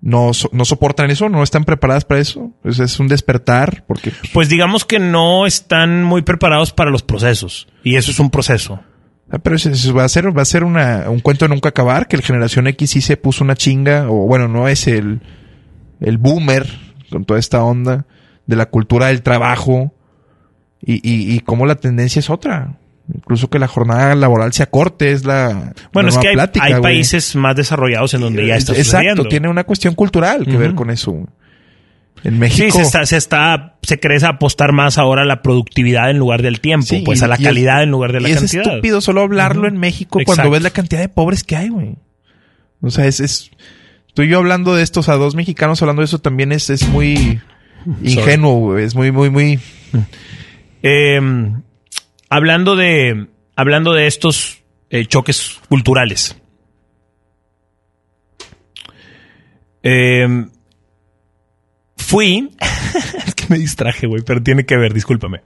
no, 0.00 0.32
so- 0.34 0.50
no 0.52 0.64
soportan 0.64 1.10
eso, 1.10 1.28
no 1.28 1.42
están 1.42 1.64
preparadas 1.64 2.04
para 2.04 2.20
eso. 2.20 2.52
Es, 2.64 2.78
es 2.78 3.00
un 3.00 3.08
despertar, 3.08 3.84
porque 3.88 4.12
Pues 4.32 4.48
digamos 4.48 4.84
que 4.84 4.98
no 5.00 5.46
están 5.46 6.04
muy 6.04 6.22
preparados 6.22 6.72
para 6.72 6.90
los 6.90 7.02
procesos. 7.02 7.66
Y 7.82 7.96
eso 7.96 8.10
es 8.12 8.20
un 8.20 8.30
proceso. 8.30 8.80
Ah, 9.30 9.38
Pero 9.38 9.56
eso, 9.56 9.94
va 9.94 10.04
a 10.04 10.08
ser, 10.08 10.36
va 10.36 10.42
a 10.42 10.46
ser 10.46 10.64
una, 10.64 11.10
un 11.10 11.20
cuento 11.20 11.44
de 11.44 11.50
nunca 11.50 11.68
acabar, 11.68 12.08
que 12.08 12.16
el 12.16 12.22
generación 12.22 12.66
X 12.68 12.90
sí 12.90 13.00
se 13.00 13.16
puso 13.16 13.44
una 13.44 13.54
chinga, 13.56 14.10
o 14.10 14.26
bueno, 14.26 14.48
no 14.48 14.68
es 14.68 14.86
el, 14.86 15.20
el 16.00 16.18
boomer 16.18 16.66
con 17.10 17.24
toda 17.24 17.38
esta 17.38 17.62
onda 17.62 18.06
de 18.46 18.56
la 18.56 18.66
cultura 18.66 19.08
del 19.08 19.22
trabajo 19.22 19.92
y, 20.80 20.94
y, 20.94 21.34
y 21.34 21.40
cómo 21.40 21.66
la 21.66 21.74
tendencia 21.74 22.20
es 22.20 22.30
otra. 22.30 22.78
Incluso 23.14 23.48
que 23.48 23.58
la 23.58 23.68
jornada 23.68 24.14
laboral 24.14 24.52
se 24.52 24.62
acorte 24.62 25.12
es 25.12 25.24
la 25.24 25.72
Bueno, 25.94 26.10
es 26.10 26.18
que 26.18 26.28
hay, 26.28 26.34
plática, 26.34 26.66
hay 26.66 26.80
países 26.82 27.34
más 27.36 27.56
desarrollados 27.56 28.12
en 28.12 28.20
donde 28.20 28.46
ya 28.46 28.56
está 28.56 28.72
Exacto, 28.72 28.90
sucediendo. 28.98 29.24
tiene 29.28 29.48
una 29.48 29.64
cuestión 29.64 29.94
cultural 29.94 30.44
que 30.44 30.56
ver 30.58 30.74
con 30.74 30.90
eso. 30.90 31.26
En 32.24 32.38
México. 32.38 32.64
Sí, 32.70 32.70
se 32.78 32.82
está, 32.82 33.06
se 33.06 33.16
está, 33.16 33.76
se 33.82 34.00
cree 34.00 34.18
apostar 34.24 34.72
más 34.72 34.98
ahora 34.98 35.22
a 35.22 35.24
la 35.24 35.42
productividad 35.42 36.10
en 36.10 36.18
lugar 36.18 36.42
del 36.42 36.60
tiempo, 36.60 36.86
Sí, 36.86 37.02
pues 37.04 37.22
a 37.22 37.28
la 37.28 37.36
es- 37.36 37.42
calidad 37.42 37.82
en 37.82 37.90
lugar 37.90 38.12
de 38.12 38.20
la 38.20 38.28
y 38.28 38.32
es 38.32 38.38
cantidad. 38.38 38.66
estúpido 38.66 39.00
solo 39.00 39.20
hablarlo 39.22 39.68
en 39.68 39.76
México 39.78 40.20
Exacto. 40.20 40.36
cuando 40.42 40.50
ves 40.52 40.62
la 40.62 40.70
cantidad 40.70 41.00
de 41.00 41.08
pobres 41.08 41.44
que 41.44 41.56
hay, 41.56 41.68
güey. 41.68 41.94
O 42.80 42.90
sea, 42.90 43.06
es, 43.06 43.20
es... 43.20 43.50
Tú 44.14 44.22
y 44.22 44.28
yo 44.28 44.38
hablando 44.38 44.74
de 44.74 44.82
esto, 44.82 45.00
o 45.00 45.02
sea, 45.02 45.14
dos 45.14 45.34
mexicanos 45.36 45.80
hablando 45.82 46.00
de 46.02 46.06
eso 46.06 46.18
también 46.18 46.50
es, 46.52 46.70
es 46.70 46.88
muy 46.88 47.40
ingenuo, 48.02 48.58
güey. 48.72 48.84
Es 48.84 48.94
muy, 48.96 49.12
muy, 49.12 49.30
muy... 49.30 49.60
Eh, 50.82 51.20
hablando 52.28 52.74
de, 52.76 53.28
hablando 53.54 53.92
de 53.94 54.06
estos 54.08 54.58
eh, 54.90 55.06
choques 55.06 55.58
culturales. 55.68 56.36
Eh, 59.82 60.46
fui, 62.08 62.48
es 63.26 63.34
que 63.34 63.44
me 63.48 63.58
distraje, 63.58 64.06
güey, 64.06 64.22
pero 64.24 64.42
tiene 64.42 64.64
que 64.64 64.78
ver, 64.78 64.94
discúlpame. 64.94 65.42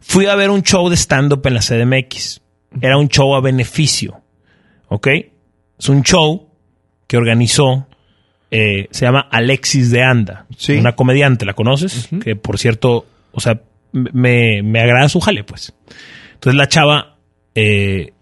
Fui 0.00 0.24
a 0.24 0.34
ver 0.34 0.48
un 0.48 0.62
show 0.62 0.88
de 0.88 0.96
stand-up 0.96 1.46
en 1.46 1.54
la 1.54 1.60
CDMX. 1.60 2.40
Era 2.80 2.96
un 2.96 3.08
show 3.08 3.34
a 3.34 3.42
beneficio. 3.42 4.22
¿Ok? 4.88 5.08
Es 5.78 5.88
un 5.90 6.02
show 6.02 6.48
que 7.06 7.18
organizó, 7.18 7.86
eh, 8.50 8.88
se 8.90 9.04
llama 9.04 9.28
Alexis 9.30 9.90
de 9.90 10.02
Anda. 10.02 10.46
Sí. 10.56 10.72
Una 10.78 10.96
comediante, 10.96 11.44
¿la 11.44 11.52
conoces? 11.52 12.08
Que 12.24 12.36
por 12.36 12.58
cierto, 12.58 13.06
o 13.32 13.40
sea, 13.40 13.60
me, 13.92 14.62
me 14.62 14.80
agrada 14.80 15.10
su 15.10 15.20
jale, 15.20 15.44
pues. 15.44 15.74
Entonces 16.32 16.56
la 16.56 16.68
chava 16.68 17.18
eh, 17.54 18.14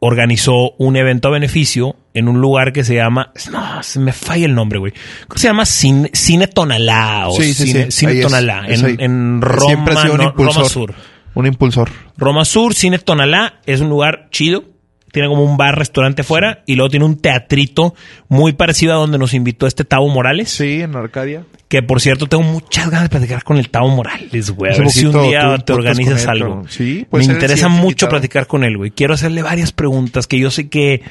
organizó 0.00 0.72
un 0.78 0.96
evento 0.96 1.28
a 1.28 1.30
beneficio 1.32 1.96
en 2.14 2.28
un 2.28 2.40
lugar 2.40 2.72
que 2.72 2.84
se 2.84 2.94
llama. 2.94 3.32
No, 3.50 3.82
se 3.82 4.00
me 4.00 4.12
falla 4.12 4.46
el 4.46 4.54
nombre, 4.54 4.78
güey. 4.78 4.92
¿Cómo 5.26 5.38
se 5.38 5.48
llama? 5.48 5.66
Cine, 5.66 6.10
Cine 6.12 6.46
Tonalá 6.46 7.28
o 7.28 7.32
Sí, 7.32 7.54
sí, 7.54 7.66
Cine, 7.66 7.84
sí. 7.86 8.06
Cine 8.06 8.12
es. 8.12 8.22
Tonalá. 8.22 8.64
Es 8.68 8.80
en, 8.80 8.86
ahí. 8.86 8.96
en 8.98 9.40
Roma, 9.40 9.92
ha 9.92 10.02
sido 10.02 10.14
un 10.14 10.20
no. 10.20 10.34
Roma 10.36 10.64
Sur. 10.64 10.94
Un 11.34 11.46
impulsor. 11.46 11.90
Roma 12.16 12.44
Sur, 12.44 12.74
Cine 12.74 12.98
Tonalá, 12.98 13.60
es 13.66 13.80
un 13.80 13.88
lugar 13.88 14.28
chido. 14.30 14.64
Tiene 15.12 15.28
como 15.28 15.42
un 15.42 15.56
bar, 15.56 15.78
restaurante 15.78 16.20
afuera 16.20 16.62
y 16.66 16.74
luego 16.74 16.90
tiene 16.90 17.06
un 17.06 17.16
teatrito 17.16 17.94
muy 18.28 18.52
parecido 18.52 18.92
a 18.92 18.96
donde 18.96 19.16
nos 19.16 19.32
invitó 19.32 19.66
este 19.66 19.84
Tavo 19.84 20.08
Morales. 20.08 20.50
Sí, 20.50 20.82
en 20.82 20.94
Arcadia. 20.96 21.44
Que 21.68 21.82
por 21.82 22.00
cierto, 22.00 22.26
tengo 22.26 22.42
muchas 22.44 22.86
ganas 22.88 23.02
de 23.04 23.08
platicar 23.10 23.44
con 23.44 23.58
el 23.58 23.68
Tavo 23.68 23.88
Morales, 23.90 24.50
güey. 24.52 24.72
A 24.74 24.78
ver 24.78 24.90
si 24.90 25.04
un 25.04 25.22
día 25.22 25.58
te 25.58 25.74
organizas 25.74 26.22
él, 26.24 26.28
algo. 26.30 26.48
cabrón. 26.54 26.70
Sí, 26.70 27.06
Me 27.12 27.24
interesa 27.24 27.68
mucho 27.68 27.84
invitado. 27.86 28.10
platicar 28.10 28.46
con 28.46 28.64
él, 28.64 28.78
güey. 28.78 28.90
Quiero 28.90 29.12
hacerle 29.14 29.42
varias 29.42 29.72
preguntas 29.72 30.26
que 30.26 30.38
yo 30.38 30.50
sé 30.50 30.70
que 30.70 31.02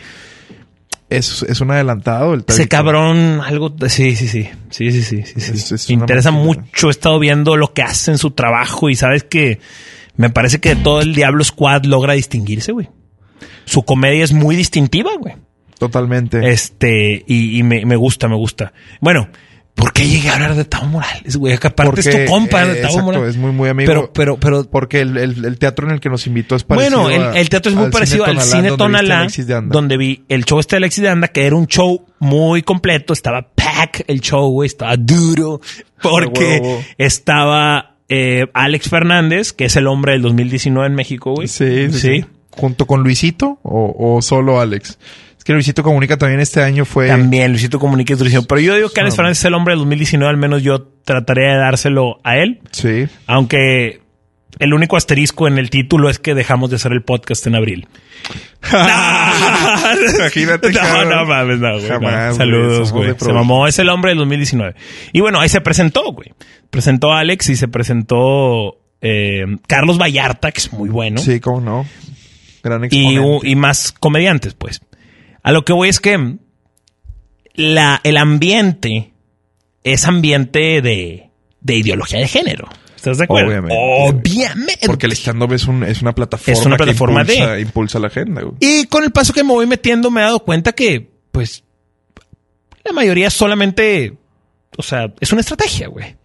Es, 1.10 1.44
es 1.44 1.62
un 1.62 1.72
adelantado. 1.72 2.34
El 2.34 2.44
ese 2.48 2.68
cabrón, 2.68 3.40
algo. 3.46 3.74
Sí, 3.88 4.16
sí, 4.16 4.28
sí. 4.28 4.50
Sí, 4.72 4.92
sí, 4.92 5.04
sí. 5.04 5.24
sí, 5.26 5.40
sí. 5.40 5.52
Es- 5.54 5.72
es 5.72 5.88
Me 5.90 5.94
interesa 5.94 6.32
máquina. 6.32 6.62
mucho. 6.64 6.88
He 6.88 6.92
estado 6.92 7.20
viendo 7.20 7.56
lo 7.56 7.72
que 7.74 7.82
hace 7.84 8.12
en 8.12 8.18
su 8.18 8.32
trabajo 8.32 8.90
y 8.90 8.96
sabes 8.96 9.24
que 9.24 9.60
me 10.18 10.30
parece 10.32 10.60
que 10.60 10.76
todo 10.76 11.02
el 11.02 11.14
Diablo 11.14 11.44
Squad 11.44 11.84
logra 11.86 12.14
distinguirse, 12.14 12.72
güey. 12.72 12.90
Su 13.66 13.84
comedia 13.84 14.24
es 14.24 14.34
muy 14.34 14.56
distintiva, 14.56 15.12
güey. 15.20 15.36
Totalmente. 15.80 16.52
Este, 16.52 17.24
y, 17.28 17.60
y 17.60 17.64
me, 17.64 17.86
me 17.86 17.96
gusta, 17.96 18.28
me 18.28 18.36
gusta. 18.36 18.74
Bueno, 19.00 19.30
¿por 19.78 19.94
qué 19.94 20.06
llegué 20.08 20.28
a 20.30 20.34
hablar 20.34 20.56
de 20.56 20.66
Tavo 20.66 20.88
Morales, 20.88 21.38
güey? 21.38 21.58
Que 21.58 21.68
aparte 21.68 22.02
es 22.02 22.10
tu 22.10 22.30
compa, 22.30 22.64
eh, 22.64 22.68
de 22.68 22.74
Tavo 22.82 22.86
exacto, 22.88 23.06
Morales. 23.06 23.30
es 23.30 23.38
muy, 23.38 23.52
muy 23.52 23.70
amigo. 23.70 23.88
Pero, 23.88 24.12
pero, 24.12 24.38
pero, 24.38 24.64
Porque 24.66 25.00
el, 25.02 25.16
el- 25.18 25.46
el 25.46 25.58
teatro 25.60 25.88
en 25.88 25.94
el 25.94 26.00
que 26.02 26.10
nos 26.10 26.28
invitó 26.28 26.56
es 26.56 26.64
parecido 26.66 27.04
bueno, 27.04 27.34
el, 27.34 27.48
teatro 27.48 27.70
es 27.70 27.76
muy 27.78 27.86
al 27.86 27.92
parecido 27.92 28.26
al 28.26 28.42
Cine 28.42 28.76
Tonalá, 28.76 29.28
donde 29.66 29.96
vi 29.98 30.24
el 30.28 30.44
show 30.44 30.60
este 30.60 30.76
de 30.76 30.78
Alexis 30.78 31.04
de 31.04 31.10
Anda, 31.10 31.28
que 31.30 31.46
era 31.46 31.56
un 31.56 31.68
show 31.68 32.06
muy 32.20 32.64
completo, 32.64 33.14
estaba 33.14 33.44
pack 33.54 34.04
el 34.08 34.20
show, 34.20 34.50
güey, 34.52 34.68
estaba 34.68 34.98
duro, 34.98 35.62
porque 36.02 36.82
estaba 36.98 37.96
eh, 38.10 38.48
Alex 38.54 38.90
Fernández, 38.90 39.54
que 39.54 39.66
es 39.66 39.76
el 39.76 39.88
hombre 39.88 40.14
del 40.14 40.24
2019 40.24 40.88
en 40.88 40.96
México, 40.96 41.34
güey. 41.34 41.48
Sí, 41.48 41.92
sí, 41.92 42.00
sí. 42.00 42.26
¿Junto 42.52 42.88
con 42.88 43.04
Luisito 43.04 43.60
o, 43.62 43.96
o 44.16 44.22
solo 44.22 44.60
Alex? 44.60 44.98
Es 45.48 45.50
que 45.50 45.54
Luisito 45.54 45.82
Comunica 45.82 46.18
también 46.18 46.42
este 46.42 46.62
año 46.62 46.84
fue... 46.84 47.08
También, 47.08 47.52
Luisito 47.52 47.80
Comunica 47.80 48.14
y 48.14 48.18
Turismo. 48.18 48.42
Pero 48.44 48.60
yo 48.60 48.76
digo 48.76 48.90
que 48.90 49.00
Alex 49.00 49.14
Ah. 49.14 49.16
Fernández 49.16 49.38
es 49.40 49.46
el 49.46 49.54
hombre 49.54 49.72
del 49.72 49.80
2019, 49.80 50.30
al 50.30 50.36
menos 50.36 50.62
yo 50.62 50.84
trataría 51.06 51.54
de 51.54 51.58
dárselo 51.58 52.20
a 52.26 52.36
él. 52.36 52.60
Sí. 52.74 53.08
Aunque 53.28 54.02
el 54.60 54.74
único 54.74 54.98
asterisco 54.98 55.48
en 55.48 55.58
el 55.58 55.70
título 55.70 56.10
es 56.10 56.20
que 56.20 56.34
dejamos 56.36 56.70
de 56.70 56.76
hacer 56.76 56.92
el 56.92 57.02
podcast 57.02 57.48
en 57.48 57.56
abril. 57.56 57.88
Imagínate, 60.18 60.70
No, 60.74 60.80
cabrón. 60.80 61.10
no 61.10 61.26
mames, 61.26 61.60
no, 61.60 61.72
güey. 61.76 61.82
no. 61.84 61.88
Jamás. 61.94 62.36
Saludos, 62.36 62.92
güey. 62.92 63.16
Se 63.18 63.32
mamó. 63.32 63.68
Es 63.68 63.80
el 63.80 63.88
hombre 63.88 64.12
del 64.12 64.18
2019. 64.18 64.76
Y 65.14 65.22
bueno, 65.22 65.40
ahí 65.40 65.48
se 65.48 65.62
presentó, 65.62 66.12
güey. 66.12 66.34
Presentó 66.70 67.14
a 67.14 67.20
Alex 67.20 67.50
y 67.50 67.56
se 67.56 67.70
presentó 67.70 68.80
eh, 69.02 69.46
Carlos 69.68 69.98
Vallarta, 69.98 70.52
que 70.52 70.60
es 70.60 70.74
muy 70.74 70.90
bueno. 70.90 71.20
Sí, 71.20 71.40
cómo 71.40 71.62
no. 71.62 71.86
Gran 72.64 72.86
y, 72.92 73.18
y 73.44 73.56
más 73.56 73.94
comediantes, 73.94 74.54
pues. 74.54 74.82
A 75.48 75.52
lo 75.54 75.64
que 75.64 75.72
voy 75.72 75.88
es 75.88 76.02
que 76.02 76.36
la, 77.54 78.02
el 78.04 78.18
ambiente 78.18 79.14
es 79.84 80.06
ambiente 80.06 80.82
de, 80.82 81.30
de 81.62 81.76
ideología 81.78 82.20
de 82.20 82.28
género. 82.28 82.68
¿Estás 82.98 83.18
de 83.20 83.24
acuerdo? 83.24 83.48
Obviamente. 83.48 83.76
Obviamente. 83.80 84.88
Porque 84.88 85.06
el 85.06 85.14
stand-up 85.14 85.54
es, 85.54 85.66
un, 85.68 85.84
es 85.86 86.02
una 86.02 86.14
plataforma, 86.14 86.60
Es 86.60 86.66
una 86.66 86.76
plataforma 86.76 87.24
que 87.24 87.34
impulsa, 87.36 87.54
de- 87.54 87.62
impulsa 87.62 88.00
la 88.00 88.08
agenda. 88.08 88.42
güey. 88.42 88.56
Y 88.60 88.88
con 88.88 89.06
el 89.06 89.12
paso 89.12 89.32
que 89.32 89.44
me 89.46 89.54
voy 89.54 89.66
metiendo 89.68 90.12
me 90.12 90.20
he 90.20 90.24
dado 90.26 90.40
cuenta 90.42 90.74
que, 90.74 91.12
pues, 91.32 91.64
la 92.84 92.92
mayoría 92.92 93.30
solamente, 93.30 94.18
o 94.78 94.84
sea, 94.84 95.14
es 95.22 95.32
una 95.32 95.40
estrategia, 95.40 95.88
güey. 95.88 96.18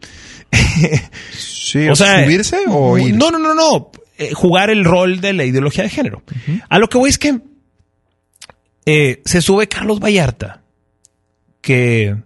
Sí, 1.31 1.89
O 1.89 1.95
sea, 1.95 2.25
¿subirse 2.25 2.59
o 2.69 2.99
ir? 2.99 3.15
No, 3.15 3.31
no, 3.31 3.39
no, 3.39 3.55
no. 3.55 3.93
Eh, 4.19 4.33
jugar 4.35 4.71
el 4.71 4.85
rol 4.85 5.21
de 5.21 5.33
la 5.33 5.45
ideología 5.45 5.85
de 5.85 5.91
género. 5.91 6.23
A 6.69 6.79
lo 6.81 6.89
que 6.89 6.99
voy 6.99 7.09
es 7.11 7.19
que 7.19 7.39
eh, 8.87 9.23
se 9.25 9.43
sube 9.43 9.69
Carlos 9.69 10.01
Vallarta, 10.01 10.63
que, 11.61 12.17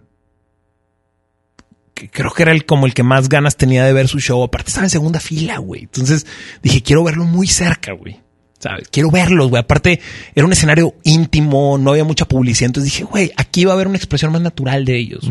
que 1.93 2.09
creo 2.09 2.31
que 2.31 2.43
era 2.43 2.51
el 2.51 2.65
como 2.65 2.85
el 2.85 2.93
que 2.93 3.03
más 3.03 3.29
ganas 3.29 3.57
tenía 3.57 3.85
de 3.85 3.93
ver 3.93 4.07
su 4.07 4.19
show. 4.19 4.43
Aparte 4.43 4.69
estaba 4.69 4.85
en 4.85 4.89
segunda 4.91 5.19
fila, 5.19 5.57
güey. 5.57 5.83
Entonces 5.83 6.25
dije, 6.63 6.81
quiero 6.81 7.03
verlo 7.03 7.25
muy 7.25 7.47
cerca, 7.47 7.93
güey. 7.93 8.19
¿Sabes? 8.59 8.87
Quiero 8.89 9.11
verlos, 9.11 9.49
güey. 9.49 9.61
Aparte, 9.61 9.99
era 10.33 10.45
un 10.45 10.51
escenario 10.51 10.95
íntimo, 11.03 11.77
no 11.77 11.91
había 11.91 12.03
mucha 12.03 12.25
publicidad. 12.25 12.67
Entonces 12.69 12.91
dije, 12.91 13.03
güey, 13.03 13.31
aquí 13.37 13.65
va 13.65 13.73
a 13.73 13.75
haber 13.75 13.87
una 13.87 13.97
expresión 13.97 14.31
más 14.31 14.41
natural 14.41 14.83
de 14.83 14.97
ellos. 14.97 15.29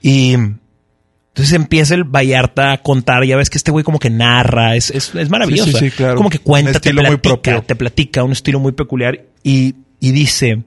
Y 0.00 0.32
entonces 0.32 1.52
empieza 1.52 1.94
el 1.94 2.02
Vallarta 2.02 2.72
a 2.72 2.78
contar. 2.82 3.24
Ya 3.24 3.36
ves 3.36 3.50
que 3.50 3.56
este 3.56 3.70
güey 3.70 3.84
como 3.84 4.00
que 4.00 4.10
narra. 4.10 4.74
Es, 4.74 4.90
es, 4.90 5.14
es 5.14 5.30
maravilloso. 5.30 5.70
Sí, 5.70 5.78
sí, 5.78 5.90
sí, 5.90 5.96
claro. 5.96 6.16
Como 6.16 6.28
que 6.28 6.40
cuenta, 6.40 6.70
Un 6.70 6.72
te 6.72 6.78
estilo 6.88 7.02
muy 7.02 7.16
platica, 7.18 7.50
propio. 7.52 7.66
te 7.68 7.76
platica, 7.76 8.24
un 8.24 8.32
estilo 8.32 8.58
muy 8.58 8.72
peculiar. 8.72 9.24
Y, 9.44 9.76
y 10.02 10.10
dice, 10.10 10.64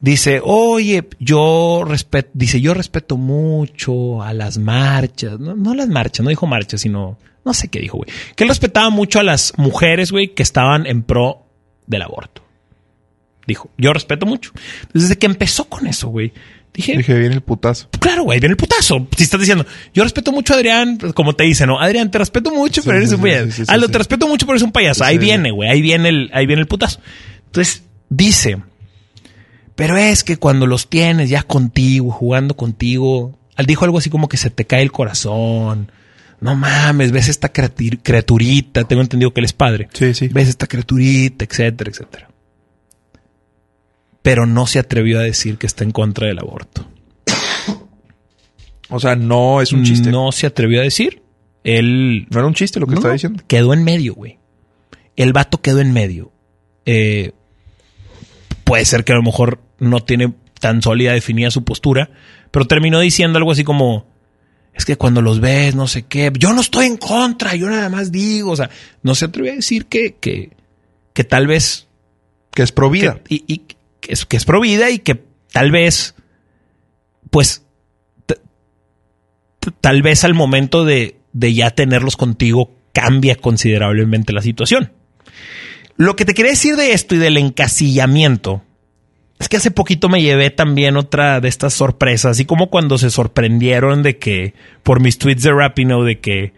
dice, 0.00 0.40
oye, 0.42 1.08
yo 1.18 1.82
respeto, 1.86 2.30
dice, 2.32 2.60
yo 2.60 2.74
respeto 2.74 3.16
mucho 3.16 4.22
a 4.22 4.32
las 4.32 4.56
marchas. 4.58 5.40
No, 5.40 5.56
no 5.56 5.74
las 5.74 5.88
marchas, 5.88 6.22
no 6.22 6.30
dijo 6.30 6.46
marchas, 6.46 6.80
sino, 6.80 7.18
no 7.44 7.52
sé 7.54 7.66
qué 7.68 7.80
dijo, 7.80 7.98
güey. 7.98 8.08
Que 8.36 8.44
él 8.44 8.48
respetaba 8.48 8.88
mucho 8.90 9.18
a 9.18 9.24
las 9.24 9.52
mujeres, 9.56 10.12
güey, 10.12 10.32
que 10.32 10.44
estaban 10.44 10.86
en 10.86 11.02
pro 11.02 11.44
del 11.88 12.02
aborto. 12.02 12.42
Dijo, 13.48 13.68
yo 13.78 13.92
respeto 13.92 14.26
mucho. 14.26 14.52
Desde 14.94 15.16
que 15.18 15.26
empezó 15.26 15.64
con 15.68 15.86
eso, 15.88 16.08
güey, 16.08 16.32
dije, 16.72 16.96
Dije, 16.96 17.18
viene 17.18 17.34
el 17.34 17.40
putazo. 17.40 17.88
Claro, 17.98 18.22
güey, 18.24 18.38
viene 18.38 18.52
el 18.52 18.56
putazo. 18.56 19.08
Si 19.16 19.24
estás 19.24 19.40
diciendo, 19.40 19.66
yo 19.92 20.04
respeto 20.04 20.30
mucho 20.30 20.52
a 20.52 20.56
Adrián, 20.56 20.98
pues, 20.98 21.12
como 21.14 21.32
te 21.34 21.42
dice, 21.44 21.66
¿no? 21.66 21.80
Adrián, 21.80 22.10
te 22.12 22.18
respeto 22.18 22.52
mucho, 22.52 22.80
Sí, 22.80 22.86
pero 22.86 22.98
eres 22.98 23.10
sí, 23.10 23.16
un 23.16 23.22
payaso. 23.22 23.50
sí, 23.50 23.62
Aldo, 23.66 23.86
sí. 23.86 23.92
te 23.92 23.98
respeto 23.98 24.28
mucho, 24.28 24.46
pero 24.46 24.54
eres 24.54 24.62
un 24.62 24.72
payaso. 24.72 25.02
Ahí 25.04 25.18
viene, 25.18 25.50
güey, 25.50 25.68
ahí 25.68 25.80
viene 25.82 26.08
el, 26.10 26.30
ahí 26.32 26.46
viene 26.46 26.62
el 26.62 26.68
putazo. 26.68 27.00
Entonces, 27.46 27.84
dice, 28.08 28.58
pero 29.74 29.96
es 29.96 30.24
que 30.24 30.36
cuando 30.36 30.66
los 30.66 30.88
tienes 30.88 31.30
ya 31.30 31.42
contigo, 31.42 32.10
jugando 32.10 32.56
contigo, 32.56 33.38
dijo 33.66 33.84
algo 33.84 33.98
así 33.98 34.10
como 34.10 34.28
que 34.28 34.36
se 34.36 34.50
te 34.50 34.64
cae 34.66 34.82
el 34.82 34.92
corazón. 34.92 35.90
No 36.40 36.54
mames, 36.54 37.12
ves 37.12 37.28
esta 37.28 37.52
criatur- 37.52 38.00
criaturita. 38.02 38.84
Tengo 38.84 39.00
entendido 39.02 39.32
que 39.32 39.40
él 39.40 39.46
es 39.46 39.52
padre. 39.54 39.88
Sí, 39.94 40.12
sí. 40.14 40.28
Ves 40.28 40.48
esta 40.48 40.66
criaturita, 40.66 41.44
etcétera, 41.46 41.90
etcétera. 41.90 42.28
Pero 44.22 44.44
no 44.44 44.66
se 44.66 44.78
atrevió 44.78 45.18
a 45.18 45.22
decir 45.22 45.56
que 45.56 45.66
está 45.66 45.84
en 45.84 45.92
contra 45.92 46.26
del 46.26 46.38
aborto. 46.38 46.86
O 48.88 49.00
sea, 49.00 49.16
no 49.16 49.60
es 49.62 49.72
un 49.72 49.84
chiste. 49.84 50.10
No, 50.10 50.26
No 50.26 50.32
se 50.32 50.46
atrevió 50.46 50.80
a 50.80 50.84
decir. 50.84 51.22
Él 51.64 52.28
era 52.30 52.46
un 52.46 52.54
chiste 52.54 52.78
lo 52.80 52.86
que 52.86 52.92
No, 52.92 52.98
está 52.98 53.08
no, 53.08 53.14
diciendo. 53.14 53.42
Quedó 53.48 53.72
en 53.72 53.82
medio, 53.82 54.14
güey. 54.14 54.38
El 55.16 55.32
vato 55.32 55.60
quedó 55.60 55.80
en 55.80 55.92
medio. 55.92 56.32
Eh, 56.84 57.32
puede 58.66 58.84
ser 58.84 59.04
que 59.04 59.12
a 59.12 59.16
lo 59.16 59.22
mejor 59.22 59.60
no 59.78 60.00
tiene 60.00 60.34
tan 60.60 60.82
sólida 60.82 61.12
definida 61.12 61.52
su 61.52 61.62
postura, 61.62 62.10
pero 62.50 62.66
terminó 62.66 62.98
diciendo 62.98 63.38
algo 63.38 63.52
así 63.52 63.62
como, 63.62 64.08
es 64.74 64.84
que 64.84 64.96
cuando 64.96 65.22
los 65.22 65.38
ves, 65.40 65.76
no 65.76 65.86
sé 65.86 66.02
qué, 66.02 66.32
yo 66.36 66.52
no 66.52 66.62
estoy 66.62 66.86
en 66.86 66.96
contra, 66.96 67.54
yo 67.54 67.70
nada 67.70 67.88
más 67.88 68.10
digo, 68.10 68.50
o 68.50 68.56
sea, 68.56 68.68
no 69.02 69.14
se 69.14 69.26
atrevió 69.26 69.52
a 69.52 69.54
decir 69.54 69.86
que, 69.86 70.16
que, 70.16 70.50
que 71.12 71.22
tal 71.22 71.46
vez, 71.46 71.86
Que 72.52 72.64
es 72.64 72.72
pro 72.72 72.90
vida. 72.90 73.20
que, 73.22 73.36
y, 73.36 73.44
y 73.46 73.58
que 74.00 74.12
es, 74.12 74.26
que 74.26 74.36
es 74.36 74.44
y 74.44 74.98
que 74.98 75.24
tal 75.52 75.70
vez, 75.70 76.16
pues, 77.30 77.62
tal 79.80 80.02
vez 80.02 80.24
al 80.24 80.34
momento 80.34 80.84
de, 80.84 81.20
de 81.32 81.54
ya 81.54 81.70
tenerlos 81.70 82.16
contigo 82.16 82.74
cambia 82.92 83.36
considerablemente 83.36 84.32
la 84.32 84.42
situación. 84.42 84.90
Lo 85.96 86.16
que 86.16 86.24
te 86.24 86.34
quería 86.34 86.52
decir 86.52 86.76
de 86.76 86.92
esto 86.92 87.14
y 87.14 87.18
del 87.18 87.36
encasillamiento 87.38 88.62
es 89.38 89.48
que 89.48 89.56
hace 89.56 89.70
poquito 89.70 90.08
me 90.08 90.22
llevé 90.22 90.50
también 90.50 90.96
otra 90.96 91.40
de 91.40 91.48
estas 91.48 91.74
sorpresas, 91.74 92.32
así 92.32 92.44
como 92.44 92.70
cuando 92.70 92.98
se 92.98 93.10
sorprendieron 93.10 94.02
de 94.02 94.18
que 94.18 94.54
por 94.82 95.00
mis 95.00 95.18
tweets 95.18 95.42
de 95.42 95.52
Rapino 95.52 96.04
de 96.04 96.20
que 96.20 96.52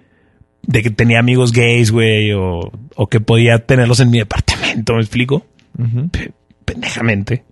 de 0.62 0.82
que 0.82 0.90
tenía 0.90 1.18
amigos 1.18 1.52
gays, 1.52 1.90
güey, 1.90 2.32
o, 2.32 2.70
o 2.94 3.06
que 3.06 3.20
podía 3.20 3.64
tenerlos 3.64 4.00
en 4.00 4.10
mi 4.10 4.18
departamento, 4.18 4.94
¿me 4.94 5.00
explico? 5.00 5.46
Pendejamente. 6.64 7.44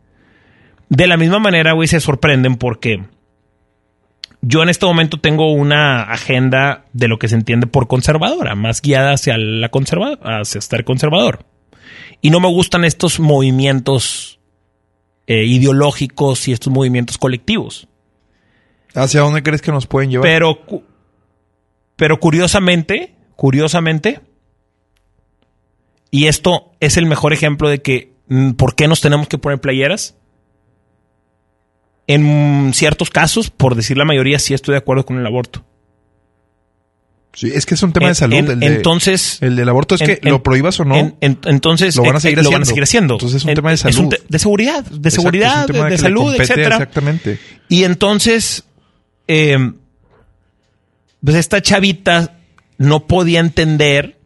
De 0.91 1.07
la 1.07 1.17
misma 1.17 1.39
manera, 1.39 1.73
güey, 1.73 1.89
se 1.89 2.01
sorprenden 2.01 2.57
porque 2.57 3.05
yo 4.43 4.63
en 4.63 4.69
este 4.69 4.87
momento 4.87 5.19
tengo 5.19 5.53
una 5.53 6.03
agenda 6.03 6.85
de 6.93 7.09
lo 7.09 7.19
que 7.19 7.29
se 7.29 7.37
entiende 7.37 7.67
por 7.67 7.89
conservadora, 7.89 8.55
más 8.55 8.83
guiada 8.83 9.13
hacia 9.13 9.39
la 9.39 9.71
conserva 9.71 10.19
hacia 10.23 10.59
estar 10.59 10.85
conservador. 10.85 11.47
Y 12.21 12.31
no 12.31 12.41
me 12.41 12.49
gustan 12.49 12.85
estos 12.85 13.21
movimientos 13.21 14.41
eh, 15.27 15.45
ideológicos 15.45 16.49
y 16.49 16.53
estos 16.53 16.73
movimientos 16.73 17.19
colectivos. 17.19 17.89
¿Hacia 18.95 19.21
dónde 19.21 19.43
crees 19.43 19.61
que 19.61 19.73
nos 19.73 19.87
pueden 19.87 20.11
llevar? 20.11 20.29
Pero, 20.29 20.59
pero 21.97 22.19
curiosamente, 22.19 23.15
curiosamente, 23.37 24.21
y 26.11 26.27
esto 26.27 26.73
es 26.81 26.97
el 26.97 27.07
mejor 27.07 27.33
ejemplo 27.33 27.69
de 27.69 27.83
que 27.83 28.15
mm, 28.29 28.53
por 28.53 28.75
qué 28.75 28.89
nos 28.89 29.01
tenemos 29.01 29.29
que 29.29 29.39
poner 29.39 29.61
playeras. 29.61 30.17
En 32.07 32.73
ciertos 32.73 33.11
casos, 33.11 33.51
por 33.51 33.75
decir 33.75 33.99
la 33.99 34.05
mayoría, 34.05 34.39
sí 34.39 34.55
estoy 34.55 34.73
de 34.73 34.79
acuerdo 34.79 35.05
con 35.05 35.19
el 35.19 35.27
aborto. 35.27 35.65
Sí, 37.37 37.51
es 37.55 37.67
que 37.67 37.75
es 37.75 37.83
un 37.83 37.93
tema 37.93 38.07
En- 38.07 38.11
de 38.13 38.15
salud. 38.15 38.35
en- 38.37 38.51
el 38.51 38.61
de- 38.61 38.67
entonces, 38.67 39.37
el 39.43 39.57
del 39.57 39.69
aborto 39.69 39.95
es 39.97 40.01
en- 40.01 40.07
que 40.17 40.21
lo 40.31 40.43
prohíbas 40.43 40.81
o 40.81 40.87
no. 40.87 40.97
en- 40.97 41.17
en- 41.21 41.39
entonces 41.45 41.95
lo 41.95 42.03
van 42.03 42.15
a 42.15 42.19
eh, 42.19 42.21
seguir 42.23 42.39
eh, 42.39 42.43
van 42.51 42.63
a 42.63 42.65
seguir 42.65 42.83
haciendo. 42.83 43.15
Entonces 43.15 43.43
es 43.43 43.45
un 43.45 43.55
tema 43.55 43.71
de 43.73 43.77
salud. 43.77 44.15
de 44.27 44.39
seguridad, 44.39 44.83
de 44.85 44.97
Exacto, 44.97 45.11
seguridad, 45.11 45.67
de, 45.69 45.99
salud, 45.99 46.35
etcétera. 46.35 46.77
Exactamente. 46.77 47.39
Y 47.69 47.85
entonces, 47.85 48.65
eh, 49.29 49.59
pues 51.23 51.37
esta 51.37 51.61
chavita 51.61 52.39
no 52.79 53.07
podía 53.07 53.41
entender, 53.41 54.19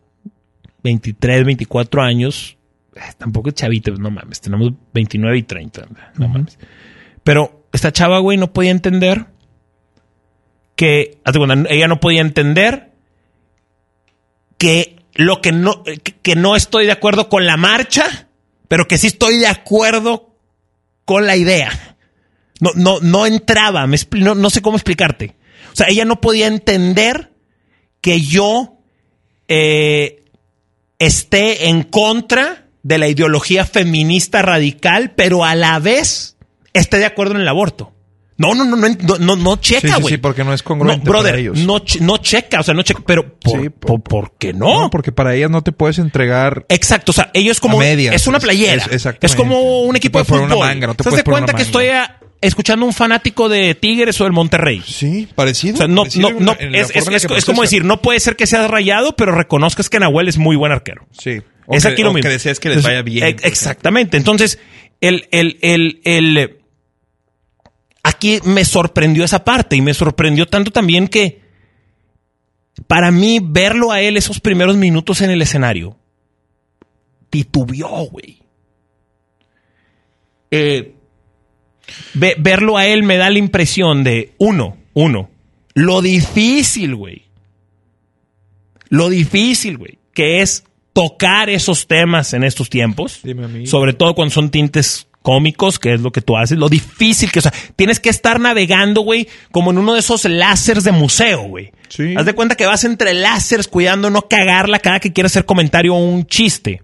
23, 0.84 1.44
24 1.44 2.02
años, 2.02 2.56
eh, 2.94 3.00
tampoco 3.18 3.48
es 3.48 3.56
chavita, 3.56 3.90
no 3.90 4.10
mames, 4.12 4.40
tenemos 4.40 4.72
29 4.94 5.36
y 5.36 5.42
30, 5.42 5.88
no 6.16 6.28
mames. 6.28 6.58
Pero 7.24 7.64
esta 7.72 7.92
chava, 7.92 8.20
güey, 8.20 8.38
no 8.38 8.52
podía 8.52 8.70
entender 8.70 9.26
que, 10.76 11.18
ella 11.68 11.88
no 11.88 11.98
podía 12.00 12.20
entender 12.20 12.89
que 14.60 14.96
lo 15.14 15.40
que 15.40 15.52
no, 15.52 15.82
que, 16.22 16.36
no 16.36 16.54
estoy 16.54 16.84
de 16.84 16.92
acuerdo 16.92 17.30
con 17.30 17.46
la 17.46 17.56
marcha, 17.56 18.28
pero 18.68 18.86
que 18.86 18.98
sí 18.98 19.06
estoy 19.06 19.38
de 19.38 19.46
acuerdo 19.46 20.36
con 21.06 21.26
la 21.26 21.34
idea. 21.34 21.96
No, 22.60 22.72
no, 22.74 23.00
no 23.00 23.24
entraba, 23.24 23.86
me 23.86 23.96
no, 24.18 24.34
no 24.34 24.50
sé 24.50 24.60
cómo 24.60 24.76
explicarte. 24.76 25.34
O 25.72 25.76
sea, 25.76 25.88
ella 25.88 26.04
no 26.04 26.20
podía 26.20 26.46
entender 26.46 27.32
que 28.02 28.20
yo 28.20 28.76
eh, 29.48 30.24
esté 30.98 31.70
en 31.70 31.82
contra 31.82 32.66
de 32.82 32.98
la 32.98 33.08
ideología 33.08 33.64
feminista 33.64 34.42
radical, 34.42 35.14
pero 35.16 35.42
a 35.42 35.54
la 35.54 35.78
vez 35.78 36.36
esté 36.74 36.98
de 36.98 37.06
acuerdo 37.06 37.34
en 37.36 37.40
el 37.40 37.48
aborto. 37.48 37.94
No, 38.40 38.54
no, 38.54 38.64
no, 38.64 38.74
no, 38.76 38.88
no, 38.88 39.18
no, 39.18 39.36
no 39.36 39.54
Sí, 39.56 39.74
checa, 39.74 39.96
sí, 39.96 40.00
güey. 40.00 40.14
sí, 40.14 40.18
porque 40.18 40.44
no 40.44 40.54
es 40.54 40.62
no, 40.62 40.64
congruente 40.64 41.08
brother, 41.08 41.32
para 41.32 41.38
ellos. 41.42 41.58
no, 41.58 41.82
no 42.00 42.16
checa, 42.16 42.60
o 42.60 42.62
sea, 42.62 42.72
no 42.72 42.82
checa, 42.82 43.02
pero 43.06 43.34
¿por, 43.38 43.60
Sí, 43.62 43.68
por, 43.68 44.00
por 44.02 44.32
qué 44.38 44.52
no? 44.54 44.80
No, 44.80 44.90
porque 44.90 45.12
para 45.12 45.34
ellas 45.34 45.50
no 45.50 45.62
te 45.62 45.72
puedes 45.72 45.98
entregar 45.98 46.64
Exacto, 46.70 47.10
o 47.10 47.12
sea, 47.12 47.30
ellos 47.34 47.60
como 47.60 47.76
A 47.78 47.80
medias. 47.84 48.14
es 48.14 48.26
una 48.26 48.40
playera, 48.40 48.82
Es- 48.90 49.06
es, 49.20 49.34
como 49.36 49.82
un 49.82 49.86
No 49.88 49.92
te 49.92 49.98
equipo 49.98 50.18
de 50.18 50.24
fútbol. 50.24 50.44
una 50.44 50.56
manga, 50.56 50.86
no 50.86 50.94
te 50.94 51.04
¿Te 51.04 51.10
das 51.10 51.22
cuenta 51.22 51.52
que 51.52 51.62
estoy 51.62 51.88
a- 51.88 52.18
escuchando 52.40 52.86
un 52.86 52.94
fanático 52.94 53.50
de 53.50 53.74
Tigres 53.74 54.18
o 54.22 54.24
del 54.24 54.32
Monterrey? 54.32 54.82
Sí, 54.86 55.28
parecido. 55.34 55.74
O 55.74 55.76
sea, 55.76 55.86
no, 55.88 56.02
parecido 56.04 56.30
no, 56.30 56.40
no, 56.40 56.56
en 56.58 56.74
es, 56.74 57.44
como 57.44 57.60
decir, 57.60 57.84
no 57.84 58.00
puede 58.00 58.20
ser 58.20 58.36
que 58.36 58.46
seas 58.46 58.70
rayado, 58.70 59.14
pero 59.16 59.32
reconozcas 59.32 59.90
que 59.90 59.98
Nahuel 60.00 60.28
es 60.28 60.38
muy 60.38 60.56
buen 60.56 60.72
arquero. 60.72 61.06
Sí. 61.10 61.42
es 61.70 61.82
que- 61.84 61.88
aquí 61.90 62.02
lo 62.02 62.10
o 62.10 62.14
mismo. 62.14 62.22
que 62.26 62.32
deseas 62.32 62.58
que 62.58 62.70
les 62.70 62.82
vaya 62.82 63.02
bien. 63.02 63.26
eh, 63.26 63.36
exactamente. 63.42 64.16
Entonces, 64.16 64.58
el, 65.02 65.28
el, 65.30 65.58
el, 65.60 66.00
el, 66.04 66.56
aquí 68.02 68.40
me 68.44 68.64
sorprendió 68.64 69.24
esa 69.24 69.44
parte 69.44 69.76
y 69.76 69.80
me 69.80 69.94
sorprendió 69.94 70.46
tanto 70.46 70.70
también 70.70 71.08
que 71.08 71.40
para 72.86 73.10
mí 73.10 73.40
verlo 73.42 73.92
a 73.92 74.00
él 74.00 74.16
esos 74.16 74.40
primeros 74.40 74.76
minutos 74.76 75.20
en 75.20 75.30
el 75.30 75.42
escenario 75.42 75.96
titubeó, 77.28 78.06
güey. 78.06 78.42
Eh, 80.50 80.94
ve- 82.14 82.36
verlo 82.38 82.76
a 82.76 82.86
él 82.86 83.02
me 83.02 83.16
da 83.16 83.30
la 83.30 83.38
impresión 83.38 84.02
de, 84.02 84.34
uno, 84.38 84.76
uno, 84.94 85.30
lo 85.74 86.02
difícil, 86.02 86.94
güey. 86.96 87.24
Lo 88.88 89.08
difícil, 89.08 89.78
güey, 89.78 89.98
que 90.12 90.42
es 90.42 90.64
tocar 90.92 91.48
esos 91.50 91.86
temas 91.86 92.34
en 92.34 92.42
estos 92.42 92.68
tiempos. 92.68 93.20
Dime 93.22 93.44
a 93.44 93.48
mí. 93.48 93.66
Sobre 93.66 93.92
todo 93.92 94.14
cuando 94.16 94.34
son 94.34 94.50
tintes 94.50 95.06
cómicos, 95.22 95.78
que 95.78 95.94
es 95.94 96.00
lo 96.00 96.12
que 96.12 96.22
tú 96.22 96.36
haces. 96.36 96.58
Lo 96.58 96.68
difícil 96.68 97.30
que, 97.30 97.40
o 97.40 97.42
sea, 97.42 97.52
tienes 97.76 98.00
que 98.00 98.08
estar 98.08 98.40
navegando, 98.40 99.02
güey, 99.02 99.28
como 99.50 99.70
en 99.70 99.78
uno 99.78 99.94
de 99.94 100.00
esos 100.00 100.24
láseres 100.24 100.84
de 100.84 100.92
museo, 100.92 101.42
güey. 101.42 101.72
Sí. 101.88 102.14
Haz 102.16 102.26
de 102.26 102.34
cuenta 102.34 102.54
que 102.54 102.66
vas 102.66 102.84
entre 102.84 103.14
láseres 103.14 103.68
cuidando 103.68 104.10
no 104.10 104.22
cagarla 104.22 104.78
cada 104.78 105.00
que 105.00 105.12
quieras 105.12 105.32
hacer 105.32 105.44
comentario 105.44 105.94
o 105.94 105.98
un 105.98 106.26
chiste. 106.26 106.82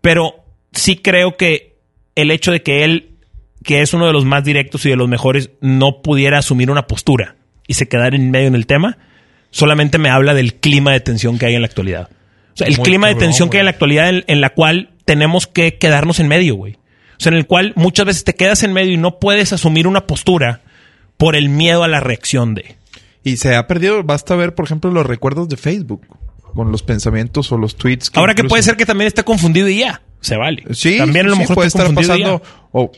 Pero 0.00 0.44
sí 0.72 0.96
creo 0.96 1.36
que 1.36 1.76
el 2.14 2.30
hecho 2.30 2.52
de 2.52 2.62
que 2.62 2.84
él, 2.84 3.18
que 3.64 3.82
es 3.82 3.94
uno 3.94 4.06
de 4.06 4.12
los 4.12 4.24
más 4.24 4.44
directos 4.44 4.84
y 4.86 4.90
de 4.90 4.96
los 4.96 5.08
mejores, 5.08 5.50
no 5.60 6.02
pudiera 6.02 6.38
asumir 6.38 6.70
una 6.70 6.86
postura 6.86 7.36
y 7.68 7.74
se 7.74 7.88
quedara 7.88 8.16
en 8.16 8.30
medio 8.30 8.48
en 8.48 8.54
el 8.54 8.66
tema, 8.66 8.98
solamente 9.50 9.98
me 9.98 10.10
habla 10.10 10.34
del 10.34 10.54
clima 10.54 10.92
de 10.92 11.00
tensión 11.00 11.38
que 11.38 11.46
hay 11.46 11.54
en 11.54 11.62
la 11.62 11.68
actualidad. 11.68 12.10
O 12.54 12.56
sea, 12.56 12.66
el 12.66 12.76
Muy 12.76 12.84
clima 12.84 13.08
de 13.08 13.14
tensión 13.14 13.48
que 13.48 13.58
hay 13.58 13.60
en 13.60 13.66
la 13.66 13.70
actualidad 13.70 14.08
en, 14.08 14.24
en 14.26 14.40
la 14.40 14.50
cual 14.50 14.90
tenemos 15.04 15.46
que 15.46 15.78
quedarnos 15.78 16.20
en 16.20 16.28
medio, 16.28 16.56
güey. 16.56 16.76
Sea, 17.22 17.32
en 17.32 17.38
el 17.38 17.46
cual 17.46 17.72
muchas 17.76 18.06
veces 18.06 18.24
te 18.24 18.34
quedas 18.34 18.62
en 18.62 18.72
medio 18.72 18.92
y 18.92 18.96
no 18.96 19.18
puedes 19.18 19.52
asumir 19.52 19.86
una 19.86 20.06
postura 20.06 20.60
por 21.16 21.36
el 21.36 21.48
miedo 21.48 21.84
a 21.84 21.88
la 21.88 22.00
reacción 22.00 22.54
de. 22.54 22.76
Y 23.24 23.36
se 23.36 23.54
ha 23.54 23.66
perdido, 23.66 24.02
basta 24.02 24.34
ver, 24.34 24.54
por 24.54 24.64
ejemplo, 24.64 24.90
los 24.90 25.06
recuerdos 25.06 25.48
de 25.48 25.56
Facebook 25.56 26.06
con 26.54 26.72
los 26.72 26.82
pensamientos 26.82 27.50
o 27.52 27.56
los 27.58 27.76
tweets. 27.76 28.10
Ahora 28.14 28.34
que 28.34 28.44
puede 28.44 28.62
ser 28.62 28.76
que 28.76 28.84
también 28.84 29.06
esté 29.08 29.22
confundido 29.24 29.68
y 29.68 29.78
ya, 29.78 30.02
se 30.20 30.36
vale. 30.36 30.64
Sí, 30.72 30.98
también 30.98 31.26
a 31.26 31.28
lo 31.30 31.34
sí, 31.36 31.40
mejor 31.42 31.54
puede 31.54 31.68
estar 31.68 31.86
confundido 31.86 32.40
pasando. 32.40 32.42
O 32.72 32.90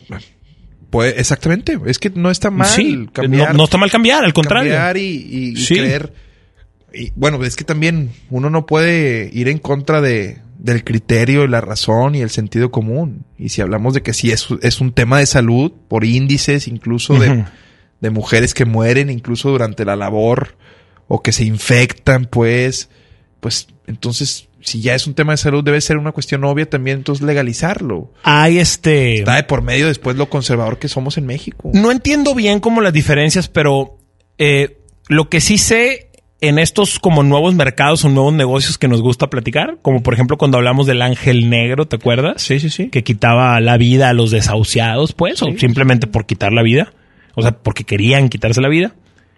puede, 0.90 1.20
exactamente. 1.20 1.78
Es 1.86 1.98
que 1.98 2.10
no 2.10 2.30
está 2.30 2.50
mal 2.50 2.66
sí, 2.66 3.06
cambiar. 3.12 3.48
no, 3.52 3.58
no 3.58 3.64
está 3.64 3.76
mal 3.78 3.90
cambiar, 3.90 4.24
al 4.24 4.32
contrario. 4.32 4.72
cambiar 4.72 4.96
y, 4.96 5.02
y- 5.02 5.48
y 5.52 5.56
Sí. 5.56 5.74
creer. 5.74 6.12
Y, 6.92 7.12
bueno, 7.16 7.42
es 7.44 7.56
que 7.56 7.64
también 7.64 8.10
uno 8.30 8.50
no 8.50 8.66
puede 8.66 9.28
ir 9.32 9.48
en 9.48 9.58
contra 9.58 10.00
de, 10.00 10.38
del 10.58 10.84
criterio 10.84 11.44
y 11.44 11.48
la 11.48 11.60
razón 11.60 12.14
y 12.14 12.20
el 12.20 12.30
sentido 12.30 12.70
común. 12.70 13.24
Y 13.38 13.50
si 13.50 13.60
hablamos 13.60 13.94
de 13.94 14.02
que 14.02 14.12
sí 14.12 14.30
es, 14.30 14.48
es 14.62 14.80
un 14.80 14.92
tema 14.92 15.18
de 15.18 15.26
salud, 15.26 15.72
por 15.88 16.04
índices 16.04 16.68
incluso 16.68 17.14
de, 17.18 17.44
de 18.00 18.10
mujeres 18.10 18.54
que 18.54 18.64
mueren 18.64 19.10
incluso 19.10 19.50
durante 19.50 19.84
la 19.84 19.96
labor 19.96 20.56
o 21.08 21.22
que 21.22 21.32
se 21.32 21.44
infectan, 21.44 22.24
pues, 22.24 22.88
pues 23.40 23.68
entonces, 23.86 24.48
si 24.60 24.80
ya 24.80 24.94
es 24.94 25.06
un 25.06 25.14
tema 25.14 25.32
de 25.32 25.36
salud, 25.36 25.62
debe 25.62 25.80
ser 25.80 25.98
una 25.98 26.12
cuestión 26.12 26.44
obvia 26.44 26.68
también, 26.68 26.98
entonces 26.98 27.26
legalizarlo. 27.26 28.12
Hay 28.22 28.58
este. 28.58 29.18
Está 29.18 29.36
de 29.36 29.44
por 29.44 29.60
medio 29.60 29.86
después 29.86 30.16
lo 30.16 30.30
conservador 30.30 30.78
que 30.78 30.88
somos 30.88 31.18
en 31.18 31.26
México. 31.26 31.70
No 31.74 31.90
entiendo 31.92 32.34
bien 32.34 32.60
como 32.60 32.80
las 32.80 32.92
diferencias, 32.92 33.48
pero 33.48 33.98
Eh, 34.36 34.80
lo 35.08 35.28
que 35.28 35.40
sí 35.40 35.58
sé 35.58 36.10
en 36.48 36.58
estos 36.58 36.98
como 36.98 37.22
nuevos 37.22 37.54
mercados 37.54 38.04
o 38.04 38.08
nuevos 38.08 38.32
negocios 38.32 38.78
que 38.78 38.88
nos 38.88 39.02
gusta 39.02 39.28
platicar, 39.28 39.78
como 39.82 40.02
por 40.02 40.14
ejemplo 40.14 40.36
cuando 40.36 40.58
hablamos 40.58 40.86
del 40.86 41.02
ángel 41.02 41.48
negro, 41.48 41.86
¿te 41.86 41.96
acuerdas? 41.96 42.42
Sí, 42.42 42.60
sí, 42.60 42.70
sí. 42.70 42.90
Que 42.90 43.02
quitaba 43.02 43.60
la 43.60 43.76
vida 43.76 44.08
a 44.08 44.12
los 44.12 44.30
desahuciados, 44.30 45.12
pues, 45.12 45.42
o 45.42 45.46
simplemente 45.56 46.06
por 46.06 46.26
quitar 46.26 46.52
la 46.52 46.62
vida. 46.62 46.92
O 47.34 47.42
sea, 47.42 47.52
porque 47.52 47.84
querían 47.84 48.28
quitarse 48.28 48.60
la 48.60 48.68
vida. 48.68 48.94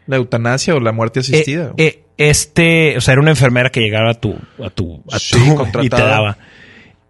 La 0.07 0.17
eutanasia 0.17 0.75
o 0.75 0.81
la 0.81 0.93
muerte 0.93 1.21
asistida. 1.21 1.73
Eh, 1.77 1.87
eh, 1.87 2.05
este, 2.19 2.97
o 2.97 3.01
sea, 3.01 3.13
era 3.13 3.21
una 3.21 3.31
enfermera 3.31 3.71
que 3.71 3.81
llegaba 3.81 4.11
a 4.11 4.15
tu, 4.15 4.35
a 4.63 4.71
tu, 4.71 5.03
a 5.11 5.19
Sí, 5.19 5.37
tu 5.39 5.55
contratada. 5.55 5.85
y 5.85 5.89
te 5.89 6.03
daba. 6.03 6.39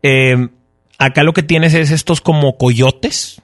Eh, 0.03 0.49
acá 0.99 1.23
lo 1.23 1.33
que 1.33 1.43
tienes 1.43 1.75
es 1.75 1.91
estos 1.91 2.21
como 2.21 2.57
coyotes 2.57 3.43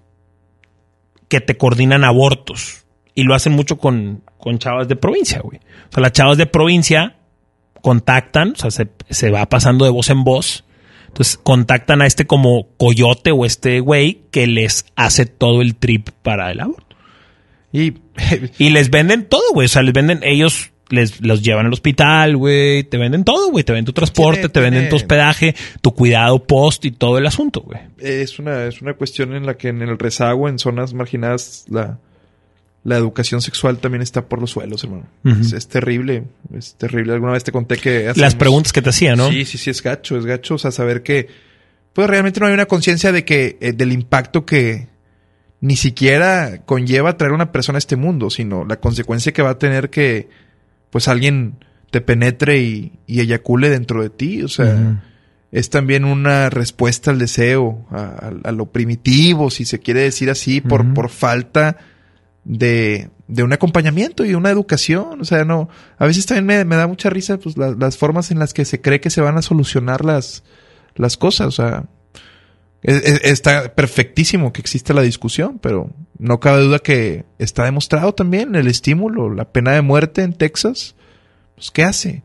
que 1.28 1.40
te 1.40 1.56
coordinan 1.56 2.04
abortos 2.04 2.81
y 3.14 3.24
lo 3.24 3.34
hacen 3.34 3.52
mucho 3.52 3.78
con, 3.78 4.22
con 4.38 4.58
chavas 4.58 4.88
de 4.88 4.96
provincia, 4.96 5.40
güey. 5.40 5.58
O 5.58 5.92
sea, 5.94 6.02
las 6.02 6.12
chavas 6.12 6.38
de 6.38 6.46
provincia 6.46 7.16
contactan, 7.80 8.52
o 8.52 8.56
sea, 8.56 8.70
se, 8.70 8.88
se 9.10 9.30
va 9.30 9.46
pasando 9.48 9.84
de 9.84 9.90
voz 9.90 10.10
en 10.10 10.24
voz. 10.24 10.64
Entonces 11.08 11.36
contactan 11.42 12.00
a 12.00 12.06
este 12.06 12.26
como 12.26 12.68
coyote 12.78 13.32
o 13.32 13.44
este 13.44 13.80
güey 13.80 14.22
que 14.30 14.46
les 14.46 14.86
hace 14.96 15.26
todo 15.26 15.60
el 15.60 15.76
trip 15.76 16.08
para 16.22 16.50
el 16.50 16.60
aborto. 16.60 16.96
Y 17.72 17.94
Y 18.58 18.70
les 18.70 18.88
venden 18.90 19.26
todo, 19.28 19.42
güey. 19.52 19.66
O 19.66 19.68
sea, 19.68 19.82
les 19.82 19.92
venden, 19.92 20.20
ellos 20.22 20.70
les 20.88 21.20
los 21.22 21.42
llevan 21.42 21.66
al 21.66 21.72
hospital, 21.72 22.36
güey. 22.36 22.84
Te 22.84 22.96
venden 22.98 23.24
todo, 23.24 23.50
güey. 23.50 23.64
Te 23.64 23.72
venden 23.72 23.86
tu 23.86 23.92
transporte, 23.92 24.40
Tiene- 24.40 24.48
te 24.50 24.60
venden 24.60 24.80
tiene- 24.82 24.90
tu 24.90 24.96
hospedaje, 24.96 25.54
tu 25.82 25.94
cuidado 25.94 26.42
post 26.46 26.84
y 26.86 26.92
todo 26.92 27.18
el 27.18 27.26
asunto, 27.26 27.60
güey. 27.60 27.80
es 27.98 28.38
una, 28.38 28.64
es 28.64 28.80
una 28.80 28.94
cuestión 28.94 29.34
en 29.34 29.44
la 29.44 29.56
que 29.58 29.68
en 29.68 29.82
el 29.82 29.98
rezago, 29.98 30.48
en 30.48 30.58
zonas 30.58 30.92
marginadas, 30.94 31.64
la, 31.68 31.98
la 32.84 32.96
educación 32.96 33.40
sexual 33.42 33.78
también 33.78 34.02
está 34.02 34.26
por 34.26 34.40
los 34.40 34.50
suelos, 34.50 34.82
hermano. 34.82 35.06
Es, 35.24 35.52
es 35.52 35.68
terrible, 35.68 36.24
es 36.52 36.74
terrible. 36.74 37.12
Alguna 37.12 37.32
vez 37.32 37.44
te 37.44 37.52
conté 37.52 37.76
que... 37.76 38.12
Las 38.16 38.34
preguntas 38.34 38.72
que 38.72 38.82
te 38.82 38.90
hacía, 38.90 39.14
¿no? 39.14 39.28
Sí, 39.30 39.44
sí, 39.44 39.56
sí, 39.58 39.70
es 39.70 39.82
gacho, 39.82 40.18
es 40.18 40.26
gacho. 40.26 40.54
O 40.54 40.58
sea, 40.58 40.70
saber 40.72 41.02
que... 41.02 41.28
Pues 41.92 42.08
realmente 42.08 42.40
no 42.40 42.46
hay 42.46 42.54
una 42.54 42.66
conciencia 42.66 43.12
de 43.12 43.24
que... 43.24 43.56
eh, 43.60 43.72
del 43.72 43.92
impacto 43.92 44.44
que 44.44 44.88
ni 45.60 45.76
siquiera 45.76 46.62
conlleva 46.64 47.16
traer 47.16 47.32
una 47.32 47.52
persona 47.52 47.76
a 47.76 47.78
este 47.78 47.94
mundo, 47.94 48.30
sino 48.30 48.64
la 48.64 48.80
consecuencia 48.80 49.32
que 49.32 49.42
va 49.42 49.50
a 49.50 49.58
tener 49.58 49.88
que... 49.90 50.28
Pues 50.90 51.06
alguien 51.06 51.64
te 51.92 52.00
penetre 52.00 52.58
y, 52.58 52.92
y 53.06 53.20
eyacule 53.20 53.68
dentro 53.70 54.02
de 54.02 54.10
ti. 54.10 54.42
O 54.42 54.48
sea... 54.48 55.02
Es 55.52 55.68
también 55.68 56.06
una 56.06 56.48
respuesta 56.48 57.10
al 57.10 57.18
deseo, 57.18 57.86
a, 57.90 57.98
a- 58.04 58.48
a 58.48 58.52
lo 58.52 58.72
primitivo, 58.72 59.50
si 59.50 59.66
se 59.66 59.80
quiere 59.80 60.00
decir 60.00 60.30
así, 60.30 60.62
por, 60.62 60.94
por 60.94 61.10
falta 61.10 61.76
de, 62.44 63.08
de 63.28 63.42
un 63.42 63.52
acompañamiento 63.52 64.24
y 64.24 64.34
una 64.34 64.50
educación. 64.50 65.20
O 65.20 65.24
sea, 65.24 65.44
no, 65.44 65.68
a 65.98 66.06
veces 66.06 66.26
también 66.26 66.46
me, 66.46 66.64
me 66.64 66.76
da 66.76 66.86
mucha 66.86 67.10
risa 67.10 67.38
pues, 67.38 67.56
la- 67.56 67.70
las 67.78 67.96
formas 67.96 68.30
en 68.30 68.38
las 68.38 68.52
que 68.54 68.64
se 68.64 68.80
cree 68.80 69.00
que 69.00 69.10
se 69.10 69.20
van 69.20 69.36
a 69.38 69.42
solucionar 69.42 70.04
las, 70.04 70.42
las 70.94 71.16
cosas. 71.16 71.46
O 71.48 71.50
sea, 71.52 71.84
es- 72.82 73.04
es- 73.04 73.20
está 73.24 73.74
perfectísimo 73.74 74.52
que 74.52 74.60
existe 74.60 74.92
la 74.94 75.02
discusión, 75.02 75.58
pero 75.60 75.90
no 76.18 76.40
cabe 76.40 76.62
duda 76.62 76.78
que 76.80 77.24
está 77.38 77.64
demostrado 77.64 78.12
también 78.14 78.54
el 78.56 78.66
estímulo, 78.66 79.32
la 79.32 79.44
pena 79.52 79.72
de 79.72 79.82
muerte 79.82 80.22
en 80.22 80.32
Texas. 80.34 80.94
Pues, 81.54 81.70
¿qué 81.70 81.84
hace? 81.84 82.22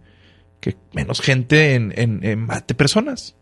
que 0.60 0.76
menos 0.92 1.22
gente 1.22 1.76
en, 1.76 1.94
en- 1.96 2.26
en 2.26 2.40
mate 2.48 2.74
personas. 2.74 3.36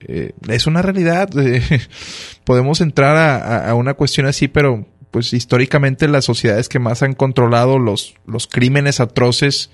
Eh, 0.00 0.32
es 0.48 0.68
una 0.68 0.80
realidad. 0.80 1.28
podemos 2.44 2.80
entrar 2.80 3.16
a- 3.16 3.68
a 3.68 3.74
una 3.74 3.94
cuestión 3.94 4.26
así, 4.26 4.46
pero 4.48 4.86
pues 5.10 5.32
históricamente 5.32 6.08
las 6.08 6.24
sociedades 6.24 6.68
que 6.68 6.78
más 6.78 7.02
han 7.02 7.14
controlado 7.14 7.78
los, 7.78 8.14
los 8.26 8.46
crímenes 8.46 9.00
atroces 9.00 9.70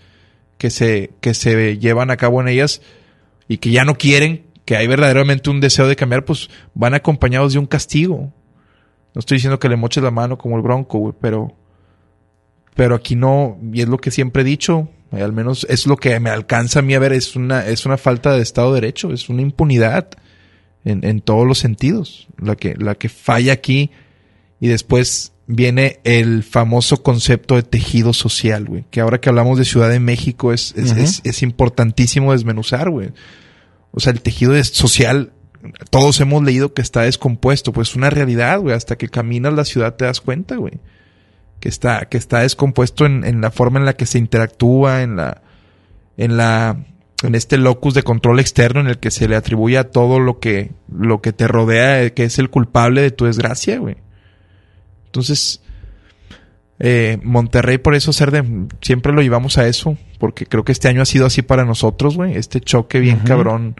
que 0.58 0.70
se, 0.70 1.10
que 1.20 1.34
se 1.34 1.78
llevan 1.78 2.10
a 2.10 2.16
cabo 2.16 2.40
en 2.40 2.48
ellas 2.48 2.82
y 3.48 3.58
que 3.58 3.70
ya 3.70 3.84
no 3.84 3.98
quieren, 3.98 4.46
que 4.64 4.76
hay 4.76 4.86
verdaderamente 4.86 5.50
un 5.50 5.60
deseo 5.60 5.88
de 5.88 5.96
cambiar, 5.96 6.24
pues 6.24 6.48
van 6.74 6.94
acompañados 6.94 7.52
de 7.52 7.58
un 7.58 7.66
castigo. 7.66 8.32
No 9.14 9.18
estoy 9.18 9.36
diciendo 9.36 9.58
que 9.58 9.68
le 9.68 9.76
moches 9.76 10.02
la 10.02 10.10
mano 10.10 10.38
como 10.38 10.56
el 10.56 10.62
bronco, 10.62 10.98
güey, 10.98 11.14
pero, 11.20 11.54
pero 12.74 12.94
aquí 12.94 13.16
no, 13.16 13.58
y 13.72 13.82
es 13.82 13.88
lo 13.88 13.98
que 13.98 14.10
siempre 14.10 14.42
he 14.42 14.44
dicho, 14.44 14.88
al 15.10 15.32
menos 15.32 15.66
es 15.68 15.86
lo 15.86 15.96
que 15.96 16.18
me 16.20 16.30
alcanza 16.30 16.78
a 16.78 16.82
mí 16.82 16.94
a 16.94 16.98
ver, 16.98 17.12
es 17.12 17.36
una, 17.36 17.66
es 17.66 17.84
una 17.84 17.98
falta 17.98 18.32
de 18.32 18.42
Estado 18.42 18.72
de 18.72 18.80
Derecho, 18.80 19.12
es 19.12 19.28
una 19.28 19.42
impunidad 19.42 20.08
en, 20.84 21.04
en 21.04 21.20
todos 21.20 21.46
los 21.46 21.58
sentidos, 21.58 22.28
la 22.38 22.56
que, 22.56 22.74
la 22.76 22.94
que 22.94 23.08
falla 23.08 23.52
aquí, 23.52 23.90
y 24.62 24.68
después 24.68 25.32
viene 25.48 25.98
el 26.04 26.44
famoso 26.44 27.02
concepto 27.02 27.56
de 27.56 27.64
tejido 27.64 28.12
social, 28.12 28.64
güey, 28.64 28.84
que 28.92 29.00
ahora 29.00 29.20
que 29.20 29.28
hablamos 29.28 29.58
de 29.58 29.64
Ciudad 29.64 29.90
de 29.90 29.98
México 29.98 30.52
es, 30.52 30.72
es, 30.76 30.92
Ujú. 30.92 31.00
es, 31.00 31.20
es 31.24 31.42
importantísimo 31.42 32.30
desmenuzar, 32.30 32.88
güey. 32.88 33.10
O 33.90 33.98
sea, 33.98 34.12
el 34.12 34.22
tejido 34.22 34.54
social, 34.62 35.32
todos 35.90 36.20
hemos 36.20 36.44
leído 36.44 36.74
que 36.74 36.80
está 36.80 37.02
descompuesto, 37.02 37.72
pues 37.72 37.88
es 37.88 37.96
una 37.96 38.08
realidad, 38.08 38.60
güey, 38.60 38.76
hasta 38.76 38.96
que 38.96 39.08
caminas 39.08 39.52
la 39.52 39.64
ciudad 39.64 39.96
te 39.96 40.04
das 40.04 40.20
cuenta, 40.20 40.54
güey 40.54 40.78
que 41.58 41.68
está, 41.68 42.06
que 42.06 42.18
está 42.18 42.40
descompuesto 42.40 43.06
en, 43.06 43.24
en 43.24 43.40
la 43.40 43.52
forma 43.52 43.78
en 43.78 43.86
la 43.86 43.92
que 43.92 44.04
se 44.04 44.18
interactúa, 44.18 45.02
en 45.02 45.14
la, 45.14 45.42
en 46.16 46.36
la, 46.36 46.84
en 47.22 47.34
este 47.36 47.56
locus 47.56 47.94
de 47.94 48.02
control 48.02 48.40
externo 48.40 48.80
en 48.80 48.88
el 48.88 48.98
que 48.98 49.12
se 49.12 49.28
le 49.28 49.36
atribuye 49.36 49.78
a 49.78 49.90
todo 49.90 50.18
lo 50.18 50.40
que, 50.40 50.72
lo 50.88 51.20
que 51.20 51.32
te 51.32 51.46
rodea, 51.46 52.02
eh, 52.02 52.12
que 52.14 52.24
es 52.24 52.40
el 52.40 52.50
culpable 52.50 53.00
de 53.00 53.12
tu 53.12 53.26
desgracia, 53.26 53.78
güey. 53.78 53.96
Entonces, 55.12 55.60
eh, 56.78 57.18
Monterrey 57.22 57.76
por 57.76 57.94
eso 57.94 58.14
ser 58.14 58.30
de, 58.30 58.42
siempre 58.80 59.12
lo 59.12 59.20
llevamos 59.20 59.58
a 59.58 59.68
eso, 59.68 59.98
porque 60.18 60.46
creo 60.46 60.64
que 60.64 60.72
este 60.72 60.88
año 60.88 61.02
ha 61.02 61.04
sido 61.04 61.26
así 61.26 61.42
para 61.42 61.66
nosotros, 61.66 62.16
güey, 62.16 62.34
este 62.34 62.60
choque 62.62 62.98
bien 62.98 63.18
cabrón 63.18 63.76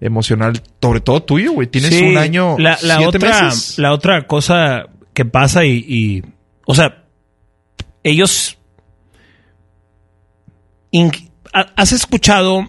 emocional, 0.00 0.62
sobre 0.80 1.00
todo 1.00 1.24
tuyo, 1.24 1.52
güey. 1.52 1.66
Tienes 1.66 1.90
Sí, 1.94 2.04
un 2.04 2.16
año, 2.16 2.56
La, 2.58 2.78
la 2.82 2.98
siete 2.98 3.18
otra, 3.18 3.42
meses. 3.46 3.76
la 3.80 3.92
otra 3.92 4.26
cosa 4.28 4.86
que 5.14 5.24
pasa 5.24 5.64
y, 5.64 5.84
y- 5.88 6.22
o 6.64 6.74
sea, 6.76 7.04
ellos. 8.04 8.56
in- 10.92 11.10
¿Has 11.52 11.90
escuchado? 11.92 12.68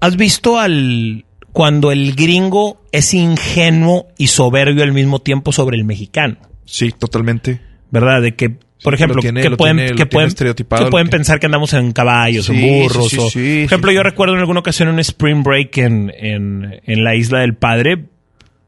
¿Has 0.00 0.16
visto 0.16 0.58
al. 0.58 1.24
cuando 1.52 1.90
el 1.90 2.14
gringo 2.14 2.80
es 2.92 3.12
ingenuo 3.14 4.06
y 4.18 4.26
soberbio 4.28 4.82
al 4.84 4.92
mismo 4.92 5.20
tiempo 5.20 5.52
sobre 5.52 5.76
el 5.78 5.84
mexicano? 5.84 6.36
Sí, 6.70 6.92
totalmente. 6.92 7.60
¿Verdad? 7.90 8.22
De 8.22 8.36
que, 8.36 8.50
por 8.50 8.92
lo 8.92 8.94
ejemplo, 8.94 9.20
tiene- 9.20 9.42
que 9.42 9.50
pueden, 9.50 9.76
tiene- 9.78 9.94
que 9.96 10.06
pueden, 10.06 10.28
estereotipado, 10.28 10.84
que 10.84 10.90
pueden 10.90 11.06
lo 11.08 11.10
que- 11.10 11.16
pensar 11.16 11.40
que 11.40 11.46
andamos 11.46 11.72
en 11.72 11.90
caballos, 11.92 12.46
Sí, 12.46 12.52
en 12.54 12.82
burros. 12.82 13.08
sí, 13.10 13.16
sí, 13.16 13.18
o, 13.18 13.22
por 13.30 13.64
ejemplo, 13.66 13.92
yo 13.92 14.02
recuerdo 14.04 14.34
en 14.34 14.40
alguna 14.40 14.60
ocasión 14.60 14.88
un 14.88 15.00
spring 15.00 15.42
break 15.42 15.76
en, 15.78 16.12
en, 16.16 16.80
en 16.86 17.04
la 17.04 17.14
isla 17.16 17.40
del 17.40 17.54
padre. 17.56 18.04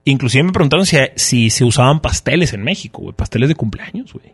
Inclusive 0.04 0.42
me 0.42 0.52
preguntaron 0.52 0.84
si, 0.84 0.96
si 1.14 1.50
se 1.50 1.64
usaban 1.64 2.00
pasteles 2.00 2.52
en 2.52 2.64
México, 2.64 3.02
güey. 3.02 3.14
Pasteles 3.14 3.48
de 3.48 3.54
cumpleaños, 3.54 4.12
güey. 4.12 4.32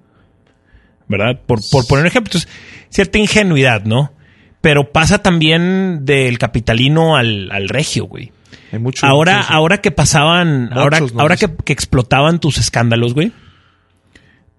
¿Verdad? 1.09 1.41
Por, 1.47 1.61
por 1.71 1.87
poner 1.87 2.03
un 2.05 2.07
ejemplo. 2.09 2.29
Entonces, 2.31 2.49
cierta 2.89 3.19
ingenuidad, 3.19 3.85
¿no? 3.85 4.13
Pero 4.61 4.91
pasa 4.93 5.19
también 5.23 6.05
del 6.07 6.39
capitalino 6.39 7.17
al, 7.17 7.51
al 7.53 7.69
regio, 7.69 8.07
güey. 8.07 8.33
Hay 8.73 8.79
mucho. 8.79 9.07
Ahora, 9.07 9.39
mucho- 9.39 9.53
ahora 9.53 9.79
que 9.83 9.91
pasaban, 9.91 10.65
Muchos, 10.65 10.77
ahora, 10.79 11.01
¿no? 11.01 11.21
ahora 11.21 11.37
que, 11.37 11.49
que 11.65 11.73
explotaban 11.73 12.41
tus 12.41 12.59
escándalos, 12.59 13.15
güey, 13.15 13.33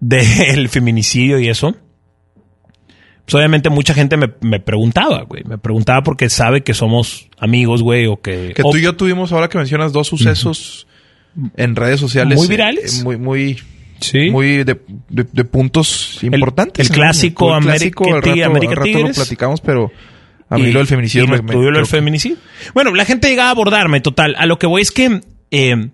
del 0.00 0.68
feminicidio 0.70 1.38
y 1.38 1.48
eso, 1.48 1.76
pues 3.24 3.34
obviamente 3.34 3.70
mucha 3.70 3.94
gente 3.94 4.16
me, 4.16 4.30
me 4.40 4.58
preguntaba, 4.60 5.22
güey, 5.22 5.44
me 5.44 5.58
preguntaba 5.58 6.02
porque 6.02 6.28
sabe 6.28 6.62
que 6.62 6.74
somos 6.74 7.28
amigos, 7.38 7.82
güey, 7.82 8.06
o 8.06 8.20
que... 8.20 8.52
Que 8.56 8.62
tú 8.62 8.76
y 8.76 8.82
yo 8.82 8.96
tuvimos, 8.96 9.32
ahora 9.32 9.48
que 9.48 9.58
mencionas, 9.58 9.92
dos 9.92 10.08
sucesos 10.08 10.86
en 11.56 11.76
redes 11.76 12.00
sociales. 12.00 12.36
Muy 12.38 12.46
eh, 12.46 12.50
virales. 12.50 13.00
eh, 13.00 13.04
muy, 13.04 13.16
muy, 13.18 13.58
Sí. 14.00 14.30
muy 14.30 14.64
de, 14.64 14.80
de- 15.10 15.26
de 15.30 15.44
puntos 15.44 16.18
importantes. 16.22 16.86
el 16.88 16.92
¿no? 16.96 17.02
clásico 17.02 17.48
el 17.50 17.54
América 17.62 18.00
al 18.04 18.22
Tig- 18.22 18.34
rato, 18.38 18.44
América 18.46 18.74
rato 18.74 18.88
lo 18.88 18.96
Tigres. 18.96 19.16
platicamos, 19.16 19.60
pero 19.60 19.92
a 20.48 20.56
mí 20.56 20.64
Y- 20.68 20.72
lo 20.72 20.78
del 20.78 20.88
feminicidio 20.88 21.24
y 21.26 21.28
me, 21.30 21.36
lo 21.36 21.42
me- 21.42 21.52
lo 21.52 21.60
del 21.60 21.72
creo 21.72 21.84
que- 21.84 21.90
feminicidio. 21.90 22.36
Bueno, 22.72 22.94
la 22.94 23.04
gente 23.04 23.28
llegaba 23.28 23.50
a 23.50 23.52
abordarme, 23.52 24.00
total. 24.00 24.34
A 24.38 24.46
lo 24.46 24.58
que 24.58 24.66
voy 24.66 24.80
es 24.80 24.90
que 24.90 25.20
eh, 25.50 25.90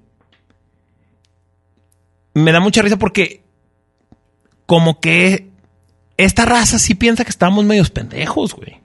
me 2.35 2.53
da 2.53 2.61
mucha 2.61 2.81
risa 2.83 2.99
porque 2.99 3.43
como 4.67 5.01
que 5.01 5.49
esta 6.17 6.45
raza 6.45 6.79
sí 6.79 6.95
piensa 6.95 7.25
que 7.25 7.31
estamos 7.31 7.65
medios 7.65 7.91
pendejos, 7.91 8.55
güey. 8.55 8.77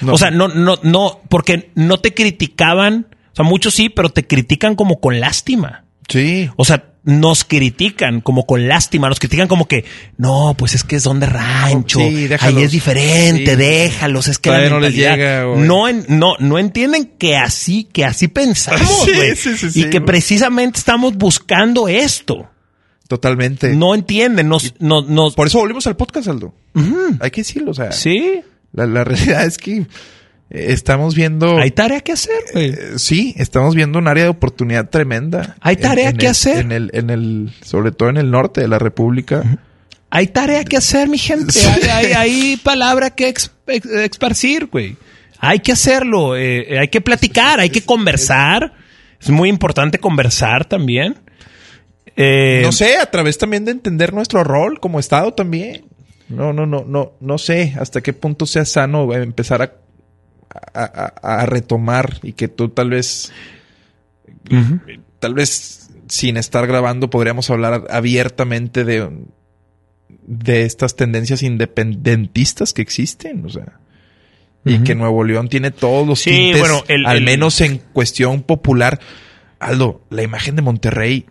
No. 0.00 0.14
O 0.14 0.18
sea, 0.18 0.30
no, 0.30 0.48
no, 0.48 0.78
no, 0.82 1.20
porque 1.28 1.70
no 1.74 1.98
te 2.00 2.14
criticaban. 2.14 3.06
O 3.32 3.36
sea, 3.36 3.44
muchos 3.44 3.74
sí, 3.74 3.88
pero 3.88 4.08
te 4.10 4.26
critican 4.26 4.74
como 4.76 5.00
con 5.00 5.20
lástima. 5.20 5.84
Sí. 6.08 6.50
O 6.56 6.64
sea, 6.64 6.90
nos 7.04 7.44
critican 7.44 8.20
como 8.20 8.46
con 8.46 8.66
lástima, 8.66 9.08
nos 9.08 9.18
critican 9.18 9.46
como 9.48 9.66
que, 9.68 9.84
no, 10.16 10.54
pues 10.56 10.74
es 10.74 10.84
que 10.84 11.00
son 11.00 11.20
de 11.20 11.26
rancho, 11.26 11.98
Sí, 11.98 12.28
ahí 12.40 12.62
es 12.62 12.72
diferente, 12.72 13.52
Sí. 13.52 13.56
déjalos, 13.56 14.28
es 14.28 14.38
que 14.38 14.50
la 14.50 14.68
no 14.70 14.80
les 14.80 14.94
llega, 14.94 15.44
güey. 15.44 15.60
no, 15.66 15.86
en- 15.88 16.06
no, 16.08 16.34
no 16.38 16.58
entienden 16.58 17.12
que 17.18 17.36
así, 17.36 17.84
que 17.84 18.04
así 18.06 18.28
pensamos, 18.28 18.88
Sí, 19.04 19.12
güey. 19.14 19.36
sí, 19.36 19.56
sí, 19.56 19.80
y 19.82 19.90
que 19.90 20.00
precisamente 20.00 20.78
estamos 20.78 21.14
buscando 21.16 21.88
esto. 21.88 22.48
Totalmente. 23.08 23.74
No 23.74 23.94
entienden, 23.94 24.48
no, 24.48 24.58
no, 24.78 25.02
no. 25.02 25.30
Por 25.32 25.46
eso 25.46 25.58
volvimos 25.58 25.86
al 25.86 25.96
podcast, 25.96 26.28
Aldo. 26.28 26.54
Hay 27.20 27.30
que 27.30 27.42
decirlo, 27.42 27.72
o 27.72 27.74
sea. 27.74 27.92
Sí. 27.92 28.40
La, 28.72 28.86
la 28.86 29.04
realidad 29.04 29.44
es 29.44 29.58
que 29.58 29.76
eh, 29.78 29.86
estamos 30.50 31.14
viendo. 31.14 31.58
Hay 31.58 31.70
tarea 31.70 32.00
que 32.00 32.12
hacer, 32.12 32.36
güey. 32.52 32.70
Eh, 32.70 32.78
sí, 32.98 33.34
estamos 33.36 33.74
viendo 33.74 33.98
un 33.98 34.08
área 34.08 34.24
de 34.24 34.30
oportunidad 34.30 34.88
tremenda. 34.88 35.56
Hay 35.60 35.76
tarea 35.76 36.08
En- 36.08 36.14
en 36.14 36.18
que 36.18 36.26
el- 36.26 36.30
hacer. 36.32 36.58
En 36.58 36.72
el, 36.72 36.90
en 36.94 37.10
el, 37.10 37.52
sobre 37.62 37.92
todo 37.92 38.08
en 38.08 38.16
el 38.16 38.30
norte 38.30 38.60
de 38.62 38.68
la 38.68 38.78
República. 38.78 39.58
Hay 40.10 40.28
tarea 40.28 40.64
que 40.64 40.76
hacer, 40.76 41.08
mi 41.08 41.18
gente. 41.18 41.52
Sí. 41.52 41.66
Hay, 41.66 41.82
hay- 41.90 42.12
hay 42.12 42.56
palabra 42.56 43.10
que 43.10 43.28
ex- 43.28 43.50
ex- 43.66 43.86
esparcir, 43.86 44.66
güey. 44.66 44.96
Hay 45.38 45.58
que 45.60 45.72
hacerlo. 45.72 46.36
eh, 46.36 46.78
hay 46.78 46.88
que 46.88 47.00
platicar, 47.02 47.60
hay 47.60 47.68
que 47.68 47.82
conversar. 47.82 48.72
Es 49.20 49.28
muy 49.30 49.48
importante 49.50 49.98
conversar 49.98 50.64
también. 50.64 51.16
Eh, 52.16 52.60
no 52.62 52.70
sé, 52.72 52.96
a 52.98 53.10
través 53.10 53.38
también 53.38 53.64
de 53.64 53.72
entender 53.72 54.12
nuestro 54.14 54.44
rol 54.44 54.78
como 54.80 55.00
Estado 55.00 55.34
también. 55.34 55.86
No, 56.28 56.52
no, 56.52 56.64
no, 56.66 56.84
no, 56.86 57.12
no 57.20 57.38
sé 57.38 57.74
hasta 57.78 58.00
qué 58.00 58.12
punto 58.12 58.46
sea 58.46 58.64
sano 58.64 59.12
empezar 59.14 59.62
a, 59.62 59.72
a, 60.72 60.84
a- 61.22 61.42
a 61.42 61.46
retomar 61.46 62.18
y 62.22 62.32
que 62.32 62.48
tú 62.48 62.68
tal 62.70 62.90
vez, 62.90 63.30
tal 65.18 65.34
vez 65.34 65.90
sin 66.08 66.36
estar 66.36 66.66
grabando 66.66 67.10
podríamos 67.10 67.50
hablar 67.50 67.84
abiertamente 67.90 68.84
de, 68.84 69.08
de 70.26 70.62
estas 70.62 70.96
tendencias 70.96 71.42
independentistas 71.42 72.72
que 72.72 72.82
existen, 72.82 73.44
o 73.44 73.48
sea. 73.48 73.78
Y 74.66 74.78
que 74.78 74.94
Nuevo 74.94 75.24
León 75.24 75.50
tiene 75.50 75.70
todos 75.72 76.06
los 76.06 76.20
Sí, 76.20 76.30
tintes, 76.30 76.60
bueno, 76.60 76.82
el- 76.88 77.04
al 77.04 77.18
el- 77.18 77.24
menos 77.24 77.60
en 77.60 77.76
cuestión 77.92 78.42
popular. 78.42 78.98
Aldo, 79.58 80.00
la 80.08 80.22
imagen 80.22 80.56
de 80.56 80.62
Monterrey 80.62 81.26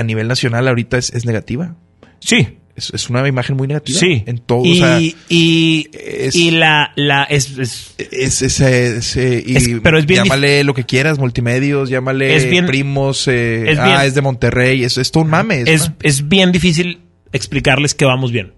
a 0.00 0.02
nivel 0.02 0.26
nacional 0.28 0.66
ahorita 0.68 0.98
es, 0.98 1.10
es 1.10 1.24
negativa. 1.26 1.76
Sí, 2.20 2.58
Es, 2.76 2.90
es 2.94 3.10
una 3.10 3.26
imagen 3.28 3.56
muy 3.56 3.66
negativa. 3.68 3.98
sí. 3.98 4.22
En 4.26 4.38
todo. 4.38 4.64
Y, 4.64 4.72
o 4.72 4.74
sea, 4.86 5.00
y, 5.00 5.88
es- 5.92 6.34
y 6.36 6.50
la, 6.50 6.92
la 6.96 7.24
es, 7.24 7.56
es- 7.58 7.94
es 7.98 8.42
ese. 8.42 8.96
ese- 8.98 9.42
y 9.46 9.80
pero 9.80 9.98
es 9.98 10.06
bien 10.06 10.24
llámale 10.24 10.64
lo 10.64 10.72
que 10.74 10.84
quieras, 10.84 11.18
multimedios, 11.18 11.88
llámale 11.90 12.34
Es 12.36 12.48
bien- 12.48 12.66
primos. 12.66 13.26
eh, 13.28 13.70
es 13.72 13.78
ah, 13.78 13.84
bien- 13.86 14.00
es 14.02 14.14
de 14.14 14.20
Monterrey. 14.22 14.84
Es, 14.84 14.96
es 14.98 15.10
todo 15.10 15.24
un 15.24 15.30
mame. 15.30 15.62
es, 15.66 15.90
es 16.02 16.28
bien 16.28 16.52
difícil 16.52 17.00
explicarles 17.32 17.94
que 17.94 18.04
vamos 18.04 18.32
bien. 18.32 18.54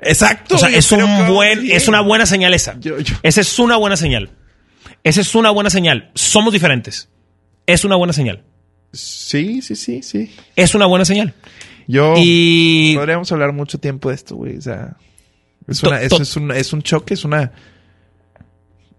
Exacto. 0.00 0.56
O 0.56 0.58
sea, 0.58 0.68
es 0.68 0.90
un 0.92 1.26
buen, 1.28 1.62
bien. 1.62 1.76
es 1.76 1.88
una 1.88 2.00
buena 2.00 2.26
señal 2.26 2.52
esa. 2.54 2.78
Yo- 2.80 2.98
yo- 3.00 3.14
Esa 3.22 3.40
es 3.40 3.58
una 3.58 3.76
buena 3.76 3.96
señal. 3.96 4.30
Esa 5.02 5.20
es 5.20 5.34
una 5.34 5.50
buena 5.50 5.70
señal. 5.70 6.10
Somos 6.14 6.52
diferentes. 6.52 7.08
Es 7.66 7.84
una 7.84 7.96
buena 7.96 8.12
señal. 8.12 8.42
Sí, 8.94 9.60
sí, 9.62 9.76
sí, 9.76 10.02
sí. 10.02 10.34
Es 10.56 10.74
una 10.74 10.86
buena 10.86 11.04
señal. 11.04 11.34
Yo. 11.86 12.14
Y 12.16 12.94
Podríamos 12.96 13.30
hablar 13.32 13.52
mucho 13.52 13.78
tiempo 13.78 14.08
de 14.08 14.14
esto, 14.14 14.36
güey. 14.36 14.56
O 14.56 14.60
sea, 14.62 14.96
es, 15.68 15.82
una- 15.82 16.00
to- 16.08 16.22
es, 16.22 16.36
un, 16.36 16.50
es 16.52 16.72
un 16.72 16.82
choque, 16.82 17.14
es 17.14 17.24
una. 17.24 17.52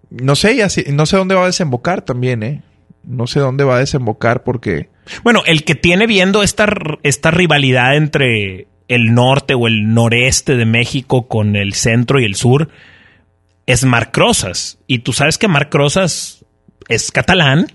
No 0.09 0.35
sé, 0.35 0.61
así- 0.63 0.85
no 0.89 1.05
sé 1.05 1.17
dónde 1.17 1.35
va 1.35 1.43
a 1.43 1.47
desembocar 1.47 2.01
también, 2.03 2.43
¿eh? 2.43 2.61
No 3.03 3.27
sé 3.27 3.39
dónde 3.39 3.63
va 3.63 3.77
a 3.77 3.79
desembocar 3.79 4.43
porque. 4.43 4.89
bueno, 5.23 5.41
el 5.45 5.63
que 5.63 5.75
tiene 5.75 6.07
viendo 6.07 6.43
esta, 6.43 6.67
esta 7.03 7.31
rivalidad 7.31 7.95
entre 7.95 8.67
el 8.87 9.13
norte 9.13 9.55
o 9.55 9.67
el 9.67 9.93
noreste 9.93 10.55
de 10.57 10.65
México 10.65 11.27
con 11.27 11.55
el 11.55 11.73
centro 11.73 12.19
y 12.19 12.25
el 12.25 12.35
sur 12.35 12.69
es 13.65 13.83
Marc 13.83 14.15
Rosas. 14.15 14.77
Y 14.87 14.99
tú 14.99 15.11
sabes 15.11 15.37
que 15.39 15.47
Marc 15.47 15.73
Rosas 15.73 16.45
es 16.87 17.11
catalán 17.11 17.67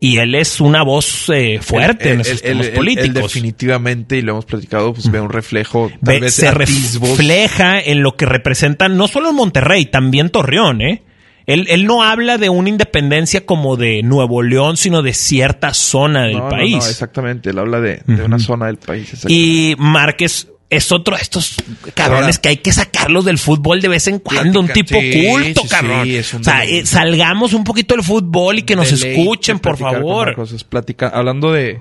y 0.00 0.18
él 0.18 0.34
es 0.36 0.60
una 0.60 0.82
voz 0.84 1.28
eh, 1.34 1.58
fuerte 1.60 2.12
en 2.12 2.20
esos 2.20 2.40
temas 2.40 2.66
él 2.68 2.72
políticos. 2.74 3.22
definitivamente, 3.32 4.16
y 4.18 4.22
lo 4.22 4.32
hemos 4.32 4.44
platicado, 4.44 4.92
pues 4.94 5.10
ve 5.10 5.20
un 5.20 5.30
reflejo. 5.30 5.88
Tal 6.04 6.14
Ve- 6.14 6.20
vez 6.20 6.34
se 6.34 6.46
atisbos. 6.48 7.10
refleja 7.10 7.80
en 7.80 8.02
lo 8.02 8.16
que 8.16 8.24
representan 8.26 8.96
no 8.96 9.08
solo 9.08 9.30
en 9.30 9.36
Monterrey, 9.36 9.86
también 9.86 10.30
Torreón, 10.30 10.82
¿eh? 10.82 11.02
Él, 11.46 11.66
él 11.70 11.86
no 11.86 12.02
habla 12.02 12.36
de 12.36 12.50
una 12.50 12.68
independencia 12.68 13.46
como 13.46 13.76
de 13.76 14.02
Nuevo 14.02 14.42
León, 14.42 14.76
sino 14.76 15.00
de 15.00 15.14
cierta 15.14 15.72
zona 15.72 16.24
del 16.24 16.36
No, 16.36 16.48
país. 16.50 16.76
no, 16.76 16.86
exactamente. 16.86 17.48
Él 17.50 17.58
habla 17.58 17.80
de, 17.80 18.02
de 18.06 18.22
una 18.22 18.38
zona 18.38 18.66
del 18.66 18.76
país. 18.76 19.10
y 19.28 19.74
Márquez 19.78 20.48
es 20.70 20.92
otro 20.92 21.16
de 21.16 21.22
estos 21.22 21.56
cabrones 21.94 22.24
Ahora- 22.36 22.40
que 22.42 22.48
hay 22.50 22.56
que 22.58 22.72
sacarlos 22.72 23.24
del 23.24 23.38
fútbol 23.38 23.80
de 23.80 23.88
vez 23.88 24.06
en 24.06 24.18
cuando, 24.18 24.60
un 24.60 24.68
tipo 24.68 25.00
sí, 25.00 25.26
culto, 25.26 25.62
sí, 25.62 25.68
cabrón. 25.68 26.04
sí, 26.04 26.16
es 26.16 26.34
un 26.34 26.40
o 26.42 26.44
sea, 26.44 26.60
deleite. 26.60 26.78
eh, 26.80 26.86
salgamos 26.86 27.54
un 27.54 27.64
poquito 27.64 27.94
del 27.94 28.04
fútbol 28.04 28.58
y 28.58 28.62
que 28.62 28.76
nos 28.76 28.92
escuchen, 28.92 29.58
por 29.60 29.78
favor. 29.78 30.26
Marcos. 30.26 30.52
Es 30.52 30.64
platicar- 30.64 31.12
hablando 31.14 31.52
de, 31.52 31.80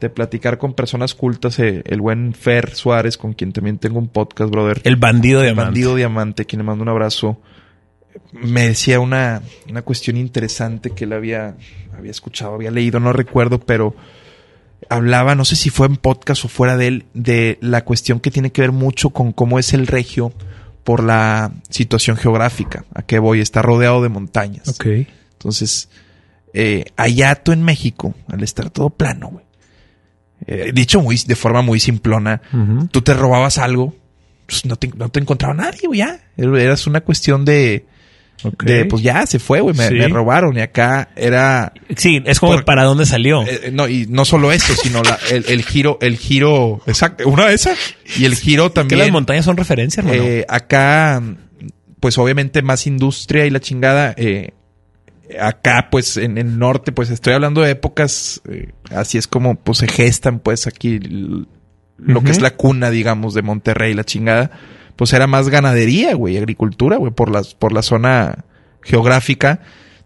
de 0.00 0.10
platicar 0.10 0.58
con 0.58 0.74
personas 0.74 1.14
cultas, 1.14 1.58
eh, 1.60 1.82
el 1.86 2.00
buen 2.00 2.34
Fer 2.34 2.74
Suárez, 2.74 3.16
con 3.16 3.34
quien 3.34 3.52
también 3.52 3.78
tengo 3.78 4.00
un 4.00 4.08
podcast, 4.08 4.50
brother. 4.50 4.80
El 4.82 4.96
bandido 4.96 5.40
El 5.40 5.46
Diamante. 5.46 5.66
Bandido 5.68 5.94
Diamante, 5.94 6.44
quien 6.44 6.58
le 6.58 6.64
mando 6.64 6.82
un 6.82 6.88
abrazo, 6.88 7.40
me 8.32 8.66
decía 8.68 8.98
una, 8.98 9.42
una 9.70 9.82
cuestión 9.82 10.16
interesante 10.16 10.90
que 10.90 11.04
él 11.04 11.12
había, 11.12 11.54
había 11.96 12.10
escuchado, 12.10 12.54
había 12.54 12.72
leído, 12.72 12.98
no 12.98 13.12
recuerdo, 13.12 13.60
pero 13.60 13.94
hablaba, 14.88 15.34
no 15.34 15.44
sé 15.44 15.56
si 15.56 15.70
fue 15.70 15.86
en 15.86 15.96
podcast 15.96 16.44
o 16.44 16.48
fuera 16.48 16.76
de 16.76 16.86
él, 16.86 17.04
de 17.14 17.58
la 17.60 17.84
cuestión 17.84 18.20
que 18.20 18.30
tiene 18.30 18.52
que 18.52 18.62
ver 18.62 18.72
mucho 18.72 19.10
con 19.10 19.32
cómo 19.32 19.58
es 19.58 19.72
el 19.72 19.86
regio 19.86 20.32
por 20.84 21.02
la 21.02 21.52
situación 21.68 22.16
geográfica. 22.16 22.84
¿A 22.94 23.02
qué 23.02 23.18
voy? 23.18 23.40
Está 23.40 23.62
rodeado 23.62 24.02
de 24.02 24.08
montañas. 24.08 24.68
Ok. 24.68 24.86
Entonces, 25.32 25.88
eh, 26.54 26.86
allá 26.96 27.34
tú 27.36 27.52
en 27.52 27.62
México, 27.62 28.14
al 28.28 28.42
estar 28.42 28.70
todo 28.70 28.90
plano, 28.90 29.28
güey. 29.28 29.44
eh, 30.46 30.72
dicho 30.74 31.00
muy, 31.00 31.16
de 31.16 31.36
forma 31.36 31.62
muy 31.62 31.80
simplona, 31.80 32.42
tú 32.90 33.02
te 33.02 33.14
robabas 33.14 33.58
algo, 33.58 33.94
pues 34.46 34.64
no 34.66 34.76
te, 34.76 34.88
no 34.88 35.08
te 35.08 35.20
encontraba 35.20 35.54
nadie, 35.54 35.86
güey, 35.86 36.00
ya. 36.00 36.20
Era 36.36 36.74
una 36.86 37.00
cuestión 37.00 37.44
de, 37.44 37.86
De, 38.64 38.84
pues 38.86 39.02
ya 39.02 39.24
se 39.26 39.38
fue, 39.38 39.60
güey, 39.60 39.76
me, 39.76 39.88
Sí. 39.88 39.94
me 39.94 40.08
robaron. 40.08 40.56
Y 40.56 40.60
acá 40.60 41.10
era, 41.16 41.72
Sí, 41.96 42.22
es 42.26 42.40
como 42.40 42.52
Por- 42.52 42.64
para 42.64 42.84
dónde 42.84 43.06
salió. 43.06 43.42
eh, 43.46 43.70
no, 43.72 43.88
y 43.88 44.06
no 44.08 44.24
solo 44.24 44.52
eso, 44.52 44.74
sino 44.74 45.02
la- 45.02 45.18
el, 45.30 45.44
el 45.48 45.62
giro, 45.64 45.98
el 46.00 46.16
giro, 46.16 46.80
exacto, 46.86 47.28
una 47.28 47.46
de 47.48 47.54
esas. 47.54 47.78
Y 48.18 48.24
el 48.24 48.34
giro 48.34 48.68
que 48.70 48.74
también. 48.74 48.98
las 49.00 49.10
montañas 49.12 49.44
son 49.44 49.56
referencia, 49.56 50.00
hermano. 50.00 50.22
Eh, 50.22 50.44
acá, 50.48 51.22
pues 52.00 52.18
obviamente 52.18 52.62
más 52.62 52.86
industria 52.86 53.46
y 53.46 53.50
la 53.50 53.60
chingada. 53.60 54.14
eh, 54.16 54.50
acá, 55.40 55.88
pues 55.90 56.16
en 56.18 56.36
el 56.36 56.58
norte, 56.58 56.92
pues 56.92 57.08
estoy 57.10 57.32
hablando 57.32 57.62
de 57.62 57.70
épocas, 57.70 58.42
eh, 58.50 58.72
así 58.90 59.16
es 59.18 59.26
como 59.26 59.54
pues 59.54 59.78
se 59.78 59.88
gestan, 59.88 60.40
pues 60.40 60.66
aquí 60.66 60.98
lo 61.98 62.22
que 62.22 62.32
es 62.32 62.40
la 62.42 62.50
cuna, 62.50 62.90
digamos, 62.90 63.32
de 63.32 63.42
Monterrey, 63.42 63.94
la 63.94 64.04
chingada. 64.04 64.50
Pues 64.96 65.12
era 65.12 65.26
más 65.26 65.48
ganadería, 65.48 66.14
güey, 66.14 66.36
agricultura, 66.36 66.96
güey, 66.96 67.12
por, 67.12 67.30
las, 67.30 67.54
por 67.54 67.72
la 67.72 67.82
zona 67.82 68.44
geográfica. 68.82 69.60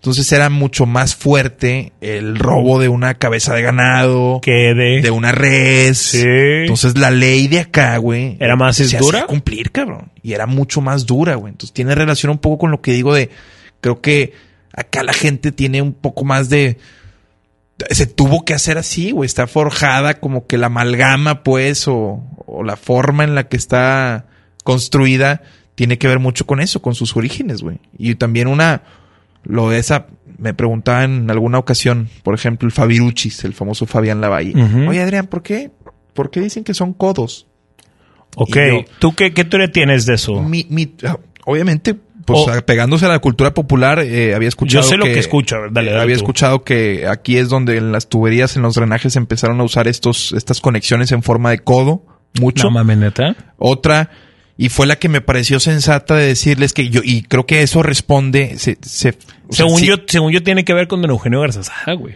Entonces 0.07 0.31
era 0.31 0.51
mucho 0.51 0.87
más 0.87 1.17
fuerte 1.17 1.93
el 2.01 2.39
robo 2.39 2.79
de 2.79 2.89
una 2.89 3.15
cabeza 3.15 3.55
de 3.55 3.63
ganado, 3.63 4.41
que 4.41 4.73
de... 4.75 5.01
de 5.03 5.11
una 5.11 5.33
res. 5.33 5.99
Sí. 5.99 6.23
Entonces 6.25 6.97
la 6.97 7.11
ley 7.11 7.49
de 7.49 7.61
acá, 7.61 7.97
güey. 7.97 8.37
¿Era 8.39 8.55
más 8.55 8.77
se 8.77 8.99
dura? 8.99 9.19
hacía 9.19 9.27
cumplir, 9.27 9.73
cabrón. 9.73 10.13
Y 10.23 10.35
era 10.35 10.47
mucho 10.47 10.81
más 10.81 11.07
dura, 11.07 11.35
güey. 11.35 11.53
Entonces 11.53 11.73
tiene 11.73 11.95
relación 11.95 12.31
un 12.31 12.39
poco 12.39 12.59
con 12.59 12.71
lo 12.71 12.83
que 12.83 12.93
digo 12.93 13.15
de. 13.15 13.31
Creo 13.81 14.01
que 14.01 14.33
acá 14.73 15.03
la 15.03 15.13
gente 15.13 15.51
tiene 15.51 15.83
un 15.83 15.93
poco 15.93 16.25
más 16.25 16.51
de. 16.51 16.79
Se 17.91 18.07
tuvo 18.07 18.45
que 18.45 18.55
hacer 18.55 18.79
así, 18.79 19.11
güey. 19.11 19.27
Está 19.27 19.47
forjada 19.47 20.21
como 20.21 20.47
que 20.47 20.57
la 20.57 20.67
amalgama, 20.67 21.43
pues, 21.43 21.89
o, 21.89 22.23
o 22.47 22.63
la 22.63 22.77
forma 22.77 23.25
en 23.25 23.35
la 23.35 23.49
que 23.49 23.57
está 23.57 24.27
construida 24.67 25.41
tiene 25.75 25.97
que 25.97 26.09
ver 26.09 26.19
mucho 26.19 26.45
con 26.47 26.61
eso, 26.61 26.83
con 26.83 26.95
sus 26.95 27.17
orígenes, 27.17 27.63
güey. 27.63 27.79
Y 27.97 28.17
también 28.17 28.49
una. 28.49 28.83
Lo 29.45 29.71
de 29.71 29.79
esa. 29.79 30.09
Me 30.39 30.53
preguntaba 30.53 31.05
en 31.05 31.31
alguna 31.31 31.59
ocasión, 31.59 32.09
por 32.23 32.35
ejemplo, 32.35 32.67
el 32.67 32.73
Fabiruchis, 32.73 33.45
el 33.45 33.55
famoso 33.55 33.87
Fabián 33.87 34.21
Lavalle. 34.21 34.53
Ujú. 34.61 34.91
Oye, 34.91 35.01
Adrián, 35.01 35.29
¿por 35.29 35.43
qué? 35.43 35.71
¿Por 36.13 36.31
qué 36.31 36.41
dicen 36.41 36.63
que 36.65 36.75
son 36.75 36.93
codos? 36.93 37.47
Ok. 38.37 38.55
yo- 38.57 38.85
¿Tú 38.99 39.15
qué, 39.15 39.33
qué 39.33 39.45
teoría 39.45 39.71
tienes 39.73 40.05
de 40.05 40.15
eso? 40.15 40.43
Mi, 40.43 40.67
mi- 40.69 40.93
ah, 41.05 41.17
obviamente, 41.47 41.95
pues 42.27 42.41
pegándose 42.67 43.07
a 43.07 43.09
la 43.09 43.21
cultura 43.21 43.55
popular, 43.55 44.01
eh, 44.01 44.35
había 44.35 44.49
escuchado. 44.49 44.83
Yo 44.83 44.89
sé 44.91 44.97
lo 44.97 45.05
que 45.05 45.19
escucho, 45.19 45.57
a 45.57 45.61
ver, 45.61 45.73
dale, 45.73 45.91
dale 45.93 46.03
había 46.03 46.17
tú. 46.17 46.23
escuchado 46.23 46.65
que 46.65 47.07
aquí 47.07 47.39
es 47.39 47.49
donde 47.49 47.77
en 47.79 47.93
las 47.93 48.09
tuberías, 48.09 48.57
en 48.57 48.63
los 48.63 48.75
drenajes, 48.75 49.15
empezaron 49.17 49.61
a 49.61 49.65
usar 49.65 49.87
estos, 49.89 50.33
estas 50.33 50.61
conexiones 50.61 51.13
en 51.13 51.23
forma 51.23 51.51
de 51.51 51.61
codo. 51.61 52.03
Mucho. 52.41 52.69
No 52.71 52.85
neta. 52.85 53.35
Otra, 53.57 54.11
y 54.59 54.69
fue 54.71 54.87
la 54.87 54.97
que 54.97 55.09
me 55.09 55.21
pareció 55.21 55.61
sensata 55.61 56.15
de 56.17 56.27
decirles 56.29 56.73
que 56.73 56.89
yo, 56.89 57.01
y 57.05 57.23
creo 57.23 57.45
que 57.47 57.63
eso 57.63 57.83
responde, 57.83 58.59
se, 58.59 58.79
se- 58.83 59.11
o 59.49 59.53
sea, 59.53 59.67
Según 59.67 59.81
sí, 59.81 59.87
yo, 59.87 59.97
según 60.07 60.33
yo 60.33 60.43
tiene 60.43 60.65
que 60.65 60.73
ver 60.75 60.89
con 60.89 61.03
don 61.03 61.11
Eugenio 61.11 61.41
Garzazada, 61.41 61.93
güey. 61.95 62.15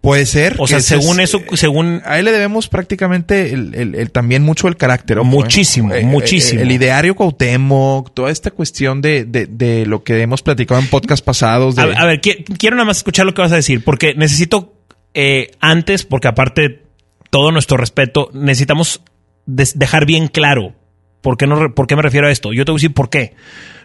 Puede 0.00 0.24
ser. 0.24 0.56
O 0.58 0.66
sea, 0.66 0.80
según 0.80 1.20
es, 1.20 1.28
eso, 1.28 1.40
eh, 1.40 1.56
según 1.58 2.00
A 2.06 2.18
él 2.18 2.24
le 2.24 2.32
debemos 2.32 2.68
prácticamente 2.68 3.52
el, 3.52 3.74
el- 3.74 3.94
el- 3.94 4.10
también 4.10 4.42
mucho 4.42 4.66
el 4.66 4.78
carácter. 4.78 5.18
ojo, 5.18 5.28
¿eh? 5.28 5.30
Muchísimo, 5.30 5.92
muchísimo. 6.04 6.62
El, 6.62 6.72
ideario 6.72 7.14
Cuauhtémoc, 7.14 8.14
toda 8.14 8.30
esta 8.30 8.50
cuestión 8.50 9.02
de, 9.02 9.26
de, 9.26 9.44
de 9.46 9.84
lo 9.84 10.02
que 10.02 10.18
hemos 10.22 10.40
platicado 10.40 10.80
en 10.80 10.86
podcast 10.86 11.22
pasados. 11.22 11.76
De, 11.76 11.82
A, 11.82 11.84
a 11.84 12.06
ver, 12.06 12.22
qui- 12.22 12.44
quiero 12.58 12.76
nada 12.76 12.86
más 12.86 12.96
escuchar 12.96 13.26
lo 13.26 13.34
que 13.34 13.42
vas 13.42 13.52
a 13.52 13.56
decir, 13.56 13.84
porque 13.84 14.14
necesito 14.14 14.72
eh, 15.12 15.50
antes, 15.60 16.06
porque 16.06 16.28
aparte 16.28 16.82
todo 17.28 17.52
nuestro 17.52 17.76
respeto, 17.76 18.30
necesitamos 18.32 19.02
dejar 19.44 20.06
bien 20.06 20.28
claro 20.28 20.74
por 21.20 21.36
qué, 21.36 21.46
no, 21.46 21.74
por 21.74 21.86
qué 21.86 21.96
me 21.96 22.02
refiero 22.02 22.26
a 22.26 22.30
esto. 22.30 22.52
Yo 22.52 22.64
te 22.64 22.72
voy 22.72 22.78
a 22.78 22.80
decir 22.80 22.94
por 22.94 23.10
qué. 23.10 23.34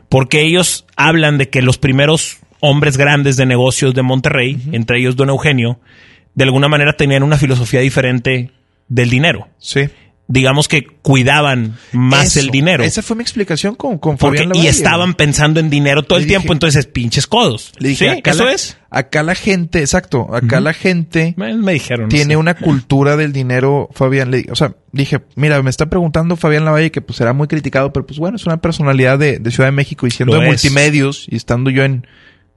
Porque 0.09 0.41
ellos 0.41 0.85
hablan 0.95 1.37
de 1.37 1.49
que 1.49 1.61
los 1.61 1.77
primeros 1.77 2.37
hombres 2.59 2.97
grandes 2.97 3.37
de 3.37 3.45
negocios 3.45 3.93
de 3.93 4.01
Monterrey, 4.01 4.57
entre 4.71 4.99
ellos 4.99 5.15
Don 5.15 5.29
Eugenio, 5.29 5.79
de 6.33 6.43
alguna 6.43 6.67
manera 6.67 6.93
tenían 6.93 7.23
una 7.23 7.37
filosofía 7.37 7.79
diferente 7.79 8.51
del 8.87 9.09
dinero. 9.09 9.47
Sí. 9.57 9.89
Digamos 10.27 10.67
que 10.67 10.87
cuidaban 11.03 11.77
más 11.91 12.27
Eso. 12.35 12.39
el 12.39 12.49
dinero. 12.49 12.83
Esa 12.83 13.03
fue 13.03 13.15
mi 13.15 13.21
explicación 13.21 13.75
con, 13.75 13.99
con 13.99 14.17
Porque, 14.17 14.39
Fabián 14.39 14.55
y 14.55 14.57
Lavalle, 14.57 14.69
estaban 14.69 15.09
güey. 15.11 15.17
pensando 15.17 15.59
en 15.59 15.69
dinero 15.69 16.01
todo 16.01 16.17
Le 16.17 16.23
el 16.23 16.27
tiempo, 16.27 16.51
entonces 16.51 16.87
pinches 16.87 17.27
codos. 17.27 17.71
Le 17.77 17.89
dije, 17.89 18.05
sí, 18.11 18.17
acá 18.19 18.31
eso 18.31 18.45
la- 18.45 18.51
es. 18.53 18.77
Acá 18.89 19.21
la 19.23 19.35
gente, 19.35 19.81
exacto, 19.81 20.33
acá 20.33 20.61
la 20.61 20.73
gente 20.73 21.33
Me, 21.37 21.53
me 21.55 21.73
dijeron. 21.73 22.09
tiene 22.09 22.37
una 22.37 22.55
cultura 22.55 23.17
del 23.17 23.33
dinero, 23.33 23.89
Fabián. 23.93 24.31
Le, 24.31 24.47
o 24.49 24.55
sea, 24.55 24.73
dije, 24.93 25.19
mira, 25.35 25.61
me 25.61 25.69
está 25.69 25.87
preguntando 25.91 26.37
Fabián 26.37 26.65
Lavalle, 26.65 26.91
que 26.91 27.01
pues 27.01 27.17
será 27.17 27.33
muy 27.33 27.47
criticado, 27.47 27.93
pero 27.93 28.07
pues 28.07 28.17
bueno, 28.17 28.37
es 28.37 28.45
una 28.47 28.57
personalidad 28.61 29.19
de, 29.19 29.37
de 29.37 29.51
Ciudad 29.51 29.67
de 29.67 29.73
México 29.73 30.07
y 30.07 30.11
siendo 30.11 30.35
Lo 30.35 30.41
de 30.41 30.47
es. 30.47 30.51
multimedios 30.53 31.27
y 31.29 31.35
estando 31.35 31.69
yo 31.69 31.83
en 31.83 32.07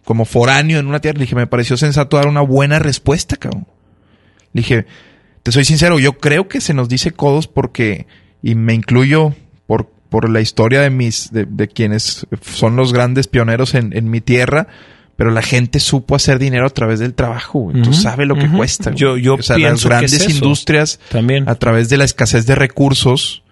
como 0.05 0.25
foráneo 0.25 0.79
en 0.79 0.87
una 0.87 1.01
tierra, 1.01 1.19
le 1.19 1.25
dije, 1.25 1.35
me 1.35 1.47
pareció 1.49 1.77
sensato 1.77 2.17
dar 2.17 2.29
una 2.29 2.41
buena 2.41 2.79
respuesta, 2.79 3.37
cabrón. 3.37 3.67
Le 4.55 4.63
dije, 4.63 4.87
te 5.49 5.53
soy 5.53 5.65
sincero, 5.65 5.99
yo 5.99 6.15
creo 6.15 6.49
que 6.49 6.61
se 6.61 6.75
nos 6.75 6.89
dice 6.89 7.13
codos 7.13 7.49
porque, 7.49 8.07
y 8.43 8.55
me 8.55 8.75
incluyo 8.75 9.35
por, 9.67 9.91
por 10.09 10.29
la 10.31 10.41
historia 10.41 10.81
de 10.81 10.91
mis, 10.91 11.33
de, 11.33 11.47
de 11.49 11.69
quienes 11.69 12.27
son 12.43 12.77
los 12.77 12.93
grandes 12.93 13.27
pioneros 13.29 13.75
en, 13.75 13.97
en 13.97 14.11
mi 14.11 14.21
tierra, 14.21 14.69
pero 15.17 15.31
la 15.31 15.43
gente 15.43 15.81
supo 15.81 16.15
hacer 16.15 16.39
dinero 16.39 16.67
a 16.67 16.71
través 16.71 17.01
del 17.01 17.15
trabajo, 17.15 17.59
güey. 17.61 17.83
Tú 17.83 17.93
sabes 17.93 18.29
lo 18.29 18.37
que 18.37 18.49
cuesta. 18.49 18.91
güey. 18.91 19.01
Yo- 19.01 19.17
yo 19.17 19.35
o 19.35 19.43
sea, 19.43 19.57
pienso 19.57 19.89
las 19.89 20.01
que 20.03 20.07
grandes 20.07 20.13
es 20.27 20.35
industrias 20.35 21.01
También. 21.11 21.49
a 21.49 21.57
través 21.57 21.89
de 21.89 21.97
la 21.97 22.05
escasez 22.05 22.47
de 22.47 22.55
recursos, 22.55 23.43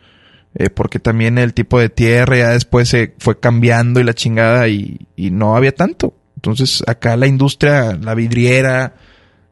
eh, 0.54 0.70
porque 0.70 1.00
también 1.00 1.38
el 1.38 1.54
tipo 1.54 1.78
de 1.80 1.88
tierra 1.88 2.36
ya 2.38 2.48
después 2.50 2.88
se 2.88 3.14
fue 3.18 3.40
cambiando 3.40 3.98
y 4.00 4.04
la 4.04 4.14
chingada 4.14 4.68
y, 4.68 5.06
y 5.16 5.30
no 5.30 5.56
había 5.56 5.72
tanto. 5.74 6.14
Entonces 6.36 6.84
acá 6.86 7.16
la 7.16 7.26
industria, 7.26 7.98
la 8.00 8.14
vidriera, 8.14 8.94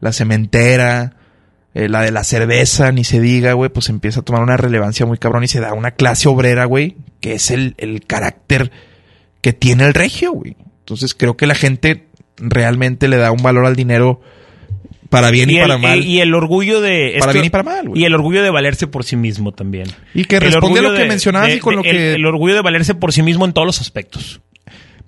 la 0.01 0.13
cementera, 0.13 1.17
eh, 1.75 1.89
la 1.89 2.03
de 2.03 2.13
la 2.13 2.25
cerveza, 2.25 2.93
ni 2.93 3.05
se 3.05 3.21
diga, 3.21 3.53
güey, 3.55 3.69
pues 3.71 3.89
empieza 3.89 4.21
a 4.21 4.23
tomar 4.23 4.43
una 4.43 4.57
relevancia 4.57 5.07
muy 5.07 5.19
cabrón 5.19 5.45
y 5.45 5.49
se 5.49 5.61
da 5.61 5.73
una 5.75 5.91
clase 5.93 6.29
obrera, 6.29 6.65
güey, 6.67 6.97
que 7.21 7.35
es 7.35 7.51
el, 7.51 7.75
el 7.79 8.05
carácter 8.07 8.71
que 9.41 9.53
tiene 9.53 9.85
el 9.85 9.95
regio, 9.95 10.33
güey. 10.33 10.57
Entonces 10.81 11.15
creo 11.15 11.37
que 11.37 11.47
la 11.47 11.55
gente 11.55 12.05
realmente 12.37 13.09
le 13.09 13.17
da 13.17 13.33
un 13.33 13.43
valor 13.43 13.67
al 13.67 13.77
dinero 13.77 14.21
para 15.11 15.31
bien 15.31 15.49
y, 15.51 15.57
y, 15.57 15.61
para 15.61 15.79
mal. 15.79 16.05
y 16.05 16.21
el 16.21 16.35
orgullo 16.35 16.81
de. 16.81 17.17
Para 17.19 17.31
esto- 17.31 17.33
bien 17.35 17.45
y 17.47 17.51
para 17.51 17.63
mal, 17.65 17.89
güey. 17.89 18.03
Y 18.03 18.05
el 18.05 18.15
orgullo 18.15 18.43
de 18.43 18.51
valerse 18.51 18.87
por 18.87 19.05
sí 19.05 19.17
mismo 19.17 19.53
también. 19.53 19.87
Y 20.15 20.25
que 20.25 20.41
responde 20.41 20.81
a 20.81 20.83
lo 20.83 20.93
que 20.95 21.03
de- 21.03 21.09
mencionabas 21.09 21.49
de- 21.51 21.57
y 21.57 21.61
con 21.61 21.73
de- 21.73 21.77
lo 21.77 21.85
el- 21.85 21.91
que... 21.97 22.15
El, 22.15 22.27
orgullo 22.27 22.55
de 22.55 22.63
valerse 22.63 22.95
por 22.95 23.13
sí 23.13 23.23
mismo 23.23 23.45
en 23.45 23.53
todos 23.53 23.67
los 23.67 23.81
aspectos. 23.81 24.41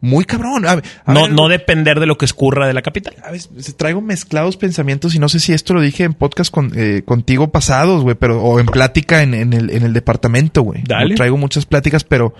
Muy 0.00 0.24
cabrón. 0.24 0.66
A, 0.66 0.72
a 0.72 1.12
no, 1.12 1.22
ver, 1.22 1.32
no 1.32 1.48
depender 1.48 1.98
de 2.00 2.06
lo 2.06 2.18
que 2.18 2.26
escurra 2.26 2.66
de 2.66 2.74
la 2.74 2.82
capital. 2.82 3.14
a 3.24 3.30
ver, 3.30 3.40
traigo 3.76 4.00
mezclados 4.02 4.56
pensamientos 4.56 5.14
y 5.14 5.18
no 5.18 5.28
sé 5.28 5.40
si 5.40 5.52
esto 5.52 5.72
lo 5.74 5.80
dije 5.80 6.04
en 6.04 6.12
podcast 6.14 6.50
con, 6.52 6.70
eh, 6.76 7.02
contigo 7.04 7.50
pasados, 7.50 8.02
güey, 8.02 8.14
pero 8.14 8.42
o 8.42 8.60
en 8.60 8.66
plática 8.66 9.22
en, 9.22 9.32
en 9.34 9.52
el, 9.52 9.70
en 9.70 9.82
el 9.84 9.92
departamento, 9.94 10.62
güey. 10.62 10.82
Dale. 10.86 11.10
No 11.10 11.14
Traigo 11.16 11.36
muchas 11.38 11.64
pláticas, 11.66 12.04
pero 12.04 12.34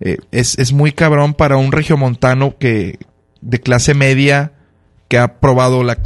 eh, 0.00 0.16
es, 0.32 0.58
es 0.58 0.72
muy 0.72 0.92
cabrón 0.92 1.34
para 1.34 1.56
un 1.58 1.70
regiomontano 1.70 2.56
que 2.58 2.98
de 3.42 3.60
clase 3.60 3.94
media 3.94 4.52
que 5.08 5.18
ha 5.18 5.38
probado 5.38 5.84
la... 5.84 5.98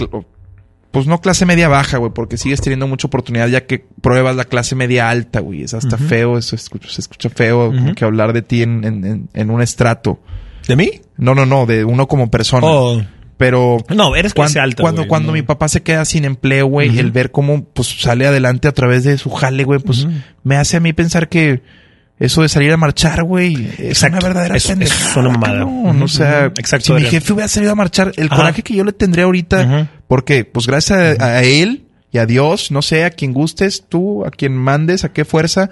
Pues 0.91 1.07
no 1.07 1.21
clase 1.21 1.47
media 1.47 1.69
baja, 1.69 1.99
güey, 1.99 2.11
porque 2.13 2.37
sigues 2.37 2.61
teniendo 2.61 2.89
mucha 2.89 3.07
oportunidad 3.07 3.47
ya 3.47 3.65
que 3.65 3.87
pruebas 4.03 4.35
la 4.35 4.45
clase 4.45 4.75
media 4.75 5.09
alta, 5.09 5.39
güey. 5.39 5.63
Es 5.63 5.73
hasta 5.73 5.97
feo, 5.97 6.37
eso 6.37 6.57
escucha- 6.57 6.91
se 6.91 7.01
escucha 7.01 7.31
feo 7.31 7.69
como 7.69 7.95
que 7.95 8.05
hablar 8.05 8.33
de 8.33 8.43
ti 8.43 8.63
en- 8.65 9.29
en 9.33 9.51
un 9.51 9.63
estrato. 9.63 10.19
¿De 10.71 10.77
mí? 10.77 10.91
No, 11.17 11.35
no, 11.35 11.45
no, 11.47 11.67
de 11.67 11.85
uno 11.85 12.07
como 12.09 12.31
persona. 12.31 12.67
Oh, 12.67 13.03
Pero 13.37 13.79
no, 13.89 14.15
eres 14.17 14.35
cuan- 14.35 14.47
clase 14.49 14.61
alta. 14.61 14.83
cuando, 14.83 15.07
cuando 15.09 15.29
no. 15.29 15.33
mi 15.35 15.43
papá 15.43 15.69
se 15.69 15.83
queda 15.83 16.05
sin 16.05 16.25
empleo, 16.25 16.67
güey, 16.67 16.99
el 16.99 17.11
ver 17.11 17.31
cómo 17.31 17.65
pues 17.65 17.89
sale 18.01 18.27
adelante 18.27 18.69
a 18.69 18.73
través 18.73 19.05
de 19.05 19.17
su 19.19 19.31
jale, 19.31 19.65
güey, 19.65 19.81
pues 19.81 20.07
me 20.45 20.57
hace 20.57 20.77
a 20.77 20.81
mí 20.81 20.93
pensar 20.93 21.29
que 21.29 21.63
eso 22.19 22.43
de 22.43 22.51
salir 22.51 22.71
a 22.71 22.77
marchar, 22.77 23.23
güey, 23.25 23.71
es 23.79 24.03
una 24.03 24.21
verdadera 24.21 24.57
Es- 24.57 24.69
es 24.69 25.17
una 25.17 25.31
mamada. 25.31 25.65
O 25.65 26.09
sea. 26.09 26.45
Exacto, 26.47 26.85
si 26.99 27.03
mi 27.03 27.09
jefe 27.09 27.33
hubiera 27.33 27.49
salido 27.49 27.73
a 27.73 27.75
marchar, 27.77 28.13
el 28.17 28.27
Ajá. 28.27 28.37
coraje 28.37 28.63
que 28.63 28.75
yo 28.75 28.85
le 28.85 28.93
tendría 28.93 29.25
ahorita, 29.25 29.89
porque 30.07 30.45
pues 30.45 30.67
gracias 30.67 31.19
a, 31.19 31.25
a 31.39 31.43
él 31.43 31.87
y 32.13 32.19
a 32.19 32.27
Dios, 32.27 32.71
no 32.71 32.83
sé, 32.83 33.05
a 33.05 33.11
quien 33.11 33.33
gustes 33.33 33.85
tú, 33.89 34.27
a 34.27 34.31
quien 34.31 34.55
mandes, 34.55 35.05
a 35.05 35.13
qué 35.15 35.25
fuerza, 35.25 35.71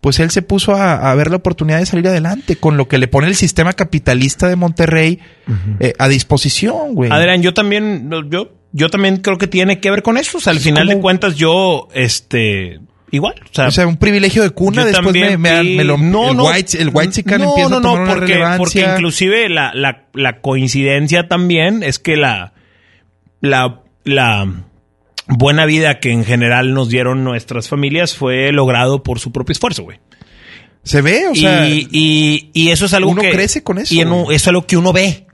pues 0.00 0.18
él 0.20 0.30
se 0.30 0.42
puso 0.42 0.74
a, 0.74 1.10
a 1.10 1.14
ver 1.14 1.30
la 1.30 1.36
oportunidad 1.36 1.78
de 1.78 1.86
salir 1.86 2.08
adelante 2.08 2.56
con 2.56 2.76
lo 2.76 2.88
que 2.88 2.98
le 2.98 3.06
pone 3.08 3.26
el 3.28 3.34
sistema 3.34 3.72
capitalista 3.74 4.48
de 4.48 4.56
Monterrey 4.56 5.18
eh, 5.78 5.92
a 5.98 6.08
disposición, 6.08 6.94
güey. 6.94 7.10
Adrián, 7.12 7.42
yo 7.42 7.52
también, 7.52 8.10
yo, 8.30 8.50
yo 8.72 8.88
también 8.88 9.18
creo 9.18 9.36
que 9.36 9.46
tiene 9.46 9.78
que 9.80 9.90
ver 9.90 10.02
con 10.02 10.16
eso. 10.16 10.38
O 10.38 10.40
sea, 10.40 10.52
al 10.52 10.56
Es 10.56 10.62
final 10.64 10.84
como- 10.86 10.96
de 10.96 11.02
cuentas, 11.02 11.36
yo, 11.36 11.88
este, 11.92 12.80
igual. 13.10 13.34
O 13.44 13.54
sea, 13.54 13.66
O 13.68 13.70
sea, 13.70 13.86
un 13.86 13.98
privilegio 13.98 14.42
de 14.42 14.50
cuna, 14.50 14.82
yo 14.82 14.88
después 14.88 15.12
me, 15.12 15.20
también 15.20 15.40
me, 15.40 15.62
vi- 15.62 15.76
me 15.76 15.84
lo 15.84 15.98
no, 15.98 16.30
el 16.30 16.36
no, 16.38 16.44
white, 16.46 16.80
el 16.80 16.90
white 16.92 17.12
chican 17.12 17.42
no, 17.42 17.48
empieza 17.50 17.68
no, 17.68 17.76
a 17.76 17.80
no, 17.80 17.92
una 17.94 18.04
porque, 18.14 18.26
relevancia. 18.32 18.58
porque 18.58 18.80
inclusive 18.94 19.48
la, 19.50 19.72
la, 19.74 20.04
la 20.14 20.40
coincidencia 20.40 21.28
también 21.28 21.82
es 21.82 21.98
que 21.98 22.16
la, 22.16 22.54
la, 23.42 23.80
la 24.04 24.48
buena 25.30 25.64
vida 25.66 26.00
que 26.00 26.10
en 26.10 26.24
general 26.24 26.74
nos 26.74 26.88
dieron 26.88 27.24
nuestras 27.24 27.68
familias 27.68 28.14
fue 28.16 28.52
logrado 28.52 29.02
por 29.02 29.18
su 29.18 29.32
propio 29.32 29.52
esfuerzo, 29.52 29.84
güey. 29.84 29.98
Se 30.82 31.02
ve, 31.02 31.28
o 31.28 31.34
sea, 31.34 31.68
y, 31.68 31.88
y, 31.92 32.50
y 32.54 32.70
eso 32.70 32.86
es 32.86 32.94
algo 32.94 33.10
uno 33.10 33.22
que... 33.22 33.30
crece 33.30 33.62
con 33.62 33.78
eso, 33.78 33.94
Y 33.94 34.00
en 34.00 34.08
eso 34.08 34.30
es 34.32 34.48
algo 34.48 34.66
que 34.66 34.76
uno 34.76 34.92
ve. 34.92 35.26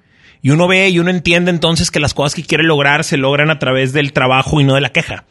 Y 0.42 0.50
uno 0.50 0.68
ve 0.68 0.88
y 0.90 0.98
uno 0.98 1.10
entiende 1.10 1.50
entonces 1.50 1.90
que 1.90 2.00
las 2.00 2.14
cosas 2.14 2.34
que 2.34 2.42
quiere 2.44 2.64
lograr 2.64 3.04
se 3.04 3.16
logran 3.16 3.50
a 3.50 3.58
través 3.58 3.92
del 3.92 4.12
trabajo 4.12 4.60
y 4.60 4.64
no 4.64 4.74
de 4.74 4.80
la 4.80 4.90
queja. 4.90 5.24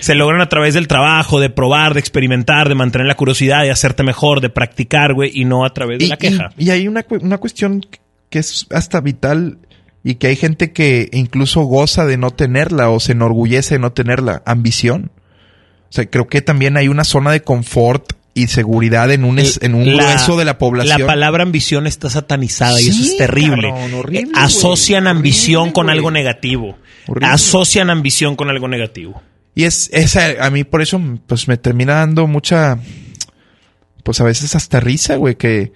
Se 0.00 0.14
logran 0.14 0.40
a 0.40 0.48
través 0.48 0.74
del 0.74 0.88
trabajo, 0.88 1.40
de 1.40 1.50
probar, 1.50 1.94
de 1.94 2.00
experimentar, 2.00 2.68
de 2.68 2.74
mantener 2.74 3.06
la 3.06 3.16
curiosidad, 3.16 3.62
de 3.62 3.70
hacerte 3.70 4.02
mejor, 4.02 4.40
de 4.40 4.50
practicar, 4.50 5.14
güey, 5.14 5.30
y 5.34 5.44
no 5.44 5.64
a 5.64 5.72
través 5.72 5.98
de 5.98 6.06
y, 6.06 6.08
la 6.08 6.16
queja. 6.16 6.50
y- 6.56 6.70
hay 6.70 6.88
una, 6.88 7.04
una 7.20 7.38
cuestión 7.38 7.84
que 8.30 8.38
es 8.38 8.66
hasta 8.70 9.00
vital 9.00 9.58
y 10.04 10.16
que 10.16 10.28
hay 10.28 10.36
gente 10.36 10.72
que 10.72 11.08
incluso 11.12 11.62
goza 11.62 12.04
de 12.06 12.16
no 12.16 12.30
tenerla 12.30 12.90
o 12.90 13.00
se 13.00 13.12
enorgullece 13.12 13.76
de 13.76 13.78
no 13.80 13.92
tenerla, 13.92 14.42
ambición. 14.46 15.10
O 15.90 15.92
sea, 15.94 16.06
creo 16.06 16.26
que 16.26 16.40
también 16.42 16.76
hay 16.76 16.88
una 16.88 17.04
zona 17.04 17.30
de 17.32 17.42
confort 17.42 18.12
y 18.34 18.46
seguridad 18.46 19.10
en 19.12 19.24
un, 19.24 19.38
es- 19.38 19.60
en 19.62 19.74
un 19.74 19.94
La- 19.94 20.04
grueso 20.04 20.38
de 20.38 20.44
la 20.46 20.56
población. 20.58 21.00
La 21.02 21.06
palabra 21.06 21.42
ambición 21.42 21.86
está 21.86 22.08
satanizada 22.08 22.80
y 22.80 22.88
eso 22.88 23.02
es 23.02 23.16
terrible. 23.18 23.68
cabrón, 23.68 23.94
horrible, 23.94 24.20
Eh, 24.30 24.32
Asocian 24.34 25.06
ambición 25.06 25.60
horrible, 25.60 25.72
con 25.74 25.90
algo 25.90 26.10
negativo. 26.10 26.78
Horrible. 27.06 27.28
Asocian 27.32 27.90
ambición 27.90 28.34
con 28.36 28.48
algo 28.48 28.68
negativo. 28.68 29.22
Y 29.54 29.64
es, 29.64 29.90
esa, 29.92 30.44
a 30.46 30.48
mí 30.50 30.64
por 30.64 30.80
eso, 30.80 30.98
pues 31.26 31.46
me 31.46 31.58
termina 31.58 31.96
dando 31.96 32.26
mucha, 32.26 32.78
pues 34.02 34.18
a 34.20 34.24
veces 34.24 34.54
hasta 34.56 34.80
risa, 34.80 35.16
güey, 35.16 35.34
que, 35.36 35.72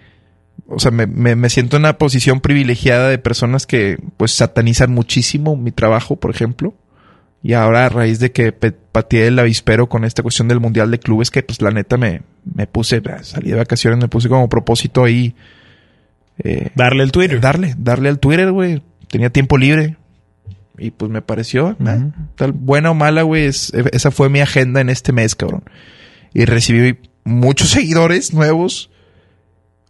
o 0.66 0.78
sea, 0.78 0.90
me, 0.90 1.06
me, 1.06 1.36
me 1.36 1.48
siento 1.50 1.76
en 1.76 1.82
una 1.82 1.98
posición 1.98 2.40
privilegiada 2.40 3.08
de 3.08 3.18
personas 3.18 3.66
que, 3.66 3.98
pues, 4.16 4.32
satanizan 4.32 4.90
muchísimo 4.92 5.56
mi 5.56 5.70
trabajo, 5.72 6.16
por 6.16 6.30
ejemplo. 6.30 6.74
Y 7.42 7.52
ahora 7.52 7.86
a 7.86 7.88
raíz 7.88 8.18
de 8.18 8.32
que 8.32 8.50
pateé 8.52 9.28
el 9.28 9.38
avispero 9.38 9.88
con 9.88 10.04
esta 10.04 10.22
cuestión 10.22 10.48
del 10.48 10.58
Mundial 10.58 10.90
de 10.90 10.98
Clubes, 10.98 11.30
que 11.30 11.42
pues 11.44 11.62
la 11.62 11.70
neta 11.70 11.96
me, 11.96 12.22
me 12.44 12.66
puse, 12.66 13.00
salí 13.22 13.50
de 13.50 13.56
vacaciones, 13.56 14.00
me 14.00 14.08
puse 14.08 14.28
como 14.28 14.48
propósito 14.48 15.04
ahí, 15.04 15.36
eh, 16.42 16.70
Darle 16.74 17.02
el 17.04 17.12
Twitter. 17.12 17.40
darle, 17.40 17.74
darle 17.78 18.08
al 18.08 18.18
Twitter, 18.18 18.50
güey. 18.50 18.82
Tenía 19.08 19.30
tiempo 19.30 19.58
libre. 19.58 19.96
Y 20.78 20.90
pues 20.90 21.10
me 21.10 21.22
pareció, 21.22 21.70
eh, 21.70 22.10
tal, 22.34 22.52
buena 22.52 22.90
o 22.90 22.94
mala, 22.94 23.22
güey. 23.22 23.44
es- 23.46 23.72
esa 23.92 24.10
fue 24.10 24.28
mi 24.28 24.40
agenda 24.40 24.80
en 24.80 24.88
este 24.90 25.12
mes, 25.12 25.34
cabrón. 25.34 25.62
Y 26.34 26.44
recibí 26.46 26.98
muchos 27.24 27.68
seguidores 27.70 28.34
nuevos. 28.34 28.90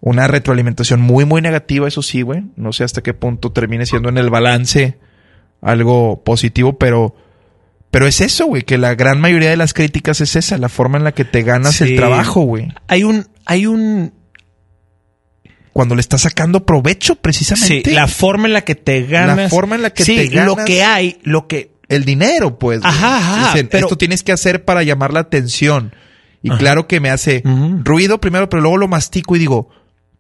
Una 0.01 0.29
retroalimentación 0.29 1.01
muy, 1.01 1.25
muy 1.25 1.41
negativa, 1.43 1.89
eso 1.89 2.03
sí, 2.03 2.23
güey. 2.23 2.45
No 2.57 2.73
sé 2.73 2.85
hasta 2.85 3.03
qué 3.03 3.15
punto 3.15 3.51
termine 3.53 3.87
siendo 3.87 4.09
en 4.09 4.19
el 4.19 4.31
balance 4.31 4.99
algo 5.63 6.23
positivo, 6.23 6.79
pero, 6.79 7.17
pero 7.91 8.07
es 8.07 8.21
eso, 8.21 8.47
güey, 8.47 8.63
que 8.63 8.77
la 8.79 8.95
gran 8.95 9.21
mayoría 9.21 9.51
de 9.51 9.57
las 9.57 9.73
críticas 9.73 10.21
es 10.21 10.37
esa, 10.37 10.59
la 10.59 10.69
forma 10.69 10.99
en 10.99 11.05
la 11.05 11.13
que 11.13 11.25
te 11.25 11.43
ganas 11.43 11.77
Sí. 11.77 11.85
el 11.85 11.97
trabajo, 11.97 12.43
güey. 12.43 12.69
Hay 12.89 13.05
un, 13.05 13.27
hay 13.47 13.67
un, 13.67 14.13
Cuando 15.73 15.95
le 15.95 16.01
estás 16.01 16.23
sacando 16.23 16.65
provecho, 16.65 17.15
sí, 17.15 17.19
precisamente. 17.23 17.91
la 17.93 18.07
forma 18.07 18.47
en 18.47 18.53
la 18.55 18.63
que 18.63 18.75
te 18.75 19.03
ganas. 19.05 19.37
La 19.37 19.49
forma 19.49 19.77
en 19.77 19.83
la 19.83 19.91
que 19.91 20.05
sí, 20.05 20.17
te 20.17 20.29
ganas- 20.29 20.47
lo 20.57 20.65
que 20.65 20.83
hay, 20.85 21.19
lo 21.23 21.47
que, 21.49 21.73
el 21.89 22.05
dinero, 22.05 22.59
pues. 22.59 22.81
Ajá, 22.83 23.17
ajá, 23.19 23.47
Dicen, 23.53 23.69
pero- 23.71 23.87
esto 23.87 23.97
tienes 23.99 24.23
que 24.23 24.33
hacer 24.33 24.65
para 24.65 24.83
llamar 24.83 25.13
la 25.13 25.21
atención. 25.21 25.95
Y 26.43 26.51
Ajá. 26.51 26.59
claro 26.59 26.87
que 26.87 27.01
me 27.01 27.11
hace 27.11 27.43
ruido 27.83 28.21
primero, 28.21 28.49
pero 28.49 28.61
luego 28.63 28.77
lo 28.77 28.89
mastico 28.89 29.37
y 29.37 29.39
digo, 29.39 29.69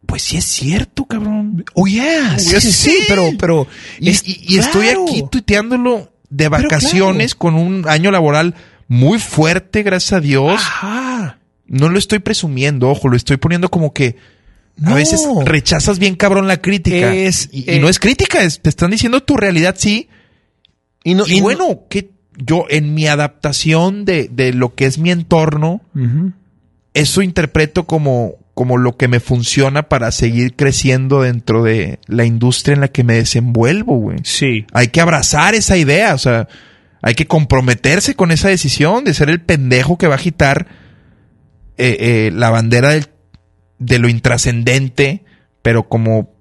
pues 0.06 0.22
sí 0.22 0.36
es 0.36 0.44
cierto, 0.44 1.04
cabrón. 1.04 1.64
oh 1.74 1.86
yeah, 1.86 2.38
sí, 2.38 2.60
sí, 2.60 2.72
sí, 2.72 2.96
pero, 3.08 3.30
pero, 3.38 3.66
Y, 4.00 4.10
es- 4.10 4.22
y- 4.26 4.40
y 4.48 4.58
estoy 4.58 4.88
aquí 4.88 5.24
tuiteándolo 5.30 6.12
de 6.30 6.48
vacaciones 6.48 7.34
con 7.34 7.54
un 7.54 7.84
año 7.88 8.10
laboral 8.10 8.54
muy 8.88 9.18
fuerte, 9.18 9.82
gracias 9.82 10.12
a 10.14 10.20
Dios. 10.20 10.54
Ajá. 10.60 11.38
No 11.66 11.88
lo 11.88 11.98
estoy 11.98 12.20
presumiendo, 12.20 12.88
ojo, 12.88 13.08
lo 13.08 13.16
estoy 13.16 13.36
poniendo 13.36 13.68
como 13.70 13.92
que 13.92 14.16
a 14.84 14.94
veces 14.94 15.20
rechazas 15.44 15.98
bien 15.98 16.14
cabrón 16.16 16.46
la 16.46 16.60
crítica. 16.60 17.14
Es- 17.14 17.48
y, 17.52 17.68
eh, 17.70 17.76
y 17.76 17.80
no 17.80 17.88
es 17.88 17.98
crítica, 17.98 18.42
es- 18.42 18.60
te 18.60 18.68
están 18.68 18.90
diciendo 18.90 19.22
tu 19.22 19.36
realidad, 19.36 19.74
sí. 19.78 20.08
Y, 21.02 21.14
no, 21.14 21.24
Y, 21.26 21.40
bueno, 21.40 21.82
que 21.88 22.10
yo 22.36 22.66
en 22.68 22.94
mi 22.94 23.06
adaptación 23.06 24.04
de, 24.04 24.28
de 24.30 24.52
lo 24.52 24.74
que 24.74 24.86
es 24.86 24.98
mi 24.98 25.10
entorno, 25.10 25.80
eso 26.94 27.22
interpreto 27.22 27.84
como, 27.86 28.34
como 28.56 28.78
lo 28.78 28.96
que 28.96 29.06
me 29.06 29.20
funciona 29.20 29.82
para 29.82 30.10
seguir 30.10 30.56
creciendo 30.56 31.20
dentro 31.20 31.62
de 31.62 31.98
la 32.06 32.24
industria 32.24 32.72
en 32.72 32.80
la 32.80 32.88
que 32.88 33.04
me 33.04 33.12
desenvuelvo, 33.14 33.98
güey. 33.98 34.20
Sí. 34.24 34.64
Hay 34.72 34.88
que 34.88 35.02
abrazar 35.02 35.54
esa 35.54 35.76
idea, 35.76 36.14
o 36.14 36.18
sea, 36.18 36.48
hay 37.02 37.14
que 37.14 37.26
comprometerse 37.26 38.14
con 38.16 38.30
esa 38.30 38.48
decisión 38.48 39.04
de 39.04 39.12
ser 39.12 39.28
el 39.28 39.42
pendejo 39.42 39.98
que 39.98 40.06
va 40.08 40.14
a 40.14 40.16
agitar 40.16 40.68
eh, 41.76 41.96
eh, 42.00 42.30
la 42.32 42.48
bandera 42.48 42.88
del- 42.94 43.08
de 43.78 43.98
lo 43.98 44.08
intrascendente, 44.08 45.22
pero 45.60 45.86
como 45.90 46.34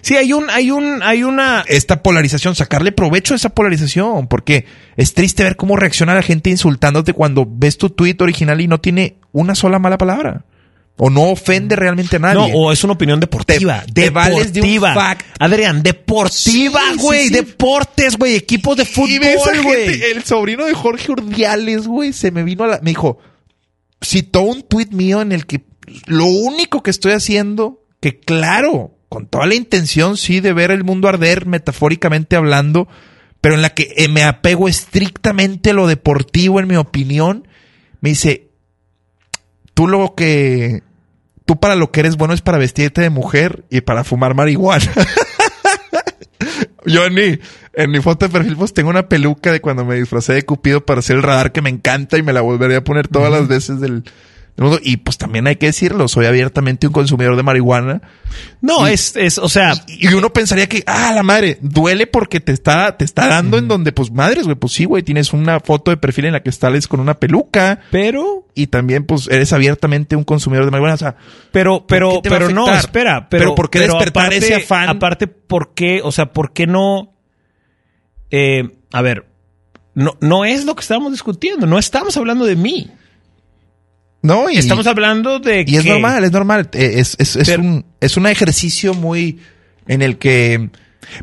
Sí, 0.00 0.16
hay 0.16 0.32
un, 0.32 0.48
hay 0.50 0.70
un, 0.72 1.02
hay 1.04 1.22
una. 1.22 1.62
esta 1.68 2.02
polarización, 2.02 2.54
sacarle 2.56 2.90
provecho 2.90 3.34
a 3.34 3.36
esa 3.36 3.50
polarización, 3.50 4.26
porque 4.26 4.64
es 4.96 5.14
triste 5.14 5.44
ver 5.44 5.54
cómo 5.56 5.76
reacciona 5.76 6.14
la 6.14 6.22
gente 6.22 6.50
insultándote 6.50 7.12
cuando 7.12 7.46
ves 7.48 7.78
tu 7.78 7.90
tweet 7.90 8.16
original 8.20 8.60
y 8.60 8.66
no 8.66 8.80
tiene 8.80 9.18
una 9.30 9.54
sola 9.54 9.78
mala 9.78 9.98
palabra. 9.98 10.46
O 10.96 11.10
no 11.10 11.30
ofende 11.30 11.74
realmente 11.74 12.16
a 12.16 12.18
nadie. 12.20 12.52
No, 12.52 12.56
o 12.56 12.72
es 12.72 12.84
una 12.84 12.92
opinión 12.92 13.18
deportiva. 13.18 13.82
Te- 13.86 13.92
te 14.04 14.10
vales 14.10 14.52
de 14.52 14.60
un 14.60 14.66
deportiva. 14.68 14.94
fact. 14.94 15.26
Adrián, 15.40 15.82
deportiva, 15.82 16.80
Sí, 16.92 16.96
sí, 16.98 17.02
güey. 17.02 17.28
sí. 17.28 17.34
Deportes, 17.34 18.16
güey. 18.16 18.36
Equipos 18.36 18.76
de 18.76 18.84
fútbol, 18.84 19.62
güey. 19.64 20.02
el 20.12 20.22
sobrino 20.22 20.64
de 20.66 20.74
Jorge 20.74 21.10
Urdiales, 21.10 21.88
güey, 21.88 22.12
se 22.12 22.30
me 22.30 22.44
vino 22.44 22.62
a 22.62 22.68
la... 22.68 22.78
Me 22.80 22.90
dijo, 22.90 23.18
citó 24.02 24.42
un 24.42 24.62
tuit 24.62 24.92
mío 24.92 25.20
en 25.22 25.32
el 25.32 25.46
que 25.46 25.64
lo 26.06 26.26
único 26.26 26.82
que 26.82 26.90
estoy 26.90 27.12
haciendo, 27.12 27.82
que 28.00 28.20
claro, 28.20 28.96
con 29.08 29.26
toda 29.26 29.46
la 29.46 29.54
intención, 29.56 30.16
sí, 30.16 30.38
de 30.40 30.52
ver 30.52 30.70
el 30.70 30.84
mundo 30.84 31.08
arder, 31.08 31.46
metafóricamente 31.46 32.36
hablando, 32.36 32.86
pero 33.40 33.54
en 33.56 33.62
la 33.62 33.70
que 33.74 33.92
eh, 33.96 34.08
me 34.08 34.22
apego 34.22 34.68
estrictamente 34.68 35.70
a 35.70 35.74
lo 35.74 35.86
deportivo, 35.88 36.60
en 36.60 36.68
mi 36.68 36.76
opinión, 36.76 37.48
me 38.00 38.10
dice, 38.10 38.43
tú 39.74 39.88
lo 39.88 40.14
que... 40.14 40.82
Tú 41.46 41.60
para 41.60 41.76
lo 41.76 41.90
que 41.90 42.00
eres 42.00 42.16
bueno 42.16 42.32
es 42.32 42.40
para 42.40 42.56
vestirte 42.56 43.02
de 43.02 43.10
mujer 43.10 43.64
y 43.68 43.82
para 43.82 44.02
fumar 44.02 44.34
marihuana. 44.34 44.90
Yo 46.86 47.04
en 47.04 47.12
mi, 47.12 47.38
en 47.74 47.90
mi 47.90 48.00
foto 48.00 48.26
de 48.26 48.32
perfil 48.32 48.56
pues 48.56 48.72
tengo 48.72 48.88
una 48.88 49.08
peluca 49.08 49.52
de 49.52 49.60
cuando 49.60 49.84
me 49.84 49.96
disfracé 49.96 50.32
de 50.32 50.44
Cupido 50.44 50.86
para 50.86 51.00
hacer 51.00 51.16
el 51.16 51.22
radar 51.22 51.52
que 51.52 51.60
me 51.60 51.68
encanta 51.68 52.16
y 52.16 52.22
me 52.22 52.32
la 52.32 52.40
volvería 52.40 52.78
a 52.78 52.84
poner 52.84 53.08
todas 53.08 53.30
las 53.30 53.46
veces 53.46 53.78
del, 53.78 54.04
del 54.56 54.64
mundo. 54.64 54.80
Y 54.82 54.98
pues 54.98 55.18
también 55.18 55.46
hay 55.46 55.56
que 55.56 55.66
decirlo, 55.66 56.08
soy 56.08 56.26
abiertamente 56.26 56.86
un 56.86 56.92
consumidor 56.92 57.36
de 57.36 57.42
marihuana. 57.42 58.02
No, 58.60 58.88
Y- 58.88 58.92
es, 58.92 59.16
es, 59.16 59.38
o 59.38 59.48
sea, 59.48 59.74
Y 59.86 60.12
uno 60.14 60.32
pensaría 60.32 60.68
que, 60.68 60.82
ah, 60.86 61.12
la 61.14 61.22
madre, 61.22 61.58
duele 61.60 62.06
porque 62.06 62.40
te 62.40 62.52
está, 62.52 62.96
te 62.96 63.04
está 63.04 63.26
dando 63.28 63.58
en 63.58 63.68
donde, 63.68 63.92
pues 63.92 64.10
madres, 64.10 64.44
güey, 64.44 64.56
pues 64.56 64.72
sí, 64.72 64.84
güey, 64.84 65.02
tienes 65.02 65.32
una 65.32 65.60
foto 65.60 65.90
de 65.90 65.96
perfil 65.96 66.26
en 66.26 66.32
la 66.32 66.42
que 66.42 66.52
sales 66.52 66.88
con 66.88 67.00
una 67.00 67.14
peluca 67.14 67.80
pero, 67.90 68.46
y 68.54 68.68
también 68.68 69.04
pues 69.04 69.28
eres 69.28 69.52
abiertamente 69.52 70.16
un 70.16 70.24
consumidor 70.24 70.64
de 70.64 70.70
marihuana. 70.70 70.94
O 70.94 70.98
sea, 70.98 71.16
pero, 71.52 71.86
pero, 71.86 72.20
pero 72.22 72.50
no, 72.50 72.72
espera, 72.72 73.28
pero, 73.28 73.42
¿Pero 73.42 73.54
por 73.54 73.70
qué 73.70 73.80
despertar 73.80 74.26
aparte, 74.26 74.38
ese 74.38 74.54
afán? 74.54 74.88
Aparte, 74.88 75.26
¿por 75.26 75.74
qué? 75.74 76.00
O 76.02 76.12
sea, 76.12 76.32
¿por 76.32 76.52
qué 76.52 76.66
no? 76.66 77.12
Eh, 78.30 78.68
a 78.92 79.02
ver, 79.02 79.26
no, 79.94 80.16
no 80.20 80.44
es 80.44 80.64
lo 80.64 80.74
que 80.74 80.80
estamos 80.82 81.12
discutiendo. 81.12 81.66
No 81.66 81.78
estamos 81.78 82.16
hablando 82.16 82.44
de 82.46 82.56
mí. 82.56 82.90
No, 84.24 84.50
y 84.50 84.56
Estamos 84.56 84.86
hablando 84.86 85.38
de 85.38 85.64
Y 85.66 85.76
es 85.76 85.84
normal, 85.84 86.24
es 86.24 86.32
normal. 86.32 86.68
Eh, 86.72 86.94
Es, 86.96 87.14
es, 87.18 87.36
es 87.36 87.46
Pero- 87.48 87.62
un, 87.62 87.84
es 88.00 88.16
un 88.16 88.26
ejercicio 88.26 88.94
muy 88.94 89.38
en 89.86 90.02
el 90.02 90.18
que 90.18 90.70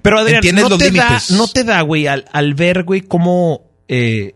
Pero 0.02 0.20
Adrián, 0.20 0.38
Entiendes 0.38 0.64
no 0.66 0.70
los 0.70 0.80
te, 0.80 0.92
da, 0.92 1.08
límites. 1.08 1.32
no 1.32 1.48
te 1.48 1.64
da, 1.64 1.82
güey, 1.82 2.08
al, 2.08 2.26
al 2.32 2.54
ver, 2.54 2.84
güey, 2.84 3.02
cómo... 3.02 3.64
eh, 3.88 4.36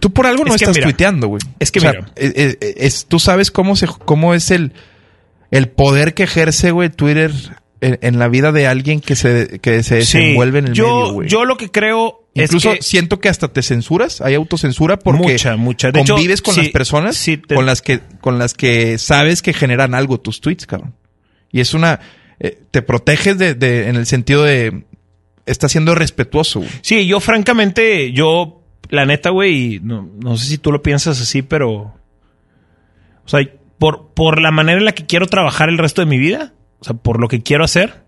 tú 0.00 0.12
por 0.12 0.26
algo 0.26 0.44
no 0.44 0.54
Es 0.54 0.62
estás 0.62 0.76
mira, 0.76 0.86
tuiteando, 0.86 1.28
güey. 1.28 1.40
es 1.58 1.70
que 1.70 1.78
O 1.78 1.82
sea, 1.82 1.92
mira. 1.92 2.12
eh, 2.16 2.56
es, 2.78 3.06
tú 3.06 3.18
sabes 3.18 3.50
cómo 3.50 3.74
se, 3.76 3.86
cómo 3.86 4.34
es 4.34 4.50
el, 4.50 4.72
el 5.50 5.68
poder 5.68 6.14
que 6.14 6.24
ejerce, 6.24 6.70
güey, 6.70 6.90
Twitter 6.90 7.32
en, 7.80 7.98
en 8.02 8.18
la 8.18 8.28
vida 8.28 8.52
de 8.52 8.66
alguien 8.66 9.00
que 9.00 9.16
se, 9.16 9.58
que 9.60 9.82
se 9.82 10.02
sí, 10.02 10.18
desenvuelve 10.18 10.58
en 10.60 10.66
el 10.68 10.72
yo, 10.74 10.86
medio, 11.00 11.12
güey. 11.12 11.28
Yo 11.28 11.44
lo 11.44 11.56
que 11.56 11.70
creo 11.70 12.25
Incluso 12.44 12.70
es 12.72 12.76
que... 12.78 12.82
siento 12.82 13.18
que 13.20 13.28
hasta 13.28 13.48
te 13.48 13.62
censuras, 13.62 14.20
hay 14.20 14.34
autocensura 14.34 14.98
porque 14.98 15.32
Mucha, 15.32 15.56
mucha. 15.56 15.90
De 15.90 16.00
hecho, 16.00 16.14
convives 16.14 16.42
con 16.42 16.54
sí, 16.54 16.62
las 16.62 16.70
personas 16.70 17.16
sí, 17.16 17.36
te- 17.36 17.54
con 17.54 17.66
las 17.66 17.82
que 17.82 18.00
con 18.20 18.38
las 18.38 18.54
que 18.54 18.98
sabes 18.98 19.42
que 19.42 19.52
generan 19.52 19.94
algo 19.94 20.20
tus 20.20 20.40
tweets, 20.40 20.66
cabrón. 20.66 20.94
Y 21.52 21.60
es 21.60 21.74
una 21.74 22.00
eh, 22.38 22.58
te 22.70 22.82
proteges 22.82 23.38
de, 23.38 23.54
de 23.54 23.88
en 23.88 23.96
el 23.96 24.06
sentido 24.06 24.44
de 24.44 24.84
está 25.46 25.68
siendo 25.68 25.94
respetuoso. 25.94 26.58
güey. 26.60 26.70
Sí, 26.82 27.06
yo 27.06 27.20
francamente, 27.20 28.12
yo, 28.12 28.62
la 28.88 29.06
neta, 29.06 29.30
güey, 29.30 29.78
no, 29.82 30.10
no 30.20 30.36
sé 30.36 30.46
si 30.46 30.58
tú 30.58 30.72
lo 30.72 30.82
piensas 30.82 31.20
así, 31.20 31.42
pero... 31.42 31.94
O 33.24 33.28
sea, 33.28 33.40
por, 33.78 34.12
por 34.14 34.40
la 34.42 34.50
manera 34.50 34.78
en 34.78 34.84
la 34.84 34.92
que 34.92 35.06
quiero 35.06 35.26
trabajar 35.26 35.68
el 35.68 35.78
resto 35.78 36.02
de 36.02 36.06
mi 36.06 36.18
vida, 36.18 36.52
o 36.80 36.84
sea, 36.84 36.94
por 36.94 37.20
lo 37.20 37.28
que 37.28 37.42
quiero 37.42 37.62
hacer, 37.64 38.02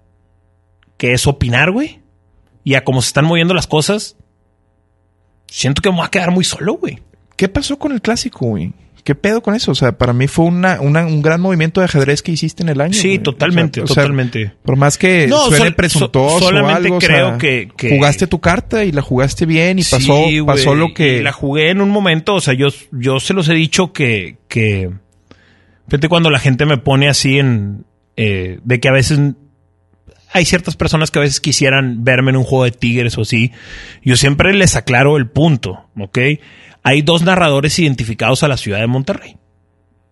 que 0.96 1.12
es 1.12 1.26
opinar, 1.28 1.70
güey, 1.70 2.00
y 2.64 2.74
a 2.74 2.84
cómo 2.84 3.00
se 3.02 3.08
están 3.08 3.24
moviendo 3.24 3.54
las 3.54 3.66
cosas, 3.66 4.16
siento 5.46 5.82
que 5.82 5.90
me 5.90 5.96
voy 5.96 6.06
a 6.06 6.10
quedar 6.10 6.30
muy 6.30 6.44
solo, 6.44 6.74
güey. 6.74 6.98
¿Qué 7.36 7.48
pasó 7.48 7.78
con 7.78 7.92
el 7.92 8.00
clásico, 8.02 8.46
güey? 8.46 8.72
¿Qué 9.04 9.14
pedo 9.14 9.40
con 9.42 9.54
eso? 9.54 9.70
O 9.72 9.74
sea, 9.74 9.96
para 9.96 10.12
mí 10.12 10.26
fue 10.28 10.44
una, 10.44 10.80
una- 10.82 11.06
un 11.06 11.22
gran 11.22 11.40
movimiento 11.40 11.80
de 11.80 11.86
ajedrez 11.86 12.20
que 12.20 12.32
hiciste 12.32 12.62
en 12.62 12.68
el 12.68 12.80
año. 12.80 12.92
Sí, 12.92 13.08
güey. 13.08 13.18
totalmente, 13.20 13.80
O 13.80 13.86
sea, 13.86 13.92
o 13.92 13.94
sea, 13.94 14.02
totalmente. 14.02 14.52
por 14.62 14.76
más 14.76 14.98
que 14.98 15.26
No, 15.28 15.46
suene 15.46 15.56
sol- 15.66 15.74
presuntuoso 15.74 16.38
so- 16.40 16.44
solamente 16.46 16.74
o 16.74 16.84
algo, 16.84 16.96
o 16.96 16.98
creo 16.98 17.28
sea, 17.30 17.38
que- 17.38 17.70
que- 17.74 17.90
jugaste 17.96 18.26
tu 18.26 18.40
carta 18.40 18.84
y 18.84 18.92
la 18.92 19.00
jugaste 19.00 19.46
bien 19.46 19.78
y 19.78 19.82
pasó, 19.82 20.26
Sí, 20.26 20.42
pasó 20.44 20.70
güey, 20.70 20.78
lo 20.80 20.92
que 20.94 21.18
y 21.18 21.22
la 21.22 21.32
jugué 21.32 21.70
en 21.70 21.80
un 21.80 21.88
momento, 21.88 22.34
o 22.34 22.40
sea, 22.42 22.52
yo, 22.52 22.68
yo 22.92 23.18
se 23.18 23.32
los 23.32 23.48
he 23.48 23.54
dicho 23.54 23.94
que, 23.94 24.36
que 24.48 24.90
fíjate 25.86 26.08
cuando 26.10 26.28
la 26.28 26.38
gente 26.40 26.66
me 26.66 26.76
pone 26.76 27.08
así 27.08 27.38
en 27.38 27.86
eh, 28.16 28.58
de 28.62 28.80
que 28.80 28.88
a 28.88 28.92
veces 28.92 29.18
hay 30.32 30.44
ciertas 30.44 30.76
personas 30.76 31.10
que 31.10 31.18
a 31.18 31.22
veces 31.22 31.40
quisieran 31.40 32.04
verme 32.04 32.30
en 32.30 32.36
un 32.36 32.44
juego 32.44 32.64
de 32.64 32.72
tigres 32.72 33.16
o 33.18 33.22
así. 33.22 33.52
Yo 34.02 34.16
siempre 34.16 34.52
les 34.54 34.76
aclaro 34.76 35.16
el 35.16 35.28
punto, 35.28 35.86
¿ok? 35.98 36.18
Hay 36.82 37.02
dos 37.02 37.22
narradores 37.22 37.78
identificados 37.78 38.42
a 38.42 38.48
la 38.48 38.56
ciudad 38.56 38.80
de 38.80 38.86
Monterrey. 38.86 39.36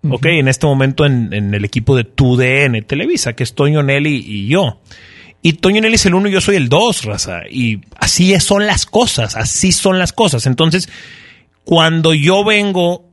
Ok, 0.08 0.26
en 0.26 0.48
este 0.48 0.66
momento 0.66 1.04
en, 1.04 1.32
en 1.32 1.52
el 1.54 1.64
equipo 1.64 1.96
de 1.96 2.04
TUDN 2.04 2.84
Televisa, 2.86 3.34
que 3.34 3.42
es 3.42 3.54
Toño 3.54 3.82
Nelly 3.82 4.24
y 4.26 4.46
yo. 4.46 4.80
Y 5.42 5.54
Toño 5.54 5.80
Nelly 5.80 5.94
es 5.94 6.06
el 6.06 6.14
uno 6.14 6.28
y 6.28 6.32
yo 6.32 6.40
soy 6.40 6.56
el 6.56 6.68
dos, 6.68 7.04
raza. 7.04 7.42
Y 7.50 7.80
así 7.98 8.38
son 8.40 8.66
las 8.66 8.86
cosas, 8.86 9.36
así 9.36 9.72
son 9.72 9.98
las 9.98 10.12
cosas. 10.12 10.46
Entonces, 10.46 10.88
cuando 11.64 12.14
yo 12.14 12.44
vengo, 12.44 13.10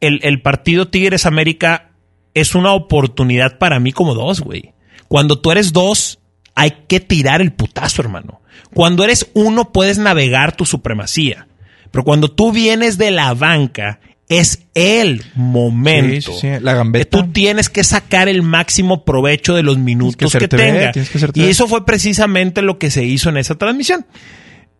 el, 0.00 0.20
el 0.22 0.40
partido 0.40 0.88
Tigres 0.88 1.26
América 1.26 1.90
es 2.34 2.54
una 2.54 2.72
oportunidad 2.72 3.58
para 3.58 3.80
mí 3.80 3.92
como 3.92 4.14
dos, 4.14 4.40
güey. 4.40 4.74
Cuando 5.08 5.40
tú 5.40 5.50
eres 5.52 5.72
dos, 5.72 6.18
hay 6.56 6.72
que 6.88 6.98
tirar 6.98 7.40
el 7.40 7.52
putazo, 7.52 8.02
hermano. 8.02 8.40
Cuando 8.74 9.04
eres 9.04 9.30
uno, 9.34 9.72
puedes 9.72 9.98
navegar 9.98 10.56
tu 10.56 10.64
supremacía. 10.64 11.46
Pero 11.92 12.02
cuando 12.02 12.30
tú 12.30 12.50
vienes 12.50 12.98
de 12.98 13.10
la 13.10 13.34
banca, 13.34 14.00
es 14.28 14.66
el 14.74 15.22
momento. 15.34 16.32
Sí, 16.32 16.40
sí, 16.40 16.56
sí, 16.56 16.64
la 16.64 16.74
gambeta. 16.74 17.10
tú 17.10 17.30
tienes 17.30 17.68
que 17.68 17.84
sacar 17.84 18.28
el 18.28 18.42
máximo 18.42 19.04
provecho 19.04 19.54
de 19.54 19.62
los 19.62 19.78
minutos 19.78 20.16
Tienes 20.16 20.32
que 20.32 20.48
que, 20.48 20.56
tenga. 20.56 20.92
que 20.92 21.40
y 21.40 21.44
eso 21.44 21.68
fue 21.68 21.84
precisamente 21.86 22.62
lo 22.62 22.78
que 22.78 22.90
se 22.90 23.04
hizo 23.04 23.28
en 23.28 23.36
esa 23.36 23.54
transmisión. 23.54 24.06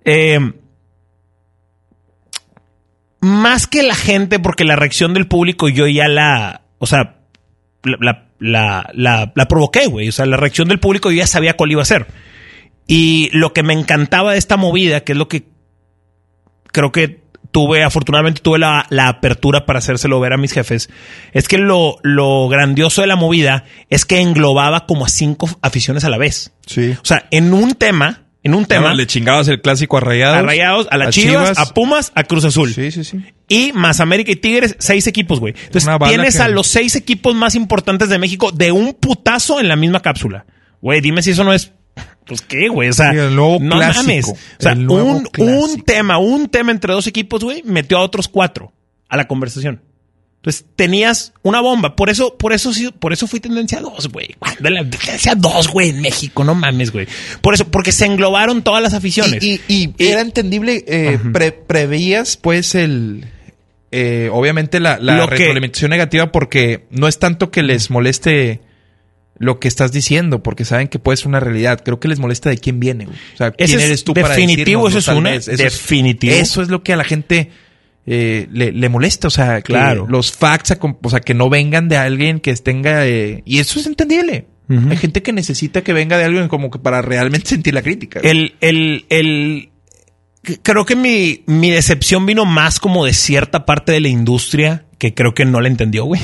Eh, 0.04 0.40
más 3.20 3.66
que 3.66 3.82
la 3.82 3.94
gente, 3.94 4.38
porque 4.38 4.64
la 4.64 4.76
reacción 4.76 5.14
del 5.14 5.26
público 5.26 5.68
yo 5.68 5.86
ya 5.86 6.08
la, 6.08 6.62
o 6.78 6.86
sea, 6.86 7.16
la, 7.82 7.98
la, 8.00 8.25
la, 8.38 8.90
la- 8.94 9.32
la 9.34 9.48
provoqué, 9.48 9.86
güey. 9.86 10.08
O 10.08 10.12
sea, 10.12 10.26
la 10.26 10.36
reacción 10.36 10.68
del 10.68 10.80
público 10.80 11.10
yo 11.10 11.18
ya 11.18 11.26
sabía 11.26 11.54
cuál 11.56 11.72
iba 11.72 11.82
a 11.82 11.86
ser. 11.86 12.06
Y 12.86 13.30
lo 13.32 13.52
que 13.52 13.62
me 13.62 13.72
encantaba 13.72 14.32
de 14.32 14.38
esta 14.38 14.56
movida, 14.56 15.00
que 15.04 15.12
es 15.12 15.18
lo 15.18 15.28
que 15.28 15.48
creo 16.72 16.92
que 16.92 17.24
tuve, 17.50 17.82
afortunadamente 17.82 18.42
tuve 18.42 18.58
la, 18.58 18.86
la 18.90 19.08
apertura 19.08 19.64
para 19.64 19.78
hacérselo 19.78 20.20
ver 20.20 20.34
a 20.34 20.36
mis 20.36 20.52
jefes, 20.52 20.90
es 21.32 21.48
que 21.48 21.56
lo, 21.58 21.96
lo 22.02 22.48
grandioso 22.48 23.00
de 23.00 23.06
la 23.06 23.16
movida 23.16 23.64
es 23.88 24.04
que 24.04 24.20
englobaba 24.20 24.84
como 24.86 25.06
a 25.06 25.08
cinco 25.08 25.48
aficiones 25.62 26.04
a 26.04 26.10
la 26.10 26.18
vez. 26.18 26.52
Sí. 26.66 26.90
O 26.92 27.04
sea, 27.04 27.26
en 27.30 27.54
un 27.54 27.72
tema, 27.74 28.25
en 28.46 28.54
un 28.54 28.64
tema, 28.64 28.94
le 28.94 29.06
chingabas 29.06 29.48
el 29.48 29.60
clásico 29.60 29.96
a 29.96 30.00
Rayados. 30.00 30.38
a 30.38 30.42
Rayados, 30.42 30.88
a 30.90 30.96
las 30.96 31.08
a 31.08 31.10
Chivas, 31.10 31.50
Chivas. 31.50 31.58
a 31.58 31.74
Pumas, 31.74 32.12
a 32.14 32.24
Cruz 32.24 32.44
Azul. 32.44 32.72
Sí, 32.72 32.90
sí, 32.90 33.04
sí. 33.04 33.18
Y 33.48 33.72
más 33.72 34.00
América 34.00 34.32
y 34.32 34.36
Tigres, 34.36 34.76
seis 34.78 35.06
equipos, 35.06 35.38
güey. 35.40 35.54
Entonces 35.66 35.90
tienes 36.06 36.36
que- 36.36 36.42
a 36.42 36.48
los 36.48 36.66
seis 36.66 36.96
equipos 36.96 37.34
más 37.34 37.54
importantes 37.54 38.08
de 38.08 38.18
México 38.18 38.50
de 38.52 38.72
un 38.72 38.94
putazo 38.94 39.60
en 39.60 39.68
la 39.68 39.76
misma 39.76 40.00
cápsula. 40.00 40.46
Güey, 40.80 41.00
dime 41.00 41.22
si 41.22 41.30
eso 41.32 41.44
no 41.44 41.52
es 41.52 41.72
pues 42.26 42.42
qué, 42.42 42.68
güey. 42.68 42.88
O 42.88 42.92
sea, 42.92 43.12
Sí, 43.12 43.18
el 43.18 43.34
nuevo 43.36 43.58
no 43.60 43.76
clásico. 43.76 44.02
mames. 44.02 44.28
O 44.28 44.36
sea, 44.58 44.72
un 44.74 45.82
tema, 45.84 46.18
un 46.18 46.48
tema 46.48 46.72
entre 46.72 46.92
dos 46.92 47.06
equipos, 47.06 47.42
güey, 47.44 47.62
metió 47.64 47.98
a 47.98 48.00
otros 48.02 48.26
cuatro 48.28 48.72
a 49.08 49.16
la 49.16 49.28
conversación. 49.28 49.80
Entonces 50.36 50.64
tenías 50.76 51.32
una 51.42 51.60
bomba. 51.60 51.96
Por 51.96 52.08
eso, 52.08 52.36
por 52.38 52.52
eso 52.52 52.72
sí, 52.72 52.88
por 52.98 53.12
eso 53.12 53.26
fui 53.26 53.40
tendencia 53.40 53.80
dos, 53.80 54.08
güey. 54.08 54.28
De 54.60 54.70
la 54.70 54.80
tendencia 54.88 55.34
dos, 55.34 55.66
güey, 55.68 55.88
en 55.90 56.00
México, 56.00 56.44
no 56.44 56.54
mames, 56.54 56.92
güey. 56.92 57.06
Por 57.40 57.54
eso, 57.54 57.66
porque 57.68 57.90
se 57.90 58.06
englobaron 58.06 58.62
todas 58.62 58.80
las 58.82 58.94
aficiones. 58.94 59.42
Y, 59.42 59.60
y- 59.66 59.92
y 59.98 60.06
era 60.06 60.20
entendible, 60.20 60.84
eh, 60.86 61.18
pre- 61.32 61.50
preveías 61.50 62.36
pues 62.36 62.76
el... 62.76 63.24
eh, 63.90 64.28
obviamente 64.32 64.78
la, 64.78 64.98
la 65.00 65.24
que- 65.24 65.30
retroalimentación 65.36 65.90
negativa 65.90 66.30
porque 66.30 66.86
no 66.90 67.08
es 67.08 67.18
tanto 67.18 67.50
que 67.50 67.62
les 67.64 67.90
moleste 67.90 68.60
lo 69.38 69.58
que 69.60 69.66
estás 69.68 69.90
diciendo, 69.92 70.42
porque 70.42 70.64
saben 70.64 70.88
que 70.88 70.98
puede 70.98 71.16
ser 71.16 71.26
una 71.28 71.40
realidad. 71.40 71.82
Creo 71.84 71.98
que 72.00 72.08
les 72.08 72.18
molesta 72.20 72.50
de 72.50 72.58
quién 72.58 72.78
viene. 72.80 73.06
güey. 73.06 73.18
O 73.34 73.36
sea, 73.36 73.50
quién 73.50 73.68
Ese 73.68 73.84
eres 73.84 74.04
tú 74.04 74.14
para 74.14 74.28
definitivo, 74.28 74.86
eso 74.88 74.98
es 74.98 75.08
una-. 75.08 75.34
Eso 75.34 75.50
definitivo. 75.50 76.34
eso 76.34 76.62
es 76.62 76.68
lo 76.68 76.82
que 76.84 76.92
a 76.92 76.96
la 76.96 77.04
gente 77.04 77.50
eh, 78.06 78.46
le, 78.52 78.72
le 78.72 78.88
molesta. 78.88 79.28
O 79.28 79.30
sea, 79.30 79.56
que 79.62 79.72
Claro. 79.72 80.06
los 80.08 80.32
facts, 80.32 80.76
o 81.02 81.10
sea, 81.10 81.20
que 81.20 81.34
no 81.34 81.48
vengan 81.50 81.88
de 81.88 81.96
alguien 81.96 82.40
que 82.40 82.54
tenga... 82.56 83.06
eh, 83.06 83.42
y 83.44 83.58
eso 83.58 83.78
es 83.80 83.86
entendible. 83.86 84.46
Hay 84.68 84.96
gente 84.96 85.22
que 85.22 85.32
necesita 85.32 85.82
que 85.82 85.92
venga 85.92 86.18
de 86.18 86.24
alguien 86.24 86.48
como 86.48 86.70
que 86.72 86.78
para 86.80 87.00
realmente 87.00 87.48
sentir 87.50 87.72
la 87.74 87.82
crítica. 87.82 88.18
El, 88.24 88.54
el, 88.60 89.04
el, 89.10 89.68
creo 90.62 90.84
que 90.84 90.96
mi, 90.96 91.44
mi 91.46 91.70
decepción 91.70 92.26
vino 92.26 92.44
más 92.44 92.80
como 92.80 93.04
de 93.04 93.12
cierta 93.14 93.64
parte 93.64 93.92
de 93.92 94.00
la 94.00 94.08
industria 94.08 94.84
que 94.98 95.14
creo 95.14 95.34
que 95.34 95.44
no 95.44 95.60
la 95.60 95.68
entendió, 95.68 96.04
güey. 96.06 96.20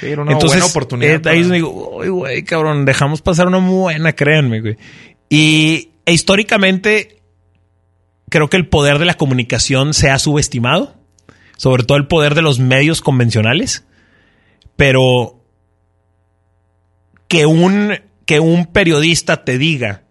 Sí, 0.00 0.06
era 0.06 0.22
una 0.22 0.32
Entonces, 0.32 0.58
buena 0.60 0.70
oportunidad. 0.70 1.10
eh, 1.12 1.14
ahí 1.14 1.20
para- 1.22 1.38
donde 1.40 1.54
digo, 1.56 1.96
uy, 1.98 2.08
güey, 2.08 2.42
cabrón, 2.42 2.84
dejamos 2.86 3.20
pasar 3.22 3.46
una 3.48 3.58
muy 3.58 3.76
buena, 3.78 4.12
créanme, 4.14 4.60
güey. 4.60 4.76
Y 5.28 5.90
e 6.06 6.12
históricamente, 6.12 7.21
creo 8.32 8.48
que 8.48 8.56
el 8.56 8.66
poder 8.66 8.98
de 8.98 9.04
la 9.04 9.14
comunicación 9.14 9.94
se 9.94 10.10
ha 10.10 10.18
subestimado, 10.18 10.96
sobre 11.56 11.84
todo 11.84 11.98
el 11.98 12.08
poder 12.08 12.34
de 12.34 12.42
los 12.42 12.58
medios 12.58 13.02
convencionales, 13.02 13.86
pero 14.74 15.44
que 17.28 17.46
un, 17.46 17.92
que 18.26 18.40
un 18.40 18.66
periodista 18.66 19.44
te 19.44 19.58
diga 19.58 20.04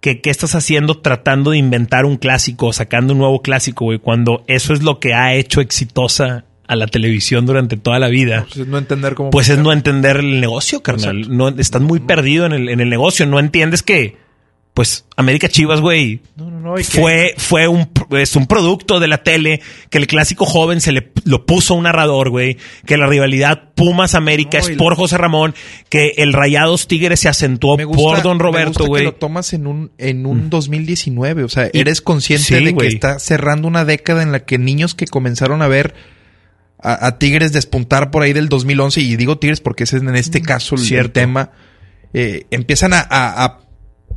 que 0.00 0.20
qué 0.20 0.28
estás 0.28 0.54
haciendo 0.54 0.98
tratando 0.98 1.52
de 1.52 1.58
inventar 1.58 2.04
un 2.04 2.18
clásico, 2.18 2.72
sacando 2.74 3.14
un 3.14 3.20
nuevo 3.20 3.40
clásico, 3.40 3.86
güey, 3.86 3.98
cuando 3.98 4.44
eso 4.46 4.74
es 4.74 4.82
lo 4.82 5.00
que 5.00 5.14
ha 5.14 5.34
hecho 5.34 5.62
exitosa 5.62 6.44
a 6.66 6.76
la 6.76 6.86
televisión 6.86 7.46
durante 7.46 7.78
toda 7.78 7.98
la 7.98 8.08
vida. 8.08 8.42
Pues 8.42 8.58
es 8.58 8.66
no 8.66 8.76
entender 8.76 9.14
cómo. 9.14 9.30
Pues 9.30 9.48
es 9.48 9.58
no 9.58 9.72
entender 9.72 10.18
el 10.18 10.40
negocio, 10.40 10.82
carnal. 10.82 11.34
No, 11.34 11.48
estás 11.48 11.80
muy 11.80 12.00
perdido 12.00 12.44
en 12.44 12.52
el, 12.52 12.68
en 12.68 12.80
el 12.80 12.90
negocio. 12.90 13.24
No 13.26 13.38
entiendes 13.38 13.82
que, 13.82 14.18
pues, 14.74 15.04
América 15.16 15.48
Chivas, 15.48 15.80
güey, 15.80 16.20
No, 16.34 16.50
no, 16.50 16.58
no. 16.58 16.76
fue, 16.82 17.34
fue 17.38 17.68
un, 17.68 17.88
es 18.10 18.34
un 18.34 18.46
producto 18.48 18.98
de 18.98 19.06
la 19.06 19.22
tele, 19.22 19.60
que 19.88 19.98
el 19.98 20.08
clásico 20.08 20.44
joven 20.46 20.80
se 20.80 20.90
le 20.90 21.12
lo 21.24 21.46
puso 21.46 21.74
a 21.74 21.76
un 21.76 21.84
narrador, 21.84 22.30
güey, 22.30 22.58
que 22.84 22.96
la 22.96 23.06
rivalidad 23.06 23.68
Pumas 23.76 24.16
América 24.16 24.58
es 24.58 24.70
por 24.70 24.96
José 24.96 25.16
Ramón, 25.16 25.54
que 25.88 26.14
el 26.16 26.32
Rayados 26.32 26.88
Tigres 26.88 27.20
se 27.20 27.28
acentuó 27.28 27.76
gusta- 27.76 27.96
por 27.96 28.22
Don 28.22 28.40
Roberto, 28.40 28.86
güey. 28.86 29.04
lo 29.04 29.14
tomas 29.14 29.52
en 29.52 29.68
un, 29.68 29.92
en 29.96 30.26
un 30.26 30.46
Mm. 30.46 30.50
2019. 30.50 31.44
O 31.44 31.48
sea, 31.48 31.70
Y- 31.72 31.78
eres 31.78 32.00
consciente 32.00 32.58
sí, 32.58 32.64
de 32.64 32.76
que 32.76 32.86
está 32.88 33.20
cerrando 33.20 33.68
una 33.68 33.84
década 33.84 34.24
en 34.24 34.32
la 34.32 34.40
que 34.44 34.58
niños 34.58 34.94
que 34.96 35.06
comenzaron 35.06 35.62
a 35.62 35.68
ver 35.68 35.94
a, 36.80 37.06
a 37.06 37.18
Tigres 37.18 37.52
despuntar 37.52 38.10
por 38.10 38.22
ahí 38.24 38.32
del 38.32 38.48
2011, 38.48 39.00
y 39.00 39.14
digo 39.16 39.38
Tigres 39.38 39.60
porque 39.60 39.84
ese 39.84 39.96
es 39.98 40.02
en 40.02 40.16
este 40.16 40.42
caso 40.42 40.74
el, 40.74 40.80
el 40.80 40.84
Mm, 40.84 40.88
Cierto. 40.88 41.12
tema, 41.12 41.50
eh, 42.12 42.46
empiezan 42.50 42.92
a, 42.92 42.98
a- 43.00 43.44
a 43.44 43.60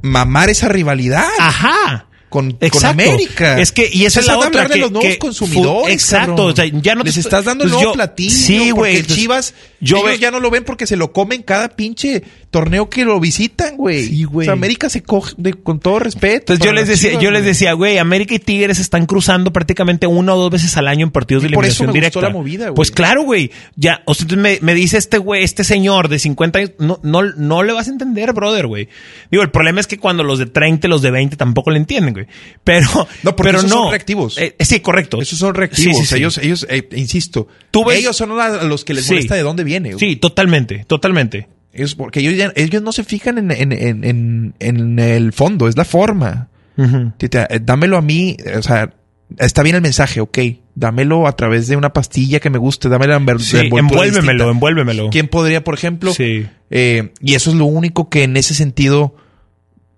mamar 0.02 0.50
esa 0.50 0.68
rivalidad 0.70 1.26
Ajá. 1.40 2.08
con, 2.30 2.52
con. 2.54 2.86
América. 2.86 3.60
Es 3.60 3.72
que, 3.72 3.90
y 3.92 4.06
esa 4.06 4.20
es 4.20 4.28
la 4.28 4.36
otra. 4.38 4.48
hablar 4.48 4.68
de 4.70 4.74
que- 4.76 4.80
los 4.82 4.92
nuevos 4.92 5.10
que 5.12 5.18
consumidores. 5.18 5.94
Exacto. 5.94 6.46
O 6.46 6.56
sea, 6.56 6.66
ya 6.66 6.96
no 6.96 7.04
te 7.04 7.10
Les 7.10 7.18
estás 7.18 7.46
dando 7.46 7.64
el 7.64 7.70
pues 7.70 7.78
nuevo 7.82 7.92
yo- 7.92 7.96
platillo. 7.96 8.36
Sí, 8.36 8.72
güey. 8.72 8.74
Porque 8.74 8.98
Entonces, 9.00 9.18
Chivas, 9.18 9.54
yo 9.80 9.98
ellos 9.98 10.10
ve- 10.12 10.20
ya 10.20 10.32
no 10.32 10.40
lo 10.40 10.50
ven 10.50 10.64
porque 10.66 10.86
se 10.88 10.98
lo 10.98 11.12
comen 11.14 11.42
cada 11.44 11.70
pinche 11.70 12.24
torneo 12.50 12.90
que 12.90 13.04
lo 13.06 13.20
visitan, 13.20 13.76
güey. 13.78 14.06
Sí, 14.06 14.24
güey. 14.24 14.46
O 14.46 14.48
sea, 14.48 14.54
América 14.54 14.90
se 14.90 15.04
coge 15.04 15.34
de- 15.38 15.54
con 15.54 15.80
todo 15.80 16.00
respeto. 16.00 16.54
Entonces 16.54 16.66
yo 16.66 16.72
les 16.74 16.88
decía, 16.88 17.10
Chivas, 17.12 17.24
yo 17.24 17.32
les 17.32 17.44
decía, 17.46 17.74
güey, 17.74 17.98
América 17.98 18.34
y 18.36 18.40
Tigres 18.40 18.80
están 18.80 19.06
cruzando 19.06 19.52
prácticamente 19.52 20.08
una 20.08 20.34
o 20.34 20.38
dos 20.40 20.52
veces 20.52 20.76
al 20.78 20.88
año 20.88 21.06
en 21.06 21.12
partidos 21.12 21.44
Y 21.44 21.48
de 21.50 21.54
por 21.54 21.66
eso 21.66 21.84
eliminación 21.84 21.88
me 21.88 21.94
directa. 21.94 22.20
gustó 22.20 22.28
la 22.30 22.34
movida, 22.34 22.64
güey. 22.66 22.76
Pues 22.76 22.92
claro, 22.92 23.24
güey. 23.24 23.52
Ya, 23.76 24.02
o 24.06 24.14
sea, 24.14 24.26
me, 24.38 24.60
me 24.62 24.74
dice 24.74 24.98
este 24.98 25.18
güey, 25.18 25.44
este 25.44 25.64
señor 25.64 26.08
de 26.10 26.20
50 26.20 26.60
años, 26.60 26.72
no, 26.80 27.00
no, 27.04 27.22
no 27.24 27.64
le 27.64 27.74
vas 27.74 27.88
a 27.88 27.92
entender, 27.92 28.34
brother, 28.34 28.68
güey. 28.68 28.88
Digo, 29.30 29.44
el 29.44 29.52
problema 29.52 29.80
es 29.80 29.88
que 29.88 29.98
cuando 29.98 30.24
los 30.24 30.40
de 30.40 30.46
30 30.46 30.88
y 30.88 30.90
los 30.90 31.02
de 31.02 31.12
20 31.12 31.36
tampoco 31.36 31.72
le 31.72 31.78
entienden, 31.78 32.14
güey. 32.14 32.28
Pero, 32.64 32.88
No, 33.24 33.36
porque 33.36 33.50
pero 33.50 33.58
esos 33.60 33.70
no. 33.70 33.78
son 33.84 33.92
reactivos. 33.92 34.38
Eh, 34.38 34.56
sí, 34.60 34.80
correcto. 34.80 35.22
Esos 35.22 35.40
son 35.40 35.54
reactivos. 35.54 35.98
Sí, 35.98 36.02
sí, 36.02 36.08
sí. 36.08 36.16
Ellos, 36.16 36.38
ellos, 36.38 36.66
eh, 36.70 36.88
insisto, 36.96 37.48
Tú 37.72 37.84
ves- 37.86 38.00
ellos 38.00 38.16
son 38.16 38.30
los 38.70 38.84
que 38.86 38.94
les 38.94 39.08
molesta 39.10 39.36
de 39.36 39.42
dónde 39.42 39.64
viene. 39.64 39.94
güey. 39.94 40.00
Sí, 40.00 40.16
totalmente, 40.16 40.86
totalmente. 40.88 41.48
Ellos, 41.78 41.96
porque 41.96 42.20
ellos, 42.20 42.36
ya- 42.36 42.52
ellos 42.56 42.82
no 42.82 42.92
se 42.92 43.04
fijan 43.04 43.38
en, 43.38 43.52
en, 43.52 43.72
en, 43.72 44.54
en, 44.60 45.00
el 45.00 45.32
fondo, 45.34 45.68
es 45.68 45.78
la 45.78 45.86
forma. 45.86 46.50
Eh, 46.78 47.60
dámelo 47.62 47.98
a 47.98 48.02
mí, 48.02 48.36
o 48.58 48.62
sea, 48.62 48.94
está 49.38 49.64
bien 49.64 49.76
el 49.76 49.82
mensaje, 49.82 50.20
ok. 50.22 50.38
Dámelo 50.76 51.28
a 51.28 51.36
través 51.36 51.68
de 51.68 51.76
una 51.76 51.92
pastilla 51.94 52.40
que 52.40 52.50
me 52.50 52.58
guste, 52.60 52.88
dámelo 52.90 53.16
en 53.16 53.40
Sí, 53.40 53.58
envuélvemelo, 53.58 54.12
distinta. 54.22 54.44
envuélvemelo. 54.52 55.10
¿Quién 55.10 55.28
podría, 55.28 55.64
por 55.64 55.74
ejemplo? 55.74 56.14
Sí. 56.14 56.46
eh, 56.70 57.14
y 57.22 57.34
eso 57.36 57.50
es 57.52 57.56
lo 57.56 57.66
único 57.66 58.10
que 58.10 58.24
en 58.24 58.38
ese 58.38 58.54
sentido 58.54 59.16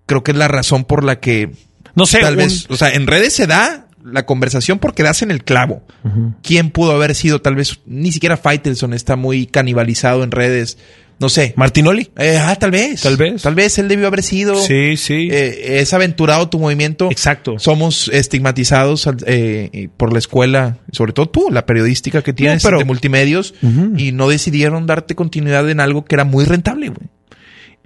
creo 0.06 0.24
que 0.24 0.32
es 0.32 0.38
la 0.38 0.48
razón 0.48 0.86
por 0.86 1.04
la 1.04 1.20
que 1.20 1.52
No 1.96 2.06
sé, 2.06 2.20
tal 2.20 2.34
un- 2.34 2.38
vez, 2.40 2.66
o 2.70 2.76
sea, 2.78 2.92
en 2.92 3.08
redes 3.08 3.34
se 3.34 3.46
da 3.48 3.88
la 4.04 4.26
conversación 4.26 4.80
porque 4.80 5.04
das 5.04 5.22
en 5.22 5.32
el 5.32 5.44
clavo. 5.44 5.84
¿Quién 6.42 6.72
pudo 6.72 6.94
haber 6.94 7.14
sido? 7.16 7.42
Tal 7.42 7.56
vez 7.56 7.82
ni 7.86 8.12
siquiera 8.14 8.38
Faitelson 8.38 8.94
está 8.94 9.16
muy 9.18 9.46
canibalizado 9.48 10.24
en 10.24 10.32
redes. 10.32 10.78
No 11.20 11.28
sé. 11.30 11.54
Martinoli. 11.58 12.10
Eh, 12.18 12.38
ah, 12.42 12.56
tal 12.56 12.72
vez. 12.72 13.02
Tal 13.02 13.18
vez. 13.18 13.42
Tal 13.42 13.54
vez 13.54 13.78
él 13.78 13.88
debió 13.90 14.08
haber 14.08 14.24
sido. 14.24 14.56
Sí, 14.56 14.96
sí. 14.96 15.28
Eh, 15.32 15.80
es 15.82 15.94
aventurado 15.94 16.50
tu 16.50 16.60
movimiento. 16.60 17.10
Exacto. 17.12 17.60
Somos 17.60 18.10
estigmatizados 18.14 19.08
eh, 19.26 19.90
por 19.98 20.14
la 20.14 20.20
escuela, 20.20 20.78
sobre 20.94 21.12
todo 21.12 21.28
tú, 21.28 21.48
la 21.52 21.66
periodística 21.66 22.22
que 22.22 22.32
tienes 22.34 22.64
pero- 22.64 22.78
de 22.80 22.86
multimedios, 22.86 23.54
y 23.98 24.12
no 24.14 24.30
decidieron 24.30 24.86
darte 24.88 25.16
continuidad 25.16 25.70
en 25.70 25.80
algo 25.82 26.06
que 26.06 26.16
era 26.16 26.24
muy 26.24 26.46
rentable, 26.46 26.88
güey. 26.90 27.08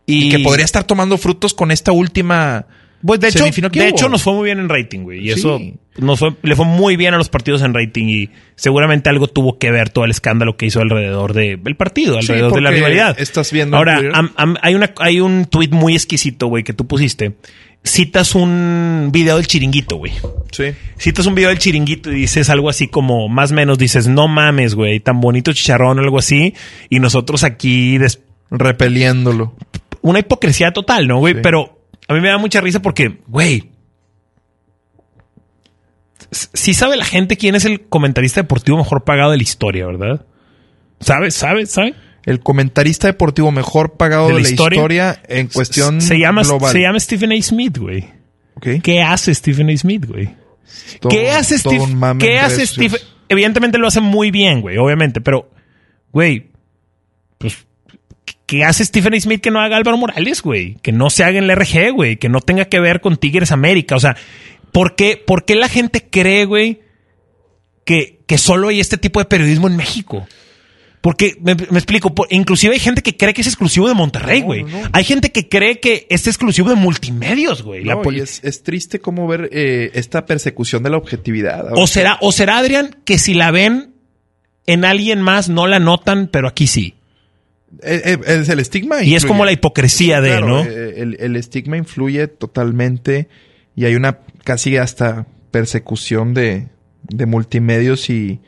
Y, 0.05 0.29
que 0.29 0.39
podría 0.39 0.65
estar 0.65 0.83
tomando 0.83 1.17
frutos 1.17 1.53
con 1.53 1.71
esta 1.71 1.91
última. 1.91 2.67
Pues 3.05 3.19
de 3.19 3.29
hecho, 3.29 3.45
de 3.45 3.67
hubo. 3.67 3.81
hecho 3.87 4.09
nos 4.09 4.21
fue 4.21 4.33
muy 4.33 4.45
bien 4.45 4.59
en 4.59 4.69
rating, 4.69 4.99
güey. 5.01 5.19
Y 5.21 5.33
Sí. 5.33 5.39
eso 5.39 5.59
nos 5.97 6.19
fue, 6.19 6.33
le 6.41 6.55
fue 6.55 6.65
muy 6.65 6.95
bien 6.95 7.13
a 7.13 7.17
los 7.17 7.29
partidos 7.29 7.61
en 7.61 7.73
rating 7.73 8.05
y 8.07 8.29
seguramente 8.55 9.09
algo 9.09 9.27
tuvo 9.27 9.57
que 9.59 9.69
ver 9.71 9.89
todo 9.89 10.05
el 10.05 10.11
escándalo 10.11 10.57
que 10.57 10.65
hizo 10.65 10.81
alrededor 10.81 11.33
de- 11.33 11.57
del 11.57 11.75
partido, 11.75 12.13
Sí, 12.21 12.31
alrededor 12.31 12.53
de 12.55 12.61
la 12.61 12.71
rivalidad. 12.71 13.15
estás 13.19 13.51
viendo 13.51 13.77
Ahora, 13.77 14.01
am- 14.13 14.31
am- 14.35 14.55
hay, 14.61 14.75
una, 14.75 14.93
hay 14.97 15.19
un 15.19 15.45
tweet 15.45 15.69
muy 15.71 15.93
exquisito, 15.93 16.47
güey, 16.47 16.63
que 16.63 16.73
tú 16.73 16.87
pusiste. 16.87 17.33
Citas 17.85 18.33
un 18.33 19.09
video 19.11 19.35
del 19.35 19.45
chiringuito, 19.45 19.97
güey. 19.97 20.13
Sí. 20.51 20.71
Citas 20.97 21.25
un 21.25 21.35
video 21.35 21.49
del 21.49 21.59
chiringuito 21.59 22.11
y 22.11 22.15
dices 22.15 22.49
algo 22.49 22.69
así 22.69 22.87
como, 22.87 23.27
más 23.27 23.51
o 23.51 23.55
menos, 23.55 23.77
dices, 23.77 24.07
no 24.07 24.29
mames, 24.29 24.73
güey, 24.75 25.01
tan 25.01 25.19
bonito 25.19 25.51
chicharrón 25.51 25.99
o 25.99 26.01
algo 26.01 26.17
así. 26.17 26.53
Y 26.89 26.99
nosotros 26.99 27.43
aquí 27.43 27.97
Repeliéndolo. 28.49 29.53
una 30.01 30.19
hipocresía 30.19 30.71
total, 30.71 31.07
¿no, 31.07 31.17
güey? 31.17 31.33
Sí. 31.33 31.39
Pero 31.43 31.79
a 32.07 32.13
mí 32.13 32.21
me 32.21 32.29
da 32.29 32.37
mucha 32.37 32.61
risa 32.61 32.81
porque, 32.81 33.17
güey, 33.27 33.63
sí 36.53 36.73
sabe 36.73 36.97
la 36.97 37.05
gente 37.05 37.37
quién 37.37 37.55
es 37.55 37.65
el 37.65 37.81
comentarista 37.81 38.41
deportivo 38.41 38.77
mejor 38.77 39.03
pagado 39.03 39.31
de 39.31 39.37
la 39.37 39.43
historia, 39.43 39.85
¿verdad? 39.85 40.25
¿Sabes? 40.99 41.35
¿Sabes? 41.35 41.71
¿Sabe? 41.71 41.95
El 42.25 42.39
comentarista 42.39 43.07
deportivo 43.07 43.51
mejor 43.51 43.97
pagado 43.97 44.29
de 44.29 44.35
la, 44.35 44.41
historia? 44.41 45.21
en 45.27 45.47
cuestión 45.47 46.01
se 46.01 46.17
llama, 46.17 46.43
global. 46.43 46.71
se 46.71 46.79
llama 46.79 46.99
Stephen 46.99 47.33
A. 47.33 47.41
Smith, 47.41 47.77
güey. 47.77 48.05
¿Qué 48.81 49.01
hace 49.01 49.35
Stephen 49.35 49.69
A. 49.69 49.77
Smith, 49.77 50.05
güey? 50.05 50.29
Todo- 50.99 51.09
¿Qué 51.11 51.31
hace 51.31 51.57
Steve? 51.57 51.83
¿Qué 52.19 52.39
hace 52.39 52.65
Steve? 52.65 52.97
Evidentemente 53.27 53.77
lo 53.77 53.87
hace 53.87 53.99
muy 53.99 54.31
bien, 54.31 54.61
güey, 54.61 54.77
obviamente, 54.77 55.19
pero, 55.19 55.49
güey, 56.11 56.51
pues, 57.37 57.65
¿qué 58.45 58.63
hace 58.63 58.85
Stephen 58.85 59.13
A. 59.15 59.19
Smith 59.19 59.41
que 59.41 59.51
no 59.51 59.59
haga 59.59 59.75
Álvaro 59.75 59.97
Morales, 59.97 60.41
güey? 60.41 60.75
Que 60.81 60.91
no 60.91 61.09
se 61.09 61.23
haga 61.23 61.39
en 61.39 61.47
la 61.47 61.55
RG, 61.55 61.91
güey, 61.93 62.17
que 62.17 62.29
no 62.29 62.39
tenga 62.39 62.65
que 62.65 62.79
ver 62.79 63.01
con 63.01 63.17
Tigres 63.17 63.51
América. 63.51 63.95
O 63.95 63.99
sea, 63.99 64.15
¿por 64.73 64.95
qué, 64.95 65.15
por 65.25 65.45
qué 65.45 65.55
la 65.55 65.69
gente 65.69 66.05
cree, 66.09 66.43
güey, 66.43 66.81
que, 67.85 68.19
que 68.25 68.37
solo 68.37 68.67
hay 68.67 68.81
este 68.81 68.97
tipo 68.97 69.19
de 69.19 69.25
periodismo 69.25 69.67
en 69.69 69.77
México? 69.77 70.27
Porque, 71.01 71.35
me, 71.41 71.53
me 71.55 71.77
explico, 71.79 72.15
por- 72.15 72.27
inclusive 72.31 72.73
hay 72.75 72.79
gente 72.79 73.01
que 73.01 73.17
cree 73.17 73.33
que 73.33 73.41
es 73.41 73.47
exclusivo 73.47 73.89
de 73.89 73.93
Monterrey, 73.93 74.41
güey. 74.41 74.63
no, 74.63 74.83
no. 74.83 74.89
Hay 74.93 75.03
gente 75.03 75.33
que 75.33 75.49
cree 75.49 75.81
que 75.81 76.07
es 76.09 76.27
exclusivo 76.27 76.69
de 76.69 76.75
multimedios, 76.75 77.61
güey. 77.61 77.83
No, 77.83 78.01
es, 78.11 78.39
es 78.41 78.63
triste 78.63 78.99
como 78.99 79.27
ver 79.27 79.49
eh, 79.51 79.91
esta 79.95 80.25
persecución 80.25 80.81
de 80.81 80.89
la 80.91 80.97
objetividad. 80.97 81.65
O 81.75 81.87
será, 81.87 82.17
o 82.21 82.31
será, 82.31 82.57
Adrián, 82.57 82.95
que 83.03 83.17
si 83.17 83.33
la 83.33 83.51
ven 83.51 83.91
en 84.65 84.85
alguien 84.85 85.21
más 85.21 85.49
no 85.49 85.67
la 85.67 85.79
notan, 85.79 86.29
pero 86.31 86.47
aquí 86.47 86.67
sí. 86.67 86.93
Eh, 87.81 88.01
eh, 88.05 88.17
Es 88.25 88.47
el 88.47 88.61
estigma. 88.61 89.03
Y 89.03 89.15
es 89.15 89.25
como 89.25 89.43
la 89.43 89.51
hipocresía 89.51 90.21
de, 90.21 90.29
Claro, 90.29 90.47
¿no? 90.47 90.61
El, 90.63 91.17
el 91.19 91.35
estigma 91.35 91.75
influye 91.75 92.29
totalmente 92.29 93.27
y 93.75 93.83
hay 93.83 93.95
una 93.95 94.19
casi 94.43 94.77
hasta 94.77 95.27
persecución 95.51 96.33
de, 96.33 96.69
de 97.03 97.25
multimedios 97.25 98.09
y, 98.09 98.41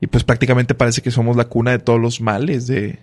y 0.00 0.06
pues 0.08 0.24
prácticamente 0.24 0.74
parece 0.74 1.02
que 1.02 1.10
somos 1.10 1.36
la 1.36 1.44
cuna 1.46 1.72
de 1.72 1.78
todos 1.78 2.00
los 2.00 2.20
males 2.20 2.66
de, 2.66 2.98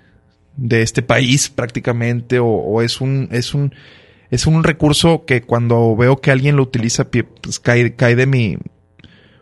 de 0.58 0.82
este 0.82 1.02
país 1.02 1.50
prácticamente 1.50 2.40
o, 2.40 2.48
o 2.48 2.82
es 2.82 3.02
un 3.02 3.30
es 3.32 3.54
un 3.54 3.74
es 4.30 4.46
un 4.46 4.64
recurso 4.64 5.26
que 5.26 5.42
cuando 5.42 5.96
veo 5.96 6.18
que 6.18 6.32
alguien 6.32 6.56
lo 6.56 6.64
utiliza 6.64 7.10
pues 7.10 7.60
cae, 7.60 7.96
cae 7.96 8.16
de 8.16 8.28
mi 8.28 8.58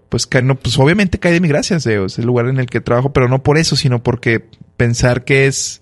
pues 0.10 0.26
cae, 0.26 0.42
no, 0.42 0.56
pues 0.56 0.78
obviamente 0.80 1.20
cae 1.20 1.34
de 1.34 1.42
mi 1.42 1.50
gracia, 1.50 1.78
es 1.78 1.86
el 1.86 2.26
lugar 2.26 2.48
en 2.48 2.60
el 2.60 2.68
que 2.68 2.80
trabajo, 2.80 3.12
pero 3.12 3.28
no 3.28 3.44
por 3.44 3.58
eso, 3.58 3.76
sino 3.76 4.02
porque 4.02 4.46
pensar 4.78 5.26
que 5.26 5.48
es 5.48 5.82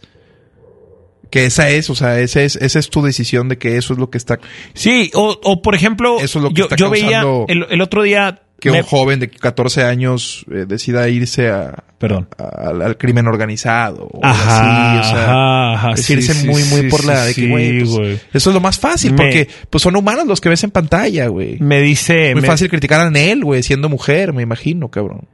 que 1.29 1.45
esa 1.45 1.69
es, 1.69 1.89
o 1.89 1.95
sea, 1.95 2.19
esa 2.19 2.41
es, 2.41 2.55
esa 2.55 2.79
es 2.79 2.89
tu 2.89 3.01
decisión 3.01 3.49
de 3.49 3.57
que 3.57 3.77
eso 3.77 3.93
es 3.93 3.99
lo 3.99 4.09
que 4.09 4.17
está, 4.17 4.39
Sí, 4.73 5.11
o, 5.13 5.39
o 5.43 5.61
por 5.61 5.75
ejemplo, 5.75 6.17
Eso 6.19 6.39
es 6.39 6.43
lo 6.43 6.49
que 6.49 6.55
yo, 6.55 6.63
está 6.65 6.75
yo 6.75 6.89
veía 6.89 7.23
el, 7.47 7.65
el 7.69 7.81
otro 7.81 8.03
día. 8.03 8.41
que 8.59 8.71
me- 8.71 8.79
un 8.79 8.83
joven 8.85 9.19
de 9.19 9.29
14 9.29 9.83
años 9.83 10.45
eh, 10.51 10.65
decida 10.67 11.09
irse 11.09 11.49
a, 11.49 11.83
Perdón. 11.99 12.29
a- 12.37 12.69
al, 12.69 12.81
al 12.81 12.97
crimen 12.97 13.27
organizado. 13.27 14.07
O 14.11 14.19
Ajá, 14.23 14.97
así, 14.97 14.99
o 14.99 15.11
sea, 15.11 15.23
ajá, 15.25 15.73
ajá, 15.73 15.91
es 15.91 16.01
sí, 16.05 16.13
irse 16.13 16.33
sí, 16.33 16.47
muy, 16.47 16.63
muy 16.63 16.81
sí, 16.81 16.87
por 16.89 17.03
la 17.05 17.25
de 17.25 17.33
que, 17.33 17.41
sí, 17.41 17.49
güey, 17.49 17.79
pues, 17.83 18.21
eso 18.33 18.49
es 18.49 18.53
lo 18.53 18.61
más 18.61 18.79
fácil, 18.79 19.11
Me- 19.11 19.17
porque 19.17 19.47
pues 19.69 19.81
son 19.81 19.95
humanos 19.95 20.25
los 20.25 20.39
que 20.41 20.49
ves 20.49 20.63
en 20.63 20.71
pantalla, 20.71 21.27
güey. 21.27 21.57
Me 21.59 21.81
dice. 21.81 22.31
Muy 22.33 22.41
me- 22.41 22.47
fácil 22.47 22.69
criticar 22.69 23.01
a 23.01 23.19
él, 23.19 23.43
güey, 23.43 23.61
siendo 23.63 23.89
mujer, 23.89 24.31
me 24.33 24.41
imagino, 24.43 24.89
cabrón. 24.89 25.27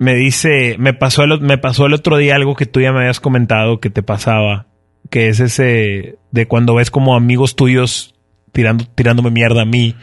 Me 0.00 0.14
dice, 0.14 0.76
me 0.78 0.94
pasó 0.94 1.24
el, 1.24 1.40
me 1.40 1.58
pasó 1.58 1.86
el 1.86 1.94
otro 1.94 2.18
día 2.18 2.36
algo 2.36 2.54
que 2.54 2.66
tú 2.66 2.80
ya 2.80 2.92
me 2.92 3.00
habías 3.00 3.18
comentado 3.18 3.80
que 3.80 3.90
te 3.90 4.02
pasaba, 4.04 4.66
que 5.10 5.28
es 5.28 5.40
ese 5.40 6.16
de 6.30 6.46
cuando 6.46 6.74
ves 6.74 6.90
como 6.90 7.14
amigos 7.16 7.56
tuyos 7.56 8.14
tirando, 8.52 8.84
tirándome 8.94 9.30
mierda 9.30 9.62
a 9.62 9.64
mí 9.64 9.94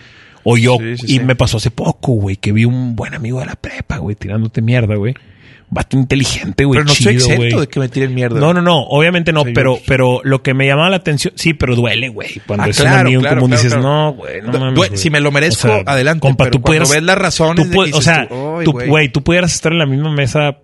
o 0.43 0.57
yo 0.57 0.77
Sí, 0.79 0.97
sí, 0.97 1.05
y 1.05 1.17
sí. 1.17 1.19
me 1.21 1.35
pasó 1.35 1.57
hace 1.57 1.71
poco, 1.71 2.13
güey, 2.13 2.35
que 2.37 2.51
vi 2.51 2.65
un 2.65 2.95
buen 2.95 3.13
amigo 3.13 3.39
de 3.39 3.45
la 3.47 3.55
prepa, 3.55 3.97
güey, 3.97 4.15
tirándote 4.15 4.61
mierda, 4.61 4.95
güey. 4.95 5.13
Bastante 5.67 5.97
inteligente, 6.03 6.63
güey, 6.63 6.77
Pero 6.77 6.85
no 6.85 6.93
chido, 6.93 7.09
estoy 7.09 7.33
exento 7.33 7.59
de 7.61 7.67
que 7.67 7.79
me 7.79 7.89
tiren 7.89 8.13
mierda. 8.13 8.39
No, 8.39 8.53
no, 8.53 8.61
no, 8.61 8.81
obviamente 8.83 9.33
no, 9.33 9.43
pero, 9.43 9.77
yo- 9.77 9.81
pero 9.87 10.21
lo 10.23 10.43
que 10.43 10.53
me 10.53 10.67
llamaba 10.67 10.91
la 10.91 10.97
atención, 10.97 11.33
sí, 11.35 11.55
pero 11.55 11.75
duele, 11.75 12.09
güey. 12.09 12.39
Cuando 12.45 12.65
Ah, 12.65 12.69
es 12.69 12.79
un 12.79 12.85
claro, 12.85 12.99
amigo 13.01 13.19
en 13.19 13.23
claro, 13.23 13.35
común 13.41 13.49
claro, 13.49 13.63
dices, 13.63 13.79
no, 13.81 14.13
güey, 14.13 14.41
no 14.43 14.51
Du- 14.51 14.59
mames. 14.59 14.75
du- 14.75 14.81
güey". 14.85 14.97
si 14.97 15.09
me 15.09 15.19
lo 15.19 15.31
merezco, 15.31 15.67
adelante, 15.87 16.19
Compa, 16.21 16.43
pero 16.45 16.51
tú 16.57 16.61
pudieras, 16.61 16.91
ves 16.91 17.01
las 17.01 17.17
razones 17.17 17.55
tú 17.55 17.63
de 17.63 17.69
que 17.69 17.75
puedes- 17.75 17.95
o 17.95 18.01
sea, 18.03 18.27
güey, 18.87 19.09
tú 19.11 19.23
pudieras 19.23 19.55
estar 19.55 19.71
en 19.71 19.79
la 19.79 19.87
misma 19.87 20.11
mesa 20.13 20.59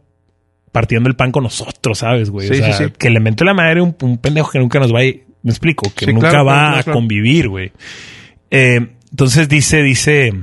partiendo 0.72 1.10
el 1.10 1.16
pan 1.16 1.32
con 1.32 1.44
nosotros, 1.44 2.00
¿sabes, 2.00 2.30
güey? 2.30 2.48
Sí, 2.48 2.54
o 2.54 2.58
sea, 2.58 2.74
sí, 2.74 2.84
sí. 2.86 2.94
que 2.98 3.10
le 3.10 3.20
mentó 3.20 3.44
la 3.44 3.54
madre 3.54 3.82
un, 3.82 3.96
un 4.02 4.18
pendejo 4.18 4.52
que 4.52 4.60
nunca 4.60 4.80
nos 4.80 4.94
va 4.94 5.00
a... 5.00 5.04
Me 5.44 5.50
explico, 5.50 5.92
que 5.96 6.08
nunca 6.08 6.30
claro, 6.30 6.46
va 6.46 6.54
claro, 6.54 6.78
a 6.78 6.84
claro. 6.84 7.00
convivir, 7.00 7.50
güey. 7.50 7.72
Eh, 8.52 8.96
entonces 9.10 9.50
dice, 9.50 9.82
dice, 9.82 10.34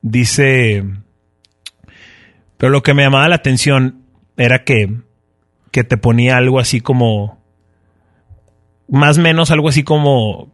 dice... 0.00 0.84
Pero 2.56 2.70
lo 2.70 2.82
que 2.82 2.94
me 2.94 3.02
llamaba 3.02 3.28
la 3.28 3.36
atención 3.36 4.02
era 4.36 4.64
que, 4.64 4.88
que 5.70 5.84
te 5.84 5.96
ponía 5.96 6.36
algo 6.36 6.58
así 6.58 6.80
como... 6.80 7.40
Más 8.88 9.18
o 9.18 9.20
menos 9.20 9.50
algo 9.50 9.68
así 9.68 9.82
como... 9.84 10.52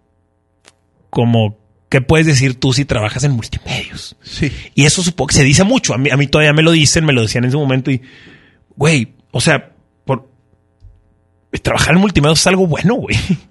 Como... 1.10 1.58
¿Qué 1.88 2.02
puedes 2.02 2.26
decir 2.26 2.60
tú 2.60 2.74
si 2.74 2.84
trabajas 2.84 3.24
en 3.24 3.32
multimedios? 3.32 4.16
Sí. 4.20 4.52
Y 4.74 4.84
eso 4.84 5.02
supongo 5.02 5.28
que 5.28 5.36
se 5.36 5.44
dice 5.44 5.64
mucho. 5.64 5.94
A 5.94 5.98
mí, 5.98 6.10
a 6.10 6.18
mí 6.18 6.26
todavía 6.26 6.52
me 6.52 6.62
lo 6.62 6.72
dicen, 6.72 7.06
me 7.06 7.14
lo 7.14 7.22
decían 7.22 7.44
en 7.44 7.48
ese 7.48 7.56
momento 7.56 7.90
y, 7.90 8.02
güey, 8.78 9.14
o 9.32 9.40
sea, 9.40 9.72
por 10.04 10.30
trabajar 11.62 11.94
en 11.94 12.00
multimedia 12.00 12.32
es 12.32 12.46
algo 12.46 12.66
bueno, 12.66 12.94
güey. 12.94 13.16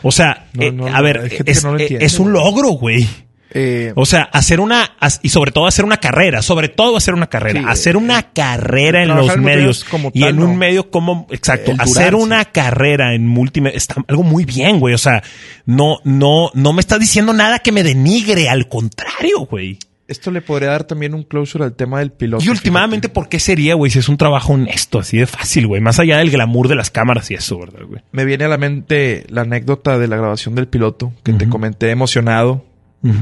O 0.00 0.12
sea, 0.12 0.46
No, 0.52 0.62
eh, 0.62 0.70
no, 0.70 0.86
a 0.86 1.00
ver, 1.00 1.28
es, 1.44 1.64
no 1.64 1.76
eh, 1.76 1.82
entiende, 1.82 2.06
es 2.06 2.20
un 2.20 2.32
logro, 2.32 2.68
güey. 2.68 3.04
Eh, 3.50 3.92
O 3.96 4.06
sea, 4.06 4.22
hacer 4.32 4.60
una, 4.60 4.96
y 5.22 5.30
sobre 5.30 5.50
todo 5.50 5.66
hacer 5.66 5.84
una 5.84 5.96
carrera, 5.96 6.40
sobre 6.40 6.68
todo 6.68 6.96
hacer 6.96 7.14
una 7.14 7.28
carrera, 7.28 7.60
Sí, 7.60 7.66
hacer 7.66 7.96
una 7.96 8.32
carrera 8.32 9.02
en 9.02 9.08
los 9.08 9.34
en 9.34 9.42
medios 9.42 9.84
como 9.84 10.12
y 10.14 10.20
tal, 10.20 10.28
en 10.28 10.42
un 10.42 10.56
medio 10.56 10.90
como, 10.90 11.26
exacto, 11.30 11.72
hacer 11.78 12.14
una 12.14 12.44
carrera 12.44 13.12
en 13.14 13.26
multimedia 13.26 13.76
está 13.76 13.96
algo 14.06 14.22
muy 14.22 14.44
bien, 14.44 14.78
güey. 14.78 14.94
O 14.94 14.98
sea, 14.98 15.22
no, 15.64 15.98
no, 16.04 16.50
no 16.54 16.72
me 16.72 16.80
estás 16.80 17.00
diciendo 17.00 17.32
nada 17.32 17.58
que 17.58 17.72
me 17.72 17.82
denigre, 17.82 18.48
al 18.48 18.68
contrario, 18.68 19.40
güey. 19.50 19.78
Esto 20.08 20.30
le 20.30 20.40
podría 20.40 20.70
dar 20.70 20.84
también 20.84 21.14
un 21.14 21.22
closure 21.22 21.64
al 21.64 21.74
tema 21.74 21.98
del 21.98 22.10
piloto. 22.10 22.42
Y 22.42 22.48
últimamente, 22.48 23.10
¿por 23.10 23.28
qué 23.28 23.38
sería, 23.38 23.74
güey? 23.74 23.90
Si 23.90 23.98
es 23.98 24.08
un 24.08 24.16
trabajo 24.16 24.54
honesto, 24.54 24.98
así 24.98 25.18
de 25.18 25.26
fácil, 25.26 25.66
güey. 25.66 25.82
Más 25.82 26.00
allá 26.00 26.16
del 26.16 26.30
glamour 26.30 26.66
de 26.66 26.74
las 26.74 26.90
cámaras 26.90 27.30
y 27.30 27.34
eso, 27.34 27.58
¿verdad, 27.58 27.82
güey? 27.86 28.00
Me 28.10 28.24
viene 28.24 28.46
a 28.46 28.48
la 28.48 28.56
mente 28.56 29.26
la 29.28 29.42
anécdota 29.42 29.98
de 29.98 30.08
la 30.08 30.16
grabación 30.16 30.54
del 30.54 30.66
piloto 30.66 31.12
que 31.22 31.34
te 31.34 31.48
comenté 31.48 31.90
emocionado, 31.90 32.64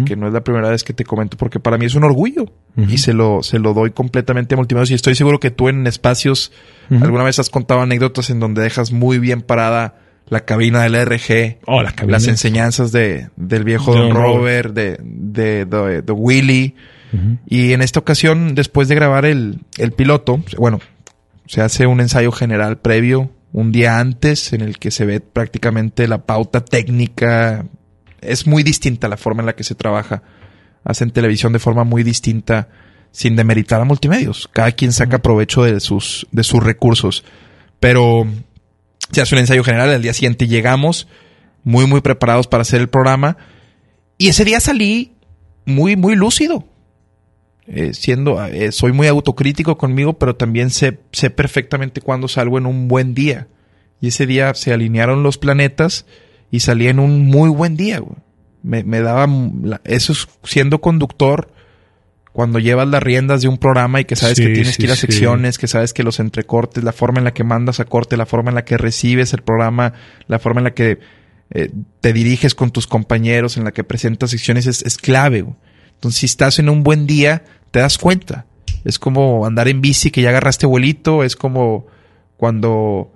que 0.07 0.17
no 0.17 0.29
es 0.29 0.33
la 0.33 0.43
primera 0.43 0.71
vez 0.71 0.85
que 0.85 0.95
te 0.95 1.05
comento 1.05 1.37
porque 1.37 1.61
para 1.61 1.77
mí 1.77 1.85
es 1.85 1.95
un 1.95 2.05
orgullo 2.05 2.47
y 2.89 2.97
se 2.97 3.13
lo, 3.13 3.43
se 3.43 3.59
lo 3.59 3.75
doy 3.75 3.91
completamente 3.91 4.55
a 4.55 4.57
multimedios 4.57 4.91
y 4.91 4.95
estoy 4.95 5.15
seguro 5.15 5.39
que 5.39 5.51
tú 5.51 5.69
en 5.69 5.87
espacios 5.87 6.51
alguna 6.89 7.25
vez 7.25 7.39
has 7.41 7.51
contado 7.51 7.83
anécdotas 7.83 8.31
en 8.31 8.41
donde 8.41 8.63
dejas 8.63 8.91
muy 8.91 9.19
bien 9.19 9.43
parada 9.43 9.99
la 10.29 10.45
cabina 10.45 10.83
del 10.83 10.95
RG, 11.07 11.59
Oh, 11.67 11.83
la 11.83 11.93
cabina. 11.93 12.13
las 12.19 12.27
enseñanzas 12.27 12.93
de, 12.93 13.29
del 13.37 13.65
viejo 13.65 13.95
Don 13.95 14.11
Robert, 14.13 14.73
de, 14.75 14.99
de, 15.03 15.65
de, 15.65 16.03
de 16.03 16.13
Willy. 16.13 16.75
Y 17.47 17.73
en 17.73 17.81
esta 17.81 17.99
ocasión, 18.01 18.55
después 18.55 18.89
de 18.89 18.95
grabar 18.95 19.25
el, 19.25 19.61
el 19.79 19.93
piloto, 19.93 20.43
bueno, 20.59 20.81
se 21.47 21.63
hace 21.63 21.87
un 21.87 22.01
ensayo 22.01 22.31
general 22.31 22.79
previo, 22.79 23.31
un 23.53 23.73
día 23.73 23.99
antes, 24.01 24.53
en 24.53 24.61
el 24.61 24.79
que 24.79 24.91
se 24.91 25.07
ve 25.07 25.21
prácticamente 25.21 26.09
la 26.09 26.27
pauta 26.27 26.63
técnica. 26.63 27.65
Es 28.21 28.47
muy 28.47 28.63
distinta 28.63 29.09
la 29.09 29.17
forma 29.17 29.41
en 29.43 29.47
la 29.47 29.55
que 29.55 29.65
se 29.65 29.75
trabaja. 29.75 30.23
Hacen 30.85 31.11
televisión 31.11 31.53
de 31.55 31.59
forma 31.59 31.85
muy 31.85 32.03
distinta, 32.03 32.69
sin 33.13 33.35
demeritar 33.35 33.81
a 33.81 33.85
multimedios. 33.85 34.49
Cada 34.53 34.73
quien 34.73 34.93
saca 34.93 35.19
provecho 35.23 35.63
de 35.63 35.81
sus, 35.81 36.27
de 36.33 36.43
sus 36.43 36.63
recursos. 36.63 37.25
Pero 37.81 38.27
se 39.11 39.21
hace 39.21 39.35
un 39.35 39.41
ensayo 39.41 39.65
general, 39.65 39.91
al 39.91 40.03
día 40.03 40.13
siguiente 40.13 40.47
llegamos, 40.47 41.09
muy, 41.63 41.87
muy 41.87 42.01
preparados 42.01 42.47
para 42.47 42.63
hacer 42.63 42.81
el 42.81 42.89
programa. 42.89 43.37
Y 44.19 44.29
ese 44.29 44.45
día 44.45 44.61
salí 44.61 45.13
muy, 45.65 45.97
muy 45.97 46.17
lúcido. 46.17 46.65
Eh, 47.69 47.95
siendo, 47.95 48.45
eh, 48.45 48.71
soy 48.71 48.93
muy 48.93 49.09
autocrítico 49.09 49.77
conmigo, 49.77 50.13
pero 50.15 50.37
también 50.37 50.71
sé, 50.71 51.01
sé 51.11 51.31
perfectamente 51.31 52.01
cuándo 52.01 52.29
salgo 52.29 52.59
en 52.59 52.67
un 52.67 52.87
buen 52.89 53.15
día. 53.15 53.49
Y 54.01 54.09
ese 54.09 54.27
día 54.27 54.55
se 54.55 54.73
alinearon 54.73 55.23
los 55.23 55.39
planetas 55.39 56.07
y 56.51 56.61
salí 56.61 56.87
en 56.87 57.01
un 57.01 57.27
muy 57.27 57.51
buen 57.51 57.77
día. 57.77 58.01
Me, 58.63 58.85
me 58.85 59.01
daba, 59.01 59.29
eso 59.85 60.13
es 60.13 60.29
siendo 60.45 60.81
conductor, 60.81 61.51
cuando 62.37 62.59
llevas 62.59 62.87
las 62.87 63.03
riendas 63.03 63.41
de 63.41 63.49
un 63.49 63.57
programa 63.57 63.99
y 63.99 64.05
que 64.05 64.15
sabes 64.15 64.37
Sí, 64.37 64.45
que 64.45 64.51
tienes 64.53 64.75
sí, 64.75 64.77
que 64.77 64.85
ir 64.85 64.91
a 64.91 64.95
sí. 64.95 65.01
secciones, 65.07 65.57
que 65.57 65.67
sabes 65.69 65.95
que 65.95 66.03
los 66.03 66.21
entrecortes, 66.21 66.85
la 66.85 66.93
forma 66.93 67.17
en 67.17 67.25
la 67.25 67.33
que 67.33 67.45
mandas 67.45 67.81
a 67.81 67.87
corte, 67.87 68.19
la 68.19 68.27
forma 68.27 68.51
en 68.51 68.57
la 68.57 68.65
que 68.67 68.77
recibes 68.77 69.33
el 69.33 69.41
programa, 69.41 69.95
la 70.29 70.39
forma 70.39 70.61
en 70.61 70.65
la 70.65 70.75
que 70.75 70.99
eh, 71.49 71.71
te 72.03 72.13
diriges 72.13 72.55
con 72.55 72.73
tus 72.73 72.87
compañeros, 72.87 73.57
en 73.57 73.65
la 73.65 73.73
que 73.73 73.85
presentas 73.85 74.33
secciones, 74.33 74.67
es, 74.67 74.83
es 74.83 74.99
clave. 74.99 75.41
güey. 75.41 75.57
Entonces, 75.95 76.21
si 76.21 76.27
estás 76.27 76.59
en 76.59 76.69
un 76.69 76.83
buen 76.83 77.07
día, 77.07 77.43
te 77.71 77.79
das 77.79 77.97
cuenta. 77.97 78.45
Es 78.85 78.99
como 78.99 79.47
andar 79.47 79.67
en 79.69 79.81
bici 79.81 80.11
que 80.11 80.21
ya 80.21 80.29
agarraste 80.29 80.67
vuelito, 80.67 81.25
es 81.25 81.37
como 81.37 81.87
cuando 82.37 83.15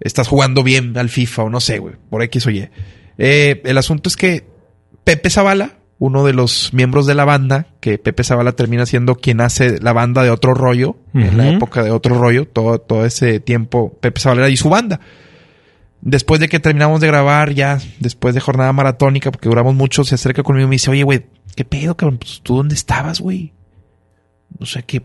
estás 0.00 0.26
jugando 0.26 0.62
bien 0.62 0.96
al 0.96 1.10
FIFA 1.10 1.42
o 1.42 1.50
no 1.50 1.60
sé, 1.60 1.80
güey, 1.80 1.96
por 2.08 2.22
X 2.22 2.46
o 2.46 2.50
Y. 2.50 2.70
Eh, 3.18 3.60
el 3.66 3.76
asunto 3.76 4.08
es 4.08 4.16
que 4.16 4.46
Pepe 5.04 5.28
Zavala, 5.28 5.76
uno 6.04 6.22
de 6.22 6.34
los 6.34 6.74
miembros 6.74 7.06
de 7.06 7.14
la 7.14 7.24
banda, 7.24 7.68
que 7.80 7.96
Pepe 7.96 8.24
Zavala 8.24 8.52
termina 8.52 8.84
siendo 8.84 9.14
quien 9.14 9.40
hace 9.40 9.80
la 9.80 9.94
banda 9.94 10.22
de 10.22 10.28
otro 10.28 10.52
rollo, 10.52 10.98
en 11.14 11.38
la 11.38 11.48
época 11.48 11.82
de 11.82 11.90
otro 11.90 12.18
rollo, 12.18 12.46
todo, 12.46 12.78
todo 12.78 13.06
ese 13.06 13.40
tiempo, 13.40 13.96
Pepe 14.02 14.20
Zavala 14.20 14.50
y 14.50 14.58
su 14.58 14.68
banda. 14.68 15.00
Después 16.02 16.40
de 16.40 16.50
que 16.50 16.60
terminamos 16.60 17.00
de 17.00 17.06
grabar, 17.06 17.54
ya 17.54 17.78
después 18.00 18.34
de 18.34 18.42
jornada 18.42 18.70
maratónica, 18.74 19.30
porque 19.30 19.48
duramos 19.48 19.74
mucho, 19.74 20.04
se 20.04 20.16
acerca 20.16 20.42
conmigo 20.42 20.66
y 20.66 20.68
me 20.68 20.74
dice, 20.74 20.90
oye, 20.90 21.04
güey, 21.04 21.24
¿qué 21.56 21.64
pedo, 21.64 21.96
cabrón? 21.96 22.18
Pues, 22.18 22.42
¿Tú 22.42 22.56
dónde 22.56 22.74
estabas, 22.74 23.20
güey? 23.20 23.54
No 24.58 24.66
sé 24.66 24.82
qué, 24.82 25.00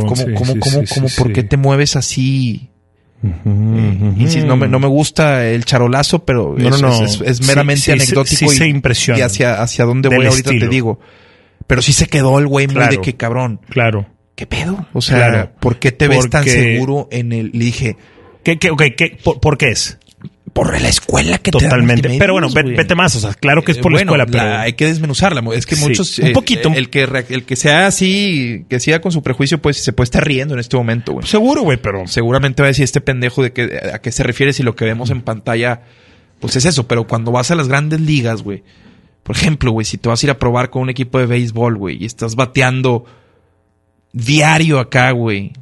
¿cómo, 0.00 0.16
sí, 0.16 0.24
cómo, 0.34 0.52
sí, 0.52 0.58
cómo, 0.58 0.86
sí, 0.86 0.94
cómo, 0.94 1.06
por 1.16 1.32
qué 1.32 1.44
te 1.44 1.58
mueves 1.58 1.94
así? 1.94 2.69
Ujú, 3.22 3.76
Eh, 3.78 4.12
insisto, 4.18 4.46
no, 4.46 4.56
me, 4.56 4.66
no 4.66 4.78
me 4.78 4.86
gusta 4.88 5.46
el 5.46 5.64
charolazo, 5.64 6.24
pero 6.24 6.54
No, 6.56 6.68
es, 6.74 6.80
no, 6.80 6.88
no. 6.88 7.04
es- 7.04 7.20
es- 7.20 7.20
es 7.20 7.36
Sí, 7.38 7.44
meramente 7.46 7.80
sí, 7.82 7.84
sí, 7.86 7.90
anecdótico 7.92 8.50
y, 9.16 9.20
hacia, 9.20 9.60
hacia 9.62 9.84
dónde 9.84 10.08
voy 10.08 10.26
ahorita 10.26 10.50
estilo. 10.50 10.66
te 10.66 10.74
digo. 10.74 11.00
Pero 11.66 11.82
sí 11.82 11.92
se 11.92 12.06
quedó 12.06 12.38
el 12.38 12.46
güey 12.46 12.66
muy 12.66 12.76
Claro. 12.76 12.92
de 12.92 13.00
que 13.00 13.16
cabrón. 13.16 13.60
Claro. 13.68 14.06
¿Qué 14.34 14.46
pedo? 14.46 14.86
O 14.94 15.02
sea, 15.02 15.16
Claro. 15.18 15.50
¿por 15.60 15.78
qué 15.78 15.92
te 15.92 16.08
ves 16.08 16.30
tan 16.30 16.44
seguro 16.44 17.08
en 17.12 17.32
el? 17.32 17.50
Le 17.52 17.64
dije, 17.66 17.96
¿Qué, 18.42 18.58
qué, 18.58 18.70
qué- 18.96 19.18
por, 19.22 19.38
por 19.38 19.58
qué 19.58 19.68
es? 19.68 19.98
Por 20.52 20.80
la 20.80 20.88
escuela 20.88 21.38
que 21.38 21.50
Totalmente. 21.50 22.02
te 22.02 22.08
da 22.14 22.18
Pero 22.18 22.32
bueno, 22.34 22.48
vete 22.52 22.94
más. 22.94 23.14
O 23.16 23.20
sea, 23.20 23.32
claro 23.34 23.62
que 23.64 23.72
es 23.72 23.78
Eh, 23.78 23.80
por 23.80 23.92
bueno, 23.92 24.16
la 24.16 24.24
escuela, 24.24 24.42
pero. 24.44 24.50
la- 24.56 24.60
hay 24.62 24.72
que 24.74 24.86
desmenuzarla. 24.86 25.42
Es 25.54 25.64
que 25.66 25.76
Sí, 25.76 25.82
muchos. 25.82 26.18
un 26.18 26.26
eh, 26.28 26.32
poquito. 26.32 26.70
el, 26.74 26.90
que, 26.90 27.06
re- 27.06 27.26
el 27.30 27.44
que 27.44 27.56
sea 27.56 27.86
así, 27.86 28.66
que 28.68 28.80
siga 28.80 29.00
con 29.00 29.12
su 29.12 29.22
prejuicio, 29.22 29.62
pues 29.62 29.76
se 29.76 29.92
puede 29.92 30.04
estar 30.04 30.24
riendo 30.26 30.54
en 30.54 30.60
este 30.60 30.76
momento, 30.76 31.12
güey. 31.12 31.26
Seguro, 31.26 31.62
güey, 31.62 31.78
pero. 31.80 32.06
Seguramente 32.06 32.62
va 32.62 32.66
a 32.66 32.70
decir 32.70 32.84
este 32.84 33.00
pendejo 33.00 33.42
de 33.42 33.52
que, 33.52 33.80
a 33.94 34.00
qué 34.00 34.10
se 34.12 34.22
refiere 34.22 34.52
si 34.52 34.62
lo 34.62 34.74
que 34.76 34.84
vemos 34.84 35.10
en 35.10 35.22
pantalla, 35.22 35.82
pues 36.40 36.56
es 36.56 36.64
eso. 36.64 36.86
Pero 36.88 37.06
cuando 37.06 37.30
vas 37.32 37.50
a 37.50 37.54
las 37.54 37.68
grandes 37.68 38.00
ligas, 38.00 38.42
güey. 38.42 38.62
Por 39.22 39.36
ejemplo, 39.36 39.70
güey, 39.70 39.84
si 39.84 39.98
te 39.98 40.08
vas 40.08 40.22
a 40.22 40.26
ir 40.26 40.30
a 40.30 40.38
probar 40.38 40.70
con 40.70 40.82
un 40.82 40.90
equipo 40.90 41.18
de 41.18 41.26
béisbol, 41.26 41.76
güey, 41.76 42.02
y 42.02 42.06
estás 42.06 42.34
bateando 42.34 43.04
diario 44.12 44.78
acá, 44.80 45.10
güey. 45.12 45.52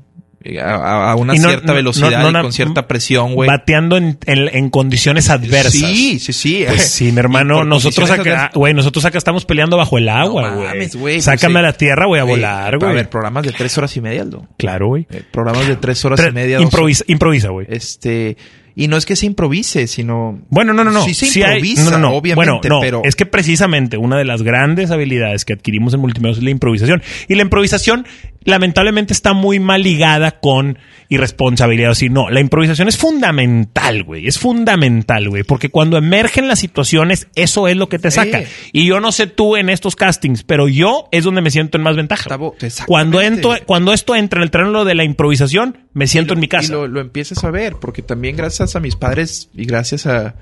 Eh, 0.49 0.61
A, 0.61 0.75
a- 0.77 1.13
a 1.13 1.17
una 1.17 1.35
no- 1.35 1.49
cierta 1.49 1.67
no- 1.69 1.75
velocidad 1.75 2.31
no- 2.33 2.39
y 2.39 2.43
con 2.43 2.53
cierta 2.53 2.87
presión, 2.89 3.35
güey. 3.35 3.49
Bateando 3.49 3.97
en, 3.97 4.19
en- 4.27 4.49
en 4.55 4.71
condiciones 4.71 5.31
adversas. 5.31 5.73
Sí, 5.73 6.19
sí, 6.19 6.33
sí. 6.33 6.65
Pues 6.67 6.83
sí, 6.91 7.13
mi 7.13 7.19
hermano, 7.21 7.65
nosotros 7.65 8.11
acá, 8.11 8.51
güey, 8.55 8.75
nosotros 8.75 9.05
acá 9.05 9.19
estamos 9.19 9.45
peleando 9.45 9.77
bajo 9.77 9.99
el 9.99 10.09
agua, 10.09 10.51
güey. 10.51 10.89
pues 10.89 11.25
Sácame 11.25 11.55
sí. 11.55 11.59
a 11.59 11.63
la 11.63 11.73
tierra, 11.73 12.07
voy 12.07 12.19
a 12.19 12.23
Güey, 12.23 12.37
volar, 12.37 12.75
A 12.75 12.79
güey. 12.79 12.95
ver, 12.95 13.09
programas 13.11 13.45
de 13.45 13.53
tres 13.53 13.77
horas 13.79 13.97
y 13.97 14.01
media, 14.01 14.23
Aldo. 14.23 14.47
Claro, 14.59 14.89
güey. 14.89 15.07
Eh, 15.11 15.23
programas 15.31 15.67
de 15.69 15.77
tres 15.77 16.05
horas 16.05 16.21
Tre- 16.21 16.31
y 16.31 16.33
media. 16.33 16.57
dos 16.57 16.65
improvisa, 16.65 17.05
improvisa, 17.09 17.49
güey. 17.51 17.67
Este, 17.71 18.37
y 18.75 18.87
no 18.87 18.97
es 18.97 19.07
que 19.07 19.17
se 19.17 19.27
improvise, 19.27 19.87
sino. 19.89 20.41
Bueno, 20.51 20.73
no, 20.73 20.85
no, 20.85 20.93
no. 20.93 21.05
Sí 21.05 21.13
se 21.15 21.27
Sí 21.27 21.43
hay- 21.43 21.55
improvisa, 21.59 21.85
no, 21.85 21.91
no, 21.91 21.99
no. 21.99 22.09
obviamente, 22.17 22.35
bueno, 22.37 22.61
no, 22.69 22.81
pero. 22.81 23.03
es 23.05 23.17
que 23.17 23.27
precisamente 23.27 23.97
una 23.97 24.17
de 24.17 24.25
las 24.25 24.43
grandes 24.43 24.91
habilidades 24.93 25.45
que 25.45 25.53
adquirimos 25.55 25.95
en 25.95 26.01
multimedia 26.01 26.37
es 26.37 26.43
la 26.43 26.51
improvisación. 26.51 27.03
Y 27.27 27.35
la 27.35 27.43
improvisación, 27.43 28.07
lamentablemente, 28.49 29.13
está 29.13 29.33
muy 29.33 29.61
mal 29.61 29.83
ligada 29.83 30.41
con 30.41 30.79
irresponsabilidad. 31.09 31.93
O 31.93 31.95
sea, 31.95 32.09
no, 32.09 32.31
la 32.31 32.41
improvisación 32.41 32.89
es 32.89 32.97
fundamental, 32.97 34.05
güey. 34.05 34.27
Es 34.27 34.39
fundamental, 34.39 35.29
güey. 35.29 35.43
Porque 35.43 35.71
cuando 35.71 35.97
emergen 35.97 36.49
las 36.49 36.59
situaciones, 36.59 37.29
eso 37.35 37.69
es 37.69 37.77
lo 37.77 37.89
que 37.89 37.99
te 37.99 38.11
saca. 38.11 38.43
Y 38.73 38.87
yo 38.87 39.01
no 39.01 39.13
sé 39.13 39.27
tú 39.27 39.57
en 39.57 39.71
estos 39.71 39.97
castings, 39.97 40.43
pero 40.43 40.69
yo 40.69 41.09
es 41.13 41.25
donde 41.25 41.41
me 41.41 41.51
siento 41.51 41.79
en 41.79 41.85
más 41.85 41.97
ventaja. 41.97 42.39
Cuando, 42.87 43.21
entro, 43.21 43.55
cuando 43.67 43.93
esto 43.93 44.15
entra 44.15 44.41
en 44.41 44.45
el 44.45 44.51
terreno 44.51 44.85
de 44.85 44.95
la 44.95 45.05
improvisación, 45.05 45.89
me 45.93 46.07
siento 46.07 46.35
en 46.35 46.41
mi 46.41 46.49
casa. 46.49 46.73
Y 46.73 46.73
lo, 46.73 46.89
lo 46.89 47.01
empiezas 47.01 47.43
a 47.45 47.51
ver, 47.51 47.77
porque 47.81 48.03
también 48.03 48.37
gracias 48.37 48.77
a 48.77 48.81
mis 48.81 48.97
padres 48.97 49.51
y 49.55 49.65
gracias 49.65 50.07
a. 50.07 50.37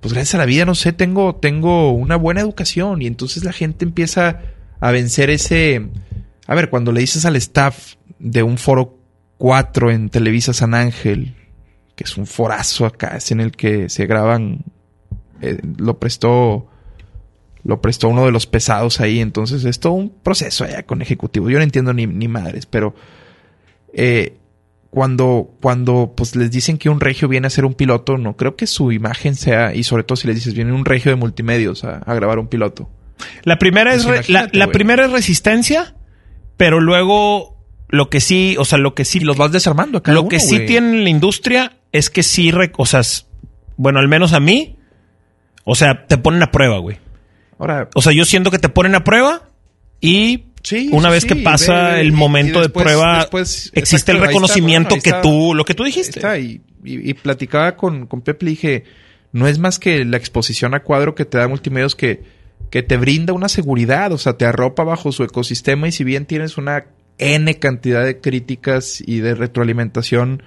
Pues 0.00 0.12
gracias 0.12 0.34
a 0.34 0.38
la 0.38 0.44
vida, 0.44 0.66
no 0.66 0.74
sé, 0.74 0.92
tengo, 0.92 1.36
tengo 1.36 1.92
una 1.92 2.16
buena 2.16 2.42
educación. 2.42 3.00
Y 3.00 3.06
entonces 3.06 3.42
la 3.44 3.52
gente 3.52 3.86
empieza 3.86 4.42
a 4.80 4.90
vencer 4.90 5.30
ese. 5.30 5.88
A 6.46 6.54
ver, 6.54 6.68
cuando 6.70 6.92
le 6.92 7.00
dices 7.00 7.24
al 7.24 7.36
staff 7.36 7.94
de 8.18 8.42
un 8.42 8.58
foro 8.58 8.98
4 9.38 9.90
en 9.90 10.08
Televisa 10.10 10.52
San 10.52 10.74
Ángel, 10.74 11.34
que 11.96 12.04
es 12.04 12.16
un 12.16 12.26
forazo 12.26 12.86
acá, 12.86 13.16
es 13.16 13.30
en 13.30 13.40
el 13.40 13.52
que 13.52 13.88
se 13.88 14.06
graban. 14.06 14.64
eh, 15.40 15.58
lo 15.78 15.98
prestó. 15.98 16.68
Lo 17.66 17.80
prestó 17.80 18.08
uno 18.08 18.26
de 18.26 18.30
los 18.32 18.46
pesados 18.46 19.00
ahí. 19.00 19.20
Entonces 19.20 19.64
es 19.64 19.80
todo 19.80 19.94
un 19.94 20.10
proceso 20.10 20.64
allá 20.64 20.82
con 20.84 21.00
ejecutivos. 21.00 21.50
Yo 21.50 21.56
no 21.58 21.64
entiendo 21.64 21.94
ni, 21.94 22.06
ni 22.06 22.28
madres, 22.28 22.66
pero. 22.66 22.94
eh, 23.92 24.36
cuando, 24.90 25.50
cuando 25.60 26.12
pues 26.16 26.36
les 26.36 26.52
dicen 26.52 26.78
que 26.78 26.88
un 26.88 27.00
regio 27.00 27.26
viene 27.26 27.48
a 27.48 27.50
ser 27.50 27.64
un 27.64 27.74
piloto, 27.74 28.16
no 28.16 28.36
creo 28.36 28.54
que 28.54 28.68
su 28.68 28.92
imagen 28.92 29.34
sea, 29.34 29.74
y 29.74 29.82
sobre 29.82 30.04
todo 30.04 30.14
si 30.14 30.28
les 30.28 30.36
dices, 30.36 30.54
viene 30.54 30.72
un 30.72 30.84
regio 30.84 31.10
de 31.10 31.16
multimedios 31.16 31.82
a, 31.82 31.96
a 31.96 32.14
grabar 32.14 32.38
un 32.38 32.46
piloto. 32.46 32.88
La 33.42 33.58
primera 33.58 33.92
es 33.92 34.04
Pues 34.06 34.28
re- 34.28 34.32
la, 34.32 34.68
primera 34.68 35.06
es 35.06 35.10
resistencia, 35.10 35.96
pero 36.56 36.80
luego 36.80 37.56
lo 37.88 38.10
que 38.10 38.20
sí, 38.20 38.56
o 38.58 38.64
sea, 38.64 38.78
lo 38.78 38.94
que 38.94 39.04
sí 39.04 39.18
Y 39.18 39.24
los 39.24 39.36
vas 39.36 39.52
desarmando 39.52 39.98
acá. 39.98 40.12
lo 40.12 40.28
que 40.28 40.40
sí 40.40 40.60
tiene 40.66 41.02
la 41.02 41.08
industria 41.10 41.76
es 41.92 42.10
que 42.10 42.22
sí, 42.22 42.50
re- 42.50 42.72
o 42.76 42.86
sea, 42.86 43.02
bueno, 43.76 43.98
al 44.00 44.08
menos 44.08 44.32
a 44.32 44.40
mí, 44.40 44.76
o 45.64 45.74
sea, 45.74 46.06
te 46.06 46.18
ponen 46.18 46.42
a 46.42 46.50
prueba, 46.50 46.78
güey. 46.78 46.98
Ahora, 47.58 47.88
O 47.94 48.02
sea, 48.02 48.12
yo 48.12 48.24
siento 48.24 48.50
que 48.50 48.58
te 48.58 48.68
ponen 48.68 48.94
a 48.96 49.04
prueba 49.04 49.48
y 50.00 50.46
sí, 50.62 50.88
una 50.92 51.08
vez 51.10 51.22
sí, 51.22 51.28
que 51.28 51.36
pasa 51.36 51.88
ve, 51.88 51.92
ve, 51.94 52.00
el 52.00 52.12
momento 52.12 52.60
después- 52.60 52.84
de 52.84 52.90
prueba, 52.90 53.18
después, 53.18 53.70
existe 53.74 53.78
exacto, 53.80 54.12
el 54.12 54.16
está, 54.18 54.26
reconocimiento 54.28 54.88
bueno, 54.90 55.02
que 55.02 55.12
tú, 55.22 55.54
lo 55.54 55.64
que 55.64 55.74
tú 55.74 55.84
dijiste. 55.84 56.18
está, 56.18 56.38
y, 56.38 56.60
y- 56.84 57.10
y 57.10 57.14
platicaba 57.14 57.76
con, 57.76 58.06
con 58.06 58.22
Pepe, 58.22 58.44
le 58.46 58.50
dije, 58.52 58.84
no 59.32 59.46
es 59.46 59.58
más 59.58 59.78
que 59.78 60.04
la 60.04 60.16
exposición 60.16 60.74
a 60.74 60.80
cuadro 60.82 61.14
que 61.14 61.24
te 61.24 61.38
da 61.38 61.46
multimedios 61.48 61.94
que, 61.94 62.22
que 62.74 62.82
te 62.82 62.96
brinda 62.96 63.32
una 63.32 63.48
seguridad, 63.48 64.10
o 64.10 64.18
sea, 64.18 64.32
te 64.32 64.46
arropa 64.46 64.82
bajo 64.82 65.12
su 65.12 65.22
ecosistema 65.22 65.86
y 65.86 65.92
si 65.92 66.02
bien 66.02 66.26
tienes 66.26 66.58
una 66.58 66.86
N 67.18 67.56
cantidad 67.60 68.04
de 68.04 68.20
críticas 68.20 69.00
y 69.00 69.20
de 69.20 69.36
retroalimentación 69.36 70.42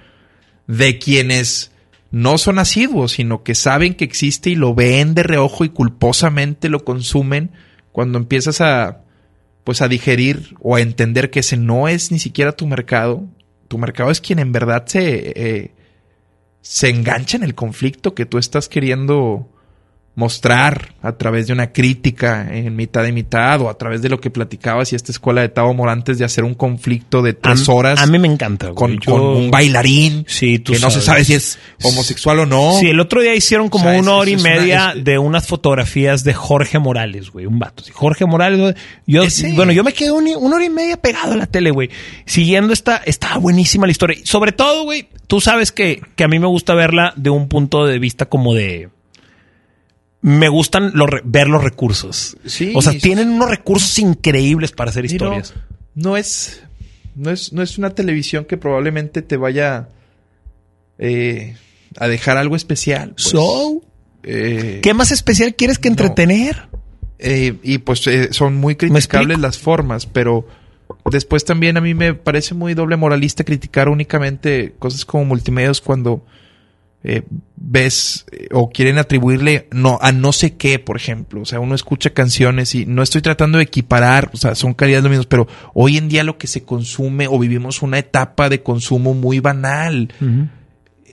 de 0.66 0.98
quienes 0.98 1.72
no 2.10 2.36
son 2.36 2.58
asiduos, 2.58 3.12
sino 3.12 3.42
que 3.42 3.54
saben 3.54 3.94
que 3.94 4.04
existe 4.04 4.50
y 4.50 4.56
lo 4.56 4.74
ven 4.74 5.14
de 5.14 5.22
reojo 5.22 5.64
y 5.64 5.70
culposamente 5.70 6.68
lo 6.68 6.84
consumen, 6.84 7.52
cuando 7.92 8.18
empiezas 8.18 8.60
a 8.60 9.04
pues 9.64 9.80
a 9.80 9.88
digerir 9.88 10.54
o 10.60 10.76
a 10.76 10.82
entender 10.82 11.30
que 11.30 11.40
ese 11.40 11.56
no 11.56 11.88
es 11.88 12.12
ni 12.12 12.18
siquiera 12.18 12.52
tu 12.52 12.66
mercado. 12.66 13.24
Tu 13.68 13.78
mercado 13.78 14.10
es 14.10 14.20
quien 14.20 14.38
en 14.38 14.52
verdad 14.52 14.84
se, 14.84 15.32
eh, 15.34 15.74
se 16.60 16.90
engancha 16.90 17.38
en 17.38 17.42
el 17.42 17.54
conflicto 17.54 18.14
que 18.14 18.26
tú 18.26 18.36
estás 18.36 18.68
queriendo 18.68 19.48
mostrar 20.18 20.94
a 21.00 21.12
través 21.12 21.46
de 21.46 21.52
una 21.52 21.72
crítica 21.72 22.48
en 22.52 22.74
mitad 22.74 23.04
de 23.04 23.12
mitad 23.12 23.60
o 23.62 23.70
a 23.70 23.78
través 23.78 24.02
de 24.02 24.08
lo 24.08 24.20
que 24.20 24.30
platicabas 24.30 24.92
y 24.92 24.96
esta 24.96 25.12
escuela 25.12 25.42
de 25.42 25.48
Tavo 25.48 25.72
Morantes 25.74 26.18
de 26.18 26.24
hacer 26.24 26.42
un 26.42 26.54
conflicto 26.54 27.22
de 27.22 27.30
A- 27.30 27.34
tres 27.34 27.68
horas 27.68 28.00
A 28.00 28.06
mí 28.06 28.18
me 28.18 28.26
encanta, 28.26 28.72
con. 28.74 28.98
Yo- 28.98 29.12
con 29.12 29.20
un 29.22 29.50
bailarín 29.52 30.24
Sí, 30.26 30.58
tú 30.58 30.72
que 30.72 30.80
no 30.80 30.90
se 30.90 31.00
sabe 31.02 31.24
si 31.24 31.34
es 31.34 31.56
homosexual 31.84 32.40
o 32.40 32.46
no. 32.46 32.72
Sí, 32.80 32.88
el 32.88 32.98
otro 32.98 33.20
día 33.22 33.32
hicieron 33.36 33.68
como 33.68 33.84
O 33.84 33.90
sea, 33.92 34.00
una 34.00 34.10
es- 34.10 34.16
hora 34.16 34.30
y 34.30 34.34
es 34.34 34.40
una- 34.42 34.50
media 34.50 34.94
de 34.96 35.18
unas 35.18 35.46
fotografías 35.46 36.24
de 36.24 36.34
Jorge 36.34 36.80
Morales, 36.80 37.30
güey, 37.30 37.46
un 37.46 37.60
vato. 37.60 37.84
Jorge 37.92 38.26
Morales, 38.26 38.58
güey. 38.58 38.74
yo, 39.06 39.22
Ese. 39.22 39.52
bueno, 39.52 39.70
yo 39.70 39.84
me 39.84 39.92
quedé 39.92 40.10
un- 40.10 40.26
una 40.36 40.56
hora 40.56 40.64
y 40.64 40.70
media 40.70 40.96
pegado 40.96 41.34
a 41.34 41.36
la 41.36 41.46
tele, 41.46 41.70
güey, 41.70 41.90
siguiendo 42.26 42.72
esta, 42.72 42.96
estaba 42.96 43.36
buenísima 43.38 43.86
la 43.86 43.92
historia. 43.92 44.18
Y 44.20 44.26
Sobre 44.26 44.50
todo, 44.50 44.82
güey, 44.82 45.08
tú 45.28 45.40
sabes 45.40 45.70
que, 45.70 46.00
que 46.16 46.24
a 46.24 46.28
mí 46.28 46.40
me 46.40 46.48
gusta 46.48 46.74
verla 46.74 47.12
de 47.16 47.30
un 47.30 47.48
punto 47.48 47.86
de 47.86 47.98
vista 48.00 48.26
como 48.26 48.52
de, 48.54 48.88
me 50.20 50.48
gustan 50.48 50.92
ver 51.24 51.48
los 51.48 51.62
recursos. 51.62 52.36
Sí. 52.44 52.72
O 52.74 52.82
sea, 52.82 52.92
tienen 52.98 53.28
unos 53.30 53.50
recursos 53.50 53.98
increíbles 53.98 54.72
para 54.72 54.90
hacer 54.90 55.04
no- 55.04 55.10
historias. 55.12 55.54
No, 55.94 56.16
es, 56.16 56.62
no 57.14 57.30
es. 57.30 57.52
No 57.52 57.62
es 57.62 57.78
una 57.78 57.90
televisión 57.90 58.44
que 58.44 58.56
probablemente 58.56 59.22
te 59.22 59.36
vaya 59.36 59.88
eh, 60.98 61.56
a 61.96 62.08
dejar 62.08 62.36
algo 62.36 62.56
especial. 62.56 63.10
pues. 63.10 63.28
So, 63.28 63.82
Eh, 64.24 64.80
¿qué 64.82 64.94
más 64.94 65.10
especial 65.12 65.54
quieres 65.54 65.78
que 65.78 65.88
no. 65.88 65.92
entretener? 65.92 66.68
eh, 67.20 67.54
y 67.64 67.78
pues 67.78 68.06
eh, 68.06 68.32
son 68.32 68.54
muy 68.56 68.76
criticables 68.76 69.38
las 69.40 69.58
formas, 69.58 70.06
pero 70.06 70.46
después 71.10 71.44
también 71.44 71.76
a 71.76 71.80
mí 71.80 71.92
me 71.94 72.14
parece 72.14 72.54
muy 72.54 72.74
doble 72.74 72.96
moralista 72.96 73.42
criticar 73.42 73.88
únicamente 73.88 74.74
cosas 74.78 75.04
como 75.04 75.24
multimedios 75.24 75.80
cuando 75.80 76.24
eh, 77.04 77.22
ves 77.56 78.26
eh, 78.32 78.48
o 78.52 78.70
quieren 78.70 78.98
atribuirle 78.98 79.68
no 79.70 79.98
a 80.02 80.10
no 80.12 80.32
sé 80.32 80.56
qué, 80.56 80.78
por 80.78 80.96
ejemplo. 80.96 81.40
O 81.42 81.44
sea, 81.44 81.60
uno 81.60 81.74
escucha 81.74 82.10
canciones 82.10 82.74
y 82.74 82.86
no 82.86 83.02
estoy 83.02 83.22
tratando 83.22 83.58
de 83.58 83.64
equiparar, 83.64 84.30
o 84.32 84.36
sea, 84.36 84.54
son 84.54 84.74
calidades 84.74 85.04
lo 85.04 85.10
mismo, 85.10 85.24
pero 85.28 85.46
hoy 85.74 85.96
en 85.96 86.08
día 86.08 86.24
lo 86.24 86.38
que 86.38 86.46
se 86.48 86.62
consume 86.64 87.28
o 87.28 87.38
vivimos 87.38 87.82
una 87.82 87.98
etapa 87.98 88.48
de 88.48 88.62
consumo 88.62 89.14
muy 89.14 89.40
banal. 89.40 90.12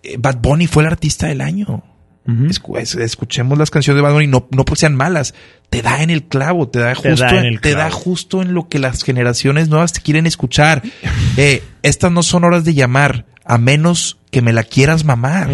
Eh, 0.03 0.17
Bad 0.19 0.37
Bunny 0.41 0.67
fue 0.67 0.83
el 0.83 0.87
artista 0.87 1.27
del 1.27 1.41
año. 1.41 1.83
Ujú. 2.27 2.45
Escu- 2.45 2.79
es- 2.79 2.95
escuchemos 2.95 3.55
las 3.59 3.69
canciones 3.69 3.97
de 3.97 4.01
Bad 4.01 4.13
Bunny, 4.13 4.25
no, 4.27 4.47
no 4.49 4.65
sean 4.75 4.95
malas, 4.95 5.35
te 5.69 5.83
da 5.83 6.01
en 6.01 6.09
el 6.09 6.23
clavo, 6.23 6.67
te 6.67 6.79
da 6.79 6.95
Te 6.95 7.11
justo, 7.11 7.25
da 7.25 7.45
en 7.45 7.59
te 7.59 7.75
da 7.75 7.91
justo 7.91 8.41
en 8.41 8.55
lo 8.55 8.67
que 8.67 8.79
las 8.79 9.03
generaciones 9.03 9.69
nuevas 9.69 9.93
te 9.93 10.01
quieren 10.01 10.25
escuchar. 10.25 10.81
Estas 11.83 12.11
no 12.11 12.23
son 12.23 12.43
horas 12.43 12.63
de 12.65 12.73
llamar, 12.73 13.25
a 13.45 13.57
menos 13.57 14.19
que 14.31 14.41
me 14.41 14.51
la 14.53 14.63
quieras 14.63 15.05
mamar, 15.05 15.49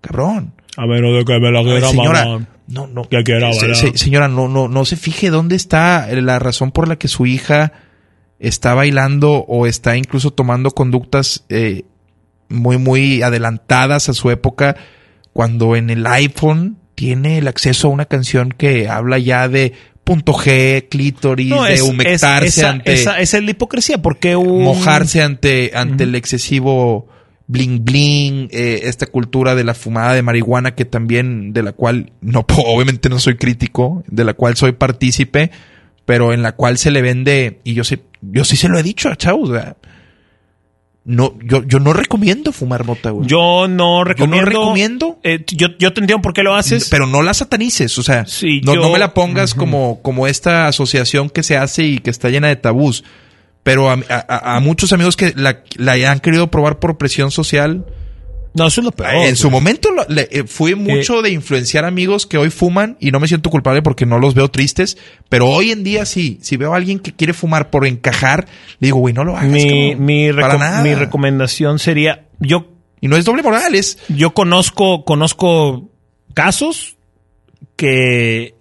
cabrón. 0.00 0.54
A 0.76 0.86
ver, 0.86 1.02
de 1.02 1.24
que 1.24 1.38
me 1.38 1.50
la 1.52 1.60
A 1.60 1.62
ver, 1.62 1.72
quiera 1.74 1.88
señora, 1.88 2.24
mamar. 2.24 2.48
no, 2.66 2.86
no, 2.86 3.08
Que 3.08 3.22
quiera, 3.22 3.52
se- 3.52 3.96
señora, 3.98 4.28
no, 4.28 4.48
no, 4.48 4.68
no 4.68 4.84
se 4.84 4.96
fije 4.96 5.30
dónde 5.30 5.54
está 5.56 6.08
la 6.14 6.38
razón 6.38 6.72
por 6.72 6.88
la 6.88 6.96
que 6.96 7.08
su 7.08 7.26
hija 7.26 7.72
está 8.38 8.74
bailando 8.74 9.44
o 9.46 9.66
está 9.66 9.96
incluso 9.96 10.30
tomando 10.32 10.70
conductas 10.72 11.44
eh, 11.48 11.84
muy, 12.48 12.78
muy 12.78 13.22
adelantadas 13.22 14.08
a 14.08 14.14
su 14.14 14.30
época, 14.30 14.76
cuando 15.32 15.76
en 15.76 15.90
el 15.90 16.06
iPhone 16.06 16.78
tiene 16.94 17.38
el 17.38 17.48
acceso 17.48 17.88
a 17.88 17.90
una 17.90 18.04
canción 18.06 18.50
que 18.50 18.88
habla 18.88 19.18
ya 19.18 19.48
de 19.48 19.72
punto 20.04 20.32
G, 20.32 20.88
clítoris, 20.88 21.48
No, 21.48 21.64
de 21.64 21.80
humectarse 21.82 22.46
es- 22.48 22.58
esa, 22.58 22.70
ante 22.70 22.92
esa- 22.92 23.20
esa 23.20 23.38
es 23.38 23.44
la 23.44 23.50
hipocresía, 23.52 23.98
porque 24.02 24.36
un... 24.36 24.64
mojarse 24.64 25.22
ante, 25.22 25.70
ante 25.74 26.04
el 26.04 26.14
excesivo 26.14 27.08
bling 27.46 27.84
bling, 27.84 28.48
eh, 28.50 28.80
esta 28.84 29.06
cultura 29.06 29.54
de 29.54 29.64
la 29.64 29.74
fumada 29.74 30.14
de 30.14 30.22
marihuana 30.22 30.74
que 30.74 30.84
también, 30.84 31.52
de 31.52 31.62
la 31.62 31.72
cual 31.72 32.12
no, 32.20 32.46
obviamente 32.66 33.08
no 33.08 33.18
soy 33.18 33.36
crítico, 33.36 34.02
de 34.06 34.24
la 34.24 34.34
cual 34.34 34.56
soy 34.56 34.72
partícipe, 34.72 35.50
pero 36.06 36.32
en 36.32 36.42
la 36.42 36.52
cual 36.52 36.78
se 36.78 36.90
le 36.90 37.02
vende, 37.02 37.60
y 37.64 37.74
yo 37.74 37.84
sí, 37.84 37.98
yo 38.22 38.44
sí 38.44 38.56
se 38.56 38.68
lo 38.68 38.78
he 38.78 38.82
dicho 38.82 39.08
a 39.08 39.16
chavos, 39.16 39.50
o 39.50 39.54
sea, 39.54 39.76
no, 41.04 41.34
yo, 41.44 41.64
yo 41.64 41.80
no 41.80 41.92
recomiendo 41.92 42.52
fumar 42.52 42.84
mota, 42.84 43.10
güey. 43.10 43.26
Yo 43.26 43.66
no 43.68 44.04
recomiendo. 44.04 44.44
recomiendo. 44.50 45.18
eh, 45.24 45.44
yo, 45.48 45.68
yo 45.78 45.92
te 45.92 46.00
entiendo 46.00 46.22
por 46.22 46.32
qué 46.32 46.42
lo 46.42 46.54
haces. 46.54 46.88
Pero 46.90 47.06
no 47.06 47.22
la 47.22 47.34
satanices, 47.34 47.98
o 47.98 48.02
sea, 48.02 48.24
Sí, 48.26 48.60
no, 48.64 48.74
yo- 48.74 48.82
no 48.82 48.90
me 48.90 48.98
la 48.98 49.12
pongas 49.14 49.54
como, 49.54 50.00
como 50.02 50.26
esta 50.28 50.68
asociación 50.68 51.28
que 51.28 51.42
se 51.42 51.56
hace 51.56 51.84
y 51.84 51.98
que 51.98 52.10
está 52.10 52.28
llena 52.30 52.48
de 52.48 52.56
tabús. 52.56 53.02
Pero 53.64 53.90
a, 53.90 53.98
a- 54.08 54.56
a 54.56 54.60
muchos 54.60 54.92
amigos 54.92 55.16
que 55.16 55.32
la, 55.36 55.62
la 55.76 55.92
han 56.10 56.20
querido 56.20 56.48
probar 56.50 56.78
por 56.78 56.98
presión 56.98 57.30
social, 57.30 57.84
no, 58.54 58.66
eso 58.66 58.80
es 58.80 58.84
lo 58.84 58.92
peor. 58.92 59.14
en 59.26 59.36
su 59.36 59.50
momento 59.50 59.90
lo- 59.90 60.04
le- 60.08 60.28
eh, 60.30 60.44
fui 60.46 60.74
mucho 60.74 61.22
de 61.22 61.30
influenciar 61.30 61.84
amigos 61.84 62.26
que 62.26 62.36
hoy 62.38 62.50
fuman 62.50 62.96
y 63.00 63.10
no 63.10 63.18
me 63.20 63.28
siento 63.28 63.48
culpable 63.50 63.80
porque 63.82 64.04
no 64.06 64.18
los 64.18 64.34
veo 64.34 64.48
tristes. 64.50 64.98
Pero 65.28 65.48
hoy 65.48 65.70
en 65.70 65.84
día 65.84 66.04
sí, 66.04 66.38
si 66.42 66.56
veo 66.56 66.74
a 66.74 66.76
alguien 66.76 66.98
que 66.98 67.12
quiere 67.14 67.32
fumar 67.32 67.70
por 67.70 67.86
encajar, 67.86 68.46
le 68.78 68.86
digo, 68.88 68.98
güey, 68.98 69.14
no 69.14 69.24
lo 69.24 69.36
hagas. 69.36 69.50
Mi, 69.50 69.90
cabrón. 69.92 70.04
mi, 70.06 70.32
Para 70.32 70.58
nada. 70.58 70.82
mi 70.82 70.94
recomendación 70.94 71.78
sería: 71.78 72.26
yo, 72.40 72.68
Y 73.00 73.08
no 73.08 73.16
es 73.16 73.24
doble 73.24 73.42
moral, 73.42 73.74
es 73.74 73.98
yo 74.08 74.32
conozco, 74.34 75.04
conozco 75.04 75.90
casos 76.34 76.96
que 77.76 78.54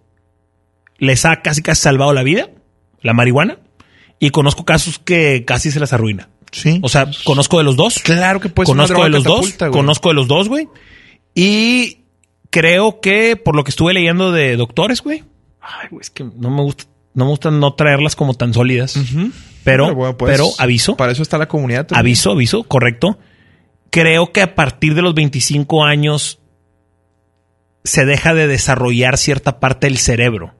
les 0.97 1.25
ha 1.25 1.41
casi 1.41 1.61
casi 1.61 1.81
salvado 1.81 2.13
la 2.13 2.23
vida, 2.23 2.49
la 3.01 3.13
marihuana, 3.13 3.59
y 4.19 4.29
conozco 4.29 4.65
casos 4.65 4.99
que 4.99 5.43
casi 5.45 5.71
se 5.71 5.79
las 5.79 5.93
arruina. 5.93 6.29
Sí. 6.51 6.79
O 6.81 6.89
sea, 6.89 7.09
conozco 7.23 7.57
de 7.57 7.63
los 7.63 7.75
dos. 7.75 7.99
claro 7.99 8.39
que 8.39 8.49
puede 8.49 8.67
ser 8.67 8.75
una 8.75 8.83
conozco 8.87 9.03
de 9.03 9.09
los 9.09 9.23
dos, 9.23 9.57
güey. 9.57 9.71
conozco 9.71 10.09
de 10.09 10.15
los 10.15 10.27
dos, 10.27 10.49
güey. 10.49 10.67
Y 11.33 11.99
creo 12.49 12.99
que 13.01 13.35
por 13.37 13.55
lo 13.55 13.63
que 13.63 13.69
estuve 13.71 13.93
leyendo 13.93 14.31
de 14.31 14.55
doctores, 14.57 15.01
güey. 15.01 15.23
Ay, 15.61 15.87
güey, 15.91 16.01
es 16.01 16.09
que 16.09 16.23
no 16.23 16.49
me 16.49 16.61
gusta, 16.61 16.85
no 17.13 17.25
me 17.25 17.31
gusta 17.31 17.51
no 17.51 17.73
traerlas 17.73 18.15
como 18.15 18.33
tan 18.33 18.53
sólidas. 18.53 18.99
Pero, 19.63 19.93
bueno, 19.93 20.17
pues, 20.17 20.31
pero 20.33 20.47
aviso, 20.57 20.97
Para 20.97 21.11
eso 21.11 21.21
está 21.21 21.37
la 21.37 21.47
comunidad. 21.47 21.85
también. 21.87 21.99
aviso, 21.99 22.31
aviso, 22.31 22.63
correcto. 22.63 23.19
Creo 23.91 24.31
que 24.31 24.41
a 24.41 24.55
partir 24.55 24.95
de 24.95 25.01
los 25.01 25.13
25 25.13 25.83
años 25.83 26.39
se 27.83 28.05
deja 28.05 28.33
de 28.33 28.47
desarrollar 28.47 29.17
cierta 29.17 29.59
parte 29.59 29.87
del 29.87 29.97
cerebro. 29.97 30.55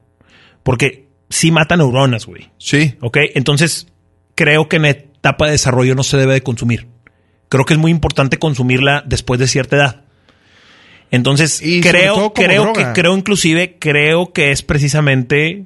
Porque 0.64 1.08
sí 1.30 1.52
mata 1.52 1.78
neuronas, 1.78 2.26
güey. 2.26 2.52
Sí. 2.58 2.95
¿Ok? 3.02 3.18
Entonces, 3.34 3.88
creo 4.36 4.68
que 4.70 4.78
en 4.78 4.86
etapa 5.22 5.45
de 5.45 5.51
desarrollo 5.51 5.93
no 5.93 6.03
se 6.03 6.17
debe 6.17 6.33
de 6.33 6.41
consumir. 6.41 6.88
Creo 7.48 7.64
que 7.66 7.74
es 7.74 7.80
muy 7.80 7.91
importante 7.91 8.38
consumirla 8.40 9.03
después 9.06 9.40
de 9.40 9.48
cierta 9.48 9.75
edad. 9.75 10.01
Entonces, 11.11 11.61
Y 11.61 11.82
creo, 11.82 12.33
creo 12.33 12.64
droga. 12.64 12.93
que, 12.93 13.01
creo 13.01 13.16
inclusive, 13.16 13.77
creo 13.80 14.33
que 14.33 14.51
es 14.51 14.64
precisamente, 14.64 15.66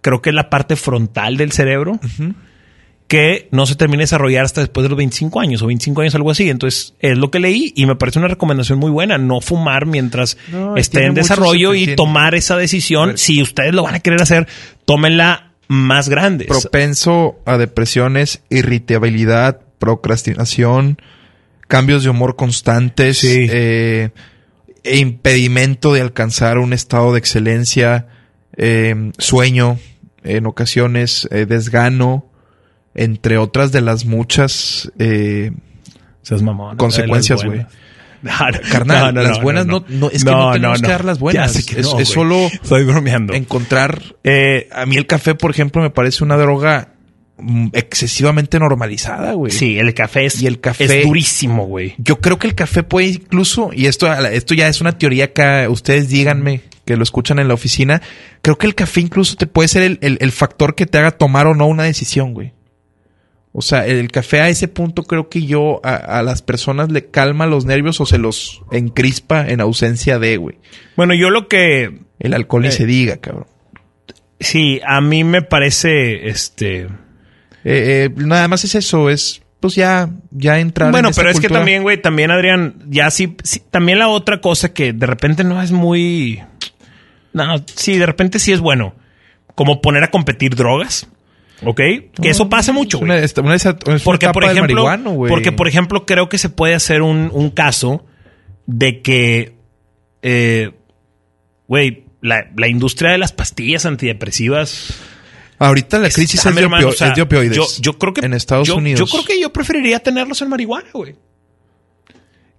creo 0.00 0.22
que 0.22 0.30
es 0.30 0.34
la 0.34 0.50
parte 0.50 0.74
frontal 0.74 1.36
del 1.36 1.52
cerebro 1.52 2.00
que 3.06 3.48
no 3.50 3.66
se 3.66 3.74
termina 3.74 3.98
de 3.98 4.04
desarrollar 4.04 4.44
hasta 4.44 4.60
después 4.60 4.82
de 4.84 4.88
los 4.88 4.96
25 4.96 5.40
años 5.40 5.62
o 5.62 5.66
25 5.66 6.00
años, 6.00 6.14
algo 6.14 6.30
así. 6.30 6.48
Entonces, 6.48 6.94
es 7.00 7.18
lo 7.18 7.30
que 7.30 7.40
leí 7.40 7.72
y 7.76 7.86
me 7.86 7.96
parece 7.96 8.18
una 8.20 8.28
recomendación 8.28 8.78
muy 8.78 8.90
buena. 8.90 9.18
No 9.18 9.40
fumar 9.40 9.84
mientras 9.86 10.36
No, 10.50 10.76
esté 10.76 11.04
en 11.06 11.14
desarrollo 11.14 11.74
y 11.74 11.94
tomar 11.96 12.34
esa 12.34 12.56
decisión. 12.56 13.18
Si 13.18 13.42
ustedes 13.42 13.74
lo 13.74 13.82
van 13.82 13.96
a 13.96 14.00
querer 14.00 14.22
hacer, 14.22 14.46
tómenla 14.84 15.49
más 15.70 16.08
grande. 16.08 16.46
Propenso 16.46 17.38
a 17.46 17.56
depresiones, 17.56 18.42
irritabilidad, 18.50 19.60
procrastinación, 19.78 20.98
cambios 21.68 22.02
de 22.02 22.10
humor 22.10 22.34
constantes, 22.34 23.18
Sí. 23.18 23.46
eh, 23.48 24.10
e 24.82 24.96
impedimento 24.98 25.92
de 25.92 26.00
alcanzar 26.00 26.58
un 26.58 26.72
estado 26.72 27.12
de 27.12 27.20
excelencia, 27.20 28.08
eh, 28.56 29.12
sueño, 29.18 29.78
en 30.24 30.46
ocasiones 30.46 31.28
eh, 31.30 31.46
desgano, 31.46 32.26
entre 32.96 33.38
otras 33.38 33.70
de 33.70 33.80
las 33.80 34.04
muchas 34.06 34.90
eh, 34.98 35.52
consecuencias, 36.76 37.44
güey. 37.44 37.64
Buenas. 38.22 38.40
No, 38.40 38.50
no, 38.50 38.70
Carnal, 38.70 39.14
no, 39.14 39.22
no, 39.22 39.28
las 39.28 39.42
buenas 39.42 39.66
no- 39.66 39.84
no- 39.88 40.10
es 40.10 40.24
que 40.24 40.30
no 40.30 40.52
tenemos 40.52 40.80
que 40.82 40.88
dar 40.88 41.04
las 41.04 41.18
buenas. 41.18 41.64
Que 41.64 41.80
Es- 41.80 41.86
no, 41.92 41.98
es 41.98 42.08
solo 42.08 42.46
Estoy 42.46 42.84
bromeando. 42.84 43.34
encontrar 43.34 44.02
Eh, 44.24 44.68
a 44.72 44.86
mí 44.86 44.96
el 44.96 45.06
café, 45.06 45.34
por 45.34 45.50
ejemplo, 45.50 45.82
me 45.82 45.90
parece 45.90 46.22
una 46.24 46.36
droga 46.36 46.94
mm, 47.42 47.68
excesivamente 47.72 48.58
normalizada, 48.58 49.32
güey. 49.32 49.50
sí, 49.50 49.78
el 49.78 49.94
café 49.94 50.26
es, 50.26 50.42
Y 50.42 50.46
el 50.46 50.60
café- 50.60 50.84
es 51.00 51.06
durísimo, 51.06 51.66
güey. 51.66 51.94
Yo 51.96 52.20
creo 52.20 52.38
que 52.38 52.46
el 52.46 52.54
café 52.54 52.82
puede 52.82 53.06
incluso, 53.08 53.70
y 53.74 53.86
esto, 53.86 54.12
esto 54.12 54.52
ya 54.54 54.68
es 54.68 54.80
una 54.82 54.98
teoría 54.98 55.32
que 55.32 55.66
ustedes 55.68 56.08
díganme 56.10 56.60
que 56.84 56.96
lo 56.98 57.02
escuchan 57.02 57.38
en 57.38 57.48
la 57.48 57.54
oficina, 57.54 58.02
creo 58.42 58.58
que 58.58 58.66
el 58.66 58.74
café 58.74 59.00
incluso 59.00 59.36
te 59.36 59.46
puede 59.46 59.68
ser 59.68 59.82
el, 59.84 59.98
el- 60.02 60.18
el 60.20 60.32
factor 60.32 60.74
que 60.74 60.84
te 60.86 60.98
haga 60.98 61.12
tomar 61.12 61.46
o 61.46 61.54
no 61.54 61.66
una 61.66 61.84
decisión, 61.84 62.34
güey. 62.34 62.52
O 63.52 63.62
sea, 63.62 63.84
el 63.86 64.12
café 64.12 64.40
a 64.40 64.48
ese 64.48 64.68
punto 64.68 65.02
creo 65.02 65.28
que 65.28 65.42
yo 65.44 65.80
a, 65.82 65.96
a 65.96 66.22
las 66.22 66.40
personas 66.40 66.90
le 66.92 67.06
calma 67.06 67.46
los 67.46 67.64
nervios 67.64 68.00
o 68.00 68.06
se 68.06 68.18
los 68.18 68.62
encrispa 68.70 69.48
en 69.48 69.60
ausencia 69.60 70.18
de, 70.20 70.36
güey. 70.36 70.58
Bueno, 70.96 71.14
yo 71.14 71.30
lo 71.30 71.48
que 71.48 71.98
El 72.20 72.34
alcohol 72.34 72.62
ni 72.62 72.68
Eh. 72.68 72.72
se 72.72 72.86
diga, 72.86 73.16
cabrón. 73.16 73.46
sí, 74.38 74.80
a 74.86 75.00
mí 75.00 75.24
me 75.24 75.42
parece, 75.42 76.28
este, 76.28 76.82
Eh, 76.82 76.88
eh, 77.64 78.10
nada 78.16 78.46
más 78.48 78.64
es 78.64 78.74
eso, 78.74 79.10
es 79.10 79.42
pues 79.58 79.74
ya, 79.74 80.08
ya 80.30 80.58
entrar 80.58 80.90
bueno, 80.90 81.08
en 81.08 81.14
pero 81.14 81.28
es 81.28 81.38
que 81.38 81.48
también, 81.50 81.82
güey, 81.82 82.00
también 82.00 82.30
Adrián, 82.30 82.76
ya 82.88 83.10
sí, 83.10 83.36
sí, 83.44 83.60
también 83.70 83.98
la 83.98 84.08
otra 84.08 84.40
cosa 84.40 84.72
que 84.72 84.94
de 84.94 85.04
repente 85.06 85.44
no 85.44 85.60
es 85.60 85.70
muy, 85.70 86.40
no, 87.34 87.62
sí, 87.66 87.98
de 87.98 88.06
repente 88.06 88.38
sí 88.38 88.52
es 88.52 88.60
bueno, 88.60 88.94
como 89.54 89.82
poner 89.82 90.02
a 90.04 90.10
competir 90.10 90.54
drogas, 90.56 91.08
¿ok? 91.64 91.76
Que 92.20 92.28
eso 92.30 92.48
pasa 92.48 92.72
mucho, 92.72 92.98
Es 92.98 93.02
una, 93.02 93.14
una, 93.42 93.56
una 93.86 93.98
Porque 94.04 94.28
por 94.30 94.44
ejemplo, 94.44 94.84
porque 95.28 95.52
por 95.52 95.68
ejemplo 95.68 96.06
creo 96.06 96.28
que 96.28 96.38
se 96.38 96.48
puede 96.48 96.74
hacer 96.74 97.02
un, 97.02 97.30
un 97.32 97.50
caso 97.50 98.04
de 98.66 99.02
que, 99.02 99.56
eh, 100.22 100.72
güey, 101.68 102.04
la, 102.20 102.50
la 102.56 102.68
industria 102.68 103.10
de 103.10 103.18
las 103.18 103.32
pastillas 103.32 103.86
antidepresivas 103.86 104.94
Ahorita 105.58 105.98
la 105.98 106.08
crisis 106.08 106.36
está, 106.36 106.48
es 106.48 106.54
de, 106.54 106.62
hermano, 106.62 106.88
opio- 106.88 106.92
o 106.94 106.96
sea, 106.96 107.08
es 107.08 107.16
de 107.16 107.22
opioides. 107.22 107.54
Yo, 107.54 107.66
yo 107.80 107.98
creo 107.98 108.14
que 108.14 108.24
en 108.24 108.32
Estados 108.32 108.66
yo- 108.66 108.76
Unidos. 108.76 108.98
Yo 108.98 109.06
creo 109.06 109.24
que 109.26 109.38
yo 109.38 109.52
preferiría 109.52 109.98
tenerlos 109.98 110.40
en 110.40 110.48
marihuana, 110.48 110.88
güey. 110.94 111.16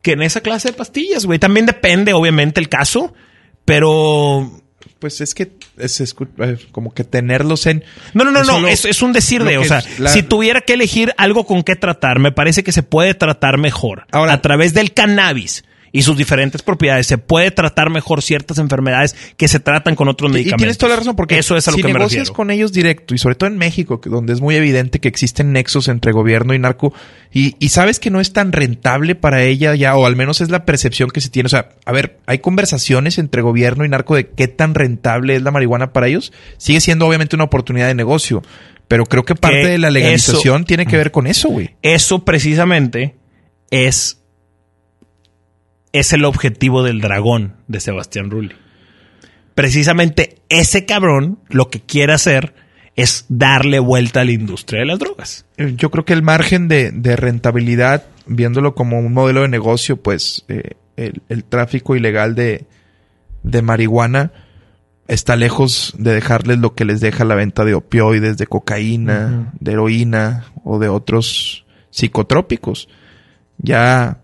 Que 0.03 0.11
en 0.11 0.21
esa 0.21 0.41
clase 0.41 0.69
de 0.69 0.73
pastillas, 0.75 1.25
güey. 1.25 1.39
También 1.39 1.65
depende, 1.65 2.13
obviamente, 2.13 2.59
el 2.59 2.69
caso, 2.69 3.11
pero 3.65 4.51
Pues 5.01 5.19
es 5.19 5.33
que 5.33 5.51
es, 5.79 6.13
como 6.71 6.93
que 6.93 7.03
tenerlos 7.03 7.65
en. 7.65 7.83
No, 8.13 8.23
no, 8.23 8.31
no, 8.31 8.43
no, 8.43 8.67
es, 8.67 8.85
es 8.85 9.01
un 9.01 9.13
decir 9.13 9.43
de, 9.43 9.57
o 9.57 9.63
sea, 9.65 9.83
la- 9.97 10.11
si 10.11 10.21
tuviera 10.21 10.61
que 10.61 10.73
elegir 10.73 11.11
algo 11.17 11.45
con 11.47 11.63
qué 11.63 11.75
tratar, 11.75 12.19
me 12.19 12.31
parece 12.31 12.63
que 12.63 12.71
se 12.71 12.83
puede 12.83 13.15
tratar 13.15 13.57
mejor. 13.57 14.05
Ahora- 14.11 14.33
a 14.33 14.41
través 14.43 14.75
del 14.75 14.93
cannabis 14.93 15.63
y 15.91 16.03
sus 16.03 16.17
diferentes 16.17 16.61
propiedades, 16.61 17.07
se 17.07 17.17
puede 17.17 17.51
tratar 17.51 17.89
mejor 17.89 18.21
ciertas 18.21 18.57
enfermedades 18.59 19.15
que 19.37 19.47
se 19.47 19.59
tratan 19.59 19.95
con 19.95 20.07
otros 20.07 20.29
Y- 20.29 20.31
Y 20.31 20.33
medicamentos. 20.35 20.57
tienes 20.61 20.77
toda 20.77 20.89
la 20.91 20.95
razón, 20.97 21.15
porque 21.15 21.37
eso 21.37 21.57
es 21.57 21.67
a 21.67 21.71
lo 21.71 21.75
si 21.77 21.81
que 21.83 21.87
me 21.89 21.93
negocias 21.93 22.19
refiero. 22.21 22.35
con 22.35 22.51
ellos 22.51 22.71
directo, 22.71 23.13
y 23.13 23.17
sobre 23.17 23.35
todo 23.35 23.49
en 23.49 23.57
México, 23.57 23.99
que- 23.99 24.09
donde 24.09 24.33
es 24.33 24.39
muy 24.41 24.55
evidente 24.55 24.99
que 24.99 25.07
existen 25.09 25.51
nexos 25.51 25.87
entre 25.89 26.11
gobierno 26.13 26.53
y 26.53 26.59
narco, 26.59 26.93
y, 27.33 27.55
y 27.59 27.69
sabes 27.69 27.99
que 27.99 28.09
no 28.09 28.21
es 28.21 28.31
tan 28.33 28.51
rentable 28.51 29.15
para 29.15 29.43
ella 29.43 29.75
ya, 29.75 29.95
o 29.97 30.05
al 30.05 30.15
menos 30.15 30.41
es 30.41 30.49
la 30.49 30.65
percepción 30.65 31.09
que 31.09 31.19
se 31.21 31.29
tiene. 31.29 31.47
O 31.47 31.49
sea, 31.49 31.69
a 31.85 31.91
ver, 31.91 32.19
hay 32.25 32.39
conversaciones 32.39 33.17
entre 33.17 33.41
gobierno 33.41 33.83
y 33.85 33.89
narco 33.89 34.15
de 34.15 34.29
qué 34.29 34.47
tan 34.47 34.75
rentable 34.75 35.35
es 35.35 35.41
la 35.41 35.51
marihuana 35.51 35.91
para 35.93 36.07
ellos. 36.07 36.31
Sigue 36.57 36.79
siendo 36.81 37.05
obviamente 37.05 37.35
una 37.35 37.45
oportunidad 37.45 37.87
de 37.87 37.95
negocio, 37.95 38.41
pero 38.87 39.05
creo 39.05 39.23
que 39.25 39.35
parte 39.35 39.61
Que 39.61 39.67
de 39.69 39.77
la 39.77 39.89
legalización 39.91 40.61
eso- 40.61 40.65
tiene 40.65 40.85
que 40.85 40.95
ver 40.97 41.11
con 41.11 41.27
eso, 41.27 41.49
güey. 41.49 41.75
Eso 41.81 42.23
precisamente 42.25 43.15
es, 43.69 44.20
es 45.93 46.13
el 46.13 46.25
objetivo 46.25 46.83
del 46.83 47.01
dragón 47.01 47.55
de 47.67 47.79
Sebastián 47.79 48.29
Rulli. 48.29 48.55
Precisamente 49.55 50.37
ese 50.49 50.85
cabrón 50.85 51.39
lo 51.49 51.69
que 51.69 51.81
quiere 51.81 52.13
hacer 52.13 52.53
es 52.95 53.25
darle 53.29 53.79
vuelta 53.79 54.21
a 54.21 54.25
la 54.25 54.31
industria 54.31 54.81
de 54.81 54.85
las 54.85 54.99
drogas. 54.99 55.45
Eh, 55.57 55.73
Yo 55.75 55.91
creo 55.91 56.05
que 56.05 56.13
el 56.13 56.23
margen 56.23 56.67
de, 56.67 56.91
de 56.91 57.15
rentabilidad, 57.15 58.05
viéndolo 58.25 58.75
como 58.75 58.99
un 58.99 59.13
modelo 59.13 59.41
de 59.41 59.47
negocio, 59.47 59.97
pues 59.97 60.45
eh, 60.47 60.75
el, 60.97 61.21
el 61.29 61.43
tráfico 61.43 61.95
ilegal 61.95 62.35
de, 62.35 62.65
de 63.43 63.61
marihuana 63.61 64.31
está 65.07 65.35
lejos 65.35 65.93
de 65.97 66.13
dejarles 66.13 66.59
lo 66.59 66.73
que 66.73 66.85
les 66.85 67.01
deja 67.01 67.25
la 67.25 67.35
venta 67.35 67.65
de 67.65 67.73
opioides, 67.73 68.37
de 68.37 68.47
cocaína, 68.47 69.53
de 69.59 69.73
heroína 69.73 70.45
o 70.63 70.79
de 70.79 70.87
otros 70.87 71.65
psicotrópicos. 71.89 72.87
Ya 73.57 74.20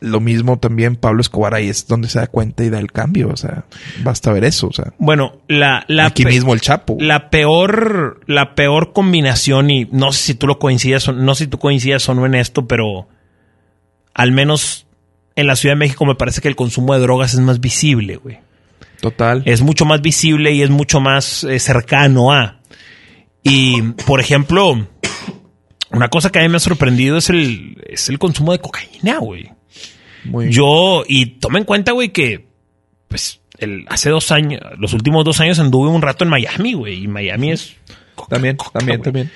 lo 0.00 0.20
mismo 0.20 0.58
también 0.58 0.96
Pablo 0.96 1.20
Escobar 1.20 1.54
ahí 1.54 1.68
es 1.68 1.86
donde 1.88 2.08
se 2.08 2.18
da 2.20 2.26
cuenta 2.28 2.64
y 2.64 2.70
da 2.70 2.78
el 2.78 2.92
cambio. 2.92 3.28
O 3.30 3.36
sea, 3.36 3.64
basta 4.02 4.32
ver 4.32 4.44
eso. 4.44 4.68
O 4.68 4.72
sea, 4.72 4.92
Bueno, 4.98 5.38
la, 5.48 5.84
la 5.88 6.06
aquí 6.06 6.24
mismo 6.24 6.54
el 6.54 6.60
Chapo. 6.60 6.96
La 7.00 7.30
peor, 7.30 8.20
la 8.26 8.54
peor 8.54 8.92
combinación, 8.92 9.70
y 9.70 9.86
no 9.90 10.12
sé 10.12 10.22
si 10.22 10.34
tú 10.34 10.46
lo 10.46 10.58
coincidas, 10.58 11.08
o- 11.08 11.12
no 11.12 11.34
sé 11.34 11.44
si 11.44 11.50
tú 11.50 11.58
coincidas 11.58 12.08
o 12.08 12.14
no 12.14 12.26
en 12.26 12.34
esto, 12.34 12.66
pero 12.66 13.08
al 14.14 14.32
menos 14.32 14.86
en 15.36 15.46
la 15.46 15.56
Ciudad 15.56 15.74
de 15.74 15.78
México 15.80 16.04
me 16.04 16.14
parece 16.16 16.40
que 16.40 16.48
el 16.48 16.56
consumo 16.56 16.94
de 16.94 17.00
drogas 17.00 17.34
es 17.34 17.40
más 17.40 17.60
visible, 17.60 18.16
güey. 18.16 18.38
Total. 19.00 19.42
Es 19.46 19.62
mucho 19.62 19.84
más 19.84 20.00
visible 20.02 20.52
y 20.52 20.62
es 20.62 20.70
mucho 20.70 21.00
más 21.00 21.44
eh, 21.44 21.58
cercano 21.60 22.32
a. 22.32 22.58
Y, 23.44 23.82
por 24.06 24.20
ejemplo, 24.20 24.86
Una 25.90 26.08
cosa 26.08 26.30
que 26.30 26.38
a 26.38 26.42
mí 26.42 26.48
me 26.48 26.56
ha 26.56 26.60
sorprendido 26.60 27.16
es 27.16 27.30
el, 27.30 27.82
es 27.88 28.08
el 28.10 28.18
consumo 28.18 28.52
de 28.52 28.58
cocaína, 28.58 29.18
güey. 29.20 29.50
Muy 30.28 30.50
Yo, 30.52 31.04
y 31.06 31.26
toma 31.26 31.58
en 31.58 31.64
cuenta, 31.64 31.92
güey, 31.92 32.10
que 32.10 32.46
pues 33.08 33.40
el, 33.58 33.84
hace 33.88 34.10
dos 34.10 34.30
años, 34.32 34.60
los 34.78 34.92
últimos 34.92 35.24
dos 35.24 35.40
años 35.40 35.58
anduve 35.58 35.88
un 35.90 36.02
rato 36.02 36.24
en 36.24 36.30
Miami, 36.30 36.74
güey. 36.74 37.04
Y 37.04 37.08
Miami 37.08 37.52
es. 37.52 37.74
coca, 38.14 38.36
También, 38.36 38.56
coca, 38.56 38.78
también, 38.78 39.02
también. 39.02 39.30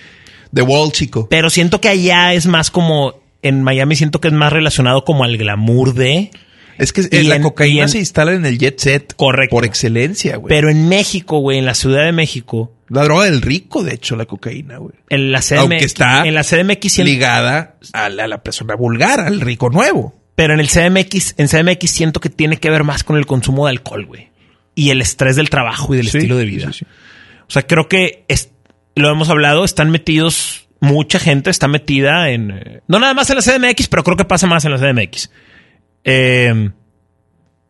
The 0.55 0.63
Wall, 0.63 0.93
chico. 0.93 1.27
Pero 1.31 1.49
siento 1.51 1.81
que 1.81 1.89
allá 1.89 2.35
es 2.35 2.47
más 2.47 2.71
como. 2.71 3.21
En 3.43 3.63
Miami 3.65 3.97
siento 3.97 4.21
que 4.21 4.29
es 4.29 4.35
más 4.35 4.53
relacionado 4.53 5.05
como 5.05 5.25
al 5.25 5.37
glamour 5.37 5.95
de. 5.95 6.31
Es 6.79 6.93
que 6.93 7.03
eh, 7.11 7.25
la 7.25 7.37
en- 7.37 7.43
cocaína 7.43 7.83
en- 7.83 7.89
se 7.89 7.99
instala 7.99 8.33
en 8.33 8.47
el 8.47 8.59
jet 8.59 8.79
set. 8.79 9.15
Correcto. 9.17 9.57
Por 9.57 9.65
excelencia, 9.65 10.37
güey. 10.37 10.49
Pero 10.49 10.71
en 10.71 10.89
México, 10.89 11.39
güey, 11.39 11.59
en 11.59 11.67
la 11.67 11.75
Ciudad 11.75 12.05
de 12.05 12.13
México, 12.13 12.73
La 12.89 13.05
droga 13.05 13.25
del 13.25 13.43
rico, 13.43 13.83
de 13.83 13.95
hecho, 13.95 14.15
la 14.17 14.27
cocaína, 14.27 14.79
güey. 14.79 14.95
en 15.09 15.33
la 15.33 15.41
CDMX. 15.41 15.59
Aunque 15.61 15.85
está 15.85 16.27
en 16.27 16.35
la 16.35 16.45
CDMX 16.45 16.99
Ligada 16.99 17.77
a 17.93 18.09
la, 18.09 18.25
a 18.25 18.29
la 18.29 18.43
persona 18.43 18.75
vulgar, 18.75 19.21
al 19.21 19.41
rico 19.41 19.71
nuevo. 19.71 20.15
Pero 20.35 20.55
en 20.55 20.61
el 20.61 20.69
CDMX, 20.69 21.35
en 21.37 21.49
CDMX 21.49 21.91
siento 21.91 22.21
que 22.21 22.31
tiene 22.31 22.57
que 22.57 22.71
ver 22.71 22.85
más 22.85 23.05
con 23.05 23.17
el 23.17 23.27
consumo 23.27 23.67
de 23.67 23.71
alcohol, 23.73 24.07
güey. 24.07 24.31
Y 24.75 24.91
el 24.91 25.03
estrés 25.03 25.37
del 25.37 25.51
trabajo 25.51 25.93
y 25.93 25.99
del 25.99 26.09
Sí, 26.09 26.19
estilo 26.19 26.37
de 26.37 26.45
vida. 26.47 26.73
sí, 26.73 26.81
sí. 26.81 26.87
O 27.47 27.51
sea, 27.53 27.63
creo 27.67 27.89
que 27.89 28.25
es- 28.29 28.51
lo 28.97 29.11
hemos 29.11 29.29
hablado, 29.29 29.65
están 29.65 29.91
metidos, 29.91 30.69
mucha 30.81 31.19
gente 31.19 31.51
está 31.51 31.69
metida 31.69 32.31
en. 32.31 32.51
eh, 32.51 32.81
no 32.89 32.99
nada 32.99 33.13
más 33.15 33.29
en 33.31 33.37
la 33.37 33.43
CDMX, 33.43 33.89
pero 33.89 34.03
creo 34.05 34.17
que 34.17 34.25
pasa 34.25 34.47
más 34.47 34.65
en 34.65 34.71
la 34.73 34.79
CDMX. 34.79 35.31
Eh, 36.05 36.71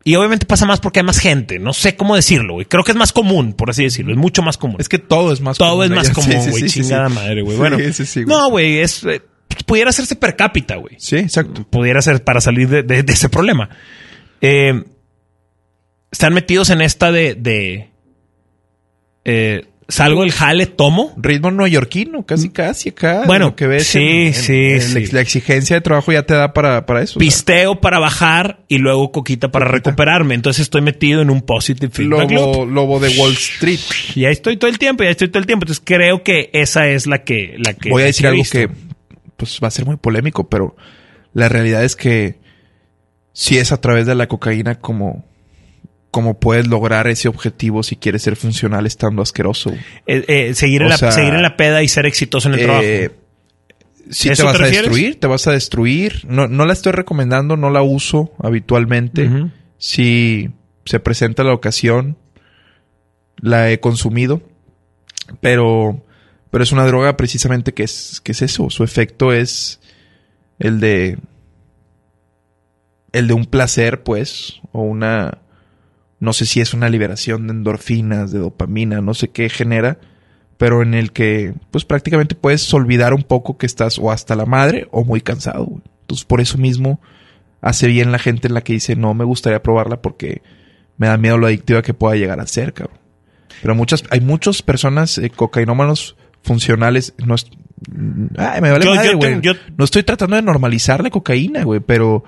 y 0.05 0.15
obviamente 0.15 0.45
pasa 0.45 0.65
más 0.65 0.79
porque 0.81 0.99
hay 0.99 1.05
más 1.05 1.19
gente. 1.19 1.59
No 1.59 1.71
sé 1.73 1.95
cómo 1.95 2.15
decirlo, 2.15 2.55
güey. 2.55 2.65
Creo 2.65 2.83
que 2.83 2.91
es 2.91 2.97
más 2.97 3.13
común, 3.13 3.53
por 3.53 3.69
así 3.69 3.83
decirlo. 3.83 4.11
Es 4.11 4.17
mucho 4.17 4.41
más 4.41 4.57
común. 4.57 4.77
Es 4.79 4.89
que 4.89 4.99
todo 4.99 5.31
es 5.31 5.39
más 5.39 5.57
Todo 5.57 5.83
es 5.83 5.91
más 5.91 6.09
común, 6.09 6.49
güey. 6.49 6.65
chingada 6.67 7.07
madre, 7.09 7.41
güey. 7.41 7.55
Bueno, 7.57 7.77
no, 8.25 8.49
güey, 8.49 8.79
es. 8.79 9.05
Pudiera 9.65 9.89
hacerse 9.89 10.15
per 10.15 10.35
cápita, 10.35 10.75
güey 10.75 10.95
Sí, 10.97 11.17
exacto. 11.17 11.65
pudiera 11.69 12.01
ser 12.01 12.23
para 12.23 12.41
salir 12.41 12.67
de, 12.69 12.83
de- 12.83 13.03
de 13.03 13.13
ese 13.13 13.29
problema. 13.29 13.69
Eh, 14.41 14.83
están 16.11 16.33
metidos 16.33 16.69
en 16.69 16.81
esta 16.81 17.11
de, 17.11 17.35
de 17.35 17.89
eh, 19.25 19.65
salgo 19.87 20.21
del 20.21 20.31
jale, 20.31 20.65
tomo. 20.65 21.13
Ritmo 21.17 21.51
neoyorquino, 21.51 22.25
casi, 22.25 22.49
casi 22.49 22.89
acá. 22.89 23.23
Bueno, 23.25 23.47
lo 23.47 23.55
que 23.55 23.67
ves 23.67 23.87
sí, 23.87 23.99
en- 23.99 24.27
en- 24.27 24.33
sí, 24.33 24.53
en 24.71 24.81
sí. 24.81 25.07
La, 25.11 25.21
exigencia 25.21 25.75
de 25.75 25.81
trabajo 25.81 26.11
ya 26.11 26.23
te 26.23 26.33
da 26.33 26.53
para, 26.53 26.85
para 26.85 27.01
eso. 27.01 27.19
Pisteo 27.19 27.79
para 27.81 27.99
bajar 27.99 28.59
y 28.67 28.77
luego 28.77 29.11
coquita 29.11 29.49
para 29.51 29.65
Coquita. 29.67 29.89
recuperarme. 29.91 30.35
Entonces 30.35 30.61
estoy 30.63 30.81
metido 30.81 31.21
en 31.21 31.29
un 31.29 31.41
positive 31.41 31.91
feedback 31.91 32.31
lobo, 32.31 32.65
lobo 32.65 32.99
de 32.99 33.09
Wall 33.17 33.33
Street. 33.33 33.79
Y 34.15 34.25
ahí 34.25 34.33
estoy 34.33 34.57
todo 34.57 34.69
el 34.69 34.77
tiempo, 34.77 35.03
y 35.03 35.07
ahí 35.07 35.11
estoy 35.11 35.29
todo 35.29 35.39
el 35.39 35.45
tiempo. 35.45 35.63
Entonces 35.65 35.83
creo 35.85 36.23
que 36.23 36.49
esa 36.53 36.87
es 36.87 37.07
la 37.07 37.23
que, 37.23 37.55
la 37.57 37.73
que 37.73 37.89
Voy 37.89 38.03
a 38.03 38.05
decir 38.05 38.27
algo 38.27 38.43
que 38.51 38.69
pues 39.43 39.59
va 39.63 39.67
a 39.67 39.71
ser 39.71 39.85
muy 39.85 39.97
polémico, 39.97 40.49
pero 40.49 40.75
la 41.33 41.49
realidad 41.49 41.83
es 41.83 41.95
que 41.95 42.39
sí 43.33 43.57
es 43.57 43.71
a 43.71 43.81
través 43.81 44.05
de 44.05 44.15
la 44.15 44.27
cocaína 44.27 44.75
como, 44.75 45.25
como 46.11 46.39
puedes 46.39 46.67
lograr 46.67 47.07
ese 47.07 47.27
objetivo 47.27 47.83
si 47.83 47.95
quieres 47.95 48.21
ser 48.21 48.35
funcional 48.35 48.85
estando 48.85 49.21
asqueroso. 49.21 49.71
Eh, 50.05 50.23
eh, 50.27 50.53
seguir, 50.53 50.83
en 50.83 50.89
la, 50.89 50.97
sea, 50.97 51.11
seguir 51.11 51.33
en 51.33 51.41
la 51.41 51.57
peda 51.57 51.83
y 51.83 51.87
ser 51.87 52.05
exitoso 52.05 52.49
en 52.49 52.55
el 52.55 52.61
trabajo. 52.61 52.83
Eh, 52.85 53.11
sí 54.09 54.29
¿Eso 54.29 54.43
te 54.43 54.47
vas 54.47 54.57
te 54.57 54.63
a 54.63 54.67
destruir, 54.67 55.19
te 55.19 55.27
vas 55.27 55.47
a 55.47 55.51
destruir. 55.51 56.21
No, 56.27 56.47
no 56.47 56.65
la 56.65 56.73
estoy 56.73 56.91
recomendando, 56.91 57.57
no 57.57 57.69
la 57.69 57.81
uso 57.81 58.33
habitualmente. 58.39 59.29
Si 59.77 60.51
se 60.85 60.99
presenta 60.99 61.43
la 61.43 61.53
ocasión, 61.53 62.17
la 63.37 63.71
he 63.71 63.79
consumido. 63.79 64.41
Pero, 65.41 66.05
pero 66.53 66.63
es 66.63 66.71
una 66.71 66.85
droga 66.85 67.17
precisamente 67.17 67.73
que 67.73 67.81
es, 67.81 68.21
que 68.23 68.33
es 68.33 68.43
eso. 68.43 68.69
Su 68.69 68.83
efecto 68.83 69.33
es 69.33 69.79
el 70.59 70.79
de. 70.79 71.17
El 73.11 73.27
de 73.27 73.33
un 73.33 73.47
placer, 73.47 74.03
pues. 74.03 74.61
O 74.71 74.83
una. 74.83 75.39
No 76.19 76.31
sé 76.31 76.45
si 76.45 76.61
es 76.61 76.75
una 76.75 76.89
liberación 76.89 77.47
de 77.47 77.53
endorfinas, 77.53 78.31
de 78.31 78.37
dopamina, 78.37 79.01
no 79.01 79.15
sé 79.15 79.29
qué 79.29 79.49
genera. 79.49 79.97
Pero 80.57 80.83
en 80.83 80.93
el 80.93 81.11
que, 81.11 81.55
pues 81.71 81.85
prácticamente 81.85 82.35
puedes 82.35 82.71
olvidar 82.71 83.15
un 83.15 83.23
poco 83.23 83.57
que 83.57 83.65
estás 83.65 83.97
o 83.97 84.11
hasta 84.11 84.35
la 84.35 84.45
madre 84.45 84.87
o 84.91 85.03
muy 85.03 85.21
cansado. 85.21 85.81
Entonces, 86.01 86.23
por 86.23 86.39
eso 86.39 86.59
mismo 86.59 87.01
hace 87.61 87.87
bien 87.87 88.11
la 88.11 88.19
gente 88.19 88.47
en 88.47 88.53
la 88.53 88.61
que 88.61 88.73
dice, 88.73 88.95
no 88.95 89.15
me 89.15 89.25
gustaría 89.25 89.63
probarla 89.63 90.03
porque 90.03 90.43
me 90.97 91.07
da 91.07 91.17
miedo 91.17 91.39
lo 91.39 91.47
adictiva 91.47 91.81
que 91.81 91.95
pueda 91.95 92.15
llegar 92.15 92.39
a 92.39 92.45
ser, 92.45 92.73
cabrón. 92.73 92.99
Pero 93.63 93.73
muchas, 93.73 94.03
hay 94.11 94.21
muchas 94.21 94.61
personas 94.61 95.17
eh, 95.17 95.31
cocainómanos 95.31 96.15
funcionales. 96.43 97.13
No 97.25 97.35
es- 97.35 97.47
Ay, 98.37 98.61
me 98.61 98.71
vale 98.71 98.85
Yo- 98.85 98.95
madre, 98.95 99.11
yo 99.11 99.17
güey. 99.17 99.41
yo- 99.41 99.53
No 99.77 99.83
estoy 99.85 100.03
tratando 100.03 100.35
de 100.37 100.41
normalizar 100.41 101.03
la 101.03 101.09
cocaína, 101.09 101.63
güey, 101.63 101.79
pero 101.81 102.23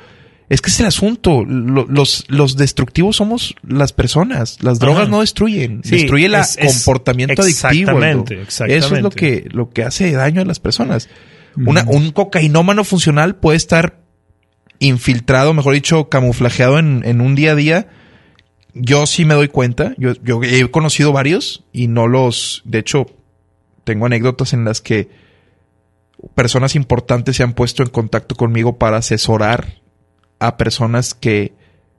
es 0.50 0.62
que 0.62 0.70
es 0.70 0.80
el 0.82 0.86
asunto. 0.88 1.46
Lo- 1.46 1.86
los, 1.86 2.26
los 2.28 2.58
destructivos 2.58 3.16
somos 3.16 3.56
las 3.66 3.94
personas. 3.94 4.58
Las 4.62 4.80
drogas 4.80 5.04
Ajá. 5.04 5.12
no 5.12 5.22
destruyen. 5.22 5.82
Sí, 5.84 5.92
Destruye 5.92 6.26
el 6.26 6.36
es- 6.36 6.58
es- 6.60 6.74
comportamiento 6.84 7.42
adictivo. 7.42 7.70
exactamente, 7.70 8.42
exactamente. 8.42 8.86
Eso 8.86 8.96
es 8.98 9.02
lo 9.02 9.10
que, 9.12 9.48
lo 9.52 9.70
que 9.70 9.84
hace 9.84 10.12
daño 10.12 10.42
a 10.42 10.46
las 10.46 10.60
personas. 10.60 11.08
Una, 11.58 11.86
un 11.88 12.12
cocainómano 12.12 12.84
funcional 12.84 13.38
puede 13.38 13.56
estar 13.56 14.00
infiltrado, 14.80 15.54
mejor 15.54 15.74
dicho, 15.74 16.10
camuflajeado 16.10 16.80
en, 16.80 17.02
en 17.06 17.22
un 17.22 17.36
día 17.36 17.54
a 17.54 17.56
día. 17.56 17.88
Yo 18.74 19.06
sí 19.06 19.24
me 19.24 19.36
doy 19.36 19.48
cuenta. 19.48 19.94
Yo, 19.98 20.14
yo 20.22 20.42
he 20.44 20.70
conocido 20.70 21.14
varios 21.14 21.64
y 21.72 21.88
no 21.88 22.08
los. 22.08 22.62
De 22.66 22.80
hecho, 22.80 23.06
tengo 23.86 24.06
anécdotas 24.06 24.52
en 24.52 24.66
las 24.66 24.82
que 24.82 25.10
personas 26.34 26.76
importantes 26.76 27.38
se 27.38 27.44
han 27.44 27.54
puesto 27.54 27.84
en 27.84 27.90
contacto 27.90 28.36
conmigo 28.36 28.78
para 28.78 28.98
asesorar 28.98 29.76
a 30.40 30.58
personas 30.58 31.14
que 31.14 31.54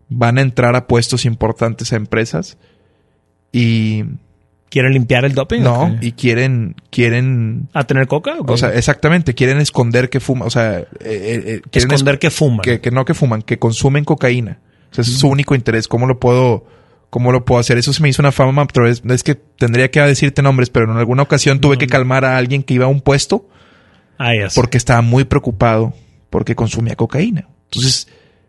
van 0.09 0.37
a 0.37 0.43
entrar 0.43 0.77
a 0.77 0.87
puestos 0.87 1.25
importantes 1.25 1.93
a 1.93 1.97
empresas 1.97 2.59
y 3.53 4.05
¿Quieren 4.69 4.93
limpiar 4.93 5.25
el 5.25 5.33
doping? 5.33 5.61
no 5.63 5.97
y 6.01 6.13
quieren 6.13 6.75
quieren 6.91 7.69
¿A 7.73 7.85
tener 7.85 8.09
coca? 8.09 8.35
¿O, 8.41 8.53
o 8.53 8.57
sea 8.57 8.75
exactamente 8.75 9.35
quieren 9.35 9.59
esconder 9.59 10.11
que 10.11 10.21
fuman 10.21 10.47
o 10.47 10.51
sea 10.51 10.81
eh, 10.81 10.87
eh, 11.01 11.43
eh, 11.47 11.63
quieren 11.71 11.93
esconder 11.93 12.19
que 12.19 12.31
fuman. 12.31 12.61
que, 12.63 12.81
que 12.81 12.91
no 12.91 13.05
que 13.05 13.15
fuman, 13.15 13.43
que 13.43 13.59
consumen 13.59 14.05
cocaína. 14.05 14.59
O 14.91 14.95
sea, 14.95 15.03
ese 15.03 15.13
es 15.13 15.19
su 15.19 15.29
único 15.29 15.55
interés. 15.55 15.89
¿Cómo 15.89 16.07
lo 16.07 16.19
puedo, 16.19 16.65
cómo 17.17 17.33
lo 17.33 17.47
puedo 17.47 17.59
hacer? 17.59 17.79
Eso 17.79 17.95
se 17.95 18.03
me 18.03 18.11
hizo 18.11 18.21
una 18.21 18.31
fama 18.31 18.67
través, 18.67 19.03
es 19.09 19.23
que 19.23 19.35
tendría 19.35 19.91
que 19.91 20.03
decirte 20.03 20.43
nombres, 20.43 20.69
pero 20.69 20.93
en 20.93 20.99
alguna 20.99 21.23
ocasión 21.23 21.63
tuve 21.63 21.79
que 21.79 21.87
calmar 21.87 22.27
a 22.27 22.37
alguien 22.37 22.63
que 22.63 22.75
iba 22.75 22.85
a 22.85 22.89
un 22.89 23.01
puesto 23.01 23.49
Ah, 24.19 24.33
porque 24.55 24.77
estaba 24.77 25.01
muy 25.01 25.25
preocupado 25.25 25.95
porque 26.29 26.55
consumía 26.55 26.95
cocaína. 26.95 27.49
Entonces, 27.71 28.09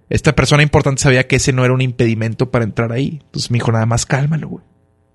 esta 0.09 0.35
persona 0.35 0.63
importante 0.63 1.01
sabía 1.01 1.27
que 1.27 1.37
ese 1.37 1.53
no 1.53 1.63
era 1.63 1.73
un 1.73 1.79
impedimento 1.79 2.51
para 2.51 2.65
entrar 2.65 2.91
ahí. 2.91 3.21
Entonces 3.23 3.51
me 3.51 3.55
dijo, 3.55 3.71
nada 3.71 3.85
más 3.85 4.05
cálmalo, 4.05 4.49
güey. 4.49 4.65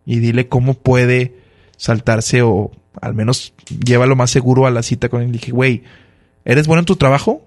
Y 0.07 0.21
dile 0.21 0.49
cómo 0.49 0.73
puede 0.73 1.37
saltarse 1.77 2.41
o 2.41 2.71
al 3.03 3.13
menos 3.13 3.53
llévalo 3.85 4.17
más 4.17 4.31
seguro 4.31 4.65
a 4.65 4.71
la 4.71 4.83
cita 4.83 5.11
con 5.11 5.21
él. 5.21 5.27
Le 5.27 5.35
dije, 5.35 5.53
güey, 5.53 5.83
¿eres 6.47 6.67
bueno 6.67 6.81
en 6.81 6.87
tu 6.87 6.97
trabajo? 6.97 7.47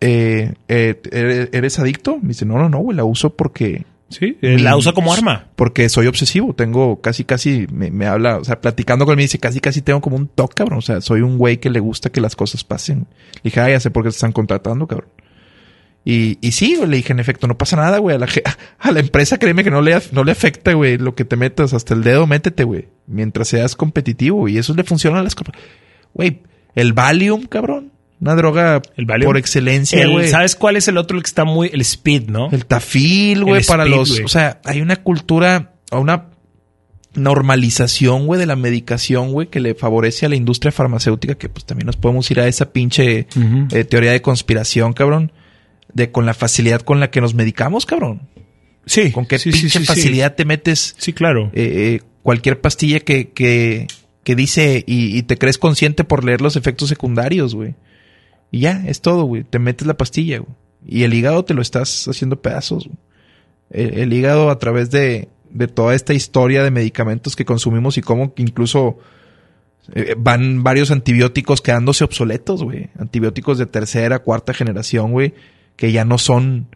Eh, 0.00 0.52
eh, 0.68 1.00
¿eres, 1.10 1.48
eres 1.52 1.78
adicto? 1.78 2.18
Me 2.20 2.28
dice, 2.28 2.44
no, 2.44 2.58
no, 2.58 2.68
no, 2.68 2.80
güey, 2.80 2.94
la 2.94 3.04
uso 3.04 3.34
porque 3.34 3.86
Sí, 4.12 4.36
la 4.40 4.76
usa 4.76 4.92
como 4.92 5.12
arma. 5.12 5.48
porque 5.56 5.88
soy 5.88 6.06
obsesivo. 6.06 6.54
Tengo 6.54 7.00
casi, 7.00 7.24
casi, 7.24 7.66
me, 7.72 7.90
me 7.90 8.06
habla, 8.06 8.38
o 8.38 8.44
sea, 8.44 8.60
platicando 8.60 9.04
con 9.04 9.12
él, 9.12 9.16
me 9.16 9.22
dice, 9.22 9.38
casi, 9.38 9.60
casi 9.60 9.82
tengo 9.82 10.00
como 10.00 10.16
un 10.16 10.28
toque, 10.28 10.54
cabrón. 10.54 10.78
O 10.78 10.82
sea, 10.82 11.00
soy 11.00 11.22
un 11.22 11.38
güey 11.38 11.58
que 11.58 11.70
le 11.70 11.80
gusta 11.80 12.10
que 12.10 12.20
las 12.20 12.36
cosas 12.36 12.64
pasen. 12.64 13.06
Le 13.34 13.40
dije, 13.44 13.60
ah, 13.60 13.70
ya 13.70 13.80
sé 13.80 13.90
por 13.90 14.02
qué 14.02 14.10
te 14.10 14.14
están 14.14 14.32
contratando, 14.32 14.86
cabrón. 14.86 15.08
Y, 16.04 16.38
y 16.40 16.52
sí, 16.52 16.76
le 16.86 16.96
dije, 16.96 17.12
en 17.12 17.20
efecto, 17.20 17.46
no 17.46 17.56
pasa 17.56 17.76
nada, 17.76 17.98
güey. 17.98 18.16
A 18.16 18.18
la, 18.18 18.28
a 18.78 18.92
la 18.92 19.00
empresa, 19.00 19.38
créeme 19.38 19.64
que 19.64 19.70
no 19.70 19.82
le, 19.82 19.96
no 20.12 20.24
le 20.24 20.32
afecta, 20.32 20.72
güey, 20.72 20.98
lo 20.98 21.14
que 21.14 21.24
te 21.24 21.36
metas. 21.36 21.72
Hasta 21.72 21.94
el 21.94 22.02
dedo, 22.02 22.26
métete, 22.26 22.64
güey. 22.64 22.88
Mientras 23.06 23.48
seas 23.48 23.76
competitivo. 23.76 24.48
Y 24.48 24.58
eso 24.58 24.74
le 24.74 24.84
funciona 24.84 25.20
a 25.20 25.22
las... 25.22 25.34
Güey, 26.14 26.40
el 26.74 26.92
Valium, 26.92 27.46
cabrón. 27.46 27.91
Una 28.22 28.36
droga 28.36 28.80
El 28.96 29.06
por 29.24 29.36
excelencia, 29.36 30.00
El- 30.00 30.10
güey. 30.12 30.28
¿Sabes 30.28 30.54
cuál 30.56 30.76
es 30.76 30.86
el 30.88 30.96
otro 30.96 31.20
que 31.20 31.26
está 31.26 31.44
muy... 31.44 31.68
El 31.72 31.80
speed, 31.80 32.28
¿no? 32.30 32.48
El 32.52 32.64
tafil, 32.66 33.44
güey, 33.44 33.64
para 33.64 33.82
speed, 33.82 33.96
los... 33.96 34.20
O 34.20 34.28
sea, 34.28 34.60
hay 34.64 34.80
una 34.80 34.94
cultura, 35.02 35.72
o 35.90 35.98
una 35.98 36.26
normalización, 37.14 38.26
güey, 38.26 38.40
de 38.40 38.46
la 38.46 38.56
medicación, 38.56 39.32
güey, 39.32 39.48
que 39.48 39.60
le 39.60 39.74
favorece 39.74 40.26
a 40.26 40.28
la 40.28 40.36
industria 40.36 40.72
farmacéutica, 40.72 41.34
que 41.34 41.48
pues 41.48 41.64
también 41.64 41.86
nos 41.86 41.96
podemos 41.96 42.30
ir 42.30 42.40
a 42.40 42.48
esa 42.48 42.72
pinche 42.72 43.26
eh, 43.72 43.84
teoría 43.84 44.12
de 44.12 44.22
conspiración, 44.22 44.92
cabrón. 44.92 45.32
De 45.92 46.10
con 46.10 46.24
la 46.24 46.32
facilidad 46.32 46.80
con 46.80 47.00
la 47.00 47.10
que 47.10 47.20
nos 47.20 47.34
medicamos, 47.34 47.84
cabrón. 47.84 48.22
Sí. 48.86 49.12
Con 49.12 49.26
qué 49.26 49.38
sí, 49.38 49.50
pinche 49.50 49.68
sí, 49.68 49.78
sí. 49.80 49.84
facilidad 49.84 50.34
te 50.34 50.44
metes 50.46 50.94
Sí, 50.98 51.12
claro. 51.12 51.50
eh, 51.52 51.98
eh, 52.00 52.02
cualquier 52.22 52.60
pastilla 52.62 53.00
que, 53.00 53.30
que, 53.30 53.88
que 54.24 54.34
dice 54.34 54.84
y, 54.86 55.16
y 55.18 55.22
te 55.24 55.36
crees 55.36 55.58
consciente 55.58 56.02
por 56.04 56.24
leer 56.24 56.40
los 56.40 56.56
efectos 56.56 56.88
secundarios, 56.88 57.54
güey. 57.54 57.74
Y 58.52 58.60
ya, 58.60 58.84
es 58.86 59.00
todo, 59.00 59.24
güey. 59.24 59.42
Te 59.42 59.58
metes 59.58 59.86
la 59.86 59.96
pastilla, 59.96 60.38
güey. 60.38 60.54
Y 60.86 61.02
el 61.02 61.14
hígado 61.14 61.44
te 61.44 61.54
lo 61.54 61.62
estás 61.62 62.06
haciendo 62.06 62.40
pedazos, 62.40 62.86
güey. 62.86 62.98
El, 63.70 64.12
hígado 64.12 64.50
a 64.50 64.58
través 64.58 64.90
de, 64.90 65.28
de 65.50 65.66
toda 65.66 65.94
esta 65.94 66.12
historia 66.14 66.62
de 66.62 66.70
medicamentos 66.70 67.34
que 67.34 67.44
consumimos 67.46 67.98
y 67.98 68.02
cómo 68.02 68.32
incluso 68.36 68.98
Eh, 69.94 70.14
van 70.16 70.62
varios 70.62 70.92
antibióticos 70.92 71.60
quedándose 71.60 72.04
obsoletos, 72.04 72.62
güey. 72.62 72.90
Antibióticos 72.98 73.58
de 73.58 73.66
tercera, 73.66 74.20
cuarta 74.20 74.54
generación, 74.54 75.10
güey, 75.10 75.34
que 75.74 75.90
ya 75.90 76.04
no 76.04 76.18
son... 76.18 76.68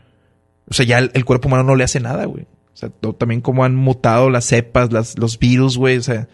O 0.68 0.74
sea, 0.74 0.84
ya 0.84 0.98
el, 0.98 1.24
cuerpo 1.24 1.46
humano 1.46 1.62
no 1.62 1.76
le 1.76 1.84
hace 1.84 2.00
nada, 2.00 2.24
güey. 2.24 2.44
O 2.74 2.76
sea, 2.76 2.90
también 3.16 3.42
como 3.42 3.64
han 3.64 3.76
mutado 3.76 4.28
las 4.28 4.46
cepas, 4.46 4.92
las, 4.92 5.16
los 5.18 5.38
virus, 5.38 5.78
güey. 5.78 5.98
O 5.98 6.02
sea, 6.02 6.26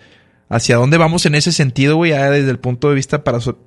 hacia 0.49 0.77
dónde 0.77 0.97
vamos 0.97 1.27
en 1.27 1.35
ese 1.35 1.53
sentido, 1.53 1.97
güey, 1.97 2.13
ya 2.13 2.31
desde 2.31 2.51
el 2.51 2.59
punto 2.59 2.89
de 2.89 2.95
vista 2.95 3.23
paraso- 3.23 3.59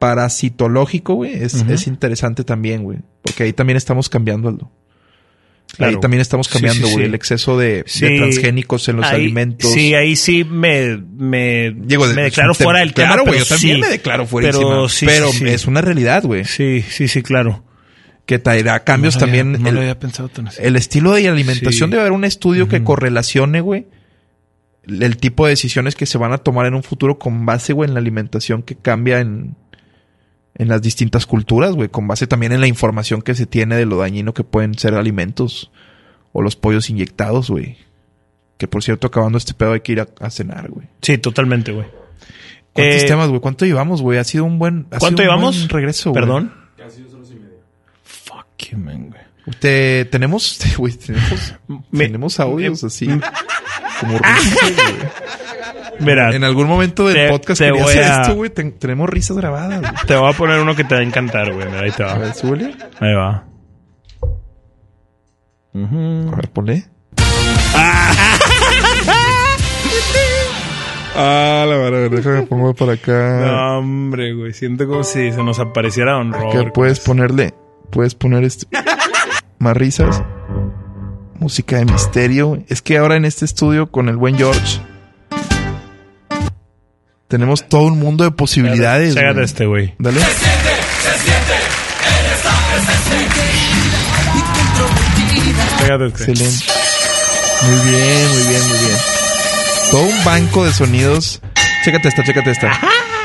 parasitológico, 0.00 1.14
güey, 1.14 1.34
es, 1.34 1.54
es 1.54 1.86
interesante 1.86 2.42
también, 2.42 2.82
güey. 2.82 2.98
Porque 3.22 3.44
ahí 3.44 3.52
también 3.52 3.76
estamos 3.76 4.08
cambiando, 4.08 4.48
Aldo. 4.48 4.72
Claro. 5.76 5.92
Ahí 5.92 6.00
también 6.00 6.20
estamos 6.20 6.48
cambiando, 6.48 6.88
sí, 6.88 6.92
güey, 6.94 7.04
sí. 7.04 7.08
el 7.08 7.14
exceso 7.14 7.56
de, 7.56 7.84
transgénicos 7.84 8.88
en 8.88 8.96
los 8.96 9.06
Ahí- 9.06 9.20
alimentos. 9.20 9.70
Sí, 9.72 9.94
ahí 9.94 10.16
sí 10.16 10.42
me, 10.42 10.96
me, 10.96 11.70
Digo, 11.76 12.08
de- 12.08 12.14
me 12.14 12.22
declaro 12.22 12.54
te- 12.54 12.64
fuera 12.64 12.80
del 12.80 12.92
tema. 12.92 13.08
Claro, 13.08 13.24
güey, 13.24 13.38
yo 13.38 13.44
también 13.44 13.76
sí. 13.76 13.80
me 13.82 13.88
declaro 13.88 14.26
fuera 14.26 14.50
Pero 14.50 14.88
sí, 14.88 15.06
Pero 15.06 15.28
es 15.46 15.66
una 15.68 15.80
realidad, 15.80 16.24
güey. 16.24 16.44
Sí, 16.44 16.82
sí, 16.88 17.06
sí, 17.06 17.22
claro. 17.22 17.62
Que 18.26 18.40
traerá 18.40 18.82
cambios 18.82 19.14
No 19.14 19.20
lo 19.20 19.26
había- 19.30 19.42
también. 19.42 19.62
No 19.62 19.68
el, 19.68 19.74
lo 19.76 19.80
había 19.82 19.98
pensado 20.00 20.28
tan 20.28 20.48
así. 20.48 20.58
el 20.60 20.74
estilo 20.74 21.12
de 21.12 21.28
alimentación 21.28 21.90
debe 21.90 22.00
haber 22.00 22.12
un 22.12 22.24
estudio 22.24 22.66
que 22.68 22.82
correlacione, 22.82 23.60
güey, 23.60 23.86
el 24.88 25.16
tipo 25.18 25.44
de 25.46 25.50
decisiones 25.50 25.94
que 25.94 26.06
se 26.06 26.18
van 26.18 26.32
a 26.32 26.38
tomar 26.38 26.66
en 26.66 26.74
un 26.74 26.82
futuro 26.82 27.18
con 27.18 27.46
base, 27.46 27.74
güey, 27.74 27.88
en 27.88 27.94
la 27.94 28.00
alimentación 28.00 28.62
que 28.62 28.74
cambia 28.74 29.20
en, 29.20 29.54
en 30.54 30.68
las 30.68 30.82
distintas 30.82 31.26
culturas, 31.26 31.74
güey, 31.74 31.88
con 31.88 32.06
base 32.08 32.26
también 32.26 32.52
en 32.52 32.60
la 32.60 32.66
información 32.66 33.22
que 33.22 33.34
se 33.34 33.46
tiene 33.46 33.76
de 33.76 33.86
lo 33.86 33.96
dañino 33.98 34.34
que 34.34 34.44
pueden 34.44 34.76
ser 34.78 34.94
alimentos 34.94 35.70
o 36.32 36.42
los 36.42 36.56
pollos 36.56 36.90
inyectados, 36.90 37.50
güey. 37.50 37.78
Que 38.58 38.68
por 38.68 38.82
cierto, 38.82 39.06
acabando 39.06 39.38
este 39.38 39.54
pedo 39.54 39.72
hay 39.72 39.80
que 39.80 39.92
ir 39.92 40.00
a, 40.00 40.08
a 40.20 40.30
cenar, 40.30 40.68
güey. 40.70 40.86
Sí, 41.02 41.16
totalmente, 41.18 41.72
güey. 41.72 41.86
¿Cuántos 42.72 43.02
Eh, 43.02 43.06
temas, 43.06 43.28
güey? 43.28 43.40
¿Cuánto 43.40 43.64
llevamos, 43.64 44.02
güey? 44.02 44.18
Ha 44.18 44.24
sido 44.24 44.44
un 44.44 44.58
buen. 44.58 44.86
ha 44.90 44.98
¿Cuánto 44.98 45.22
sido 45.22 45.30
un 45.32 45.36
llevamos? 45.38 45.56
buen 45.56 45.68
regreso, 45.70 46.10
güey. 46.10 46.22
Perdón. 46.22 46.52
Fuck 48.04 48.46
you, 48.70 48.78
man, 48.78 49.08
güey. 49.10 49.20
Te- 49.58 50.04
tenemos, 50.06 50.60
güey, 50.76 50.92
tenemos, 50.94 51.54
Me- 51.90 52.04
tenemos 52.06 52.38
audios 52.40 52.82
me- 52.82 52.86
así. 52.88 53.06
Como 54.00 54.18
risas, 54.18 54.60
güey. 54.76 54.94
Mira, 56.00 56.34
En 56.34 56.44
algún 56.44 56.66
momento 56.66 57.06
del 57.06 57.14
Te- 57.16 57.28
podcast 57.28 57.60
te 57.60 57.70
voy 57.70 57.80
hacer 57.80 58.02
a- 58.04 58.22
esto, 58.22 58.34
güey. 58.34 58.50
Ten- 58.50 58.78
tenemos 58.78 59.08
risas 59.08 59.36
grabadas, 59.36 59.80
güey. 59.80 59.92
te 60.06 60.16
voy 60.16 60.32
a 60.32 60.36
poner 60.36 60.60
uno 60.60 60.74
que 60.74 60.84
te 60.84 60.94
va 60.94 61.00
a 61.00 61.04
encantar, 61.04 61.52
güey. 61.52 61.66
Mira, 61.66 61.80
ahí 61.82 61.90
te 61.90 62.02
A 62.02 62.06
va. 62.06 62.18
ver, 62.18 62.34
súbele. 62.34 62.74
Ahí 63.00 63.14
va. 63.14 63.44
A 65.74 66.36
ver, 66.36 66.50
ponle. 66.52 66.84
Ah, 71.16 71.64
la 71.68 71.76
verdad, 71.76 72.10
déjame 72.10 72.42
pongo 72.42 72.74
por 72.74 72.90
acá. 72.90 73.42
No, 73.46 73.78
hombre, 73.78 74.32
güey. 74.34 74.52
Siento 74.52 74.86
como 74.86 75.04
si 75.04 75.32
se 75.32 75.42
nos 75.42 75.58
apareciera 75.58 76.12
Don 76.12 76.32
Robert. 76.32 76.72
puedes 76.72 77.00
ponerle, 77.00 77.52
puedes 77.90 78.14
poner 78.14 78.44
este, 78.44 78.66
más 79.58 79.76
risas. 79.76 80.22
Música 81.38 81.76
de 81.78 81.86
misterio. 81.86 82.58
Es 82.68 82.82
que 82.82 82.98
ahora 82.98 83.16
en 83.16 83.24
este 83.24 83.44
estudio 83.44 83.90
con 83.90 84.08
el 84.08 84.16
buen 84.16 84.36
George 84.36 84.80
tenemos 87.30 87.68
todo 87.68 87.82
un 87.82 87.98
mundo 88.00 88.24
de 88.24 88.32
posibilidades. 88.32 89.14
Chécate 89.14 89.32
güey. 89.34 89.44
este, 89.44 89.66
güey. 89.66 89.94
Dale. 90.00 90.20
Chécate 95.78 96.06
este. 96.06 96.24
Excelente. 96.24 96.64
Muy 97.62 97.90
bien, 97.90 98.28
muy 98.28 98.42
bien, 98.48 98.68
muy 98.68 98.78
bien. 98.78 98.98
Todo 99.92 100.02
un 100.02 100.24
banco 100.24 100.64
de 100.64 100.72
sonidos. 100.72 101.40
Chécate 101.84 102.08
esta, 102.08 102.24
chécate 102.24 102.50
esta. 102.50 102.72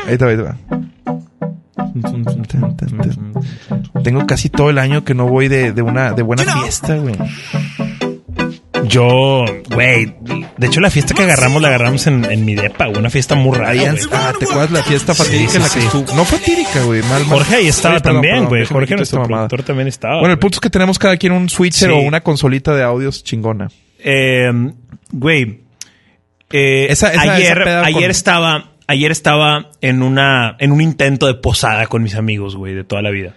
Ahí 0.07 0.17
te 0.19 0.25
va, 0.25 0.31
ahí 0.31 0.37
te 0.37 0.43
va. 0.43 0.55
Tengo 4.03 4.27
casi 4.27 4.49
todo 4.49 4.69
el 4.69 4.77
año 4.77 5.03
que 5.03 5.15
no 5.15 5.27
voy 5.27 5.47
de, 5.47 5.71
de 5.71 5.81
una 5.81 6.11
de 6.11 6.21
buena 6.21 6.43
fiesta, 6.43 6.95
güey. 6.95 7.15
Yo, 8.87 9.45
güey. 9.71 10.15
De 10.57 10.67
hecho, 10.67 10.79
la 10.81 10.89
fiesta 10.89 11.13
que 11.13 11.23
agarramos 11.23 11.61
la 11.61 11.69
agarramos 11.69 12.05
en, 12.07 12.25
en 12.25 12.45
mi 12.45 12.55
depa, 12.55 12.85
güey. 12.87 12.99
Una 12.99 13.09
fiesta 13.09 13.35
muy 13.35 13.57
rara, 13.57 13.73
güey. 13.73 13.87
ah, 14.11 14.33
¿te 14.37 14.45
acuerdas 14.45 14.71
la 14.71 14.83
fiesta 14.83 15.13
fatídica 15.13 15.49
sí, 15.51 15.57
en 15.57 15.63
la 15.63 15.69
que 15.69 15.79
sí. 15.81 15.85
estuvo? 15.85 16.15
No 16.15 16.25
fue 16.25 16.39
tírica, 16.39 16.83
güey. 16.83 17.01
Mal, 17.03 17.21
mal. 17.25 17.37
Jorge 17.39 17.55
ahí 17.55 17.67
estaba 17.67 17.99
perdón, 17.99 18.21
también, 18.21 18.45
güey. 18.45 18.65
Jorge, 18.65 18.95
nuestro 18.95 19.23
productor, 19.23 19.63
también 19.63 19.87
estaba. 19.87 20.19
Bueno, 20.19 20.33
el 20.33 20.39
punto 20.39 20.55
es 20.57 20.59
que 20.61 20.69
tenemos 20.69 20.97
cada 20.99 21.17
quien 21.17 21.33
un 21.33 21.49
switcher 21.49 21.89
Sí. 21.89 21.95
o 21.95 21.99
una 21.99 22.21
consolita 22.21 22.73
de 22.75 22.83
audios 22.83 23.23
chingona. 23.23 23.69
Eh, 24.03 24.51
güey. 25.11 25.61
eh, 26.51 26.87
Esa- 26.89 27.11
esa- 27.11 27.21
ayer, 27.33 27.61
esa 27.61 27.83
ayer 27.85 28.01
con- 28.01 28.11
estaba, 28.11 28.71
ayer 28.87 29.11
estaba 29.11 29.71
en 29.81 30.03
una, 30.03 30.55
en 30.59 30.71
un 30.71 30.81
intento 30.81 31.25
de 31.27 31.33
posada 31.35 31.87
con 31.87 32.03
mis 32.03 32.15
amigos, 32.15 32.55
güey, 32.55 32.73
de 32.75 32.83
toda 32.83 33.01
la 33.01 33.09
vida. 33.09 33.33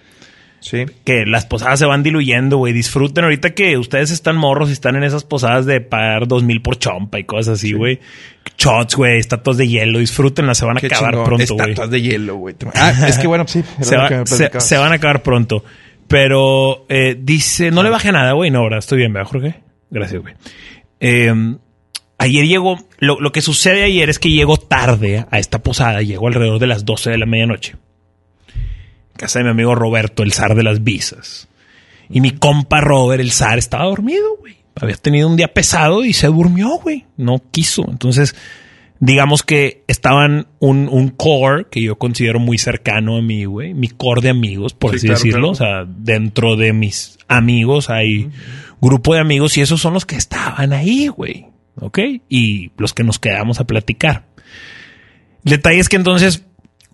Sí. 0.60 0.86
Que 1.04 1.24
las 1.24 1.46
posadas 1.46 1.78
se 1.78 1.86
van 1.86 2.02
diluyendo, 2.02 2.56
güey. 2.56 2.72
Disfruten 2.72 3.24
ahorita 3.24 3.50
que 3.54 3.78
ustedes 3.78 4.10
están 4.10 4.36
morros 4.36 4.68
y 4.70 4.72
están 4.72 4.96
en 4.96 5.04
esas 5.04 5.24
posadas 5.24 5.66
de 5.66 5.80
pagar 5.80 6.26
dos 6.26 6.42
mil 6.42 6.60
por 6.62 6.78
chompa 6.78 7.18
y 7.18 7.24
cosas 7.24 7.58
así, 7.58 7.72
güey. 7.72 8.00
Shots, 8.58 8.96
güey, 8.96 9.18
estatuas 9.18 9.56
de 9.56 9.68
hielo. 9.68 10.00
Disfrútenlas, 10.00 10.58
se 10.58 10.64
van 10.64 10.78
a 10.78 10.80
Qué 10.80 10.86
acabar 10.86 11.12
chingón. 11.12 11.24
pronto, 11.26 11.54
güey. 11.54 11.70
Estatuas 11.70 11.90
de 11.90 12.02
hielo, 12.02 12.36
güey. 12.36 12.54
Ah, 12.74 12.92
es 13.06 13.18
que 13.18 13.26
bueno, 13.28 13.46
sí. 13.46 13.62
se, 13.80 13.96
va- 13.96 14.08
van 14.80 14.92
a 14.92 14.94
acabar 14.96 15.22
pronto. 15.22 15.64
Pero 16.08 16.86
eh, 16.88 17.16
dice, 17.20 17.70
no 17.70 17.82
le 17.82 17.90
baje 17.90 18.10
nada, 18.12 18.32
güey. 18.32 18.50
No, 18.50 18.60
ahora 18.60 18.78
estoy 18.78 18.98
bien, 18.98 19.12
¿verdad, 19.12 19.28
Jorge? 19.30 19.54
Gracias, 19.90 20.20
güey. 20.22 20.34
Eh, 21.00 21.32
ayer 22.18 22.46
llegó, 22.46 22.78
lo, 22.98 23.20
lo 23.20 23.30
que 23.30 23.42
sucede 23.42 23.84
ayer 23.84 24.08
es 24.10 24.18
que 24.18 24.30
llego 24.30 24.56
tarde 24.56 25.26
a 25.30 25.38
esta 25.38 25.60
posada. 25.62 26.02
Llego 26.02 26.26
alrededor 26.26 26.58
de 26.58 26.66
las 26.66 26.84
12 26.84 27.10
de 27.10 27.18
la 27.18 27.26
medianoche. 27.26 27.76
Casa 29.18 29.40
de 29.40 29.44
mi 29.44 29.50
amigo 29.50 29.74
Roberto, 29.74 30.22
el 30.22 30.32
zar 30.32 30.54
de 30.54 30.62
las 30.62 30.82
visas. 30.82 31.48
Y 32.08 32.22
mi 32.22 32.30
compa 32.30 32.80
Robert, 32.80 33.20
el 33.20 33.32
zar, 33.32 33.58
estaba 33.58 33.84
dormido, 33.84 34.36
güey. 34.38 34.56
Había 34.80 34.96
tenido 34.96 35.28
un 35.28 35.36
día 35.36 35.52
pesado 35.52 36.04
y 36.04 36.12
se 36.14 36.28
durmió, 36.28 36.78
güey. 36.78 37.04
No 37.18 37.42
quiso. 37.50 37.84
Entonces, 37.90 38.34
digamos 39.00 39.42
que 39.42 39.82
estaban 39.88 40.46
un, 40.60 40.88
un 40.90 41.08
core 41.10 41.66
que 41.70 41.82
yo 41.82 41.96
considero 41.98 42.38
muy 42.40 42.56
cercano 42.58 43.16
a 43.16 43.22
mí, 43.22 43.44
güey. 43.44 43.74
Mi 43.74 43.88
core 43.88 44.22
de 44.22 44.30
amigos, 44.30 44.72
por 44.72 44.92
Sí, 44.92 44.96
así 44.96 45.06
claro, 45.06 45.18
decirlo. 45.18 45.52
claro. 45.52 45.82
O 45.82 45.84
sea, 45.84 45.94
dentro 45.98 46.56
de 46.56 46.72
mis 46.72 47.18
amigos 47.28 47.90
hay 47.90 48.30
grupo 48.80 49.14
de 49.14 49.20
amigos 49.20 49.58
y 49.58 49.60
esos 49.60 49.80
son 49.80 49.94
los 49.94 50.06
que 50.06 50.16
estaban 50.16 50.72
ahí, 50.72 51.08
güey. 51.08 51.46
¿Ok? 51.80 51.98
Y 52.28 52.70
los 52.78 52.94
que 52.94 53.04
nos 53.04 53.18
quedamos 53.18 53.60
a 53.60 53.66
platicar. 53.66 54.24
El 55.44 55.52
detalle 55.52 55.78
es 55.80 55.88
que 55.88 55.96
entonces, 55.96 56.44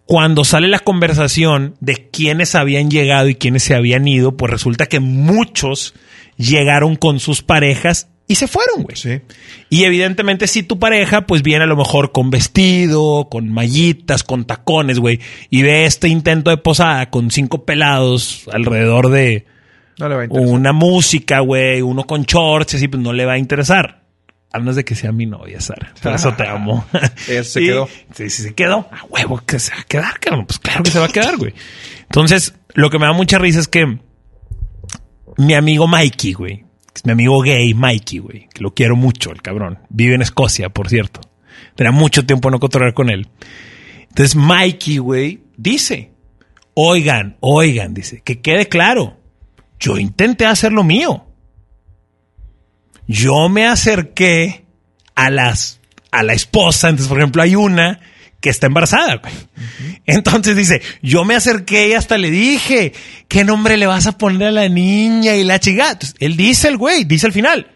cuando 0.07 0.45
sale 0.45 0.69
la 0.69 0.81
conversación 0.81 1.77
de 1.81 2.09
quiénes 2.11 2.55
habían 2.55 2.91
llegado 2.91 3.29
y 3.29 3.37
quiénes 3.37 3.63
se 3.63 3.75
habían 3.75 4.07
ido, 4.07 4.37
pues 4.37 4.51
resulta 4.51 4.87
que 4.87 5.01
muchos 5.01 5.95
llegaron 6.37 6.97
con 6.97 7.21
sus 7.21 7.43
parejas 7.43 8.09
y 8.27 8.37
se 8.37 8.49
fueron, 8.49 8.83
güey. 8.83 8.97
Sí. 8.97 9.21
Y 9.71 9.85
evidentemente 9.85 10.47
si 10.47 10.63
tu 10.63 10.79
pareja 10.79 11.27
pues 11.27 11.43
viene 11.43 11.65
a 11.65 11.67
lo 11.67 11.77
mejor 11.77 12.13
con 12.13 12.31
vestido, 12.31 13.29
con 13.31 13.49
mallitas, 13.51 14.23
con 14.23 14.45
tacones, 14.45 14.99
güey, 14.99 15.21
y 15.51 15.63
ve 15.63 15.85
este 15.85 16.09
intento 16.09 16.51
de 16.51 16.57
posada 16.59 17.11
con 17.11 17.31
cinco 17.31 17.65
pelados 17.65 18.45
alrededor 18.53 19.11
de 19.11 19.47
No 19.99 20.09
una 20.31 20.73
música, 20.73 21.41
güey, 21.41 21.83
uno 21.83 22.05
con 22.05 22.23
shorts, 22.23 22.75
así 22.75 22.89
pues 22.89 23.03
no 23.03 23.13
le 23.13 23.25
va 23.27 23.35
a 23.35 23.39
interesar. 23.39 24.04
A 24.55 24.59
menos 24.61 24.77
de 24.77 24.85
que 24.85 24.95
sea 24.95 25.11
mi 25.11 25.27
novia, 25.27 25.61
Sara. 25.61 25.93
Por 26.01 26.13
eso 26.15 26.33
te 26.35 26.47
amo. 26.47 26.87
Se 27.43 27.61
Y- 27.61 27.67
quedó. 27.67 27.89
Sí, 28.15 28.31
sí, 28.31 28.43
se 28.45 28.55
quedó. 28.55 28.89
A 28.93 29.05
huevo 29.11 29.39
que 29.45 29.59
se 29.59 29.75
va 29.75 29.81
a 29.81 29.85
quedar, 29.85 30.21
cabrón. 30.21 30.47
Pues 30.47 30.61
claro 30.61 30.85
que 30.85 30.91
se 30.93 30.99
va 31.01 31.07
a 31.07 31.09
quedar, 31.09 31.37
güey. 31.37 31.53
Entonces, 32.03 32.55
lo 32.75 32.89
que 32.89 33.01
me 33.01 33.07
da 33.07 33.13
mucha 33.13 33.37
risa 33.39 33.59
es 33.59 33.67
que 33.67 33.99
mi 35.39 35.55
amigo 35.55 35.89
Mikey, 35.89 36.35
güey, 36.35 36.59
que 36.59 36.93
es 36.95 37.05
mi 37.05 37.11
amigo 37.13 37.41
gay, 37.41 37.75
Mikey, 37.75 38.19
güey, 38.21 38.49
que 38.55 38.63
lo 38.63 38.73
quiero 38.75 38.95
mucho, 38.95 39.33
el 39.33 39.43
cabrón. 39.43 39.81
Vive 39.89 40.15
en 40.15 40.23
Escocia, 40.23 40.69
por 40.69 40.89
cierto. 40.89 41.21
Tenía 41.75 41.91
mucho 41.91 42.25
tiempo 42.25 42.49
no 42.51 42.61
cotorrear 42.61 42.95
con 42.95 43.11
él. 43.11 43.27
Entonces, 44.03 44.37
Mikey, 44.37 44.99
güey, 44.99 45.43
dice, 45.57 46.13
oigan, 46.75 47.37
oigan, 47.41 47.93
dice, 47.95 48.21
que 48.23 48.41
quede 48.41 48.69
claro, 48.69 49.17
yo 49.81 49.99
intenté 49.99 50.47
hacer 50.47 50.73
lo 50.73 50.85
mío. 50.85 51.27
Yo 53.07 53.49
me 53.49 53.67
acerqué 53.67 54.65
a 55.15 55.31
las, 55.31 55.81
a 56.11 56.23
la 56.23 56.33
esposa, 56.33 56.89
entonces, 56.89 57.09
por 57.09 57.19
ejemplo, 57.19 57.43
hay 57.43 57.55
una 57.55 58.01
que 58.41 58.51
está 58.51 58.67
embarazada, 58.67 59.17
güey. 59.17 59.33
Entonces 60.07 60.55
dice, 60.57 60.83
yo 61.03 61.25
me 61.25 61.35
acerqué 61.35 61.89
y 61.89 61.93
hasta 61.95 62.19
le 62.19 62.31
dije, 62.31 62.93
¿qué 63.29 63.43
nombre 63.45 63.77
le 63.79 63.87
vas 63.87 64.07
a 64.07 64.19
poner 64.19 64.49
a 64.49 64.53
la 64.53 64.69
niña 64.69 65.35
y 65.35 65.45
la 65.45 65.59
chica? 65.61 65.93
Entonces, 65.93 66.15
él 66.21 66.37
dice 66.37 66.69
el 66.69 66.77
güey, 66.77 67.05
dice 67.05 67.27
al 67.27 67.33
final, 67.33 67.71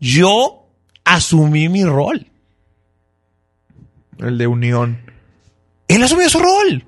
yo 0.00 0.70
asumí 1.04 1.68
mi 1.68 1.84
rol. 1.84 2.26
El 4.18 4.38
de 4.38 4.46
unión. 4.46 4.98
Él 5.88 6.02
asumió 6.02 6.28
su 6.30 6.38
rol. 6.38 6.84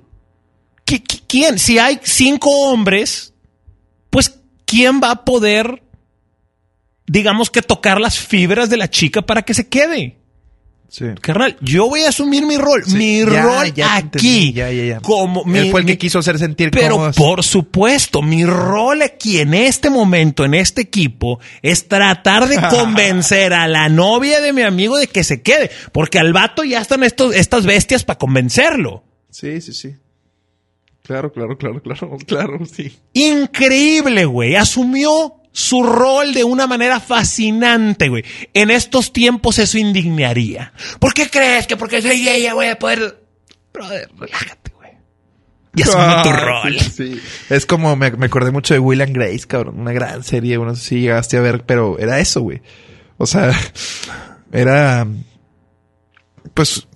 ¿Qui- 0.87 1.03
qui- 1.07 1.23
¿Quién? 1.29 1.59
Si 1.59 1.79
hay 1.79 2.01
cinco 2.03 2.51
hombres, 2.71 3.35
pues 4.09 4.41
¿quién 4.65 5.01
va 5.03 5.11
a 5.11 5.25
poder, 5.27 5.83
digamos 7.09 7.51
que 7.51 7.63
tocar 7.63 8.01
las 8.01 8.19
fibras 8.19 8.71
de 8.71 8.77
la 8.77 8.89
chica 8.89 9.23
para 9.23 9.43
que 9.43 9.55
se 9.55 9.67
quede? 9.67 10.15
Sí. 10.91 11.05
Carnal, 11.21 11.59
yo 11.61 11.87
voy 11.87 12.01
a 12.05 12.09
asumir 12.09 12.47
mi 12.47 12.57
rol. 12.57 12.83
Sí, 12.83 12.97
mi 12.97 13.19
ya, 13.21 13.43
rol 13.43 13.75
ya 13.75 13.97
aquí. 13.97 14.55
ya, 14.55 14.71
ya, 14.73 14.85
ya. 14.85 15.01
Como 15.01 15.43
Él 15.45 15.65
mi- 15.65 15.71
fue 15.71 15.81
el 15.81 15.87
que 15.87 15.99
quiso 15.99 16.19
hacer 16.19 16.39
sentir 16.39 16.71
Pero 16.71 16.95
cómodos. 16.95 17.17
por 17.17 17.45
supuesto, 17.45 18.23
mi 18.23 18.47
rol 18.47 19.03
aquí 19.03 19.39
en 19.39 19.53
este 19.53 19.91
momento, 19.91 20.47
en 20.47 20.55
este 20.55 20.81
equipo, 20.81 21.41
es 21.61 21.89
tratar 21.89 22.49
de 22.49 22.57
convencer 22.71 23.53
a 23.53 23.69
la 23.69 23.91
novia 23.91 24.41
de 24.41 24.55
mi 24.55 24.63
amigo 24.63 24.97
de 24.97 25.09
que 25.09 25.25
se 25.25 25.43
quede. 25.43 25.71
Porque 25.93 26.19
al 26.19 26.33
vato 26.33 26.65
ya 26.65 26.81
están 26.81 27.05
estos, 27.05 27.35
estas 27.35 27.67
bestias 27.67 28.03
para 28.05 28.19
convencerlo. 28.19 29.05
Sí, 29.31 29.61
sí, 29.61 29.75
sí. 29.75 29.95
Claro, 31.03 31.33
claro, 31.35 31.59
claro, 31.59 31.83
claro, 31.83 32.17
claro, 32.27 32.61
sí. 32.65 32.97
Increíble, 33.13 34.25
güey. 34.25 34.57
Asumió 34.57 35.35
su 35.53 35.83
rol 35.83 36.35
de 36.35 36.45
una 36.45 36.67
manera 36.67 37.01
fascinante, 37.01 38.09
güey. 38.09 38.25
En 38.55 38.71
estos 38.71 39.13
tiempos 39.13 39.59
eso 39.59 39.79
indignaría. 39.79 40.73
¿Por 41.01 41.15
qué 41.15 41.29
crees 41.29 41.67
que 41.67 41.77
porque 41.77 42.03
soy 42.03 42.29
ella 42.29 42.55
voy 42.55 42.67
a 42.67 42.79
poder... 42.79 43.23
Brother, 43.73 44.09
relájate, 44.19 44.73
güey. 44.77 44.93
Y 45.75 45.83
asume 45.83 46.05
tu 46.23 46.29
Ah, 46.31 46.41
rol. 46.63 46.79
Sí, 46.81 46.91
sí. 46.91 47.21
Es 47.51 47.67
como 47.67 47.95
me, 47.97 48.11
me 48.13 48.27
acordé 48.27 48.51
mucho 48.51 48.75
de 48.75 48.81
Will 48.81 49.03
and 49.03 49.15
Grace, 49.15 49.47
cabrón. 49.47 49.79
Una 49.81 49.93
gran 49.93 50.25
serie. 50.25 50.57
No 50.59 50.75
sé 50.75 50.83
si 50.85 51.01
llegaste 51.01 51.37
a 51.37 51.41
ver, 51.41 51.65
pero 51.65 51.99
era 51.99 52.19
eso, 52.21 52.41
güey. 52.41 52.63
O 53.19 53.27
sea, 53.27 53.53
era. 54.53 55.07
Pues 56.55 56.89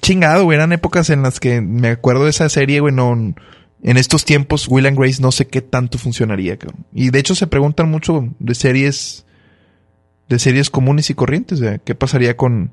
chingado, 0.00 0.44
güey. 0.44 0.56
Eran 0.56 0.72
épocas 0.72 1.10
en 1.10 1.22
las 1.22 1.40
que 1.40 1.60
me 1.60 1.88
acuerdo 1.88 2.24
de 2.24 2.30
esa 2.30 2.48
serie, 2.48 2.80
güey. 2.80 2.94
No, 2.94 3.34
en 3.82 3.96
estos 3.96 4.24
tiempos, 4.24 4.68
Will 4.68 4.86
and 4.86 4.98
Grace 4.98 5.22
no 5.22 5.32
sé 5.32 5.46
qué 5.46 5.62
tanto 5.62 5.98
funcionaría. 5.98 6.58
Y 6.92 7.10
de 7.10 7.18
hecho 7.18 7.34
se 7.34 7.46
preguntan 7.46 7.90
mucho 7.90 8.28
de 8.38 8.54
series. 8.54 9.24
De 10.28 10.38
series 10.38 10.68
comunes 10.68 11.08
y 11.08 11.14
corrientes. 11.14 11.60
¿Qué 11.84 11.94
pasaría 11.94 12.36
con. 12.36 12.72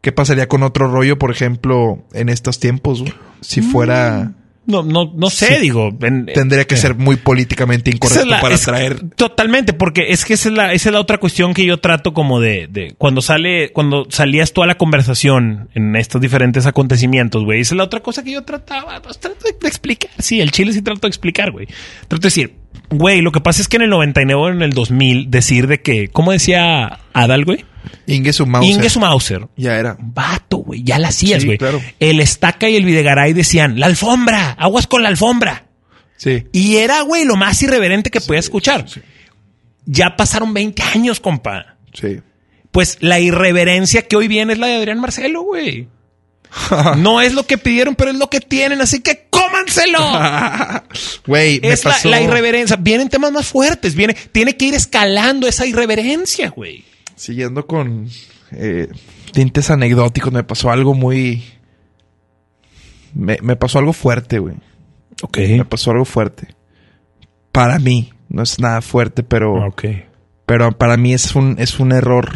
¿Qué 0.00 0.12
pasaría 0.12 0.46
con 0.46 0.62
otro 0.62 0.88
rollo, 0.88 1.18
por 1.18 1.32
ejemplo, 1.32 2.04
en 2.12 2.28
estos 2.28 2.60
tiempos? 2.60 3.02
Si 3.40 3.62
fuera. 3.62 4.32
No, 4.66 4.82
no, 4.82 5.12
no 5.14 5.30
sé, 5.30 5.46
Sí. 5.56 5.60
digo. 5.62 5.96
en- 6.02 6.26
Tendría 6.26 6.64
que 6.66 6.74
eh, 6.74 6.78
ser 6.78 6.96
muy 6.96 7.16
políticamente 7.16 7.90
incorrecto 7.90 8.24
es 8.24 8.28
la- 8.28 8.40
para 8.40 8.54
es- 8.56 8.62
traer. 8.62 9.00
Totalmente, 9.10 9.72
porque 9.72 10.06
es 10.08 10.24
que 10.24 10.34
esa 10.34 10.48
es 10.48 10.54
la, 10.56 10.72
esa 10.72 10.88
es 10.88 10.92
la 10.92 11.00
otra 11.00 11.18
cuestión 11.18 11.54
que 11.54 11.64
yo 11.64 11.78
trato 11.78 12.12
como 12.12 12.40
de, 12.40 12.66
de 12.68 12.94
cuando 12.98 13.22
sale, 13.22 13.70
cuando 13.72 14.06
salías 14.10 14.52
toda 14.52 14.66
la 14.66 14.76
conversación 14.76 15.68
en 15.74 15.94
estos 15.96 16.20
diferentes 16.20 16.66
acontecimientos, 16.66 17.44
güey. 17.44 17.60
Esa 17.60 17.74
es 17.74 17.78
la 17.78 17.84
otra 17.84 18.00
cosa 18.00 18.24
que 18.24 18.32
yo 18.32 18.42
trataba, 18.42 19.00
pues, 19.02 19.18
trato 19.18 19.44
de, 19.46 19.56
de 19.60 19.68
explicar. 19.68 20.10
Sí, 20.18 20.40
el 20.40 20.50
chile 20.50 20.72
sí 20.72 20.82
trato 20.82 21.02
de 21.02 21.08
explicar, 21.08 21.52
güey. 21.52 21.66
Trato 22.08 22.22
de 22.22 22.26
decir, 22.26 22.54
güey, 22.90 23.20
lo 23.22 23.30
que 23.32 23.40
pasa 23.40 23.62
es 23.62 23.68
que 23.68 23.76
en 23.76 23.82
el 23.82 23.90
99 23.90 24.42
o 24.42 24.48
en 24.48 24.62
el 24.62 24.70
2000 24.72 25.30
decir 25.30 25.66
de 25.68 25.80
que, 25.80 26.08
¿cómo 26.08 26.32
decía 26.32 26.98
Adal, 27.12 27.44
güey? 27.44 27.64
Inge 28.06 28.32
su 28.32 28.46
Mauser. 28.46 29.00
Mauser. 29.00 29.48
Ya 29.56 29.76
era. 29.78 29.96
Vato, 30.00 30.58
güey, 30.58 30.82
ya 30.82 30.98
la 30.98 31.08
hacías, 31.08 31.42
Sí, 31.42 31.46
güey. 31.46 31.58
claro. 31.58 31.80
El 32.00 32.20
Estaca 32.20 32.68
y 32.68 32.76
el 32.76 32.84
Videgaray 32.84 33.32
decían, 33.32 33.78
la 33.80 33.86
alfombra, 33.86 34.52
aguas 34.52 34.86
con 34.86 35.02
la 35.02 35.08
alfombra. 35.08 35.66
Sí. 36.16 36.46
Y 36.52 36.76
era, 36.76 37.02
güey, 37.02 37.24
lo 37.24 37.36
más 37.36 37.62
irreverente 37.62 38.10
que 38.10 38.20
podías 38.20 38.46
escuchar. 38.46 38.86
Ya 39.84 40.16
pasaron 40.16 40.52
20 40.54 40.82
años, 40.82 41.20
compa. 41.20 41.76
Sí. 41.92 42.20
Pues 42.72 42.98
la 43.00 43.20
irreverencia 43.20 44.02
que 44.02 44.16
hoy 44.16 44.28
viene 44.28 44.52
es 44.54 44.58
la 44.58 44.66
de 44.66 44.76
Adrián 44.76 45.00
Marcelo, 45.00 45.42
güey. 45.42 45.88
No 46.96 47.20
es 47.20 47.34
lo 47.34 47.46
que 47.46 47.58
pidieron, 47.58 47.94
pero 47.96 48.10
es 48.10 48.16
lo 48.16 48.30
que 48.30 48.40
tienen, 48.40 48.80
así 48.80 49.00
que 49.00 49.26
cómanselo. 49.30 49.98
Güey, 51.26 51.60
me 51.60 51.68
es 51.70 51.84
la, 51.84 51.96
la 52.04 52.20
irreverencia. 52.22 52.76
Vienen 52.76 53.08
temas 53.08 53.32
más 53.32 53.46
fuertes, 53.46 53.94
viene, 53.94 54.14
tiene 54.32 54.56
que 54.56 54.66
ir 54.66 54.74
escalando 54.74 55.46
esa 55.46 55.66
irreverencia, 55.66 56.50
güey. 56.50 56.84
Siguiendo 57.16 57.66
con 57.66 58.06
eh, 58.52 58.88
tintes 59.32 59.70
anecdóticos, 59.70 60.32
me 60.32 60.44
pasó 60.44 60.70
algo 60.70 60.94
muy. 60.94 61.42
Me, 63.14 63.38
me 63.42 63.56
pasó 63.56 63.78
algo 63.78 63.92
fuerte, 63.92 64.38
güey. 64.38 64.54
Ok. 65.22 65.38
Me 65.38 65.64
pasó 65.64 65.90
algo 65.92 66.04
fuerte. 66.04 66.54
Para 67.52 67.78
mí. 67.78 68.12
No 68.28 68.42
es 68.42 68.58
nada 68.60 68.82
fuerte, 68.82 69.22
pero. 69.22 69.66
Ok. 69.66 69.84
Pero 70.44 70.72
para 70.72 70.96
mí 70.96 71.12
es 71.14 71.34
un, 71.34 71.56
es 71.58 71.80
un 71.80 71.92
error. 71.92 72.30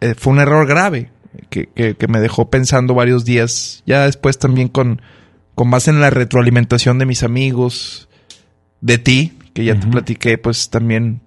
eh, 0.00 0.14
fue 0.16 0.32
un 0.34 0.40
error 0.40 0.66
grave. 0.66 1.10
Que, 1.48 1.66
que- 1.66 1.94
que 1.94 2.08
me 2.08 2.20
dejó 2.20 2.50
pensando 2.50 2.94
varios 2.94 3.24
días. 3.24 3.82
Ya 3.86 4.04
después 4.04 4.38
también 4.38 4.68
con, 4.68 5.00
con 5.54 5.70
base 5.70 5.90
en 5.90 6.00
la 6.00 6.10
retroalimentación 6.10 6.98
de 6.98 7.06
mis 7.06 7.22
amigos. 7.22 8.08
De 8.82 8.98
ti, 8.98 9.38
que 9.54 9.64
ya 9.64 9.78
te 9.80 9.86
platiqué, 9.86 10.36
pues 10.36 10.68
también 10.68 11.22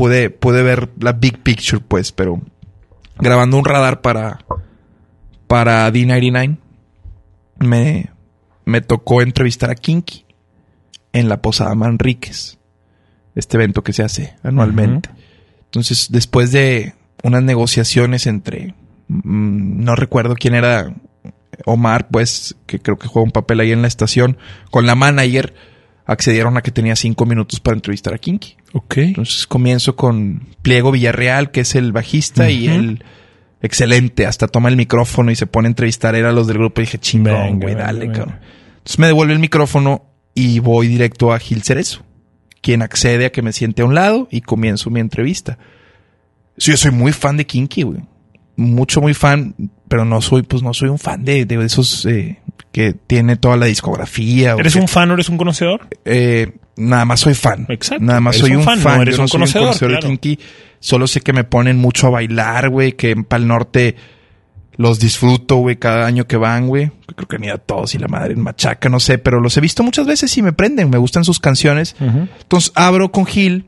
pude, 0.00 0.30
pude 0.30 0.62
ver 0.62 0.88
la 0.98 1.12
big 1.12 1.42
picture, 1.42 1.82
pues, 1.86 2.10
pero 2.10 2.40
grabando 3.18 3.58
un 3.58 3.66
radar 3.66 4.00
para, 4.00 4.38
para 5.46 5.92
D99, 5.92 6.56
me, 7.58 8.10
me 8.64 8.80
tocó 8.80 9.20
entrevistar 9.20 9.68
a 9.68 9.74
Kinky 9.74 10.24
en 11.12 11.28
la 11.28 11.42
Posada 11.42 11.74
Manríquez, 11.74 12.56
este 13.34 13.58
evento 13.58 13.82
que 13.82 13.92
se 13.92 14.02
hace 14.02 14.36
anualmente. 14.42 15.10
Entonces, 15.66 16.08
después 16.10 16.50
de 16.50 16.94
unas 17.22 17.42
negociaciones 17.42 18.26
entre, 18.26 18.74
mm, 19.08 19.84
no 19.84 19.96
recuerdo 19.96 20.34
quién 20.34 20.54
era, 20.54 20.94
Omar, 21.66 22.08
pues, 22.08 22.56
que 22.64 22.78
creo 22.78 22.98
que 22.98 23.06
juega 23.06 23.26
un 23.26 23.32
papel 23.32 23.60
ahí 23.60 23.72
en 23.72 23.82
la 23.82 23.88
estación, 23.88 24.38
con 24.70 24.86
la 24.86 24.94
manager, 24.94 25.52
accedieron 26.06 26.56
a 26.56 26.62
que 26.62 26.70
tenía 26.70 26.96
cinco 26.96 27.26
minutos 27.26 27.60
para 27.60 27.74
entrevistar 27.76 28.14
a 28.14 28.18
Kinky. 28.18 28.56
Ok. 28.72 28.98
Entonces 28.98 29.46
comienzo 29.46 29.96
con 29.96 30.46
Pliego 30.62 30.92
Villarreal, 30.92 31.50
que 31.50 31.60
es 31.60 31.74
el 31.74 31.92
bajista 31.92 32.50
y 32.50 32.68
el 32.68 33.04
excelente. 33.62 34.26
Hasta 34.26 34.48
toma 34.48 34.68
el 34.68 34.76
micrófono 34.76 35.30
y 35.30 35.36
se 35.36 35.46
pone 35.46 35.66
a 35.66 35.70
entrevistar. 35.70 36.14
Era 36.14 36.32
los 36.32 36.46
del 36.46 36.58
grupo 36.58 36.80
y 36.80 36.84
dije, 36.84 36.98
chingón, 36.98 37.60
güey, 37.60 37.74
dale, 37.74 38.00
venga. 38.00 38.14
cabrón. 38.14 38.38
Entonces 38.78 38.98
me 38.98 39.06
devuelve 39.06 39.32
el 39.32 39.38
micrófono 39.38 40.04
y 40.34 40.58
voy 40.60 40.88
directo 40.88 41.32
a 41.32 41.38
Gil 41.38 41.62
Cerezo, 41.62 42.02
quien 42.62 42.82
accede 42.82 43.26
a 43.26 43.32
que 43.32 43.42
me 43.42 43.52
siente 43.52 43.82
a 43.82 43.84
un 43.84 43.94
lado 43.94 44.28
y 44.30 44.40
comienzo 44.40 44.90
mi 44.90 45.00
entrevista. 45.00 45.58
Sí, 46.56 46.70
yo 46.70 46.76
soy 46.76 46.90
muy 46.90 47.12
fan 47.12 47.36
de 47.36 47.46
Kinky, 47.46 47.82
güey. 47.82 48.00
Mucho, 48.56 49.00
muy 49.00 49.14
fan, 49.14 49.54
pero 49.88 50.04
no 50.04 50.20
soy, 50.20 50.42
pues 50.42 50.62
no 50.62 50.74
soy 50.74 50.88
un 50.90 50.98
fan 50.98 51.24
de, 51.24 51.46
de 51.46 51.64
esos 51.64 52.04
eh, 52.06 52.38
que 52.72 52.92
tiene 52.94 53.36
toda 53.36 53.56
la 53.56 53.66
discografía. 53.66 54.54
¿Eres 54.58 54.76
un 54.76 54.88
fan 54.88 55.10
o 55.10 55.14
eres 55.14 55.28
un 55.28 55.36
conocedor? 55.36 55.88
eh, 56.04 56.52
nada 56.76 57.04
más 57.04 57.20
soy 57.20 57.34
fan. 57.34 57.66
Exacto. 57.68 58.04
Nada 58.04 58.20
más 58.20 58.36
soy 58.36 58.52
un 58.56 58.62
fan, 58.64 58.78
fan. 58.80 58.96
no 58.96 59.02
eres 59.02 59.16
Yo 59.16 59.22
un 59.22 59.28
soy 59.28 59.38
conocedor, 59.38 59.74
de 59.78 59.86
claro. 59.88 60.08
Kinky. 60.08 60.38
Solo 60.78 61.06
sé 61.06 61.20
que 61.20 61.32
me 61.32 61.44
ponen 61.44 61.76
mucho 61.76 62.06
a 62.06 62.10
bailar, 62.10 62.68
güey. 62.70 62.92
Que 62.92 63.16
para 63.16 63.42
el 63.42 63.48
norte 63.48 63.96
los 64.76 64.98
disfruto, 64.98 65.56
güey, 65.56 65.76
cada 65.76 66.06
año 66.06 66.26
que 66.26 66.36
van, 66.38 66.68
güey. 66.68 66.90
Creo 67.14 67.28
que 67.28 67.44
ido 67.44 67.54
a 67.54 67.58
todos 67.58 67.94
y 67.94 67.98
la 67.98 68.08
madre 68.08 68.32
en 68.32 68.40
machaca, 68.40 68.88
no 68.88 68.98
sé. 68.98 69.18
Pero 69.18 69.40
los 69.40 69.56
he 69.56 69.60
visto 69.60 69.82
muchas 69.82 70.06
veces 70.06 70.36
y 70.38 70.42
me 70.42 70.52
prenden. 70.54 70.88
Me 70.88 70.96
gustan 70.98 71.24
sus 71.24 71.38
canciones. 71.38 71.96
Entonces 72.00 72.72
abro 72.74 73.12
con 73.12 73.26
Gil, 73.26 73.66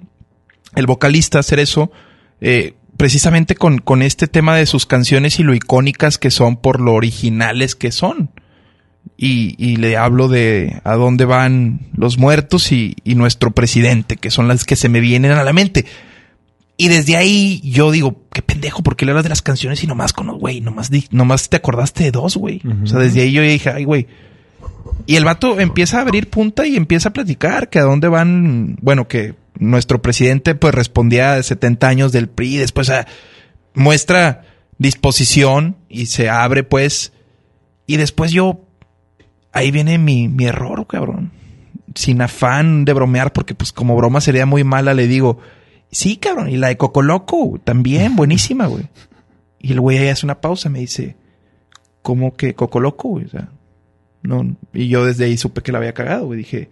el 0.75 0.87
vocalista, 0.87 1.39
hacer 1.41 1.59
eso. 1.59 1.93
eh, 2.41 2.75
precisamente 2.97 3.57
con, 3.57 3.79
con 3.79 4.01
este 4.01 4.27
tema 4.29 4.55
de 4.57 4.65
sus 4.65 4.87
canciones 4.87 5.41
y 5.41 5.43
lo 5.43 5.55
icónicas 5.55 6.19
que 6.19 6.31
son 6.31 6.57
por 6.57 6.81
lo 6.81 6.93
originales 6.95 7.75
que 7.75 7.91
son 7.91 8.31
y, 9.17 9.55
y 9.59 9.77
le 9.77 9.97
hablo 9.97 10.29
de 10.29 10.81
a 10.85 10.95
dónde 10.95 11.25
van 11.25 11.81
los 11.95 12.19
muertos 12.19 12.73
y, 12.73 12.97
y 13.05 13.15
nuestro 13.15 13.51
presidente, 13.53 14.17
que 14.17 14.31
son 14.31 14.49
las 14.49 14.65
que 14.65 14.77
se 14.77 14.89
me 14.89 15.01
vienen 15.01 15.33
a 15.33 15.45
la 15.45 15.53
mente. 15.53 15.85
Y 16.77 16.89
desde 16.89 17.17
ahí 17.17 17.61
yo 17.65 17.91
digo, 17.91 18.23
qué 18.33 18.43
pendejo, 18.43 18.83
¿por 18.83 18.97
qué 18.97 19.05
le 19.05 19.13
hablas 19.13 19.25
de 19.25 19.29
las 19.29 19.43
canciones 19.43 19.85
y 19.85 19.87
nomás 19.87 20.13
con 20.13 20.27
los 20.27 20.39
güey? 20.39 20.61
Nomás, 20.61 20.91
nomás 21.11 21.49
te 21.49 21.59
acordaste 21.59 22.05
de 22.05 22.11
dos, 22.11 22.37
güey. 22.37 22.61
O 22.83 22.87
sea, 22.87 22.99
desde 22.99 23.23
ahí 23.23 23.33
yo 23.33 23.43
dije, 23.43 23.71
ay, 23.71 23.85
güey. 23.85 24.09
Y 25.07 25.17
el 25.17 25.25
vato 25.25 25.61
empieza 25.61 25.99
a 25.99 26.03
abrir 26.03 26.29
punta 26.29 26.67
y 26.67 26.77
empieza 26.77 27.11
a 27.11 27.13
platicar 27.13 27.69
que 27.69 27.79
a 27.79 27.83
dónde 27.83 28.09
van, 28.09 28.77
bueno, 28.81 29.07
que 29.07 29.35
nuestro 29.59 30.03
presidente 30.03 30.55
pues 30.55 30.75
respondía 30.75 31.35
de 31.35 31.43
70 31.43 31.89
años 31.89 32.13
del 32.13 32.29
PRI, 32.29 32.57
después 32.57 32.91
ah, 32.91 33.07
muestra 33.75 34.45
disposición 34.79 35.77
y 35.89 36.07
se 36.07 36.29
abre 36.29 36.65
pues, 36.65 37.13
y 37.87 37.97
después 37.97 38.33
yo, 38.33 38.65
ahí 39.53 39.71
viene 39.71 39.99
mi, 39.99 40.29
mi 40.29 40.47
error, 40.47 40.87
cabrón. 40.87 41.31
Sin 41.95 42.21
afán 42.23 42.85
de 42.85 42.93
bromear, 42.93 43.33
porque 43.33 43.55
pues 43.55 43.73
como 43.73 43.97
broma 43.97 44.21
sería 44.21 44.47
muy 44.47 44.65
mala, 44.65 44.95
le 44.95 45.07
digo, 45.07 45.39
sí, 45.91 46.17
cabrón, 46.17 46.51
y 46.51 46.57
la 46.57 46.69
de 46.69 46.77
Coco 46.77 47.03
Loco, 47.03 47.61
también, 47.63 48.17
buenísima, 48.17 48.67
güey. 48.67 48.89
Y 49.61 49.73
el 49.73 49.81
güey 49.81 49.99
ahí 49.99 50.09
hace 50.09 50.27
una 50.27 50.41
pausa, 50.41 50.69
me 50.69 50.81
dice, 50.81 51.17
¿cómo 52.03 52.35
que 52.35 52.55
Coco 52.55 52.81
Loco, 52.81 53.09
güey? 53.09 53.27
O 53.27 53.29
sea, 53.29 53.49
no, 54.23 54.57
y 54.73 54.89
yo 54.89 55.05
desde 55.05 55.25
ahí 55.25 55.37
supe 55.37 55.63
que 55.63 55.73
la 55.73 55.79
había 55.79 55.95
cagado, 55.95 56.27
güey. 56.27 56.39
Dije, 56.39 56.71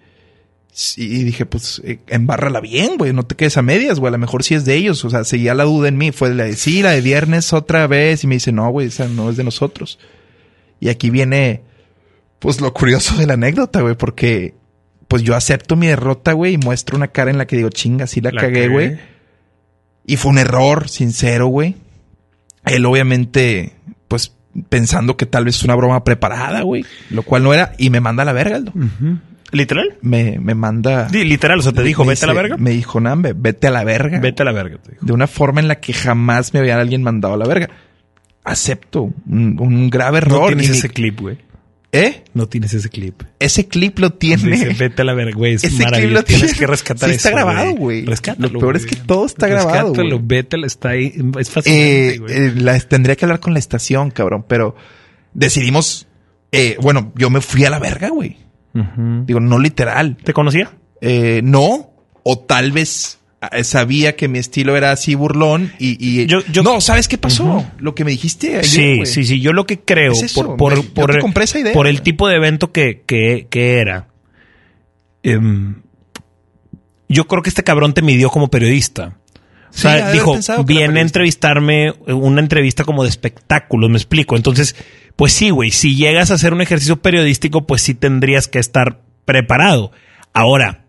sí, 0.72 1.02
y 1.02 1.24
dije, 1.24 1.46
pues, 1.46 1.82
eh, 1.84 1.98
embárrala 2.06 2.60
bien, 2.60 2.96
güey. 2.96 3.12
No 3.12 3.24
te 3.24 3.34
quedes 3.34 3.56
a 3.56 3.62
medias, 3.62 3.98
güey. 3.98 4.08
A 4.08 4.12
lo 4.12 4.18
mejor 4.18 4.44
sí 4.44 4.54
es 4.54 4.64
de 4.64 4.76
ellos. 4.76 5.04
O 5.04 5.10
sea, 5.10 5.24
seguía 5.24 5.54
la 5.54 5.64
duda 5.64 5.88
en 5.88 5.98
mí. 5.98 6.12
Fue 6.12 6.32
la 6.32 6.44
de, 6.44 6.54
sí, 6.54 6.82
la 6.82 6.92
de 6.92 7.00
viernes 7.00 7.52
otra 7.52 7.86
vez. 7.88 8.22
Y 8.22 8.28
me 8.28 8.36
dice, 8.36 8.52
no, 8.52 8.70
güey, 8.70 8.86
esa 8.86 9.08
no 9.08 9.30
es 9.30 9.36
de 9.36 9.44
nosotros. 9.44 9.98
Y 10.78 10.88
aquí 10.90 11.10
viene, 11.10 11.62
pues, 12.40 12.60
lo 12.60 12.74
curioso 12.74 13.16
de 13.16 13.26
la 13.26 13.34
anécdota, 13.34 13.80
güey. 13.80 13.94
Porque, 13.94 14.54
pues, 15.06 15.22
yo 15.22 15.36
acepto 15.36 15.76
mi 15.76 15.86
derrota, 15.86 16.32
güey. 16.32 16.54
Y 16.54 16.58
muestro 16.58 16.96
una 16.96 17.08
cara 17.08 17.30
en 17.30 17.38
la 17.38 17.46
que 17.46 17.56
digo, 17.56 17.68
chinga, 17.70 18.06
sí 18.08 18.20
la, 18.20 18.32
La 18.32 18.40
cagué, 18.40 18.66
güey. 18.68 18.98
Y 20.04 20.16
fue 20.16 20.32
un 20.32 20.38
error 20.38 20.88
sincero, 20.88 21.46
güey. 21.46 21.76
Él 22.64 22.84
obviamente, 22.84 23.74
pues 24.08 24.34
pensando 24.68 25.16
que 25.16 25.24
tal 25.26 25.44
vez 25.44 25.56
es 25.56 25.62
una 25.62 25.74
broma 25.76 26.02
preparada, 26.04 26.62
güey. 26.62 26.84
Lo 27.10 27.22
cual 27.22 27.42
no 27.44 27.54
era. 27.54 27.72
Y 27.78 27.90
me 27.90 28.00
manda 28.00 28.22
a 28.22 28.26
la 28.26 28.32
verga, 28.32 28.56
Aldo. 28.56 28.72
¿Literal? 29.52 29.96
Me, 30.02 30.38
me 30.40 30.54
manda... 30.54 31.08
Sí, 31.08 31.24
literal, 31.24 31.58
o 31.58 31.62
sea, 31.62 31.72
te 31.72 31.82
dijo, 31.82 32.04
vete 32.04 32.24
a 32.24 32.28
la 32.28 32.34
verga. 32.34 32.56
Me 32.56 32.70
dijo, 32.70 33.00
Nambe, 33.00 33.32
vete 33.36 33.66
a 33.66 33.70
la 33.70 33.82
verga. 33.84 34.20
Vete 34.20 34.42
a 34.42 34.44
la 34.44 34.52
verga, 34.52 34.78
te 34.78 34.92
dijo. 34.92 35.04
De 35.06 35.12
una 35.12 35.26
forma 35.26 35.60
en 35.60 35.68
la 35.68 35.80
que 35.80 35.92
jamás 35.92 36.52
me 36.54 36.60
había 36.60 36.78
alguien 36.80 37.02
mandado 37.02 37.34
a 37.34 37.36
la 37.36 37.46
verga. 37.46 37.68
Acepto 38.44 39.02
un, 39.26 39.56
un 39.60 39.90
grave 39.90 40.18
error. 40.18 40.40
No 40.42 40.46
tienes 40.48 40.66
Y 40.68 40.70
mi- 40.70 40.78
ese 40.78 40.88
clip, 40.88 41.20
güey. 41.20 41.38
¿Eh? 41.92 42.22
No 42.34 42.46
tienes 42.48 42.72
ese 42.72 42.88
clip. 42.88 43.22
Ese 43.40 43.66
clip 43.66 43.98
lo 43.98 44.10
tiene. 44.12 44.52
Dice, 44.52 44.68
vete 44.78 45.02
a 45.02 45.04
la 45.04 45.12
verga, 45.14 45.36
güey. 45.36 45.54
Es 45.54 45.64
Ese 45.64 45.84
clip 45.84 46.10
lo 46.12 46.22
Tienes 46.22 46.46
tiene. 46.52 46.58
que 46.58 46.66
rescatar 46.68 47.08
Sí 47.08 47.16
eso. 47.16 47.28
está 47.28 47.30
grabado, 47.30 47.72
güey. 47.74 48.04
Rescátalo. 48.04 48.48
Lo 48.48 48.60
peor 48.60 48.76
es 48.76 48.86
que 48.86 48.94
todo 48.96 49.26
está 49.26 49.48
grabado, 49.48 49.88
Rescátalo, 49.88 50.20
vete, 50.22 50.56
está 50.64 50.90
ahí. 50.90 51.12
Es 51.38 51.50
fascinante, 51.50 52.08
Eh, 52.14 52.18
güey. 52.18 52.32
eh, 52.32 52.52
la- 52.56 52.78
tendría 52.80 53.16
que 53.16 53.24
hablar 53.24 53.40
con 53.40 53.52
la 53.54 53.58
estación, 53.58 54.10
cabrón. 54.12 54.44
Pero 54.46 54.76
decidimos... 55.34 56.06
eh, 56.52 56.76
bueno, 56.80 57.12
yo 57.16 57.30
me 57.30 57.40
fui 57.40 57.64
a 57.64 57.70
la 57.70 57.78
verga, 57.78 58.08
güey. 58.10 58.36
Digo, 58.72 59.40
no 59.40 59.58
literal. 59.58 60.16
¿Te 60.22 60.32
conocía? 60.32 60.70
Eh, 61.00 61.40
no, 61.42 61.90
o 62.22 62.38
tal 62.38 62.70
vez 62.72 63.18
sabía 63.62 64.16
que 64.16 64.28
mi 64.28 64.38
estilo 64.38 64.76
era 64.76 64.92
así 64.92 65.14
burlón 65.14 65.72
y... 65.78 65.96
y- 65.98 66.26
Yo- 66.26 66.44
yo- 66.52 66.62
no, 66.62 66.80
¿sabes 66.80 67.08
qué 67.08 67.16
pasó? 67.18 67.64
Lo 67.78 67.94
que 67.94 68.04
me 68.04 68.10
dijiste 68.10 68.58
ayer, 68.58 68.64
Sí, 68.64 69.06
sí, 69.06 69.24
sí. 69.24 69.40
Yo 69.40 69.52
lo 69.52 69.64
que 69.66 69.80
creo, 69.80 70.12
Es 70.12 70.32
por, 70.34 70.56
por, 70.56 70.76
me- 70.76 70.82
por, 70.82 71.18
compré 71.20 71.44
esa 71.44 71.58
idea, 71.58 71.72
por 71.72 71.86
el 71.86 72.02
tipo 72.02 72.28
de 72.28 72.36
evento 72.36 72.70
que, 72.72 73.02
que, 73.06 73.46
que 73.50 73.78
era, 73.78 74.08
em, 75.22 75.76
yo 77.08 77.26
creo 77.26 77.42
que 77.42 77.48
este 77.48 77.64
cabrón 77.64 77.94
te 77.94 78.02
midió 78.02 78.30
como 78.30 78.48
periodista. 78.48 79.16
O 79.72 79.72
sea, 79.72 80.10
dijo, 80.12 80.32
viene 80.64 80.98
a 80.98 81.02
entrevistarme, 81.02 81.88
eh, 81.88 82.12
una 82.12 82.40
entrevista 82.40 82.84
como 82.84 83.04
de 83.04 83.08
espectáculos, 83.08 83.88
me 83.88 83.96
explico. 83.98 84.36
Entonces, 84.36 84.74
pues 85.16 85.32
sí, 85.32 85.50
güey, 85.50 85.70
si 85.70 85.94
llegas 85.96 86.30
a 86.30 86.34
hacer 86.34 86.52
un 86.52 86.60
ejercicio 86.60 86.96
periodístico, 87.00 87.66
pues 87.66 87.82
sí 87.82 87.94
tendrías 87.94 88.48
que 88.48 88.58
estar 88.58 89.00
preparado. 89.24 89.92
Ahora, 90.32 90.86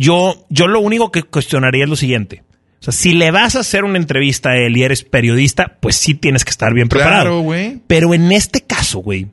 yo, 0.00 0.46
yo 0.48 0.66
lo 0.66 0.80
único 0.80 1.10
que 1.12 1.22
cuestionaría 1.22 1.84
es 1.84 1.90
lo 1.90 1.96
siguiente. 1.96 2.42
O 2.80 2.82
sea, 2.82 2.92
si 2.92 3.12
le 3.12 3.30
vas 3.30 3.56
a 3.56 3.60
hacer 3.60 3.84
una 3.84 3.98
entrevista 3.98 4.50
a 4.50 4.56
él 4.56 4.76
y 4.76 4.82
eres 4.82 5.04
periodista, 5.04 5.76
pues 5.80 5.96
sí 5.96 6.14
tienes 6.14 6.44
que 6.44 6.50
estar 6.50 6.72
bien 6.72 6.88
preparado. 6.88 7.22
Claro, 7.24 7.40
güey. 7.40 7.80
Pero 7.86 8.14
en 8.14 8.32
este 8.32 8.62
caso, 8.62 9.00
güey, 9.00 9.26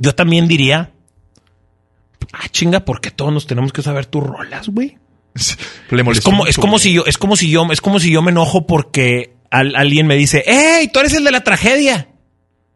yo 0.00 0.14
también 0.14 0.48
diría, 0.48 0.92
ah, 2.32 2.48
chinga, 2.50 2.84
¿por 2.86 3.00
qué 3.02 3.10
todos 3.10 3.32
nos 3.32 3.46
tenemos 3.46 3.72
que 3.72 3.82
saber 3.82 4.06
tus 4.06 4.22
rolas, 4.22 4.68
güey? 4.70 4.96
Le 5.90 6.02
Es 6.12 6.20
como, 6.22 6.38
mucho, 6.38 6.48
es 6.50 6.56
como 6.56 6.72
güey. 6.72 6.82
si 6.82 6.92
yo, 6.94 7.04
es 7.06 7.18
como 7.18 7.36
si 7.36 7.50
yo, 7.50 7.66
es 7.70 7.80
como 7.82 8.00
si 8.00 8.10
yo 8.10 8.22
me 8.22 8.30
enojo 8.30 8.66
porque 8.66 9.34
al- 9.50 9.76
alguien 9.76 10.06
me 10.06 10.16
dice, 10.16 10.42
¡Ey, 10.46 10.88
tú 10.88 11.00
eres 11.00 11.12
el 11.14 11.24
de 11.24 11.30
la 11.32 11.44
tragedia! 11.44 12.08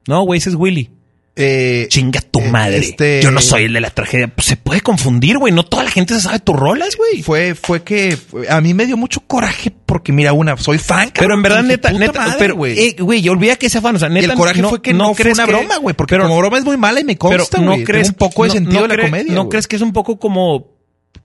No, 0.06 0.22
güey, 0.22 0.38
ese 0.38 0.50
es 0.50 0.54
Willy. 0.54 0.90
Eh, 1.38 1.86
Chinga 1.90 2.22
tu 2.22 2.38
eh, 2.40 2.50
madre. 2.50 2.78
este- 2.78 3.20
Yo 3.22 3.30
no 3.30 3.42
soy 3.42 3.64
el 3.64 3.74
de 3.74 3.80
la 3.82 3.90
tragedia. 3.90 4.26
Pues 4.28 4.46
se 4.46 4.56
puede 4.56 4.80
confundir, 4.80 5.36
güey. 5.36 5.52
No 5.52 5.64
toda 5.64 5.84
la 5.84 5.90
gente 5.90 6.14
se 6.14 6.22
sabe 6.22 6.38
tus 6.40 6.56
rolas, 6.56 6.96
güey. 6.96 7.22
Fue, 7.22 7.54
fue 7.54 7.82
que 7.82 8.16
fue- 8.16 8.48
a 8.48 8.58
mí 8.62 8.72
me 8.72 8.86
dio 8.86 8.96
mucho 8.96 9.20
coraje 9.20 9.70
porque, 9.84 10.12
mira, 10.12 10.32
una, 10.32 10.56
soy 10.56 10.78
fan. 10.78 11.10
Pero 11.14 11.34
en 11.34 11.42
verdad, 11.42 11.62
neta, 11.62 11.92
neta, 11.92 12.20
madre, 12.20 12.36
pero, 12.38 12.56
güey. 12.56 12.78
eh, 12.78 12.96
güey, 12.98 13.28
olvida 13.28 13.56
que 13.56 13.68
sea 13.68 13.82
fan. 13.82 13.96
O 13.96 13.98
sea, 13.98 14.08
neta, 14.08 14.32
el 14.32 14.38
coraje 14.38 14.62
fue 14.62 14.80
que 14.80 14.94
no, 14.94 15.14
fue 15.14 15.24
crees 15.24 15.36
una 15.38 15.44
que- 15.44 15.52
broma, 15.52 15.76
güey, 15.76 15.94
porque 15.94 16.14
pero- 16.14 16.24
como 16.24 16.38
broma 16.38 16.56
es 16.56 16.64
muy 16.64 16.78
mala 16.78 17.00
y 17.00 17.04
me 17.04 17.16
pero 17.16 17.36
consta, 17.36 17.58
no 17.58 17.64
güey. 17.66 17.76
Tengo 17.78 17.86
crees 17.86 18.08
un 18.08 18.14
poco 18.14 18.42
de 18.44 18.48
no- 18.48 18.54
sentido 18.54 18.80
no 18.80 18.88
de 18.88 18.96
la 18.96 19.02
comedia. 19.04 19.32
¿No 19.34 19.48
crees 19.50 19.66
que 19.68 19.76
es 19.76 19.82
un 19.82 19.92
poco 19.92 20.18
como 20.18 20.74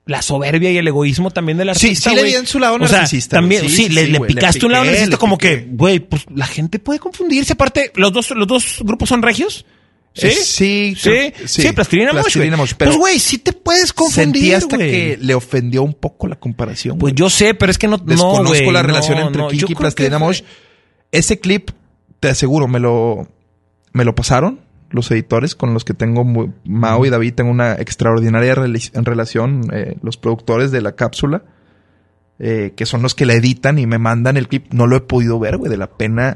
la 0.08 0.22
soberbia 0.22 0.72
y 0.72 0.78
el 0.78 0.88
egoísmo 0.90 1.32
también 1.32 1.58
del 1.58 1.68
Sí, 1.76 1.88
artista? 1.88 2.10
sí 2.10 2.16
le 2.18 2.22
güey? 2.24 2.34
vi 2.34 2.38
en 2.38 2.48
su 2.48 2.60
lado 2.60 2.76
O 2.76 2.86
sea, 2.86 2.98
narcisista, 3.00 3.38
también, 3.38 3.62
sí, 3.62 3.70
Sí, 3.70 3.76
sí, 3.84 3.90
le, 3.90 4.06
sí, 4.08 4.12
le 4.12 4.20
le 4.20 4.26
picaste 4.26 4.66
un 4.66 4.74
lado 4.74 4.84
narcisista 4.84 5.16
le 5.16 5.20
como 5.20 5.38
que, 5.38 5.68
güey, 5.72 6.00
pues 6.00 6.26
la 6.36 6.48
gente 6.48 6.80
puede 6.80 7.00
confundirse. 7.00 7.54
Aparte, 7.54 7.92
los 7.96 8.12
dos, 8.12 8.32
los 8.32 8.46
dos 8.48 8.78
grupos 8.82 9.08
son 9.08 9.22
regios. 9.22 9.66
¿Sí? 10.14 10.28
Eh, 10.28 10.32
sí, 10.32 10.94
Sí, 10.98 11.34
sí, 11.48 11.72
Plastilina 11.72 12.12
Mosh, 12.12 12.22
Plastilina. 12.24 12.58
Mosh, 12.58 12.74
Pues, 12.78 12.98
güey, 12.98 13.20
sí 13.20 13.38
te 13.38 13.54
puedes 13.54 13.94
confundir, 13.94 14.42
Sentí 14.44 14.54
hasta 14.54 14.78
que 14.78 15.18
le 15.22 15.34
ofendió 15.34 15.84
un 15.84 15.94
poco 15.94 16.28
la 16.28 16.36
comparación. 16.38 16.98
Pues 16.98 17.14
yo 17.16 17.30
sé, 17.30 17.54
pero 17.54 17.72
es 17.72 17.78
que 17.78 17.88
no, 17.88 17.98
no, 17.98 18.04
Desconozco 18.04 18.50
güey, 18.50 18.72
la 18.72 18.82
no, 18.82 18.88
relación 18.90 19.18
entre 19.20 19.42
no, 19.42 19.48
Kiki 19.48 19.72
y 19.72 19.76
Plastilina 19.76 20.20
Mosh. 20.20 20.42
Ese 21.14 21.40
clip, 21.40 21.70
te 22.20 22.30
aseguro, 22.30 22.68
me 22.68 22.80
lo, 22.80 23.28
me 23.94 24.04
lo 24.04 24.14
pasaron 24.16 24.60
los 24.90 25.10
editores 25.12 25.56
con 25.56 25.74
los 25.74 25.86
que 25.86 25.94
tengo, 25.94 26.26
muy- 26.26 26.52
Mao 26.66 27.06
y 27.06 27.10
David, 27.10 27.34
tengo 27.34 27.50
una 27.50 27.76
extraordinaria 27.76 28.54
en 28.94 29.06
relación, 29.06 29.62
eh, 29.74 29.96
los 30.04 30.18
productores 30.18 30.72
de 30.72 30.82
la 30.82 30.98
cápsula, 30.98 31.44
eh, 32.40 32.74
que 32.76 32.86
son 32.86 33.02
los 33.02 33.16
que 33.16 33.26
la 33.26 33.34
editan 33.34 33.80
y 33.80 33.86
me 33.88 33.98
mandan 34.00 34.36
el 34.36 34.50
clip. 34.50 34.74
No 34.74 34.88
lo 34.88 34.98
he 34.98 35.02
podido 35.02 35.40
ver, 35.40 35.56
güey, 35.58 35.72
de 35.72 35.78
la 35.78 35.92
pena, 35.92 36.34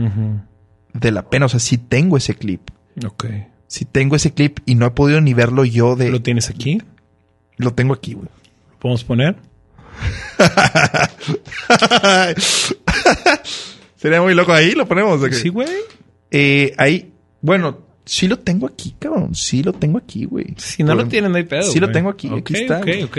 de 0.93 1.11
la 1.11 1.29
pena. 1.29 1.47
O 1.47 1.49
sea, 1.49 1.59
sí 1.59 1.77
tengo 1.77 2.15
ese 2.15 2.35
clip. 2.35 2.69
Ok. 3.05 3.25
Sí 3.68 3.85
tengo 3.85 4.16
ese 4.16 4.34
clip 4.34 4.60
y 4.66 4.76
no 4.76 4.85
he 4.85 4.92
podido 4.92 5.22
ni 5.22 5.34
verlo 5.34 5.66
yo 5.66 5.95
de... 5.95 6.10
¿Lo 6.10 6.22
tienes 6.22 6.50
aquí? 6.50 6.82
Lo 7.58 7.74
tengo 7.74 7.94
aquí, 7.94 8.14
güey. 8.14 8.27
¿Lo 8.72 8.80
podemos 8.80 9.03
poner? 9.03 9.35
Sería 13.95 14.22
muy 14.22 14.35
loco 14.35 14.53
ahí, 14.53 14.74
lo 14.74 14.88
ponemos. 14.88 15.22
Sí, 15.34 15.50
güey. 15.50 15.68
Eh, 16.30 16.74
ahí, 16.77 17.11
bueno, 17.42 17.80
sí 18.06 18.27
lo 18.27 18.38
tengo 18.40 18.68
aquí, 18.68 18.95
cabrón. 19.00 19.34
Sí 19.34 19.64
lo 19.64 19.74
tengo 19.74 19.98
aquí, 19.98 20.26
güey. 20.26 20.53
Si 20.58 20.84
no 20.84 20.94
lo 20.95 21.08
tienen, 21.08 21.32
no 21.32 21.38
hay 21.38 21.44
pedo. 21.44 21.64
Sí 21.64 21.80
lo 21.80 21.92
tengo 21.92 22.10
aquí, 22.10 22.27
Ok, 22.30 22.38
aquí 22.40 22.56
está, 22.56 22.80
Ok, 22.80 22.88
ok. 23.06 23.18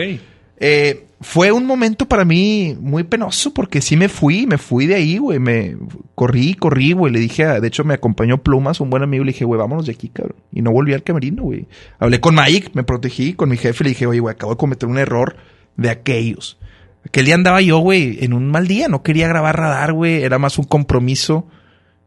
Eh, 0.58 1.02
fue 1.20 1.50
un 1.50 1.64
momento 1.66 2.06
para 2.06 2.24
mí 2.26 2.76
muy 2.78 3.02
penoso 3.04 3.52
porque 3.54 3.80
sí 3.80 3.96
me 3.96 4.08
fui, 4.08 4.46
me 4.46 4.58
fui 4.58 4.86
de 4.86 4.94
ahí, 4.96 5.16
güey. 5.18 5.38
Me 5.38 5.76
corrí, 6.14 6.54
corrí, 6.54 6.92
güey. 6.92 7.12
Le 7.12 7.18
dije, 7.20 7.44
a- 7.44 7.60
de 7.60 7.68
hecho 7.68 7.84
me 7.84 7.94
acompañó 7.94 8.42
Plumas, 8.42 8.80
un 8.80 8.90
buen 8.90 9.02
amigo. 9.02 9.24
Le 9.24 9.32
dije, 9.32 9.44
güey, 9.44 9.58
vámonos 9.58 9.86
de 9.86 9.92
aquí, 9.92 10.08
cabrón. 10.10 10.36
Y 10.52 10.60
no 10.62 10.72
volví 10.72 10.92
al 10.92 11.02
camerino, 11.02 11.42
güey. 11.44 11.66
Hablé 11.98 12.20
con 12.20 12.34
Mike, 12.34 12.70
me 12.74 12.84
protegí, 12.84 13.32
con 13.32 13.48
mi 13.48 13.56
jefe. 13.56 13.84
Le 13.84 13.90
dije, 13.90 14.06
oye, 14.06 14.20
güey, 14.20 14.32
acabo 14.34 14.52
de 14.52 14.58
cometer 14.58 14.88
un 14.88 14.98
error 14.98 15.36
de 15.76 15.88
aquellos. 15.90 16.58
Aquel 17.06 17.24
día 17.26 17.34
andaba 17.34 17.60
yo, 17.62 17.78
güey, 17.78 18.18
en 18.24 18.32
un 18.34 18.48
mal 18.50 18.66
día. 18.68 18.88
No 18.88 19.02
quería 19.02 19.28
grabar 19.28 19.56
radar, 19.58 19.92
güey. 19.94 20.22
Era 20.22 20.38
más 20.38 20.58
un 20.58 20.64
compromiso. 20.66 21.46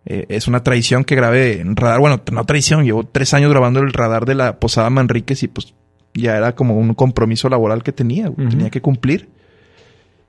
Eh, 0.05 0.25
es 0.29 0.47
una 0.47 0.61
tradición 0.63 1.03
que 1.03 1.15
grabé 1.15 1.61
en 1.61 1.75
radar. 1.75 1.99
Bueno, 1.99 2.21
no 2.31 2.45
tradición. 2.45 2.83
Llevo 2.83 3.05
tres 3.05 3.33
años 3.33 3.49
grabando 3.49 3.79
el 3.79 3.91
radar 3.93 4.25
de 4.25 4.35
la 4.35 4.59
Posada 4.59 4.89
Manríquez 4.89 5.41
y 5.43 5.47
pues 5.47 5.73
ya 6.19 6.38
era 6.38 6.56
como 6.56 6.77
un 6.77 6.93
compromiso 6.93 7.49
laboral 7.49 7.83
que 7.83 7.91
tenía, 7.91 8.27
güey. 8.27 8.49
Tenía 8.49 8.69
que 8.69 8.81
cumplir. 8.81 9.30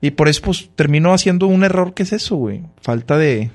Y 0.01 0.11
por 0.11 0.27
eso, 0.27 0.41
pues, 0.43 0.69
terminó 0.75 1.13
haciendo 1.13 1.47
un 1.47 1.63
error 1.63 1.93
que 1.93 2.03
es 2.03 2.13
eso, 2.13 2.35
güey. 2.35 2.63
Falta 2.81 3.17
de... 3.17 3.51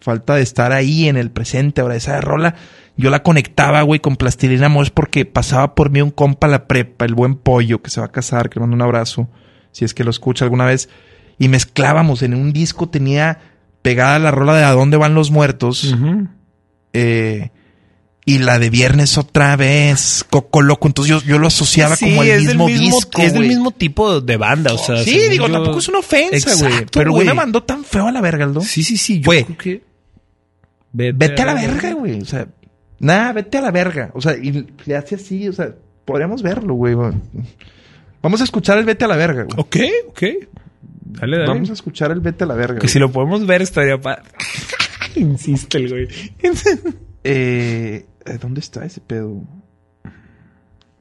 Falta 0.00 0.34
de 0.34 0.42
estar 0.42 0.72
ahí 0.72 1.08
en 1.08 1.16
el 1.16 1.30
presente. 1.30 1.80
Ahora, 1.80 1.96
esa 1.96 2.20
rola, 2.20 2.56
yo 2.96 3.08
la 3.08 3.22
conectaba, 3.22 3.80
güey, 3.82 4.00
con 4.00 4.16
Plastilina 4.16 4.68
Mosh 4.68 4.90
porque 4.92 5.24
pasaba 5.24 5.74
por 5.74 5.88
mí 5.88 6.02
un 6.02 6.10
compa 6.10 6.46
a 6.46 6.50
la 6.50 6.66
prepa, 6.66 7.06
el 7.06 7.14
buen 7.14 7.36
pollo, 7.36 7.80
que 7.80 7.88
se 7.88 8.00
va 8.00 8.06
a 8.06 8.12
casar, 8.12 8.50
que 8.50 8.56
le 8.56 8.60
mando 8.60 8.76
un 8.76 8.82
abrazo, 8.82 9.28
si 9.72 9.86
es 9.86 9.94
que 9.94 10.04
lo 10.04 10.10
escucha 10.10 10.44
alguna 10.44 10.66
vez. 10.66 10.90
Y 11.38 11.48
mezclábamos, 11.48 12.22
en 12.22 12.34
un 12.34 12.52
disco 12.52 12.90
tenía 12.90 13.38
pegada 13.80 14.18
la 14.18 14.30
rola 14.30 14.54
de 14.54 14.64
A 14.64 14.72
dónde 14.72 14.98
van 14.98 15.14
los 15.14 15.30
muertos. 15.30 15.96
Eh, 16.92 17.50
y 18.26 18.38
la 18.38 18.58
de 18.58 18.70
viernes 18.70 19.18
otra 19.18 19.54
vez, 19.56 20.24
Coco 20.30 20.62
Loco. 20.62 20.86
Entonces 20.88 21.10
yo, 21.10 21.22
yo 21.28 21.38
lo 21.38 21.46
asociaba 21.48 21.94
Sí, 21.96 22.06
como 22.06 22.22
al 22.22 22.40
mismo, 22.40 22.66
disco. 22.68 23.20
Es 23.22 23.34
del 23.34 23.46
mismo 23.46 23.70
tipo 23.70 24.20
de 24.20 24.36
banda, 24.36 24.72
o 24.72 24.78
sea. 24.78 25.02
Sí, 25.04 25.28
digo, 25.28 25.46
yo- 25.46 25.52
tampoco 25.52 25.78
es 25.78 25.88
una 25.88 25.98
ofensa, 25.98 26.54
güey. 26.56 26.86
Pero 26.90 27.12
güey 27.12 27.26
me 27.26 27.34
mandó 27.34 27.62
tan 27.62 27.84
feo 27.84 28.06
a 28.08 28.12
la 28.12 28.20
verga, 28.20 28.44
Aldo. 28.44 28.60
Sí, 28.62 28.82
sí, 28.82 28.96
sí. 28.96 29.20
Yo 29.20 29.30
creo 29.30 29.58
que. 29.58 29.82
Vete 30.92 31.42
a 31.42 31.46
la 31.46 31.54
verga, 31.54 31.92
güey. 31.92 32.20
O 32.20 32.24
sea, 32.24 32.46
nada, 32.98 33.32
vete 33.32 33.58
a 33.58 33.60
la 33.60 33.70
verga. 33.70 34.10
O 34.14 34.20
sea, 34.22 34.34
y 34.36 34.66
le 34.86 34.96
hace 34.96 35.16
así, 35.16 35.48
o 35.48 35.52
sea, 35.52 35.74
podríamos 36.04 36.42
verlo, 36.42 36.74
güey. 36.74 36.94
Vamos 38.22 38.40
a 38.40 38.44
escuchar 38.44 38.78
el 38.78 38.84
vete 38.84 39.04
a 39.04 39.08
la 39.08 39.16
verga, 39.16 39.42
güey. 39.44 39.56
Ok, 39.58 39.76
ok. 40.08 40.22
Dale, 41.06 41.36
dale. 41.36 41.48
Vamos 41.48 41.68
a 41.70 41.74
escuchar 41.74 42.10
el 42.10 42.20
vete 42.20 42.44
a 42.44 42.46
la 42.46 42.54
verga. 42.54 42.78
Que 42.78 42.88
si 42.88 42.98
lo 42.98 43.12
podemos 43.12 43.44
ver 43.46 43.60
estaría 43.60 44.00
para. 44.00 44.22
Insiste 45.14 45.76
el 45.78 45.88
güey. 45.90 46.08
Eh, 47.22 48.04
¿Dónde 48.40 48.60
está 48.60 48.84
ese 48.84 49.00
pedo? 49.00 49.42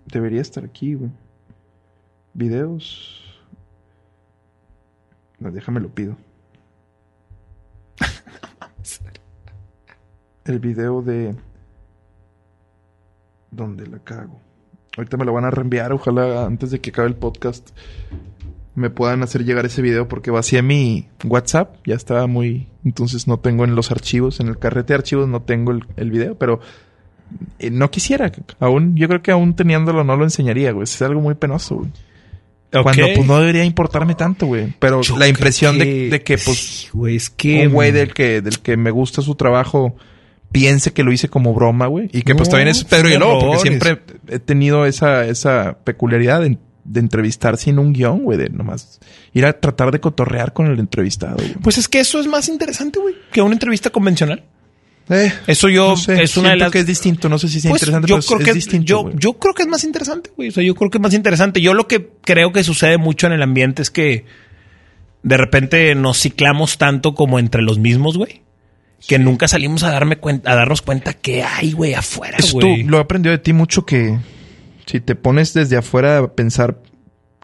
Debería 0.06 0.42
estar 0.42 0.66
aquí, 0.66 0.96
güey. 0.96 1.12
Videos. 2.34 3.22
No, 5.40 5.52
déjame 5.52 5.80
lo 5.80 5.90
pido. 5.90 6.18
El 10.46 10.60
video 10.60 11.02
de... 11.02 11.36
¿Dónde 13.52 13.88
la 13.88 14.00
cago? 14.00 14.42
Ahorita 14.98 15.16
me 15.16 15.26
lo 15.26 15.34
van 15.34 15.46
a 15.46 15.52
reenviar. 15.52 15.94
Ojalá 15.94 16.46
antes 16.46 16.72
de 16.72 16.82
que 16.82 16.90
acabe 16.90 17.08
el 17.08 17.16
podcast 17.16 17.70
me 18.76 18.90
puedan 18.90 19.24
hacer 19.24 19.46
llegar 19.46 19.66
ese 19.66 19.82
video 19.82 20.08
porque 20.08 20.32
vacié 20.32 20.62
mi 20.62 21.08
WhatsApp. 21.24 21.78
Ya 21.86 21.96
estaba 21.96 22.28
muy... 22.28 22.68
Entonces 22.84 23.28
no 23.28 23.40
tengo 23.40 23.64
en 23.64 23.76
los 23.76 23.92
archivos, 23.92 24.40
en 24.40 24.48
el 24.48 24.60
carrete 24.60 24.94
de 24.94 24.98
archivos 24.98 25.30
no 25.30 25.44
tengo 25.44 25.72
el, 25.72 25.86
el 25.96 26.12
video, 26.12 26.38
pero 26.38 26.60
eh, 27.60 27.70
no 27.70 27.90
quisiera. 27.92 28.32
Aún, 28.60 28.96
yo 28.96 29.08
creo 29.08 29.22
que 29.22 29.32
aún 29.32 29.56
teniéndolo 29.56 30.04
no 30.04 30.16
lo 30.16 30.24
enseñaría, 30.24 30.72
güey. 30.72 30.84
Es 30.84 31.02
algo 31.02 31.22
muy 31.22 31.36
penoso, 31.36 31.76
güey. 31.78 31.90
Cuando 32.72 33.06
pues 33.16 33.28
no 33.28 33.40
debería 33.40 33.64
importarme 33.64 34.16
tanto, 34.16 34.48
güey. 34.48 34.74
Pero 34.80 35.02
Yo 35.02 35.16
la 35.18 35.28
impresión 35.28 35.78
que- 35.78 35.86
de, 35.86 36.10
de 36.10 36.24
que, 36.24 36.38
pues, 36.40 36.58
Sí, 36.58 36.88
güey, 36.92 37.16
es 37.16 37.30
que... 37.30 37.68
un 37.68 37.74
güey 37.74 37.92
del 37.92 38.14
que, 38.16 38.42
del 38.42 38.60
que 38.60 38.78
me 38.78 38.90
gusta 38.90 39.22
su 39.22 39.36
trabajo 39.36 39.96
piense 40.52 40.92
que 40.92 41.04
lo 41.04 41.12
hice 41.12 41.30
como 41.30 41.54
broma, 41.54 41.86
güey. 41.88 42.10
Y 42.12 42.24
que 42.24 42.34
pues 42.34 42.50
también 42.50 42.70
es 42.70 42.84
Pedro 42.84 43.10
y 43.10 43.14
el 43.14 43.20
Lobo, 43.20 43.40
porque 43.48 43.60
siempre 43.60 44.00
he 44.28 44.40
tenido 44.40 44.86
esa, 44.88 45.26
esa 45.28 45.78
peculiaridad 45.84 46.42
de, 46.42 46.58
de 46.84 47.00
entrevistar 47.00 47.58
sin 47.58 47.78
un 47.78 47.94
guion, 47.94 48.24
güey. 48.24 48.40
De 48.40 48.50
nomás 48.50 49.00
ir 49.34 49.46
a 49.46 49.54
tratar 49.60 49.92
de 49.92 50.00
cotorrear 50.00 50.54
con 50.54 50.66
el 50.68 50.80
entrevistado. 50.80 51.38
Pues 51.62 51.78
es 51.78 51.88
que 51.88 52.00
eso 52.00 52.20
es 52.20 52.26
más 52.28 52.50
interesante, 52.50 53.00
güey, 53.00 53.14
que 53.32 53.42
una 53.44 53.54
entrevista 53.54 53.92
convencional. 53.92 54.44
Eh, 55.10 55.32
Eso 55.48 55.68
yo 55.70 55.90
no 55.90 55.98
sé, 55.98 56.24
es 56.24 56.38
una 56.38 56.52
de 56.52 56.56
las 56.58 56.72
que 56.72 56.80
es 56.80 56.86
distinto. 56.86 57.28
No 57.30 57.38
sé 57.38 57.50
si 57.50 57.60
sea 57.60 57.70
Pues, 57.72 57.82
interesante, 57.82 58.08
yo 58.08 58.16
pero 58.16 58.28
creo 58.28 58.40
es, 58.40 58.44
que 58.46 58.50
es 58.52 58.56
distinto, 58.56 58.86
yo, 58.86 59.12
yo 59.18 59.34
creo 59.34 59.54
que 59.54 59.64
es 59.64 59.68
más 59.68 59.84
interesante, 59.84 60.32
güey. 60.36 60.50
O 60.50 60.52
sea, 60.52 60.64
yo 60.64 60.76
creo 60.76 60.90
que 60.90 60.98
es 60.98 61.02
más 61.02 61.14
interesante. 61.14 61.62
Yo 61.62 61.74
lo 61.74 61.88
que 61.88 62.10
creo 62.24 62.52
que 62.54 62.64
sucede 62.64 62.98
mucho 62.98 63.28
en 63.28 63.34
el 63.34 63.42
ambiente 63.42 63.82
es 63.82 63.90
que 63.92 64.26
de 65.24 65.38
repente 65.38 65.94
nos 65.96 66.20
ciclamos 66.22 66.78
tanto 66.78 67.16
como 67.16 67.38
entre 67.40 67.62
los 67.62 67.80
mismos, 67.80 68.18
güey. 68.18 68.42
Que 69.06 69.20
nunca 69.20 69.50
salimos 69.50 69.84
a 69.84 69.92
darme 69.92 70.16
cuenta, 70.18 70.50
a 70.52 70.56
darnos 70.56 70.82
cuenta 70.82 71.14
que 71.14 71.44
hay, 71.44 71.74
güey, 71.74 71.94
afuera, 71.94 72.38
Eso 72.38 72.54
güey. 72.54 72.84
tú 72.84 72.90
lo 72.90 72.98
he 72.98 73.02
aprendido 73.02 73.32
de 73.32 73.40
ti 73.40 73.52
mucho 73.52 73.86
que 73.86 74.18
si 74.86 75.02
te 75.02 75.16
pones 75.16 75.54
desde 75.54 75.76
afuera 75.76 76.18
a 76.20 76.28
pensar, 76.34 76.80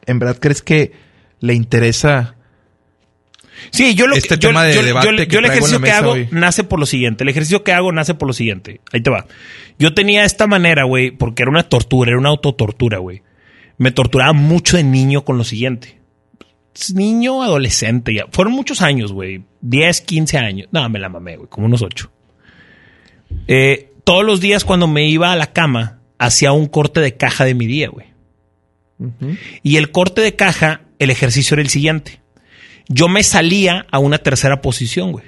¿en 0.06 0.20
verdad 0.20 0.38
crees 0.40 0.62
que 0.62 0.94
le 1.42 1.54
interesa? 1.54 2.36
Sí, 3.72 3.96
yo 3.96 4.08
lo 4.08 4.16
Este 4.16 4.30
que, 4.30 4.36
yo- 4.36 4.50
tema 4.50 4.64
de 4.66 4.74
yo- 4.76 4.84
debate 4.84 5.08
yo- 5.12 5.16
que 5.18 5.28
yo 5.28 5.40
el 5.40 5.46
ejercicio 5.46 5.82
que 5.82 5.92
hago 5.92 6.12
hoy. 6.12 6.28
nace 6.32 6.64
por 6.64 6.80
lo 6.80 6.86
siguiente. 6.86 7.24
El 7.24 7.30
ejercicio 7.30 7.64
que 7.64 7.72
hago 7.74 7.92
nace 7.92 8.14
por 8.14 8.28
lo 8.28 8.34
siguiente. 8.34 8.82
Ahí 8.92 9.02
te 9.02 9.10
va. 9.10 9.26
Yo 9.78 9.94
tenía 9.94 10.24
esta 10.26 10.48
manera, 10.48 10.84
güey, 10.84 11.12
porque 11.12 11.44
era 11.44 11.52
una 11.52 11.64
tortura, 11.64 12.10
era 12.12 12.20
una 12.20 12.30
autotortura, 12.30 12.98
güey. 13.00 13.22
Me 13.78 13.92
torturaba 13.92 14.34
mucho 14.34 14.78
de 14.78 14.84
niño 14.84 15.24
con 15.24 15.38
lo 15.38 15.44
siguiente. 15.44 16.00
Es 16.76 16.94
Niño, 16.94 17.44
adolescente, 17.44 18.14
ya. 18.14 18.26
Fueron 18.32 18.54
muchos 18.54 18.82
años, 18.82 19.12
güey. 19.12 19.44
10, 19.62 20.02
15 20.02 20.38
años. 20.38 20.68
No, 20.72 20.88
me 20.90 21.00
la 21.00 21.10
mamé, 21.10 21.36
güey, 21.38 21.50
como 21.50 21.66
unos 21.66 21.82
8. 21.82 22.12
Eh, 23.48 23.92
todos 24.04 24.26
los 24.26 24.40
días 24.42 24.66
cuando 24.66 24.88
me 24.88 25.08
iba 25.08 25.32
a 25.32 25.36
la 25.36 25.52
cama, 25.54 26.00
hacía 26.18 26.52
un 26.52 26.68
corte 26.68 27.00
de 27.00 27.16
caja 27.18 27.46
de 27.46 27.54
mi 27.56 27.68
día, 27.68 27.90
güey. 27.90 28.08
Y 29.64 29.78
el 29.78 29.92
corte 29.92 30.20
de 30.22 30.36
caja, 30.36 30.82
el 31.00 31.10
ejercicio 31.10 31.56
era 31.56 31.62
el 31.62 31.70
siguiente. 31.70 32.19
Yo 32.90 33.08
me 33.08 33.24
salía 33.24 33.86
a 33.92 34.00
una 34.00 34.18
tercera 34.18 34.62
posición, 34.62 35.12
güey, 35.12 35.26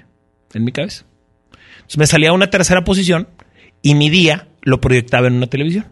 en 0.54 0.66
mi 0.66 0.72
cabeza. 0.72 1.06
Entonces 1.76 1.98
me 1.98 2.08
salía 2.08 2.30
a 2.30 2.34
una 2.34 2.50
tercera 2.50 2.84
posición 2.84 3.30
y 3.84 3.94
mi 3.96 4.10
día 4.10 4.50
lo 4.62 4.82
proyectaba 4.82 5.28
en 5.28 5.36
una 5.36 5.48
televisión. 5.48 5.86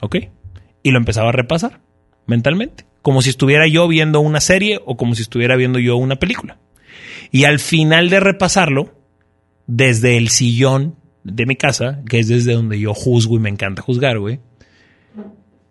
¿Ok? 0.00 0.16
Y 0.82 0.90
lo 0.90 0.98
empezaba 0.98 1.28
a 1.28 1.32
repasar 1.32 1.80
mentalmente, 2.26 2.86
como 3.02 3.20
si 3.20 3.30
estuviera 3.30 3.66
yo 3.66 3.86
viendo 3.86 4.20
una 4.20 4.40
serie 4.40 4.80
o 4.84 4.96
como 4.96 5.14
si 5.14 5.22
estuviera 5.22 5.56
viendo 5.56 5.78
yo 5.78 5.96
una 5.96 6.16
película. 6.16 6.58
Y 7.30 7.44
al 7.44 7.58
final 7.58 8.08
de 8.08 8.20
repasarlo, 8.20 8.94
desde 9.66 10.16
el 10.16 10.30
sillón 10.30 10.96
de 11.22 11.44
mi 11.44 11.56
casa, 11.56 12.02
que 12.08 12.18
es 12.18 12.28
desde 12.28 12.54
donde 12.54 12.78
yo 12.78 12.94
juzgo 12.94 13.36
y 13.36 13.40
me 13.40 13.50
encanta 13.50 13.82
juzgar, 13.82 14.18
güey, 14.18 14.40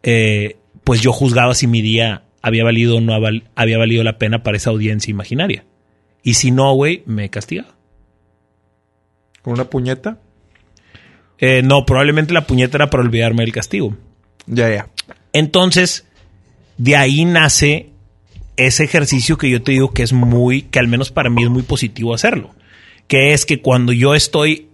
eh, 0.03 0.57
pues 0.83 1.01
yo 1.01 1.11
juzgaba 1.11 1.55
si 1.55 1.65
mi 1.65 1.81
día 1.81 2.24
había 2.45 2.63
valido 2.63 2.97
o 2.97 3.01
no 3.01 3.15
había 3.55 3.77
valido 3.79 4.03
la 4.03 4.19
pena 4.19 4.43
para 4.43 4.57
esa 4.57 4.69
audiencia 4.69 5.09
imaginaria. 5.09 5.65
Y 6.21 6.35
si 6.35 6.51
no, 6.51 6.75
güey, 6.75 7.01
me 7.07 7.31
castigaba. 7.31 7.75
¿Con 9.41 9.53
una 9.53 9.67
puñeta? 9.67 10.19
Eh, 11.39 11.63
no, 11.63 11.87
probablemente 11.87 12.35
la 12.35 12.45
puñeta 12.45 12.77
era 12.77 12.91
para 12.91 13.01
olvidarme 13.01 13.41
del 13.41 13.51
castigo. 13.51 13.97
Ya, 14.45 14.69
ya. 14.69 14.89
Entonces, 15.33 16.05
de 16.77 16.95
ahí 16.95 17.25
nace 17.25 17.89
ese 18.57 18.83
ejercicio 18.83 19.39
que 19.39 19.49
yo 19.49 19.63
te 19.63 19.71
digo 19.71 19.91
que 19.91 20.03
es 20.03 20.13
muy, 20.13 20.61
que 20.61 20.77
al 20.77 20.87
menos 20.87 21.09
para 21.09 21.31
mí 21.31 21.43
es 21.43 21.49
muy 21.49 21.63
positivo 21.63 22.13
hacerlo. 22.13 22.53
Que 23.07 23.33
es 23.33 23.47
que 23.47 23.59
cuando 23.59 23.91
yo 23.91 24.13
estoy 24.13 24.69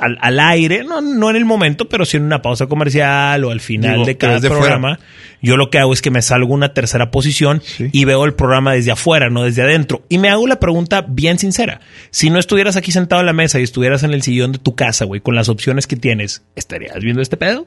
al, 0.00 0.18
al 0.20 0.40
aire, 0.40 0.82
no, 0.84 1.00
no 1.00 1.30
en 1.30 1.36
el 1.36 1.44
momento, 1.44 1.88
pero 1.88 2.04
sí 2.04 2.16
en 2.16 2.24
una 2.24 2.42
pausa 2.42 2.66
comercial 2.66 3.44
o 3.44 3.50
al 3.50 3.60
final 3.60 3.92
Digo, 3.94 4.06
de 4.06 4.16
cada 4.16 4.40
programa, 4.40 4.98
yo 5.42 5.56
lo 5.56 5.70
que 5.70 5.78
hago 5.78 5.92
es 5.92 6.02
que 6.02 6.10
me 6.10 6.22
salgo 6.22 6.52
una 6.54 6.74
tercera 6.74 7.10
posición 7.10 7.62
Sí. 7.64 7.88
y 7.92 8.04
veo 8.04 8.24
el 8.24 8.34
programa 8.34 8.72
desde 8.72 8.90
afuera, 8.92 9.30
no 9.30 9.42
desde 9.44 9.62
adentro. 9.62 10.02
Y 10.08 10.18
me 10.18 10.28
hago 10.28 10.46
la 10.46 10.58
pregunta 10.60 11.04
bien 11.08 11.38
sincera. 11.38 11.80
Si 12.10 12.30
no 12.30 12.38
estuvieras 12.38 12.76
aquí 12.76 12.92
sentado 12.92 13.20
en 13.20 13.26
la 13.26 13.32
mesa 13.32 13.60
y 13.60 13.62
estuvieras 13.62 14.02
en 14.02 14.12
el 14.12 14.22
sillón 14.22 14.52
de 14.52 14.58
tu 14.58 14.74
casa, 14.74 15.04
güey, 15.04 15.20
con 15.20 15.34
las 15.34 15.48
opciones 15.48 15.86
que 15.86 15.96
tienes, 15.96 16.44
¿estarías 16.56 16.98
viendo 17.00 17.22
este 17.22 17.36
pedo? 17.36 17.66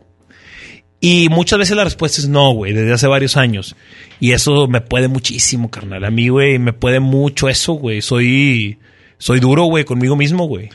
Y 0.99 1.27
muchas 1.29 1.59
veces 1.59 1.75
la 1.75 1.83
respuesta 1.83 2.21
es 2.21 2.29
no, 2.29 2.51
güey, 2.53 2.71
desde 2.71 2.93
hace 2.93 3.07
varios 3.07 3.35
años. 3.35 3.75
Y 4.21 4.31
eso 4.31 4.67
me 4.69 4.79
puede 4.79 5.09
muchísimo, 5.09 5.69
carnal. 5.69 6.05
A 6.05 6.11
mí, 6.11 6.29
güey, 6.29 6.59
me 6.59 6.71
puede 6.71 7.01
mucho 7.01 7.49
eso, 7.49 7.73
güey. 7.73 8.01
Soy, 8.01 8.77
soy 9.17 9.41
duro, 9.41 9.65
güey, 9.65 9.83
conmigo 9.83 10.15
mismo, 10.15 10.45
güey. 10.47 10.69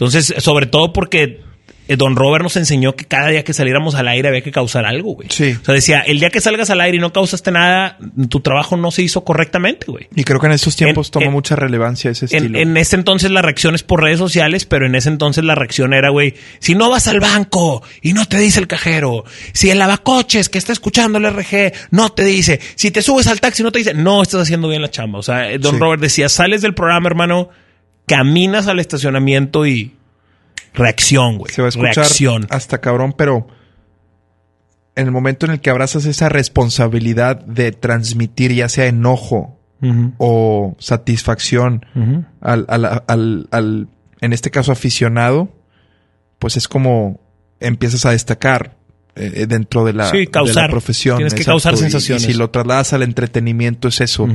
Entonces, 0.00 0.32
sobre 0.38 0.64
todo 0.64 0.94
porque 0.94 1.40
eh, 1.88 1.96
Don 1.96 2.16
Robert 2.16 2.42
nos 2.44 2.56
enseñó 2.56 2.94
que 2.96 3.04
cada 3.04 3.28
día 3.28 3.42
que 3.44 3.52
saliéramos 3.52 3.94
al 3.96 4.08
aire 4.08 4.28
había 4.28 4.40
que 4.42 4.50
causar 4.52 4.86
algo, 4.86 5.14
güey. 5.16 5.28
Sí. 5.30 5.56
O 5.60 5.64
sea, 5.64 5.74
decía, 5.74 6.00
el 6.00 6.20
día 6.20 6.30
que 6.30 6.40
salgas 6.40 6.70
al 6.70 6.80
aire 6.80 6.96
y 6.96 7.00
no 7.00 7.12
causaste 7.12 7.50
nada, 7.50 7.98
tu 8.30 8.40
trabajo 8.40 8.76
no 8.78 8.92
se 8.92 9.02
hizo 9.02 9.24
correctamente, 9.24 9.86
güey. 9.88 10.06
Y 10.16 10.24
creo 10.24 10.40
que 10.40 10.46
en 10.46 10.52
estos 10.52 10.74
tiempos 10.76 11.08
En- 11.08 11.12
toma 11.12 11.26
en- 11.26 11.32
mucha 11.32 11.54
relevancia 11.56 12.12
ese 12.12 12.24
estilo. 12.26 12.58
en 12.58 12.76
ese 12.78 12.96
entonces 12.96 13.30
la 13.30 13.42
reacción 13.42 13.74
es 13.74 13.82
por 13.82 14.02
redes 14.02 14.18
sociales, 14.18 14.64
pero 14.64 14.86
en 14.86 14.94
ese 14.94 15.10
entonces 15.10 15.44
la 15.44 15.54
reacción 15.54 15.92
era, 15.92 16.08
güey, 16.08 16.34
si 16.60 16.74
no 16.74 16.88
vas 16.88 17.06
al 17.08 17.20
banco 17.20 17.82
y 18.00 18.14
no 18.14 18.24
te 18.24 18.38
dice 18.38 18.58
el 18.60 18.68
cajero, 18.68 19.24
si 19.52 19.68
el 19.68 19.78
lavacoches 19.80 20.48
que 20.48 20.56
está 20.58 20.72
escuchando 20.72 21.18
el 21.18 21.26
RG 21.26 21.72
no 21.90 22.08
te 22.10 22.24
dice, 22.24 22.58
si 22.76 22.90
te 22.90 23.02
subes 23.02 23.26
al 23.26 23.40
taxi 23.40 23.62
no 23.64 23.70
te 23.72 23.80
dice, 23.80 23.92
no 23.92 24.22
estás 24.22 24.40
haciendo 24.42 24.66
bien 24.68 24.80
la 24.80 24.90
chamba. 24.90 25.18
O 25.18 25.22
sea, 25.22 25.50
eh, 25.50 25.58
Don 25.58 25.74
Sí. 25.74 25.80
Robert 25.80 26.00
decía, 26.00 26.28
sales 26.30 26.62
del 26.62 26.72
programa, 26.72 27.08
hermano, 27.08 27.50
caminas 28.10 28.66
al 28.66 28.80
estacionamiento 28.80 29.66
y 29.66 29.94
reacción, 30.74 31.38
güey. 31.38 31.52
Se 31.52 31.62
va 31.62 31.66
a 31.66 31.70
escuchar 31.70 31.94
Reacción. 31.94 32.46
hasta 32.50 32.80
cabrón, 32.80 33.14
pero 33.16 33.46
en 34.96 35.06
el 35.06 35.12
momento 35.12 35.46
en 35.46 35.52
el 35.52 35.60
que 35.60 35.70
abrazas 35.70 36.04
esa 36.06 36.28
responsabilidad 36.28 37.36
de 37.44 37.72
transmitir 37.72 38.52
ya 38.52 38.68
sea 38.68 38.86
enojo 38.86 39.56
o 40.18 40.76
satisfacción 40.78 41.86
al, 42.42 42.66
al- 42.68 43.02
al- 43.06 43.48
al- 43.50 43.88
en 44.20 44.32
este 44.34 44.50
caso 44.50 44.72
aficionado, 44.72 45.48
pues 46.38 46.58
es 46.58 46.68
como 46.68 47.18
empiezas 47.60 48.04
a 48.04 48.10
destacar 48.10 48.76
eh, 49.16 49.46
dentro 49.48 49.84
de 49.86 49.94
la, 49.94 50.10
Sí, 50.10 50.18
de 50.18 50.26
causar. 50.26 50.64
la 50.64 50.70
profesión. 50.70 51.16
Tienes 51.16 51.32
que 51.34 51.44
causar 51.44 51.76
sensaciones. 51.78 52.24
Y, 52.24 52.32
si 52.32 52.34
lo 52.38 52.50
trasladas 52.50 52.92
al 52.92 53.02
entretenimiento 53.02 53.88
es 53.88 54.00
eso. 54.02 54.28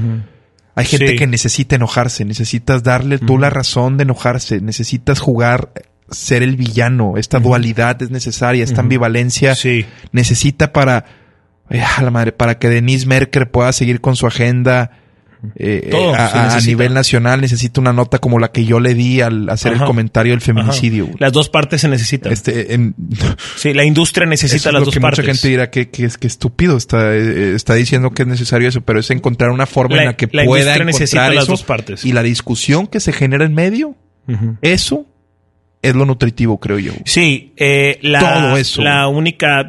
Hay 0.76 0.86
gente 0.86 1.08
Sí. 1.12 1.16
que 1.16 1.28
necesita 1.28 1.76
enojarse, 1.78 2.26
necesitas 2.26 2.84
darle 2.84 3.18
tú 3.18 3.38
la 3.38 3.50
razón 3.50 3.96
de 3.98 4.04
enojarse, 4.04 4.60
necesitas 4.62 5.20
jugar, 5.20 5.72
ser 6.12 6.44
el 6.44 6.56
villano, 6.56 7.14
esta 7.18 7.40
dualidad 7.40 8.02
es 8.04 8.12
necesaria, 8.12 8.64
esta 8.64 8.82
ambivalencia 8.82 9.56
Sí. 9.56 9.86
necesita 10.12 10.72
para, 10.74 11.06
a 11.98 12.02
la 12.04 12.12
madre, 12.12 12.32
para 12.32 12.60
que 12.60 12.70
Denise 12.70 13.08
Merker 13.08 13.50
pueda 13.50 13.72
seguir 13.72 14.02
con 14.02 14.16
su 14.16 14.28
agenda 14.28 14.92
eh, 15.56 15.88
Todo 15.92 16.14
eh, 16.14 16.18
a, 16.18 16.60
nivel 16.66 16.94
nacional, 16.94 17.42
necesita 17.42 17.80
una 17.82 17.94
nota 17.94 18.20
como 18.20 18.40
la 18.40 18.52
que 18.52 18.66
yo 18.66 18.80
le 18.80 18.94
di 18.94 19.22
al 19.22 19.50
hacer 19.50 19.74
Ajá. 19.74 19.84
el 19.84 19.88
comentario 19.88 20.34
del 20.34 20.42
feminicidio. 20.42 21.10
Las 21.20 21.32
dos 21.34 21.50
partes 21.50 21.82
se 21.82 21.88
necesitan. 21.88 22.32
Este, 22.34 22.74
en- 22.74 22.96
Sí, 23.56 23.74
la 23.74 23.84
industria 23.86 24.24
eso 24.26 24.30
necesita 24.30 24.70
es 24.70 24.74
las 24.74 24.80
lo 24.82 24.86
dos 24.86 24.94
que 24.94 25.02
partes. 25.02 25.20
mucha 25.26 25.34
gente 25.34 25.48
dirá 25.48 25.70
que, 25.70 25.90
que 25.90 26.06
es 26.06 26.18
que 26.18 26.28
estúpido 26.28 26.78
está, 26.78 27.16
eh, 27.16 27.54
está 27.56 27.74
diciendo 27.76 28.12
que 28.12 28.24
es 28.24 28.28
necesario 28.28 28.70
eso, 28.70 28.82
pero 28.82 29.00
es 29.00 29.10
encontrar 29.12 29.52
una 29.52 29.66
forma 29.66 29.96
La- 29.98 30.02
en 30.04 30.08
la 30.10 30.16
que 30.18 30.26
la 30.32 30.44
pueda 30.46 30.62
industria 30.62 30.74
encontrar 30.74 30.86
necesita 30.86 31.34
las 31.34 31.48
dos 31.48 31.64
partes. 31.64 32.06
Y 32.06 32.12
la 32.14 32.24
discusión 32.24 32.88
que 32.88 33.00
se 33.00 33.12
genera 33.14 33.46
en 33.46 33.54
medio, 33.54 33.96
eso 34.62 35.06
es 35.82 35.94
lo 35.94 36.06
nutritivo, 36.06 36.60
creo 36.60 36.80
yo. 36.80 36.94
Sí, 37.06 37.54
eh, 37.58 38.00
la, 38.02 38.20
Todo 38.20 38.58
eso. 38.58 38.82
la 38.82 39.08
única, 39.08 39.64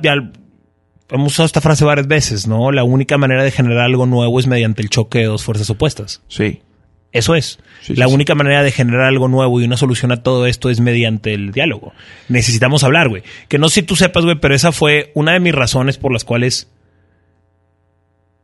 hemos 1.11 1.33
usado 1.33 1.47
esta 1.47 1.61
frase 1.61 1.85
varias 1.85 2.07
veces, 2.09 2.47
¿no? 2.47 2.73
La 2.73 2.85
única 2.85 3.19
manera 3.19 3.45
de 3.45 3.51
generar 3.51 3.81
algo 3.85 4.07
nuevo 4.07 4.39
es 4.41 4.47
mediante 4.47 4.83
el 4.83 4.91
choque 4.91 5.21
de 5.21 5.25
dos 5.27 5.45
fuerzas 5.45 5.71
opuestas. 5.71 6.23
Sí. 6.29 6.61
Eso 7.13 7.35
es. 7.35 7.59
Sí, 7.83 7.95
la 7.95 8.09
sí, 8.09 8.15
única 8.15 8.35
manera 8.35 8.63
de 8.63 8.73
generar 8.73 9.03
algo 9.07 9.29
nuevo 9.29 9.61
y 9.61 9.65
una 9.65 9.77
solución 9.79 10.13
a 10.13 10.23
todo 10.23 10.47
esto 10.47 10.69
es 10.69 10.81
mediante 10.81 11.33
el 11.33 11.53
diálogo. 11.53 11.93
Necesitamos 12.29 12.85
hablar, 12.85 13.09
güey. 13.09 13.23
Que 13.49 13.59
no 13.59 13.69
sé 13.69 13.77
si 13.77 13.83
tú 13.85 13.97
sepas, 13.97 14.25
güey, 14.25 14.37
pero 14.39 14.55
esa 14.55 14.73
fue 14.73 15.13
una 15.15 15.33
de 15.33 15.41
mis 15.41 15.55
razones 15.55 15.97
por 15.97 16.13
las 16.13 16.25
cuales 16.25 16.69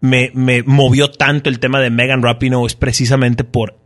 me, 0.01 0.31
me 0.35 0.63
movió 0.63 1.11
tanto 1.11 1.51
el 1.51 1.59
tema 1.59 1.81
de 1.81 1.91
Megan 1.91 2.23
Rapinoe 2.23 2.67
es 2.67 2.75
precisamente 2.75 3.45
por 3.45 3.77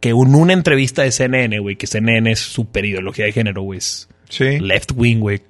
que 0.00 0.10
en 0.10 0.16
una 0.16 0.52
entrevista 0.54 1.02
de 1.02 1.12
CNN, 1.12 1.58
güey, 1.58 1.76
que 1.76 1.86
CNN 1.86 2.30
es 2.30 2.38
super 2.40 2.84
ideología 2.86 3.26
de 3.26 3.32
género, 3.32 3.62
güey, 3.62 3.78
es 3.78 4.08
Sí. 4.30 4.58
left 4.58 4.92
wing, 4.96 5.18
güey, 5.18 5.42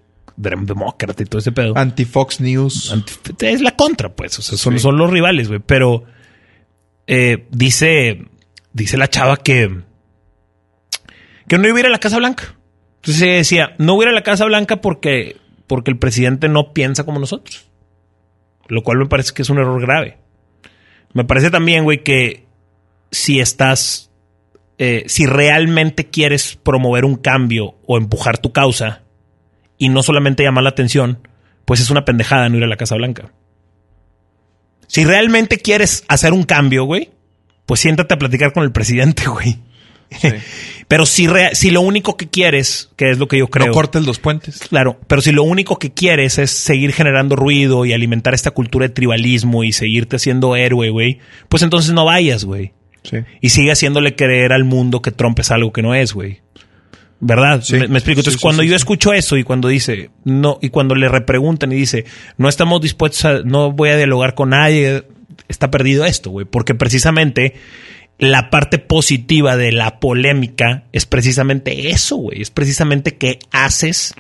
demócrata 0.43 1.23
y 1.23 1.27
todo 1.27 1.39
ese 1.39 1.53
pedo. 1.53 1.77
Anti-Fox 1.77 2.41
News. 2.41 2.93
Anti- 2.93 3.47
Es 3.47 3.61
la 3.61 3.77
contra, 3.77 4.09
pues. 4.15 4.39
O 4.39 4.43
sea, 4.43 4.57
son, 4.59 4.75
Sí. 4.75 4.79
son 4.81 4.97
los 4.97 5.11
rivales, 5.11 5.49
güey. 5.49 5.61
Pero 5.65 6.05
eh, 7.07 7.47
dice, 7.51 8.25
dice 8.73 8.97
la 8.97 9.09
chava 9.09 9.37
que, 9.39 9.83
que 11.49 11.59
no 11.59 11.67
iba 11.69 11.77
a 11.77 11.81
ir 11.81 11.87
a 11.87 11.91
la 11.91 11.99
Casa 11.99 12.19
Blanca. 12.19 12.55
Entonces 12.97 13.23
ella 13.23 13.35
decía, 13.37 13.75
no 13.79 13.95
voy 13.95 14.05
a 14.05 14.09
ir 14.09 14.13
a 14.13 14.15
la 14.15 14.23
Casa 14.23 14.45
Blanca 14.45 14.81
porque, 14.81 15.37
porque 15.67 15.91
el 15.91 15.99
presidente 15.99 16.49
no 16.49 16.73
piensa 16.73 17.05
como 17.05 17.19
nosotros. 17.19 17.67
Lo 18.69 18.83
cual 18.83 18.99
me 18.99 19.07
parece 19.07 19.33
que 19.35 19.43
es 19.43 19.51
un 19.51 19.59
error 19.59 19.81
grave. 19.81 20.19
Me 21.13 21.25
parece 21.25 21.51
también, 21.51 21.83
güey, 21.85 22.05
que 22.05 22.47
si 23.11 23.41
estás, 23.41 24.11
eh, 24.79 25.05
si 25.09 25.27
realmente 25.27 26.07
quieres 26.07 26.57
promover 26.63 27.05
un 27.05 27.17
cambio 27.17 27.75
o 27.87 27.97
empujar 27.99 28.39
tu 28.39 28.53
causa 28.53 29.03
y 29.81 29.89
no 29.89 30.05
solamente 30.05 30.45
llamar 30.45 30.63
la 30.63 30.71
atención, 30.71 31.27
pues 31.65 31.81
es 31.81 31.91
una 31.91 32.05
pendejada 32.05 32.49
no 32.49 32.59
ir 32.59 32.65
a 32.65 32.69
la 32.69 32.77
Casa 32.77 32.95
Blanca. 32.97 33.33
Si 34.87 35.05
realmente 35.05 35.57
quieres 35.57 36.05
hacer 36.07 36.35
un 36.35 36.43
cambio, 36.43 36.85
güey, 36.85 37.11
pues 37.65 37.81
siéntate 37.81 38.13
a 38.13 38.19
platicar 38.19 38.53
con 38.53 38.63
el 38.63 38.73
presidente, 38.73 39.27
güey. 39.27 39.57
pero 40.87 41.07
si, 41.07 41.27
si 41.53 41.71
lo 41.71 41.81
único 41.81 42.19
que 42.19 42.29
quieres, 42.29 42.91
que 42.97 43.11
es 43.11 43.19
lo 43.19 43.27
que 43.27 43.39
yo 43.39 43.49
creo. 43.49 43.69
No 43.69 43.73
cortes 43.73 44.05
los 44.05 44.19
puentes. 44.19 44.61
Claro, 44.69 45.01
pero 45.07 45.23
si 45.23 45.33
lo 45.33 45.45
único 45.45 45.79
que 45.79 45.93
quieres 45.93 46.39
es 46.39 46.51
seguir 46.51 46.93
generando 46.93 47.35
ruido 47.35 47.87
y 47.87 47.95
alimentar 47.95 48.35
esta 48.35 48.51
cultura 48.51 48.87
de 48.87 48.93
tribalismo 48.93 49.65
y 49.65 49.73
seguirte 49.73 50.17
haciendo 50.17 50.57
héroe, 50.57 50.91
güey, 50.91 51.21
pues 51.49 51.63
entonces 51.63 51.95
no 51.95 52.05
vayas, 52.05 52.45
güey. 52.45 52.75
Sí. 53.03 53.17
Y 53.41 53.49
sigue 53.49 53.73
haciéndole 53.73 54.15
creer 54.15 54.53
al 54.53 54.65
mundo 54.65 55.01
que 55.01 55.11
Trump 55.11 55.39
es 55.39 55.51
algo 55.51 55.73
que 55.73 55.81
no 55.81 55.95
es, 55.95 56.13
güey. 56.13 56.43
¿Verdad? 57.21 57.63
Me, 57.71 57.99
explico. 57.99 58.21
Entonces, 58.21 58.41
cuando 58.41 58.63
yo 58.63 58.75
escucho 58.75 59.13
eso 59.13 59.37
y 59.37 59.45
cuando 59.45 59.69
dice, 59.69 60.11
no, 60.25 60.59
y 60.63 60.71
cuando 60.71 60.95
le 60.95 61.09
repreguntan 61.09 61.71
y 61.71 61.77
dice, 61.77 62.07
no 62.39 62.49
estamos 62.49 62.81
dispuestos 62.81 63.25
a, 63.27 63.43
no 63.43 63.73
voy 63.73 63.91
a 63.91 63.97
dialogar 63.97 64.35
con 64.35 64.51
nadie, 64.51 65.05
está 65.47 65.71
perdido 65.71 66.07
esto, 66.07 66.31
güey. 66.31 66.47
Porque 66.47 66.75
precisamente 66.75 67.55
la 68.19 68.49
parte 68.49 68.79
positiva 68.79 69.57
de 69.57 69.73
la 69.73 70.01
polémica 70.01 70.85
es 70.93 71.05
precisamente 71.05 71.91
eso, 71.91 72.17
güey. 72.17 72.41
Es 72.41 72.51
precisamente 72.51 73.17
que 73.17 73.39
haces, 73.51 74.15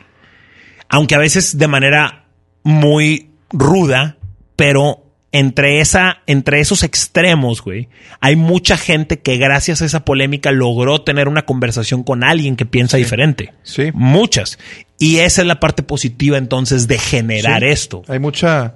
aunque 0.90 1.14
a 1.14 1.18
veces 1.18 1.56
de 1.56 1.68
manera 1.68 2.26
muy 2.62 3.30
ruda, 3.50 4.18
pero 4.56 4.99
entre 5.32 5.80
esa, 5.80 6.18
entre 6.26 6.60
esos 6.60 6.82
extremos, 6.82 7.62
güey, 7.62 7.88
hay 8.20 8.34
mucha 8.34 8.76
gente 8.76 9.20
que 9.20 9.36
gracias 9.36 9.80
a 9.80 9.84
esa 9.84 10.04
polémica 10.04 10.50
logró 10.50 11.02
tener 11.02 11.28
una 11.28 11.42
conversación 11.42 12.02
con 12.02 12.24
alguien 12.24 12.56
que 12.56 12.66
piensa 12.66 12.96
diferente. 12.96 13.52
Sí. 13.62 13.90
Muchas. 13.94 14.58
Y 14.98 15.18
esa 15.18 15.42
es 15.42 15.46
la 15.46 15.60
parte 15.60 15.82
positiva 15.82 16.36
entonces 16.36 16.88
de 16.88 16.98
generar 16.98 17.62
esto. 17.62 18.02
Hay 18.08 18.18
mucha, 18.18 18.74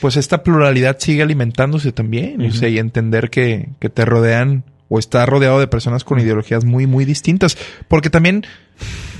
pues 0.00 0.16
esta 0.16 0.42
pluralidad 0.42 0.98
sigue 0.98 1.22
alimentándose 1.22 1.92
también. 1.92 2.40
y 2.42 2.78
entender 2.78 3.30
que, 3.30 3.70
que 3.80 3.88
te 3.88 4.04
rodean 4.04 4.64
o 4.90 4.98
está 4.98 5.24
rodeado 5.26 5.58
de 5.58 5.68
personas 5.68 6.04
con 6.04 6.20
ideologías 6.20 6.64
muy, 6.64 6.86
muy 6.86 7.06
distintas. 7.06 7.56
Porque 7.88 8.10
también 8.10 8.44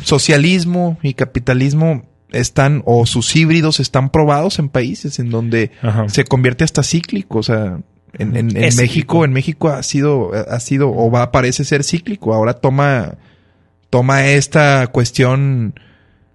socialismo 0.03 0.99
y 1.03 1.15
capitalismo 1.15 2.05
están, 2.31 2.82
o 2.84 3.07
sus 3.07 3.34
híbridos 3.34 3.81
están 3.81 4.10
probados 4.10 4.58
en 4.58 4.68
países 4.68 5.18
en 5.18 5.31
donde 5.31 5.70
se 6.08 6.24
convierte 6.24 6.65
hasta 6.65 6.82
cíclico. 6.82 7.39
O 7.39 7.42
sea, 7.42 7.81
en, 8.15 8.36
en, 8.36 8.76
México, 8.76 9.24
en 9.24 9.32
México 9.32 9.68
ha 9.68 9.82
sido, 9.82 10.32
ha 10.32 10.60
sido, 10.60 10.90
o 10.90 11.10
va, 11.10 11.31
parece 11.32 11.65
ser 11.65 11.84
cíclico. 11.84 12.34
Ahora 12.34 12.55
toma, 12.55 13.16
toma 13.90 14.26
esta 14.26 14.86
cuestión 14.89 15.74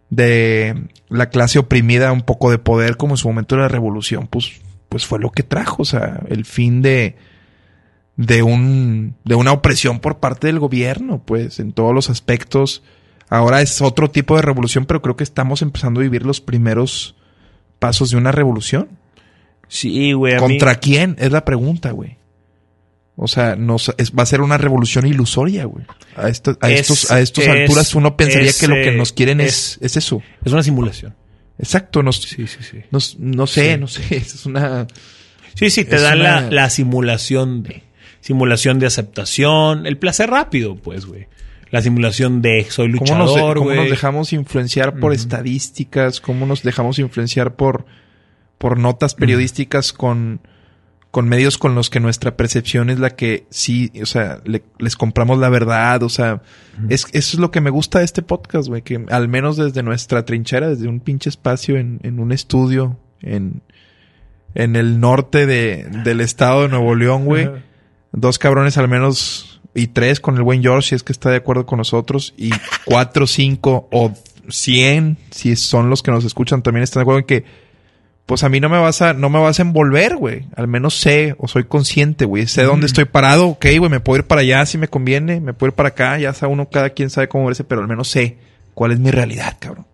de 0.10 0.76
la 1.10 1.30
clase 1.30 1.60
oprimida 1.60 2.12
un 2.12 2.22
poco 2.22 2.52
de 2.52 2.60
poder 2.60 2.98
como 2.98 3.14
en 3.14 3.18
su 3.18 3.28
momento 3.28 3.56
de 3.56 3.62
la 3.62 3.68
revolución, 3.68 4.28
pues, 4.28 4.62
pues 4.90 5.06
fue 5.06 5.20
lo 5.20 5.32
que 5.32 5.44
trajo, 5.44 5.82
o 5.82 5.86
sea, 5.86 6.22
el 6.30 6.46
fin 6.46 6.82
de, 6.82 7.16
de 8.16 8.44
un, 8.44 9.16
de 9.24 9.36
una 9.36 9.52
opresión 9.52 10.00
por 10.00 10.20
parte 10.20 10.48
del 10.48 10.60
gobierno, 10.60 11.24
pues, 11.24 11.60
en 11.60 11.72
todos 11.72 11.94
los 11.94 12.10
aspectos. 12.10 12.84
Ahora 13.34 13.64
es 13.64 13.82
otro 13.82 14.12
tipo 14.12 14.36
de 14.36 14.44
revolución, 14.44 14.86
pero 14.86 15.02
creo 15.02 15.18
que 15.18 15.24
estamos 15.24 15.64
empezando 15.64 16.00
a 16.00 16.04
vivir 16.04 16.24
los 16.24 16.40
primeros 16.40 17.16
pasos 17.80 18.12
de 18.12 18.18
una 18.18 18.32
revolución. 18.32 18.90
Sí, 19.68 20.14
güey. 20.14 20.38
¿Contra 20.38 20.76
quién? 20.76 21.16
Es 21.18 21.32
la 21.32 21.44
pregunta, 21.44 21.90
güey. 21.94 22.18
O 23.16 23.28
sea, 23.28 23.58
va 23.58 24.22
a 24.22 24.26
ser 24.28 24.42
una 24.42 24.60
revolución 24.60 25.08
ilusoria, 25.08 25.66
güey. 25.66 25.84
A, 26.16 26.30
esto, 26.30 26.56
a 26.62 26.70
estos, 26.70 27.10
a 27.10 27.22
estas 27.22 27.48
alturas 27.48 27.96
uno 27.96 28.16
pensaría 28.16 28.52
que 28.54 28.68
lo 28.68 28.76
que 28.76 28.92
nos 28.92 29.14
quieren 29.14 29.42
es, 29.42 29.80
es, 29.82 29.98
eso. 29.98 30.22
Es 30.46 30.54
una 30.54 30.62
simulación. 30.62 31.16
Exacto. 31.58 32.04
Nos, 32.04 32.22
sí, 32.22 32.46
sí, 32.46 32.60
sí. 32.62 32.84
no 32.92 33.00
sé, 33.48 33.80
no 33.80 33.88
sé. 33.88 34.04
Es 34.16 34.46
una... 34.46 34.86
Sí, 35.56 35.72
sí, 35.72 35.86
te 35.86 36.00
da 36.00 36.16
la, 36.16 36.52
la, 36.52 36.70
simulación 36.70 37.64
de... 37.64 37.82
Simulación 38.22 38.78
de 38.78 38.86
aceptación. 38.86 39.88
El 39.88 39.98
placer 39.98 40.30
rápido, 40.30 40.76
pues, 40.76 41.08
güey. 41.08 41.26
La 41.74 41.82
simulación 41.82 42.44
de 42.44 42.68
soy 42.70 42.88
luchador, 42.88 43.58
¿Cómo 43.58 43.70
nos, 43.72 43.78
nos 43.78 43.90
dejamos 43.90 44.32
influenciar 44.32 45.00
por 45.00 45.12
estadísticas? 45.12 46.22
¿Cómo 46.22 46.46
nos 46.46 46.62
dejamos 46.62 47.00
influenciar 47.00 47.56
por, 47.56 47.88
por 48.60 48.78
notas 48.78 49.16
periodísticas 49.16 49.92
con 49.92 50.40
con 51.10 51.28
medios 51.28 51.58
con 51.58 51.74
los 51.74 51.90
que 51.90 52.00
nuestra 52.00 52.38
percepción 52.38 52.92
es 52.92 53.00
la 53.00 53.12
que 53.12 53.48
sí, 53.50 53.92
o 54.02 54.06
sea, 54.06 54.42
les 54.78 54.96
compramos 54.96 55.40
la 55.40 55.50
verdad, 55.50 56.04
o 56.04 56.10
sea, 56.10 56.44
es, 56.90 57.06
eso 57.12 57.38
es 57.38 57.40
lo 57.40 57.50
que 57.50 57.62
me 57.62 57.72
gusta 57.72 58.00
de 58.00 58.06
este 58.06 58.22
podcast, 58.22 58.68
güey, 58.68 58.84
que 58.84 59.04
al 59.10 59.28
menos 59.28 59.58
desde 59.58 59.82
nuestra 59.82 60.26
trinchera, 60.26 60.70
desde 60.70 60.88
un 60.88 61.00
pinche 61.00 61.30
espacio 61.30 61.78
en, 61.78 62.00
en 62.04 62.20
un 62.20 62.32
estudio 62.32 63.00
en, 63.22 63.62
en 64.54 64.76
el 64.76 65.00
norte 65.00 65.48
de, 65.48 65.88
del 66.04 66.22
estado 66.22 66.64
de 66.64 66.70
Nuevo 66.70 66.94
León, 66.94 67.26
güey, 67.26 67.50
dos 68.12 68.38
cabrones 68.38 68.78
al 68.78 68.88
menos 68.88 69.53
y 69.76 69.88
tres 69.88 70.20
con 70.20 70.36
el 70.36 70.44
buen 70.44 70.62
George, 70.62 70.90
si 70.90 70.96
es 70.96 71.04
que 71.04 71.12
está 71.12 71.30
de 71.30 71.38
acuerdo 71.38 71.66
con 71.66 71.78
nosotros, 71.78 72.34
y 72.38 72.52
cuatro, 72.86 73.28
cinco 73.28 73.88
o 73.92 74.14
cien, 74.50 75.18
si 75.32 75.56
son 75.56 75.90
los 75.90 76.04
que 76.04 76.12
nos 76.12 76.26
escuchan, 76.26 76.62
también 76.62 76.84
están 76.84 77.02
de 77.02 77.04
acuerdo 77.04 77.20
en 77.20 77.26
que 77.26 77.64
pues 78.26 78.44
a 78.44 78.50
mí 78.50 78.60
no 78.60 78.70
me 78.70 78.80
vas 78.80 79.02
a, 79.02 79.14
no 79.14 79.30
me 79.30 79.40
vas 79.40 79.60
a 79.60 79.64
envolver, 79.64 80.16
güey. 80.16 80.48
Al 80.56 80.68
menos 80.68 80.98
sé 80.98 81.36
o 81.40 81.48
soy 81.48 81.66
consciente, 81.66 82.24
güey. 82.24 82.48
Sé 82.48 82.64
dónde 82.64 82.86
estoy 82.86 83.04
parado, 83.06 83.48
ok, 83.48 83.66
güey. 83.78 83.90
Me 83.90 84.00
puedo 84.00 84.20
ir 84.20 84.28
para 84.28 84.42
allá 84.42 84.66
si 84.66 84.78
me 84.78 84.88
conviene, 84.88 85.42
me 85.42 85.54
puedo 85.54 85.72
ir 85.72 85.76
para 85.76 85.90
acá, 85.90 86.18
ya 86.18 86.34
sea 86.34 86.48
uno, 86.48 86.70
cada 86.70 86.92
quien 86.92 87.10
sabe 87.10 87.28
cómo 87.28 87.46
verse, 87.48 87.66
pero 87.66 87.82
al 87.82 87.88
menos 87.88 88.10
sé 88.10 88.38
cuál 88.74 88.94
es 88.94 89.00
mi 89.00 89.12
realidad, 89.12 89.58
cabrón. 89.60 89.86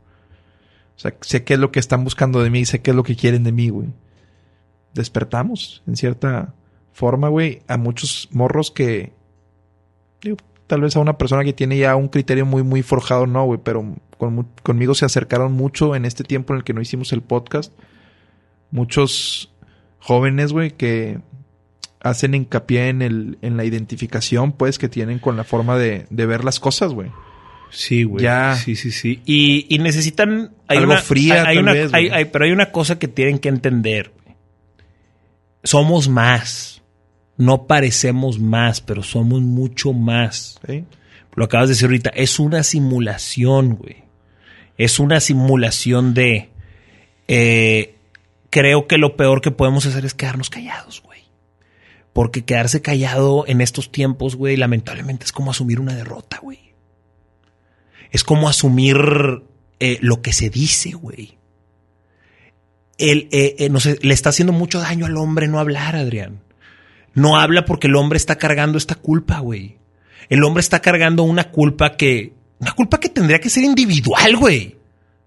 O 0.96 1.00
sea, 1.00 1.16
sé 1.22 1.44
qué 1.44 1.56
es 1.56 1.60
lo 1.60 1.72
que 1.72 1.80
están 1.80 2.04
buscando 2.04 2.44
de 2.44 2.50
mí, 2.50 2.66
sé 2.66 2.82
qué 2.82 2.92
es 2.92 2.96
lo 2.96 3.04
que 3.04 3.16
quieren 3.16 3.44
de 3.44 3.52
mí, 3.52 3.70
güey. 3.70 3.88
Despertamos, 4.94 5.82
en 5.88 5.96
cierta 5.96 6.54
forma, 6.94 7.30
güey, 7.30 7.62
a 7.68 7.78
muchos 7.78 8.28
morros 8.32 8.70
que, 8.70 9.12
digo, 10.22 10.38
tal 10.68 10.82
vez 10.82 10.96
a 10.96 11.00
una 11.00 11.18
persona 11.18 11.44
que 11.44 11.54
tiene 11.54 11.78
ya 11.78 11.96
un 11.96 12.08
criterio 12.08 12.46
muy, 12.46 12.64
muy 12.64 12.84
forjado, 12.84 13.28
no, 13.28 13.46
güey, 13.46 13.60
pero 13.64 13.96
conmigo 14.64 14.96
se 14.96 15.06
acercaron 15.06 15.54
mucho 15.54 15.96
en 15.96 16.06
este 16.06 16.24
tiempo 16.24 16.54
en 16.54 16.58
el 16.58 16.64
que 16.64 16.74
no 16.74 16.82
hicimos 16.82 17.14
el 17.14 17.22
podcast 17.22 17.74
muchos 18.72 19.52
jóvenes, 20.00 20.54
güey, 20.54 20.72
que 20.72 21.20
hacen 22.02 22.34
hincapié 22.34 22.90
en, 22.90 23.02
el, 23.02 23.38
en 23.42 23.58
la 23.58 23.66
identificación, 23.66 24.54
pues, 24.54 24.80
que 24.80 24.90
tienen 24.90 25.20
con 25.20 25.38
la 25.38 25.44
forma 25.44 25.78
de, 25.78 26.06
de 26.10 26.26
ver 26.26 26.44
las 26.44 26.60
cosas, 26.60 26.94
güey. 26.94 27.12
Sí, 27.72 28.04
güey. 28.04 28.24
Ya. 28.24 28.56
Sí, 28.56 28.76
sí, 28.76 28.92
sí. 28.92 29.22
Y, 29.26 29.66
y 29.70 29.80
necesitan. 29.80 30.54
Hay 30.68 30.78
algo 30.78 30.94
una, 30.94 31.02
fría, 31.02 31.44
hay, 31.46 31.58
una, 31.58 31.72
hay, 31.72 32.26
pero 32.26 32.46
hay 32.46 32.52
una 32.52 32.72
cosa 32.72 32.98
que 32.98 33.08
tienen 33.08 33.38
que 33.38 33.50
entender. 33.50 34.12
Somos 35.64 36.10
más. 36.10 36.79
No 37.40 37.68
parecemos 37.68 38.38
más, 38.38 38.82
pero 38.82 39.02
somos 39.02 39.42
mucho 39.42 39.94
más. 39.94 40.60
¿Sí? 40.68 40.84
Lo 41.36 41.46
acabas 41.46 41.70
de 41.70 41.74
decir 41.74 41.86
ahorita. 41.86 42.10
Es 42.10 42.38
una 42.38 42.64
simulación, 42.64 43.76
güey. 43.76 44.04
Es 44.78 45.00
una 45.00 45.22
simulación 45.22 46.14
de. 46.14 46.50
Eh, 47.30 47.96
creo 48.50 48.88
que 48.88 48.98
lo 48.98 49.16
peor 49.16 49.40
que 49.40 49.52
podemos 49.52 49.86
hacer 49.86 50.04
es 50.04 50.14
quedarnos 50.14 50.50
callados, 50.50 51.02
güey. 51.02 51.22
Porque 52.12 52.44
quedarse 52.44 52.82
callado 52.82 53.46
en 53.48 53.62
estos 53.62 53.90
tiempos, 53.90 54.36
güey, 54.36 54.58
lamentablemente 54.58 55.24
es 55.24 55.32
como 55.32 55.52
asumir 55.52 55.80
una 55.80 55.96
derrota, 55.96 56.40
güey. 56.42 56.74
Es 58.12 58.26
como 58.26 58.50
asumir 58.50 58.98
eh, 59.80 59.98
lo 60.02 60.22
que 60.22 60.34
se 60.34 60.50
dice, 60.50 60.92
güey. 60.92 61.38
Eh, 62.98 63.30
eh, 63.32 63.70
no 63.70 63.80
sé, 63.80 63.98
le 64.02 64.14
está 64.14 64.28
haciendo 64.28 64.52
mucho 64.52 64.82
daño 64.82 65.06
al 65.06 65.16
hombre 65.16 65.48
no 65.48 65.58
hablar, 65.58 65.96
Adrián. 65.96 66.42
No 67.14 67.38
habla 67.38 67.66
porque 67.66 67.88
el 67.88 67.96
hombre 67.96 68.18
está 68.18 68.38
cargando 68.38 68.78
esta 68.78 68.96
culpa, 68.96 69.40
güey. 69.40 69.78
El 70.30 70.44
hombre 70.44 70.62
está 70.62 70.82
cargando 70.82 71.24
una 71.24 71.52
culpa 71.52 71.96
que. 71.96 72.34
Una 72.60 72.74
culpa 72.74 73.00
que 73.00 73.10
tendría 73.10 73.40
que 73.40 73.50
ser 73.50 73.64
individual, 73.64 74.36
güey. 74.36 74.78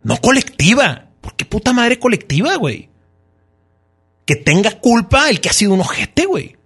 No 0.03 0.17
colectiva. 0.19 1.07
¿Por 1.21 1.35
qué 1.35 1.45
puta 1.45 1.73
madre 1.73 1.99
colectiva, 1.99 2.57
güey? 2.57 2.91
que 4.25 4.37
tenga 4.37 4.79
culpa 4.79 5.29
el 5.29 5.41
que 5.41 5.49
ha 5.49 5.53
sido 5.53 5.75
un 5.75 5.81
ojete, 5.81 6.27
güey. 6.27 6.57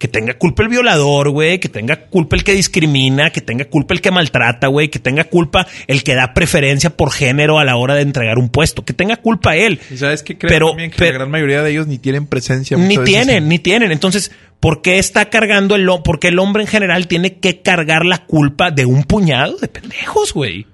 Que 0.00 0.08
tenga 0.08 0.32
culpa 0.38 0.62
el 0.62 0.70
violador, 0.70 1.28
güey. 1.28 1.60
Que 1.60 1.68
tenga 1.68 2.06
culpa 2.06 2.34
el 2.34 2.42
que 2.42 2.54
discrimina. 2.54 3.28
Que 3.28 3.42
tenga 3.42 3.66
culpa 3.66 3.92
el 3.92 4.00
que 4.00 4.10
maltrata, 4.10 4.68
güey. 4.68 4.88
Que 4.88 4.98
tenga 4.98 5.24
culpa 5.24 5.66
el 5.86 6.02
que 6.02 6.14
da 6.14 6.32
preferencia 6.32 6.88
por 6.88 7.12
género 7.12 7.58
a 7.58 7.66
la 7.66 7.76
hora 7.76 7.94
de 7.96 8.00
entregar 8.00 8.38
un 8.38 8.48
puesto. 8.48 8.82
Que 8.82 8.94
tenga 8.94 9.18
culpa 9.18 9.56
él. 9.56 9.78
¿Sabes 9.94 10.22
qué 10.22 10.38
creo 10.38 10.68
también 10.68 10.90
que 10.90 11.04
la 11.04 11.12
gran 11.12 11.30
mayoría 11.30 11.62
de 11.62 11.72
ellos 11.72 11.86
ni 11.86 11.98
tienen 11.98 12.26
presencia. 12.26 12.78
Ni 12.78 12.96
tienen, 12.96 13.46
ni 13.46 13.58
tienen. 13.58 13.92
Entonces, 13.92 14.32
¿por 14.58 14.80
qué 14.80 14.98
está 14.98 15.28
cargando 15.28 15.76
el... 15.76 15.86
Porque 16.02 16.28
el 16.28 16.38
hombre 16.38 16.62
en 16.62 16.68
general 16.68 17.06
tiene 17.06 17.34
que 17.34 17.60
cargar 17.60 18.06
la 18.06 18.24
culpa 18.24 18.70
de 18.70 18.86
un 18.86 19.04
puñado 19.04 19.58
de 19.58 19.68
pendejos, 19.68 20.32
güey. 20.32 20.66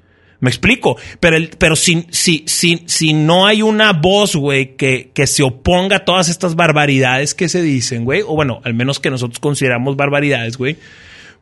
Me 0.47 0.51
explico. 0.51 0.97
Pero, 1.19 1.39
pero 1.59 1.75
si, 1.75 2.07
si, 2.11 2.45
si, 2.47 2.85
si 2.87 3.13
no 3.13 3.47
hay 3.47 3.63
una 3.63 3.93
voz, 3.93 4.37
güey, 4.37 4.77
que, 4.77 5.11
que 5.13 5.27
se 5.27 5.43
oponga 5.43 5.97
a 5.97 6.05
todas 6.05 6.29
estas 6.29 6.55
barbaridades 6.55 7.35
que 7.35 7.49
se 7.49 7.63
dicen, 7.63 8.05
güey, 8.05 8.23
o 8.23 8.37
bueno, 8.37 8.61
al 8.63 8.73
menos 8.73 9.01
que 9.01 9.11
nosotros 9.11 9.41
consideramos 9.41 9.97
barbaridades, 9.97 10.57
güey, 10.57 10.77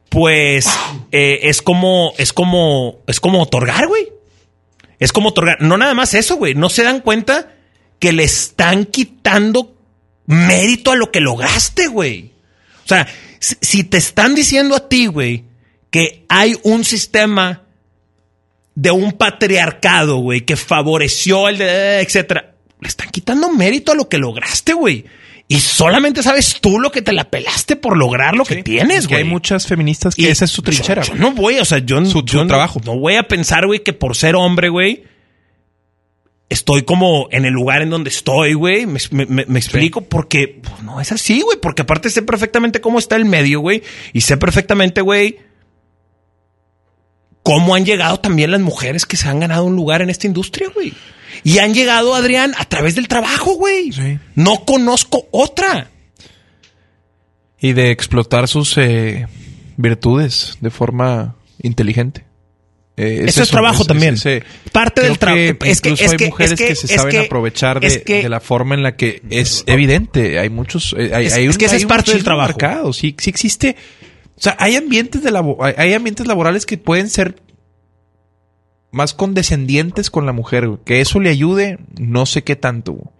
pues 0.08 0.66
eh, 1.12 1.40
es 1.42 1.60
como, 1.60 2.14
es 2.16 2.32
como, 2.32 3.02
es 3.06 3.20
como 3.20 3.42
otorgar, 3.42 3.88
güey. 3.88 4.08
Es 4.98 5.12
como 5.12 5.28
otorgar. 5.28 5.60
No 5.60 5.76
nada 5.76 5.92
más 5.92 6.14
eso, 6.14 6.36
güey. 6.36 6.54
No 6.54 6.70
se 6.70 6.82
dan 6.82 7.00
cuenta 7.00 7.52
que 7.98 8.10
le 8.10 8.24
están 8.24 8.86
quitando 8.86 9.76
mérito 10.24 10.92
a 10.92 10.96
lo 10.96 11.10
que 11.10 11.20
lograste, 11.20 11.88
güey. 11.88 12.32
O 12.86 12.88
sea, 12.88 13.06
si 13.38 13.84
te 13.84 13.98
están 13.98 14.34
diciendo 14.34 14.74
a 14.76 14.88
ti, 14.88 15.08
güey, 15.08 15.44
que 15.90 16.24
hay 16.30 16.56
un 16.62 16.86
sistema 16.86 17.63
de 18.74 18.90
un 18.90 19.12
patriarcado, 19.12 20.16
güey, 20.16 20.42
que 20.42 20.56
favoreció 20.56 21.48
el 21.48 21.58
de, 21.58 22.00
etcétera, 22.00 22.54
le 22.80 22.88
están 22.88 23.08
quitando 23.10 23.50
mérito 23.52 23.92
a 23.92 23.94
lo 23.94 24.08
que 24.08 24.18
lograste, 24.18 24.72
güey. 24.72 25.04
Y 25.46 25.60
solamente 25.60 26.22
sabes 26.22 26.58
tú 26.60 26.80
lo 26.80 26.90
que 26.90 27.02
te 27.02 27.12
la 27.12 27.24
pelaste 27.24 27.76
por 27.76 27.98
lograr 27.98 28.34
lo 28.34 28.44
que 28.44 28.62
tienes, 28.62 29.06
güey. 29.06 29.22
hay 29.22 29.28
muchas 29.28 29.66
feministas 29.66 30.14
que 30.14 30.30
esa 30.30 30.46
es 30.46 30.50
su 30.50 30.62
trinchera. 30.62 31.02
Yo, 31.02 31.14
no 31.16 31.32
voy, 31.32 31.58
o 31.58 31.64
sea, 31.64 31.78
yo, 31.78 32.04
su, 32.06 32.24
trabajo. 32.24 32.80
No, 32.84 32.98
voy 32.98 33.16
a 33.16 33.24
pensar, 33.24 33.66
güey, 33.66 33.82
que 33.82 33.92
por 33.92 34.16
ser 34.16 34.36
hombre, 34.36 34.70
güey, 34.70 35.04
estoy 36.48 36.82
como 36.82 37.28
en 37.30 37.44
el 37.44 37.52
lugar 37.52 37.82
en 37.82 37.90
donde 37.90 38.08
estoy, 38.08 38.54
güey. 38.54 38.86
Me, 38.86 39.58
explico 39.58 40.00
porque 40.00 40.60
pues, 40.62 40.82
no 40.82 40.98
es 40.98 41.12
así, 41.12 41.42
güey. 41.42 41.58
Porque 41.60 41.82
aparte 41.82 42.08
sé 42.08 42.22
perfectamente 42.22 42.80
cómo 42.80 42.98
está 42.98 43.16
el 43.16 43.26
medio, 43.26 43.60
güey. 43.60 43.82
Y 44.14 44.22
sé 44.22 44.38
perfectamente, 44.38 45.02
güey, 45.02 45.40
cómo 47.44 47.76
han 47.76 47.84
llegado 47.84 48.18
también 48.18 48.50
las 48.50 48.60
mujeres 48.60 49.06
que 49.06 49.16
se 49.16 49.28
han 49.28 49.38
ganado 49.38 49.64
un 49.64 49.76
lugar 49.76 50.02
en 50.02 50.10
esta 50.10 50.26
industria, 50.26 50.68
güey. 50.74 50.92
Y 51.44 51.58
han 51.58 51.74
llegado, 51.74 52.14
Adrián, 52.14 52.54
a 52.58 52.64
través 52.64 52.96
del 52.96 53.06
trabajo, 53.06 53.54
güey. 53.54 53.90
No 54.34 54.64
conozco 54.64 55.28
otra. 55.30 55.90
Y 57.60 57.72
de 57.74 57.90
explotar 57.90 58.48
sus 58.48 58.76
eh, 58.78 59.26
virtudes 59.76 60.56
de 60.60 60.70
forma 60.70 61.36
inteligente. 61.62 62.24
Eh, 62.96 63.24
Eso 63.26 63.42
es, 63.42 63.50
trabajo 63.50 63.84
también. 63.84 64.16
Parte 64.72 65.02
del 65.02 65.18
trabajo. 65.18 65.56
Es 65.64 65.80
que 65.80 65.90
es 65.90 66.12
hay 66.12 66.26
mujeres 66.26 66.58
que, 66.58 66.74
se 66.76 66.86
saben 66.88 67.16
aprovechar 67.18 67.80
de, 67.80 68.28
la 68.28 68.40
forma 68.40 68.74
en 68.74 68.82
la 68.82 68.96
que 68.96 69.20
es 69.30 69.64
evidente. 69.66 70.38
Hay 70.38 70.48
muchos. 70.48 70.94
Eh, 70.96 71.10
hay, 71.12 71.26
es, 71.26 71.58
que 71.58 71.66
ese 71.66 71.76
es 71.76 71.86
parte 71.86 72.12
del 72.12 72.22
trabajo. 72.22 72.92
Sí, 72.92 73.14
sí 73.18 73.30
existe. 73.30 73.76
O 74.44 74.50
sea, 74.50 74.56
hay 74.58 74.76
ambientes 74.76 75.22
de 75.22 75.74
hay 75.78 75.94
ambientes 75.94 76.26
laborales 76.26 76.66
que 76.66 76.76
pueden 76.76 77.08
ser 77.08 77.36
más 78.90 79.14
condescendientes 79.14 80.10
con 80.10 80.26
la 80.26 80.32
mujer, 80.32 80.80
que 80.84 81.00
eso 81.00 81.18
le 81.18 81.30
ayude, 81.30 81.78
no 81.98 82.26
sé 82.26 82.44
qué 82.44 82.54
tanto. 82.54 82.92
O 82.92 83.12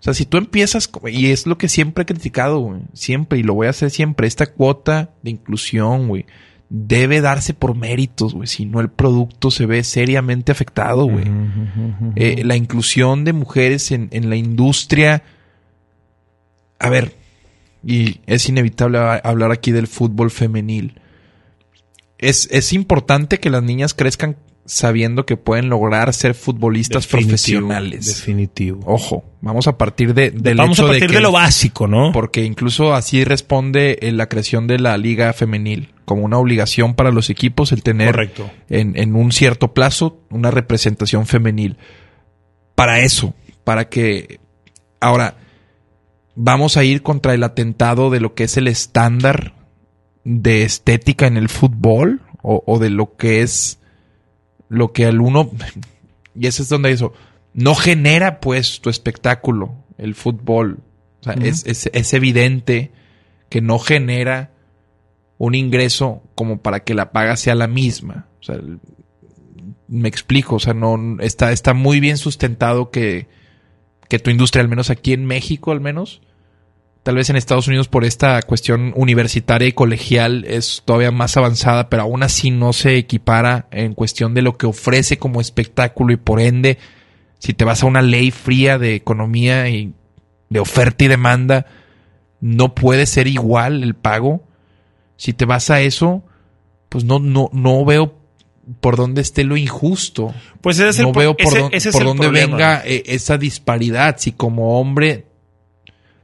sea, 0.00 0.12
si 0.12 0.26
tú 0.26 0.38
empiezas, 0.38 0.90
y 1.06 1.30
es 1.30 1.46
lo 1.46 1.56
que 1.56 1.68
siempre 1.68 2.02
he 2.02 2.06
criticado, 2.06 2.58
güey, 2.58 2.80
siempre, 2.94 3.38
y 3.38 3.44
lo 3.44 3.54
voy 3.54 3.68
a 3.68 3.70
hacer 3.70 3.90
siempre, 3.90 4.26
esta 4.26 4.46
cuota 4.46 5.10
de 5.22 5.30
inclusión, 5.30 6.08
güey, 6.08 6.26
debe 6.68 7.20
darse 7.20 7.54
por 7.54 7.76
méritos, 7.76 8.34
güey, 8.34 8.48
si 8.48 8.66
no 8.66 8.80
el 8.80 8.88
producto 8.90 9.52
se 9.52 9.66
ve 9.66 9.84
seriamente 9.84 10.50
afectado, 10.50 11.04
güey. 11.04 11.26
Eh, 12.16 12.42
la 12.44 12.56
inclusión 12.56 13.22
de 13.22 13.32
mujeres 13.32 13.92
en, 13.92 14.08
en 14.10 14.30
la 14.30 14.34
industria, 14.36 15.22
a 16.80 16.90
ver, 16.90 17.14
y 17.86 18.20
es 18.26 18.48
inevitable 18.48 18.98
hablar 18.98 19.52
aquí 19.52 19.70
del 19.70 19.86
fútbol 19.86 20.32
femenil. 20.32 21.00
Es, 22.18 22.48
es 22.50 22.72
importante 22.72 23.38
que 23.38 23.48
las 23.48 23.62
niñas 23.62 23.94
crezcan 23.94 24.36
sabiendo 24.64 25.24
que 25.24 25.36
pueden 25.36 25.68
lograr 25.68 26.12
ser 26.12 26.34
futbolistas 26.34 27.06
profesionales. 27.06 28.06
Definitivo. 28.06 28.80
Ojo, 28.86 29.22
vamos 29.40 29.68
a 29.68 29.78
partir 29.78 30.14
de, 30.14 30.32
del 30.32 30.56
vamos 30.56 30.80
a 30.80 30.86
partir 30.88 31.12
de, 31.12 31.20
lo 31.20 31.30
básico, 31.30 31.86
¿no? 31.86 32.10
Porque 32.10 32.42
incluso 32.42 32.92
así 32.92 33.22
responde 33.22 33.98
en 34.02 34.16
la 34.16 34.28
creación 34.28 34.66
de 34.66 34.80
la 34.80 34.98
liga 34.98 35.32
femenil 35.32 35.94
como 36.04 36.24
una 36.24 36.38
obligación 36.38 36.94
para 36.94 37.12
los 37.12 37.30
equipos 37.30 37.70
el 37.70 37.84
tener 37.84 38.32
En, 38.68 38.98
en 38.98 39.14
un 39.14 39.30
cierto 39.30 39.74
plazo 39.74 40.18
una 40.30 40.50
representación 40.50 41.26
femenil. 41.26 41.76
Para 42.74 43.00
eso, 43.00 43.32
para 43.62 43.88
que 43.88 44.40
ahora 44.98 45.36
vamos 46.36 46.76
a 46.76 46.84
ir 46.84 47.02
contra 47.02 47.34
el 47.34 47.42
atentado 47.42 48.10
de 48.10 48.20
lo 48.20 48.34
que 48.34 48.44
es 48.44 48.56
el 48.56 48.68
estándar 48.68 49.54
de 50.22 50.62
estética 50.62 51.26
en 51.26 51.36
el 51.36 51.48
fútbol 51.48 52.22
o, 52.42 52.62
o 52.66 52.78
de 52.78 52.90
lo 52.90 53.16
que 53.16 53.42
es 53.42 53.80
lo 54.68 54.92
que 54.92 55.06
al 55.06 55.20
uno, 55.20 55.50
y 56.34 56.46
ese 56.46 56.62
es 56.62 56.68
donde 56.68 56.92
eso, 56.92 57.12
no 57.54 57.74
genera 57.74 58.40
pues 58.40 58.80
tu 58.80 58.90
espectáculo, 58.90 59.84
el 59.98 60.14
fútbol. 60.14 60.80
O 61.20 61.24
sea, 61.24 61.34
es, 61.34 61.64
es, 61.66 62.14
evidente 62.14 62.92
que 63.48 63.60
no 63.60 63.78
genera 63.78 64.52
un 65.38 65.54
ingreso 65.54 66.22
como 66.34 66.60
para 66.60 66.84
que 66.84 66.94
la 66.94 67.10
paga 67.12 67.36
sea 67.36 67.54
la 67.54 67.66
misma. 67.66 68.28
O 68.40 68.42
sea, 68.42 68.60
me 69.88 70.08
explico, 70.08 70.56
o 70.56 70.60
sea, 70.60 70.74
no 70.74 71.16
está, 71.20 71.50
está 71.52 71.74
muy 71.74 71.98
bien 71.98 72.18
sustentado 72.18 72.90
que, 72.90 73.26
que 74.08 74.18
tu 74.18 74.30
industria, 74.30 74.62
al 74.62 74.68
menos 74.68 74.90
aquí 74.90 75.12
en 75.12 75.26
México, 75.26 75.72
al 75.72 75.80
menos, 75.80 76.20
Tal 77.06 77.14
vez 77.14 77.30
en 77.30 77.36
Estados 77.36 77.68
Unidos 77.68 77.86
por 77.86 78.04
esta 78.04 78.42
cuestión 78.42 78.92
universitaria 78.96 79.68
y 79.68 79.72
colegial 79.72 80.44
es 80.44 80.82
todavía 80.84 81.12
más 81.12 81.36
avanzada, 81.36 81.88
pero 81.88 82.02
aún 82.02 82.24
así 82.24 82.50
no 82.50 82.72
se 82.72 82.96
equipara 82.96 83.68
en 83.70 83.94
cuestión 83.94 84.34
de 84.34 84.42
lo 84.42 84.56
que 84.56 84.66
ofrece 84.66 85.16
como 85.16 85.40
espectáculo 85.40 86.12
y 86.12 86.16
por 86.16 86.40
ende, 86.40 86.78
si 87.38 87.54
te 87.54 87.64
vas 87.64 87.84
a 87.84 87.86
una 87.86 88.02
ley 88.02 88.32
fría 88.32 88.76
de 88.78 88.96
economía 88.96 89.68
y 89.68 89.94
de 90.48 90.58
oferta 90.58 91.04
y 91.04 91.06
demanda, 91.06 91.66
no 92.40 92.74
puede 92.74 93.06
ser 93.06 93.28
igual 93.28 93.84
el 93.84 93.94
pago. 93.94 94.42
Si 95.16 95.32
te 95.32 95.44
vas 95.44 95.70
a 95.70 95.82
eso, 95.82 96.24
pues 96.88 97.04
no, 97.04 97.20
no, 97.20 97.50
no 97.52 97.84
veo 97.84 98.15
por 98.80 98.96
dónde 98.96 99.22
esté 99.22 99.44
lo 99.44 99.56
injusto. 99.56 100.34
Pues 100.60 100.78
ese 100.78 100.88
es 100.88 100.98
no 101.00 101.12
veo 101.12 101.36
por, 101.36 101.70
por 101.92 102.04
dónde 102.04 102.28
venga 102.28 102.82
eh, 102.84 103.04
esa 103.06 103.38
disparidad. 103.38 104.16
Si 104.18 104.32
como 104.32 104.80
hombre 104.80 105.26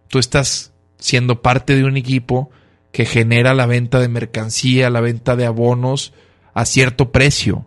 tú 0.08 0.18
estás 0.18 0.72
siendo 0.98 1.42
parte 1.42 1.74
de 1.74 1.84
un 1.84 1.96
equipo 1.96 2.50
que 2.92 3.06
genera 3.06 3.54
la 3.54 3.66
venta 3.66 3.98
de 3.98 4.08
mercancía, 4.08 4.90
la 4.90 5.00
venta 5.00 5.36
de 5.36 5.46
abonos 5.46 6.12
a 6.54 6.64
cierto 6.64 7.10
precio. 7.10 7.66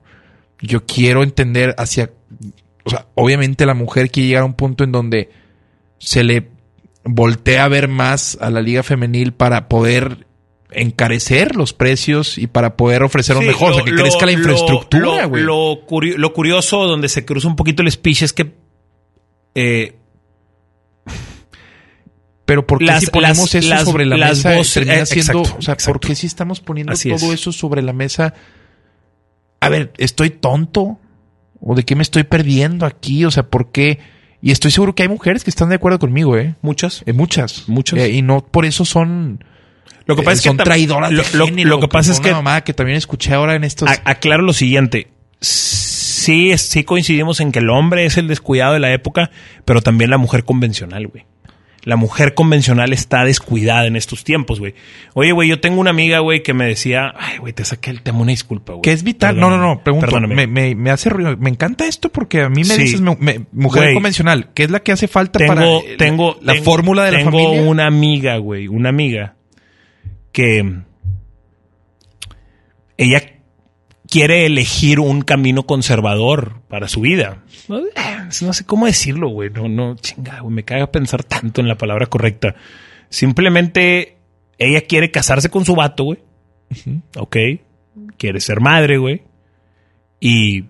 Yo 0.61 0.85
quiero 0.85 1.23
entender 1.23 1.73
hacia, 1.77 2.11
o 2.83 2.89
sea, 2.89 3.07
obviamente 3.15 3.65
la 3.65 3.73
mujer 3.73 4.11
quiere 4.11 4.27
llegar 4.27 4.43
a 4.43 4.47
un 4.47 4.53
punto 4.53 4.83
en 4.83 4.91
donde 4.91 5.31
se 5.97 6.23
le 6.23 6.49
voltea 7.03 7.65
a 7.65 7.69
ver 7.69 7.87
más 7.87 8.37
a 8.41 8.49
la 8.49 8.61
liga 8.61 8.83
femenil 8.83 9.33
para 9.33 9.67
poder 9.67 10.24
encarecer 10.71 11.55
los 11.55 11.73
precios 11.73 12.37
y 12.37 12.47
para 12.47 12.75
poder 12.75 13.03
ofrecer 13.03 13.37
un 13.37 13.45
mejor, 13.45 13.71
o 13.71 13.75
sea, 13.75 13.83
que 13.83 13.93
crezca 13.93 14.25
la 14.25 14.31
infraestructura, 14.31 15.25
güey. 15.25 15.43
Lo, 15.43 15.79
lo, 16.17 16.33
curioso 16.33 16.85
donde 16.85 17.07
se 17.07 17.23
cruza 17.23 17.47
un 17.47 17.55
poquito 17.55 17.81
el 17.81 17.91
speech 17.91 18.23
es 18.23 18.33
que 18.33 18.53
eh, 19.53 19.95
pero 22.45 22.67
¿por 22.67 22.79
qué 22.79 22.99
si 22.99 23.07
ponemos 23.07 23.53
eso 23.55 23.85
sobre 23.85 24.05
la 24.05 24.17
mesa 24.17 24.61
termina 24.73 24.99
eh, 24.99 25.05
siendo, 25.05 25.41
o 25.41 25.61
sea, 25.61 25.75
¿por 25.75 25.99
qué 25.99 26.15
si 26.15 26.27
estamos 26.27 26.61
poniendo 26.61 26.93
todo 26.93 27.33
eso 27.33 27.51
sobre 27.51 27.81
la 27.81 27.91
mesa? 27.91 28.33
A 29.59 29.69
ver, 29.69 29.91
¿estoy 29.97 30.29
tonto? 30.29 30.99
¿O 31.59 31.73
de 31.73 31.83
qué 31.83 31.95
me 31.95 32.03
estoy 32.03 32.23
perdiendo 32.23 32.85
aquí? 32.85 33.25
O 33.25 33.31
sea, 33.31 33.49
¿por 33.49 33.71
qué? 33.71 33.99
Y 34.41 34.51
estoy 34.51 34.69
seguro 34.69 34.93
que 34.93 35.01
hay 35.01 35.09
mujeres 35.09 35.43
que 35.43 35.49
están 35.49 35.69
de 35.69 35.75
acuerdo 35.75 35.97
conmigo, 35.97 36.37
¿eh? 36.37 36.55
Muchas. 36.61 37.01
Eh, 37.07 37.13
muchas. 37.13 37.67
Muchas. 37.67 37.99
Eh, 37.99 38.11
y 38.11 38.21
no 38.21 38.45
por 38.45 38.65
eso 38.65 38.85
son... 38.85 39.43
Lo 40.05 40.15
que 40.15 40.23
pasa 40.23 40.35
es 40.35 40.41
que 40.41 40.49
son 40.49 40.57
traidoras 40.57 41.11
lo, 41.11 41.47
lo, 41.47 41.79
que 41.79 41.87
pasa 41.87 42.11
es 42.11 42.19
que... 42.19 42.31
mamá 42.31 42.63
que 42.63 42.73
también 42.73 42.97
escuché 42.97 43.33
ahora 43.33 43.55
en 43.55 43.63
estos... 43.63 43.89
aclaro 44.03 44.43
lo 44.43 44.53
siguiente. 44.53 45.07
Sí, 45.41 46.55
sí 46.57 46.83
coincidimos 46.83 47.39
en 47.39 47.51
que 47.51 47.59
el 47.59 47.69
hombre 47.69 48.05
es 48.05 48.17
el 48.17 48.27
descuidado 48.27 48.73
de 48.73 48.79
la 48.79 48.93
época, 48.93 49.31
pero 49.65 49.81
también 49.81 50.09
la 50.11 50.17
mujer 50.17 50.43
convencional, 50.43 51.07
güey 51.07 51.25
la 51.85 51.95
mujer 51.95 52.33
convencional 52.33 52.91
está 52.91 53.23
descuidada 53.23 53.85
en 53.85 53.95
estos 53.95 54.23
tiempos, 54.23 54.59
güey. 54.59 54.73
Oye, 55.13 55.31
güey, 55.31 55.47
yo 55.47 55.59
tengo 55.59 55.79
una 55.79 55.91
amiga, 55.91 56.19
güey, 56.19 56.41
que 56.41 56.53
me 56.53 56.65
decía, 56.65 57.13
ay, 57.15 57.37
güey, 57.37 57.53
te 57.53 57.63
saqué 57.63 57.91
el 57.91 58.01
tema, 58.01 58.19
una 58.19 58.31
disculpa, 58.31 58.73
güey. 58.73 58.81
Que 58.81 58.91
es 58.91 59.03
vital. 59.03 59.39
no, 59.39 59.49
no, 59.49 59.57
no, 59.57 59.81
pregunto. 59.83 60.19
Me, 60.21 60.47
me, 60.47 60.75
me, 60.75 60.89
hace 60.89 61.09
ruido. 61.09 61.37
Me 61.37 61.51
encanta 61.51 61.85
esto 61.85 62.09
porque 62.09 62.41
a 62.41 62.49
mí 62.49 62.63
me 62.63 62.77
dices 62.77 63.01
mujer 63.51 63.93
convencional. 63.93 64.49
¿Qué 64.53 64.63
es 64.63 64.71
la 64.71 64.81
que 64.81 64.91
hace 64.91 65.07
falta 65.07 65.37
tengo, 65.37 65.55
para 65.55 65.97
tengo, 65.97 66.37
la 66.41 66.55
fórmula 66.55 67.05
de 67.05 67.11
la 67.11 67.23
familia? 67.23 67.51
Tengo 67.51 67.69
una 67.69 67.85
amiga, 67.85 68.37
güey, 68.37 68.67
una 68.67 68.89
amiga 68.89 69.35
que 70.35 70.81
ella 72.97 73.21
quiere 74.09 74.45
elegir 74.45 74.99
un 74.99 75.21
camino 75.21 75.63
conservador 75.63 76.59
para 76.67 76.89
su 76.89 76.99
vida. 76.99 77.45
No, 77.69 78.53
sé 78.53 78.65
cómo 78.65 78.85
decirlo, 78.85 79.29
güey. 79.29 79.49
No, 79.49 79.69
no, 79.69 79.95
chinga, 79.95 80.41
güey. 80.41 80.53
Me 80.53 80.63
caga 80.65 80.91
pensar 80.91 81.23
tanto 81.23 81.61
en 81.61 81.69
la 81.69 81.77
palabra 81.77 82.07
correcta. 82.07 82.53
Simplemente 83.07 84.17
ella 84.57 84.81
quiere 84.81 85.09
casarse 85.09 85.49
con 85.49 85.63
su 85.63 85.73
vato, 85.73 86.03
güey. 86.03 86.19
Ok. 87.17 87.37
Quiere 88.17 88.41
ser 88.41 88.59
madre, 88.59 88.97
güey. 88.97 89.21
Y 90.19 90.65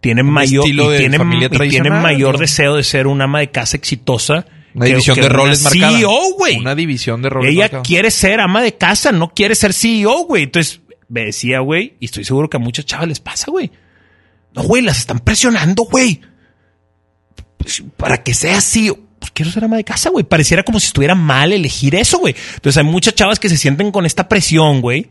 tienen 0.00 0.28
Un 0.28 0.34
mayor, 0.34 0.68
y 0.68 0.70
y 0.70 0.96
tienen 0.98 1.50
tradicional, 1.50 2.00
mayor 2.00 2.34
¿no? 2.34 2.38
deseo 2.38 2.76
de 2.76 2.84
ser 2.84 3.08
una 3.08 3.24
ama 3.24 3.40
de 3.40 3.50
casa 3.50 3.76
exitosa. 3.76 4.46
Una 4.74 4.84
que- 4.86 4.90
división 4.92 5.14
que 5.14 5.20
de 5.22 5.26
una 5.28 5.36
roles 5.36 5.62
marcada. 5.62 5.98
CEO, 5.98 6.34
güey. 6.38 6.56
Una 6.58 6.74
división 6.74 7.22
de 7.22 7.28
roles 7.30 7.50
Ella 7.52 7.62
marcada. 7.64 7.82
quiere 7.82 8.10
ser 8.10 8.40
ama 8.40 8.62
de 8.62 8.74
casa, 8.76 9.12
no 9.12 9.30
quiere 9.34 9.54
ser 9.54 9.72
CEO, 9.72 10.24
güey. 10.26 10.44
Entonces, 10.44 10.80
me 11.08 11.24
decía, 11.24 11.60
güey, 11.60 11.94
y 12.00 12.04
estoy 12.06 12.24
seguro 12.24 12.48
que 12.48 12.56
a 12.56 12.60
muchas 12.60 12.84
chavas 12.86 13.08
les 13.08 13.20
pasa, 13.20 13.50
güey. 13.50 13.70
No, 14.54 14.62
güey, 14.62 14.82
las 14.82 14.98
están 14.98 15.18
presionando, 15.20 15.84
güey. 15.84 16.20
Pues, 17.56 17.82
para 17.96 18.22
que 18.22 18.34
sea 18.34 18.58
así. 18.58 18.92
Pues 19.18 19.32
quiero 19.32 19.50
ser 19.50 19.64
ama 19.64 19.76
de 19.76 19.84
casa, 19.84 20.08
güey. 20.10 20.24
Pareciera 20.24 20.62
como 20.62 20.80
si 20.80 20.86
estuviera 20.86 21.14
mal 21.14 21.52
elegir 21.52 21.94
eso, 21.94 22.18
güey. 22.18 22.34
Entonces 22.54 22.78
hay 22.78 22.84
muchas 22.90 23.14
chavas 23.14 23.38
que 23.38 23.48
se 23.50 23.58
sienten 23.58 23.90
con 23.92 24.06
esta 24.06 24.28
presión, 24.28 24.80
güey, 24.80 25.10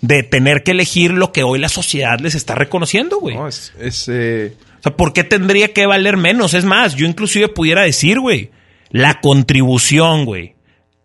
de 0.00 0.22
tener 0.22 0.62
que 0.62 0.70
elegir 0.70 1.10
lo 1.10 1.30
que 1.30 1.42
hoy 1.42 1.58
la 1.58 1.68
sociedad 1.68 2.18
les 2.20 2.34
está 2.34 2.54
reconociendo, 2.54 3.18
güey. 3.20 3.36
No, 3.36 3.46
es, 3.46 3.72
es, 3.78 4.06
eh, 4.08 4.56
O 4.78 4.82
sea, 4.82 4.96
¿por 4.96 5.12
qué 5.12 5.24
tendría 5.24 5.74
que 5.74 5.84
valer 5.84 6.16
menos? 6.16 6.54
Es 6.54 6.64
más, 6.64 6.94
yo 6.96 7.06
inclusive 7.06 7.48
pudiera 7.48 7.82
decir, 7.82 8.18
güey, 8.18 8.50
la 8.90 9.20
contribución, 9.20 10.24
güey, 10.24 10.56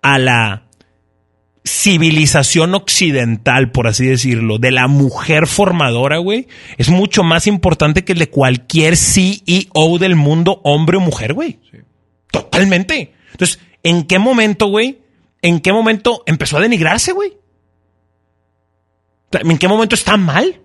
a 0.01 0.19
la 0.19 0.65
civilización 1.63 2.75
occidental, 2.75 3.71
por 3.71 3.87
así 3.87 4.05
decirlo, 4.05 4.59
de 4.59 4.71
la 4.71 4.87
mujer 4.87 5.47
formadora, 5.47 6.17
güey, 6.19 6.47
es 6.77 6.89
mucho 6.89 7.23
más 7.23 7.47
importante 7.47 8.03
que 8.03 8.13
el 8.13 8.19
de 8.19 8.29
cualquier 8.29 8.97
CEO 8.97 9.97
del 9.99 10.15
mundo, 10.15 10.61
hombre 10.63 10.97
o 10.97 10.99
mujer, 10.99 11.33
güey. 11.33 11.59
Totalmente. 12.31 13.13
Entonces, 13.31 13.59
¿en 13.81 14.03
qué 14.03 14.19
momento, 14.19 14.67
güey? 14.67 14.99
¿En 15.41 15.59
qué 15.59 15.73
momento 15.73 16.23
empezó 16.25 16.57
a 16.57 16.61
denigrarse, 16.61 17.11
güey? 17.13 17.33
¿En 19.31 19.57
qué 19.57 19.67
momento 19.67 19.95
está 19.95 20.17
mal? 20.17 20.61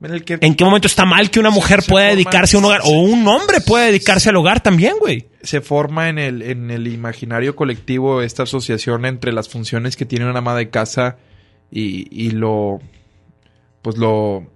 En 0.00 0.12
el 0.12 0.24
que 0.24 0.38
¿En 0.40 0.54
qué 0.54 0.64
momento 0.64 0.86
está 0.86 1.04
mal 1.04 1.30
que 1.30 1.40
una 1.40 1.50
mujer 1.50 1.80
pueda 1.88 2.06
forma- 2.06 2.14
dedicarse 2.16 2.56
a 2.56 2.60
un 2.60 2.64
hogar? 2.66 2.80
O 2.84 2.90
un 3.02 3.26
hombre 3.26 3.60
pueda 3.60 3.86
dedicarse 3.86 4.28
al 4.30 4.36
hogar 4.36 4.62
también, 4.62 4.94
güey. 5.00 5.26
se 5.42 5.60
forma 5.60 6.08
en 6.08 6.18
el, 6.18 6.42
en 6.42 6.70
el 6.70 6.86
imaginario 6.88 7.56
colectivo 7.56 8.22
esta 8.22 8.44
asociación 8.44 9.04
entre 9.06 9.32
las 9.32 9.48
funciones 9.48 9.96
que 9.96 10.04
tiene 10.06 10.28
una 10.28 10.38
ama 10.38 10.54
de 10.54 10.70
casa 10.70 11.16
y, 11.70 12.06
y 12.10 12.30
lo 12.30 12.80
pues 13.82 13.96
lo 13.96 14.46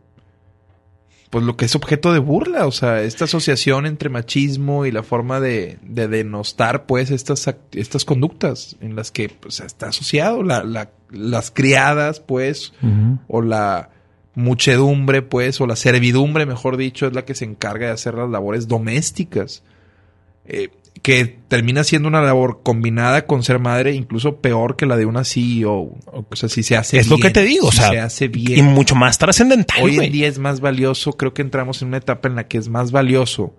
pues 1.30 1.44
lo 1.46 1.56
que 1.56 1.64
es 1.64 1.74
objeto 1.74 2.12
de 2.12 2.18
burla, 2.18 2.66
o 2.66 2.72
sea, 2.72 3.00
esta 3.00 3.24
asociación 3.24 3.86
entre 3.86 4.10
machismo 4.10 4.84
y 4.84 4.90
la 4.92 5.02
forma 5.02 5.40
de, 5.40 5.78
de 5.80 6.06
denostar 6.06 6.84
pues 6.84 7.10
estas, 7.10 7.48
estas 7.72 8.04
conductas 8.04 8.76
en 8.82 8.96
las 8.96 9.10
que 9.10 9.30
pues 9.30 9.60
está 9.60 9.88
asociado 9.88 10.42
la, 10.42 10.62
la- 10.62 10.90
las 11.08 11.50
criadas 11.50 12.20
pues 12.20 12.74
o 13.28 13.40
la 13.40 13.88
muchedumbre 14.34 15.22
pues 15.22 15.60
o 15.60 15.66
la 15.66 15.76
servidumbre 15.76 16.46
mejor 16.46 16.76
dicho 16.76 17.06
es 17.06 17.12
la 17.12 17.24
que 17.24 17.34
se 17.34 17.44
encarga 17.44 17.86
de 17.86 17.92
hacer 17.92 18.14
las 18.14 18.30
labores 18.30 18.66
domésticas 18.66 19.62
eh, 20.46 20.70
que 21.02 21.24
termina 21.48 21.84
siendo 21.84 22.08
una 22.08 22.22
labor 22.22 22.60
combinada 22.62 23.26
con 23.26 23.42
ser 23.42 23.58
madre 23.58 23.92
incluso 23.92 24.36
peor 24.36 24.76
que 24.76 24.86
la 24.86 24.96
de 24.96 25.06
una 25.06 25.24
CEO. 25.24 25.94
O 26.06 26.26
sea, 26.36 26.48
si 26.48 26.62
se 26.62 26.76
hace 26.76 26.98
Es 26.98 27.08
lo 27.08 27.16
bien, 27.16 27.28
que 27.28 27.34
te 27.34 27.42
digo, 27.42 27.68
o 27.68 27.72
sea, 27.72 27.90
se 27.90 28.00
hace 28.00 28.24
Y 28.26 28.28
bien. 28.28 28.66
mucho 28.66 28.94
más 28.94 29.18
trascendental, 29.18 29.82
Hoy 29.82 29.96
en 29.98 30.12
día 30.12 30.28
es 30.28 30.38
más 30.38 30.60
valioso, 30.60 31.14
creo 31.14 31.34
que 31.34 31.42
entramos 31.42 31.82
en 31.82 31.88
una 31.88 31.96
etapa 31.96 32.28
en 32.28 32.36
la 32.36 32.46
que 32.46 32.58
es 32.58 32.68
más 32.68 32.92
valioso 32.92 33.54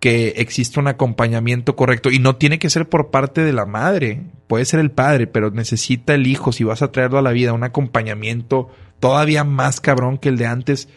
que 0.00 0.34
exista 0.38 0.80
un 0.80 0.88
acompañamiento 0.88 1.76
correcto 1.76 2.10
y 2.10 2.18
no 2.18 2.34
tiene 2.36 2.58
que 2.58 2.70
ser 2.70 2.88
por 2.88 3.10
parte 3.10 3.42
de 3.42 3.52
la 3.52 3.66
madre, 3.66 4.22
puede 4.48 4.64
ser 4.64 4.80
el 4.80 4.90
padre, 4.90 5.28
pero 5.28 5.50
necesita 5.50 6.14
el 6.14 6.26
hijo 6.26 6.50
si 6.50 6.64
vas 6.64 6.82
a 6.82 6.90
traerlo 6.90 7.18
a 7.18 7.22
la 7.22 7.30
vida 7.30 7.52
un 7.52 7.62
acompañamiento 7.62 8.68
todavía 9.02 9.42
más 9.42 9.80
cabrón 9.80 10.16
que 10.16 10.28
el 10.28 10.38
de 10.38 10.46
antes 10.46 10.88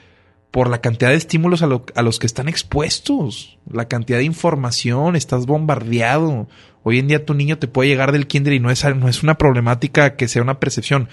por 0.52 0.70
la 0.70 0.80
cantidad 0.80 1.10
de 1.10 1.18
estímulos 1.18 1.64
a, 1.64 1.68
lo- 1.68 1.86
a 1.96 2.04
los 2.04 2.20
que 2.20 2.28
están 2.28 2.48
expuestos, 2.48 3.58
la 3.70 3.88
cantidad 3.88 4.20
de 4.20 4.26
información, 4.26 5.16
estás 5.16 5.48
bombardeado. 5.48 6.48
Hoy 6.84 7.00
en 7.00 7.08
día 7.08 7.26
tu 7.26 7.34
niño 7.34 7.58
te 7.58 7.68
puede 7.68 7.90
llegar 7.90 8.12
del 8.12 8.28
kinder 8.28 8.54
y 8.54 8.60
no 8.60 8.70
es, 8.70 8.86
no 8.96 9.10
es 9.10 9.24
una 9.24 9.40
problemática 9.40 10.16
que 10.16 10.28
sea 10.28 10.44
una 10.44 10.60
percepción. 10.60 11.10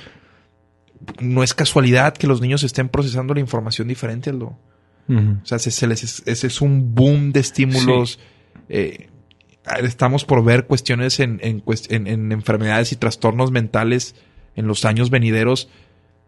No 1.18 1.42
es 1.42 1.54
casualidad 1.54 2.14
que 2.14 2.26
los 2.26 2.40
niños 2.42 2.62
estén 2.62 2.88
procesando 2.90 3.32
la 3.34 3.40
información 3.40 3.88
diferente. 3.88 4.30
O 4.32 4.56
sea, 5.44 5.58
se, 5.58 5.70
se 5.70 5.86
les, 5.86 6.22
ese 6.26 6.46
es 6.46 6.60
un 6.60 6.94
boom 6.94 7.32
de 7.32 7.40
estímulos. 7.40 8.20
Eh, 8.68 9.08
estamos 9.82 10.24
por 10.24 10.44
ver 10.44 10.66
cuestiones 10.66 11.18
en, 11.20 11.40
en 11.42 11.64
cuest- 11.64 11.90
en- 11.90 12.06
en 12.06 12.30
enfermedades 12.32 12.92
y 12.92 12.96
trastornos 12.96 13.50
mentales 13.50 14.14
en 14.54 14.66
los 14.66 14.84
años 14.84 15.10
venideros 15.10 15.68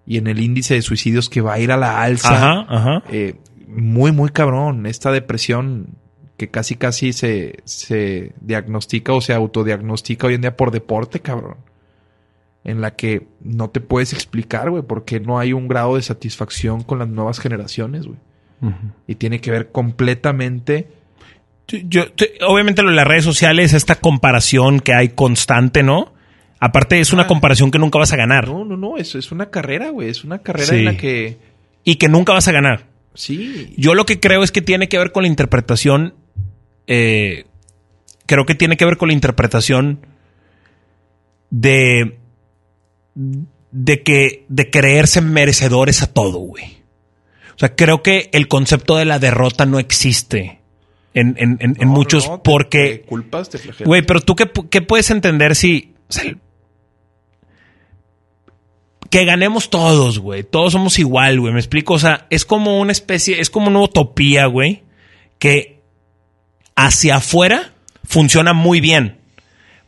y 0.07 0.19
en 0.19 0.27
el 0.27 0.41
índice 0.41 0.75
de 0.75 0.83
suicidios 0.83 1.29
que 1.31 1.41
va 1.41 1.55
a 1.55 1.59
ir 1.61 1.73
a 1.73 1.77
la 1.77 2.03
alza. 2.03 2.35
Ajá, 2.37 2.67
ajá. 2.69 3.03
Eh, 3.11 3.37
muy, 3.69 4.13
muy 4.13 4.31
cabrón. 4.31 4.87
Esta 4.87 5.11
depresión 5.13 5.89
que 6.37 6.49
casi, 6.51 6.75
casi 6.77 7.13
se, 7.13 7.61
se 7.65 8.33
diagnostica 8.41 9.13
o 9.13 9.21
se 9.21 9.33
autodiagnostica 9.35 10.27
hoy 10.27 10.35
en 10.35 10.41
día 10.43 10.57
por 10.57 10.71
deporte, 10.71 11.21
cabrón. 11.21 11.57
En 12.65 12.81
la 12.81 12.97
que 12.97 13.27
no 13.43 13.69
te 13.69 13.81
puedes 13.81 14.13
explicar, 14.15 14.71
güey, 14.71 14.83
porque 14.83 15.21
no 15.21 15.39
hay 15.39 15.53
un 15.53 15.69
grado 15.69 15.97
de 15.97 16.03
satisfacción 16.03 16.83
con 16.83 16.99
las 16.99 17.09
nuevas 17.09 17.39
generaciones, 17.39 18.07
güey. 18.07 18.19
Y 19.07 19.17
tiene 19.17 19.43
que 19.43 19.51
ver 19.51 19.71
completamente. 19.71 20.89
Yo, 21.69 22.11
te- 22.13 22.39
obviamente 22.47 22.83
lo 22.83 22.89
de 22.89 22.97
las 22.97 23.07
redes 23.07 23.25
sociales, 23.25 23.75
esta 23.75 23.97
comparación 23.97 24.81
que 24.81 24.95
hay 24.95 25.11
constante, 25.11 25.83
¿no? 25.83 26.14
Aparte 26.67 26.99
es 26.99 27.13
una 27.13 27.25
Ah. 27.25 27.27
comparación 27.27 27.71
que 27.71 27.79
nunca 27.79 27.99
vas 27.99 28.13
a 28.13 28.17
ganar 28.17 28.49
No, 28.49 28.65
no, 28.65 28.77
no, 28.77 28.97
eso 28.97 29.19
es 29.19 29.31
una 29.33 29.51
carrera, 29.51 29.91
güey. 29.91 30.09
Es 30.09 30.25
una 30.25 30.39
carrera 30.39 30.69
Sí. 30.69 30.77
en 30.77 30.85
la 30.87 30.97
que. 30.97 31.37
y 31.85 31.97
que 31.97 32.09
nunca 32.09 32.33
vas 32.33 32.49
a 32.49 32.53
ganar. 32.53 32.87
Sí. 33.13 33.75
Yo 33.77 33.95
lo 33.95 34.07
que 34.07 34.19
creo 34.19 34.43
es 34.43 34.51
que 34.51 34.63
tiene 34.63 34.89
que 34.89 34.97
ver 34.99 35.13
con 35.13 35.23
la 35.25 35.29
interpretación. 35.29 36.15
eh, 36.87 37.45
creo 38.27 38.45
que 38.47 38.55
tiene 38.55 38.77
que 38.77 38.85
ver 38.87 38.97
con 38.97 39.09
la 39.09 39.15
interpretación 39.15 40.01
de. 41.51 42.19
de 43.15 44.03
que. 44.03 44.45
de 44.49 44.71
creerse 44.71 45.21
merecedores 45.21 46.03
a 46.03 46.13
todo, 46.13 46.39
güey. 46.39 46.65
O 47.55 47.59
sea, 47.59 47.77
creo 47.77 48.03
que 48.03 48.31
el 48.33 48.49
concepto 48.49 48.97
de 48.97 49.05
la 49.05 49.19
derrota 49.19 49.65
no 49.67 49.79
existe 49.79 50.61
en, 51.15 51.37
en- 51.39 51.59
en- 51.61 51.77
en 51.81 51.89
No, 51.89 51.95
muchos, 51.95 52.29
no, 52.29 52.41
te- 52.41 52.51
porque. 52.51 52.89
te 52.89 53.01
culpas, 53.03 53.49
te 53.51 53.59
flagelas. 53.59 53.87
Güey, 53.87 54.03
pero 54.03 54.21
tú 54.21 54.35
qué, 54.35 54.51
qué 54.71 54.83
puedes 54.83 55.11
entender 55.11 55.55
si. 55.55 55.95
o 56.09 56.13
sea, 56.13 56.25
el- 56.25 56.39
que 59.19 59.25
ganemos 59.25 59.71
todos, 59.71 60.19
güey. 60.19 60.43
Todos 60.43 60.73
somos 60.73 60.99
igual, 60.99 61.39
güey. 61.39 61.53
Me 61.53 61.61
explico. 61.61 61.95
O 61.95 61.99
sea, 62.01 62.27
es 62.31 62.45
como 62.45 62.81
una 62.81 62.91
especie, 62.91 63.41
es 63.41 63.49
como 63.49 63.69
una 63.69 63.81
utopía, 63.81 64.47
güey. 64.47 64.83
Que 65.39 65.81
hacia 66.75 67.17
afuera 67.17 67.75
funciona 68.05 68.53
muy 68.55 68.81
bien. 68.81 69.19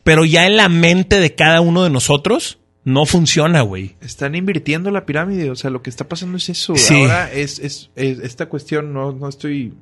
Pero 0.03 0.23
ya 0.23 0.47
en 0.47 0.55
la 0.55 0.69
mente 0.69 1.19
de 1.19 1.35
cada 1.35 1.59
uno 1.59 1.83
de 1.83 1.89
nosotros 1.89 2.59
no 2.85 3.05
funciona, 3.05 3.61
güey. 3.63 3.95
Están 3.99 4.33
invirtiendo 4.33 4.91
la 4.91 5.05
pirámide, 5.05 5.51
o 5.51 5.55
sea, 5.57 5.71
lo 5.71 5.81
que 5.81 5.89
está 5.89 6.07
pasando 6.07 6.37
es 6.37 6.47
eso. 6.47 6.77
Sí. 6.77 7.01
Ahora 7.01 7.29
es, 7.33 7.59
es- 7.59 7.89
es- 7.97 8.19
esta 8.19 8.45
cuestión, 8.47 8.93
no, 8.93 9.11
no 9.11 9.27
estoy 9.27 9.73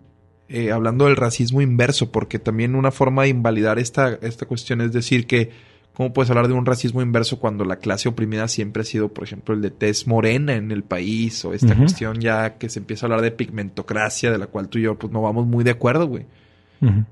eh, 0.49 0.71
hablando 0.71 1.05
del 1.05 1.15
racismo 1.17 1.61
inverso, 1.61 2.11
porque 2.11 2.39
también 2.39 2.73
una 2.73 2.89
forma 2.91 3.21
de 3.23 3.29
invalidar 3.29 3.77
esta, 3.77 4.17
esta 4.23 4.47
cuestión 4.47 4.81
es 4.81 4.91
decir 4.91 5.27
que, 5.27 5.51
¿cómo 5.95 6.13
puedes 6.13 6.29
hablar 6.29 6.47
de 6.47 6.53
un 6.53 6.65
racismo 6.65 7.01
inverso 7.01 7.39
cuando 7.39 7.65
la 7.65 7.77
clase 7.77 8.07
oprimida 8.07 8.47
siempre 8.47 8.81
ha 8.81 8.85
sido, 8.85 9.09
por 9.09 9.23
ejemplo, 9.23 9.55
el 9.55 9.61
de 9.61 9.71
tez 9.71 10.05
morena 10.05 10.53
en 10.53 10.71
el 10.71 10.83
país, 10.83 11.43
o 11.45 11.53
esta 11.53 11.75
cuestión 11.75 12.19
ya 12.19 12.57
que 12.57 12.69
se 12.69 12.79
empieza 12.79 13.05
a 13.05 13.07
hablar 13.07 13.21
de 13.21 13.31
pigmentocracia, 13.31 14.31
de 14.31 14.37
la 14.37 14.47
cual 14.47 14.69
tú 14.69 14.77
y 14.77 14.83
yo 14.83 14.97
pues 14.97 15.11
no 15.11 15.21
vamos 15.21 15.47
muy 15.47 15.63
de 15.63 15.71
acuerdo, 15.71 16.07
güey. 16.07 16.25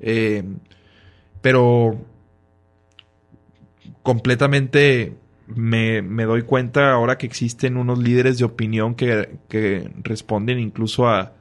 Eh, 0.02 0.44
pero 1.42 2.00
completamente 4.04 5.16
me, 5.48 6.02
me 6.02 6.26
doy 6.26 6.44
cuenta 6.44 6.92
ahora 6.92 7.18
que 7.18 7.26
existen 7.26 7.78
unos 7.78 8.00
líderes 8.00 8.38
de 8.38 8.46
opinión 8.46 8.96
que, 8.96 9.38
que 9.50 9.90
responden 10.04 10.60
incluso 10.60 11.08
a, 11.08 11.34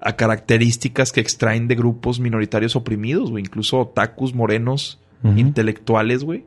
a 0.00 0.16
características 0.16 1.12
que 1.12 1.20
extraen 1.20 1.68
de 1.68 1.76
grupos 1.76 2.20
minoritarios 2.20 2.76
oprimidos, 2.76 3.30
güey. 3.30 3.44
Incluso 3.44 3.80
otakus 3.80 4.34
morenos, 4.34 5.00
Intelectuales, 5.24 6.24
güey. 6.24 6.44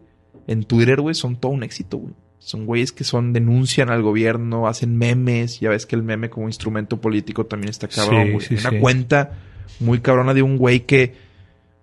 En 0.47 0.63
Twitter, 0.63 1.01
güey, 1.01 1.15
son 1.15 1.37
todo 1.37 1.51
un 1.51 1.63
éxito, 1.63 1.97
güey. 1.97 2.13
Son 2.39 2.65
güeyes 2.65 2.91
que 2.91 3.03
son, 3.03 3.33
denuncian 3.33 3.89
al 3.89 4.01
gobierno, 4.03 4.67
hacen 4.67 4.97
memes. 4.97 5.59
Ya 5.59 5.69
ves 5.69 5.85
que 5.85 5.95
el 5.95 6.03
meme 6.03 6.29
como 6.29 6.47
instrumento 6.47 7.01
político 7.01 7.45
también 7.45 7.69
está 7.69 7.87
cabrón, 7.87 8.25
Sí, 8.27 8.31
güey. 8.33 8.45
sí, 8.45 8.55
Una 8.59 8.69
sí. 8.69 8.77
cuenta 8.79 9.31
muy 9.79 9.99
cabrona 9.99 10.33
de 10.33 10.41
un 10.43 10.57
güey 10.57 10.81
que 10.81 11.13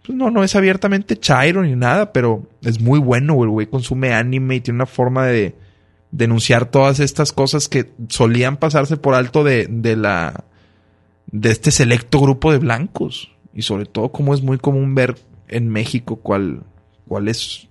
pues 0.04 0.16
no, 0.16 0.30
no 0.30 0.42
es 0.44 0.54
abiertamente 0.56 1.16
chairo 1.16 1.62
ni 1.62 1.74
nada, 1.76 2.12
pero 2.12 2.46
es 2.62 2.80
muy 2.80 2.98
bueno, 2.98 3.34
güey. 3.34 3.46
El 3.48 3.52
güey 3.52 3.66
consume 3.66 4.12
anime 4.12 4.56
y 4.56 4.60
tiene 4.60 4.76
una 4.78 4.86
forma 4.86 5.26
de 5.26 5.54
denunciar 6.10 6.66
todas 6.70 7.00
estas 7.00 7.32
cosas 7.32 7.68
que 7.68 7.90
solían 8.08 8.56
pasarse 8.58 8.96
por 8.96 9.14
alto 9.14 9.44
de, 9.44 9.66
de 9.70 9.96
la 9.96 10.44
de 11.30 11.50
este 11.50 11.70
selecto 11.70 12.20
grupo 12.20 12.52
de 12.52 12.58
blancos. 12.58 13.32
Y 13.54 13.62
sobre 13.62 13.86
todo 13.86 14.10
como 14.12 14.34
es 14.34 14.42
muy 14.42 14.58
común 14.58 14.94
ver 14.94 15.16
en 15.48 15.68
México 15.68 16.16
cuál, 16.16 16.62
cuál 17.06 17.28
es 17.28 17.68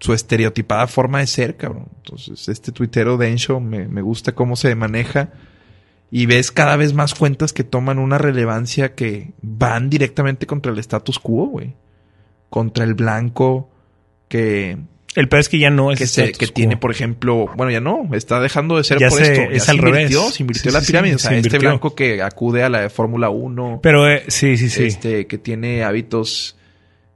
su 0.00 0.12
estereotipada 0.12 0.86
forma 0.86 1.20
de 1.20 1.26
ser, 1.26 1.56
cabrón. 1.56 1.88
Entonces, 1.96 2.48
este 2.48 2.72
tuitero 2.72 3.16
Densho 3.16 3.60
me, 3.60 3.88
me 3.88 4.02
gusta 4.02 4.32
cómo 4.34 4.54
se 4.56 4.74
maneja 4.74 5.30
Y 6.10 6.26
ves 6.26 6.52
cada 6.52 6.76
vez 6.76 6.92
más 6.94 7.14
cuentas 7.14 7.52
que 7.52 7.64
toman 7.64 7.98
una 7.98 8.18
relevancia 8.18 8.94
que 8.94 9.32
van 9.42 9.88
directamente 9.90 10.46
contra 10.46 10.70
el 10.72 10.78
status 10.78 11.18
quo, 11.18 11.46
güey. 11.46 11.74
Contra 12.50 12.84
el 12.84 12.94
blanco 12.94 13.70
que... 14.28 14.76
El 15.16 15.28
peor 15.28 15.40
es 15.40 15.48
que 15.48 15.58
ya 15.60 15.70
no 15.70 15.92
es 15.92 15.98
que, 16.00 16.06
se, 16.08 16.32
que 16.32 16.48
tiene, 16.48 16.76
por 16.76 16.90
ejemplo, 16.90 17.46
bueno, 17.56 17.70
ya 17.70 17.80
no, 17.80 18.08
está 18.14 18.40
dejando 18.40 18.76
de 18.78 18.82
ser 18.84 18.98
Ya 18.98 19.08
por 19.08 19.18
se- 19.24 19.32
esto. 19.32 19.50
es 19.54 19.62
se 19.64 19.70
al 19.70 19.76
invirtió, 19.76 20.20
revés. 20.22 20.34
se 20.34 20.42
invirtió 20.42 20.70
Sí, 20.72 20.76
la 20.76 20.82
pirámide. 20.84 21.12
sí, 21.12 21.16
o 21.16 21.18
sea, 21.20 21.30
se 21.30 21.38
este 21.38 21.58
blanco 21.58 21.94
que 21.94 22.20
acude 22.20 22.64
a 22.64 22.68
la 22.68 22.80
de 22.80 22.90
Fórmula 22.90 23.30
1, 23.30 23.78
Pero 23.80 24.08
eh, 24.10 24.24
sí, 24.26 24.56
sí, 24.56 24.68
sí. 24.68 24.84
este, 24.86 25.28
que 25.28 25.38
tiene 25.38 25.84
hábitos, 25.84 26.56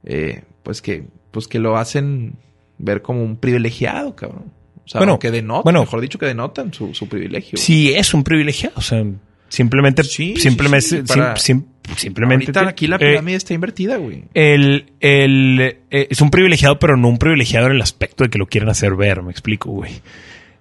eh, 0.05 0.43
pues 0.63 0.81
que, 0.81 1.07
pues 1.31 1.49
que 1.49 1.59
lo 1.59 1.77
hacen 1.77 2.35
ver 2.79 3.03
como 3.03 3.23
un 3.23 3.37
privilegiado, 3.37 4.15
cabrón. 4.17 4.53
O 4.85 4.89
sea, 4.89 5.01
Bueno, 5.01 5.19
que 5.19 5.31
denotan, 5.31 5.65
bueno. 5.65 5.81
mejor 5.81 6.01
dicho, 6.01 6.19
que 6.19 6.27
denotan 6.27 6.73
su, 6.73 6.95
su 6.95 7.09
privilegio. 7.09 7.59
Sí, 7.59 7.93
es 7.95 8.15
un 8.15 8.25
privilegiado. 8.25 8.75
O 8.79 8.81
sea, 8.81 9.05
simplemente, 9.49 10.03
Sí, 10.05 10.37
simplemente, 10.37 10.87
sí, 10.87 10.97
sim- 10.97 11.05
para- 11.07 11.37
sim- 11.37 11.65
simplemente. 11.97 12.45
Ahorita 12.47 12.63
te- 12.63 12.69
aquí 12.69 12.87
la 12.87 12.97
eh, 12.97 12.99
pirámide 13.01 13.37
está 13.37 13.53
invertida, 13.55 13.97
güey. 13.97 14.25
el, 14.35 14.93
el, 15.01 15.61
eh, 15.91 16.07
es 16.11 16.21
un 16.21 16.31
privilegiado, 16.31 16.79
pero 16.79 16.97
no 16.97 17.09
un 17.09 17.19
privilegiado 17.19 17.67
en 17.67 17.73
el 17.73 17.83
aspecto 17.83 18.25
de 18.25 18.31
que 18.31 18.39
lo 18.39 18.47
quieren 18.47 18.69
hacer 18.71 18.95
ver, 18.95 19.23
me 19.23 19.31
explico, 19.31 19.71
güey. 19.71 19.93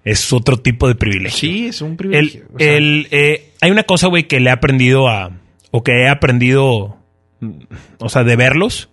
Es 0.04 0.32
otro 0.32 0.58
tipo 0.58 0.88
de 0.88 0.94
privilegio. 0.94 1.38
Sí, 1.38 1.66
es 1.66 1.80
un 1.82 1.90
El, 1.92 1.96
privilegio. 1.96 2.44
o 2.54 2.58
sea, 2.58 2.76
el, 2.76 3.08
eh, 3.10 3.50
hay 3.60 3.70
una 3.70 3.82
cosa, 3.84 4.06
güey, 4.08 4.26
que 4.28 4.40
le 4.40 4.48
he 4.50 4.52
aprendido 4.52 5.08
a. 5.08 5.32
O 5.70 5.82
que 5.82 5.92
he 6.02 6.08
aprendido. 6.08 6.96
O 7.98 8.08
sea, 8.08 8.24
de 8.24 8.36
verlos. 8.36 8.88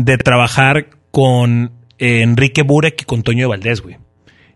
De 0.00 0.16
trabajar 0.16 0.90
con 1.10 1.72
eh, 1.98 2.22
Enrique 2.22 2.62
Burek 2.62 3.02
y 3.02 3.04
con 3.04 3.22
Toño 3.24 3.40
de 3.40 3.46
Valdés, 3.46 3.80
güey. 3.80 3.96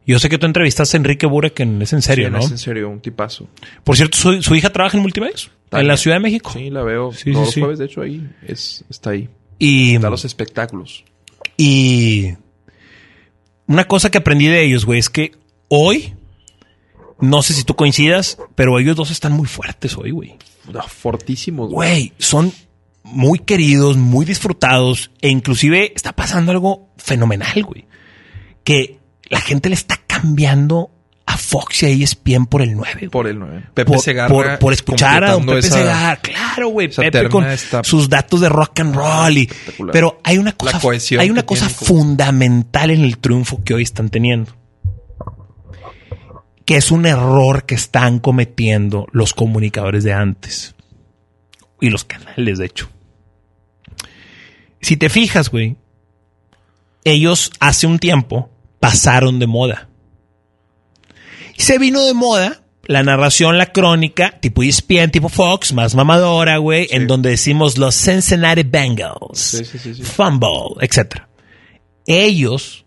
Yo 0.07 0.19
sé 0.19 0.29
que 0.29 0.39
tú 0.39 0.47
entrevistaste 0.47 0.97
a 0.97 0.99
Enrique 0.99 1.27
Burek, 1.27 1.59
en, 1.61 1.83
es 1.83 1.93
en 1.93 2.03
serio, 2.03 2.27
sí, 2.29 2.33
¿no? 2.33 2.39
Es 2.39 2.51
en 2.51 2.59
serio, 2.59 2.89
un 2.89 3.01
tipazo. 3.01 3.49
Por 3.85 3.97
cierto, 3.97 4.17
su, 4.17 4.41
su 4.43 4.55
hija 4.55 4.71
trabaja 4.71 4.97
en 4.97 5.03
multimedios. 5.03 5.51
En 5.73 5.87
la 5.89 5.97
Ciudad 5.97 6.17
de 6.17 6.21
México. 6.21 6.53
Sí, 6.53 6.71
la 6.71 6.83
veo 6.83 7.13
Sí, 7.13 7.33
todos 7.33 7.51
sí, 7.51 7.61
los 7.61 7.65
jueves, 7.65 7.79
de 7.79 7.85
hecho, 7.87 8.03
ahí 8.03 8.29
es, 8.47 8.85
está 8.89 9.11
ahí. 9.11 9.29
Y, 9.59 9.99
Da 9.99 10.11
los 10.11 10.25
espectáculos. 10.25 11.05
y 11.57 12.35
una 13.67 13.87
cosa 13.87 14.11
que 14.11 14.19
aprendí 14.19 14.47
de 14.47 14.65
ellos, 14.65 14.85
güey, 14.85 14.99
es 14.99 15.09
que 15.09 15.33
hoy, 15.69 16.15
no 17.21 17.43
sé 17.43 17.55
si 17.55 17.65
tú 17.65 17.75
coincidas, 17.75 18.39
pero 18.55 18.79
ellos 18.79 18.97
dos 18.97 19.11
están 19.11 19.33
muy 19.33 19.47
fuertes 19.47 19.97
hoy, 19.97 20.11
güey. 20.11 20.35
Fortísimos, 20.89 21.71
Güey, 21.71 22.13
son 22.19 22.53
muy 23.05 23.39
queridos, 23.41 23.97
muy 23.97 24.25
disfrutados 24.25 25.11
e 25.21 25.29
inclusive 25.29 25.93
está 25.95 26.13
pasando 26.13 26.53
algo 26.53 26.91
fenomenal, 26.97 27.63
güey. 27.65 27.87
Que 28.65 28.99
la 29.29 29.41
gente 29.41 29.69
le 29.69 29.75
está 29.75 30.01
cambiando 30.07 30.91
a 31.27 31.37
Fox 31.37 31.83
y 31.83 31.87
a 31.87 31.89
ESPN 31.89 32.47
por 32.47 32.63
el 32.63 32.75
9. 32.75 32.93
güey. 32.95 33.09
Por 33.09 33.27
el 33.27 33.39
9. 33.39 33.65
Pepe 33.75 33.93
por, 33.93 34.01
Segarra. 34.03 34.29
por- 34.29 34.59
por 34.59 34.73
escuchar 34.73 35.25
a 35.25 35.33
don 35.33 35.47
Pepe 35.47 35.59
esa- 35.61 35.79
Segarra. 35.79 36.17
Claro, 36.21 36.69
güey. 36.69 36.89
Pepe 36.89 37.29
con 37.29 37.45
sus 37.83 38.09
datos 38.09 38.41
de 38.41 38.49
rock 38.49 38.81
and 38.81 38.95
roll. 38.95 39.39
Y, 39.39 39.49
pero 39.93 40.21
hay 40.25 40.39
una 40.39 40.53
cosa, 40.53 40.81
hay 41.19 41.31
una 41.31 41.45
cosa 41.45 41.69
fundamental 41.69 42.91
en 42.91 43.03
el 43.03 43.19
triunfo 43.19 43.63
que 43.65 43.75
hoy 43.75 43.83
están 43.83 44.11
teniendo. 44.11 44.53
Que 46.65 46.77
es 46.77 46.91
un 46.93 47.07
error 47.07 47.65
que 47.65 47.75
están 47.75 48.19
cometiendo 48.21 49.07
los 49.13 49.35
comunicadores 49.35 50.05
de 50.05 50.13
antes. 50.13 50.75
Y 51.83 51.91
los 51.91 52.05
canales, 52.05 52.59
de 52.59 52.67
hecho. 52.67 52.89
Si 54.81 54.97
te 54.97 55.09
fijas, 55.09 55.51
güey, 55.51 55.77
ellos 57.03 57.51
hace 57.59 57.89
un 57.89 57.99
tiempo 57.99 58.51
pasaron 58.79 59.41
de 59.41 59.49
moda. 59.49 59.89
Y 61.59 61.63
se 61.63 61.79
vino 61.79 62.07
de 62.07 62.15
moda 62.15 62.63
la 62.85 63.03
narración, 63.03 63.59
la 63.59 63.73
crónica, 63.73 64.39
tipo 64.39 64.63
ESPN, 64.63 65.11
tipo 65.11 65.29
Fox, 65.29 65.73
más 65.73 65.97
mamadora, 65.97 66.59
güey, 66.59 66.87
en 66.93 67.09
donde 67.09 67.31
decimos 67.31 67.79
los 67.79 67.97
Cincinnati 67.97 68.63
Bengals, 68.63 69.41
sí, 69.41 69.65
sí. 69.65 70.03
fumble, 70.05 70.77
etc. 70.83 71.23
Ellos 72.07 72.87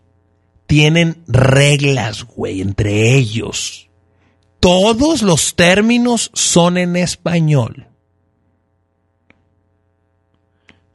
tienen 0.67 1.21
reglas, 1.27 2.23
güey, 2.23 2.61
entre 2.61 3.13
ellos. 3.13 3.89
Todos 4.61 5.21
los 5.21 5.55
términos 5.55 6.31
son 6.33 6.77
en 6.77 6.95
español. 6.95 7.89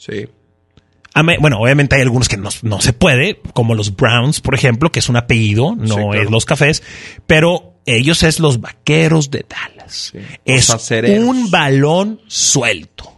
Sí. 0.00 0.26
Bueno, 1.40 1.58
obviamente 1.60 1.96
hay 1.96 2.02
algunos 2.02 2.28
que 2.28 2.36
no, 2.38 2.48
no 2.62 2.80
se 2.80 2.92
puede, 2.94 3.40
como 3.52 3.74
los 3.74 3.94
Browns, 3.96 4.40
por 4.40 4.54
ejemplo, 4.54 4.90
que 4.90 5.00
es 5.00 5.08
un 5.10 5.16
apellido, 5.16 5.74
no 5.76 5.86
Sí, 5.86 5.94
claro. 5.94 6.14
es 6.14 6.30
los 6.30 6.46
cafés, 6.46 6.82
pero 7.26 7.74
ellos 7.84 8.22
es 8.22 8.40
los 8.40 8.60
vaqueros 8.60 9.30
de 9.30 9.44
Dallas. 9.46 10.12
Sí. 10.14 10.18
Es 10.46 10.70
un 11.18 11.50
balón 11.50 12.20
suelto. 12.26 13.14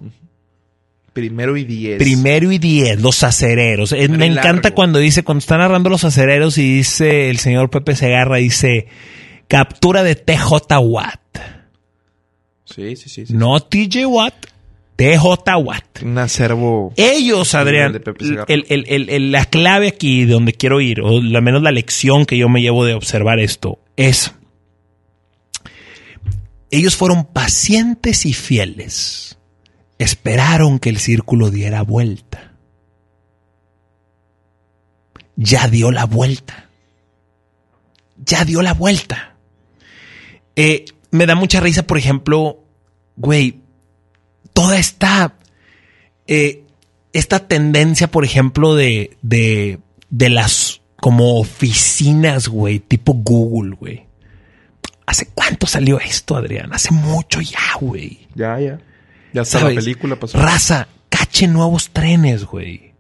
Primero 1.13 1.57
y 1.59 1.65
diez. 1.65 1.99
Primero 1.99 2.51
y 2.51 2.59
diez, 2.59 3.01
los 3.01 3.23
acereros. 3.23 3.93
Eh, 3.93 4.09
Primero 4.09 4.19
Me 4.19 4.27
encanta 4.27 4.69
largo. 4.71 4.75
cuando 4.75 4.99
dice, 4.99 5.23
cuando 5.23 5.41
están 5.41 5.59
narrando 5.59 5.91
los 5.91 6.03
acereros 6.05 6.57
y 6.59 6.77
dice 6.77 7.29
el 7.31 7.39
señor 7.39 7.69
Pepe 7.71 7.95
Segarra, 7.95 8.39
dice 8.39 8.87
captura 9.47 10.03
de 10.03 10.17
TJ 10.17 10.79
Watt. 10.81 11.21
Sí, 12.65 12.97
sí, 12.97 13.09
sí. 13.11 13.27
sí. 13.27 13.35
No 13.35 13.61
TJ 13.61 14.07
Watt, 14.07 14.47
TJ 15.03 15.57
Watt. 15.63 16.03
Un 16.03 16.19
acervo. 16.19 16.93
Ellos, 16.97 17.55
Adrián, 17.55 18.01
el- 18.49 18.67
el- 18.69 19.09
el- 19.11 19.33
la 19.33 19.45
clave 19.47 19.89
aquí 19.89 20.25
de 20.25 20.33
donde 20.33 20.53
quiero 20.53 20.81
ir, 20.81 21.01
o 21.01 21.19
al 21.19 21.43
menos 21.43 21.63
la 21.63 21.71
lección 21.73 22.25
que 22.27 22.37
yo 22.39 22.49
me 22.49 22.63
llevo 22.63 22.85
de 22.85 22.95
observar 22.95 23.39
esto, 23.41 23.79
es 23.97 24.33
ellos 26.71 26.97
fueron 26.97 27.25
pacientes 27.27 28.25
y 28.27 28.33
fieles. 28.33 29.39
Esperaron 29.99 30.79
que 30.79 30.89
el 30.91 30.99
círculo 30.99 31.51
diera 31.51 31.83
vuelta. 31.83 32.53
Ya 35.37 35.69
dio 35.69 35.91
la 35.91 36.05
vuelta. 36.07 36.69
Ya 38.25 38.45
dio 38.45 38.63
la 38.63 38.75
vuelta. 38.75 39.37
Eh, 40.57 40.85
me 41.11 41.27
da 41.27 41.35
mucha 41.35 41.61
risa, 41.61 41.87
por 41.87 41.99
ejemplo, 41.99 42.65
güey, 43.17 43.62
toda 44.53 44.79
esta, 44.79 45.35
eh, 46.27 46.65
esta 47.13 47.47
tendencia, 47.47 48.11
por 48.11 48.25
ejemplo, 48.25 48.75
de, 48.75 49.17
de, 49.23 49.79
de 50.11 50.29
las 50.29 50.81
como 51.01 51.41
oficinas, 51.41 52.49
güey, 52.49 52.79
tipo 52.79 53.15
Google, 53.15 53.77
güey. 53.77 54.07
¿Hace 55.05 55.27
cuánto 55.35 55.67
salió 55.67 55.99
esto, 55.99 56.37
Adrián? 56.37 56.73
Hace 56.73 56.93
mucho 56.93 57.41
ya, 57.41 57.77
güey. 57.81 58.29
Ya, 58.35 58.59
ya. 58.61 58.79
Ya 59.33 59.43
está 59.43 59.65
la 59.65 59.75
película 59.75 60.17
pasó. 60.17 60.39
Raza, 60.39 60.89
cache 61.09 61.49
nuevos 61.49 61.91
trenes, 61.91 62.45
güey. 62.45 62.92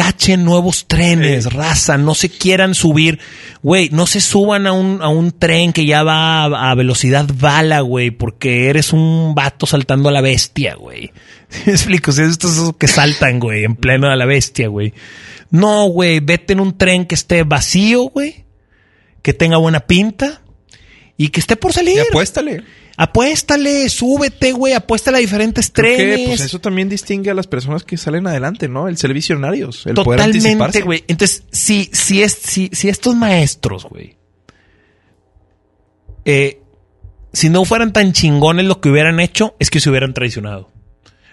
Cache 0.00 0.38
nuevos 0.38 0.86
trenes, 0.86 1.52
raza. 1.52 1.98
No 1.98 2.14
se 2.14 2.30
quieran 2.30 2.74
subir. 2.74 3.18
Güey, 3.62 3.90
no 3.92 4.06
se 4.06 4.22
suban 4.22 4.66
a 4.66 4.72
un, 4.72 5.02
a 5.02 5.08
un 5.08 5.30
tren 5.30 5.74
que 5.74 5.84
ya 5.84 6.02
va 6.02 6.44
a, 6.44 6.70
a 6.70 6.74
velocidad 6.74 7.28
bala, 7.34 7.80
güey, 7.80 8.10
porque 8.10 8.70
eres 8.70 8.94
un 8.94 9.34
vato 9.34 9.66
saltando 9.66 10.08
a 10.08 10.12
la 10.12 10.22
bestia, 10.22 10.74
güey. 10.74 11.12
¿Sí 11.50 11.64
me 11.66 11.72
explico? 11.72 12.12
Si 12.12 12.22
estos 12.22 12.52
esos 12.52 12.76
que 12.78 12.88
saltan, 12.88 13.40
güey, 13.40 13.64
en 13.64 13.76
pleno 13.76 14.08
a 14.08 14.16
la 14.16 14.24
bestia, 14.24 14.68
güey. 14.68 14.94
No, 15.50 15.84
güey, 15.88 16.20
vete 16.20 16.54
en 16.54 16.60
un 16.60 16.78
tren 16.78 17.04
que 17.04 17.14
esté 17.14 17.42
vacío, 17.42 18.04
güey. 18.04 18.46
Que 19.20 19.34
tenga 19.34 19.58
buena 19.58 19.80
pinta. 19.80 20.40
Y 21.18 21.28
que 21.28 21.40
esté 21.40 21.56
por 21.56 21.74
salir. 21.74 21.96
Y 21.96 22.08
apuéstale. 22.08 22.62
Apuéstale, 23.02 23.88
súbete, 23.88 24.52
güey, 24.52 24.74
apuéstale 24.74 25.16
a 25.16 25.20
diferentes 25.20 25.70
Creo 25.72 25.96
trenes. 25.96 26.18
que, 26.18 26.26
pues 26.26 26.40
eso 26.42 26.60
también 26.60 26.90
distingue 26.90 27.30
a 27.30 27.34
las 27.34 27.46
personas 27.46 27.82
que 27.82 27.96
salen 27.96 28.26
adelante, 28.26 28.68
¿no? 28.68 28.88
El 28.88 28.98
ser 28.98 29.14
visionarios. 29.14 29.86
El 29.86 29.94
poder 29.94 30.20
Totalmente, 30.20 30.82
güey. 30.82 31.02
Entonces, 31.08 31.44
si, 31.50 31.88
si, 31.94 32.22
es, 32.22 32.34
si, 32.34 32.68
si 32.74 32.90
estos 32.90 33.16
maestros, 33.16 33.86
güey, 33.86 34.18
eh, 36.26 36.60
si 37.32 37.48
no 37.48 37.64
fueran 37.64 37.94
tan 37.94 38.12
chingones 38.12 38.66
lo 38.66 38.82
que 38.82 38.90
hubieran 38.90 39.18
hecho, 39.18 39.56
es 39.58 39.70
que 39.70 39.80
se 39.80 39.88
hubieran 39.88 40.12
traicionado. 40.12 40.70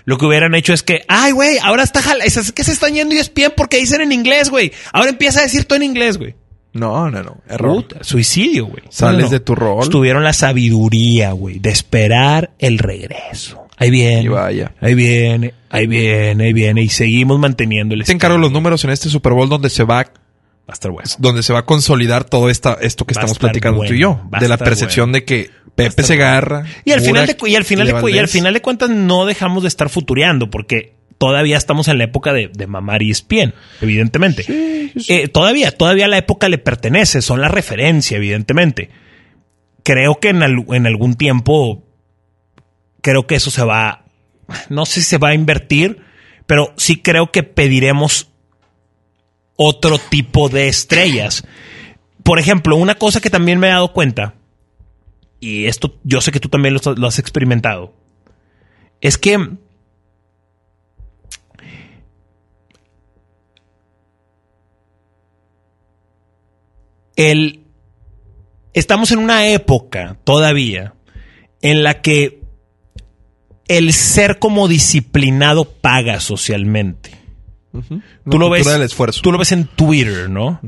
Lo 0.06 0.18
que 0.18 0.26
hubieran 0.26 0.56
hecho 0.56 0.72
es 0.72 0.84
que, 0.84 1.04
ay, 1.10 1.34
güey, 1.34 1.58
ahora 1.62 1.84
está 1.84 2.02
jala, 2.02 2.24
es 2.24 2.54
que 2.54 2.64
se 2.64 2.72
están 2.72 2.94
yendo 2.94 3.14
y 3.14 3.18
espían 3.18 3.52
porque 3.58 3.76
dicen 3.76 4.00
en 4.00 4.14
inglés, 4.14 4.50
güey. 4.50 4.72
Ahora 4.94 5.10
empieza 5.10 5.42
a 5.42 5.44
decir 5.44 5.66
todo 5.66 5.76
en 5.76 5.84
inglés, 5.84 6.18
güey. 6.18 6.34
No, 6.78 7.10
no, 7.10 7.24
no. 7.24 7.38
Error. 7.50 7.76
Puta, 7.84 8.04
suicidio, 8.04 8.68
güey. 8.68 8.84
Sales 8.90 9.30
de 9.30 9.40
tu 9.40 9.56
rol. 9.56 9.90
Tuvieron 9.90 10.24
la 10.24 10.34
sabiduría, 10.34 11.32
güey, 11.32 11.60
de 11.60 11.70
esperar 11.70 12.52
el 12.60 12.78
regreso. 12.80 13.64
Ahí 13.78 13.90
viene. 13.92 14.22
Y 14.24 14.28
vaya. 14.28 14.72
Ahí 14.82 14.96
viene, 14.96 15.54
ahí 15.70 15.86
viene, 15.88 16.46
ahí 16.46 16.54
viene. 16.54 16.82
Y 16.82 16.90
seguimos 16.90 17.40
manteniendo 17.40 17.94
el 17.96 18.04
Te 18.04 18.12
encargo 18.12 18.38
los 18.38 18.52
números 18.52 18.84
en 18.84 18.90
este 18.92 19.10
Super 19.10 19.34
Bowl 19.34 19.48
donde 19.50 19.70
se 19.70 19.84
va, 19.84 19.98
Va 19.98 20.04
a 20.70 20.74
estar 20.74 20.92
bueno. 20.92 21.10
donde 21.20 21.44
se 21.44 21.54
va 21.54 21.60
a 21.60 21.66
consolidar 21.66 22.24
todo 22.24 22.50
esta, 22.50 22.74
esto 22.82 23.06
que 23.06 23.14
Va 23.14 23.22
estamos 23.22 23.38
platicando 23.40 23.78
bueno, 23.78 23.90
tú 23.90 23.96
y 23.96 24.00
yo. 24.00 24.20
va 24.34 24.40
De 24.40 24.48
la 24.50 24.58
percepción 24.58 25.12
bueno. 25.12 25.20
de 25.20 25.26
que 25.26 25.50
Pepe 25.76 26.02
Segarra. 26.04 26.66
Y 26.84 26.92
al 26.92 27.02
final 27.02 27.28
de, 27.28 27.34
Burak 27.34 27.38
cu- 27.40 27.48
y 27.48 27.56
al 27.56 27.64
final 27.66 27.88
de, 27.88 28.12
y 28.12 28.18
al 28.18 28.28
final 28.28 28.54
de 28.56 28.62
cuentas 28.62 28.90
no 28.90 29.26
dejamos 29.28 29.62
de 29.62 29.70
estar 29.70 29.90
futureando 29.90 30.50
porque 30.50 30.96
todavía 31.18 31.58
estamos 31.58 31.88
en 31.88 31.98
la 31.98 32.06
época 32.06 32.34
de, 32.34 32.50
de 32.54 32.68
mamar 32.68 33.02
y 33.02 33.12
espien, 33.12 33.54
evidentemente. 33.82 34.46
Eh, 35.08 35.28
todavía, 35.28 35.72
todavía 35.72 36.08
la 36.08 36.18
época 36.18 36.50
le 36.50 36.58
pertenece, 36.58 37.22
son 37.22 37.42
la 37.42 37.50
referencia, 37.50 38.18
evidentemente. 38.18 38.90
creo 39.84 40.16
que 40.16 40.30
en, 40.30 40.42
en 40.42 40.88
algún 40.88 41.16
tiempo, 41.16 41.84
creo 43.02 43.28
que 43.28 43.36
eso 43.36 43.52
se 43.52 43.64
va, 43.64 44.06
no 44.70 44.86
sé 44.86 45.02
si 45.02 45.08
se 45.08 45.18
va 45.18 45.30
a 45.30 45.34
invertir, 45.34 46.00
pero 46.46 46.74
sí 46.78 47.02
creo 47.02 47.32
que 47.32 47.44
pediremos 47.44 48.30
otro 49.58 50.00
tipo 50.00 50.50
de 50.50 50.68
estrellas. 50.68 51.44
Por 52.24 52.40
ejemplo, 52.40 52.76
una 52.76 52.96
cosa 52.96 53.20
que 53.20 53.30
también 53.30 53.60
me 53.60 53.68
he 53.68 53.72
dado 53.72 53.92
cuenta, 53.92 54.36
y 55.40 55.66
esto 55.66 56.00
yo 56.04 56.22
sé 56.22 56.32
que 56.32 56.40
tú 56.40 56.50
también 56.50 56.74
lo, 56.74 57.08
has 57.08 57.20
experimentado, 57.20 57.94
es 59.02 59.18
que 59.18 59.50
el, 67.18 67.66
estamos 68.74 69.12
en 69.12 69.20
una 69.20 69.48
época 69.48 70.18
todavía 70.24 70.94
en 71.62 71.84
la 71.84 72.02
que 72.02 72.42
el 73.68 73.92
ser 73.92 74.40
como 74.40 74.70
disciplinado 74.70 75.66
paga 75.66 76.22
socialmente. 76.22 77.12
Tú 78.30 78.40
lo 78.40 78.50
ves. 78.50 78.66
Tú 79.22 79.32
lo 79.32 79.38
ves 79.38 79.52
en 79.52 79.66
Twitter, 79.66 80.30
¿no? 80.30 80.62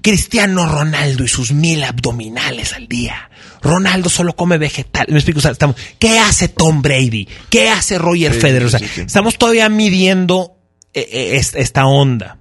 Cristiano 0.00 0.66
Ronaldo 0.66 1.22
y 1.22 1.28
sus 1.28 1.52
mil 1.52 1.84
abdominales 1.84 2.72
al 2.72 2.88
día. 2.88 3.30
Ronaldo 3.60 4.08
solo 4.08 4.34
come 4.34 4.58
vegetal. 4.58 5.06
Me 5.08 5.16
explico, 5.16 5.38
estamos, 5.48 5.76
¿qué 5.98 6.18
hace 6.18 6.48
Tom 6.48 6.82
Brady? 6.82 7.28
¿Qué 7.48 7.68
hace 7.68 7.98
Roger 7.98 8.34
Federer? 8.34 8.68
estamos 9.06 9.38
todavía 9.38 9.68
midiendo 9.68 10.56
eh, 10.92 11.08
eh, 11.12 11.40
esta 11.54 11.86
onda. 11.86 12.38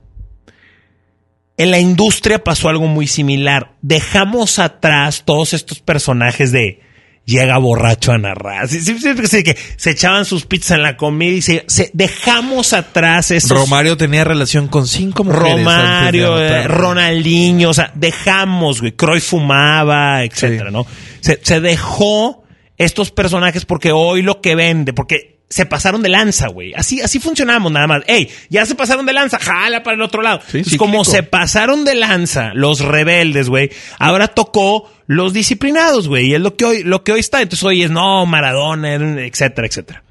En 1.58 1.72
la 1.72 1.80
industria 1.80 2.44
pasó 2.44 2.70
algo 2.70 2.88
muy 2.88 3.08
similar. 3.08 3.76
Dejamos 3.82 4.60
atrás 4.60 5.24
todos 5.26 5.54
estos 5.54 5.80
personajes 5.80 6.52
de 6.52 6.80
llega 7.26 7.58
borracho 7.58 8.12
a 8.12 8.18
narrar. 8.18 8.68
Sí, 8.68 8.82
sí, 8.82 8.98
sí, 8.98 9.44
que 9.44 9.58
se 9.78 9.92
echaban 9.92 10.26
sus 10.26 10.46
pizzas 10.46 10.78
en 10.78 10.84
la 10.84 10.98
comida 10.98 11.36
y 11.36 11.42
se, 11.42 11.92
dejamos 11.94 12.74
atrás 12.74 13.32
esos... 13.32 13.58
Romario 13.58 13.98
tenía 13.98 14.24
relación 14.24 14.68
con 14.68 14.88
cinco 14.88 15.24
mujeres. 15.24 15.58
Romario, 15.58 16.40
eh, 16.40 16.68
Ronaldinho, 16.68 17.70
o 17.70 17.74
sea, 17.74 17.92
dejamos, 17.96 18.82
güey. 18.82 18.94
Croy 18.94 19.20
fumaba, 19.20 20.24
etcétera, 20.24 20.72
¿no? 20.72 20.86
Se, 21.20 21.40
se 21.42 21.62
dejó 21.62 22.44
estos 22.78 23.12
personajes 23.12 23.66
porque 23.66 23.92
hoy 23.92 24.22
lo 24.22 24.42
que 24.42 24.56
vende, 24.56 24.94
porque 24.94 25.41
se 25.52 25.66
pasaron 25.66 26.02
de 26.02 26.08
lanza, 26.08 26.48
güey. 26.48 26.74
Así, 26.74 27.02
así 27.02 27.20
funcionamos 27.20 27.72
nada 27.72 27.86
más. 27.86 28.04
Ey, 28.08 28.30
ya 28.50 28.66
se 28.66 28.74
pasaron 28.74 29.06
de 29.06 29.12
lanza, 29.12 29.38
jala 29.38 29.84
para 29.84 29.96
el 29.96 30.02
otro 30.02 30.22
lado. 30.22 30.40
Sí, 30.48 30.78
como 30.78 31.04
se 31.04 31.24
pasaron 31.24 31.84
de 31.84 31.94
lanza 31.96 32.54
los 32.54 32.80
rebeldes, 32.80 33.50
güey, 33.50 33.70
ahora 34.00 34.30
tocó 34.30 34.90
los 35.08 35.34
disciplinados, 35.34 36.08
güey. 36.08 36.28
Y 36.28 36.36
es 36.36 36.42
lo 36.42 36.56
que 36.56 36.64
hoy, 36.64 36.84
lo 36.84 37.04
que 37.04 37.12
hoy 37.12 37.20
está. 37.20 37.42
Entonces 37.42 37.64
hoy 37.66 37.84
es 37.84 37.92
no, 37.92 38.26
Maradona, 38.26 38.96
etcétera, 38.96 39.68
etcétera. 39.68 40.04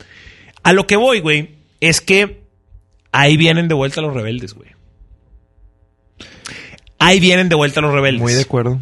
A 0.62 0.74
lo 0.74 0.86
que 0.86 0.96
voy, 0.96 1.20
güey, 1.20 1.56
es 1.80 2.02
que 2.02 2.42
ahí 3.10 3.38
vienen 3.38 3.66
de 3.66 3.74
vuelta 3.74 4.02
los 4.02 4.12
rebeldes, 4.12 4.52
güey. 4.52 4.68
Ahí 6.98 7.18
vienen 7.18 7.48
de 7.48 7.54
vuelta 7.54 7.80
los 7.80 7.94
rebeldes. 7.94 8.20
Muy 8.20 8.34
de 8.34 8.42
acuerdo. 8.42 8.78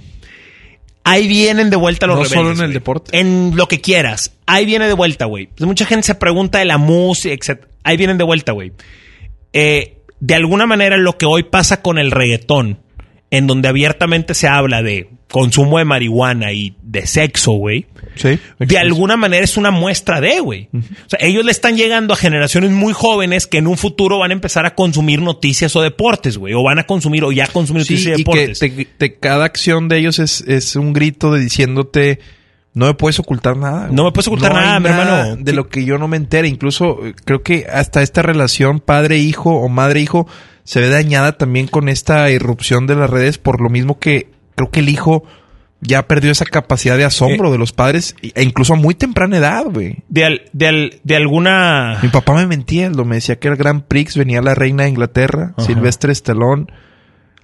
Ahí 1.08 1.26
vienen 1.26 1.70
de 1.70 1.76
vuelta 1.76 2.06
los 2.06 2.16
rebeldes. 2.16 2.36
No 2.36 2.42
solo 2.42 2.54
en 2.58 2.64
el 2.64 2.72
deporte. 2.74 3.18
En 3.18 3.56
lo 3.56 3.66
que 3.66 3.80
quieras. 3.80 4.32
Ahí 4.46 4.66
viene 4.66 4.86
de 4.86 4.92
vuelta, 4.92 5.24
güey. 5.24 5.46
Pues 5.46 5.66
mucha 5.66 5.86
gente 5.86 6.06
se 6.06 6.14
pregunta 6.14 6.58
de 6.58 6.66
la 6.66 6.76
música, 6.76 7.34
etc. 7.34 7.64
Ahí 7.82 7.96
vienen 7.96 8.18
de 8.18 8.24
vuelta, 8.24 8.52
güey. 8.52 8.72
Eh, 9.52 10.02
de 10.20 10.34
alguna 10.34 10.66
manera, 10.66 10.96
lo 10.96 11.16
que 11.16 11.24
hoy 11.24 11.44
pasa 11.44 11.80
con 11.80 11.98
el 11.98 12.10
reggaetón, 12.10 12.80
en 13.30 13.46
donde 13.46 13.68
abiertamente 13.68 14.34
se 14.34 14.48
habla 14.48 14.82
de 14.82 15.08
consumo 15.30 15.78
de 15.78 15.84
marihuana 15.84 16.52
y 16.52 16.74
de 16.82 17.06
sexo, 17.06 17.52
güey. 17.52 17.86
Sí. 18.14 18.38
De 18.58 18.78
alguna 18.78 19.16
manera 19.16 19.44
es 19.44 19.56
una 19.56 19.70
muestra 19.70 20.20
de, 20.20 20.40
güey. 20.40 20.68
O 20.74 21.08
sea, 21.08 21.18
ellos 21.20 21.44
le 21.44 21.52
están 21.52 21.76
llegando 21.76 22.14
a 22.14 22.16
generaciones 22.16 22.70
muy 22.70 22.92
jóvenes 22.92 23.46
que 23.46 23.58
en 23.58 23.66
un 23.66 23.76
futuro 23.76 24.18
van 24.18 24.30
a 24.30 24.34
empezar 24.34 24.66
a 24.66 24.74
consumir 24.74 25.20
noticias 25.20 25.76
o 25.76 25.82
deportes, 25.82 26.38
güey. 26.38 26.54
O 26.54 26.62
van 26.62 26.78
a 26.78 26.84
consumir 26.84 27.24
o 27.24 27.32
ya 27.32 27.46
consumir 27.46 27.82
noticias 27.82 28.18
y 28.18 28.22
deportes. 28.22 28.58
Que 28.58 29.16
cada 29.20 29.44
acción 29.44 29.88
de 29.88 29.98
ellos 29.98 30.18
es, 30.18 30.40
es 30.40 30.74
un 30.76 30.92
grito 30.92 31.32
de 31.32 31.40
diciéndote. 31.40 32.18
No 32.74 32.86
me 32.86 32.94
puedes 32.94 33.18
ocultar 33.18 33.56
nada. 33.56 33.88
No 33.90 34.04
me 34.04 34.12
puedes 34.12 34.28
ocultar 34.28 34.52
nada, 34.52 34.80
mi 34.80 34.88
hermano. 34.88 35.36
De 35.36 35.52
lo 35.52 35.68
que 35.68 35.84
yo 35.84 35.98
no 35.98 36.08
me 36.08 36.16
entere. 36.16 36.48
Incluso 36.48 37.04
eh, 37.04 37.14
creo 37.24 37.42
que 37.42 37.66
hasta 37.70 38.02
esta 38.02 38.22
relación 38.22 38.80
padre-hijo 38.80 39.50
o 39.50 39.68
madre-hijo 39.68 40.26
se 40.64 40.80
ve 40.80 40.88
dañada 40.88 41.32
también 41.38 41.66
con 41.66 41.88
esta 41.88 42.30
irrupción 42.30 42.86
de 42.86 42.94
las 42.94 43.08
redes 43.08 43.38
por 43.38 43.60
lo 43.60 43.70
mismo 43.70 43.98
que 43.98 44.37
creo 44.58 44.70
que 44.70 44.80
el 44.80 44.88
hijo 44.88 45.24
ya 45.80 46.06
perdió 46.08 46.32
esa 46.32 46.44
capacidad 46.44 46.96
de 46.96 47.04
asombro 47.04 47.48
eh. 47.48 47.52
de 47.52 47.58
los 47.58 47.72
padres 47.72 48.16
e 48.20 48.42
incluso 48.42 48.74
a 48.74 48.76
muy 48.76 48.94
temprana 48.94 49.38
edad, 49.38 49.64
güey. 49.64 49.98
De, 50.08 50.50
de, 50.52 51.16
alguna... 51.16 51.98
Mi 52.02 52.08
papá 52.08 52.34
me 52.34 52.46
mentía, 52.46 52.90
lo 52.90 53.04
me 53.04 53.16
decía 53.16 53.38
que 53.38 53.48
el 53.48 53.56
Gran 53.56 53.82
Prix 53.82 54.16
venía 54.16 54.42
la 54.42 54.54
reina 54.54 54.84
de 54.84 54.90
Inglaterra, 54.90 55.54
Silvestre 55.58 56.12
Stallone, 56.12 56.66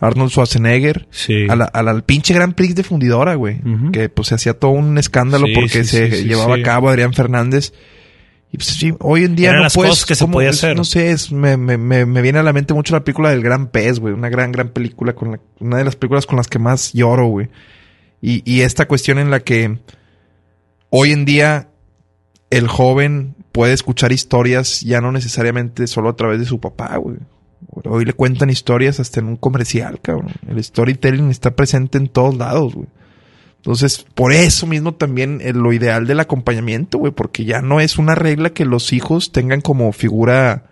Arnold 0.01 0.31
Schwarzenegger, 0.31 1.07
sí. 1.10 1.47
al 1.49 2.02
pinche 2.05 2.34
Gran 2.34 2.55
Prix 2.55 2.75
de 2.75 2.83
fundidora, 2.83 3.34
güey. 3.36 3.60
Que 3.93 4.09
pues 4.09 4.28
se 4.28 4.34
hacía 4.34 4.55
todo 4.55 4.73
un 4.73 4.99
escándalo 4.99 5.47
porque 5.55 5.84
se 5.84 6.25
llevaba 6.25 6.57
a 6.57 6.62
cabo 6.62 6.89
Adrián 6.89 7.12
Fernández. 7.12 7.73
Y 8.55 8.57
pues 8.57 8.68
sí, 8.68 8.94
hoy 9.00 9.24
en 9.24 9.34
día 9.34 9.52
no 9.52 9.62
las 9.62 9.74
puedes, 9.74 10.07
que 10.07 10.15
se 10.15 10.28
podía 10.28 10.50
hacer. 10.50 10.76
No 10.76 10.84
sé, 10.84 11.10
es, 11.10 11.33
me, 11.33 11.57
me, 11.57 11.76
me, 11.76 12.23
viene 12.23 12.39
a 12.39 12.44
la 12.44 12.52
mente 12.52 12.73
mucho 12.73 12.94
la 12.94 13.02
película 13.02 13.31
del 13.31 13.42
Gran 13.42 13.66
Pez, 13.66 13.99
güey. 13.99 14.15
Una 14.15 14.28
gran, 14.28 14.52
gran 14.52 14.68
película, 14.68 15.12
con 15.12 15.41
una 15.58 15.76
de 15.76 15.83
las 15.83 15.97
películas 15.97 16.24
con 16.24 16.36
las 16.36 16.47
que 16.47 16.60
más 16.60 16.92
lloro, 16.92 17.26
güey. 17.26 17.49
Y, 18.23 18.49
y 18.49 18.60
esta 18.60 18.86
cuestión 18.86 19.18
en 19.18 19.33
la 19.33 19.41
que 19.41 19.81
hoy 20.89 21.10
en 21.10 21.24
día 21.24 21.70
el 22.50 22.68
joven 22.68 23.34
puede 23.50 23.73
escuchar 23.73 24.12
historias 24.12 24.83
ya 24.83 25.00
no 25.00 25.10
necesariamente 25.10 25.89
solo 25.89 26.10
a 26.10 26.15
través 26.15 26.39
de 26.39 26.44
su 26.44 26.60
papá, 26.60 26.97
güey. 26.99 27.16
Hoy 27.86 28.05
le 28.05 28.12
cuentan 28.12 28.50
historias 28.50 29.00
hasta 29.00 29.18
en 29.18 29.26
un 29.26 29.36
comercial, 29.36 30.00
cabrón. 30.00 30.31
El 30.47 30.62
storytelling 30.62 31.28
está 31.33 31.57
presente 31.57 31.99
en 31.99 32.07
todos 32.07 32.36
lados, 32.36 32.73
güey. 32.73 32.86
Entonces, 33.65 34.05
por 34.15 34.34
eso 34.34 34.67
mismo 34.67 34.93
también 34.93 35.41
eh, 35.43 35.55
lo 35.55 35.73
ideal 35.73 36.07
del 36.07 36.20
acompañamiento, 36.20 36.99
güey, 36.99 37.12
porque 37.12 37.47
ya 37.47 37.62
no 37.62 37.81
es 37.81 37.97
una 37.97 38.15
regla 38.15 38.51
que 38.51 38.67
los 38.67 38.93
hijos 38.93 39.33
tengan 39.33 39.62
como 39.62 39.91
figura 39.93 40.65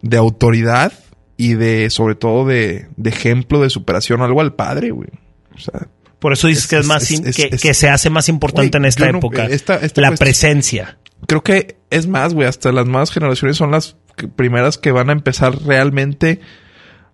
de 0.00 0.16
autoridad 0.16 0.92
y 1.36 1.54
de, 1.54 1.90
sobre 1.90 2.14
todo, 2.14 2.46
de, 2.46 2.86
ejemplo 3.02 3.60
de 3.60 3.68
superación 3.68 4.22
algo 4.22 4.40
al 4.40 4.54
padre, 4.54 4.92
güey. 4.92 5.08
O 5.52 5.58
sea, 5.58 5.88
por 6.20 6.34
eso 6.34 6.46
dices 6.46 6.68
que 6.68 6.78
es 6.78 6.86
más 6.86 7.08
que, 7.08 7.74
se 7.74 7.88
hace 7.88 8.10
más 8.10 8.28
importante 8.28 8.78
en 8.78 8.84
esta 8.84 9.08
época 9.08 9.48
la 9.96 10.12
presencia. 10.12 10.98
Creo 11.26 11.42
que 11.42 11.78
es 11.90 12.06
más, 12.06 12.32
güey, 12.32 12.46
hasta 12.46 12.70
las 12.70 12.86
nuevas 12.86 13.10
generaciones 13.10 13.56
son 13.56 13.72
las 13.72 13.96
primeras 14.36 14.78
que 14.78 14.92
van 14.92 15.10
a 15.10 15.12
empezar 15.12 15.60
realmente 15.62 16.40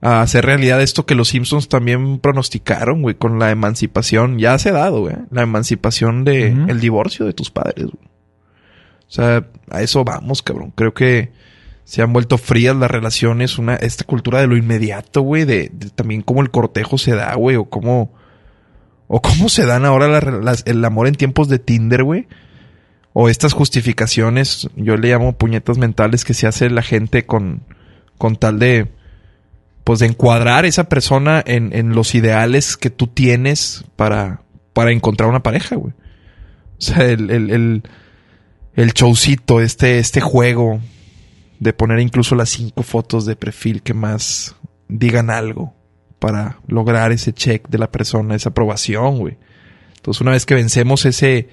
a 0.01 0.21
hacer 0.21 0.45
realidad 0.45 0.83
esto 0.83 1.07
que 1.07 1.15
los 1.15 1.29
Simpsons 1.29 1.69
también 1.69 2.19
pronosticaron, 2.19 3.03
güey, 3.03 3.15
con 3.15 3.39
la 3.39 3.51
emancipación. 3.51 4.39
Ya 4.39 4.59
se 4.59 4.71
ha 4.71 4.75
dado, 4.75 5.01
güey. 5.01 5.17
La 5.31 5.43
emancipación 5.43 6.25
de 6.25 6.49
el 6.49 6.81
divorcio 6.81 7.27
de 7.27 7.33
tus 7.33 7.51
padres, 7.51 7.87
güey. 7.87 8.09
O 9.09 9.11
sea, 9.11 9.47
a 9.71 9.83
eso 9.83 10.05
vamos, 10.05 10.43
cabrón. 10.43 10.73
Creo 10.75 10.93
que 10.93 11.31
se 11.85 12.03
han 12.03 12.13
vuelto 12.13 12.37
frías 12.37 12.75
las 12.75 12.91
relaciones, 12.91 13.59
una, 13.59 13.77
esta 13.77 14.05
cultura 14.05 14.41
de 14.41 14.49
lo 14.49 14.57
inmediato, 14.57 15.21
güey, 15.21 15.45
de, 15.45 15.71
también 15.95 16.23
cómo 16.23 16.43
el 16.43 16.51
cortejo 16.51 16.99
se 16.99 17.15
da, 17.15 17.33
güey, 17.35 17.55
o 17.55 17.67
cómo, 17.67 18.13
o 19.07 19.23
cómo 19.23 19.49
se 19.49 19.67
dan 19.67 19.85
ahora 19.85 20.21
el 20.65 20.85
amor 20.85 21.07
en 21.07 21.15
tiempos 21.15 21.49
de 21.49 21.61
Tinder, 21.61 22.03
güey. 22.03 22.27
O 23.13 23.29
estas 23.29 23.53
justificaciones, 23.53 24.69
yo 24.75 24.97
le 24.97 25.09
llamo 25.09 25.39
puñetas 25.39 25.79
mentales 25.79 26.25
que 26.25 26.35
se 26.35 26.47
hace 26.47 26.69
la 26.69 26.83
gente 26.83 27.25
con, 27.25 27.63
con 28.19 28.37
tal 28.37 28.59
de, 28.59 28.89
pues 29.87 30.01
de 30.01 30.07
encuadrar 30.07 30.65
esa 30.65 30.89
persona 30.89 31.45
en, 31.47 31.73
en 31.73 31.95
los 31.95 32.17
ideales 32.17 32.77
que 32.77 32.91
tú 32.91 33.07
tienes 33.07 33.85
para, 33.95 34.43
para 34.73 34.91
encontrar 34.91 35.29
una 35.29 35.45
pareja, 35.45 35.77
güey. 35.77 35.95
O 36.77 36.81
sea, 36.81 37.05
el, 37.05 37.31
el, 37.31 37.83
el, 38.75 38.93
showcito, 38.93 39.61
este, 39.61 40.01
este 40.01 40.21
juego 40.21 40.81
de 41.61 41.73
poner 41.73 42.01
incluso 42.01 42.35
las 42.35 42.49
cinco 42.49 42.83
fotos 42.83 43.27
de 43.27 43.37
perfil 43.37 43.81
que 43.85 43.95
más 43.95 44.57
digan 44.89 45.31
algo 45.31 45.73
para 46.19 46.59
lograr 46.67 47.13
ese 47.13 47.33
check 47.33 47.69
de 47.69 47.79
la 47.79 47.93
persona, 47.93 48.35
esa 48.35 48.49
aprobación, 48.49 49.19
güey. 49.19 49.39
Entonces, 49.95 50.21
una 50.21 50.33
vez 50.33 50.47
que 50.47 50.57
vencemos 50.57 51.05
ese, 51.05 51.49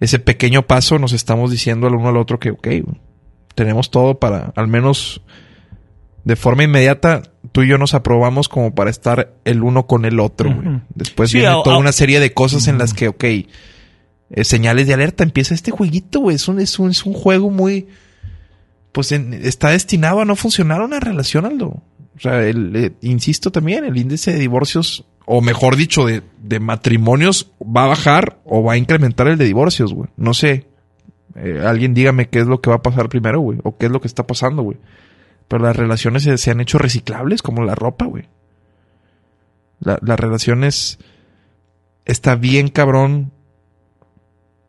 ese 0.00 0.18
pequeño 0.18 0.66
paso, 0.66 0.98
nos 0.98 1.14
estamos 1.14 1.50
diciendo 1.50 1.86
al 1.86 1.94
uno 1.94 2.10
al 2.10 2.18
otro 2.18 2.38
que, 2.38 2.50
ok, 2.50 2.68
tenemos 3.54 3.90
todo 3.90 4.18
para 4.18 4.52
al 4.54 4.68
menos 4.68 5.22
de 6.24 6.36
forma 6.36 6.64
inmediata 6.64 7.22
tú 7.52 7.62
y 7.62 7.68
yo 7.68 7.78
nos 7.78 7.94
aprobamos 7.94 8.48
como 8.48 8.74
para 8.74 8.90
estar 8.90 9.34
el 9.44 9.62
uno 9.62 9.86
con 9.86 10.04
el 10.04 10.20
otro. 10.20 10.54
Después 10.94 11.32
viene 11.32 11.48
toda 11.64 11.78
una 11.78 11.92
serie 11.92 12.20
de 12.20 12.32
cosas 12.32 12.68
en 12.68 12.78
las 12.78 12.94
que, 12.94 13.08
ok, 13.08 13.24
eh, 13.24 13.46
señales 14.42 14.86
de 14.86 14.94
alerta, 14.94 15.24
empieza 15.24 15.54
este 15.54 15.70
jueguito, 15.70 16.20
güey. 16.20 16.36
Es 16.36 16.48
un, 16.48 16.60
es 16.60 16.78
un, 16.78 16.90
es 16.90 17.04
un 17.04 17.14
juego 17.14 17.50
muy... 17.50 17.88
Pues 18.92 19.12
está 19.12 19.70
destinado 19.70 20.20
a 20.20 20.24
no 20.24 20.34
funcionar 20.34 20.80
una 20.80 20.98
relación, 20.98 21.44
Aldo. 21.44 21.66
O 22.16 22.20
sea, 22.20 22.42
el, 22.42 22.74
eh, 22.74 22.92
insisto 23.02 23.52
también, 23.52 23.84
el 23.84 23.96
índice 23.96 24.32
de 24.32 24.38
divorcios 24.38 25.04
o 25.30 25.42
mejor 25.42 25.76
dicho, 25.76 26.06
de, 26.06 26.22
de 26.42 26.58
matrimonios, 26.58 27.52
va 27.60 27.84
a 27.84 27.88
bajar 27.88 28.38
o 28.46 28.62
va 28.62 28.72
a 28.72 28.76
incrementar 28.78 29.28
el 29.28 29.36
de 29.36 29.44
divorcios, 29.44 29.92
güey. 29.92 30.08
No 30.16 30.32
sé. 30.32 30.64
Eh, 31.36 31.62
alguien 31.66 31.92
dígame 31.92 32.30
qué 32.30 32.38
es 32.38 32.46
lo 32.46 32.62
que 32.62 32.70
va 32.70 32.76
a 32.76 32.82
pasar 32.82 33.10
primero, 33.10 33.40
güey. 33.40 33.58
O 33.62 33.76
qué 33.76 33.86
es 33.86 33.92
lo 33.92 34.00
que 34.00 34.08
está 34.08 34.26
pasando, 34.26 34.62
güey. 34.62 34.78
Pero 35.48 35.62
las 35.64 35.76
relaciones 35.76 36.22
se, 36.22 36.36
se 36.38 36.50
han 36.50 36.60
hecho 36.60 36.78
reciclables 36.78 37.42
como 37.42 37.64
la 37.64 37.74
ropa, 37.74 38.04
güey. 38.06 38.28
La- 39.80 39.98
las 40.02 40.20
relaciones... 40.20 40.98
Está 42.04 42.36
bien 42.36 42.68
cabrón 42.68 43.32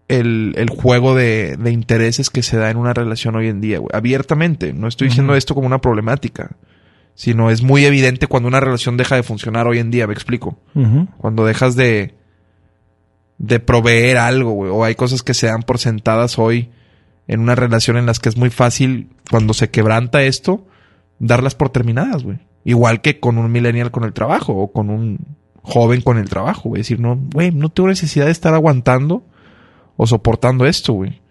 el, 0.10 0.54
el 0.58 0.70
juego 0.70 1.16
de, 1.16 1.56
de 1.58 1.72
intereses 1.72 2.30
que 2.30 2.44
se 2.44 2.58
da 2.58 2.70
en 2.70 2.78
una 2.78 2.94
relación 2.94 3.36
hoy 3.36 3.48
en 3.48 3.62
día, 3.62 3.80
güey. 3.80 3.90
Abiertamente. 3.94 4.74
No 4.74 4.88
estoy 4.88 5.08
diciendo 5.08 5.36
esto 5.36 5.56
como 5.56 5.68
una 5.68 5.80
problemática. 5.80 6.58
Sino 7.16 7.50
es 7.52 7.62
muy 7.62 7.86
evidente 7.86 8.28
cuando 8.28 8.48
una 8.48 8.60
relación 8.60 8.98
deja 8.98 9.16
de 9.16 9.24
funcionar 9.24 9.68
hoy 9.68 9.80
en 9.80 9.92
día, 9.92 10.08
me 10.08 10.14
explico. 10.14 10.58
Cuando 11.18 11.46
dejas 11.46 11.76
de, 11.76 12.16
de 13.38 13.60
proveer 13.60 14.18
algo, 14.18 14.52
güey. 14.52 14.72
O 14.72 14.84
hay 14.84 14.96
cosas 14.96 15.22
que 15.24 15.34
se 15.34 15.48
dan 15.48 15.64
por 15.64 15.78
sentadas 15.80 16.40
hoy 16.40 16.70
en 17.28 17.40
una 17.42 17.56
relación 17.56 17.96
en 17.98 18.06
las 18.06 18.20
que 18.20 18.30
es 18.30 18.38
muy 18.38 18.50
fácil, 18.50 19.10
cuando 19.30 19.54
se 19.54 19.70
quebranta 19.70 20.24
esto, 20.24 20.66
darlas 21.20 21.56
por 21.56 21.70
terminadas, 21.70 22.24
güey. 22.24 22.40
Igual 22.66 23.02
que 23.02 23.20
con 23.20 23.38
un 23.38 23.52
millennial 23.52 23.92
con 23.92 24.04
el 24.04 24.14
trabajo 24.14 24.54
o 24.54 24.72
con 24.72 24.90
un 24.90 25.38
joven 25.62 26.02
con 26.02 26.18
el 26.18 26.30
trabajo, 26.30 26.70
güey. 26.70 26.82
Decir, 26.82 27.00
no, 27.00 27.16
güey, 27.18 27.52
no 27.52 27.70
tengo 27.70 27.90
necesidad 27.90 28.26
de 28.26 28.32
estar 28.32 28.54
aguantando 28.54 29.24
o 29.98 30.08
soportando 30.08 30.66
esto, 30.66 30.94
güey. 30.94 31.22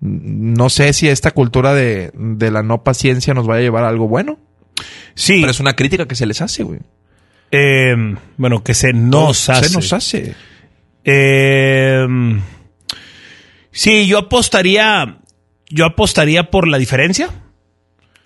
No 0.00 0.68
sé 0.68 0.92
si 0.92 1.08
esta 1.08 1.30
cultura 1.30 1.74
de, 1.74 2.10
de 2.14 2.50
la 2.50 2.62
no 2.62 2.82
paciencia 2.82 3.34
nos 3.34 3.46
vaya 3.46 3.60
a 3.60 3.62
llevar 3.62 3.84
a 3.84 3.88
algo 3.88 4.08
bueno. 4.08 4.38
Sí. 5.14 5.38
Pero 5.40 5.50
es 5.52 5.60
una 5.60 5.74
crítica 5.74 6.06
que 6.06 6.14
se 6.16 6.26
les 6.26 6.40
hace, 6.42 6.62
güey. 6.64 6.80
eh, 7.52 7.94
bueno, 8.36 8.64
que 8.64 8.74
se 8.74 8.92
nos 8.92 9.48
hace. 9.48 9.68
Se 9.68 9.74
nos 9.76 9.92
hace. 9.92 10.34
Eh, 11.04 12.06
sí, 13.70 14.06
yo 14.06 14.18
apostaría. 14.18 15.18
Yo 15.68 15.86
apostaría 15.86 16.50
por 16.50 16.66
la 16.66 16.78
diferencia. 16.78 17.30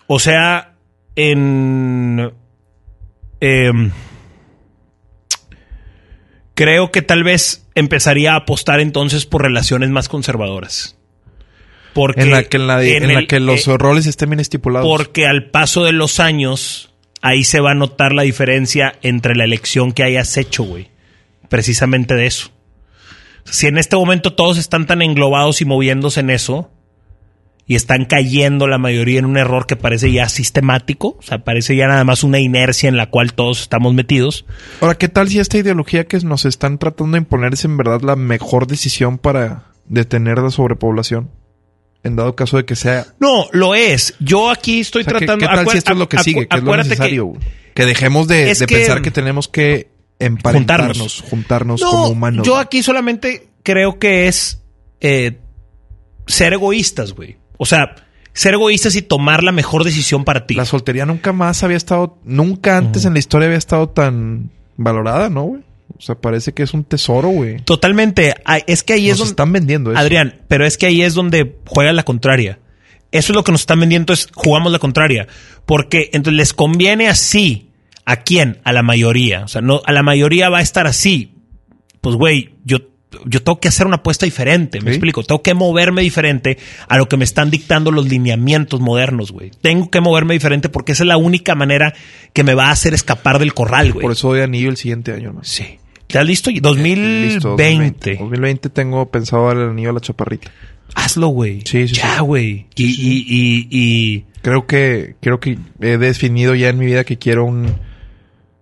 O 0.06 0.18
sea, 0.18 0.75
en. 1.16 2.32
em, 3.40 3.90
creo 6.54 6.90
que 6.90 7.02
tal 7.02 7.22
vez 7.24 7.66
empezaría 7.74 8.32
a 8.32 8.36
apostar 8.36 8.80
entonces 8.80 9.26
por 9.26 9.42
relaciones 9.42 9.90
más 9.90 10.08
conservadoras. 10.08 10.96
Porque 11.94 12.22
En 12.22 12.30
la 12.30 12.44
que, 12.44 12.56
en 12.58 12.66
la, 12.66 12.84
en 12.84 13.04
en 13.04 13.14
la 13.14 13.20
el- 13.20 13.26
que 13.26 13.40
los 13.40 13.66
eh, 13.68 13.76
roles 13.78 14.06
estén 14.06 14.28
bien 14.30 14.40
estipulados. 14.40 14.86
porque 14.88 15.26
al 15.26 15.50
paso 15.50 15.84
de 15.84 15.92
los 15.92 16.20
años, 16.20 16.92
ahí 17.22 17.42
se 17.44 17.60
va 17.60 17.70
a 17.72 17.74
notar 17.74 18.12
la 18.12 18.22
diferencia 18.22 18.94
entre 19.02 19.34
la 19.34 19.44
elección 19.44 19.92
que 19.92 20.02
hayas 20.02 20.36
hecho, 20.36 20.62
güey. 20.64 20.90
Precisamente 21.48 22.14
de 22.14 22.26
eso. 22.26 22.50
Si 23.44 23.66
en 23.66 23.78
este 23.78 23.96
momento 23.96 24.34
todos 24.34 24.58
están 24.58 24.86
tan 24.86 25.00
englobados 25.02 25.60
y 25.62 25.64
moviéndose 25.64 26.20
en 26.20 26.30
eso, 26.30 26.70
y 27.68 27.74
están 27.74 28.04
cayendo 28.04 28.68
la 28.68 28.78
mayoría 28.78 29.18
en 29.18 29.24
un 29.24 29.36
error 29.36 29.66
que 29.66 29.74
parece 29.76 30.12
ya 30.12 30.28
sistemático, 30.28 31.16
o 31.18 31.22
sea, 31.22 31.42
parece 31.44 31.74
ya 31.74 31.88
nada 31.88 32.04
más 32.04 32.22
una 32.22 32.38
inercia 32.38 32.88
en 32.88 32.96
la 32.96 33.10
cual 33.10 33.32
todos 33.34 33.60
estamos 33.62 33.92
metidos. 33.92 34.44
Ahora, 34.80 34.94
¿qué 34.96 35.08
tal 35.08 35.28
si 35.28 35.40
esta 35.40 35.58
ideología 35.58 36.04
que 36.06 36.18
nos 36.20 36.44
están 36.44 36.78
tratando 36.78 37.12
de 37.16 37.18
imponer 37.18 37.54
es 37.54 37.64
en 37.64 37.76
verdad 37.76 38.02
la 38.02 38.14
mejor 38.14 38.66
decisión 38.68 39.18
para 39.18 39.64
detener 39.86 40.38
la 40.38 40.50
sobrepoblación? 40.50 41.30
En 42.04 42.14
dado 42.14 42.36
caso 42.36 42.56
de 42.56 42.64
que 42.64 42.76
sea... 42.76 43.04
No, 43.18 43.46
lo 43.50 43.74
es. 43.74 44.14
Yo 44.20 44.48
aquí 44.48 44.78
estoy 44.78 45.02
O 45.02 45.04
sea, 45.04 45.14
¿qué- 45.14 45.18
tratando... 45.26 45.48
¿Qué, 45.48 45.54
tal 45.56 45.68
si 45.68 45.78
esto 45.78 45.92
es 45.92 45.98
lo 45.98 46.08
que 46.08 46.18
sigue? 46.18 46.46
¿Qué 46.46 46.56
es 46.58 46.62
lo 46.62 46.70
que- 46.70 46.76
necesario? 46.78 47.24
güey? 47.26 47.40
Que, 47.74 47.84
dejemos 47.84 48.28
de, 48.28 48.54
que- 48.64 48.76
pensar 48.76 49.02
que 49.02 49.10
tenemos 49.10 49.48
que 49.48 49.90
emparentarnos, 50.20 51.24
juntarnos, 51.28 51.80
No, 51.80 51.90
como 51.90 52.08
humanos. 52.10 52.46
Yo 52.46 52.58
aquí 52.58 52.84
solamente 52.84 53.48
creo 53.64 53.98
que 53.98 54.28
es 54.28 54.62
eh, 55.00 55.40
ser 56.28 56.52
egoístas, 56.52 57.12
güey. 57.12 57.38
O 57.56 57.66
sea, 57.66 57.94
ser 58.32 58.54
egoístas 58.54 58.96
y 58.96 59.02
tomar 59.02 59.42
la 59.42 59.52
mejor 59.52 59.84
decisión 59.84 60.24
para 60.24 60.46
ti. 60.46 60.54
La 60.54 60.64
soltería 60.64 61.06
nunca 61.06 61.32
más 61.32 61.62
había 61.62 61.76
estado... 61.76 62.18
Nunca 62.24 62.76
antes 62.76 63.04
en 63.04 63.14
la 63.14 63.18
historia 63.18 63.46
había 63.46 63.58
estado 63.58 63.88
tan 63.88 64.50
valorada, 64.76 65.30
¿no, 65.30 65.42
güey? 65.42 65.62
O 65.96 66.00
sea, 66.00 66.16
parece 66.16 66.52
que 66.52 66.62
es 66.62 66.74
un 66.74 66.84
tesoro, 66.84 67.28
güey. 67.28 67.58
Totalmente. 67.60 68.34
Es 68.66 68.82
que 68.82 68.92
ahí 68.92 69.06
es 69.06 69.12
Nos 69.12 69.18
donde... 69.20 69.30
están 69.30 69.52
vendiendo 69.52 69.92
eso. 69.92 70.00
Adrián, 70.00 70.42
pero 70.48 70.66
es 70.66 70.76
que 70.76 70.86
ahí 70.86 71.00
es 71.00 71.14
donde 71.14 71.56
juega 71.66 71.92
la 71.92 72.02
contraria. 72.02 72.58
Eso 73.12 73.32
es 73.32 73.36
lo 73.36 73.44
que 73.44 73.52
nos 73.52 73.62
están 73.62 73.80
vendiendo, 73.80 74.12
es 74.12 74.28
jugamos 74.34 74.72
la 74.72 74.78
contraria. 74.78 75.26
Porque 75.64 76.10
entonces 76.12 76.36
les 76.36 76.52
conviene 76.52 77.08
así. 77.08 77.70
¿A 78.04 78.16
quién? 78.16 78.60
A 78.64 78.72
la 78.72 78.82
mayoría. 78.82 79.44
O 79.44 79.48
sea, 79.48 79.62
no, 79.62 79.80
a 79.86 79.92
la 79.92 80.02
mayoría 80.02 80.50
va 80.50 80.58
a 80.58 80.62
estar 80.62 80.86
así. 80.86 81.32
Pues, 82.02 82.14
güey, 82.16 82.54
yo, 82.64 82.78
yo 83.24 83.42
tengo 83.42 83.60
que 83.60 83.68
hacer 83.68 83.86
una 83.86 83.96
apuesta 83.96 84.26
diferente. 84.26 84.80
Me 84.80 84.90
Sí. 84.90 84.96
explico. 84.96 85.22
Tengo 85.22 85.42
que 85.42 85.54
moverme 85.54 86.02
diferente 86.02 86.58
a 86.88 86.98
lo 86.98 87.08
que 87.08 87.16
me 87.16 87.24
están 87.24 87.50
dictando 87.50 87.90
los 87.92 88.08
lineamientos 88.08 88.80
modernos, 88.80 89.32
güey. 89.32 89.50
Tengo 89.60 89.90
que 89.90 90.00
moverme 90.00 90.34
diferente 90.34 90.68
porque 90.68 90.92
esa 90.92 91.04
es 91.04 91.08
la 91.08 91.16
única 91.16 91.54
manera 91.54 91.94
que 92.32 92.42
me 92.44 92.54
va 92.54 92.66
a 92.66 92.70
hacer 92.72 92.94
escapar 92.94 93.38
del 93.38 93.54
corral, 93.54 93.92
güey. 93.92 94.02
Por 94.02 94.12
eso 94.12 94.28
doy 94.28 94.40
anillo 94.40 94.68
el 94.70 94.76
siguiente 94.76 95.12
año, 95.12 95.32
¿no? 95.32 95.44
Sí. 95.44 95.78
¿Estás 96.08 96.26
listo? 96.26 96.50
Listo, 96.50 96.68
2020. 96.68 98.16
2020 98.16 98.70
tengo 98.70 99.10
pensado 99.10 99.46
darle 99.48 99.64
el 99.64 99.70
anillo 99.70 99.90
a 99.90 99.94
la 99.94 100.00
chaparrita. 100.00 100.50
Hazlo, 100.94 101.28
güey. 101.28 101.62
Sí, 101.64 101.88
sí, 101.88 101.94
Ya, 101.96 102.16
sí. 102.18 102.22
güey. 102.22 102.66
Y, 102.76 102.84
y, 102.84 103.24
y, 103.28 103.68
y- 103.70 104.24
Creo 104.42 104.66
que, 104.68 105.16
creo 105.20 105.40
que 105.40 105.58
he 105.80 105.98
definido 105.98 106.54
ya 106.54 106.68
en 106.68 106.78
mi 106.78 106.86
vida 106.86 107.02
que 107.02 107.18
quiero 107.18 107.44
un, 107.44 107.74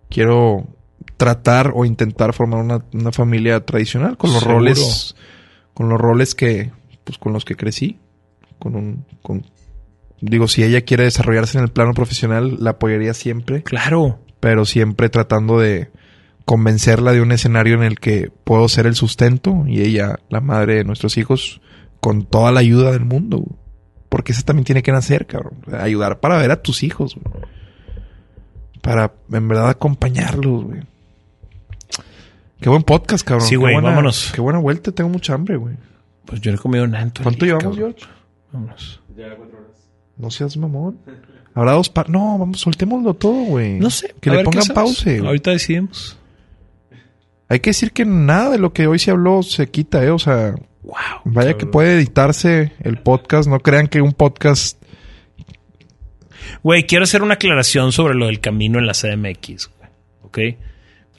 quiero 0.08 0.66
tratar 1.16 1.72
o 1.74 1.84
intentar 1.84 2.32
formar 2.32 2.60
una, 2.64 2.84
una 2.92 3.12
familia 3.12 3.64
tradicional 3.64 4.16
con 4.16 4.30
los 4.32 4.40
Seguro. 4.40 4.58
roles, 4.58 5.14
con 5.74 5.88
los 5.88 6.00
roles 6.00 6.34
que, 6.34 6.72
pues 7.04 7.18
con 7.18 7.32
los 7.32 7.44
que 7.44 7.56
crecí, 7.56 7.98
con 8.58 8.74
un, 8.76 9.04
con, 9.22 9.44
digo, 10.20 10.48
si 10.48 10.62
ella 10.64 10.80
quiere 10.82 11.04
desarrollarse 11.04 11.58
en 11.58 11.64
el 11.64 11.70
plano 11.70 11.92
profesional, 11.94 12.56
la 12.60 12.70
apoyaría 12.70 13.14
siempre, 13.14 13.62
Claro. 13.62 14.18
pero 14.40 14.64
siempre 14.64 15.08
tratando 15.08 15.58
de 15.58 15.90
convencerla 16.44 17.12
de 17.12 17.22
un 17.22 17.32
escenario 17.32 17.74
en 17.74 17.82
el 17.84 17.98
que 18.00 18.30
puedo 18.44 18.68
ser 18.68 18.86
el 18.86 18.94
sustento 18.96 19.64
y 19.66 19.80
ella, 19.80 20.18
la 20.28 20.40
madre 20.40 20.74
de 20.76 20.84
nuestros 20.84 21.16
hijos, 21.16 21.60
con 22.00 22.26
toda 22.26 22.52
la 22.52 22.60
ayuda 22.60 22.90
del 22.92 23.04
mundo. 23.06 23.38
güey. 23.38 23.58
Porque 24.10 24.32
eso 24.32 24.42
también 24.42 24.64
tiene 24.64 24.82
que 24.82 24.92
nacer, 24.92 25.26
cabrón. 25.26 25.54
Ayudar 25.72 26.20
para 26.20 26.36
ver 26.38 26.50
a 26.50 26.60
tus 26.62 26.82
hijos, 26.82 27.16
güey. 27.16 27.44
Para, 28.82 29.12
en 29.32 29.48
verdad, 29.48 29.70
acompañarlos, 29.70 30.64
güey. 30.64 30.82
Qué 32.64 32.70
buen 32.70 32.82
podcast, 32.82 33.26
cabrón. 33.28 33.46
Sí, 33.46 33.56
güey, 33.56 33.74
vámonos. 33.78 34.32
Qué 34.34 34.40
buena 34.40 34.58
vuelta. 34.58 34.90
Tengo 34.90 35.10
mucha 35.10 35.34
hambre, 35.34 35.56
güey. 35.56 35.76
Pues 36.24 36.40
yo 36.40 36.50
no 36.50 36.56
he 36.56 36.58
comido 36.58 36.86
nada 36.86 37.02
en 37.02 37.10
todo 37.10 37.20
el 37.20 37.24
¿Cuánto 37.24 37.44
llevamos, 37.44 37.62
cabrón. 37.76 37.94
George? 37.98 38.06
Vámonos. 38.52 39.00
No 40.16 40.30
seas 40.30 40.56
mamón. 40.56 40.98
Habrá 41.52 41.72
dos 41.72 41.90
par... 41.90 42.08
No, 42.08 42.38
vamos, 42.38 42.58
soltémoslo 42.60 43.12
todo, 43.12 43.34
güey. 43.34 43.78
No 43.78 43.90
sé. 43.90 44.14
Que 44.18 44.30
a 44.30 44.32
le 44.32 44.36
ver 44.38 44.46
pongan 44.46 44.64
güey. 45.04 45.18
Ahorita 45.18 45.50
decidimos. 45.50 46.16
Hay 47.50 47.60
que 47.60 47.68
decir 47.68 47.92
que 47.92 48.06
nada 48.06 48.48
de 48.52 48.58
lo 48.58 48.72
que 48.72 48.86
hoy 48.86 48.98
se 48.98 49.10
habló 49.10 49.42
se 49.42 49.68
quita, 49.68 50.02
¿eh? 50.02 50.10
O 50.10 50.18
sea, 50.18 50.54
Wow. 50.84 50.94
vaya 51.26 51.58
que 51.58 51.66
puede 51.66 51.96
editarse 51.96 52.72
el 52.80 52.96
podcast. 52.96 53.46
No 53.46 53.60
crean 53.60 53.88
que 53.88 54.00
un 54.00 54.14
podcast... 54.14 54.82
Güey, 56.62 56.86
quiero 56.86 57.04
hacer 57.04 57.20
una 57.20 57.34
aclaración 57.34 57.92
sobre 57.92 58.14
lo 58.14 58.24
del 58.24 58.40
camino 58.40 58.78
en 58.78 58.86
la 58.86 58.94
CDMX. 58.94 59.68
güey. 59.68 59.90
¿Ok? 60.22 60.38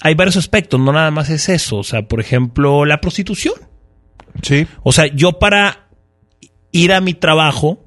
Hay 0.02 0.14
varios 0.16 0.36
aspectos, 0.38 0.80
no 0.80 0.92
nada 0.92 1.10
más 1.12 1.30
es 1.30 1.50
eso. 1.50 1.78
O 1.78 1.84
sea, 1.84 2.08
por 2.08 2.20
ejemplo, 2.20 2.86
la 2.86 3.02
prostitución. 3.02 3.56
Sí. 4.42 4.68
O 4.84 4.92
sea, 4.92 5.08
yo 5.08 5.40
para 5.40 5.88
ir 6.72 6.92
a 6.94 7.02
mi 7.02 7.14
trabajo 7.14 7.84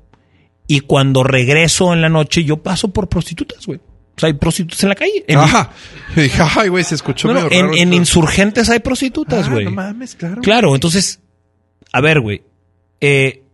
y 0.67 0.81
cuando 0.81 1.23
regreso 1.23 1.93
en 1.93 2.01
la 2.01 2.09
noche, 2.09 2.45
yo 2.45 2.62
paso 2.62 2.89
por 2.93 3.09
prostitutas, 3.09 3.67
güey. 3.67 3.78
O 3.78 4.20
sea, 4.20 4.27
hay 4.28 4.33
prostitutas 4.33 4.83
en 4.83 4.89
la 4.89 4.95
calle. 4.97 5.25
En, 5.28 5.39
Ajá. 5.39 5.70
Ay, 6.57 6.69
güey, 6.69 6.83
se 6.83 6.95
escuchó 6.97 7.28
no, 7.28 7.35
medio 7.35 7.47
en, 7.53 7.67
raro 7.67 7.73
en 7.77 7.89
esto. 7.89 7.97
insurgentes 7.97 8.69
hay 8.70 8.81
prostitutas, 8.81 9.47
Ah, 9.47 9.51
güey. 9.53 9.65
no 9.67 9.70
mames, 9.70 10.17
claro. 10.17 10.43
Claro, 10.43 10.75
entonces, 10.75 11.20
a 11.93 12.01
ver, 12.01 12.20
güey. 12.20 12.43
eh, 13.01 13.45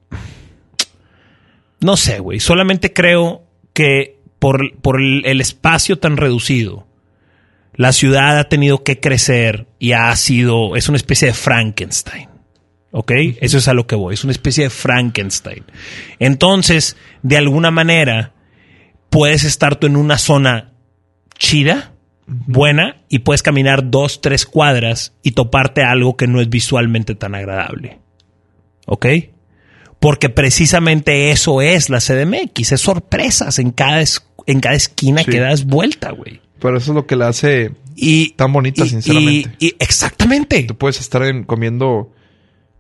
no 1.80 1.96
sé, 1.96 2.18
güey. 2.20 2.40
Solamente 2.40 2.92
creo 2.92 3.42
que 3.74 4.18
por, 4.38 4.74
por 4.80 5.00
el 5.00 5.40
espacio 5.40 5.98
tan 5.98 6.16
reducido, 6.16 6.86
la 7.76 7.92
ciudad 7.92 8.38
ha 8.38 8.44
tenido 8.48 8.82
que 8.84 9.00
crecer 9.00 9.66
y 9.78 9.92
ha 9.92 10.14
sido, 10.16 10.76
es 10.76 10.88
una 10.88 10.96
especie 10.96 11.28
de 11.28 11.34
Frankenstein. 11.34 12.28
¿Ok? 12.96 13.10
Eso 13.40 13.58
es 13.58 13.66
a 13.66 13.74
lo 13.74 13.88
que 13.88 13.96
voy. 13.96 14.14
Es 14.14 14.22
una 14.22 14.32
especie 14.32 14.64
de 14.64 14.70
Frankenstein. 14.70 15.64
Entonces, 16.20 16.96
de 17.22 17.36
alguna 17.36 17.72
manera, 17.72 18.32
puedes 19.10 19.42
estar 19.42 19.74
tú 19.76 19.88
en 19.88 19.96
una 19.96 20.16
zona 20.16 20.72
chida, 21.36 21.92
buena, 22.26 23.02
y 23.08 23.18
puedes 23.20 23.42
caminar 23.42 23.90
dos, 23.90 24.20
tres 24.20 24.46
cuadras 24.46 25.12
y 25.24 25.32
toparte 25.32 25.82
algo 25.82 26.16
que 26.16 26.28
no 26.28 26.40
es 26.40 26.48
visualmente 26.48 27.16
tan 27.16 27.34
agradable. 27.34 27.98
¿Ok? 28.86 29.06
Porque 29.98 30.28
precisamente 30.28 31.30
eso 31.30 31.62
es 31.62 31.90
la 31.90 31.98
CDMX, 32.00 32.72
es 32.72 32.80
sorpresas 32.80 33.58
en 33.58 33.72
cada, 33.72 34.00
es- 34.02 34.24
en 34.46 34.60
cada 34.60 34.76
esquina 34.76 35.22
Sí. 35.24 35.32
que 35.32 35.40
das 35.40 35.64
vuelta, 35.64 36.10
güey. 36.12 36.40
Pero 36.60 36.76
eso 36.78 36.92
es 36.92 36.94
lo 36.94 37.06
que 37.06 37.16
la 37.16 37.28
hace 37.28 37.72
Y, 37.96 38.30
tan 38.30 38.52
bonita, 38.52 38.84
y- 38.84 38.88
sinceramente. 38.88 39.56
y- 39.58 39.66
y- 39.68 39.76
exactamente. 39.78 40.62
Tú 40.64 40.76
puedes 40.76 41.00
estar 41.00 41.22
en- 41.24 41.44
comiendo 41.44 42.10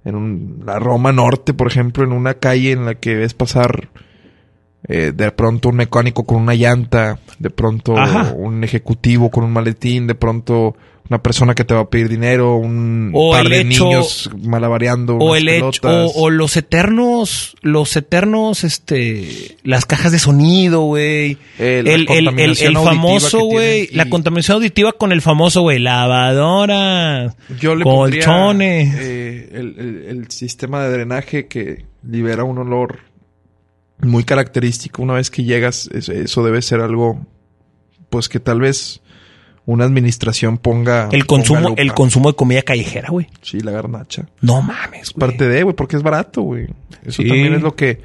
en 0.04 0.14
un- 0.16 0.62
la 0.66 0.78
Roma 0.78 1.12
Norte, 1.12 1.54
por 1.54 1.66
ejemplo, 1.66 2.04
en 2.04 2.12
una 2.12 2.34
calle 2.34 2.72
en 2.72 2.84
la 2.84 2.94
que 2.96 3.14
ves 3.14 3.34
pasar 3.34 3.88
eh, 4.86 5.12
de 5.16 5.30
pronto 5.30 5.70
un 5.70 5.76
mecánico 5.76 6.24
con 6.24 6.42
una 6.42 6.54
llanta, 6.54 7.18
de 7.38 7.48
pronto 7.48 7.96
Ajá. 7.96 8.34
un 8.36 8.62
ejecutivo 8.64 9.30
con 9.30 9.42
un 9.44 9.50
maletín, 9.52 10.06
de 10.06 10.14
pronto 10.14 10.76
una 11.10 11.22
persona 11.22 11.54
que 11.54 11.64
te 11.64 11.74
va 11.74 11.80
a 11.80 11.90
pedir 11.90 12.08
dinero, 12.08 12.56
un 12.56 13.10
O 13.14 13.30
par 13.32 13.46
de 13.48 13.60
hecho- 13.60 13.84
niños 13.84 14.30
malabareando 14.42 15.16
O 15.16 15.32
unas 15.32 15.40
el 15.42 15.48
hecho, 15.50 15.70
pelotas. 15.82 16.12
o, 16.14 16.22
o 16.22 16.30
los 16.30 16.56
eternos, 16.56 17.56
los 17.60 17.94
eternos, 17.96 18.64
este, 18.64 19.56
las 19.64 19.84
cajas 19.84 20.12
de 20.12 20.18
sonido, 20.18 20.80
güey. 20.84 21.36
Eh, 21.58 21.80
El, 21.80 21.84
la 21.84 21.92
el, 21.92 22.00
el, 22.00 22.06
contaminación 22.06 22.70
el 22.70 22.76
auditiva 22.76 22.94
famoso, 22.94 23.38
güey, 23.40 23.88
la 23.92 24.08
contaminación 24.08 24.54
auditiva 24.56 24.92
con 24.92 25.12
el 25.12 25.20
famoso, 25.20 25.60
güey, 25.60 25.78
lavadora, 25.78 27.34
Yo 27.60 27.74
le 27.74 27.84
pondría 27.84 28.24
colchones. 28.24 28.94
eh, 28.98 29.48
el, 29.52 30.04
el- 30.08 30.30
sistema 30.30 30.82
de 30.84 30.90
drenaje 30.92 31.46
que 31.48 31.84
libera 32.02 32.44
un 32.44 32.58
olor 32.58 33.00
muy 34.00 34.24
característico. 34.24 35.02
Una 35.02 35.14
vez 35.14 35.30
que 35.30 35.44
llegas, 35.44 35.88
es- 35.92 36.08
eso 36.08 36.42
debe 36.44 36.62
ser 36.62 36.80
algo, 36.80 37.24
pues 38.10 38.28
que 38.28 38.40
tal 38.40 38.60
vez 38.60 39.00
una 39.66 39.84
administración 39.84 40.58
ponga... 40.58 41.08
el 41.12 41.26
consumo, 41.26 41.68
ponga 41.70 41.82
el 41.82 41.94
consumo 41.94 42.30
de 42.30 42.36
comida 42.36 42.62
callejera, 42.62 43.08
güey. 43.10 43.26
Sí, 43.42 43.60
la 43.60 43.70
garnacha. 43.72 44.26
No 44.42 44.60
mames, 44.62 45.12
güey. 45.12 45.20
Parte 45.20 45.48
de, 45.48 45.62
güey, 45.62 45.74
porque 45.74 45.96
es 45.96 46.02
barato, 46.02 46.42
güey. 46.42 46.66
Eso 47.04 47.22
Sí. 47.22 47.28
también 47.28 47.54
es 47.54 47.62
lo 47.62 47.74
que... 47.74 48.02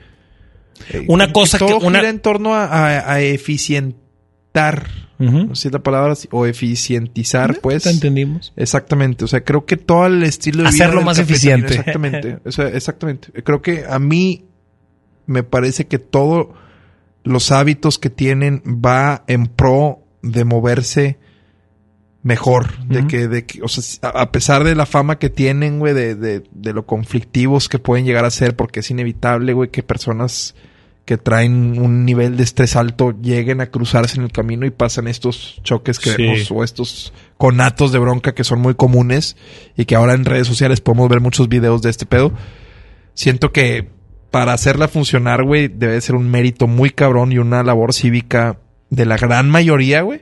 eh, 0.92 1.06
Una 1.10 1.32
cosa 1.34 1.58
que- 1.58 1.66
una- 1.66 2.00
gira 2.00 2.10
en 2.10 2.20
torno 2.20 2.56
a, 2.56 2.66
a- 2.66 3.14
a 3.14 3.22
eficientar, 3.22 4.88
no 5.18 5.54
sé 5.56 5.64
si 5.64 5.68
es 5.68 5.74
la 5.74 5.84
palabra, 5.84 6.14
o 6.32 6.46
eficientizar, 6.46 7.60
pues. 7.62 7.84
¿Te 7.84 7.90
entendimos? 7.90 8.54
Exactamente, 8.56 9.26
o 9.26 9.28
sea, 9.28 9.44
creo 9.44 9.66
que 9.66 9.76
todo 9.78 10.06
el 10.08 10.24
estilo 10.24 10.64
de 10.64 10.70
vida 10.72 10.86
Hacerlo 10.86 11.02
más 11.02 11.20
eficiente. 11.20 11.76
Exactamente, 11.76 12.38
o 12.46 12.52
sea, 12.52 12.68
exactamente. 12.70 13.32
Creo 13.44 13.62
que 13.62 13.84
a 13.88 14.00
mí 14.00 14.46
me 15.26 15.44
parece 15.44 15.88
que 15.88 16.00
todos 16.00 16.48
los 17.24 17.52
hábitos 17.52 18.00
que 18.00 18.10
tienen 18.10 18.64
va 18.66 19.24
en 19.28 19.48
pro 19.48 20.00
de 20.22 20.46
moverse 20.46 21.20
mejor, 22.22 22.78
de 22.86 23.08
que, 23.08 23.28
de 23.30 23.46
que, 23.46 23.62
o 23.62 23.68
sea, 23.70 24.10
a 24.10 24.22
a 24.24 24.32
pesar 24.32 24.64
de 24.66 24.76
la 24.76 24.86
fama 24.86 25.18
que 25.20 25.30
tienen, 25.30 25.80
güey, 25.80 25.94
de, 25.94 26.16
de, 26.16 26.44
de 26.52 26.74
lo 26.74 26.86
conflictivos 26.86 27.70
que 27.70 27.80
pueden 27.80 28.06
llegar 28.06 28.26
a 28.26 28.30
ser, 28.32 28.56
porque 28.56 28.82
es 28.82 28.92
inevitable, 28.92 29.54
güey, 29.54 29.70
que 29.70 29.84
personas 29.84 30.54
que 31.06 31.18
traen 31.18 31.80
un 31.80 32.06
nivel 32.06 32.38
de 32.38 32.44
estrés 32.44 32.76
alto 32.76 33.16
lleguen 33.20 33.62
a 33.62 33.68
cruzarse 33.72 34.18
en 34.18 34.24
el 34.26 34.32
camino 34.32 34.66
y 34.68 34.70
pasan 34.70 35.08
estos 35.08 35.60
choques 35.64 35.98
que 35.98 36.12
Sí. 36.12 36.22
vemos 36.22 36.52
o 36.52 36.64
estos 36.64 37.14
conatos 37.38 37.92
de 37.92 37.98
bronca 38.00 38.36
que 38.36 38.44
son 38.44 38.60
muy 38.60 38.76
comunes 38.76 39.36
y 39.76 39.86
que 39.86 39.96
ahora 39.96 40.14
en 40.14 40.26
redes 40.26 40.46
sociales 40.46 40.82
podemos 40.82 41.10
ver 41.10 41.20
muchos 41.22 41.50
videos 41.50 41.82
de 41.82 41.90
este 41.90 42.06
pedo. 42.06 42.32
Siento 43.16 43.52
que 43.52 43.90
para 44.30 44.54
hacerla 44.54 44.88
funcionar, 44.88 45.44
güey, 45.44 45.68
debe 45.68 46.00
ser 46.02 46.16
un 46.16 46.30
mérito 46.30 46.68
muy 46.68 46.92
cabrón 46.92 47.32
y 47.32 47.40
una 47.40 47.64
labor 47.64 47.94
cívica 47.94 48.60
de 48.92 49.06
la 49.08 49.18
gran 49.18 49.50
mayoría, 49.50 50.02
güey. 50.02 50.22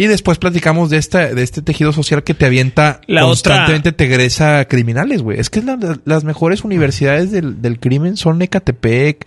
Y 0.00 0.06
después 0.06 0.38
platicamos 0.38 0.88
de 0.88 0.96
esta, 0.96 1.26
de 1.34 1.42
este 1.42 1.60
tejido 1.60 1.92
social 1.92 2.24
que 2.24 2.32
te 2.32 2.46
avienta 2.46 3.02
La 3.06 3.20
constantemente 3.20 3.92
te 3.92 4.04
egresa 4.04 4.64
criminales, 4.64 5.20
güey. 5.20 5.38
Es 5.38 5.50
que 5.50 5.60
la- 5.60 5.98
las 6.06 6.24
mejores 6.24 6.64
universidades 6.64 7.30
del, 7.30 7.60
del 7.60 7.78
crimen 7.78 8.16
son 8.16 8.40
Ecatepec, 8.40 9.26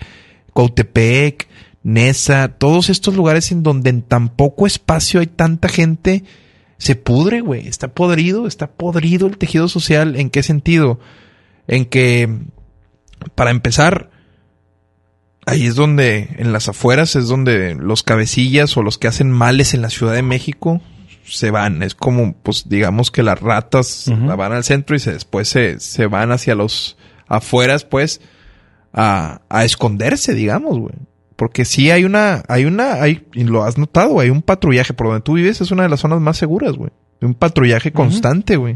Cautepec, 0.56 1.48
Nesa, 1.84 2.48
todos 2.48 2.90
estos 2.90 3.16
lugares 3.16 3.52
en 3.52 3.62
donde 3.62 3.92
en 3.92 4.02
tan 4.02 4.30
poco 4.30 4.66
espacio 4.66 5.20
hay 5.20 5.28
tanta 5.28 5.70
gente, 5.70 6.24
se 6.78 6.96
pudre, 6.96 7.42
güey. 7.42 7.68
Está 7.68 7.90
podrido, 7.90 8.48
está 8.48 8.68
podrido 8.72 9.28
el 9.28 9.38
tejido 9.38 9.68
social. 9.68 10.16
¿En 10.16 10.32
qué 10.32 10.42
sentido? 10.42 11.00
En 11.68 11.86
que, 11.86 12.30
para 13.36 13.52
empezar, 13.52 14.10
ahí 15.46 15.66
es 15.66 15.76
donde, 15.76 16.30
en 16.38 16.54
las 16.54 16.70
afueras, 16.70 17.16
es 17.16 17.28
donde 17.28 17.76
los 17.76 18.04
cabecillas 18.04 18.76
o 18.78 18.84
los 18.84 18.98
que 18.98 19.08
hacen 19.08 19.32
males 19.32 19.74
en 19.74 19.82
la 19.82 19.90
Ciudad 19.90 20.14
de 20.14 20.24
México 20.24 20.82
se 21.26 21.52
van. 21.52 21.84
Es 21.84 21.96
como, 21.96 22.34
pues, 22.34 22.68
digamos 22.68 23.12
que 23.12 23.24
las 23.24 23.40
ratas 23.40 24.08
la 24.08 24.36
van 24.36 24.54
al 24.54 24.64
centro 24.64 24.96
y 24.96 25.00
se, 25.00 25.14
después 25.14 25.48
se, 25.48 25.80
se 25.80 26.08
van 26.08 26.32
hacia 26.32 26.56
los 26.56 26.98
afueras, 27.28 27.86
pues, 27.86 28.22
a, 28.94 29.42
a 29.50 29.64
esconderse, 29.64 30.34
digamos, 30.34 30.80
güey. 30.80 30.96
Porque 31.36 31.66
sí 31.66 31.90
hay 31.92 32.04
una, 32.04 32.44
hay 32.48 32.66
una, 32.66 33.02
hay, 33.02 33.26
y 33.34 33.44
lo 33.44 33.64
has 33.64 33.78
notado, 33.78 34.20
hay 34.20 34.30
un 34.30 34.42
patrullaje 34.42 34.94
por 34.94 35.08
donde 35.08 35.22
tú 35.22 35.34
vives, 35.34 35.62
es 35.62 35.72
una 35.72 35.84
de 35.84 35.90
las 35.90 36.02
zonas 36.02 36.22
más 36.22 36.38
seguras, 36.38 36.74
güey. 36.74 36.92
Un 37.22 37.34
patrullaje 37.34 37.92
constante, 37.92 38.58
güey. 38.58 38.74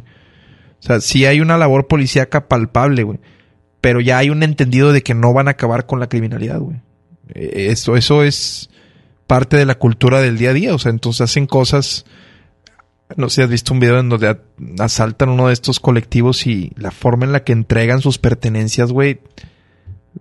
O 0.79 0.83
sea, 0.83 0.99
sí 1.01 1.25
hay 1.25 1.41
una 1.41 1.57
labor 1.57 1.87
policíaca 1.87 2.47
palpable, 2.47 3.03
güey. 3.03 3.19
Pero 3.81 4.01
ya 4.01 4.17
hay 4.17 4.29
un 4.29 4.43
entendido 4.43 4.91
de 4.91 5.03
que 5.03 5.13
no 5.13 5.33
van 5.33 5.47
a 5.47 5.51
acabar 5.51 5.85
con 5.85 5.99
la 5.99 6.07
criminalidad, 6.09 6.59
güey. 6.59 6.77
Eh, 7.33 7.67
Eso, 7.71 7.95
eso 7.95 8.23
es 8.23 8.69
parte 9.27 9.57
de 9.57 9.65
la 9.65 9.75
cultura 9.75 10.19
del 10.21 10.37
día 10.37 10.49
a 10.51 10.53
día. 10.53 10.73
O 10.75 10.79
sea, 10.79 10.89
entonces 10.89 11.21
hacen 11.21 11.45
cosas. 11.45 12.05
No 13.15 13.29
sé 13.29 13.35
si 13.35 13.41
has 13.43 13.49
visto 13.49 13.73
un 13.73 13.79
video 13.79 13.99
en 13.99 14.09
donde 14.09 14.37
asaltan 14.79 15.29
uno 15.29 15.47
de 15.47 15.53
estos 15.53 15.79
colectivos 15.79 16.45
y 16.45 16.71
la 16.75 16.91
forma 16.91 17.25
en 17.25 17.31
la 17.31 17.43
que 17.43 17.53
entregan 17.53 18.01
sus 18.01 18.17
pertenencias, 18.17 18.91
güey. 18.91 19.19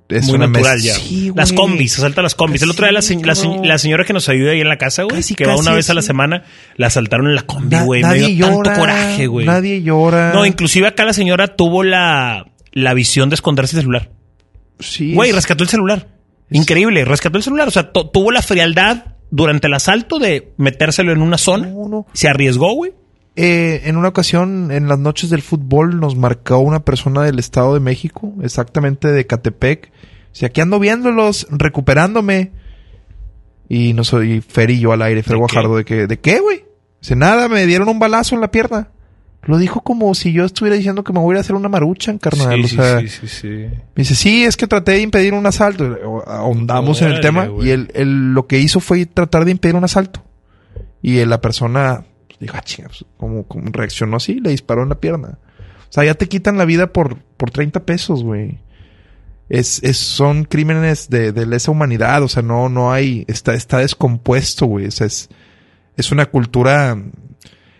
Es 0.09 0.27
Muy 0.27 0.35
una 0.37 0.47
natural 0.47 0.79
ya. 0.81 0.95
Sí, 0.95 1.33
las 1.35 1.53
combis, 1.55 1.93
se 1.95 2.03
salta 2.03 2.21
las 2.23 2.35
combis. 2.35 2.61
El 2.63 2.71
otro 2.71 2.85
día 2.85 2.93
la, 2.93 3.01
se- 3.03 3.17
la, 3.17 3.35
se- 3.35 3.47
cabrón. 3.47 3.67
la 3.67 3.79
señora 3.79 4.05
que 4.05 4.13
nos 4.13 4.29
ayuda 4.29 4.53
ahí 4.53 4.61
en 4.61 4.69
la 4.69 4.77
casa, 4.77 5.03
güey, 5.05 5.23
que 5.23 5.47
va 5.47 5.57
una 5.57 5.73
vez 5.73 5.89
a 5.91 5.95
la 5.95 6.03
semana, 6.03 6.45
la 6.77 6.89
asaltaron 6.89 7.27
en 7.29 7.35
la 7.35 7.43
combi, 7.43 7.77
güey. 7.79 8.03
Me 8.05 8.15
dio 8.15 8.29
llora. 8.29 8.63
tanto 8.75 8.81
coraje, 8.81 9.27
güey. 9.27 9.47
Nadie 9.47 9.83
llora. 9.83 10.33
No, 10.35 10.45
inclusive 10.45 10.87
acá 10.87 11.05
la 11.07 11.15
señora 11.15 11.49
tuvo 11.57 11.83
la, 11.83 12.47
la 12.77 12.93
visión 12.93 13.31
de 13.31 13.35
esconderse 13.37 13.75
el 13.77 13.83
celular. 13.83 14.11
Sí, 14.81 15.15
Güey, 15.15 15.31
es- 15.31 15.35
rescató 15.37 15.65
el 15.65 15.71
celular. 15.71 16.09
es- 16.51 16.59
Increíble, 16.61 17.05
rescató 17.07 17.39
el 17.39 17.43
celular. 17.43 17.69
O 17.69 17.71
sea, 17.71 17.91
tuvo 17.91 18.31
la 18.31 18.43
frialdad 18.43 19.15
durante 19.31 19.67
el 19.67 19.73
asalto 19.75 20.19
de 20.19 20.53
metérselo 20.59 21.11
en 21.13 21.23
una 21.23 21.39
zona. 21.39 21.69
No, 21.69 21.89
no. 21.89 22.07
Se 22.13 22.29
arriesgó, 22.29 22.75
güey. 22.75 22.93
Eh, 23.35 23.83
en 23.85 23.97
una 23.97 24.09
ocasión, 24.09 24.71
en 24.71 24.89
las 24.89 24.99
noches 24.99 25.31
del 25.31 25.41
fútbol, 25.43 26.01
nos 26.01 26.17
marcó 26.17 26.59
una 26.59 26.81
persona 26.85 27.23
del 27.23 27.39
Estado 27.39 27.73
de 27.75 27.81
México, 27.81 28.35
exactamente 28.43 29.09
de 29.09 29.27
Catepec. 29.27 29.91
Si 30.33 30.45
aquí 30.45 30.61
ando 30.61 30.79
viéndolos, 30.79 31.47
recuperándome. 31.51 32.53
Y 33.69 33.95
no 33.95 34.05
soy 34.05 34.43
Fer 34.43 34.71
y 34.71 34.81
yo 34.81 34.93
al 34.93 35.01
aire, 35.03 35.23
Fer 35.23 35.33
¿De 35.33 35.39
Guajardo, 35.39 35.77
de 35.77 35.85
que, 35.87 36.07
¿de 36.07 36.19
qué, 36.21 36.41
güey? 36.41 36.65
Dice, 37.01 37.17
nada, 37.17 37.49
me 37.49 37.65
dieron 37.67 37.89
un 37.89 37.99
balazo 37.99 38.35
en 38.35 38.41
la 38.43 38.51
pierna. 38.51 38.91
Lo 39.47 39.59
dijo 39.59 39.81
como 39.81 40.15
si 40.15 40.33
yo 40.33 40.45
estuviera 40.45 40.77
diciendo 40.77 41.05
que 41.05 41.13
me 41.13 41.21
voy 41.21 41.37
a 41.37 41.41
hacer 41.41 41.55
una 41.55 41.69
maruchan, 41.69 42.19
carnal. 42.19 42.65
o 42.65 42.69
sea, 42.69 43.01
sí, 43.01 43.29
sí. 43.29 43.49
me 43.49 43.71
dice, 43.95 44.15
sí, 44.15 44.45
es 44.45 44.57
que 44.57 44.67
traté 44.67 44.93
de 44.93 45.01
impedir 45.01 45.35
un 45.35 45.47
asalto. 45.47 46.23
Ahondamos 46.27 47.01
en 47.03 47.13
el 47.13 47.21
tema 47.21 47.49
y 47.63 47.71
él, 47.71 47.91
él 47.95 48.35
lo 48.35 48.47
que 48.47 48.59
hizo 48.59 48.81
fue 48.81 49.07
tratar 49.07 49.45
de 49.45 49.53
impedir 49.53 49.77
un 49.77 49.85
asalto. 49.85 50.23
Y 51.01 51.19
eh, 51.19 51.27
la 51.27 51.41
persona 51.41 52.05
dijo, 52.41 52.57
ah, 52.57 52.63
chinga, 52.63 52.89
pues, 52.89 53.05
¿cómo, 53.17 53.45
cómo 53.45 53.71
reaccionó 53.73 54.17
así? 54.17 54.41
Le 54.41 54.51
disparó 54.51 54.83
en 54.83 54.89
la 54.89 55.01
pierna. 55.01 55.39
O 55.89 55.93
sea, 55.93 56.05
ya 56.05 56.15
te 56.15 56.29
quitan 56.29 56.59
la 56.59 56.65
vida 56.65 56.93
por, 56.93 57.19
por 57.37 57.51
30 57.51 57.85
pesos, 57.85 58.23
güey. 58.23 58.59
Es, 59.49 59.83
es, 59.85 59.97
son 59.97 60.45
crímenes 60.45 61.09
de, 61.09 61.31
de 61.31 61.47
lesa 61.47 61.71
humanidad, 61.71 62.23
o 62.25 62.29
sea, 62.29 62.43
no, 62.43 62.69
no 62.69 62.93
hay, 62.93 63.25
está, 63.29 63.55
está 63.55 63.79
descompuesto, 63.79 64.67
güey. 64.67 64.87
O 64.87 64.91
sea, 64.91 65.07
es, 65.07 65.29
es 65.97 66.11
una 66.11 66.27
cultura, 66.27 67.01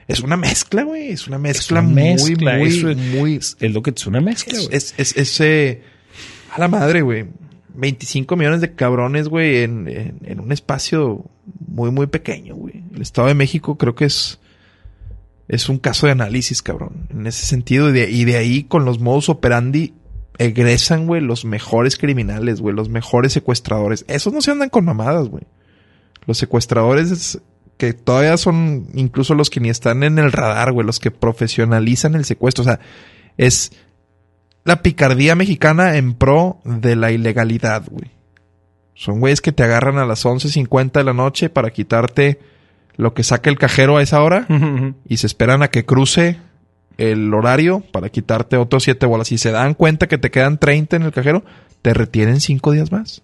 es 0.09 0.21
una 0.21 0.37
mezcla, 0.37 0.83
güey. 0.85 1.11
Es 1.11 1.27
una 1.27 1.39
mezcla, 1.39 1.81
una 1.81 1.89
muy, 1.89 1.95
mezcla, 2.03 2.57
muy, 2.59 2.69
es- 2.69 2.97
muy, 2.97 3.37
Es 3.37 3.61
lo 3.73 3.83
que 3.83 3.91
es 3.91 4.07
una 4.07 4.21
mezcla, 4.21 4.57
es, 4.59 4.67
güey. 4.67 4.77
es, 4.77 4.95
es, 4.99 5.17
es, 5.17 5.41
eh, 5.41 5.83
a 6.55 6.61
la 6.61 6.69
madre, 6.69 7.03
güey. 7.03 7.27
25 7.75 8.37
millones 8.37 8.61
de 8.63 8.75
cabrones, 8.75 9.29
güey, 9.29 9.59
en, 9.59 9.87
en, 9.89 10.19
en 10.25 10.41
un 10.41 10.51
espacio 10.53 11.25
muy, 11.67 11.91
muy 11.91 12.07
pequeño, 12.07 12.55
güey. 12.55 12.83
El 12.95 13.03
Estado 13.03 13.29
de 13.29 13.35
México 13.35 13.77
creo 13.77 13.95
que 13.95 14.07
es, 14.07 14.39
es 15.49 15.69
un 15.69 15.79
caso 15.79 16.07
de 16.07 16.13
análisis, 16.13 16.63
cabrón. 16.63 17.07
En 17.11 17.27
ese 17.27 17.45
sentido, 17.45 17.91
y 17.91 17.93
de, 17.93 18.11
y 18.11 18.25
de 18.25 18.37
ahí 18.37 18.65
con 18.65 18.85
los 18.87 18.99
modus 18.99 19.29
operandi 19.29 19.93
egresan, 20.39 21.07
güey, 21.07 21.21
los 21.21 21.45
mejores 21.45 21.97
criminales, 21.99 22.61
güey, 22.61 22.75
los 22.75 22.89
mejores 22.89 23.33
secuestradores. 23.33 24.05
Esos 24.09 24.33
no 24.33 24.41
se 24.41 24.51
andan 24.53 24.71
con 24.71 24.85
mamadas, 24.85 25.29
güey. 25.29 25.45
Los 26.27 26.39
secuestradores 26.39 27.11
es- 27.11 27.41
que 27.77 27.93
todavía 27.93 28.37
son 28.37 28.87
incluso 28.95 29.35
los 29.35 29.51
que 29.51 29.61
ni 29.61 29.69
están 29.69 30.03
en 30.03 30.19
el 30.19 30.33
radar, 30.33 30.73
güey, 30.73 30.87
los 30.87 31.01
que 31.01 31.11
profesionalizan 31.11 32.15
el 32.15 32.25
secuestro. 32.25 32.63
O 32.63 32.65
sea, 32.65 32.81
es 33.37 33.73
la 34.65 34.83
picardía 34.83 35.35
mexicana 35.35 35.97
en 35.97 36.15
pro 36.15 36.61
de 36.65 36.97
la 36.97 37.13
ilegalidad, 37.13 37.85
güey. 37.89 38.11
Son 38.95 39.21
güeyes 39.21 39.41
que 39.43 39.53
te 39.53 39.63
agarran 39.63 39.99
a 39.99 40.07
las 40.07 40.25
11.50 40.25 40.93
de 40.93 41.05
la 41.05 41.13
noche 41.13 41.51
para 41.51 41.71
quitarte 41.71 42.41
lo 42.97 43.13
que 43.13 43.23
saca 43.23 43.51
el 43.51 43.59
cajero 43.59 43.99
a 43.99 44.03
esa 44.03 44.23
hora 44.23 44.47
y 45.07 45.19
se 45.19 45.27
esperan 45.27 45.63
a 45.63 45.69
que 45.69 45.85
cruce 45.85 46.39
el 46.97 47.33
horario 47.35 47.81
para 47.93 48.09
quitarte 48.09 48.57
otros 48.57 48.85
siete 48.85 49.05
bolas. 49.05 49.29
Si 49.29 49.37
se 49.37 49.51
dan 49.51 49.75
cuenta 49.75 50.07
que 50.07 50.17
te 50.17 50.31
quedan 50.31 50.59
30 50.59 50.97
en 50.97 51.03
el 51.03 51.13
cajero, 51.13 51.45
te 51.83 51.93
retienen 51.93 52.41
cinco 52.41 52.73
días 52.73 52.91
más 52.91 53.23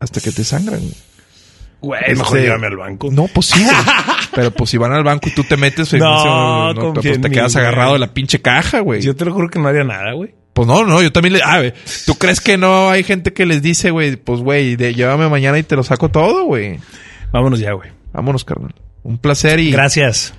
hasta 0.00 0.20
que 0.20 0.32
te 0.32 0.42
sangran. 0.42 0.80
güey. 0.80 1.11
Güey, 1.82 2.00
mejor 2.16 2.38
Este, 2.38 2.42
llévame 2.48 2.66
al 2.68 2.76
banco. 2.76 3.10
No, 3.10 3.26
pues 3.26 3.46
sí, 3.48 3.62
güey. 3.62 3.76
Pero 4.34 4.50
pues 4.52 4.70
si 4.70 4.78
van 4.78 4.92
al 4.92 5.02
banco 5.04 5.28
y 5.28 5.32
tú 5.34 5.42
te 5.44 5.56
metes, 5.56 5.92
No, 5.94 6.72
no, 6.72 6.92
pues 6.94 7.04
en 7.06 7.20
te 7.20 7.28
mí, 7.28 7.34
quedas 7.34 7.54
agarrado 7.56 7.94
de 7.94 7.98
la 7.98 8.14
pinche 8.14 8.40
caja, 8.40 8.80
güey. 8.80 9.02
Yo 9.02 9.14
te 9.16 9.24
lo 9.24 9.32
juro 9.34 9.48
que 9.50 9.58
no 9.58 9.68
haría 9.68 9.84
nada, 9.84 10.12
güey. 10.14 10.32
Pues 10.54 10.68
no, 10.68 10.84
no, 10.84 11.02
yo 11.02 11.10
también 11.12 11.32
le... 11.34 11.40
Ah, 11.42 11.58
güey, 11.58 11.72
¿tú 12.06 12.14
crees 12.16 12.40
que 12.40 12.56
no 12.58 12.90
hay 12.90 13.02
gente 13.04 13.32
que 13.32 13.46
les 13.46 13.62
dice, 13.62 13.90
güey, 13.90 14.16
pues 14.16 14.40
güey, 14.40 14.76
de- 14.76 14.94
llévame 14.94 15.28
mañana 15.28 15.58
y 15.58 15.62
te 15.62 15.76
lo 15.76 15.82
saco 15.82 16.08
todo, 16.10 16.44
güey? 16.44 16.78
Vámonos 17.32 17.58
ya, 17.58 17.72
güey. 17.72 17.90
Vámonos, 18.12 18.44
carnal. 18.44 18.74
Un 19.02 19.18
placer 19.18 19.58
y, 19.60 19.70
Gracias. 19.72 20.34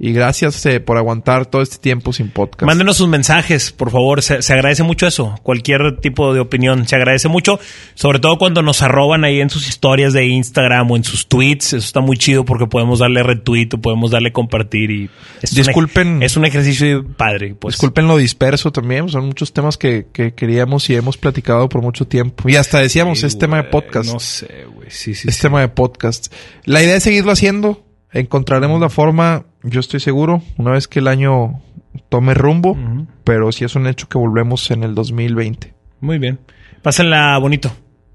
Y 0.00 0.12
gracias 0.12 0.64
eh, 0.66 0.78
por 0.80 0.96
aguantar 0.96 1.46
todo 1.46 1.60
este 1.62 1.78
tiempo 1.78 2.12
sin 2.12 2.28
podcast. 2.28 2.62
Mándenos 2.62 2.96
sus 2.96 3.08
mensajes, 3.08 3.72
por 3.72 3.90
favor. 3.90 4.22
Se, 4.22 4.42
se 4.42 4.52
agradece 4.52 4.84
mucho 4.84 5.06
eso. 5.06 5.34
Cualquier 5.42 5.98
tipo 6.00 6.32
de 6.32 6.40
opinión. 6.40 6.86
Se 6.86 6.94
agradece 6.94 7.28
mucho. 7.28 7.58
Sobre 7.94 8.20
todo 8.20 8.38
cuando 8.38 8.62
nos 8.62 8.82
arroban 8.82 9.24
ahí 9.24 9.40
en 9.40 9.50
sus 9.50 9.68
historias 9.68 10.12
de 10.12 10.26
Instagram 10.26 10.90
o 10.90 10.96
en 10.96 11.02
sus 11.04 11.26
tweets. 11.26 11.72
Eso 11.72 11.76
está 11.78 12.00
muy 12.00 12.16
chido 12.16 12.44
porque 12.44 12.66
podemos 12.66 13.00
darle 13.00 13.22
retweet 13.24 13.70
o 13.74 13.78
podemos 13.78 14.12
darle 14.12 14.32
compartir. 14.32 14.90
y 14.90 15.10
es 15.42 15.52
un 15.52 15.56
Disculpen. 15.56 16.22
es 16.22 16.36
un 16.36 16.44
ejercicio 16.44 17.04
padre. 17.16 17.56
Pues. 17.58 17.74
Disculpen 17.74 18.06
lo 18.06 18.16
disperso 18.16 18.70
también, 18.70 19.08
son 19.08 19.26
muchos 19.26 19.52
temas 19.52 19.76
que, 19.76 20.06
que 20.12 20.32
queríamos 20.34 20.88
y 20.90 20.94
hemos 20.94 21.16
platicado 21.16 21.68
por 21.68 21.82
mucho 21.82 22.06
tiempo. 22.06 22.48
Y 22.48 22.56
hasta 22.56 22.78
decíamos, 22.78 23.20
Sí, 23.20 23.26
es 23.26 23.38
tema 23.38 23.56
de 23.56 23.64
podcast. 23.64 24.12
No 24.12 24.20
sé, 24.20 24.66
güey. 24.72 24.90
Sí, 24.90 25.14
sí. 25.14 25.28
es 25.28 25.34
sí. 25.36 25.42
tema 25.42 25.60
de 25.60 25.68
podcast. 25.68 26.32
La 26.64 26.82
idea 26.82 26.96
es 26.96 27.02
seguirlo 27.02 27.32
haciendo. 27.32 27.84
Encontraremos 28.12 28.80
la 28.80 28.88
forma, 28.88 29.44
yo 29.62 29.80
estoy 29.80 30.00
seguro, 30.00 30.42
una 30.56 30.72
vez 30.72 30.88
que 30.88 31.00
el 31.00 31.08
año 31.08 31.60
tome 32.08 32.34
rumbo. 32.34 32.76
Pero 33.24 33.52
sí 33.52 33.64
es 33.64 33.74
un 33.74 33.86
hecho 33.86 34.08
que 34.08 34.18
volvemos 34.18 34.70
en 34.70 34.82
el 34.82 34.94
2020. 34.94 35.74
Muy 36.00 36.18
bien. 36.18 36.38
Pásenla 36.82 37.36
bonito. 37.38 37.70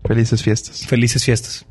Felices 0.06 0.42
fiestas. 0.44 0.86
Felices 0.86 1.24
fiestas. 1.24 1.66